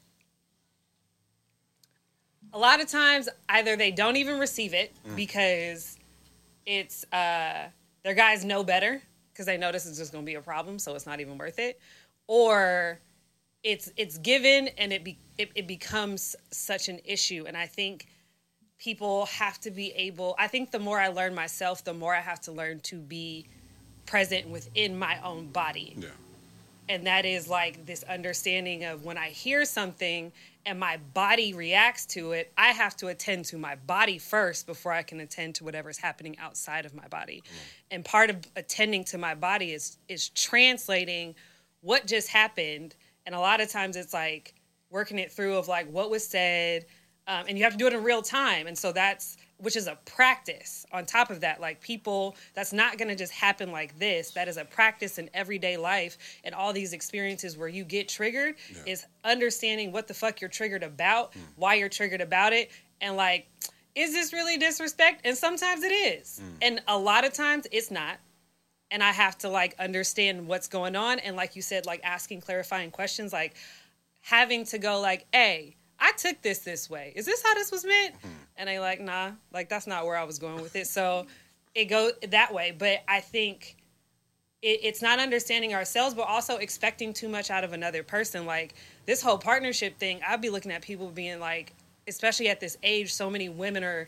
a 2.54 2.58
lot 2.58 2.82
of 2.82 2.88
times 2.88 3.28
either 3.50 3.76
they 3.76 3.92
don't 3.92 4.16
even 4.16 4.40
receive 4.40 4.74
it 4.74 4.94
because 5.16 5.98
it's 6.66 7.06
uh, 7.12 7.68
their 8.04 8.14
guys 8.14 8.46
know 8.46 8.64
better 8.64 9.02
because 9.32 9.46
they 9.46 9.58
know 9.58 9.72
this 9.72 9.86
is 9.86 9.98
just 9.98 10.12
going 10.12 10.24
to 10.24 10.26
be 10.26 10.36
a 10.36 10.42
problem, 10.42 10.80
so 10.80 10.96
it's 10.96 11.06
not 11.06 11.20
even 11.20 11.38
worth 11.38 11.60
it, 11.60 11.80
or 12.28 13.00
it's 13.64 13.92
it's 13.98 14.18
given 14.18 14.70
and 14.78 14.92
it 14.94 15.04
be 15.04 15.18
it, 15.38 15.52
it 15.56 15.68
becomes 15.68 16.36
such 16.52 16.90
an 16.90 17.00
issue, 17.06 17.46
and 17.48 17.56
I 17.56 17.68
think 17.68 18.08
people 18.80 19.26
have 19.28 19.60
to 19.60 19.72
be 19.72 19.92
able 19.94 20.36
i 20.38 20.48
think 20.48 20.72
the 20.72 20.80
more 20.80 21.00
i 21.00 21.08
learn 21.08 21.34
myself 21.34 21.84
the 21.84 21.94
more 21.94 22.14
i 22.16 22.20
have 22.22 22.40
to 22.40 22.52
learn 22.52 22.80
to 22.80 22.98
be 22.98 23.46
present 24.06 24.48
within 24.48 24.98
my 24.98 25.20
own 25.22 25.48
body. 25.48 25.94
Yeah. 25.98 26.08
and 26.88 27.06
that 27.08 27.26
is 27.26 27.50
like 27.50 27.86
this 27.86 28.04
understanding 28.04 28.84
of 28.86 29.04
when 29.04 29.18
i 29.18 29.28
hear 29.30 29.66
something 29.66 30.32
and 30.66 30.80
my 30.80 30.98
body 31.14 31.54
reacts 31.54 32.06
to 32.06 32.34
it 32.34 32.52
i 32.58 32.68
have 32.68 32.96
to 32.96 33.08
attend 33.08 33.46
to 33.46 33.58
my 33.58 33.76
body 33.76 34.18
first 34.18 34.66
before 34.66 34.92
i 34.92 35.02
can 35.02 35.20
attend 35.20 35.56
to 35.56 35.64
whatever's 35.64 35.98
happening 35.98 36.38
outside 36.40 36.86
of 36.86 36.94
my 36.94 37.08
body. 37.08 37.44
And 37.90 38.04
part 38.04 38.30
of 38.30 38.38
attending 38.56 39.04
to 39.06 39.18
my 39.18 39.34
body 39.34 39.72
is 39.74 39.98
is 40.10 40.30
translating 40.30 41.36
what 41.82 42.06
just 42.06 42.28
happened. 42.28 42.96
And 43.26 43.34
a 43.34 43.40
lot 43.40 43.62
of 43.62 43.70
times 43.70 43.96
it's 43.96 44.14
like 44.14 44.54
working 44.90 45.20
it 45.20 45.32
through 45.32 45.56
of 45.58 45.68
like 45.68 45.90
what 45.90 46.10
was 46.10 46.26
said 46.28 46.86
um, 47.28 47.46
and 47.48 47.58
you 47.58 47.64
have 47.66 47.74
to 47.74 47.78
do 47.78 47.88
it 47.88 47.94
in 47.94 48.04
real 48.04 48.22
time. 48.22 48.68
And 48.68 48.78
so 48.78 48.92
that's 48.92 49.38
which 49.60 49.76
is 49.76 49.88
a 49.88 49.98
practice. 50.06 50.86
On 50.92 51.06
top 51.06 51.32
of 51.32 51.42
that 51.42 51.60
like 51.60 51.82
people 51.82 52.36
that's 52.54 52.74
not 52.74 52.98
going 52.98 53.08
to 53.08 53.16
just 53.16 53.34
happen 53.34 53.72
like 53.72 53.98
this. 53.98 54.32
That 54.32 54.48
is 54.48 54.58
a 54.58 54.66
practice 54.66 55.18
in 55.18 55.30
everyday 55.34 55.78
life. 55.78 56.18
And 56.44 56.54
all 56.54 56.74
these 56.74 56.94
experiences 56.94 57.58
where 57.58 57.68
you 57.68 57.84
get 57.84 58.08
triggered 58.08 58.56
is 58.86 59.06
understanding 59.24 59.92
what 59.92 60.08
the 60.08 60.14
fuck 60.14 60.42
you're 60.42 60.50
triggered 60.50 60.84
about 60.84 61.34
why 61.56 61.74
you're 61.76 61.90
triggered 61.90 62.22
about 62.22 62.54
it. 62.54 62.72
And 63.02 63.16
like 63.18 63.48
is 63.96 64.14
this 64.14 64.32
really 64.32 64.58
disrespect? 64.60 65.22
And 65.26 65.36
sometimes 65.36 65.84
it 65.84 65.92
is. 65.92 66.40
And 66.62 66.82
a 66.88 66.98
lot 66.98 67.26
of 67.26 67.34
times 67.34 67.66
it's 67.72 67.90
not. 67.90 68.20
And 68.92 69.04
I 69.04 69.12
have 69.12 69.40
to 69.40 69.50
like 69.50 69.74
understand 69.80 70.48
what's 70.48 70.68
going 70.68 70.96
on. 70.96 71.18
And 71.20 71.36
like 71.36 71.56
you 71.56 71.64
said 71.64 71.88
like 71.88 72.02
asking 72.04 72.42
clarifying 72.42 72.92
questions 72.92 73.34
like 73.34 73.56
having 74.22 74.66
to 74.66 74.78
go 74.78 75.00
like 75.00 75.26
hey 75.34 75.77
I 76.00 76.12
took 76.14 76.42
this 76.42 76.60
this 76.60 76.90
way. 76.90 77.14
Is 77.16 77.26
this 77.26 77.44
how 77.44 77.54
this 77.54 77.72
was 77.72 77.86
meant? 77.86 78.16
And 78.58 78.68
they 78.68 78.80
like 78.80 79.02
nah 79.02 79.32
like 79.54 79.70
that's 79.70 79.88
not 79.88 80.06
where 80.06 80.16
I 80.18 80.24
was 80.24 80.40
going 80.40 80.62
with 80.62 80.76
it. 80.76 80.88
So 80.88 81.28
it 81.76 81.86
go 81.86 82.12
that 82.30 82.54
way. 82.54 82.76
But 82.78 83.04
I 83.08 83.20
think 83.20 83.78
it, 84.62 84.80
it's 84.84 85.02
not 85.02 85.20
understanding 85.20 85.74
ourselves 85.74 86.16
but 86.16 86.28
also 86.28 86.58
expecting 86.58 87.14
too 87.14 87.30
much 87.30 87.50
out 87.50 87.64
of 87.64 87.74
another 87.74 88.04
person. 88.04 88.46
Like 88.46 88.74
this 89.06 89.22
whole 89.22 89.38
partnership 89.38 89.98
thing 89.98 90.20
I'd 90.28 90.42
be 90.42 90.50
looking 90.50 90.72
at 90.72 90.82
people 90.82 91.10
being 91.10 91.40
like 91.40 91.74
especially 92.08 92.48
at 92.50 92.60
this 92.60 92.78
age 92.84 93.14
so 93.14 93.30
many 93.30 93.50
women 93.50 93.84
are 93.84 94.08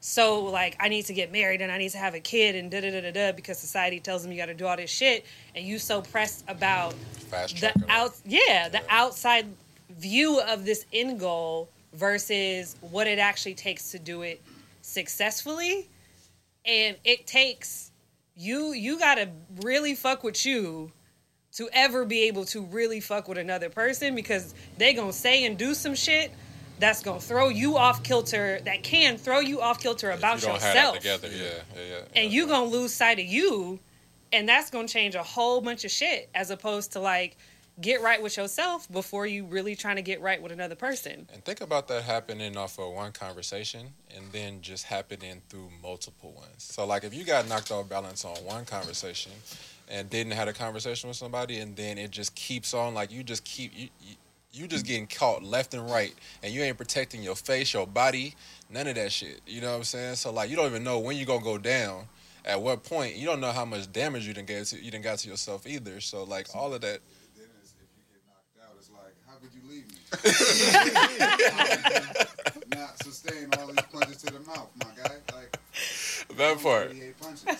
so 0.00 0.44
like 0.44 0.76
I 0.80 0.88
need 0.88 1.04
to 1.06 1.12
get 1.12 1.30
married 1.30 1.60
and 1.60 1.70
I 1.70 1.78
need 1.78 1.90
to 1.90 1.98
have 1.98 2.14
a 2.14 2.20
kid 2.20 2.56
and 2.56 2.70
da 2.70 2.80
da 2.80 2.90
da 2.90 3.00
da 3.02 3.10
da 3.12 3.32
because 3.32 3.58
society 3.58 4.00
tells 4.00 4.22
them 4.22 4.32
you 4.32 4.38
got 4.38 4.46
to 4.46 4.54
do 4.54 4.66
all 4.66 4.76
this 4.76 4.90
shit 4.90 5.26
and 5.54 5.64
you 5.64 5.78
so 5.78 6.00
pressed 6.00 6.44
about 6.48 6.94
Fast 6.94 7.60
the 7.60 7.72
out 7.88 8.16
yeah 8.24 8.68
the 8.68 8.80
outside 8.88 9.46
view 9.98 10.40
of 10.40 10.64
this 10.64 10.86
end 10.92 11.20
goal 11.20 11.68
versus 11.92 12.76
what 12.80 13.06
it 13.06 13.18
actually 13.18 13.54
takes 13.54 13.90
to 13.90 13.98
do 13.98 14.22
it 14.22 14.40
successfully 14.82 15.88
and 16.64 16.96
it 17.04 17.26
takes 17.26 17.90
you 18.36 18.72
you 18.72 18.98
got 18.98 19.16
to 19.16 19.28
really 19.62 19.94
fuck 19.94 20.22
with 20.22 20.46
you 20.46 20.90
to 21.52 21.68
ever 21.72 22.04
be 22.04 22.22
able 22.22 22.44
to 22.44 22.62
really 22.62 23.00
fuck 23.00 23.28
with 23.28 23.38
another 23.38 23.68
person 23.68 24.14
because 24.14 24.54
they 24.78 24.94
gonna 24.94 25.12
say 25.12 25.44
and 25.44 25.58
do 25.58 25.74
some 25.74 25.94
shit 25.94 26.30
that's 26.78 27.02
gonna 27.02 27.20
throw 27.20 27.48
you 27.48 27.76
off 27.76 28.02
kilter 28.02 28.60
that 28.64 28.82
can 28.82 29.18
throw 29.18 29.40
you 29.40 29.60
off 29.60 29.80
kilter 29.80 30.10
about 30.12 30.42
you 30.42 30.48
yourself 30.48 30.96
together. 30.96 31.28
Yeah, 31.28 31.42
yeah, 31.76 31.82
yeah. 31.90 32.22
and 32.22 32.32
you 32.32 32.46
gonna 32.46 32.70
lose 32.70 32.94
sight 32.94 33.18
of 33.18 33.26
you 33.26 33.78
and 34.32 34.48
that's 34.48 34.70
gonna 34.70 34.88
change 34.88 35.14
a 35.14 35.22
whole 35.22 35.60
bunch 35.60 35.84
of 35.84 35.90
shit 35.90 36.30
as 36.34 36.50
opposed 36.50 36.92
to 36.92 37.00
like 37.00 37.36
get 37.80 38.02
right 38.02 38.22
with 38.22 38.36
yourself 38.36 38.90
before 38.90 39.26
you 39.26 39.44
really 39.46 39.74
trying 39.74 39.96
to 39.96 40.02
get 40.02 40.20
right 40.20 40.40
with 40.42 40.52
another 40.52 40.74
person 40.74 41.26
And 41.32 41.44
think 41.44 41.60
about 41.60 41.88
that 41.88 42.02
happening 42.02 42.56
off 42.56 42.78
of 42.78 42.92
one 42.92 43.12
conversation 43.12 43.88
and 44.16 44.24
then 44.32 44.60
just 44.60 44.84
happening 44.84 45.40
through 45.48 45.70
multiple 45.82 46.32
ones. 46.32 46.50
So, 46.58 46.86
like, 46.86 47.04
if 47.04 47.14
you 47.14 47.24
got 47.24 47.48
knocked 47.48 47.70
off 47.70 47.88
balance 47.88 48.24
on 48.24 48.36
one 48.44 48.64
conversation 48.64 49.32
and 49.88 50.10
didn't 50.10 50.32
have 50.32 50.48
a 50.48 50.52
conversation 50.52 51.08
with 51.08 51.16
somebody, 51.16 51.58
and 51.58 51.76
then 51.76 51.98
it 51.98 52.10
just 52.10 52.34
keeps 52.34 52.74
on, 52.74 52.94
like, 52.94 53.10
you 53.10 53.22
just 53.22 53.44
keep, 53.44 53.72
you, 53.74 53.88
you, 54.00 54.14
you 54.52 54.66
just 54.66 54.84
getting 54.86 55.06
caught 55.06 55.42
left 55.42 55.74
and 55.74 55.88
right, 55.90 56.14
and 56.42 56.52
you 56.52 56.62
ain't 56.62 56.76
protecting 56.76 57.22
your 57.22 57.36
face, 57.36 57.72
your 57.72 57.86
body, 57.86 58.34
none 58.68 58.86
of 58.86 58.94
that 58.96 59.12
shit. 59.12 59.40
You 59.46 59.60
know 59.60 59.70
what 59.70 59.78
I'm 59.78 59.84
saying? 59.84 60.14
So, 60.16 60.32
like, 60.32 60.50
you 60.50 60.56
don't 60.56 60.66
even 60.66 60.84
know 60.84 60.98
when 60.98 61.16
you're 61.16 61.26
to 61.38 61.44
go 61.44 61.58
down. 61.58 62.06
At 62.44 62.60
what 62.62 62.82
point 62.84 63.16
you 63.16 63.26
don't 63.26 63.40
know 63.40 63.52
how 63.52 63.66
much 63.66 63.92
damage 63.92 64.26
you 64.26 64.32
didn't 64.32 64.48
get 64.48 64.64
to 64.66 64.76
you 64.76 64.90
didn't 64.90 65.04
got 65.04 65.18
to 65.18 65.28
yourself 65.28 65.66
either. 65.66 66.00
So 66.00 66.24
like 66.24 66.46
all 66.54 66.72
of 66.72 66.80
that 66.80 67.00
Then 67.36 67.44
it's, 67.60 67.74
if 67.76 67.88
you 67.94 68.02
get 68.10 68.22
knocked 68.26 68.56
out, 68.66 68.74
it's 68.78 68.88
like, 68.90 69.14
how 69.28 69.36
could 69.36 69.52
you 69.52 69.60
leave 69.68 69.86
me? 69.92 69.99
Not 72.74 73.02
sustain 73.02 73.48
all 73.58 73.66
these 73.68 73.76
punches 73.92 74.16
to 74.18 74.26
the 74.26 74.40
mouth, 74.40 74.68
my 74.78 74.90
guy. 75.02 75.14
Like 75.34 75.56
that 76.36 76.58
part. 76.62 76.88
38 76.88 77.20
punches. 77.20 77.44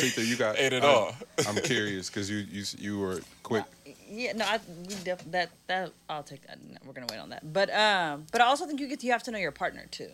Seetha, 0.00 0.26
you 0.26 0.36
got 0.36 0.58
Ate 0.58 0.72
it 0.74 0.84
I- 0.84 0.86
all. 0.86 1.14
I'm 1.46 1.56
curious 1.56 2.08
because 2.08 2.30
you 2.30 2.38
you 2.50 2.64
you 2.78 2.98
were 2.98 3.20
quick. 3.42 3.64
Yeah, 4.08 4.32
no, 4.34 4.44
I, 4.44 4.60
we 4.88 4.94
def- 5.04 5.30
that 5.32 5.50
that 5.66 5.90
I'll 6.08 6.22
take 6.22 6.46
that. 6.46 6.58
No, 6.62 6.76
we're 6.86 6.92
gonna 6.92 7.06
wait 7.10 7.18
on 7.18 7.30
that. 7.30 7.52
But 7.52 7.72
um, 7.74 8.26
but 8.32 8.40
I 8.40 8.44
also 8.46 8.66
think 8.66 8.80
you 8.80 8.86
get 8.88 9.02
you 9.04 9.12
have 9.12 9.22
to 9.24 9.30
know 9.30 9.38
your 9.38 9.52
partner 9.52 9.86
too. 9.90 10.10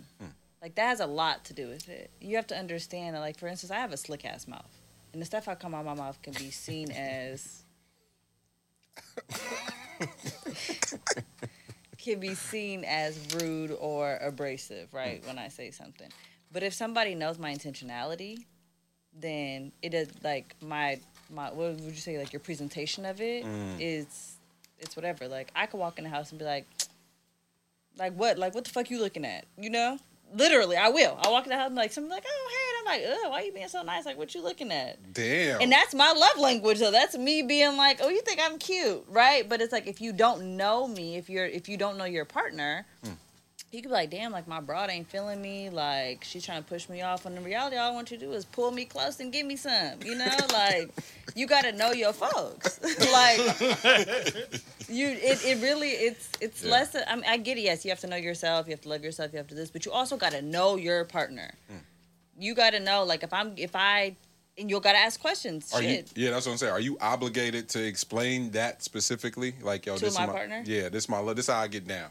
Like 0.62 0.74
that 0.74 0.86
has 0.88 1.00
a 1.00 1.06
lot 1.06 1.44
to 1.46 1.52
do 1.54 1.68
with 1.68 1.88
it. 1.88 2.10
You 2.20 2.36
have 2.36 2.46
to 2.48 2.56
understand 2.56 3.14
that, 3.16 3.20
like 3.20 3.38
for 3.38 3.46
instance, 3.48 3.70
I 3.70 3.76
have 3.76 3.92
a 3.92 3.96
slick 3.96 4.24
ass 4.24 4.46
mouth, 4.48 4.70
and 5.12 5.20
the 5.22 5.26
stuff 5.26 5.48
I 5.48 5.54
come 5.54 5.74
out 5.74 5.84
my 5.84 5.94
mouth 5.94 6.20
can 6.22 6.32
be 6.34 6.50
seen 6.50 6.90
as 6.90 7.62
can 12.10 12.20
be 12.20 12.34
seen 12.34 12.84
as 12.84 13.18
rude 13.34 13.76
or 13.78 14.18
abrasive, 14.20 14.92
right? 14.92 15.22
Mm. 15.22 15.26
When 15.28 15.38
I 15.38 15.48
say 15.48 15.70
something, 15.70 16.08
but 16.52 16.62
if 16.62 16.74
somebody 16.74 17.14
knows 17.14 17.38
my 17.38 17.54
intentionality, 17.54 18.44
then 19.18 19.72
it 19.82 19.94
is 19.94 20.08
like 20.22 20.54
my 20.60 20.98
my 21.30 21.50
what 21.52 21.74
would 21.74 21.80
you 21.80 21.92
say 21.94 22.18
like 22.18 22.32
your 22.32 22.40
presentation 22.40 23.04
of 23.04 23.20
it 23.20 23.44
mm. 23.44 23.76
is 23.78 24.36
it's 24.78 24.96
whatever. 24.96 25.28
Like 25.28 25.50
I 25.54 25.66
could 25.66 25.78
walk 25.78 25.98
in 25.98 26.04
the 26.04 26.10
house 26.10 26.30
and 26.30 26.38
be 26.38 26.44
like, 26.44 26.66
like 27.98 28.14
what? 28.14 28.38
Like 28.38 28.54
what 28.54 28.64
the 28.64 28.70
fuck 28.70 28.90
you 28.90 29.00
looking 29.00 29.24
at? 29.24 29.44
You 29.56 29.70
know? 29.70 29.98
Literally, 30.32 30.76
I 30.76 30.88
will. 30.88 31.18
I 31.22 31.30
walk 31.30 31.44
in 31.44 31.50
the 31.50 31.56
house 31.56 31.66
and 31.66 31.76
be 31.76 31.82
like 31.82 31.92
something 31.92 32.10
like, 32.10 32.24
oh 32.26 32.50
hey, 32.50 32.69
like, 32.90 33.02
ugh, 33.08 33.30
why 33.30 33.42
you 33.42 33.52
being 33.52 33.68
so 33.68 33.82
nice? 33.82 34.04
Like 34.06 34.18
what 34.18 34.34
you 34.34 34.42
looking 34.42 34.70
at? 34.72 35.12
Damn. 35.12 35.60
And 35.60 35.70
that's 35.72 35.94
my 35.94 36.12
love 36.12 36.38
language. 36.38 36.78
So 36.78 36.90
that's 36.90 37.16
me 37.16 37.42
being 37.42 37.76
like, 37.76 38.00
oh, 38.02 38.08
you 38.08 38.20
think 38.22 38.40
I'm 38.42 38.58
cute, 38.58 39.04
right? 39.08 39.48
But 39.48 39.60
it's 39.60 39.72
like 39.72 39.86
if 39.86 40.00
you 40.00 40.12
don't 40.12 40.56
know 40.56 40.86
me, 40.88 41.16
if 41.16 41.28
you're 41.30 41.46
if 41.46 41.68
you 41.68 41.76
don't 41.76 41.96
know 41.98 42.04
your 42.04 42.24
partner, 42.24 42.86
you 43.72 43.82
could 43.82 43.88
be 43.90 43.94
like, 43.94 44.10
damn, 44.10 44.32
like 44.32 44.48
my 44.48 44.60
broad 44.60 44.90
ain't 44.90 45.08
feeling 45.08 45.40
me. 45.40 45.70
Like 45.70 46.24
she's 46.24 46.44
trying 46.44 46.62
to 46.62 46.68
push 46.68 46.88
me 46.88 47.02
off. 47.02 47.24
When 47.24 47.36
in 47.36 47.44
reality, 47.44 47.76
all 47.76 47.90
I 47.92 47.94
want 47.94 48.10
you 48.10 48.18
to 48.18 48.26
do 48.26 48.32
is 48.32 48.44
pull 48.44 48.72
me 48.72 48.84
close 48.84 49.20
and 49.20 49.32
give 49.32 49.46
me 49.46 49.54
some. 49.56 50.00
You 50.04 50.16
know, 50.16 50.36
like 50.52 50.90
you 51.36 51.46
got 51.46 51.62
to 51.62 51.72
know 51.72 51.92
your 51.92 52.12
folks. 52.12 52.80
like 53.12 53.38
you, 54.88 55.06
it, 55.06 55.44
it 55.44 55.62
really 55.62 55.90
it's 55.90 56.28
it's 56.40 56.64
Yeah. 56.64 56.70
less. 56.72 56.96
I, 57.06 57.14
mean, 57.14 57.24
I 57.28 57.36
get 57.36 57.58
it. 57.58 57.60
Yes, 57.62 57.84
you 57.84 57.90
have 57.92 58.00
to 58.00 58.08
know 58.08 58.16
yourself. 58.16 58.66
You 58.66 58.72
have 58.72 58.80
to 58.82 58.88
love 58.88 59.04
yourself. 59.04 59.30
You 59.32 59.38
have 59.38 59.46
to 59.48 59.54
this, 59.54 59.70
but 59.70 59.86
you 59.86 59.92
also 59.92 60.16
got 60.16 60.32
to 60.32 60.42
know 60.42 60.74
your 60.76 61.04
partner. 61.04 61.54
Hmm. 61.68 61.76
You 62.40 62.54
got 62.54 62.70
to 62.70 62.80
know, 62.80 63.04
like 63.04 63.22
if 63.22 63.32
I'm 63.32 63.54
if 63.56 63.76
I. 63.76 64.16
And 64.58 64.68
you 64.68 64.78
got 64.80 64.92
to 64.92 64.98
ask 64.98 65.18
questions. 65.18 65.72
Are 65.72 65.82
you? 65.82 66.04
Yeah, 66.14 66.32
that's 66.32 66.44
what 66.44 66.52
I'm 66.52 66.58
saying. 66.58 66.72
Are 66.72 66.80
you 66.80 66.98
obligated 67.00 67.68
to 67.70 67.86
explain 67.86 68.50
that 68.50 68.82
specifically? 68.82 69.54
Like, 69.62 69.86
yo, 69.86 69.96
To 69.96 70.04
this 70.04 70.18
my 70.18 70.24
is 70.24 70.26
my 70.28 70.32
partner? 70.34 70.62
Yeah, 70.66 70.90
this 70.90 71.08
my 71.08 71.18
love. 71.18 71.36
this 71.36 71.46
how 71.46 71.60
I 71.60 71.68
get 71.68 71.86
down. 71.86 72.10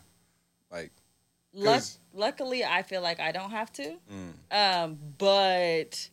Like, 0.71 0.91
Luck, 1.53 1.83
luckily, 2.13 2.63
I 2.63 2.81
feel 2.83 3.01
like 3.01 3.19
I 3.19 3.31
don't 3.31 3.51
have 3.51 3.71
to. 3.73 3.95
Mm. 4.11 4.83
Um, 4.83 4.99
but 5.17 6.09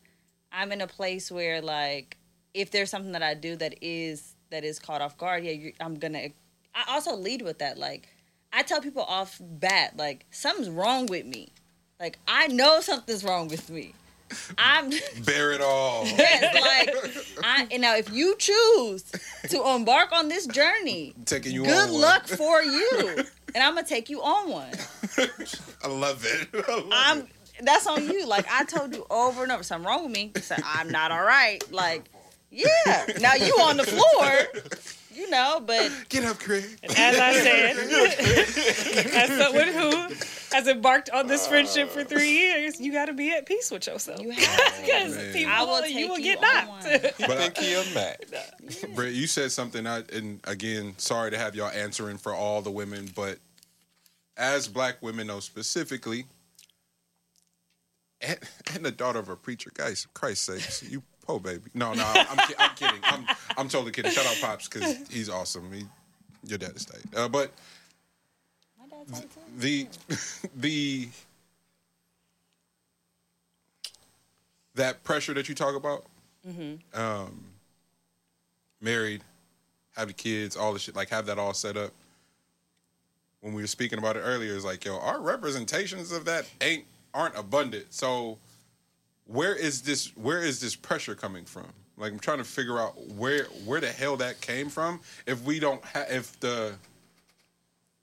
I'm 0.53 0.73
in 0.73 0.81
a 0.81 0.87
place 0.87 1.31
where, 1.31 1.61
like, 1.63 2.17
if 2.55 2.71
there's 2.71 2.91
something 2.91 3.13
that 3.13 3.23
I 3.23 3.35
do 3.35 3.57
that 3.57 3.77
is 3.83 4.35
that 4.51 4.65
is 4.65 4.79
caught 4.79 5.01
off 5.01 5.17
guard, 5.17 5.45
yeah, 5.45 5.53
you, 5.53 5.73
I'm 5.81 5.95
gonna. 5.95 6.29
I 6.75 6.85
also 6.89 7.15
lead 7.17 7.43
with 7.43 7.59
that. 7.61 7.79
Like, 7.79 8.09
I 8.53 8.63
tell 8.63 8.81
people 8.81 9.03
off 9.03 9.41
bat, 9.41 9.97
like, 9.97 10.27
something's 10.31 10.71
wrong 10.71 11.07
with 11.07 11.25
me. 11.25 11.49
Like, 12.01 12.19
I 12.29 12.49
know 12.49 12.81
something's 12.81 13.25
wrong 13.25 13.49
with 13.49 13.71
me. 13.71 13.95
I'm 14.59 14.91
bear 15.25 15.53
it 15.53 15.61
all. 15.61 16.05
yes, 16.07 16.55
like, 16.55 17.45
I 17.45 17.67
and 17.71 17.81
now 17.83 17.97
if 17.97 18.11
you 18.13 18.35
choose 18.39 19.05
to 19.51 19.67
embark 19.69 20.13
on 20.13 20.29
this 20.29 20.47
journey, 20.47 21.15
Taking 21.25 21.53
you 21.53 21.65
good 21.65 21.75
on 21.89 21.93
one. 21.93 22.01
luck 22.01 22.27
for 22.27 22.63
you, 22.63 23.25
and 23.55 23.63
I'm 23.63 23.75
gonna 23.75 23.87
take 23.87 24.11
you 24.11 24.23
on 24.23 24.51
one. 24.51 24.71
I 25.85 25.89
love 25.89 26.25
it. 26.25 26.49
I 26.93 27.19
it. 27.19 27.27
that's 27.65 27.87
on 27.87 28.05
you. 28.09 28.27
Like 28.27 28.47
I 28.51 28.65
told 28.65 28.95
you 28.95 29.07
over 29.11 29.43
and 29.43 29.53
over, 29.53 29.63
something 29.63 29.87
wrong 29.87 30.05
with 30.05 30.13
me. 30.13 30.33
You 30.35 30.43
said 30.43 30.61
I'm 30.65 30.91
not 30.91 31.11
all 31.13 31.23
right. 31.25 31.63
Like, 31.73 32.05
yeah. 32.51 33.07
Now 33.21 33.35
you 33.35 33.53
on 33.61 33.77
the 33.77 33.85
floor, 33.85 34.63
you 35.17 35.31
know, 35.31 35.63
but 35.65 35.91
Get 36.09 36.25
up, 36.25 36.39
Craig. 36.39 36.65
As 36.83 37.19
I 37.19 37.33
said, 37.33 37.77
as 39.15 39.39
someone 39.39 39.69
who 39.69 40.15
has 40.55 40.69
embarked 40.69 41.11
on 41.11 41.27
this 41.27 41.47
friendship 41.47 41.91
for 41.91 42.05
three 42.05 42.51
uh. 42.51 42.57
years, 42.57 42.81
you 42.81 42.93
got 42.93 43.07
to 43.07 43.13
be 43.13 43.33
at 43.33 43.47
peace 43.47 43.71
with 43.71 43.87
yourself. 43.87 44.21
you 44.21 44.31
have 44.31 44.81
Because 44.85 45.17
man. 45.17 45.33
people, 45.33 45.53
I 45.53 45.63
will 45.65 45.87
you 45.87 46.09
will 46.09 46.19
get 46.19 46.41
knocked. 46.41 46.69
one. 46.69 47.01
But 47.29 47.39
I, 47.39 47.49
Think 47.49 47.57
he 47.59 47.75
a 47.75 47.95
Mac. 47.95 48.95
Brett, 48.95 49.13
you 49.13 49.27
said 49.27 49.53
something. 49.53 49.87
I 49.87 50.03
and 50.13 50.41
again, 50.45 50.95
sorry 50.99 51.31
to 51.31 51.39
have 51.39 51.55
y'all 51.55 51.71
answering 51.71 52.19
for 52.19 52.35
all 52.35 52.63
the 52.63 52.71
women, 52.71 53.11
but 53.15 53.39
as 54.37 54.69
black 54.69 55.03
women 55.03 55.29
know 55.29 55.41
specifically, 55.41 56.27
and, 58.21 58.39
and 58.75 58.85
the 58.85 58.91
daughter 58.91 59.19
of 59.19 59.29
a 59.29 59.37
preacher, 59.37 59.71
guys, 59.75 60.07
Christ's 60.15 60.45
sakes, 60.47 60.83
you 60.83 61.03
po 61.27 61.39
baby. 61.39 61.63
No, 61.75 61.93
no, 61.93 62.03
I'm, 62.05 62.27
I'm, 62.39 62.47
ki- 62.49 62.55
I'm 62.59 62.75
kidding. 62.77 63.01
I'm, 63.05 63.27
I'm 63.59 63.69
totally 63.69 63.93
kidding. 63.93 64.11
Shout 64.13 64.27
out 64.27 64.37
pops 64.41 64.69
because 64.69 64.97
he's 65.11 65.29
awesome. 65.29 65.71
He, 65.73 65.85
your 66.47 66.59
dad 66.59 66.73
is 66.77 66.85
tight. 66.85 67.03
Uh, 67.17 67.29
but 67.29 67.51
My 68.79 68.87
dad's 68.89 69.13
like, 69.13 69.29
the 69.59 69.89
the 70.57 71.09
that 74.75 75.03
pressure 75.05 75.35
that 75.35 75.49
you 75.49 75.55
talk 75.55 75.75
about 75.75 76.05
um 76.95 77.45
married 78.81 79.23
have 79.97 80.07
the 80.09 80.15
kids 80.15 80.55
all 80.57 80.73
the 80.73 80.79
shit 80.79 80.95
like 80.95 81.09
have 81.09 81.27
that 81.27 81.39
all 81.39 81.53
set 81.55 81.77
up 81.77 81.91
when 83.41 83.53
we 83.55 83.63
were 83.63 83.67
speaking 83.67 83.99
about 83.99 84.17
it 84.17 84.21
earlier 84.21 84.53
is 84.55 84.65
like 84.65 84.85
yo 84.85 84.99
our 85.01 85.21
representations 85.21 86.13
of 86.13 86.25
that 86.27 86.47
ain't 86.61 86.85
aren't 87.15 87.37
abundant 87.37 87.87
so 87.93 88.39
where 89.27 89.55
is 89.55 89.83
this 89.83 90.17
where 90.17 90.41
is 90.43 90.61
this 90.61 90.75
pressure 90.77 91.15
coming 91.15 91.45
from 91.45 91.67
like 91.97 92.13
i'm 92.13 92.19
trying 92.19 92.39
to 92.39 92.45
figure 92.45 92.79
out 92.79 92.95
where 93.13 93.45
where 93.65 93.81
the 93.81 93.91
hell 93.91 94.17
that 94.17 94.41
came 94.41 94.69
from 94.69 95.01
if 95.27 95.43
we 95.45 95.59
don't 95.59 95.85
have 95.85 96.07
if 96.11 96.39
the 96.41 96.73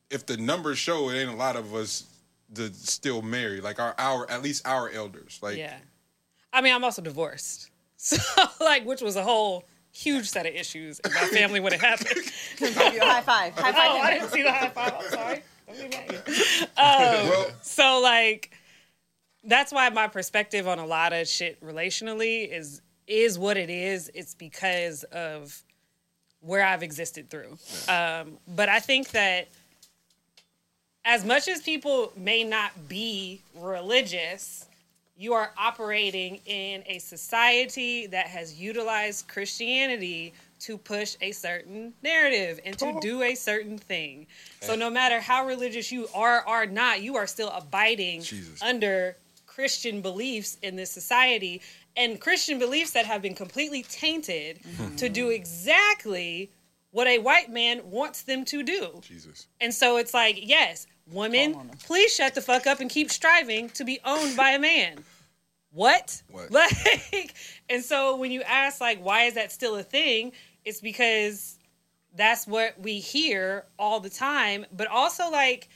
if 0.10 0.26
the 0.26 0.38
numbers 0.38 0.78
show 0.78 1.10
it 1.10 1.16
ain't 1.16 1.30
a 1.30 1.36
lot 1.36 1.56
of 1.56 1.74
us 1.74 2.06
that 2.54 2.76
still 2.76 3.22
married 3.22 3.64
like 3.64 3.80
our 3.80 3.96
our 3.98 4.30
at 4.30 4.44
least 4.44 4.68
our 4.68 4.90
elders 4.90 5.40
like 5.42 5.58
Yeah. 5.58 5.76
I 6.56 6.62
mean, 6.62 6.74
I'm 6.74 6.84
also 6.84 7.02
divorced. 7.02 7.70
So, 7.98 8.18
like, 8.60 8.86
which 8.86 9.02
was 9.02 9.16
a 9.16 9.24
whole 9.24 9.64
huge 9.94 10.28
set 10.30 10.46
of 10.46 10.54
issues 10.54 11.00
in 11.00 11.14
my 11.14 11.22
family 11.28 11.62
when 11.62 11.72
it 11.72 11.80
happened. 11.90 12.20
give 12.60 12.76
you 12.94 13.00
a 13.02 13.06
high 13.06 13.22
five. 13.22 13.54
High 13.58 13.70
oh, 13.72 13.74
five. 13.74 14.04
I 14.04 14.14
didn't 14.16 14.30
see 14.30 14.44
the 14.44 14.52
high 14.52 14.68
five. 14.70 14.94
I'm 15.00 15.10
sorry. 15.10 15.44
Don't 15.68 15.90
be 15.90 15.98
mad. 15.98 16.16
Um, 16.76 17.30
well 17.30 17.52
So 17.62 18.02
like 18.04 18.52
that's 19.44 19.72
why 19.72 19.90
my 19.90 20.08
perspective 20.08 20.68
on 20.68 20.80
a 20.80 20.86
lot 20.86 21.14
of 21.14 21.28
shit 21.28 21.62
relationally 21.62 22.50
is 22.50 22.82
is 23.08 23.38
what 23.38 23.58
it 23.58 23.70
is. 23.70 24.10
It's 24.14 24.34
because 24.34 25.04
of 25.06 25.62
where 26.40 26.66
I've 26.66 26.84
existed 26.84 27.30
through. 27.30 27.58
Um, 27.88 28.38
but 28.48 28.70
I 28.70 28.80
think 28.80 29.10
that 29.12 29.48
as 31.06 31.26
much 31.26 31.48
as 31.48 31.62
people 31.62 32.14
may 32.16 32.44
not 32.44 32.88
be 32.88 33.42
religious, 33.56 34.66
you 35.18 35.34
are 35.34 35.52
operating 35.58 36.40
in 36.46 36.84
a 36.86 37.00
society 37.00 38.08
that 38.08 38.28
has 38.28 38.60
utilized 38.60 39.28
Christianity 39.28 40.34
to 40.62 40.78
push 40.78 41.18
a 41.22 41.32
certain 41.34 41.94
narrative 42.02 42.60
and 42.66 42.78
to 42.80 42.98
do 43.02 43.22
a 43.22 43.36
certain 43.36 43.78
thing. 43.78 44.28
So 44.62 44.76
no 44.76 44.90
matter 44.90 45.20
how 45.20 45.46
religious 45.46 45.92
you 45.92 46.08
are 46.16 46.48
or 46.48 46.66
not, 46.66 47.02
you 47.02 47.18
are 47.18 47.28
still 47.28 47.50
abiding 47.50 48.22
Jesus. 48.22 48.62
under 48.62 49.18
Christian 49.54 50.02
beliefs 50.02 50.58
in 50.64 50.76
this 50.76 50.90
society 50.90 51.62
and 51.96 52.20
Christian 52.20 52.58
beliefs 52.58 52.92
that 52.92 53.06
have 53.06 53.22
been 53.22 53.36
completely 53.36 53.84
tainted 53.84 54.60
mm-hmm. 54.60 54.96
to 54.96 55.10
do 55.10 55.30
exactly 55.30 56.50
what 56.92 57.08
a 57.08 57.20
white 57.20 57.52
man 57.52 57.82
wants 57.86 58.24
them 58.24 58.46
to 58.46 58.64
do. 58.64 59.00
jesus 59.02 59.48
And 59.62 59.74
so 59.74 59.98
it's 59.98 60.14
like, 60.14 60.40
yes, 60.42 60.88
women, 61.12 61.72
please 61.86 62.14
shut 62.14 62.34
the 62.34 62.42
fuck 62.42 62.66
up 62.66 62.80
and 62.80 62.90
keep 62.90 63.12
striving 63.12 63.70
to 63.70 63.84
be 63.84 64.00
owned 64.06 64.36
by 64.36 64.52
a 64.52 64.60
man. 64.60 65.04
What? 65.72 66.22
What? 66.30 66.52
Like, 66.52 67.34
and 67.70 67.84
so 67.84 68.16
when 68.18 68.32
you 68.32 68.42
ask, 68.44 68.82
like, 68.82 69.04
why 69.04 69.24
is 69.24 69.36
that 69.36 69.52
still 69.52 69.76
a 69.76 69.84
thing? 69.84 70.32
It's 70.66 70.82
because 70.82 71.58
that's 72.16 72.48
what 72.48 72.80
we 72.80 73.00
hear 73.00 73.66
all 73.78 74.00
the 74.00 74.10
time. 74.10 74.66
But 74.72 74.88
also, 74.88 75.30
like, 75.30 75.70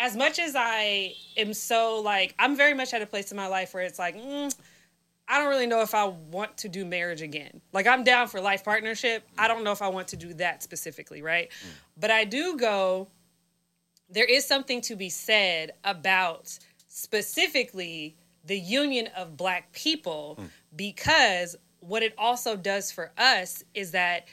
as 0.00 0.16
much 0.16 0.38
as 0.38 0.54
I 0.56 1.14
am 1.36 1.52
so, 1.52 2.00
like, 2.00 2.34
I'm 2.38 2.56
very 2.56 2.74
much 2.74 2.94
at 2.94 3.02
a 3.02 3.06
place 3.06 3.30
in 3.30 3.36
my 3.36 3.46
life 3.46 3.74
where 3.74 3.82
it's 3.84 3.98
like, 3.98 4.16
mm, 4.16 4.52
I 5.28 5.38
don't 5.38 5.48
really 5.48 5.66
know 5.66 5.82
if 5.82 5.94
I 5.94 6.06
want 6.06 6.56
to 6.58 6.68
do 6.68 6.84
marriage 6.84 7.22
again. 7.22 7.60
Like 7.72 7.86
I'm 7.86 8.02
down 8.02 8.26
for 8.26 8.40
life 8.40 8.64
partnership. 8.64 9.22
I 9.38 9.46
don't 9.46 9.62
know 9.62 9.70
if 9.70 9.80
I 9.80 9.86
want 9.86 10.08
to 10.08 10.16
do 10.16 10.34
that 10.34 10.64
specifically, 10.64 11.22
right? 11.22 11.52
But 11.96 12.10
I 12.10 12.24
do 12.24 12.56
go 12.56 13.06
there 14.12 14.24
is 14.24 14.44
something 14.44 14.80
to 14.80 14.96
be 14.96 15.08
said 15.08 15.70
about 15.84 16.58
specifically 16.88 18.16
the 18.44 18.58
union 18.58 19.08
of 19.16 19.36
black 19.36 19.70
people 19.72 20.40
because 20.74 21.54
what 21.78 22.02
it 22.02 22.12
also 22.18 22.56
does 22.56 22.90
for 22.90 23.12
us 23.16 23.62
is 23.72 23.92
that 23.92 24.26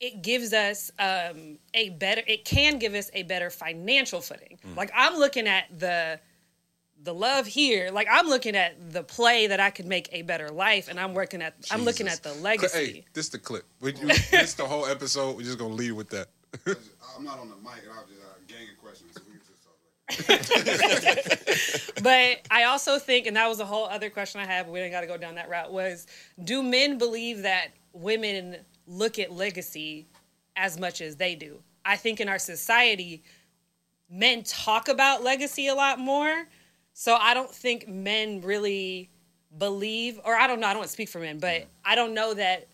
it 0.00 0.22
gives 0.22 0.52
us 0.52 0.90
um, 0.98 1.58
a 1.74 1.90
better 1.90 2.22
it 2.26 2.44
can 2.44 2.78
give 2.78 2.94
us 2.94 3.10
a 3.14 3.22
better 3.24 3.50
financial 3.50 4.20
footing. 4.20 4.58
Like 4.76 4.90
i'm 4.94 5.16
looking 5.16 5.46
at 5.46 5.66
the 5.78 6.20
the 7.02 7.14
love 7.14 7.46
here. 7.46 7.90
Like 7.92 8.08
i'm 8.10 8.26
looking 8.28 8.56
at 8.56 8.92
the 8.92 9.02
play 9.02 9.46
that 9.48 9.60
i 9.60 9.70
could 9.70 9.86
make 9.86 10.08
a 10.12 10.22
better 10.22 10.50
life 10.50 10.88
and 10.88 10.98
i'm 10.98 11.14
working 11.14 11.42
at 11.42 11.54
i'm 11.70 11.84
looking 11.84 12.08
at 12.08 12.22
the 12.22 12.34
legacy 12.34 12.78
hey 12.78 13.04
this 13.12 13.28
the 13.28 13.38
clip. 13.38 13.64
We, 13.80 13.92
we, 14.02 14.08
this 14.30 14.54
the 14.54 14.64
whole 14.64 14.86
episode. 14.86 15.36
We're 15.36 15.42
just 15.42 15.58
gonna 15.58 15.74
lead 15.74 15.92
with 15.92 16.08
that. 16.10 16.28
I'm 16.66 17.24
not 17.24 17.38
on 17.38 17.50
the 17.50 17.56
mic, 17.56 17.82
and 17.82 17.92
I 17.92 18.00
was 18.00 18.08
just 18.08 18.22
a 18.22 18.52
gang 18.52 18.68
of 18.70 18.78
questions. 18.80 19.12
So 19.14 19.22
we 19.26 19.32
can 19.32 19.42
just 19.44 19.62
talk 21.94 21.94
but 22.02 22.40
I 22.50 22.64
also 22.64 22.98
think, 22.98 23.26
and 23.26 23.36
that 23.36 23.48
was 23.48 23.60
a 23.60 23.64
whole 23.64 23.86
other 23.86 24.08
question 24.08 24.40
I 24.40 24.46
had, 24.46 24.66
but 24.66 24.72
we 24.72 24.78
didn't 24.78 24.92
got 24.92 25.02
to 25.02 25.06
go 25.06 25.16
down 25.16 25.34
that 25.34 25.48
route. 25.50 25.72
Was 25.72 26.06
do 26.42 26.62
men 26.62 26.96
believe 26.96 27.42
that 27.42 27.68
women 27.92 28.58
look 28.88 29.18
at 29.18 29.32
legacy 29.32 30.06
as 30.56 30.78
much 30.78 31.00
as 31.00 31.16
they 31.16 31.34
do? 31.34 31.58
I 31.84 31.96
think 31.96 32.20
in 32.20 32.28
our 32.28 32.38
society, 32.38 33.22
men 34.10 34.42
talk 34.42 34.88
about 34.88 35.22
legacy 35.22 35.68
a 35.68 35.74
lot 35.74 35.98
more. 35.98 36.46
So 36.94 37.14
I 37.14 37.34
don't 37.34 37.50
think 37.50 37.86
men 37.88 38.40
really 38.42 39.08
believe, 39.58 40.20
or 40.24 40.34
I 40.34 40.46
don't 40.46 40.60
know, 40.60 40.66
I 40.66 40.74
don't 40.74 40.88
speak 40.88 41.08
for 41.08 41.20
men, 41.20 41.38
but 41.38 41.66
I 41.84 41.94
don't 41.94 42.12
know 42.12 42.34
that 42.34 42.66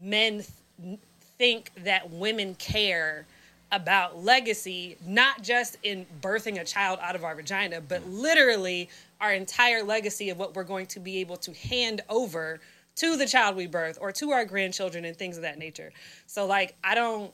men 0.00 0.44
th- 0.82 0.98
think 1.38 1.70
that 1.84 2.08
women 2.10 2.54
care 2.54 3.26
about 3.72 4.22
legacy, 4.22 4.96
not 5.06 5.42
just 5.42 5.78
in 5.82 6.06
birthing 6.20 6.60
a 6.60 6.64
child 6.64 6.98
out 7.02 7.16
of 7.16 7.24
our 7.24 7.34
vagina, 7.34 7.80
but 7.80 8.06
literally 8.06 8.88
our 9.20 9.32
entire 9.32 9.82
legacy 9.82 10.30
of 10.30 10.38
what 10.38 10.54
we're 10.54 10.62
going 10.62 10.86
to 10.86 11.00
be 11.00 11.18
able 11.18 11.36
to 11.38 11.52
hand 11.54 12.02
over 12.08 12.60
to 12.96 13.16
the 13.16 13.26
child 13.26 13.56
we 13.56 13.66
birth 13.66 13.98
or 14.00 14.12
to 14.12 14.30
our 14.32 14.44
grandchildren 14.44 15.04
and 15.04 15.16
things 15.16 15.36
of 15.36 15.42
that 15.42 15.58
nature. 15.58 15.92
So, 16.26 16.46
like, 16.46 16.76
I 16.84 16.94
don't, 16.94 17.32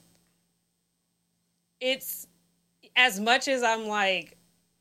it's 1.80 2.26
as 2.96 3.20
much 3.20 3.48
as 3.48 3.62
I'm 3.62 3.86
like, 3.86 4.36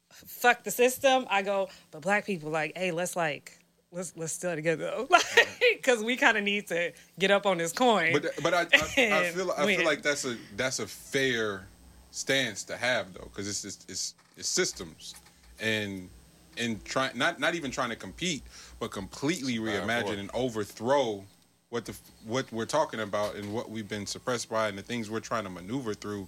fuck 0.09 0.63
the 0.63 0.71
system, 0.71 1.25
I 1.29 1.41
go, 1.41 1.69
but 1.91 2.01
black 2.01 2.25
people, 2.25 2.49
like, 2.49 2.73
hey, 2.75 2.91
let's 2.91 3.15
like, 3.15 3.57
let's 3.91 4.13
let's 4.15 4.33
still 4.33 4.55
together 4.55 4.85
though, 4.85 5.07
because 5.75 6.03
we 6.03 6.15
kind 6.15 6.37
of 6.37 6.43
need 6.43 6.67
to 6.67 6.91
get 7.19 7.31
up 7.31 7.45
on 7.45 7.57
this 7.57 7.71
coin. 7.71 8.13
But 8.13 8.31
but 8.41 8.53
I, 8.53 8.61
I, 8.61 8.63
I 8.63 9.31
feel 9.33 9.51
I 9.57 9.65
win. 9.65 9.77
feel 9.77 9.85
like 9.85 10.01
that's 10.01 10.25
a 10.25 10.37
that's 10.55 10.79
a 10.79 10.87
fair 10.87 11.67
stance 12.11 12.63
to 12.65 12.77
have 12.77 13.13
though, 13.13 13.25
because 13.25 13.47
it's, 13.47 13.63
it's 13.65 13.85
it's 13.87 14.13
it's 14.37 14.49
systems, 14.49 15.15
and 15.59 16.09
and 16.57 16.83
try 16.85 17.11
not 17.13 17.39
not 17.39 17.55
even 17.55 17.71
trying 17.71 17.89
to 17.89 17.95
compete, 17.95 18.43
but 18.79 18.91
completely 18.91 19.57
reimagine 19.57 20.19
and 20.19 20.29
overthrow 20.33 21.23
what 21.69 21.85
the 21.85 21.95
what 22.25 22.51
we're 22.51 22.65
talking 22.65 23.01
about 23.01 23.35
and 23.35 23.53
what 23.53 23.69
we've 23.69 23.89
been 23.89 24.05
suppressed 24.05 24.49
by 24.49 24.69
and 24.69 24.77
the 24.77 24.81
things 24.81 25.09
we're 25.09 25.19
trying 25.19 25.43
to 25.43 25.49
maneuver 25.49 25.93
through, 25.93 26.27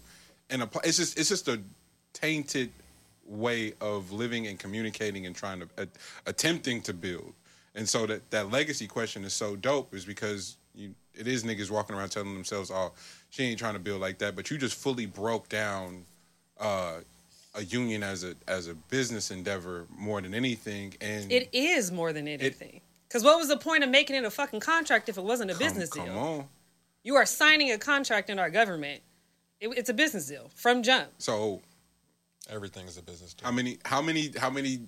and 0.49 0.61
apply, 0.61 0.81
it's 0.85 0.97
just 0.97 1.17
it's 1.17 1.29
just 1.29 1.47
a 1.47 1.61
tainted 2.13 2.71
way 3.25 3.73
of 3.79 4.11
living 4.11 4.47
and 4.47 4.59
communicating 4.59 5.25
and 5.25 5.35
trying 5.35 5.59
to 5.59 5.67
uh, 5.77 5.85
attempting 6.25 6.81
to 6.81 6.93
build. 6.93 7.33
And 7.75 7.87
so 7.87 8.05
that 8.07 8.29
that 8.31 8.51
legacy 8.51 8.87
question 8.87 9.23
is 9.23 9.33
so 9.33 9.55
dope 9.55 9.93
is 9.93 10.03
because 10.05 10.57
you 10.75 10.93
it 11.13 11.27
is 11.27 11.43
niggas 11.43 11.69
walking 11.69 11.95
around 11.95 12.09
telling 12.09 12.33
themselves, 12.33 12.71
"Oh, 12.71 12.91
she 13.29 13.43
ain't 13.43 13.59
trying 13.59 13.73
to 13.73 13.79
build 13.79 14.01
like 14.01 14.17
that," 14.19 14.35
but 14.35 14.49
you 14.49 14.57
just 14.57 14.75
fully 14.75 15.05
broke 15.05 15.47
down 15.49 16.05
uh, 16.59 16.95
a 17.59 17.63
union 17.65 18.01
as 18.03 18.23
a 18.23 18.35
as 18.47 18.67
a 18.67 18.73
business 18.73 19.31
endeavor 19.31 19.85
more 19.97 20.21
than 20.21 20.33
anything. 20.33 20.93
And 21.01 21.31
It 21.31 21.49
is 21.53 21.91
more 21.91 22.13
than 22.13 22.27
anything. 22.27 22.81
Because 23.07 23.23
what 23.23 23.37
was 23.37 23.47
the 23.49 23.57
point 23.57 23.83
of 23.83 23.89
making 23.89 24.15
it 24.15 24.23
a 24.23 24.29
fucking 24.31 24.59
contract 24.61 25.09
if 25.09 25.17
it 25.17 25.23
wasn't 25.23 25.51
a 25.51 25.53
come, 25.53 25.63
business 25.63 25.89
come 25.89 26.05
deal? 26.05 26.17
on. 26.17 26.45
You 27.03 27.15
are 27.15 27.25
signing 27.25 27.71
a 27.71 27.77
contract 27.77 28.29
in 28.29 28.39
our 28.39 28.49
government. 28.49 29.01
It, 29.59 29.69
it's 29.77 29.89
a 29.89 29.93
business 29.93 30.27
deal 30.27 30.49
from 30.55 30.83
jump. 30.83 31.09
So 31.17 31.61
Everything 32.49 32.87
is 32.87 32.97
a 32.97 33.01
business 33.03 33.33
deal. 33.33 33.45
how 33.45 33.51
many 33.51 33.77
how 33.85 34.01
many 34.01 34.31
how 34.37 34.49
many 34.49 34.79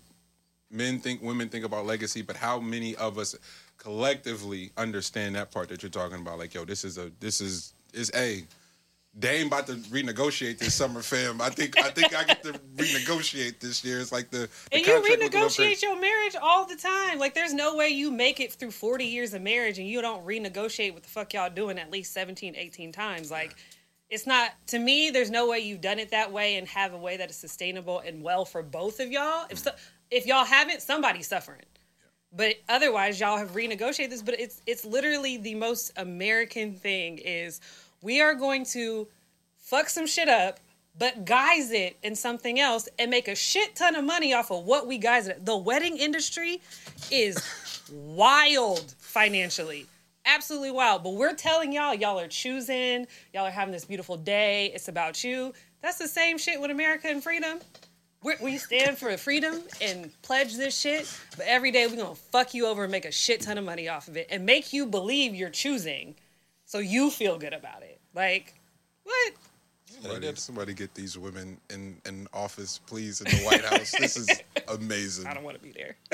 men 0.69 0.99
think 0.99 1.21
women 1.21 1.49
think 1.49 1.65
about 1.65 1.85
legacy, 1.85 2.21
but 2.21 2.35
how 2.37 2.59
many 2.59 2.95
of 2.95 3.17
us 3.17 3.35
collectively 3.77 4.71
understand 4.77 5.35
that 5.35 5.51
part 5.51 5.67
that 5.69 5.83
you're 5.83 5.89
talking 5.89 6.19
about? 6.19 6.37
Like, 6.39 6.53
yo, 6.53 6.63
this 6.65 6.83
is 6.85 6.97
a 6.97 7.11
this 7.19 7.41
is 7.41 7.73
is 7.93 8.11
a 8.15 8.43
Dame 9.19 9.47
about 9.47 9.67
to 9.67 9.73
renegotiate 9.73 10.57
this 10.57 10.73
summer, 10.73 11.01
fam. 11.01 11.41
I 11.41 11.49
think 11.49 11.77
I 11.77 11.89
think 11.89 12.15
I 12.15 12.23
get 12.23 12.43
to 12.43 12.53
renegotiate 12.53 13.59
this 13.59 13.83
year. 13.83 13.99
It's 13.99 14.13
like 14.13 14.29
the, 14.29 14.49
the 14.69 14.77
And 14.77 14.85
you 14.85 14.93
contract 14.93 15.01
with 15.01 15.31
the 15.31 15.37
little 15.37 15.49
renegotiate 15.49 15.81
your 15.81 15.99
marriage 15.99 16.35
all 16.41 16.65
the 16.65 16.77
time. 16.77 17.19
Like, 17.19 17.33
there's 17.33 17.53
no 17.53 17.75
way 17.75 17.89
you 17.89 18.09
make 18.09 18.39
it 18.39 18.53
through 18.53 18.71
40 18.71 19.03
years 19.03 19.33
of 19.33 19.41
marriage 19.41 19.79
and 19.79 19.87
you 19.87 20.01
don't 20.01 20.25
renegotiate 20.25 20.93
what 20.93 21.03
the 21.03 21.09
fuck 21.09 21.33
y'all 21.33 21.49
doing 21.49 21.77
at 21.77 21.91
least 21.91 22.13
17, 22.13 22.55
18 22.55 22.93
times. 22.93 23.29
Like, 23.29 23.57
it's 24.09 24.25
not, 24.25 24.51
to 24.67 24.79
me, 24.79 25.09
there's 25.09 25.29
no 25.29 25.49
way 25.49 25.59
you've 25.59 25.81
done 25.81 25.99
it 25.99 26.11
that 26.11 26.31
way 26.31 26.55
and 26.55 26.65
have 26.69 26.93
a 26.93 26.97
way 26.97 27.17
that 27.17 27.29
is 27.29 27.35
sustainable 27.35 27.99
and 27.99 28.23
well 28.23 28.45
for 28.45 28.63
both 28.63 29.01
of 29.01 29.11
y'all. 29.11 29.45
If, 29.49 29.57
mm. 29.57 29.63
so, 29.63 29.71
if 30.09 30.25
y'all 30.25 30.45
haven't, 30.45 30.81
somebody's 30.81 31.27
suffering. 31.27 31.65
But 32.33 32.55
otherwise, 32.69 33.19
y'all 33.19 33.37
have 33.37 33.51
renegotiated 33.51 34.09
this. 34.09 34.21
But 34.21 34.39
it's 34.39 34.61
it's 34.65 34.85
literally 34.85 35.35
the 35.35 35.55
most 35.55 35.91
American 35.97 36.75
thing 36.75 37.17
is 37.17 37.59
we 38.01 38.21
are 38.21 38.33
going 38.33 38.65
to 38.65 39.07
fuck 39.57 39.89
some 39.89 40.07
shit 40.07 40.27
up, 40.27 40.59
but 40.97 41.25
guise 41.25 41.71
it 41.71 41.97
in 42.03 42.15
something 42.15 42.59
else 42.59 42.89
and 42.99 43.09
make 43.09 43.27
a 43.27 43.35
shit 43.35 43.75
ton 43.75 43.95
of 43.95 44.03
money 44.03 44.33
off 44.33 44.51
of 44.51 44.65
what 44.65 44.87
we 44.87 44.97
guise 44.97 45.27
it. 45.27 45.45
The 45.45 45.55
wedding 45.55 45.97
industry 45.97 46.61
is 47.09 47.37
wild 47.91 48.93
financially. 48.97 49.85
Absolutely 50.25 50.71
wild. 50.71 51.03
But 51.03 51.13
we're 51.13 51.33
telling 51.33 51.71
y'all, 51.71 51.93
y'all 51.93 52.19
are 52.19 52.27
choosing, 52.27 53.07
y'all 53.33 53.45
are 53.45 53.51
having 53.51 53.71
this 53.71 53.85
beautiful 53.85 54.17
day. 54.17 54.71
It's 54.73 54.87
about 54.87 55.23
you. 55.23 55.53
That's 55.81 55.97
the 55.97 56.07
same 56.07 56.37
shit 56.37 56.59
with 56.59 56.71
America 56.71 57.07
and 57.07 57.23
freedom. 57.23 57.59
We're, 58.23 58.37
we 58.39 58.57
stand 58.57 58.99
for 58.99 59.15
freedom 59.17 59.61
and 59.81 60.11
pledge 60.21 60.55
this 60.55 60.79
shit, 60.79 61.11
but 61.37 61.47
every 61.47 61.71
day 61.71 61.87
we're 61.87 61.95
gonna 61.95 62.13
fuck 62.13 62.53
you 62.53 62.67
over 62.67 62.83
and 62.83 62.91
make 62.91 63.05
a 63.05 63.11
shit 63.11 63.41
ton 63.41 63.57
of 63.57 63.65
money 63.65 63.89
off 63.89 64.07
of 64.07 64.15
it 64.15 64.27
and 64.29 64.45
make 64.45 64.73
you 64.73 64.85
believe 64.85 65.33
you're 65.33 65.49
choosing 65.49 66.13
so 66.71 66.79
you 66.79 67.09
feel 67.09 67.37
good 67.37 67.51
about 67.51 67.83
it. 67.83 67.99
Like, 68.15 68.53
what? 69.03 69.33
Somebody, 69.87 70.33
somebody 70.35 70.73
get 70.73 70.95
these 70.95 71.17
women 71.17 71.57
in, 71.69 71.97
in 72.05 72.29
office, 72.33 72.79
please, 72.87 73.19
in 73.19 73.25
the 73.29 73.43
White 73.43 73.65
House. 73.69 73.91
this 73.91 74.15
is 74.15 74.41
amazing. 74.69 75.27
I 75.27 75.33
don't 75.33 75.43
want 75.43 75.57
to 75.57 75.61
be 75.61 75.73
there. 75.73 75.97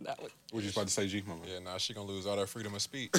that 0.00 0.22
would, 0.22 0.30
What 0.50 0.62
you 0.64 0.70
about 0.70 0.86
to 0.86 0.92
say, 0.92 1.08
G? 1.08 1.22
Mama? 1.26 1.42
Yeah, 1.46 1.58
nah, 1.58 1.76
she 1.76 1.92
gonna 1.92 2.06
lose 2.06 2.24
all 2.26 2.36
that 2.36 2.48
freedom 2.48 2.74
of 2.74 2.80
speech. 2.80 3.10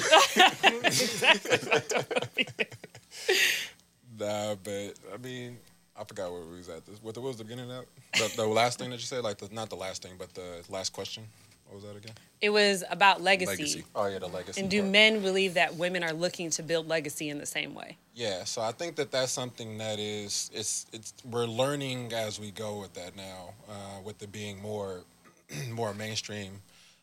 nah, 4.18 4.56
but 4.64 4.94
I 5.14 5.16
mean, 5.22 5.58
I 5.96 6.02
forgot 6.02 6.32
where 6.32 6.42
we 6.42 6.56
was 6.56 6.68
at. 6.68 6.84
This, 6.86 7.00
what, 7.00 7.16
what 7.16 7.22
was 7.28 7.36
the 7.36 7.44
beginning 7.44 7.70
of 7.70 7.76
that? 7.76 8.30
The, 8.32 8.42
the 8.42 8.48
last 8.48 8.80
thing 8.80 8.90
that 8.90 8.96
you 8.96 9.06
said, 9.06 9.22
like 9.22 9.38
the, 9.38 9.48
not 9.54 9.70
the 9.70 9.76
last 9.76 10.02
thing, 10.02 10.14
but 10.18 10.34
the 10.34 10.64
last 10.68 10.92
question. 10.92 11.22
What 11.66 11.74
was 11.76 11.84
that 11.84 11.96
again? 11.96 12.14
it 12.44 12.52
was 12.52 12.84
about 12.90 13.22
legacy. 13.22 13.50
Legacy. 13.50 13.84
Oh 13.94 14.06
yeah, 14.06 14.18
the 14.18 14.26
legacy. 14.26 14.60
And 14.60 14.70
do 14.70 14.80
part. 14.80 14.92
men 14.92 15.22
believe 15.22 15.54
that 15.54 15.76
women 15.76 16.04
are 16.04 16.12
looking 16.12 16.50
to 16.50 16.62
build 16.62 16.86
legacy 16.86 17.30
in 17.30 17.38
the 17.38 17.46
same 17.46 17.74
way? 17.74 17.96
Yeah, 18.14 18.44
so 18.44 18.60
I 18.60 18.70
think 18.70 18.96
that 18.96 19.10
that's 19.10 19.32
something 19.32 19.78
that 19.78 19.98
is 19.98 20.50
it's 20.52 20.84
it's 20.92 21.14
we're 21.24 21.46
learning 21.46 22.12
as 22.12 22.38
we 22.38 22.50
go 22.50 22.80
with 22.80 22.92
that 22.94 23.16
now, 23.16 23.54
uh, 23.66 24.00
with 24.04 24.22
it 24.22 24.30
being 24.30 24.60
more 24.60 25.04
more 25.72 25.94
mainstream. 25.94 26.60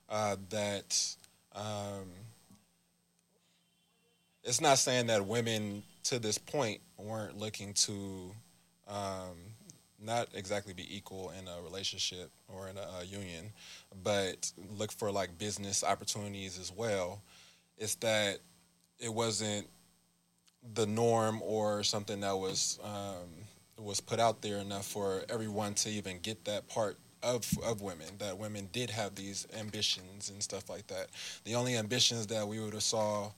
Uh, 0.08 0.36
that 0.50 1.16
um, 1.56 2.06
it's 4.44 4.62
not 4.62 4.78
saying 4.78 5.08
that 5.08 5.26
women 5.26 5.82
to 6.04 6.20
this 6.20 6.38
point 6.38 6.82
weren't 6.98 7.36
looking 7.36 7.74
to 7.74 8.32
um, 8.88 9.38
not 10.04 10.28
exactly 10.34 10.74
be 10.74 10.96
equal 10.96 11.32
in 11.40 11.48
a 11.48 11.62
relationship 11.62 12.32
or 12.48 12.68
in 12.70 12.78
a, 12.78 12.88
a 13.02 13.06
union, 13.06 13.52
but 14.04 14.52
look 14.78 14.92
for 14.92 15.12
like 15.12 15.38
business 15.38 15.84
opportunities 15.84 16.60
as 16.60 16.72
well. 16.72 17.22
It's 17.78 17.96
that 17.96 18.40
it 19.00 19.14
wasn't 19.14 19.68
the 20.74 20.86
norm 20.86 21.42
or 21.44 21.84
something 21.84 22.20
that 22.22 22.38
was 22.38 22.80
um, 22.84 23.30
was 23.84 24.00
put 24.00 24.20
out 24.20 24.42
there 24.42 24.58
enough 24.58 24.86
for 24.86 25.24
everyone 25.30 25.74
to 25.74 25.90
even 25.90 26.20
get 26.20 26.46
that 26.46 26.68
part 26.68 26.98
of 27.24 27.48
of 27.64 27.82
women 27.82 28.08
that 28.20 28.38
women 28.38 28.68
did 28.72 28.90
have 28.90 29.16
these 29.16 29.48
ambitions 29.60 30.30
and 30.30 30.42
stuff 30.42 30.70
like 30.70 30.88
that. 30.88 31.08
The 31.46 31.56
only 31.56 31.76
ambitions 31.78 32.28
that 32.28 32.48
we 32.48 32.60
would 32.60 32.74
have 32.74 32.84
saw 32.84 33.32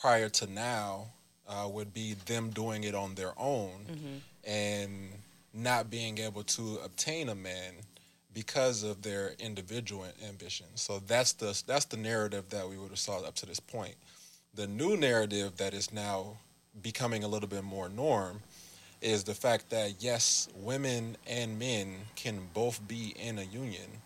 prior 0.00 0.28
to 0.28 0.46
now 0.50 1.06
uh, 1.48 1.68
would 1.68 1.92
be 1.92 2.14
them 2.26 2.50
doing 2.50 2.84
it 2.84 2.94
on 2.94 3.14
their 3.14 3.32
own 3.36 3.86
and 4.44 5.10
not 5.52 5.90
being 5.90 6.18
able 6.18 6.42
to 6.44 6.78
obtain 6.84 7.28
a 7.28 7.34
man 7.34 7.74
because 8.32 8.82
of 8.82 9.02
their 9.02 9.34
individual 9.38 10.06
ambitions. 10.28 10.80
So 10.80 11.00
that's 11.06 11.32
the 11.32 11.60
that's 11.66 11.86
the 11.86 11.96
narrative 11.96 12.48
that 12.50 12.68
we 12.68 12.76
would 12.76 12.90
have 12.90 12.98
saw 12.98 13.18
up 13.18 13.34
to 13.36 13.46
this 13.46 13.60
point. 13.60 13.94
The 14.54 14.66
new 14.66 14.96
narrative 14.96 15.56
that 15.56 15.74
is 15.74 15.92
now 15.92 16.38
becoming 16.82 17.24
a 17.24 17.28
little 17.28 17.48
bit 17.48 17.64
more 17.64 17.88
norm 17.88 18.42
is 19.00 19.24
the 19.24 19.34
fact 19.34 19.70
that 19.70 20.02
yes, 20.02 20.48
women 20.54 21.16
and 21.26 21.58
men 21.58 21.96
can 22.16 22.48
both 22.52 22.86
be 22.86 23.14
in 23.18 23.38
a 23.38 23.44
union 23.44 24.02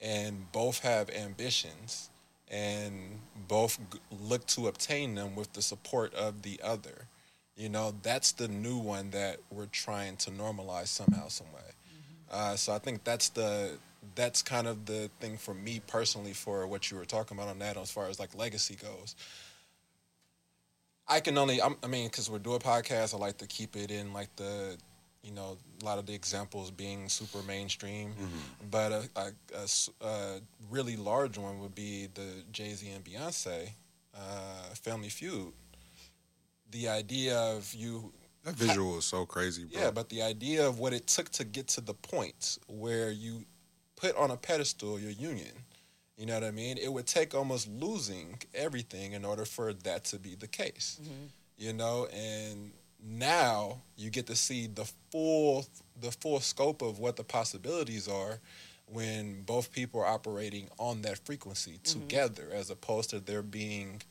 and 0.00 0.50
both 0.52 0.80
have 0.80 1.08
ambitions 1.10 2.10
and 2.50 3.20
both 3.48 3.78
look 4.10 4.46
to 4.46 4.68
obtain 4.68 5.14
them 5.14 5.34
with 5.34 5.52
the 5.54 5.62
support 5.62 6.14
of 6.14 6.42
the 6.42 6.60
other. 6.62 7.03
You 7.56 7.68
know, 7.68 7.94
that's 8.02 8.32
the 8.32 8.48
new 8.48 8.78
one 8.78 9.10
that 9.10 9.38
we're 9.50 9.66
trying 9.66 10.16
to 10.18 10.30
normalize 10.30 10.88
somehow, 10.88 11.28
some 11.28 11.52
way. 11.52 11.60
Uh, 12.30 12.56
so 12.56 12.72
I 12.72 12.78
think 12.78 13.04
that's 13.04 13.28
the 13.28 13.78
that's 14.16 14.42
kind 14.42 14.66
of 14.66 14.84
the 14.86 15.08
thing 15.20 15.38
for 15.38 15.54
me 15.54 15.80
personally 15.86 16.32
for 16.34 16.66
what 16.66 16.90
you 16.90 16.96
were 16.96 17.04
talking 17.04 17.38
about 17.38 17.48
on 17.48 17.58
that 17.60 17.76
as 17.76 17.90
far 17.90 18.08
as 18.08 18.18
like 18.18 18.34
legacy 18.36 18.76
goes. 18.76 19.14
I 21.06 21.20
can 21.20 21.38
only 21.38 21.62
I'm, 21.62 21.76
I 21.82 21.86
mean 21.86 22.08
because 22.08 22.28
we're 22.28 22.38
doing 22.38 22.58
podcasts, 22.58 23.14
I 23.14 23.18
like 23.18 23.38
to 23.38 23.46
keep 23.46 23.76
it 23.76 23.90
in 23.90 24.12
like 24.12 24.34
the 24.36 24.76
you 25.22 25.32
know, 25.32 25.56
a 25.80 25.84
lot 25.84 25.98
of 25.98 26.04
the 26.04 26.12
examples 26.12 26.70
being 26.70 27.08
super 27.08 27.42
mainstream, 27.44 28.12
but 28.70 28.92
a 29.54 30.04
a 30.04 30.40
really 30.70 30.96
large 30.96 31.38
one 31.38 31.60
would 31.60 31.74
be 31.74 32.08
the 32.14 32.42
Jay 32.52 32.74
Z 32.74 32.86
and 32.90 33.02
Beyonce 33.04 33.70
uh, 34.14 34.74
Family 34.74 35.08
Feud. 35.08 35.52
The 36.74 36.88
idea 36.88 37.38
of 37.38 37.72
you 37.72 38.12
That 38.42 38.56
visual 38.56 38.98
is 38.98 39.04
so 39.04 39.24
crazy, 39.24 39.64
bro. 39.64 39.80
yeah, 39.80 39.90
but 39.92 40.08
the 40.08 40.22
idea 40.22 40.66
of 40.66 40.80
what 40.80 40.92
it 40.92 41.06
took 41.06 41.28
to 41.30 41.44
get 41.44 41.68
to 41.68 41.80
the 41.80 41.94
point 41.94 42.58
where 42.66 43.12
you 43.12 43.44
put 43.94 44.16
on 44.16 44.32
a 44.32 44.36
pedestal 44.36 44.98
your 44.98 45.12
union, 45.12 45.52
you 46.18 46.26
know 46.26 46.34
what 46.34 46.42
I 46.42 46.50
mean? 46.50 46.76
It 46.76 46.92
would 46.92 47.06
take 47.06 47.32
almost 47.32 47.68
losing 47.68 48.40
everything 48.54 49.12
in 49.12 49.24
order 49.24 49.44
for 49.44 49.72
that 49.72 50.04
to 50.06 50.18
be 50.18 50.34
the 50.34 50.48
case. 50.48 50.98
Mm-hmm. 51.00 51.26
You 51.58 51.72
know, 51.74 52.08
and 52.12 52.72
now 53.00 53.78
you 53.96 54.10
get 54.10 54.26
to 54.26 54.34
see 54.34 54.66
the 54.66 54.90
full 55.12 55.66
the 56.00 56.10
full 56.10 56.40
scope 56.40 56.82
of 56.82 56.98
what 56.98 57.14
the 57.14 57.22
possibilities 57.22 58.08
are 58.08 58.40
when 58.86 59.42
both 59.42 59.70
people 59.70 60.00
are 60.00 60.06
operating 60.06 60.68
on 60.78 61.02
that 61.02 61.18
frequency 61.24 61.78
mm-hmm. 61.82 62.00
together 62.00 62.48
as 62.52 62.68
opposed 62.68 63.10
to 63.10 63.20
there 63.20 63.42
being 63.42 64.02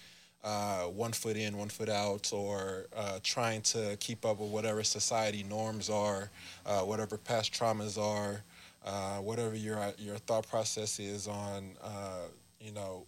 uh, 0.44 0.84
one 0.84 1.14
foot 1.14 1.38
in, 1.38 1.58
one 1.58 1.70
foot 1.70 1.90
out, 1.90 2.32
or 2.34 2.88
uh, 2.96 3.20
trying 3.24 3.62
to 3.62 3.96
keep 4.00 4.26
up 4.26 4.40
with 4.40 4.50
whatever 4.50 4.84
society 4.84 5.44
norms 5.44 5.90
are, 5.90 6.30
uh, 6.66 6.82
whatever 6.82 7.18
past 7.18 7.54
traumas 7.54 7.98
are, 7.98 8.44
uh, 8.86 9.18
whatever 9.18 9.56
your 9.56 9.80
your 9.98 10.18
thought 10.18 10.48
process 10.50 11.00
is 11.00 11.28
on, 11.28 11.72
uh, 11.82 12.28
you 12.60 12.72
know, 12.72 13.06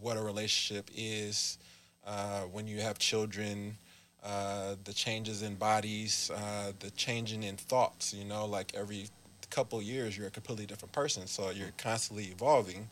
what 0.00 0.16
a 0.16 0.22
relationship 0.22 0.90
is 0.96 1.58
uh, 2.06 2.42
when 2.42 2.66
you 2.66 2.80
have 2.80 2.98
children. 2.98 3.76
The 4.84 4.92
changes 4.92 5.42
in 5.42 5.54
bodies, 5.54 6.30
the 6.80 6.90
changing 6.90 7.42
in 7.42 7.56
thoughts. 7.56 8.12
You 8.12 8.24
know, 8.24 8.44
like 8.46 8.74
every 8.74 9.08
couple 9.50 9.80
years, 9.80 10.16
you're 10.16 10.26
a 10.26 10.30
completely 10.30 10.66
different 10.66 10.92
person. 10.92 11.26
So 11.26 11.50
you're 11.50 11.72
constantly 11.78 12.26
evolving 12.26 12.88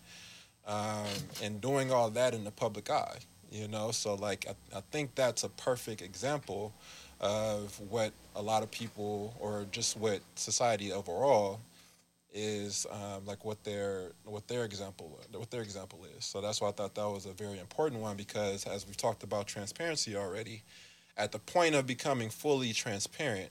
um, 0.66 1.06
and 1.42 1.60
doing 1.60 1.92
all 1.92 2.10
that 2.10 2.34
in 2.34 2.44
the 2.44 2.50
public 2.50 2.90
eye. 2.90 3.18
You 3.56 3.68
know, 3.68 3.90
so 3.90 4.14
like 4.14 4.46
I, 4.48 4.78
I 4.78 4.82
think 4.90 5.14
that's 5.14 5.44
a 5.44 5.48
perfect 5.48 6.02
example 6.02 6.72
of 7.20 7.80
what 7.88 8.12
a 8.34 8.42
lot 8.42 8.62
of 8.62 8.70
people, 8.70 9.34
or 9.40 9.66
just 9.70 9.96
what 9.96 10.20
society 10.34 10.92
overall, 10.92 11.60
is 12.34 12.86
um, 12.90 13.24
like 13.24 13.44
what 13.44 13.64
their 13.64 14.12
what 14.24 14.46
their 14.46 14.64
example 14.64 15.18
what 15.32 15.50
their 15.50 15.62
example 15.62 16.00
is. 16.16 16.24
So 16.24 16.40
that's 16.40 16.60
why 16.60 16.68
I 16.68 16.72
thought 16.72 16.94
that 16.94 17.08
was 17.08 17.24
a 17.24 17.32
very 17.32 17.58
important 17.58 18.02
one 18.02 18.16
because 18.16 18.66
as 18.66 18.86
we've 18.86 18.96
talked 18.96 19.22
about 19.22 19.46
transparency 19.46 20.16
already, 20.16 20.62
at 21.16 21.32
the 21.32 21.38
point 21.38 21.74
of 21.74 21.86
becoming 21.86 22.28
fully 22.28 22.74
transparent 22.74 23.50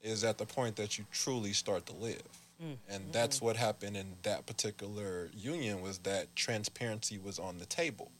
is 0.00 0.22
at 0.22 0.38
the 0.38 0.46
point 0.46 0.76
that 0.76 0.96
you 0.96 1.04
truly 1.10 1.52
start 1.52 1.86
to 1.86 1.92
live. 1.92 2.22
Mm, 2.62 2.76
and 2.88 3.08
mm, 3.08 3.12
that's 3.12 3.40
mm. 3.40 3.42
what 3.42 3.56
happened 3.56 3.96
in 3.96 4.06
that 4.22 4.46
particular 4.46 5.28
union 5.34 5.82
was 5.82 5.98
that 5.98 6.34
transparency 6.36 7.18
was 7.18 7.38
on 7.38 7.58
the 7.58 7.66
table. 7.66 8.12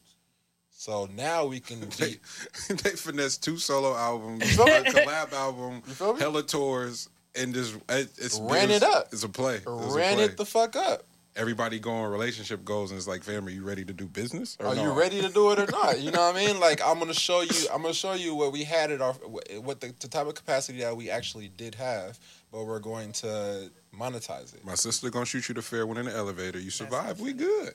So 0.80 1.10
now 1.14 1.44
we 1.44 1.60
can 1.60 1.80
They, 1.98 2.12
be, 2.12 2.20
they 2.74 2.90
finessed 2.92 3.44
two 3.44 3.58
solo 3.58 3.94
albums, 3.94 4.44
a 4.44 4.46
feel 4.56 4.66
collab 4.66 5.30
album, 5.34 5.82
hella 6.18 6.42
tours, 6.42 7.10
and 7.34 7.52
just 7.52 7.74
it, 7.90 8.08
it's 8.16 8.40
Ran 8.40 8.70
it's, 8.70 8.82
it 8.82 8.88
up. 8.88 9.08
It's 9.12 9.22
a 9.22 9.28
play. 9.28 9.56
It's 9.56 9.66
a 9.66 9.70
ran 9.70 10.14
play. 10.14 10.24
it 10.24 10.38
the 10.38 10.46
fuck 10.46 10.76
up. 10.76 11.04
Everybody 11.36 11.80
going 11.80 12.10
relationship 12.10 12.64
goals, 12.64 12.92
and 12.92 12.96
it's 12.96 13.06
like, 13.06 13.22
fam, 13.22 13.46
are 13.46 13.50
you 13.50 13.62
ready 13.62 13.84
to 13.84 13.92
do 13.92 14.06
business? 14.06 14.56
Or 14.58 14.68
Are 14.68 14.74
no? 14.74 14.84
you 14.84 14.92
ready 14.92 15.20
to 15.20 15.28
do 15.28 15.50
it 15.52 15.58
or 15.58 15.70
not? 15.70 16.00
You 16.00 16.12
know 16.12 16.22
what 16.22 16.34
I 16.34 16.46
mean? 16.46 16.58
Like 16.58 16.80
I'm 16.82 16.98
gonna 16.98 17.12
show 17.12 17.42
you. 17.42 17.66
I'm 17.70 17.82
gonna 17.82 17.92
show 17.92 18.14
you 18.14 18.34
what 18.34 18.50
we 18.50 18.64
had 18.64 18.90
at 18.90 19.02
our 19.02 19.12
what 19.12 19.82
the, 19.82 19.92
the 20.00 20.08
type 20.08 20.28
of 20.28 20.34
capacity 20.34 20.78
that 20.78 20.96
we 20.96 21.10
actually 21.10 21.48
did 21.58 21.74
have, 21.74 22.18
but 22.50 22.64
we're 22.64 22.78
going 22.78 23.12
to 23.12 23.70
monetize 23.94 24.54
it. 24.54 24.64
My 24.64 24.76
sister 24.76 25.10
gonna 25.10 25.26
shoot 25.26 25.46
you 25.46 25.54
the 25.54 25.62
fair 25.62 25.86
one 25.86 25.98
in 25.98 26.06
the 26.06 26.16
elevator. 26.16 26.58
You 26.58 26.70
survive, 26.70 27.20
we 27.20 27.34
good. 27.34 27.74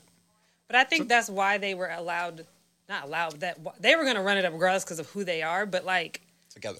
But 0.67 0.77
I 0.77 0.83
think 0.83 1.07
that's 1.07 1.29
why 1.29 1.59
they 1.59 1.75
were 1.75 1.89
allowed, 1.89 2.45
not 2.89 3.03
allowed, 3.05 3.39
that 3.39 3.57
they 3.79 3.95
were 3.95 4.03
going 4.03 4.15
to 4.15 4.21
run 4.21 4.37
it 4.37 4.45
up 4.45 4.53
regardless 4.53 4.83
because 4.83 4.99
of 4.99 5.07
who 5.09 5.23
they 5.23 5.41
are. 5.41 5.65
But 5.65 5.85
like 5.85 6.21
Together. 6.49 6.79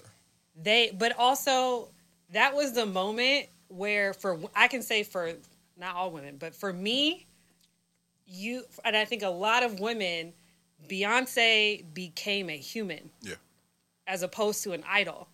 they, 0.60 0.90
but 0.96 1.16
also 1.18 1.88
that 2.32 2.54
was 2.54 2.72
the 2.72 2.86
moment 2.86 3.46
where, 3.68 4.12
for 4.14 4.38
I 4.54 4.68
can 4.68 4.82
say 4.82 5.02
for 5.02 5.32
not 5.76 5.94
all 5.96 6.10
women, 6.10 6.36
but 6.38 6.54
for 6.54 6.72
me, 6.72 7.26
you 8.26 8.62
and 8.84 8.96
I 8.96 9.04
think 9.04 9.22
a 9.22 9.28
lot 9.28 9.62
of 9.62 9.78
women, 9.80 10.32
Beyonce 10.88 11.82
became 11.94 12.50
a 12.50 12.56
human 12.56 13.10
Yeah. 13.22 13.34
as 14.06 14.22
opposed 14.22 14.62
to 14.64 14.72
an 14.72 14.84
idol, 14.88 15.28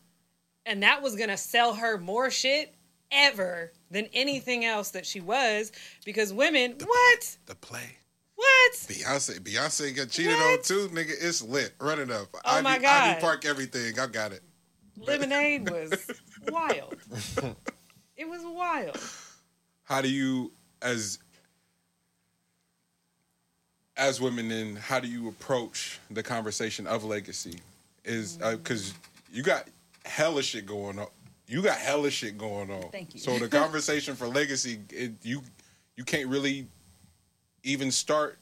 and 0.66 0.82
that 0.82 1.02
was 1.02 1.16
gonna 1.16 1.36
sell 1.36 1.74
her 1.74 1.98
more 1.98 2.30
shit 2.30 2.74
ever 3.10 3.72
than 3.90 4.06
anything 4.14 4.64
else 4.64 4.90
that 4.90 5.04
she 5.06 5.20
was 5.20 5.70
because 6.04 6.32
women, 6.32 6.76
what, 6.84 7.36
The 7.46 7.54
play. 7.54 7.98
What? 8.42 8.72
Beyonce, 8.72 9.38
Beyonce 9.40 9.94
got 9.96 10.08
cheated 10.10 10.32
What? 10.34 10.58
on 10.58 10.62
too, 10.64 10.88
nigga. 10.88 11.10
It's 11.20 11.42
lit. 11.42 11.74
Run 11.80 12.00
it 12.00 12.10
up. 12.10 12.28
Oh 12.44 12.62
my 12.62 12.74
Ivy, 12.74 12.82
God. 12.82 13.02
Ivy 13.10 13.20
Park, 13.20 13.44
everything. 13.44 13.98
I 13.98 14.06
got 14.06 14.32
it. 14.32 14.42
Lemonade 14.98 15.70
was 15.70 16.10
wild. 16.48 16.96
It 18.16 18.28
was 18.28 18.42
wild. 18.44 18.98
how 19.84 20.00
do 20.00 20.08
you 20.08 20.52
as 20.82 21.18
as 23.96 24.20
women 24.20 24.48
then 24.48 24.76
how 24.76 25.00
do 25.00 25.08
you 25.08 25.28
approach 25.28 25.98
the 26.10 26.22
conversation 26.22 26.86
of 26.86 27.04
legacy 27.04 27.58
is 28.04 28.38
uh, 28.42 28.52
mm. 28.52 28.58
because 28.62 28.94
you 29.32 29.42
got 29.42 29.68
hella 30.04 30.42
shit 30.42 30.66
going 30.66 30.98
on 30.98 31.06
you 31.46 31.62
got 31.62 31.76
hella 31.78 32.10
shit 32.10 32.38
going 32.38 32.70
on 32.70 32.90
Thank 32.90 33.14
you. 33.14 33.20
so 33.20 33.38
the 33.38 33.48
conversation 33.60 34.14
for 34.14 34.26
legacy 34.26 34.80
it, 34.90 35.12
you 35.22 35.42
you 35.96 36.04
can't 36.04 36.28
really 36.28 36.66
even 37.62 37.90
start 37.90 38.38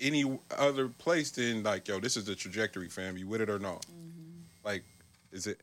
any 0.00 0.38
other 0.56 0.88
place 0.88 1.30
than 1.30 1.62
like 1.62 1.86
yo 1.88 2.00
this 2.00 2.16
is 2.16 2.24
the 2.24 2.34
trajectory 2.34 2.88
fam. 2.88 3.16
You 3.16 3.26
with 3.26 3.40
it 3.40 3.50
or 3.50 3.58
not? 3.58 3.82
Mm-hmm. 3.82 4.40
Like 4.64 4.84
is 5.32 5.46
it 5.46 5.60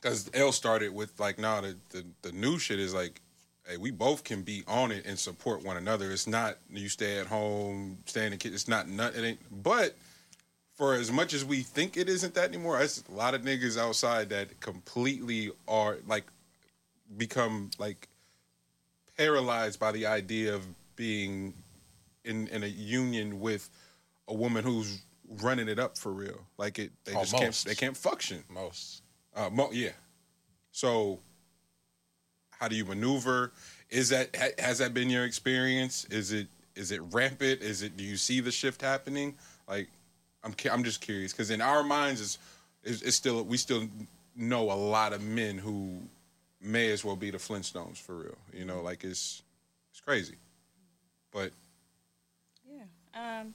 because 0.00 0.30
L 0.34 0.52
started 0.52 0.94
with 0.94 1.18
like 1.18 1.38
now 1.38 1.60
the, 1.60 1.76
the 1.90 2.04
the 2.22 2.32
new 2.32 2.58
shit 2.58 2.78
is 2.78 2.92
like 2.94 3.20
hey 3.66 3.76
we 3.76 3.90
both 3.90 4.24
can 4.24 4.42
be 4.42 4.62
on 4.66 4.92
it 4.92 5.06
and 5.06 5.18
support 5.18 5.64
one 5.64 5.76
another. 5.76 6.10
It's 6.10 6.26
not 6.26 6.58
you 6.70 6.88
stay 6.88 7.18
at 7.18 7.26
home 7.26 7.98
stay 8.06 8.26
in 8.26 8.32
the 8.32 8.36
kid 8.36 8.52
it's 8.52 8.68
not 8.68 8.88
not 8.88 9.14
it 9.14 9.24
ain't 9.24 9.62
but 9.62 9.94
for 10.74 10.94
as 10.94 11.12
much 11.12 11.32
as 11.32 11.44
we 11.44 11.60
think 11.60 11.96
it 11.96 12.08
isn't 12.08 12.34
that 12.34 12.48
anymore 12.48 12.80
it's 12.80 13.04
a 13.08 13.12
lot 13.12 13.34
of 13.34 13.42
niggas 13.42 13.78
outside 13.78 14.28
that 14.30 14.60
completely 14.60 15.50
are 15.68 15.98
like 16.08 16.24
become 17.16 17.70
like 17.78 18.08
paralyzed 19.16 19.78
by 19.78 19.92
the 19.92 20.06
idea 20.06 20.52
of 20.52 20.66
being 20.96 21.54
in 22.24 22.48
in 22.48 22.62
a 22.62 22.68
union 22.68 23.40
with 23.40 23.68
a 24.28 24.34
woman 24.34 24.64
who's 24.64 25.00
running 25.40 25.68
it 25.68 25.78
up 25.78 25.96
for 25.96 26.12
real 26.12 26.40
like 26.58 26.78
it 26.78 26.92
they 27.04 27.12
just 27.14 27.36
can't 27.36 27.64
they 27.66 27.74
can't 27.74 27.96
function 27.96 28.44
Most. 28.48 29.02
uh, 29.34 29.50
mo- 29.50 29.70
yeah. 29.72 29.90
So, 30.72 31.20
how 32.50 32.66
do 32.66 32.74
you 32.74 32.84
maneuver? 32.84 33.52
Is 33.90 34.08
that 34.08 34.34
ha- 34.34 34.54
has 34.58 34.78
that 34.78 34.92
been 34.92 35.08
your 35.08 35.24
experience? 35.24 36.04
Is 36.06 36.32
it 36.32 36.48
is 36.74 36.90
it 36.90 37.00
rampant? 37.12 37.62
Is 37.62 37.82
it 37.82 37.96
do 37.96 38.02
you 38.02 38.16
see 38.16 38.40
the 38.40 38.50
shift 38.50 38.82
happening? 38.82 39.36
Like, 39.68 39.88
I'm 40.42 40.54
I'm 40.70 40.82
just 40.82 41.00
curious 41.00 41.32
because 41.32 41.50
in 41.50 41.60
our 41.60 41.84
minds 41.84 42.20
is 42.20 42.38
is 42.82 43.02
it's 43.02 43.16
still 43.16 43.44
we 43.44 43.56
still 43.56 43.88
know 44.34 44.72
a 44.72 44.74
lot 44.74 45.12
of 45.12 45.22
men 45.22 45.58
who 45.58 46.00
may 46.60 46.90
as 46.90 47.04
well 47.04 47.16
be 47.16 47.30
the 47.30 47.38
Flintstones 47.38 47.98
for 47.98 48.16
real. 48.16 48.38
You 48.52 48.64
know, 48.64 48.82
like 48.82 49.04
it's 49.04 49.42
it's 49.92 50.00
crazy. 50.00 50.34
But 51.34 51.50
Yeah. 52.66 52.84
Um, 53.14 53.52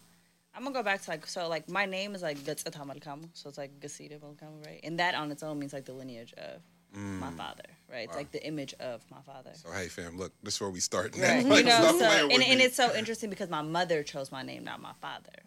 I'm 0.56 0.64
gonna 0.64 0.76
go 0.76 0.84
back 0.84 1.02
to 1.04 1.10
like 1.10 1.26
so 1.26 1.48
like 1.48 1.70
my 1.70 1.86
name 1.86 2.14
is 2.14 2.22
like 2.22 2.38
Gatsata 2.40 2.86
Malkamu, 2.86 3.30
so 3.34 3.50
it's 3.50 3.58
like 3.58 3.80
Gasita 3.80 4.20
Malkamu, 4.20 4.66
right? 4.66 4.82
And 4.84 5.00
that 5.00 5.16
on 5.16 5.32
its 5.32 5.42
own 5.42 5.58
means 5.58 5.74
like 5.74 5.86
the 5.86 5.94
lineage 5.94 6.34
of 6.38 6.62
my 6.94 7.32
father, 7.32 7.64
right? 7.92 8.08
It's 8.08 8.16
like 8.16 8.32
the 8.32 8.44
image 8.46 8.74
of 8.80 9.02
my 9.12 9.22
father. 9.26 9.52
so 9.54 9.72
hey 9.72 9.88
fam, 9.88 10.18
look, 10.18 10.34
this 10.44 10.56
is 10.56 10.62
where 10.62 10.70
we 10.70 10.80
start. 10.82 11.16
Right. 11.18 11.46
Like, 11.56 11.60
you 11.60 11.66
know, 11.66 11.98
so 11.98 12.06
and, 12.06 12.44
and 12.44 12.60
it's 12.62 12.76
so 12.76 12.94
interesting 12.96 13.30
because 13.30 13.50
my 13.50 13.62
mother 13.62 14.04
chose 14.04 14.32
my 14.32 14.44
name, 14.44 14.64
not 14.64 14.82
my 14.82 14.94
father. 15.02 15.38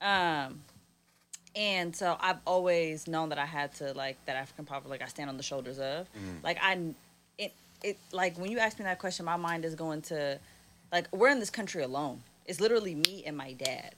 Wow. 0.00 0.46
Um, 0.46 0.62
and 1.56 1.94
so 1.94 2.16
I've 2.20 2.38
always 2.46 3.08
known 3.08 3.30
that 3.30 3.38
I 3.38 3.44
had 3.46 3.74
to 3.76 3.92
like 3.92 4.16
that 4.26 4.36
African 4.36 4.64
proverb, 4.64 4.90
like 4.90 5.02
I 5.02 5.06
stand 5.06 5.28
on 5.28 5.36
the 5.36 5.42
shoulders 5.42 5.78
of. 5.80 6.08
Like 6.44 6.58
I, 6.62 6.78
it 7.36 7.52
it 7.82 7.98
like 8.12 8.38
when 8.38 8.50
you 8.52 8.58
ask 8.60 8.78
me 8.78 8.84
that 8.84 9.00
question, 9.00 9.24
my 9.26 9.36
mind 9.36 9.64
is 9.64 9.74
going 9.74 10.02
to, 10.02 10.38
like 10.92 11.06
we're 11.12 11.28
in 11.30 11.40
this 11.40 11.50
country 11.50 11.82
alone. 11.82 12.22
It's 12.46 12.60
literally 12.60 12.94
me 12.94 13.24
and 13.26 13.36
my 13.36 13.52
dad. 13.52 13.94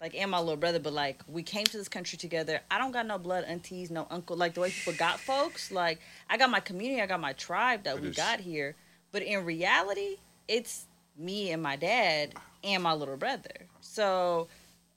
Like 0.00 0.14
and 0.14 0.30
my 0.30 0.38
little 0.38 0.56
brother, 0.56 0.78
but 0.78 0.94
like 0.94 1.20
we 1.28 1.42
came 1.42 1.64
to 1.66 1.76
this 1.76 1.88
country 1.88 2.16
together. 2.16 2.60
I 2.70 2.78
don't 2.78 2.92
got 2.92 3.06
no 3.06 3.18
blood 3.18 3.44
aunties, 3.44 3.90
no 3.90 4.06
uncle. 4.10 4.34
Like 4.36 4.54
the 4.54 4.60
way 4.60 4.70
people 4.70 4.94
got 4.94 5.20
folks. 5.20 5.70
Like 5.70 6.00
I 6.30 6.38
got 6.38 6.48
my 6.50 6.60
community, 6.60 7.02
I 7.02 7.06
got 7.06 7.20
my 7.20 7.34
tribe 7.34 7.82
that 7.84 7.96
It 7.96 8.02
we 8.02 8.08
is- 8.08 8.16
got 8.16 8.40
here. 8.40 8.76
But 9.12 9.22
in 9.22 9.44
reality, 9.44 10.16
it's 10.48 10.86
me 11.18 11.50
and 11.50 11.62
my 11.62 11.76
dad 11.76 12.32
and 12.64 12.82
my 12.82 12.94
little 12.94 13.16
brother. 13.18 13.66
So 13.82 14.48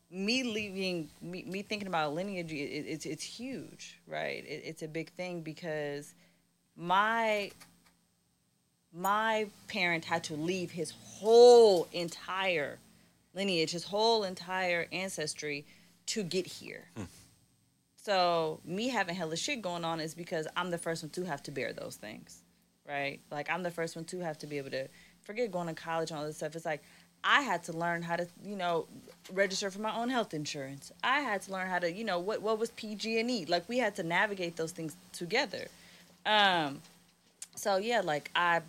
me 0.09 0.43
leaving, 0.43 1.09
me, 1.21 1.43
me 1.43 1.63
thinking 1.63 1.87
about 1.87 2.13
lineage, 2.13 2.53
it, 2.53 2.55
it's 2.55 3.05
it's 3.05 3.23
huge, 3.23 3.99
right? 4.07 4.45
It, 4.45 4.61
it's 4.63 4.83
a 4.83 4.87
big 4.87 5.11
thing 5.13 5.41
because 5.41 6.13
my 6.77 7.51
my 8.95 9.47
parent 9.67 10.05
had 10.05 10.23
to 10.25 10.35
leave 10.35 10.71
his 10.71 10.91
whole 10.91 11.87
entire 11.91 12.77
lineage, 13.33 13.71
his 13.71 13.83
whole 13.83 14.23
entire 14.23 14.87
ancestry 14.91 15.65
to 16.07 16.23
get 16.23 16.45
here. 16.45 16.85
So 17.95 18.59
me 18.65 18.89
having 18.89 19.15
hella 19.15 19.37
shit 19.37 19.61
going 19.61 19.85
on 19.85 19.99
is 19.99 20.13
because 20.13 20.47
I'm 20.57 20.69
the 20.71 20.77
first 20.77 21.03
one 21.03 21.09
to 21.11 21.23
have 21.23 21.41
to 21.43 21.51
bear 21.51 21.71
those 21.73 21.95
things, 21.95 22.41
right? 22.87 23.19
Like 23.31 23.49
I'm 23.49 23.63
the 23.63 23.71
first 23.71 23.95
one 23.95 24.05
to 24.05 24.19
have 24.19 24.37
to 24.39 24.47
be 24.47 24.57
able 24.57 24.71
to 24.71 24.87
forget 25.23 25.51
going 25.51 25.67
to 25.67 25.73
college 25.73 26.11
and 26.11 26.19
all 26.19 26.25
this 26.25 26.37
stuff. 26.37 26.55
It's 26.55 26.65
like 26.65 26.83
I 27.23 27.41
had 27.41 27.63
to 27.63 27.73
learn 27.73 28.01
how 28.01 28.17
to, 28.17 28.27
you 28.43 28.57
know, 28.57 28.87
register 29.31 29.71
for 29.71 29.79
my 29.79 29.95
own 29.95 30.09
health 30.09 30.33
insurance. 30.33 30.91
I 31.03 31.21
had 31.21 31.41
to 31.43 31.53
learn 31.53 31.69
how 31.69 31.79
to, 31.79 31.91
you 31.91 32.03
know, 32.03 32.19
what 32.19 32.41
what 32.41 32.59
was 32.59 32.71
PG 32.71 33.19
and 33.19 33.31
E. 33.31 33.45
Like 33.45 33.67
we 33.69 33.77
had 33.77 33.95
to 33.95 34.03
navigate 34.03 34.57
those 34.57 34.73
things 34.73 34.97
together. 35.13 35.67
Um, 36.25 36.81
so 37.55 37.77
yeah, 37.77 38.01
like 38.01 38.29
I, 38.35 38.61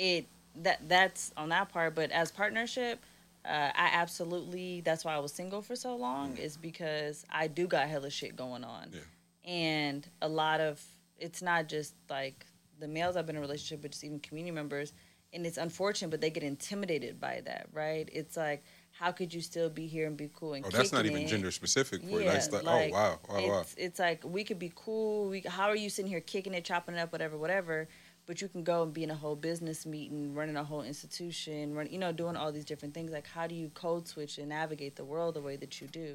it 0.00 0.26
that 0.62 0.88
that's 0.88 1.32
on 1.36 1.50
that 1.50 1.68
part. 1.68 1.94
But 1.94 2.10
as 2.10 2.32
partnership, 2.32 3.04
uh, 3.44 3.48
I 3.74 3.90
absolutely. 3.92 4.80
That's 4.80 5.04
why 5.04 5.14
I 5.14 5.18
was 5.18 5.32
single 5.32 5.62
for 5.62 5.76
so 5.76 5.94
long. 5.94 6.36
Is 6.36 6.56
because 6.56 7.24
I 7.30 7.46
do 7.46 7.66
got 7.66 7.88
hella 7.88 8.10
shit 8.10 8.34
going 8.36 8.64
on, 8.64 8.90
Yeah. 8.92 9.00
and 9.44 10.06
a 10.22 10.28
lot 10.28 10.60
of 10.60 10.82
it's 11.18 11.42
not 11.42 11.68
just 11.68 11.94
like 12.08 12.46
the 12.78 12.88
males 12.88 13.16
I've 13.16 13.26
been 13.26 13.36
in 13.36 13.40
a 13.40 13.46
relationship 13.46 13.82
with, 13.82 13.92
just 13.92 14.04
even 14.04 14.20
community 14.20 14.52
members. 14.54 14.92
And 15.32 15.46
it's 15.46 15.58
unfortunate, 15.58 16.10
but 16.10 16.20
they 16.20 16.30
get 16.30 16.42
intimidated 16.42 17.20
by 17.20 17.40
that, 17.44 17.68
right? 17.72 18.08
It's 18.12 18.36
like, 18.36 18.64
how 18.90 19.12
could 19.12 19.32
you 19.32 19.40
still 19.40 19.70
be 19.70 19.86
here 19.86 20.08
and 20.08 20.16
be 20.16 20.28
cool 20.34 20.54
and 20.54 20.64
Oh, 20.66 20.70
that's 20.70 20.90
not 20.92 21.06
even 21.06 21.22
it? 21.22 21.28
gender 21.28 21.52
specific 21.52 22.02
for. 22.02 22.20
Yeah, 22.20 22.32
That's 22.32 22.50
like, 22.50 22.64
like, 22.64 22.90
oh 22.90 22.94
wow, 22.94 23.18
wow, 23.28 23.48
wow. 23.48 23.60
it's, 23.60 23.74
it's 23.76 23.98
like 24.00 24.24
we 24.24 24.42
could 24.42 24.58
be 24.58 24.72
cool. 24.74 25.28
We, 25.28 25.42
how 25.42 25.68
are 25.68 25.76
you 25.76 25.88
sitting 25.88 26.10
here 26.10 26.18
kicking 26.20 26.52
it, 26.52 26.64
chopping 26.64 26.96
it 26.96 26.98
up, 26.98 27.12
whatever, 27.12 27.38
whatever? 27.38 27.86
But 28.30 28.40
you 28.40 28.46
can 28.46 28.62
go 28.62 28.84
and 28.84 28.94
be 28.94 29.02
in 29.02 29.10
a 29.10 29.16
whole 29.16 29.34
business 29.34 29.84
meeting, 29.84 30.36
running 30.36 30.54
a 30.56 30.62
whole 30.62 30.82
institution, 30.82 31.74
run, 31.74 31.88
you 31.90 31.98
know, 31.98 32.12
doing 32.12 32.36
all 32.36 32.52
these 32.52 32.64
different 32.64 32.94
things. 32.94 33.10
Like, 33.10 33.26
how 33.26 33.48
do 33.48 33.56
you 33.56 33.72
code 33.74 34.06
switch 34.06 34.38
and 34.38 34.50
navigate 34.50 34.94
the 34.94 35.02
world 35.02 35.34
the 35.34 35.40
way 35.40 35.56
that 35.56 35.80
you 35.80 35.88
do? 35.88 36.14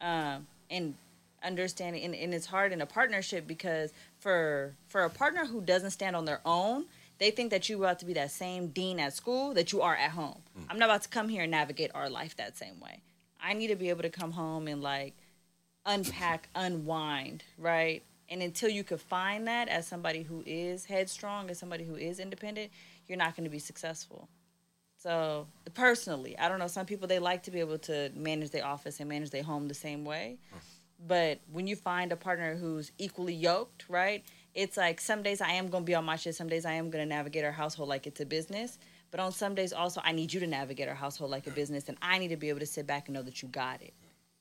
Um, 0.00 0.46
and 0.70 0.94
understanding, 1.42 2.04
and, 2.04 2.14
and 2.14 2.32
it's 2.32 2.46
hard 2.46 2.70
in 2.70 2.80
a 2.80 2.86
partnership 2.86 3.48
because 3.48 3.92
for 4.20 4.74
for 4.86 5.02
a 5.02 5.10
partner 5.10 5.44
who 5.44 5.60
doesn't 5.60 5.90
stand 5.90 6.14
on 6.14 6.24
their 6.24 6.40
own, 6.44 6.84
they 7.18 7.32
think 7.32 7.50
that 7.50 7.68
you're 7.68 7.80
about 7.80 7.98
to 7.98 8.06
be 8.06 8.12
that 8.12 8.30
same 8.30 8.68
dean 8.68 9.00
at 9.00 9.12
school 9.12 9.52
that 9.54 9.72
you 9.72 9.82
are 9.82 9.96
at 9.96 10.12
home. 10.12 10.42
I'm 10.68 10.78
not 10.78 10.84
about 10.84 11.02
to 11.02 11.08
come 11.08 11.28
here 11.28 11.42
and 11.42 11.50
navigate 11.50 11.90
our 11.96 12.08
life 12.08 12.36
that 12.36 12.56
same 12.56 12.78
way. 12.78 13.00
I 13.42 13.54
need 13.54 13.68
to 13.68 13.74
be 13.74 13.88
able 13.88 14.02
to 14.02 14.08
come 14.08 14.30
home 14.30 14.68
and 14.68 14.82
like 14.82 15.14
unpack, 15.84 16.48
unwind, 16.54 17.42
right? 17.58 18.04
And 18.30 18.42
until 18.42 18.68
you 18.70 18.84
could 18.84 19.00
find 19.00 19.48
that 19.48 19.68
as 19.68 19.86
somebody 19.86 20.22
who 20.22 20.42
is 20.46 20.84
headstrong, 20.84 21.50
as 21.50 21.58
somebody 21.58 21.84
who 21.84 21.96
is 21.96 22.20
independent, 22.20 22.70
you're 23.08 23.18
not 23.18 23.36
going 23.36 23.44
to 23.44 23.50
be 23.50 23.58
successful. 23.58 24.28
So 25.02 25.46
personally, 25.74 26.38
I 26.38 26.48
don't 26.48 26.58
know. 26.58 26.68
Some 26.68 26.86
people 26.86 27.08
they 27.08 27.18
like 27.18 27.42
to 27.44 27.50
be 27.50 27.60
able 27.60 27.78
to 27.78 28.10
manage 28.14 28.50
their 28.50 28.66
office 28.66 29.00
and 29.00 29.08
manage 29.08 29.30
their 29.30 29.42
home 29.42 29.66
the 29.66 29.74
same 29.74 30.04
way. 30.04 30.38
But 31.06 31.40
when 31.50 31.66
you 31.66 31.76
find 31.76 32.12
a 32.12 32.16
partner 32.16 32.54
who's 32.56 32.92
equally 32.98 33.34
yoked, 33.34 33.86
right? 33.88 34.22
It's 34.54 34.76
like 34.76 35.00
some 35.00 35.22
days 35.22 35.40
I 35.40 35.52
am 35.52 35.68
going 35.68 35.84
to 35.84 35.86
be 35.86 35.94
on 35.94 36.04
my 36.04 36.16
shit. 36.16 36.34
Some 36.34 36.48
days 36.48 36.66
I 36.66 36.72
am 36.72 36.90
going 36.90 37.02
to 37.02 37.08
navigate 37.08 37.44
our 37.44 37.52
household 37.52 37.88
like 37.88 38.06
it's 38.06 38.20
a 38.20 38.26
business. 38.26 38.78
But 39.10 39.20
on 39.20 39.32
some 39.32 39.54
days 39.54 39.72
also, 39.72 40.00
I 40.04 40.12
need 40.12 40.32
you 40.32 40.40
to 40.40 40.46
navigate 40.46 40.88
our 40.88 40.94
household 40.94 41.30
like 41.30 41.46
a 41.46 41.50
business, 41.50 41.88
and 41.88 41.98
I 42.00 42.18
need 42.18 42.28
to 42.28 42.36
be 42.36 42.48
able 42.48 42.60
to 42.60 42.66
sit 42.66 42.86
back 42.86 43.08
and 43.08 43.14
know 43.14 43.22
that 43.22 43.42
you 43.42 43.48
got 43.48 43.82
it. 43.82 43.94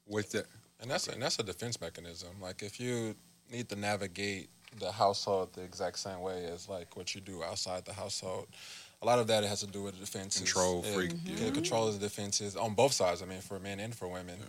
With 0.06 0.32
that, 0.34 0.46
And 0.82 0.92
that's 0.92 1.08
and 1.08 1.22
that's 1.22 1.40
a 1.40 1.44
defense 1.44 1.80
mechanism. 1.82 2.30
Like 2.42 2.62
if 2.62 2.80
you 2.80 3.16
need 3.52 3.70
to 3.70 3.76
navigate 3.76 4.50
the 4.80 4.92
household 4.92 5.54
the 5.54 5.62
exact 5.64 6.00
same 6.00 6.22
way 6.22 6.46
as 6.46 6.70
like 6.70 6.96
what 6.96 7.16
you 7.16 7.22
do 7.22 7.44
outside 7.44 7.86
the 7.86 7.94
household, 7.94 8.48
a 9.02 9.06
lot 9.06 9.20
of 9.20 9.28
that 9.28 9.44
has 9.44 9.62
to 9.62 9.68
do 9.68 9.82
with 9.84 10.00
defenses. 10.00 10.42
Control 10.42 10.84
It- 10.84 10.94
freak, 10.94 11.12
Yeah, 11.26 11.46
yeah. 11.46 11.52
control 11.52 11.88
is 11.88 11.98
defenses 11.98 12.56
on 12.56 12.74
both 12.76 12.94
sides. 12.94 13.22
I 13.22 13.26
mean, 13.26 13.42
for 13.42 13.60
men 13.60 13.80
and 13.80 13.96
for 13.96 14.08
women. 14.08 14.40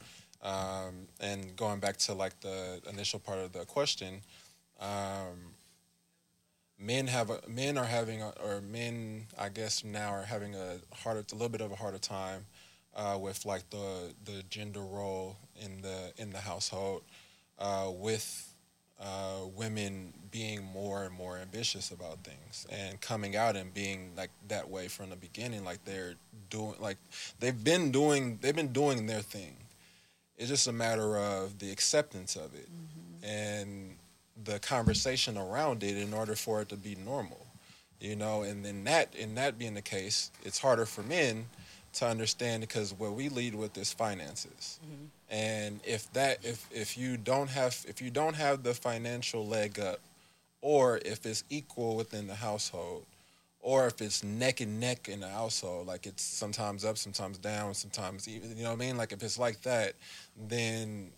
Um, 0.43 1.09
and 1.21 1.55
going 1.57 1.81
back 1.81 1.97
to 1.99 2.15
like 2.15 2.39
the 2.41 2.81
initial 2.89 3.19
part 3.19 3.39
of 3.39 3.53
the 3.53 3.65
question, 3.67 4.23
um, 4.81 5.55
men 6.79 7.07
have 7.09 7.31
a, 7.31 7.41
men 7.47 7.77
are 7.77 7.85
having 7.85 8.23
a, 8.23 8.31
or 8.43 8.61
men 8.63 9.27
I 9.39 9.51
guess 9.51 9.85
now 9.85 10.11
are 10.11 10.23
having 10.25 10.55
a 10.55 10.79
harder 10.95 11.25
a 11.31 11.35
little 11.35 11.51
bit 11.51 11.61
of 11.61 11.71
a 11.73 11.77
harder 11.77 11.99
time 11.99 12.47
uh, 12.97 13.19
with 13.21 13.45
like 13.45 13.69
the 13.71 14.15
the 14.25 14.43
gender 14.45 14.81
role 14.81 15.37
in 15.61 15.83
the 15.83 16.13
in 16.17 16.31
the 16.31 16.41
household 16.41 17.03
uh, 17.59 17.91
with 17.93 18.50
uh, 19.01 19.47
women 19.57 20.13
being 20.31 20.63
more 20.63 21.05
and 21.05 21.15
more 21.15 21.39
ambitious 21.39 21.91
about 21.91 22.19
things 22.19 22.67
and 22.71 23.01
coming 23.01 23.35
out 23.37 23.57
and 23.57 23.73
being 23.75 24.13
like 24.17 24.31
that 24.49 24.69
way 24.71 24.87
from 24.87 25.11
the 25.11 25.17
beginning 25.17 25.65
like 25.65 25.85
they're 25.85 26.15
doing 26.51 26.75
like 26.79 26.99
they've 27.41 27.65
been 27.65 27.91
doing 27.91 28.39
they've 28.41 28.57
been 28.57 28.73
doing 28.73 29.07
their 29.07 29.23
thing. 29.23 29.57
It's 30.39 30.49
just 30.49 30.69
a 30.69 30.73
matter 30.73 31.19
of 31.19 31.59
the 31.59 31.71
acceptance 31.71 32.37
of 32.37 32.55
it 32.55 32.69
and 33.23 33.97
the 34.45 34.59
conversation 34.59 35.37
around 35.37 35.83
it 35.83 35.97
in 35.99 36.15
order 36.15 36.35
for 36.35 36.63
it 36.63 36.71
to 36.71 36.77
be 36.77 36.95
normal 36.95 37.47
you 38.01 38.17
know? 38.17 38.43
And 38.43 38.65
then 38.65 38.85
that 38.85 39.15
in 39.15 39.35
that 39.37 39.59
being 39.59 39.75
the 39.75 39.83
case 39.83 40.31
it's 40.45 40.59
harder 40.59 40.87
for 40.87 41.03
men 41.03 41.47
to 41.95 42.07
understand 42.07 42.63
because 42.63 42.95
what 42.95 43.13
we 43.13 43.29
lead 43.29 43.55
with 43.55 43.77
is 43.77 43.93
finances 43.93 44.79
and 45.31 45.81
if 45.85 46.13
that 46.13 46.45
if 46.45 46.69
if 46.73 46.99
you 46.99 47.17
don't 47.17 47.49
have 47.49 47.85
if 47.89 48.03
you 48.03 48.11
don't 48.11 48.35
have 48.35 48.63
the 48.63 48.75
financial 48.75 49.47
leg 49.47 49.79
up 49.79 50.01
or 50.61 50.99
if 51.05 51.25
it's 51.25 51.45
equal 51.49 51.97
within 51.97 52.27
the 52.27 52.35
household 52.35 53.07
or 53.61 53.87
if 53.87 54.03
it's 54.03 54.25
neck 54.25 54.61
and 54.61 54.81
neck 54.81 55.09
in 55.09 55.21
the 55.21 55.29
household 55.29 55.87
like 55.87 56.05
it's 56.07 56.23
sometimes 56.23 56.85
up 56.85 56.99
sometimes 56.99 57.39
down 57.39 57.73
sometimes 57.75 58.29
even 58.29 58.57
you 58.57 58.65
know 58.65 58.71
what 58.71 58.83
i 58.83 58.87
mean? 58.87 58.97
Like 58.97 59.13
if 59.13 59.23
it's 59.23 59.39
like 59.39 59.63
that 59.63 59.95
then 60.37 61.11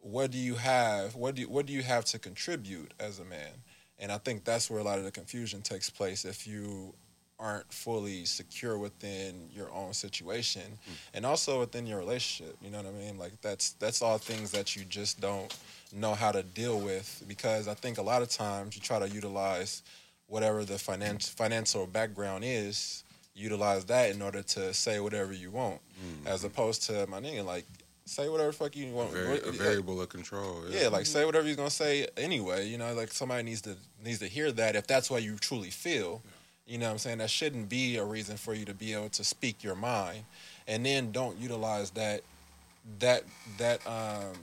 what 0.00 0.30
do 0.30 0.38
you 0.38 0.54
have 0.54 1.16
what 1.16 1.34
do 1.34 1.42
you, 1.42 1.48
what 1.48 1.66
do 1.66 1.72
you 1.72 1.82
have 1.82 2.04
to 2.04 2.18
contribute 2.20 2.92
as 3.00 3.18
a 3.18 3.24
man? 3.24 3.50
And 3.98 4.12
i 4.12 4.18
think 4.18 4.44
that's 4.44 4.70
where 4.70 4.78
a 4.78 4.84
lot 4.84 4.98
of 4.98 5.04
the 5.04 5.10
confusion 5.10 5.60
takes 5.60 5.90
place 5.90 6.24
if 6.24 6.46
you 6.46 6.94
aren't 7.38 7.70
fully 7.72 8.24
secure 8.24 8.78
within 8.78 9.48
your 9.54 9.70
own 9.72 9.92
situation 9.92 10.62
hmm. 10.62 10.92
and 11.14 11.26
also 11.26 11.60
within 11.60 11.86
your 11.86 11.98
relationship 11.98 12.56
you 12.62 12.70
know 12.70 12.78
what 12.78 12.86
i 12.86 12.90
mean 12.90 13.18
like 13.18 13.32
that's 13.42 13.72
that's 13.72 14.00
all 14.00 14.18
things 14.18 14.50
that 14.50 14.74
you 14.74 14.84
just 14.84 15.20
don't 15.20 15.56
know 15.92 16.14
how 16.14 16.32
to 16.32 16.42
deal 16.42 16.78
with 16.80 17.22
because 17.28 17.68
i 17.68 17.74
think 17.74 17.98
a 17.98 18.02
lot 18.02 18.22
of 18.22 18.28
times 18.28 18.74
you 18.74 18.80
try 18.80 18.98
to 18.98 19.08
utilize 19.08 19.82
whatever 20.28 20.64
the 20.64 20.78
finance, 20.78 21.28
financial 21.28 21.86
background 21.86 22.42
is 22.44 23.04
utilize 23.34 23.84
that 23.84 24.10
in 24.10 24.22
order 24.22 24.42
to 24.42 24.72
say 24.72 24.98
whatever 24.98 25.32
you 25.32 25.50
want 25.50 25.78
hmm. 26.00 26.26
as 26.26 26.42
opposed 26.42 26.82
to 26.82 27.06
my 27.06 27.20
nigga 27.20 27.44
like 27.44 27.66
say 28.06 28.28
whatever 28.28 28.50
the 28.50 28.56
fuck 28.56 28.76
you 28.76 28.92
want 28.92 29.10
Vari- 29.10 29.40
a 29.40 29.46
Yeah. 29.46 29.50
variable 29.50 30.00
of 30.00 30.08
control. 30.08 30.64
Yeah, 30.70 30.88
like 30.88 31.06
say 31.06 31.18
mm-hmm. 31.18 31.26
whatever 31.26 31.46
you're 31.46 31.56
gonna 31.56 31.70
say 31.70 32.06
anyway. 32.16 32.66
You 32.66 32.78
know, 32.78 32.94
like 32.94 33.12
somebody 33.12 33.42
needs 33.42 33.60
to 33.62 33.76
needs 34.02 34.20
to 34.20 34.28
hear 34.28 34.52
that 34.52 34.76
if 34.76 34.86
that's 34.86 35.10
what 35.10 35.22
you 35.22 35.36
truly 35.36 35.70
feel. 35.70 36.22
You 36.66 36.78
know 36.78 36.86
what 36.86 36.92
I'm 36.92 36.98
saying? 36.98 37.18
That 37.18 37.30
shouldn't 37.30 37.68
be 37.68 37.96
a 37.96 38.04
reason 38.04 38.36
for 38.36 38.54
you 38.54 38.64
to 38.64 38.74
be 38.74 38.92
able 38.92 39.10
to 39.10 39.24
speak 39.24 39.62
your 39.62 39.76
mind. 39.76 40.24
And 40.66 40.84
then 40.84 41.12
don't 41.12 41.38
utilize 41.38 41.90
that 41.90 42.22
that 42.98 43.24
that 43.58 43.86
um 43.86 44.34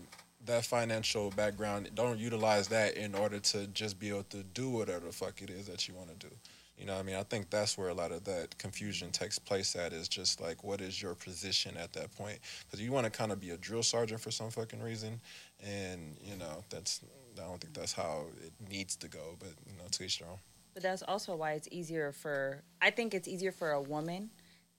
that 0.46 0.66
financial 0.66 1.30
background, 1.32 1.90
don't 1.96 2.20
utilize 2.20 2.68
that 2.70 2.98
in 2.98 3.16
order 3.16 3.40
to 3.40 3.68
just 3.68 4.00
be 4.00 4.10
able 4.10 4.24
to 4.24 4.44
do 4.54 4.70
whatever 4.70 5.06
the 5.06 5.12
fuck 5.14 5.42
it 5.42 5.50
is 5.50 5.68
that 5.68 5.88
you 5.88 5.94
want 5.94 6.10
to 6.20 6.28
do. 6.28 6.34
You 6.78 6.86
know 6.86 6.94
what 6.94 7.00
I 7.00 7.04
mean? 7.04 7.16
I 7.16 7.24
think 7.24 7.50
that's 7.50 7.78
where 7.78 7.90
a 7.90 7.94
lot 7.94 8.12
of 8.12 8.24
that 8.26 8.58
confusion 8.58 9.12
takes 9.12 9.38
place 9.40 9.76
at 9.76 9.94
is 9.94 10.10
just 10.10 10.42
like, 10.42 10.64
what 10.64 10.82
is 10.82 11.02
your 11.02 11.14
position 11.14 11.78
at 11.78 11.94
that 11.94 12.14
point? 12.16 12.40
Because 12.66 12.84
you 12.84 12.92
want 12.92 13.06
to 13.06 13.12
kind 13.12 13.32
of 13.32 13.40
be 13.40 13.52
a 13.52 13.58
drill 13.58 13.84
sergeant 13.84 14.20
for 14.20 14.32
some 14.32 14.50
fucking 14.50 14.82
reason. 14.82 15.22
And, 15.64 16.18
you 16.22 16.36
know, 16.36 16.64
that's, 16.70 17.00
I 17.38 17.42
don't 17.42 17.62
think 17.62 17.74
that's 17.74 17.94
how 17.94 18.26
it 18.44 18.52
needs 18.70 18.96
to 18.98 19.08
go, 19.08 19.38
but, 19.40 19.54
you 19.66 19.78
know, 19.78 19.88
to 19.92 20.04
each 20.04 20.20
their 20.20 20.28
own. 20.28 20.40
But 20.74 20.84
that's 20.84 21.04
also 21.04 21.36
why 21.36 21.54
it's 21.54 21.68
easier 21.72 22.12
for 22.12 22.64
I 22.82 22.90
think 22.90 23.14
it's 23.14 23.28
easier 23.28 23.52
for 23.52 23.72
a 23.72 23.82
woman 23.82 24.30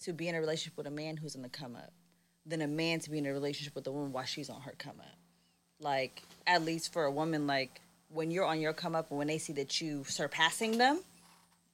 to 0.00 0.12
be 0.12 0.28
in 0.28 0.34
a 0.34 0.40
relationship 0.40 0.76
with 0.76 0.86
a 0.86 0.90
man 0.90 1.16
who's 1.16 1.36
on 1.36 1.42
the 1.42 1.48
come 1.48 1.76
up 1.76 1.92
than 2.46 2.60
a 2.60 2.66
man 2.66 3.00
to 3.00 3.10
be 3.10 3.18
in 3.18 3.26
a 3.26 3.32
relationship 3.32 3.74
with 3.74 3.86
a 3.86 3.92
woman 3.92 4.12
while 4.12 4.24
she's 4.24 4.50
on 4.50 4.60
her 4.62 4.74
come 4.76 5.00
up. 5.00 5.18
Like 5.80 6.22
at 6.46 6.64
least 6.64 6.92
for 6.92 7.04
a 7.04 7.10
woman, 7.10 7.46
like 7.46 7.80
when 8.08 8.30
you're 8.30 8.44
on 8.44 8.60
your 8.60 8.72
come 8.72 8.94
up 8.94 9.10
and 9.10 9.18
when 9.18 9.28
they 9.28 9.38
see 9.38 9.52
that 9.54 9.80
you 9.80 10.04
surpassing 10.04 10.78
them, 10.78 11.00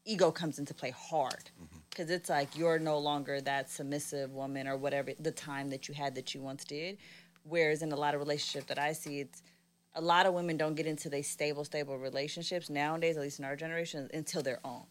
ego 0.04 0.30
comes 0.30 0.58
into 0.58 0.74
play 0.74 0.90
hard 0.90 1.50
mm-hmm. 1.62 1.78
because 1.90 2.10
it's 2.10 2.30
like 2.30 2.56
you're 2.56 2.78
no 2.78 2.98
longer 2.98 3.40
that 3.40 3.70
submissive 3.70 4.32
woman 4.32 4.66
or 4.66 4.76
whatever 4.76 5.12
the 5.18 5.30
time 5.30 5.70
that 5.70 5.88
you 5.88 5.94
had 5.94 6.14
that 6.14 6.34
you 6.34 6.40
once 6.40 6.64
did. 6.64 6.98
Whereas 7.44 7.82
in 7.82 7.90
a 7.92 7.96
lot 7.96 8.14
of 8.14 8.20
relationships 8.20 8.66
that 8.66 8.78
I 8.78 8.92
see, 8.92 9.20
it's 9.20 9.42
a 9.94 10.00
lot 10.00 10.26
of 10.26 10.34
women 10.34 10.56
don't 10.56 10.74
get 10.74 10.86
into 10.86 11.08
these 11.08 11.28
stable, 11.28 11.64
stable 11.64 11.98
relationships 11.98 12.70
nowadays, 12.70 13.16
at 13.16 13.22
least 13.22 13.38
in 13.38 13.44
our 13.44 13.56
generation, 13.56 14.08
until 14.14 14.42
they're 14.42 14.60
on. 14.64 14.82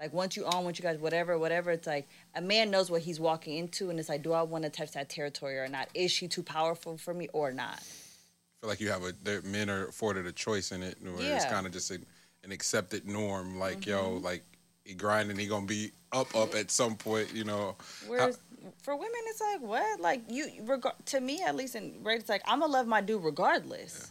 Like 0.00 0.12
once 0.14 0.34
you 0.36 0.44
own, 0.44 0.64
once 0.64 0.78
you 0.78 0.82
guys, 0.82 0.98
whatever, 0.98 1.38
whatever, 1.38 1.70
it's 1.72 1.86
like 1.86 2.08
a 2.34 2.40
man 2.40 2.70
knows 2.70 2.90
what 2.90 3.02
he's 3.02 3.20
walking 3.20 3.58
into, 3.58 3.90
and 3.90 3.98
it's 4.00 4.08
like, 4.08 4.22
do 4.22 4.32
I 4.32 4.42
want 4.42 4.64
to 4.64 4.70
touch 4.70 4.92
that 4.92 5.08
territory 5.10 5.58
or 5.58 5.68
not? 5.68 5.88
Is 5.94 6.10
she 6.10 6.26
too 6.26 6.42
powerful 6.42 6.96
for 6.96 7.12
me 7.12 7.28
or 7.34 7.52
not? 7.52 7.74
I 7.78 8.56
feel 8.62 8.68
like 8.70 8.80
you 8.80 8.90
have 8.90 9.04
a 9.04 9.12
there, 9.22 9.42
men 9.42 9.68
are 9.70 9.86
afforded 9.88 10.26
a 10.26 10.32
choice 10.32 10.72
in 10.72 10.82
it 10.82 10.96
where 11.02 11.36
it's 11.36 11.44
kind 11.46 11.66
of 11.66 11.72
just 11.72 11.90
a, 11.90 11.98
an 12.44 12.50
accepted 12.52 13.06
norm. 13.06 13.58
Like 13.58 13.86
yo, 13.86 14.02
Mm-hmm. 14.04 14.24
like 14.24 14.42
he 14.84 14.94
grinding, 14.94 15.36
he 15.38 15.46
gonna 15.46 15.66
be 15.66 15.92
up 16.12 16.34
up 16.34 16.54
at 16.54 16.70
some 16.70 16.96
point. 16.96 17.34
You 17.34 17.44
know, 17.44 17.76
Whereas 18.06 18.38
for 18.82 18.96
women, 18.96 19.10
it's 19.26 19.40
like 19.40 19.60
what? 19.60 20.00
Like 20.00 20.22
you, 20.28 20.46
reg- 20.62 20.82
to 21.06 21.20
me 21.20 21.42
at 21.42 21.54
least, 21.56 21.74
in 21.74 22.00
right, 22.02 22.18
it's 22.18 22.28
like 22.30 22.42
I'm 22.46 22.60
gonna 22.60 22.72
love 22.72 22.86
my 22.86 23.00
dude 23.02 23.22
regardless. 23.22 24.10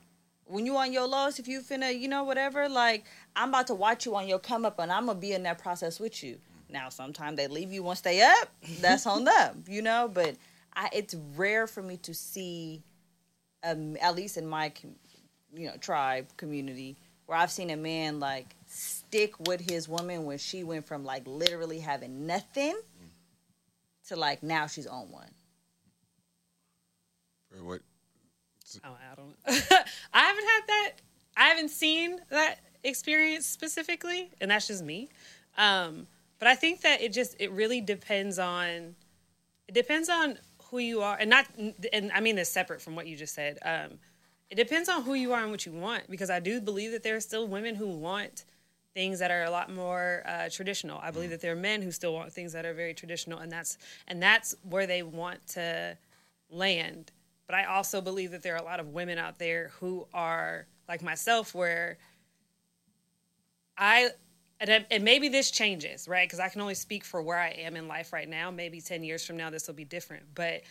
When 0.49 0.65
you 0.65 0.75
on 0.77 0.91
your 0.91 1.07
lowest, 1.07 1.39
if 1.39 1.47
you 1.47 1.61
finna, 1.61 1.97
you 1.97 2.07
know, 2.07 2.23
whatever, 2.23 2.67
like 2.67 3.05
I'm 3.35 3.49
about 3.49 3.67
to 3.67 3.75
watch 3.75 4.05
you 4.05 4.15
on 4.15 4.27
your 4.27 4.39
come 4.39 4.65
up, 4.65 4.79
and 4.79 4.91
I'm 4.91 5.05
gonna 5.05 5.19
be 5.19 5.33
in 5.33 5.43
that 5.43 5.59
process 5.59 5.99
with 5.99 6.23
you. 6.23 6.39
Now, 6.69 6.89
sometimes 6.89 7.37
they 7.37 7.47
leave 7.47 7.71
you, 7.71 7.83
to 7.83 7.95
stay 7.95 8.21
up. 8.21 8.49
That's 8.81 9.05
on 9.05 9.23
them, 9.25 9.63
you 9.67 9.81
know. 9.81 10.09
But 10.11 10.35
I, 10.75 10.89
it's 10.93 11.15
rare 11.35 11.67
for 11.67 11.81
me 11.81 11.97
to 11.97 12.13
see, 12.13 12.83
um, 13.63 13.95
at 14.01 14.15
least 14.15 14.37
in 14.37 14.47
my, 14.47 14.71
you 15.53 15.67
know, 15.67 15.77
tribe 15.77 16.27
community, 16.37 16.97
where 17.25 17.37
I've 17.37 17.51
seen 17.51 17.69
a 17.69 17.77
man 17.77 18.19
like 18.19 18.55
stick 18.65 19.39
with 19.47 19.69
his 19.69 19.87
woman 19.87 20.25
when 20.25 20.39
she 20.39 20.63
went 20.63 20.87
from 20.87 21.03
like 21.03 21.23
literally 21.27 21.79
having 21.79 22.25
nothing 22.25 22.75
to 24.07 24.15
like 24.15 24.41
now 24.41 24.65
she's 24.67 24.87
on 24.87 25.11
one. 25.11 25.29
what? 27.61 27.81
Oh, 28.83 28.89
I 28.89 29.15
don't. 29.15 29.35
I 30.13 30.19
haven't 30.19 30.45
had 30.45 30.61
that. 30.67 30.91
I 31.37 31.47
haven't 31.47 31.69
seen 31.69 32.19
that 32.29 32.59
experience 32.83 33.45
specifically, 33.45 34.29
and 34.41 34.51
that's 34.51 34.67
just 34.67 34.83
me. 34.83 35.09
Um, 35.57 36.07
but 36.39 36.47
I 36.47 36.55
think 36.55 36.81
that 36.81 37.01
it 37.01 37.13
just 37.13 37.35
it 37.39 37.51
really 37.51 37.81
depends 37.81 38.39
on 38.39 38.95
it 39.67 39.73
depends 39.73 40.09
on 40.09 40.37
who 40.69 40.79
you 40.79 41.01
are, 41.01 41.17
and 41.19 41.29
not 41.29 41.45
and 41.93 42.11
I 42.13 42.19
mean 42.19 42.35
this 42.35 42.51
separate 42.51 42.81
from 42.81 42.95
what 42.95 43.07
you 43.07 43.15
just 43.15 43.33
said. 43.33 43.57
Um, 43.63 43.99
it 44.49 44.55
depends 44.55 44.89
on 44.89 45.03
who 45.03 45.13
you 45.13 45.33
are 45.33 45.41
and 45.41 45.51
what 45.51 45.65
you 45.65 45.71
want, 45.71 46.09
because 46.09 46.29
I 46.29 46.39
do 46.39 46.59
believe 46.59 46.91
that 46.91 47.03
there 47.03 47.15
are 47.15 47.21
still 47.21 47.47
women 47.47 47.75
who 47.75 47.87
want 47.87 48.45
things 48.95 49.19
that 49.19 49.29
are 49.29 49.43
a 49.43 49.51
lot 49.51 49.71
more 49.71 50.23
uh, 50.25 50.49
traditional. 50.49 50.99
I 51.03 51.11
believe 51.11 51.29
that 51.29 51.41
there 51.41 51.51
are 51.51 51.55
men 51.55 51.81
who 51.83 51.91
still 51.91 52.13
want 52.13 52.33
things 52.33 52.53
that 52.53 52.65
are 52.65 52.73
very 52.73 52.93
traditional, 52.93 53.39
and 53.39 53.51
that's 53.51 53.77
and 54.07 54.21
that's 54.21 54.55
where 54.63 54.87
they 54.87 55.03
want 55.03 55.45
to 55.49 55.97
land. 56.49 57.11
But 57.49 57.57
I 57.57 57.65
also 57.65 57.99
believe 57.99 58.29
that 58.29 58.43
there 58.43 58.53
are 58.53 58.61
a 58.61 58.63
lot 58.63 58.79
of 58.79 58.89
women 58.89 59.17
out 59.17 59.39
there 59.39 59.71
who 59.79 60.07
are 60.13 60.67
like 60.87 61.01
myself, 61.01 61.55
where 61.55 61.97
I 63.75 64.09
and, 64.59 64.85
and 64.91 65.03
maybe 65.03 65.29
this 65.29 65.49
changes, 65.49 66.07
right? 66.07 66.27
Because 66.27 66.39
I 66.39 66.49
can 66.49 66.61
only 66.61 66.75
speak 66.75 67.03
for 67.03 67.23
where 67.23 67.39
I 67.39 67.49
am 67.49 67.75
in 67.75 67.87
life 67.87 68.13
right 68.13 68.29
now. 68.29 68.51
Maybe 68.51 68.81
ten 68.81 69.03
years 69.03 69.25
from 69.25 69.35
now, 69.35 69.49
this 69.49 69.65
will 69.65 69.73
be 69.73 69.83
different. 69.83 70.25
But 70.35 70.61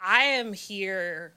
I 0.00 0.22
am 0.22 0.52
here 0.52 1.34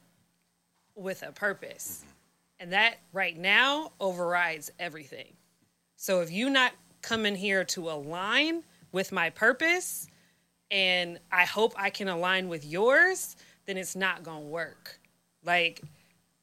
with 0.93 1.23
a 1.23 1.31
purpose, 1.31 2.01
mm-hmm. 2.03 2.11
and 2.59 2.73
that 2.73 2.97
right 3.11 3.35
now 3.35 3.93
overrides 3.99 4.69
everything. 4.77 5.33
So 5.95 6.21
if 6.21 6.31
you 6.31 6.47
not 6.47 6.73
coming 7.01 7.33
here 7.33 7.63
to 7.63 7.89
align 7.89 8.61
with 8.91 9.11
my 9.11 9.31
purpose, 9.31 10.05
and 10.69 11.19
I 11.31 11.45
hope 11.45 11.73
I 11.75 11.89
can 11.89 12.07
align 12.07 12.49
with 12.49 12.63
yours, 12.63 13.35
then 13.69 13.77
it's 13.77 13.95
not 13.95 14.23
gonna 14.23 14.39
work. 14.39 14.99
Like, 15.45 15.83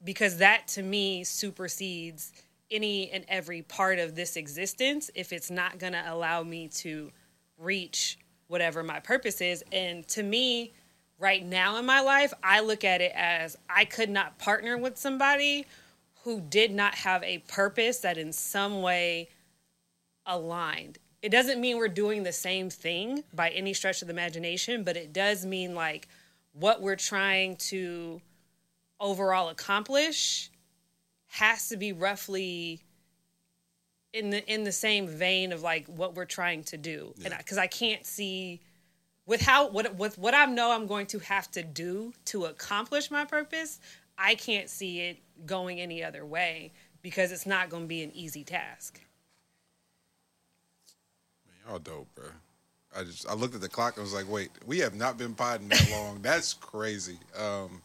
because 0.05 0.39
that 0.39 0.69
to 0.69 0.83
me 0.83 1.25
supersedes 1.25 2.33
any 2.71 3.11
and 3.11 3.25
every 3.27 3.63
part 3.63 3.99
of 3.99 4.15
this 4.15 4.37
existence 4.37 5.11
if 5.13 5.33
it's 5.33 5.51
not 5.51 5.79
gonna 5.81 6.05
allow 6.07 6.45
me 6.45 6.69
to 6.69 7.11
reach 7.59 8.17
whatever 8.47 8.85
my 8.85 9.01
purpose 9.01 9.41
is. 9.41 9.65
And 9.73 10.07
to 10.09 10.23
me, 10.23 10.73
right 11.19 11.45
now 11.45 11.79
in 11.79 11.85
my 11.85 12.01
life, 12.01 12.33
I 12.45 12.61
look 12.61 12.85
at 12.85 13.01
it 13.01 13.11
as 13.17 13.57
I 13.69 13.87
could 13.87 14.09
not 14.09 14.39
partner 14.39 14.79
with 14.79 14.97
somebody 14.97 15.67
who 16.23 16.41
did 16.41 16.71
not 16.71 16.95
have 16.95 17.25
a 17.25 17.39
purpose 17.39 17.99
that 17.99 18.19
in 18.19 18.33
some 18.33 18.83
way 18.83 19.31
aligned. 20.27 20.99
It 21.23 21.31
doesn't 21.31 21.61
mean 21.61 21.77
we're 21.79 21.89
doing 21.89 22.23
the 22.23 22.33
same 22.33 22.71
thing 22.71 23.25
by 23.35 23.51
any 23.51 23.75
stretch 23.75 24.01
of 24.01 24.07
the 24.07 24.15
imagination, 24.15 24.85
but 24.85 24.97
it 24.97 25.13
does 25.13 25.45
mean 25.45 25.75
like 25.75 26.07
what 26.59 26.81
we're 26.81 26.97
trying 26.97 27.57
to 27.57 28.21
overall 28.99 29.49
accomplish 29.51 30.51
has 31.27 31.69
to 31.69 31.77
be 31.77 31.93
roughly 31.93 32.81
in 34.13 34.31
the 34.31 34.53
in 34.53 34.65
the 34.65 34.73
same 34.73 35.07
vein 35.07 35.53
of 35.53 35.63
like 35.63 35.87
what 35.87 36.15
we're 36.15 36.25
trying 36.25 36.65
to 36.65 36.79
do. 36.79 37.13
And 37.25 37.35
because 37.37 37.59
I, 37.59 37.67
can't 37.67 38.07
see 38.07 38.61
with 39.27 39.43
how 39.43 39.69
what 39.69 39.95
with 39.97 40.17
what 40.17 40.35
I 40.35 40.47
know 40.47 40.73
I'm 40.73 40.87
going 40.87 41.07
to 41.09 41.19
have 41.19 41.51
to 41.53 41.63
do 41.63 42.15
to 42.27 42.47
accomplish 42.47 43.11
my 43.11 43.25
purpose, 43.25 43.79
I 44.17 44.35
can't 44.35 44.71
see 44.71 45.01
it 45.01 45.19
going 45.45 45.81
any 45.81 46.03
other 46.03 46.25
way 46.25 46.73
because 47.03 47.33
it's 47.33 47.47
not 47.47 47.69
going 47.69 47.83
to 47.83 47.89
be 47.89 48.03
an 48.03 48.13
easy 48.15 48.45
task. 48.45 49.01
Y'all 51.69 51.79
dope, 51.79 52.09
bro. 52.15 52.27
I 52.97 53.05
just 53.05 53.29
I 53.29 53.35
looked 53.35 53.55
at 53.55 53.61
the 53.61 53.69
clock 53.69 53.97
and 53.97 54.03
was 54.03 54.15
like, 54.15 54.31
wait, 54.31 54.51
we 54.67 54.79
have 54.79 54.95
not 54.95 55.19
been 55.19 55.35
podding 55.35 55.69
that 55.69 55.89
long. 55.91 56.21
That's 56.23 56.55
crazy. 56.55 57.19
Um, 57.39 57.83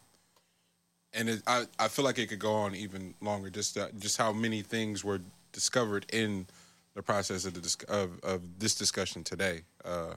and 1.14 1.30
it, 1.30 1.42
I 1.48 1.66
I 1.80 1.88
feel 1.88 2.06
like 2.06 2.20
it 2.20 2.28
could 2.28 2.40
go 2.40 2.54
on 2.54 2.76
even 2.76 3.14
longer. 3.22 3.50
Just 3.50 3.78
uh, 3.78 3.88
just 4.00 4.18
how 4.18 4.32
many 4.32 4.62
things 4.62 5.04
were 5.04 5.22
discovered 5.52 6.06
in 6.14 6.48
the 6.96 7.02
process 7.02 7.46
of 7.46 7.54
the 7.54 7.62
dis- 7.62 7.78
of 7.88 8.20
of 8.24 8.42
this 8.60 8.76
discussion 8.76 9.24
today. 9.24 9.62
Uh, 9.84 10.14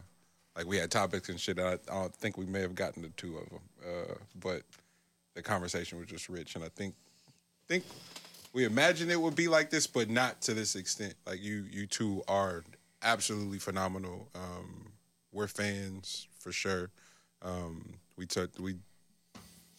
like 0.57 0.67
we 0.67 0.77
had 0.77 0.91
topics 0.91 1.29
and 1.29 1.41
shit. 1.41 1.59
I, 1.59 1.73
I 1.73 1.77
don't 1.89 2.15
think 2.15 2.39
we 2.39 2.47
may 2.47 2.61
have 2.61 2.75
gotten 2.75 3.03
to 3.03 3.09
two 3.11 3.39
of 3.39 3.49
them, 3.51 3.61
uh, 3.85 4.15
but 4.41 4.63
the 5.35 5.43
conversation 5.43 5.99
was 5.99 6.07
just 6.07 6.29
rich. 6.29 6.55
And 6.55 6.65
I 6.65 6.69
think 6.69 6.95
think 7.69 7.85
we 8.53 8.65
imagined 8.65 9.11
it 9.11 9.21
would 9.21 9.35
be 9.35 9.49
like 9.49 9.71
this, 9.71 9.87
but 9.87 10.09
not 10.09 10.41
to 10.43 10.55
this 10.55 10.77
extent. 10.77 11.15
Like 11.27 11.43
you, 11.43 11.65
you 11.71 11.87
two 11.87 12.23
are 12.29 12.65
absolutely 13.05 13.58
phenomenal. 13.58 14.28
Um, 14.34 14.92
we're 15.33 15.49
fans 15.49 16.26
for 16.39 16.52
sure. 16.52 16.91
Um, 17.42 17.94
we 18.16 18.26
took 18.26 18.50
we 18.58 18.76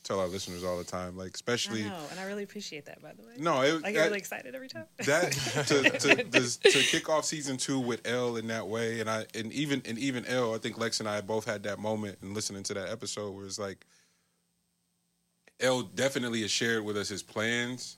tell 0.05 0.19
our 0.19 0.27
listeners 0.27 0.63
all 0.63 0.77
the 0.77 0.83
time, 0.83 1.17
like 1.17 1.27
I 1.27 1.31
especially 1.33 1.83
know, 1.83 1.97
and 2.11 2.19
I 2.19 2.25
really 2.25 2.43
appreciate 2.43 2.85
that. 2.85 3.01
By 3.01 3.13
the 3.13 3.23
way, 3.23 3.33
no, 3.37 3.61
it, 3.61 3.81
I 3.83 3.91
get 3.91 3.99
that, 3.99 4.05
really 4.05 4.17
excited 4.19 4.53
every 4.55 4.67
time. 4.67 4.85
that 5.05 5.31
to, 5.67 5.83
to, 5.89 6.23
to, 6.23 6.59
to 6.59 6.79
kick 6.83 7.09
off 7.09 7.25
season 7.25 7.57
two 7.57 7.79
with 7.79 8.07
L 8.07 8.37
in 8.37 8.47
that 8.47 8.67
way, 8.67 8.99
and 8.99 9.09
I 9.09 9.25
and 9.33 9.51
even 9.51 9.81
and 9.85 9.97
even 9.97 10.25
L, 10.27 10.53
I 10.53 10.59
think 10.59 10.77
Lex 10.77 10.99
and 10.99 11.09
I 11.09 11.21
both 11.21 11.45
had 11.45 11.63
that 11.63 11.79
moment 11.79 12.19
and 12.21 12.33
listening 12.33 12.63
to 12.63 12.73
that 12.75 12.89
episode 12.89 13.31
where 13.35 13.45
it's 13.45 13.59
like 13.59 13.85
L 15.59 15.81
definitely 15.81 16.41
has 16.41 16.51
shared 16.51 16.85
with 16.85 16.97
us 16.97 17.09
his 17.09 17.23
plans 17.23 17.97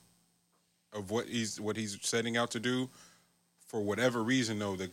of 0.92 1.10
what 1.10 1.26
he's 1.26 1.60
what 1.60 1.76
he's 1.76 1.98
setting 2.02 2.36
out 2.36 2.50
to 2.52 2.60
do. 2.60 2.88
For 3.66 3.82
whatever 3.82 4.22
reason, 4.22 4.58
though, 4.58 4.76
the 4.76 4.90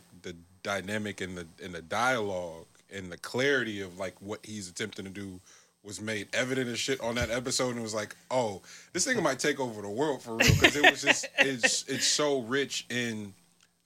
dynamic 0.66 1.20
and 1.20 1.38
the 1.38 1.46
and 1.62 1.72
the 1.72 1.80
dialogue 1.80 2.66
and 2.92 3.10
the 3.10 3.16
clarity 3.16 3.80
of 3.80 3.98
like 3.98 4.14
what 4.20 4.44
he's 4.44 4.68
attempting 4.68 5.04
to 5.04 5.10
do 5.10 5.38
was 5.84 6.00
made 6.00 6.26
evident 6.32 6.68
as 6.68 6.80
shit 6.80 7.00
on 7.00 7.14
that 7.14 7.30
episode, 7.30 7.70
and 7.70 7.78
it 7.78 7.82
was 7.82 7.94
like, 7.94 8.16
oh, 8.32 8.60
this 8.92 9.04
thing 9.04 9.22
might 9.22 9.38
take 9.38 9.60
over 9.60 9.80
the 9.80 9.88
world 9.88 10.20
for 10.20 10.34
real 10.34 10.52
because 10.54 10.74
it 10.74 10.90
was 10.90 11.02
just 11.02 11.26
it's 11.38 11.84
it's 11.86 12.04
so 12.04 12.40
rich 12.40 12.84
in 12.90 13.32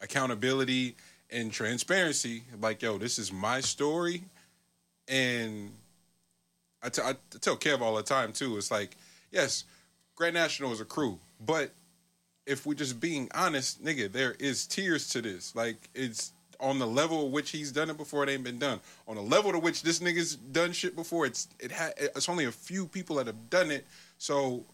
accountability 0.00 0.96
and 1.30 1.52
transparency. 1.52 2.44
Like, 2.58 2.80
yo, 2.80 2.96
this 2.96 3.18
is 3.18 3.30
my 3.30 3.60
story, 3.60 4.22
and 5.06 5.70
I 6.82 6.88
t- 6.88 7.02
I 7.02 7.14
tell 7.42 7.58
Kev 7.58 7.82
all 7.82 7.94
the 7.94 8.02
time 8.02 8.32
too. 8.32 8.56
It's 8.56 8.70
like, 8.70 8.96
yes, 9.30 9.64
Grand 10.16 10.32
National 10.32 10.72
is 10.72 10.80
a 10.80 10.86
crew, 10.86 11.18
but 11.44 11.72
if 12.46 12.64
we're 12.64 12.72
just 12.72 12.98
being 13.00 13.28
honest, 13.34 13.84
nigga, 13.84 14.10
there 14.10 14.34
is 14.38 14.66
tiers 14.66 15.10
to 15.10 15.20
this. 15.20 15.54
Like, 15.54 15.76
it's 15.94 16.32
on 16.60 16.78
the 16.78 16.86
level 16.86 17.26
of 17.26 17.32
which 17.32 17.50
he's 17.50 17.72
done 17.72 17.90
it 17.90 17.96
before, 17.96 18.22
it 18.24 18.30
ain't 18.30 18.44
been 18.44 18.58
done. 18.58 18.80
On 19.08 19.16
the 19.16 19.22
level 19.22 19.52
to 19.52 19.58
which 19.58 19.82
this 19.82 20.00
nigga's 20.00 20.36
done 20.36 20.72
shit 20.72 20.94
before, 20.94 21.26
it's 21.26 21.48
it 21.58 21.72
ha- 21.72 21.92
it's 21.98 22.28
only 22.28 22.44
a 22.44 22.52
few 22.52 22.86
people 22.86 23.16
that 23.16 23.26
have 23.26 23.50
done 23.50 23.70
it. 23.70 23.86
So 24.18 24.64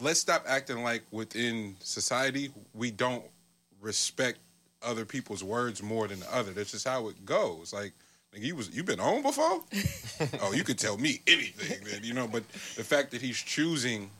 let's 0.00 0.20
stop 0.20 0.44
acting 0.48 0.82
like 0.82 1.02
within 1.10 1.76
society 1.80 2.50
we 2.74 2.90
don't 2.90 3.24
respect 3.80 4.38
other 4.82 5.04
people's 5.04 5.42
words 5.42 5.82
more 5.82 6.06
than 6.08 6.20
the 6.20 6.34
other. 6.34 6.52
That's 6.52 6.72
just 6.72 6.86
how 6.86 7.08
it 7.08 7.24
goes. 7.26 7.72
Like, 7.72 7.92
nigga, 8.34 8.44
you 8.44 8.56
was 8.56 8.74
you 8.74 8.84
been 8.84 9.00
on 9.00 9.22
before? 9.22 9.62
oh, 10.42 10.52
you 10.52 10.64
could 10.64 10.78
tell 10.78 10.96
me 10.96 11.20
anything, 11.26 11.84
then, 11.84 12.02
you 12.04 12.14
know. 12.14 12.28
But 12.28 12.48
the 12.76 12.84
fact 12.84 13.10
that 13.12 13.20
he's 13.20 13.38
choosing 13.38 14.10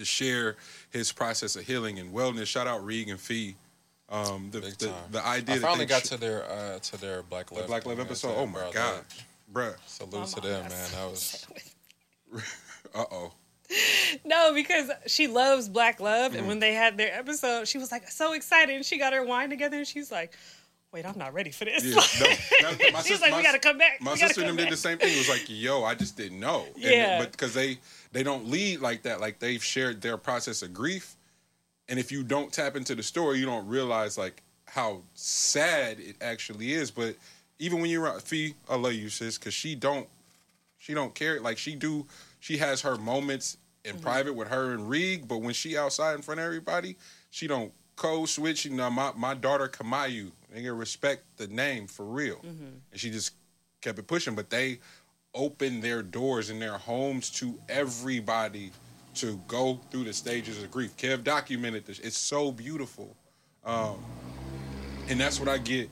to 0.00 0.04
share 0.04 0.56
his 0.90 1.12
process 1.12 1.56
of 1.56 1.66
healing 1.66 1.98
and 1.98 2.12
wellness. 2.12 2.46
Shout 2.46 2.66
out 2.66 2.84
Regan 2.84 3.18
Fee. 3.18 3.54
Um, 4.10 4.48
the, 4.50 4.60
Big 4.60 4.76
the, 4.78 4.86
time. 4.88 4.94
the 5.12 5.24
idea 5.26 5.54
I 5.54 5.58
that 5.58 5.62
finally 5.66 5.84
they 5.84 5.88
got 5.88 6.04
sh- 6.04 6.08
to 6.10 6.16
their 6.16 6.44
uh, 6.50 6.78
to 6.80 7.00
their 7.00 7.22
Black 7.22 7.46
the 7.48 7.54
Love 7.56 7.66
Black 7.68 7.86
Love 7.86 8.00
episode. 8.00 8.34
Oh 8.36 8.46
my 8.46 8.68
god, 8.72 9.04
bruh. 9.52 9.74
Salute 9.86 10.26
to 10.28 10.40
them, 10.40 10.62
man. 10.68 10.90
That 10.94 11.10
was 11.10 11.46
Uh 12.94 13.04
oh. 13.12 13.32
No, 14.24 14.52
because 14.52 14.90
she 15.06 15.28
loves 15.28 15.68
Black 15.68 16.00
Love, 16.00 16.32
Mm. 16.32 16.38
and 16.38 16.48
when 16.48 16.58
they 16.58 16.74
had 16.74 16.96
their 16.96 17.14
episode, 17.16 17.68
she 17.68 17.78
was 17.78 17.92
like 17.92 18.08
so 18.10 18.32
excited, 18.32 18.74
and 18.74 18.84
she 18.84 18.98
got 18.98 19.12
her 19.12 19.24
wine 19.24 19.48
together, 19.48 19.76
and 19.76 19.86
she's 19.86 20.10
like, 20.10 20.32
"Wait, 20.92 21.06
I'm 21.06 21.16
not 21.16 21.32
ready 21.32 21.50
for 21.52 21.66
this." 21.66 21.84
Yeah, 21.84 21.94
no, 21.94 22.72
that- 22.76 22.92
my 22.92 22.98
She's 23.02 23.12
sis- 23.12 23.20
like, 23.20 23.30
my- 23.30 23.36
"We 23.36 23.42
gotta 23.44 23.60
come 23.60 23.78
back. 23.78 24.00
My 24.00 24.16
sister 24.16 24.40
and 24.40 24.50
them 24.50 24.56
come 24.56 24.64
did 24.64 24.72
the 24.72 24.76
same 24.76 24.98
thing. 24.98 25.12
It 25.14 25.18
was 25.18 25.28
like, 25.28 25.44
yo, 25.46 25.84
I 25.84 25.94
just 25.94 26.16
didn't 26.16 26.40
know. 26.40 26.66
And- 26.74 26.82
Yeah. 26.82 27.18
but 27.20 27.30
because 27.30 27.54
they 27.54 27.78
they 28.10 28.24
don't 28.24 28.48
lead 28.48 28.80
like 28.80 29.02
that. 29.02 29.20
Like 29.20 29.38
they've 29.38 29.62
shared 29.62 30.00
their 30.02 30.16
process 30.16 30.62
of 30.62 30.74
grief, 30.74 31.14
And 31.90 31.98
if 31.98 32.10
you 32.10 32.22
don't 32.22 32.52
tap 32.52 32.76
into 32.76 32.94
the 32.94 33.02
story, 33.02 33.38
you 33.38 33.46
don't 33.46 33.66
realize 33.66 34.16
like 34.16 34.42
how 34.66 35.02
sad 35.14 35.98
it 35.98 36.16
actually 36.22 36.72
is. 36.72 36.90
But 36.90 37.16
even 37.58 37.80
when 37.80 37.90
you're 37.90 38.04
around 38.04 38.22
Fee, 38.22 38.54
I 38.68 38.76
love 38.76 38.94
you, 38.94 39.08
sis, 39.08 39.36
because 39.36 39.52
she 39.52 39.74
don't 39.74 40.08
she 40.78 40.94
don't 40.94 41.14
care. 41.14 41.40
Like 41.40 41.58
she 41.58 41.74
do, 41.74 42.06
she 42.38 42.56
has 42.58 42.80
her 42.82 42.96
moments 42.96 43.58
in 43.84 43.94
mm-hmm. 43.94 44.02
private 44.02 44.34
with 44.34 44.48
her 44.48 44.72
and 44.72 44.88
Reeg, 44.88 45.28
but 45.28 45.38
when 45.38 45.52
she 45.52 45.76
outside 45.76 46.14
in 46.14 46.22
front 46.22 46.40
of 46.40 46.46
everybody, 46.46 46.96
she 47.30 47.46
don't 47.46 47.72
code 47.96 48.28
switch. 48.28 48.64
You 48.64 48.70
know, 48.70 48.88
my 48.88 49.12
my 49.16 49.34
daughter 49.34 49.68
Kamayu, 49.68 50.30
nigga, 50.54 50.78
respect 50.78 51.24
the 51.36 51.48
name 51.48 51.86
for 51.86 52.04
real, 52.04 52.36
mm-hmm. 52.36 52.78
and 52.92 53.00
she 53.00 53.10
just 53.10 53.34
kept 53.80 53.98
it 53.98 54.06
pushing. 54.06 54.36
But 54.36 54.48
they 54.48 54.78
opened 55.34 55.82
their 55.82 56.02
doors 56.02 56.50
and 56.50 56.62
their 56.62 56.78
homes 56.78 57.30
to 57.30 57.58
everybody 57.68 58.70
to 59.20 59.40
go 59.48 59.80
through 59.90 60.04
the 60.04 60.12
stages 60.12 60.62
of 60.62 60.70
grief. 60.70 60.96
Kev 60.96 61.24
documented 61.24 61.86
this. 61.86 61.98
It's 61.98 62.18
so 62.18 62.50
beautiful, 62.52 63.16
um, 63.64 64.02
and 65.08 65.20
that's 65.20 65.38
what 65.38 65.48
I 65.48 65.58
get 65.58 65.90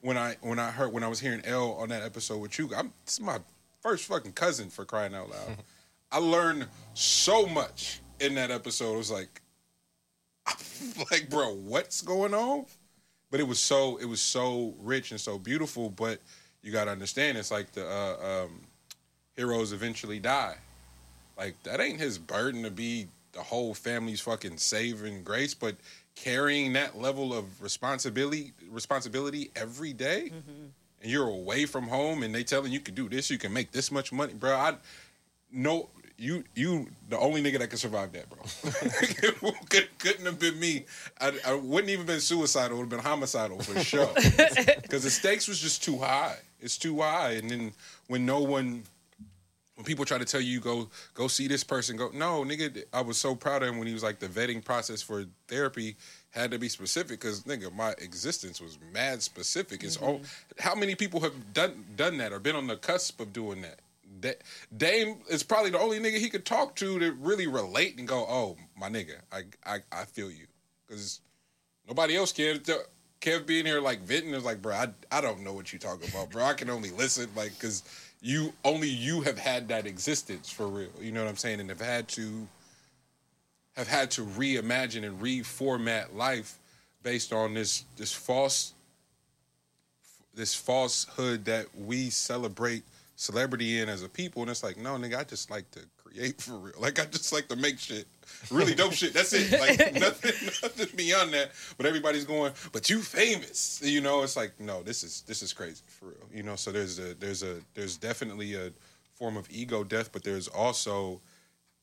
when 0.00 0.16
I 0.16 0.36
when 0.40 0.58
I 0.58 0.70
heard 0.70 0.92
when 0.92 1.02
I 1.02 1.08
was 1.08 1.20
hearing 1.20 1.42
L 1.44 1.72
on 1.72 1.88
that 1.90 2.02
episode 2.02 2.38
with 2.38 2.58
you. 2.58 2.70
I'm 2.76 2.92
this 3.04 3.14
is 3.14 3.20
my 3.20 3.38
first 3.80 4.06
fucking 4.06 4.32
cousin 4.32 4.70
for 4.70 4.84
crying 4.84 5.14
out 5.14 5.30
loud. 5.30 5.56
I 6.12 6.18
learned 6.18 6.66
so 6.94 7.46
much 7.46 8.00
in 8.20 8.34
that 8.36 8.50
episode. 8.50 8.94
It 8.94 8.98
was 8.98 9.10
like, 9.10 9.42
like, 11.10 11.28
bro, 11.28 11.54
what's 11.54 12.02
going 12.02 12.34
on? 12.34 12.66
But 13.30 13.40
it 13.40 13.48
was 13.48 13.58
so 13.58 13.96
it 13.96 14.06
was 14.06 14.20
so 14.20 14.74
rich 14.80 15.10
and 15.10 15.20
so 15.20 15.38
beautiful. 15.38 15.90
But 15.90 16.20
you 16.62 16.72
gotta 16.72 16.90
understand, 16.90 17.38
it's 17.38 17.50
like 17.50 17.72
the 17.72 17.86
uh, 17.88 18.44
um, 18.44 18.60
heroes 19.36 19.72
eventually 19.72 20.18
die. 20.18 20.56
Like 21.36 21.62
that 21.64 21.80
ain't 21.80 22.00
his 22.00 22.18
burden 22.18 22.62
to 22.62 22.70
be 22.70 23.08
the 23.32 23.42
whole 23.42 23.74
family's 23.74 24.20
fucking 24.20 24.56
saving 24.58 25.22
grace, 25.22 25.54
but 25.54 25.76
carrying 26.14 26.72
that 26.72 26.98
level 26.98 27.34
of 27.34 27.62
responsibility 27.62 28.52
responsibility 28.70 29.50
every 29.54 29.92
day, 29.92 30.30
mm-hmm. 30.32 30.66
and 31.02 31.10
you're 31.10 31.28
away 31.28 31.66
from 31.66 31.88
home 31.88 32.22
and 32.22 32.34
they 32.34 32.42
telling 32.42 32.72
you 32.72 32.80
can 32.80 32.94
do 32.94 33.08
this, 33.08 33.30
you 33.30 33.38
can 33.38 33.52
make 33.52 33.70
this 33.72 33.92
much 33.92 34.12
money, 34.12 34.32
bro. 34.32 34.54
I 34.54 34.74
no 35.52 35.88
you 36.18 36.44
you 36.54 36.86
the 37.08 37.18
only 37.18 37.42
nigga 37.42 37.58
that 37.58 37.68
could 37.68 37.78
survive 37.78 38.12
that, 38.12 38.26
bro. 38.30 39.52
Could, 39.68 39.98
couldn't 39.98 40.24
have 40.24 40.38
been 40.38 40.58
me. 40.58 40.86
I, 41.20 41.32
I 41.46 41.54
wouldn't 41.54 41.90
even 41.90 42.06
been 42.06 42.20
suicidal. 42.20 42.76
It 42.76 42.80
Would 42.80 42.92
have 42.92 43.02
been 43.02 43.10
homicidal 43.10 43.60
for 43.60 43.78
sure. 43.80 44.08
Because 44.82 45.02
the 45.02 45.10
stakes 45.10 45.48
was 45.48 45.60
just 45.60 45.82
too 45.82 45.98
high. 45.98 46.36
It's 46.60 46.78
too 46.78 47.00
high, 47.00 47.32
and 47.32 47.50
then 47.50 47.72
when 48.06 48.24
no 48.24 48.40
one 48.40 48.84
when 49.76 49.84
people 49.84 50.04
try 50.04 50.18
to 50.18 50.24
tell 50.24 50.40
you 50.40 50.58
go 50.58 50.88
go 51.14 51.28
see 51.28 51.46
this 51.46 51.62
person, 51.62 51.96
go 51.96 52.10
no 52.12 52.42
nigga. 52.44 52.84
I 52.92 53.02
was 53.02 53.18
so 53.18 53.34
proud 53.34 53.62
of 53.62 53.68
him 53.68 53.78
when 53.78 53.86
he 53.86 53.92
was 53.92 54.02
like 54.02 54.18
the 54.18 54.26
vetting 54.26 54.64
process 54.64 55.00
for 55.02 55.24
therapy 55.48 55.96
had 56.30 56.50
to 56.50 56.58
be 56.58 56.68
specific 56.68 57.20
because 57.20 57.42
nigga 57.42 57.72
my 57.72 57.90
existence 57.98 58.60
was 58.60 58.78
mad 58.92 59.22
specific. 59.22 59.84
It's 59.84 59.98
all 59.98 60.14
mm-hmm. 60.14 60.24
how 60.58 60.74
many 60.74 60.94
people 60.94 61.20
have 61.20 61.52
done 61.52 61.84
done 61.94 62.16
that 62.18 62.32
or 62.32 62.40
been 62.40 62.56
on 62.56 62.66
the 62.66 62.76
cusp 62.76 63.20
of 63.20 63.32
doing 63.32 63.62
that. 63.62 63.80
Da- 64.20 64.40
Dame 64.76 65.18
is 65.28 65.42
probably 65.42 65.70
the 65.70 65.78
only 65.78 66.00
nigga 66.00 66.18
he 66.18 66.30
could 66.30 66.46
talk 66.46 66.74
to 66.76 66.98
to 66.98 67.12
really 67.12 67.46
relate 67.46 67.98
and 67.98 68.08
go, 68.08 68.26
oh 68.28 68.56
my 68.78 68.88
nigga, 68.88 69.16
I 69.30 69.42
I, 69.66 69.78
I 69.92 70.04
feel 70.06 70.30
you 70.30 70.46
because 70.86 71.20
nobody 71.86 72.16
else 72.16 72.32
can. 72.32 72.60
Kev 73.20 73.46
being 73.46 73.64
here 73.64 73.80
like 73.80 74.00
venting 74.02 74.34
is 74.34 74.44
like, 74.44 74.60
bro, 74.60 74.74
I, 74.74 74.88
I 75.10 75.20
don't 75.22 75.42
know 75.42 75.54
what 75.54 75.72
you 75.72 75.78
talking 75.78 76.08
about, 76.10 76.30
bro. 76.30 76.44
I 76.44 76.52
can 76.52 76.68
only 76.68 76.90
listen, 76.90 77.28
like, 77.34 77.52
because 77.58 77.82
you 78.26 78.52
only 78.64 78.88
you 78.88 79.20
have 79.20 79.38
had 79.38 79.68
that 79.68 79.86
existence 79.86 80.50
for 80.50 80.66
real. 80.66 80.90
You 81.00 81.12
know 81.12 81.22
what 81.22 81.30
I'm 81.30 81.36
saying? 81.36 81.60
And 81.60 81.68
have 81.68 81.80
had 81.80 82.08
to 82.08 82.48
have 83.76 83.86
had 83.86 84.10
to 84.12 84.22
reimagine 84.22 85.04
and 85.06 85.20
reformat 85.22 86.12
life 86.12 86.58
based 87.04 87.32
on 87.32 87.54
this 87.54 87.84
this 87.96 88.12
false 88.12 88.72
this 90.34 90.56
falsehood 90.56 91.44
that 91.44 91.66
we 91.78 92.10
celebrate 92.10 92.82
celebrity 93.16 93.80
in 93.80 93.88
as 93.88 94.02
a 94.02 94.08
people. 94.08 94.42
And 94.42 94.50
it's 94.50 94.62
like, 94.62 94.76
no, 94.76 94.90
nigga, 94.94 95.18
I 95.18 95.24
just 95.24 95.50
like 95.50 95.70
to 95.72 95.80
create 95.96 96.40
for 96.40 96.58
real. 96.58 96.74
Like 96.78 97.00
I 97.00 97.06
just 97.06 97.32
like 97.32 97.48
to 97.48 97.56
make 97.56 97.78
shit. 97.78 98.06
Really 98.50 98.74
dope 98.74 98.92
shit. 98.92 99.12
That's 99.12 99.32
it. 99.32 99.52
Like 99.52 99.94
nothing 100.00 100.46
nothing 100.62 100.96
beyond 100.96 101.32
that. 101.32 101.50
But 101.76 101.86
everybody's 101.86 102.24
going, 102.24 102.52
but 102.72 102.88
you 102.88 103.00
famous. 103.00 103.80
You 103.82 104.00
know, 104.00 104.22
it's 104.22 104.36
like, 104.36 104.58
no, 104.60 104.82
this 104.82 105.02
is 105.02 105.22
this 105.22 105.42
is 105.42 105.52
crazy 105.52 105.82
for 105.88 106.06
real. 106.06 106.28
You 106.32 106.42
know, 106.42 106.56
so 106.56 106.70
there's 106.70 106.98
a 106.98 107.14
there's 107.14 107.42
a 107.42 107.56
there's 107.74 107.96
definitely 107.96 108.54
a 108.54 108.70
form 109.14 109.36
of 109.36 109.48
ego 109.50 109.82
death, 109.82 110.12
but 110.12 110.22
there's 110.22 110.48
also 110.48 111.20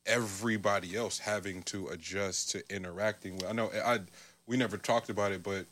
everybody 0.06 0.96
else 0.96 1.18
having 1.18 1.64
to 1.64 1.88
adjust 1.88 2.52
to 2.52 2.76
interacting 2.76 3.36
with 3.36 3.46
I 3.46 3.54
know 3.54 3.72
I 3.84 4.00
we 4.46 4.58
never 4.58 4.78
talked 4.78 5.10
about 5.10 5.32
it, 5.32 5.42
but 5.42 5.66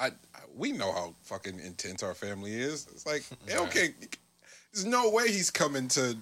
I, 0.00 0.06
I 0.06 0.10
we 0.56 0.72
know 0.72 0.92
how 0.92 1.14
fucking 1.22 1.60
intense 1.60 2.02
our 2.02 2.14
family 2.14 2.52
is. 2.52 2.86
It's 2.92 3.06
like 3.06 3.24
okay, 3.54 3.94
there's 4.72 4.86
no 4.86 5.10
way 5.10 5.28
he's 5.28 5.50
coming 5.50 5.88
to 5.88 6.16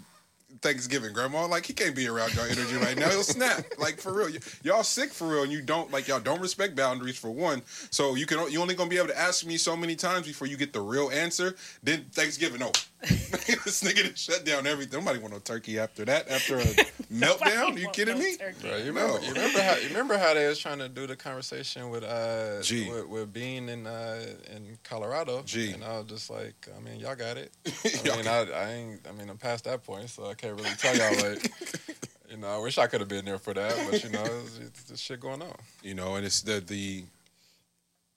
Thanksgiving, 0.62 1.12
Grandma. 1.12 1.46
Like 1.46 1.66
he 1.66 1.72
can't 1.72 1.94
be 1.94 2.08
around 2.08 2.34
y'all 2.34 2.44
energy 2.44 2.76
right 2.76 2.96
now. 2.96 3.10
He'll 3.10 3.22
snap. 3.22 3.64
Like 3.78 4.00
for 4.00 4.12
real, 4.12 4.28
Y- 4.30 4.38
y'all 4.64 4.82
sick 4.82 5.12
for 5.12 5.28
real, 5.28 5.42
and 5.44 5.52
you 5.52 5.62
don't 5.62 5.90
like 5.92 6.08
y'all 6.08 6.20
don't 6.20 6.40
respect 6.40 6.74
boundaries 6.74 7.16
for 7.16 7.30
one. 7.30 7.62
So 7.90 8.16
you 8.16 8.26
can 8.26 8.50
you 8.50 8.60
only 8.60 8.74
gonna 8.74 8.90
be 8.90 8.98
able 8.98 9.08
to 9.08 9.18
ask 9.18 9.46
me 9.46 9.56
so 9.56 9.76
many 9.76 9.94
times 9.94 10.26
before 10.26 10.48
you 10.48 10.56
get 10.56 10.72
the 10.72 10.80
real 10.80 11.10
answer. 11.10 11.54
Then 11.82 12.06
Thanksgiving, 12.12 12.60
no, 12.60 12.72
this 13.00 13.82
nigga 13.84 14.02
done 14.04 14.14
shut 14.16 14.44
down 14.44 14.66
everything. 14.66 14.98
Nobody 15.00 15.20
want 15.20 15.32
no 15.32 15.38
turkey 15.38 15.78
after 15.78 16.04
that. 16.06 16.28
After 16.28 16.58
a 16.58 16.62
meltdown, 17.12 17.78
you 17.78 17.88
kidding 17.90 18.18
me? 18.18 18.36
Bro, 18.60 18.78
you 18.78 18.86
remember, 18.86 19.20
No. 19.20 19.26
you 19.26 19.32
remember 19.34 19.62
how 19.62 19.76
you 19.76 19.88
remember 19.88 20.18
how 20.18 20.34
they 20.34 20.46
was 20.48 20.58
trying 20.58 20.78
to 20.78 20.88
do 20.88 21.06
the 21.06 21.14
conversation 21.14 21.90
with 21.90 22.02
uh 22.02 22.60
G. 22.62 22.90
with, 22.90 23.06
with 23.08 23.32
Bean 23.32 23.68
in 23.68 23.86
uh 23.86 24.24
in 24.54 24.76
Colorado. 24.82 25.42
G. 25.44 25.70
And 25.70 25.84
I 25.84 25.98
was 25.98 26.06
just 26.06 26.28
like, 26.28 26.68
I 26.76 26.80
mean, 26.80 26.98
y'all 26.98 27.14
got 27.14 27.36
it. 27.36 27.52
I 28.12 28.16
mean, 28.16 28.26
I, 28.26 28.50
I 28.50 28.72
ain't 28.72 29.00
I 29.08 29.12
mean 29.12 29.30
I'm 29.30 29.38
past 29.38 29.64
that 29.64 29.84
point, 29.84 30.10
so 30.10 30.26
I 30.26 30.34
can't 30.34 30.56
really 30.56 30.70
tell 30.76 30.96
y'all 30.96 31.30
like 31.30 31.52
you 32.30 32.36
know, 32.36 32.48
I 32.48 32.58
wish 32.58 32.78
I 32.78 32.88
could 32.88 33.00
have 33.00 33.08
been 33.08 33.24
there 33.24 33.38
for 33.38 33.54
that, 33.54 33.74
but 33.90 34.02
you 34.02 34.10
know, 34.10 34.24
it's, 34.24 34.58
it's, 34.58 34.90
it's 34.90 35.00
shit 35.00 35.20
going 35.20 35.40
on. 35.40 35.54
you 35.82 35.94
know 35.94 36.16
and 36.16 36.26
it's 36.26 36.42
the 36.42 36.58
the 36.60 37.04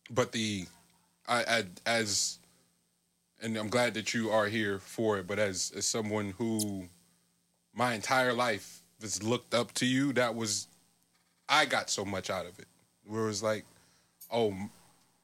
but 0.10 0.32
the 0.32 0.66
I, 1.28 1.44
I 1.44 1.64
as 1.86 2.40
and 3.42 3.58
i'm 3.58 3.70
glad 3.70 3.94
that 3.94 4.14
you 4.14 4.30
are 4.30 4.48
here 4.48 4.80
for 4.80 5.18
it 5.18 5.28
but 5.28 5.40
as 5.40 5.72
as 5.76 5.86
someone 5.86 6.34
who 6.38 6.86
my 7.74 7.94
entire 7.94 8.34
life 8.34 8.82
has 9.02 9.24
looked 9.24 9.54
up 9.54 9.74
to 9.74 9.86
you 9.86 10.14
that 10.14 10.36
was 10.36 10.68
i 11.50 11.66
got 11.66 11.90
so 11.90 12.04
much 12.06 12.30
out 12.30 12.46
of 12.46 12.58
it 12.60 12.68
where 13.06 13.24
it 13.24 13.28
was 13.28 13.44
like 13.44 13.66
oh 14.32 14.54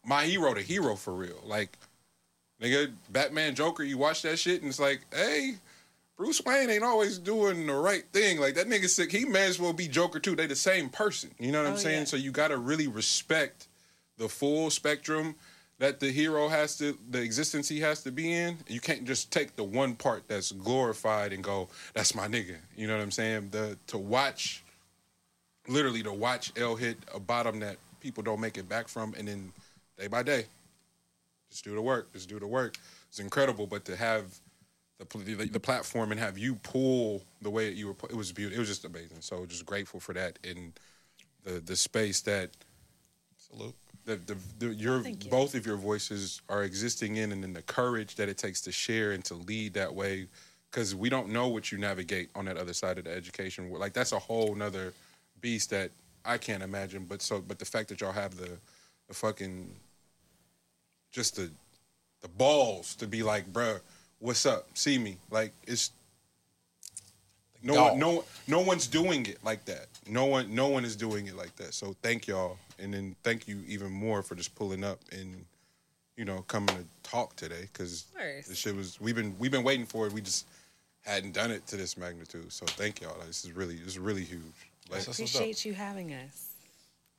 my 0.05 0.25
hero 0.25 0.53
the 0.53 0.61
hero 0.61 0.95
for 0.95 1.13
real 1.13 1.39
like 1.45 1.77
nigga 2.61 2.91
batman 3.09 3.53
joker 3.55 3.83
you 3.83 3.97
watch 3.97 4.21
that 4.21 4.37
shit 4.39 4.61
and 4.61 4.69
it's 4.69 4.79
like 4.79 5.01
hey 5.13 5.55
Bruce 6.17 6.43
Wayne 6.43 6.71
ain't 6.71 6.83
always 6.83 7.19
doing 7.19 7.67
the 7.67 7.75
right 7.75 8.03
thing. 8.11 8.39
Like 8.39 8.55
that 8.55 8.67
nigga 8.67 8.89
sick. 8.89 9.11
He 9.11 9.23
may 9.23 9.45
as 9.45 9.59
well 9.59 9.71
be 9.71 9.87
Joker 9.87 10.17
too. 10.19 10.35
They 10.35 10.47
the 10.47 10.55
same 10.55 10.89
person. 10.89 11.29
You 11.37 11.51
know 11.51 11.59
what 11.61 11.67
I'm 11.67 11.73
Oh, 11.73 11.77
saying? 11.77 11.99
yeah. 11.99 12.05
So 12.05 12.17
you 12.17 12.31
gotta 12.31 12.57
really 12.57 12.87
respect 12.87 13.67
the 14.17 14.27
full 14.27 14.71
spectrum 14.71 15.35
that 15.79 15.99
the 15.99 16.11
hero 16.11 16.47
has 16.47 16.77
to, 16.77 16.97
the 17.09 17.21
existence 17.21 17.69
he 17.69 17.79
has 17.81 18.01
to 18.03 18.11
be 18.11 18.33
in. 18.33 18.57
You 18.67 18.79
can't 18.79 19.05
just 19.05 19.31
take 19.31 19.55
the 19.55 19.63
one 19.63 19.95
part 19.95 20.27
that's 20.27 20.51
glorified 20.51 21.33
and 21.33 21.43
go, 21.43 21.69
"That's 21.93 22.15
my 22.15 22.27
nigga." 22.27 22.57
You 22.75 22.87
know 22.87 22.95
what 22.97 23.03
I'm 23.03 23.11
saying? 23.11 23.49
The 23.51 23.77
to 23.87 23.97
watch, 23.97 24.63
literally 25.67 26.03
to 26.03 26.13
watch 26.13 26.51
L 26.57 26.75
hit 26.75 26.97
a 27.13 27.19
bottom 27.19 27.59
that 27.59 27.77
people 27.99 28.23
don't 28.23 28.39
make 28.39 28.57
it 28.57 28.67
back 28.67 28.87
from, 28.87 29.13
and 29.15 29.27
then 29.27 29.51
day 29.99 30.07
by 30.07 30.23
day, 30.23 30.45
just 31.49 31.63
do 31.63 31.75
the 31.75 31.81
work. 31.81 32.11
Just 32.13 32.29
do 32.29 32.39
the 32.39 32.47
work. 32.47 32.77
It's 33.09 33.19
incredible, 33.19 33.67
but 33.67 33.85
to 33.85 33.95
have 33.95 34.39
the, 34.99 35.17
the 35.19 35.45
the 35.45 35.59
platform 35.59 36.11
and 36.11 36.19
have 36.19 36.37
you 36.37 36.55
pull 36.55 37.21
the 37.41 37.49
way 37.49 37.69
that 37.69 37.75
you 37.75 37.87
were 37.87 37.95
it 38.09 38.15
was 38.15 38.31
beautiful 38.31 38.57
it 38.57 38.59
was 38.59 38.67
just 38.67 38.83
amazing 38.83 39.21
so 39.21 39.45
just 39.45 39.63
grateful 39.63 39.99
for 39.99 40.13
that 40.13 40.39
and 40.43 40.73
the 41.43 41.59
the 41.59 41.75
space 41.75 42.21
that 42.21 42.49
Salute. 43.37 43.75
The, 44.07 44.15
the, 44.15 44.37
the 44.59 44.73
your 44.73 45.01
Thank 45.01 45.25
you. 45.25 45.29
both 45.29 45.53
of 45.53 45.65
your 45.65 45.75
voices 45.75 46.41
are 46.47 46.63
existing 46.63 47.17
in 47.17 47.33
and 47.33 47.43
then 47.43 47.51
the 47.51 47.61
courage 47.61 48.15
that 48.15 48.29
it 48.29 48.37
takes 48.37 48.61
to 48.61 48.71
share 48.71 49.11
and 49.11 49.23
to 49.25 49.33
lead 49.35 49.73
that 49.73 49.93
way 49.93 50.27
because 50.71 50.95
we 50.95 51.09
don't 51.09 51.29
know 51.29 51.49
what 51.49 51.71
you 51.71 51.77
navigate 51.77 52.29
on 52.33 52.45
that 52.45 52.57
other 52.57 52.73
side 52.73 52.97
of 52.97 53.03
the 53.03 53.13
education 53.13 53.69
like 53.71 53.91
that's 53.93 54.13
a 54.13 54.19
whole 54.19 54.55
nother 54.55 54.93
beast 55.41 55.69
that 55.69 55.91
i 56.23 56.37
can't 56.37 56.63
imagine 56.63 57.05
but 57.07 57.21
so 57.21 57.43
but 57.45 57.59
the 57.59 57.65
fact 57.65 57.89
that 57.89 57.99
y'all 57.99 58.13
have 58.13 58.37
the 58.37 58.49
the 59.09 59.13
fucking 59.13 59.69
just 61.11 61.35
the 61.35 61.49
the 62.21 62.29
balls 62.29 62.95
to 62.95 63.07
be 63.07 63.21
like 63.21 63.51
bruh 63.51 63.79
what's 64.19 64.45
up 64.45 64.67
see 64.73 64.97
me 64.97 65.17
like 65.29 65.51
it's 65.67 65.91
no 67.61 67.73
Dog. 67.73 67.91
one, 67.91 67.99
no 67.99 68.23
no 68.47 68.59
one's 68.61 68.87
doing 68.87 69.25
it 69.25 69.39
like 69.43 69.65
that. 69.65 69.87
No 70.07 70.25
one 70.25 70.53
no 70.53 70.67
one 70.67 70.85
is 70.85 70.95
doing 70.95 71.27
it 71.27 71.35
like 71.35 71.55
that. 71.55 71.73
So 71.73 71.95
thank 72.03 72.27
y'all, 72.27 72.57
and 72.79 72.93
then 72.93 73.15
thank 73.23 73.47
you 73.47 73.61
even 73.67 73.91
more 73.91 74.21
for 74.21 74.35
just 74.35 74.53
pulling 74.55 74.83
up 74.83 74.99
and 75.11 75.45
you 76.15 76.25
know 76.25 76.43
coming 76.47 76.67
to 76.75 76.83
talk 77.03 77.35
today 77.35 77.67
because 77.73 78.05
Of 78.15 78.19
course. 78.21 78.47
this 78.47 78.57
shit 78.57 78.75
was 78.75 78.99
we've 78.99 79.15
been 79.15 79.35
we've 79.39 79.51
been 79.51 79.63
waiting 79.63 79.85
for 79.85 80.07
it. 80.07 80.13
We 80.13 80.21
just 80.21 80.45
hadn't 81.05 81.33
done 81.33 81.51
it 81.51 81.65
to 81.67 81.77
this 81.77 81.95
magnitude. 81.97 82.51
So 82.51 82.65
thank 82.65 83.01
y'all. 83.01 83.17
Like, 83.17 83.27
this 83.27 83.45
is 83.45 83.51
really 83.51 83.75
this 83.77 83.87
is 83.93 83.99
really 83.99 84.23
huge. 84.23 84.41
Like, 84.89 85.03
That's 85.05 85.07
what's 85.19 85.19
up. 85.35 85.41
Appreciate 85.41 85.65
you 85.65 85.73
having 85.73 86.13
us. 86.13 86.49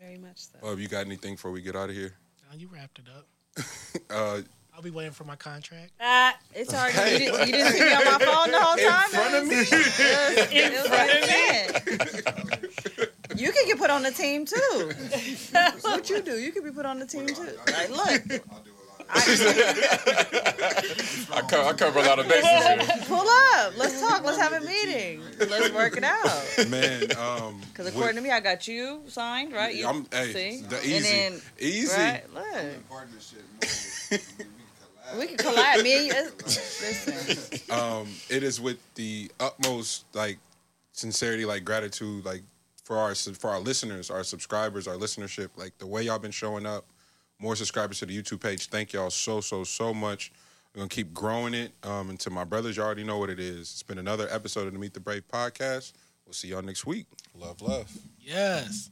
Very 0.01 0.19
much 0.19 0.39
so. 0.61 0.69
have 0.69 0.78
you 0.81 0.89
got 0.89 1.05
anything 1.07 1.35
before 1.35 1.51
we 1.51 1.61
get 1.61 1.75
out 1.77 1.91
of 1.91 1.95
here? 1.97 2.12
Now 2.51 2.57
you 2.57 2.69
wrapped 2.73 2.99
it 2.99 3.07
up. 3.17 3.27
Uh, 4.11 4.41
I'll 4.75 4.81
be 4.83 4.91
waiting 4.91 5.12
for 5.12 5.25
my 5.25 5.35
contract. 5.37 5.91
Ah, 6.01 6.35
It's 6.55 6.73
already. 6.73 7.25
You, 7.25 7.31
didn't, 7.33 7.47
you 7.49 7.53
didn't 7.53 7.73
see 7.73 7.81
me 7.81 7.93
on 7.93 8.05
my 8.05 8.19
phone 8.19 8.51
the 8.53 8.61
whole 8.61 8.77
time. 8.91 9.05
in 9.05 9.11
front 9.11 9.35
of 9.35 9.47
me. 9.49 9.57
It 10.57 10.73
was 10.73 10.91
like 10.91 11.11
that. 12.97 13.11
You 13.39 13.52
can 13.52 13.67
get 13.67 13.78
put 13.78 13.91
on 13.91 14.02
the 14.02 14.10
team 14.10 14.44
too. 14.44 14.57
what 15.83 16.10
you 16.10 16.23
do? 16.23 16.39
You 16.39 16.52
can 16.52 16.65
be 16.65 16.70
put 16.70 16.86
on 16.86 16.99
the 16.99 17.07
team 17.07 17.26
too. 17.26 17.57
Like, 17.67 17.91
look, 17.91 18.42
I'll 18.50 18.62
do. 18.65 18.70
I, 19.10 19.20
co- 21.49 21.67
I 21.67 21.73
cover 21.73 22.00
a 22.00 22.02
lot 22.02 22.18
of 22.18 22.28
bases 22.28 22.44
here. 22.47 23.05
pull 23.07 23.26
up. 23.55 23.73
Let's 23.78 23.99
talk. 24.00 24.23
Let's 24.25 24.39
have 24.39 24.52
a 24.52 24.60
meeting. 24.60 25.23
Let's 25.39 25.73
work 25.73 25.97
it 25.97 26.05
out. 26.05 26.44
Man, 26.68 27.05
um, 27.17 27.60
Because 27.73 27.86
according 27.86 28.17
to 28.17 28.23
me, 28.23 28.31
I 28.31 28.41
got 28.41 28.68
you 28.68 29.02
signed, 29.08 29.52
right? 29.52 29.75
You, 29.75 29.86
I'm 29.86 30.07
hey, 30.12 30.33
see? 30.33 30.60
the 30.62 30.76
And 30.76 30.84
easy, 30.86 31.17
then- 31.17 31.41
easy. 31.58 31.97
Right? 31.97 32.23
Look. 32.34 32.89
Partnership 32.91 33.42
mode. 34.10 34.20
I 35.10 35.17
mean, 35.17 35.20
We 35.20 35.20
we 35.20 35.26
can 35.28 35.36
can 35.39 35.55
collab. 35.55 35.83
Me 35.83 35.97
and 35.97 36.07
you. 36.07 36.12
Listen. 36.44 37.60
um, 37.75 38.08
it 38.28 38.42
is 38.42 38.60
with 38.60 38.76
the 38.94 39.31
utmost 39.41 40.05
like 40.12 40.39
sincerity, 40.92 41.47
like 41.47 41.65
gratitude, 41.65 42.26
like 42.26 42.42
for 42.89 42.97
our 42.97 43.15
for 43.15 43.50
our 43.50 43.60
listeners, 43.60 44.10
our 44.10 44.25
subscribers, 44.25 44.89
our 44.89 44.97
listenership, 44.97 45.50
like 45.57 45.76
the 45.76 45.86
way 45.86 46.05
y'all 46.05 46.18
been 46.18 46.31
showing 46.31 46.65
up. 46.65 46.86
More 47.39 47.55
subscribers 47.55 47.99
to 47.99 48.07
the 48.07 48.20
YouTube 48.20 48.41
page. 48.41 48.68
Thank 48.68 48.94
y'all 48.94 49.10
so 49.10 49.42
so 49.42 49.62
so 49.62 49.92
much. 49.92 50.33
We're 50.75 50.81
gonna 50.81 50.89
keep 50.89 51.12
growing 51.12 51.52
it. 51.52 51.73
Um, 51.83 52.08
and 52.08 52.18
to 52.20 52.31
my 52.31 52.44
brothers, 52.44 52.78
you 52.78 52.83
already 52.83 53.05
know 53.05 53.18
what 53.18 53.28
it 53.28 53.39
is. 53.39 53.60
It's 53.60 53.83
been 53.83 53.99
another 53.99 54.26
episode 54.31 54.67
of 54.67 54.73
the 54.73 54.78
Meet 54.78 54.94
the 54.94 55.00
Brave 55.00 55.28
podcast. 55.28 55.92
We'll 56.25 56.33
see 56.33 56.49
y'all 56.49 56.62
next 56.62 56.86
week. 56.86 57.05
Love, 57.39 57.60
love. 57.60 57.94
Yes. 58.18 58.86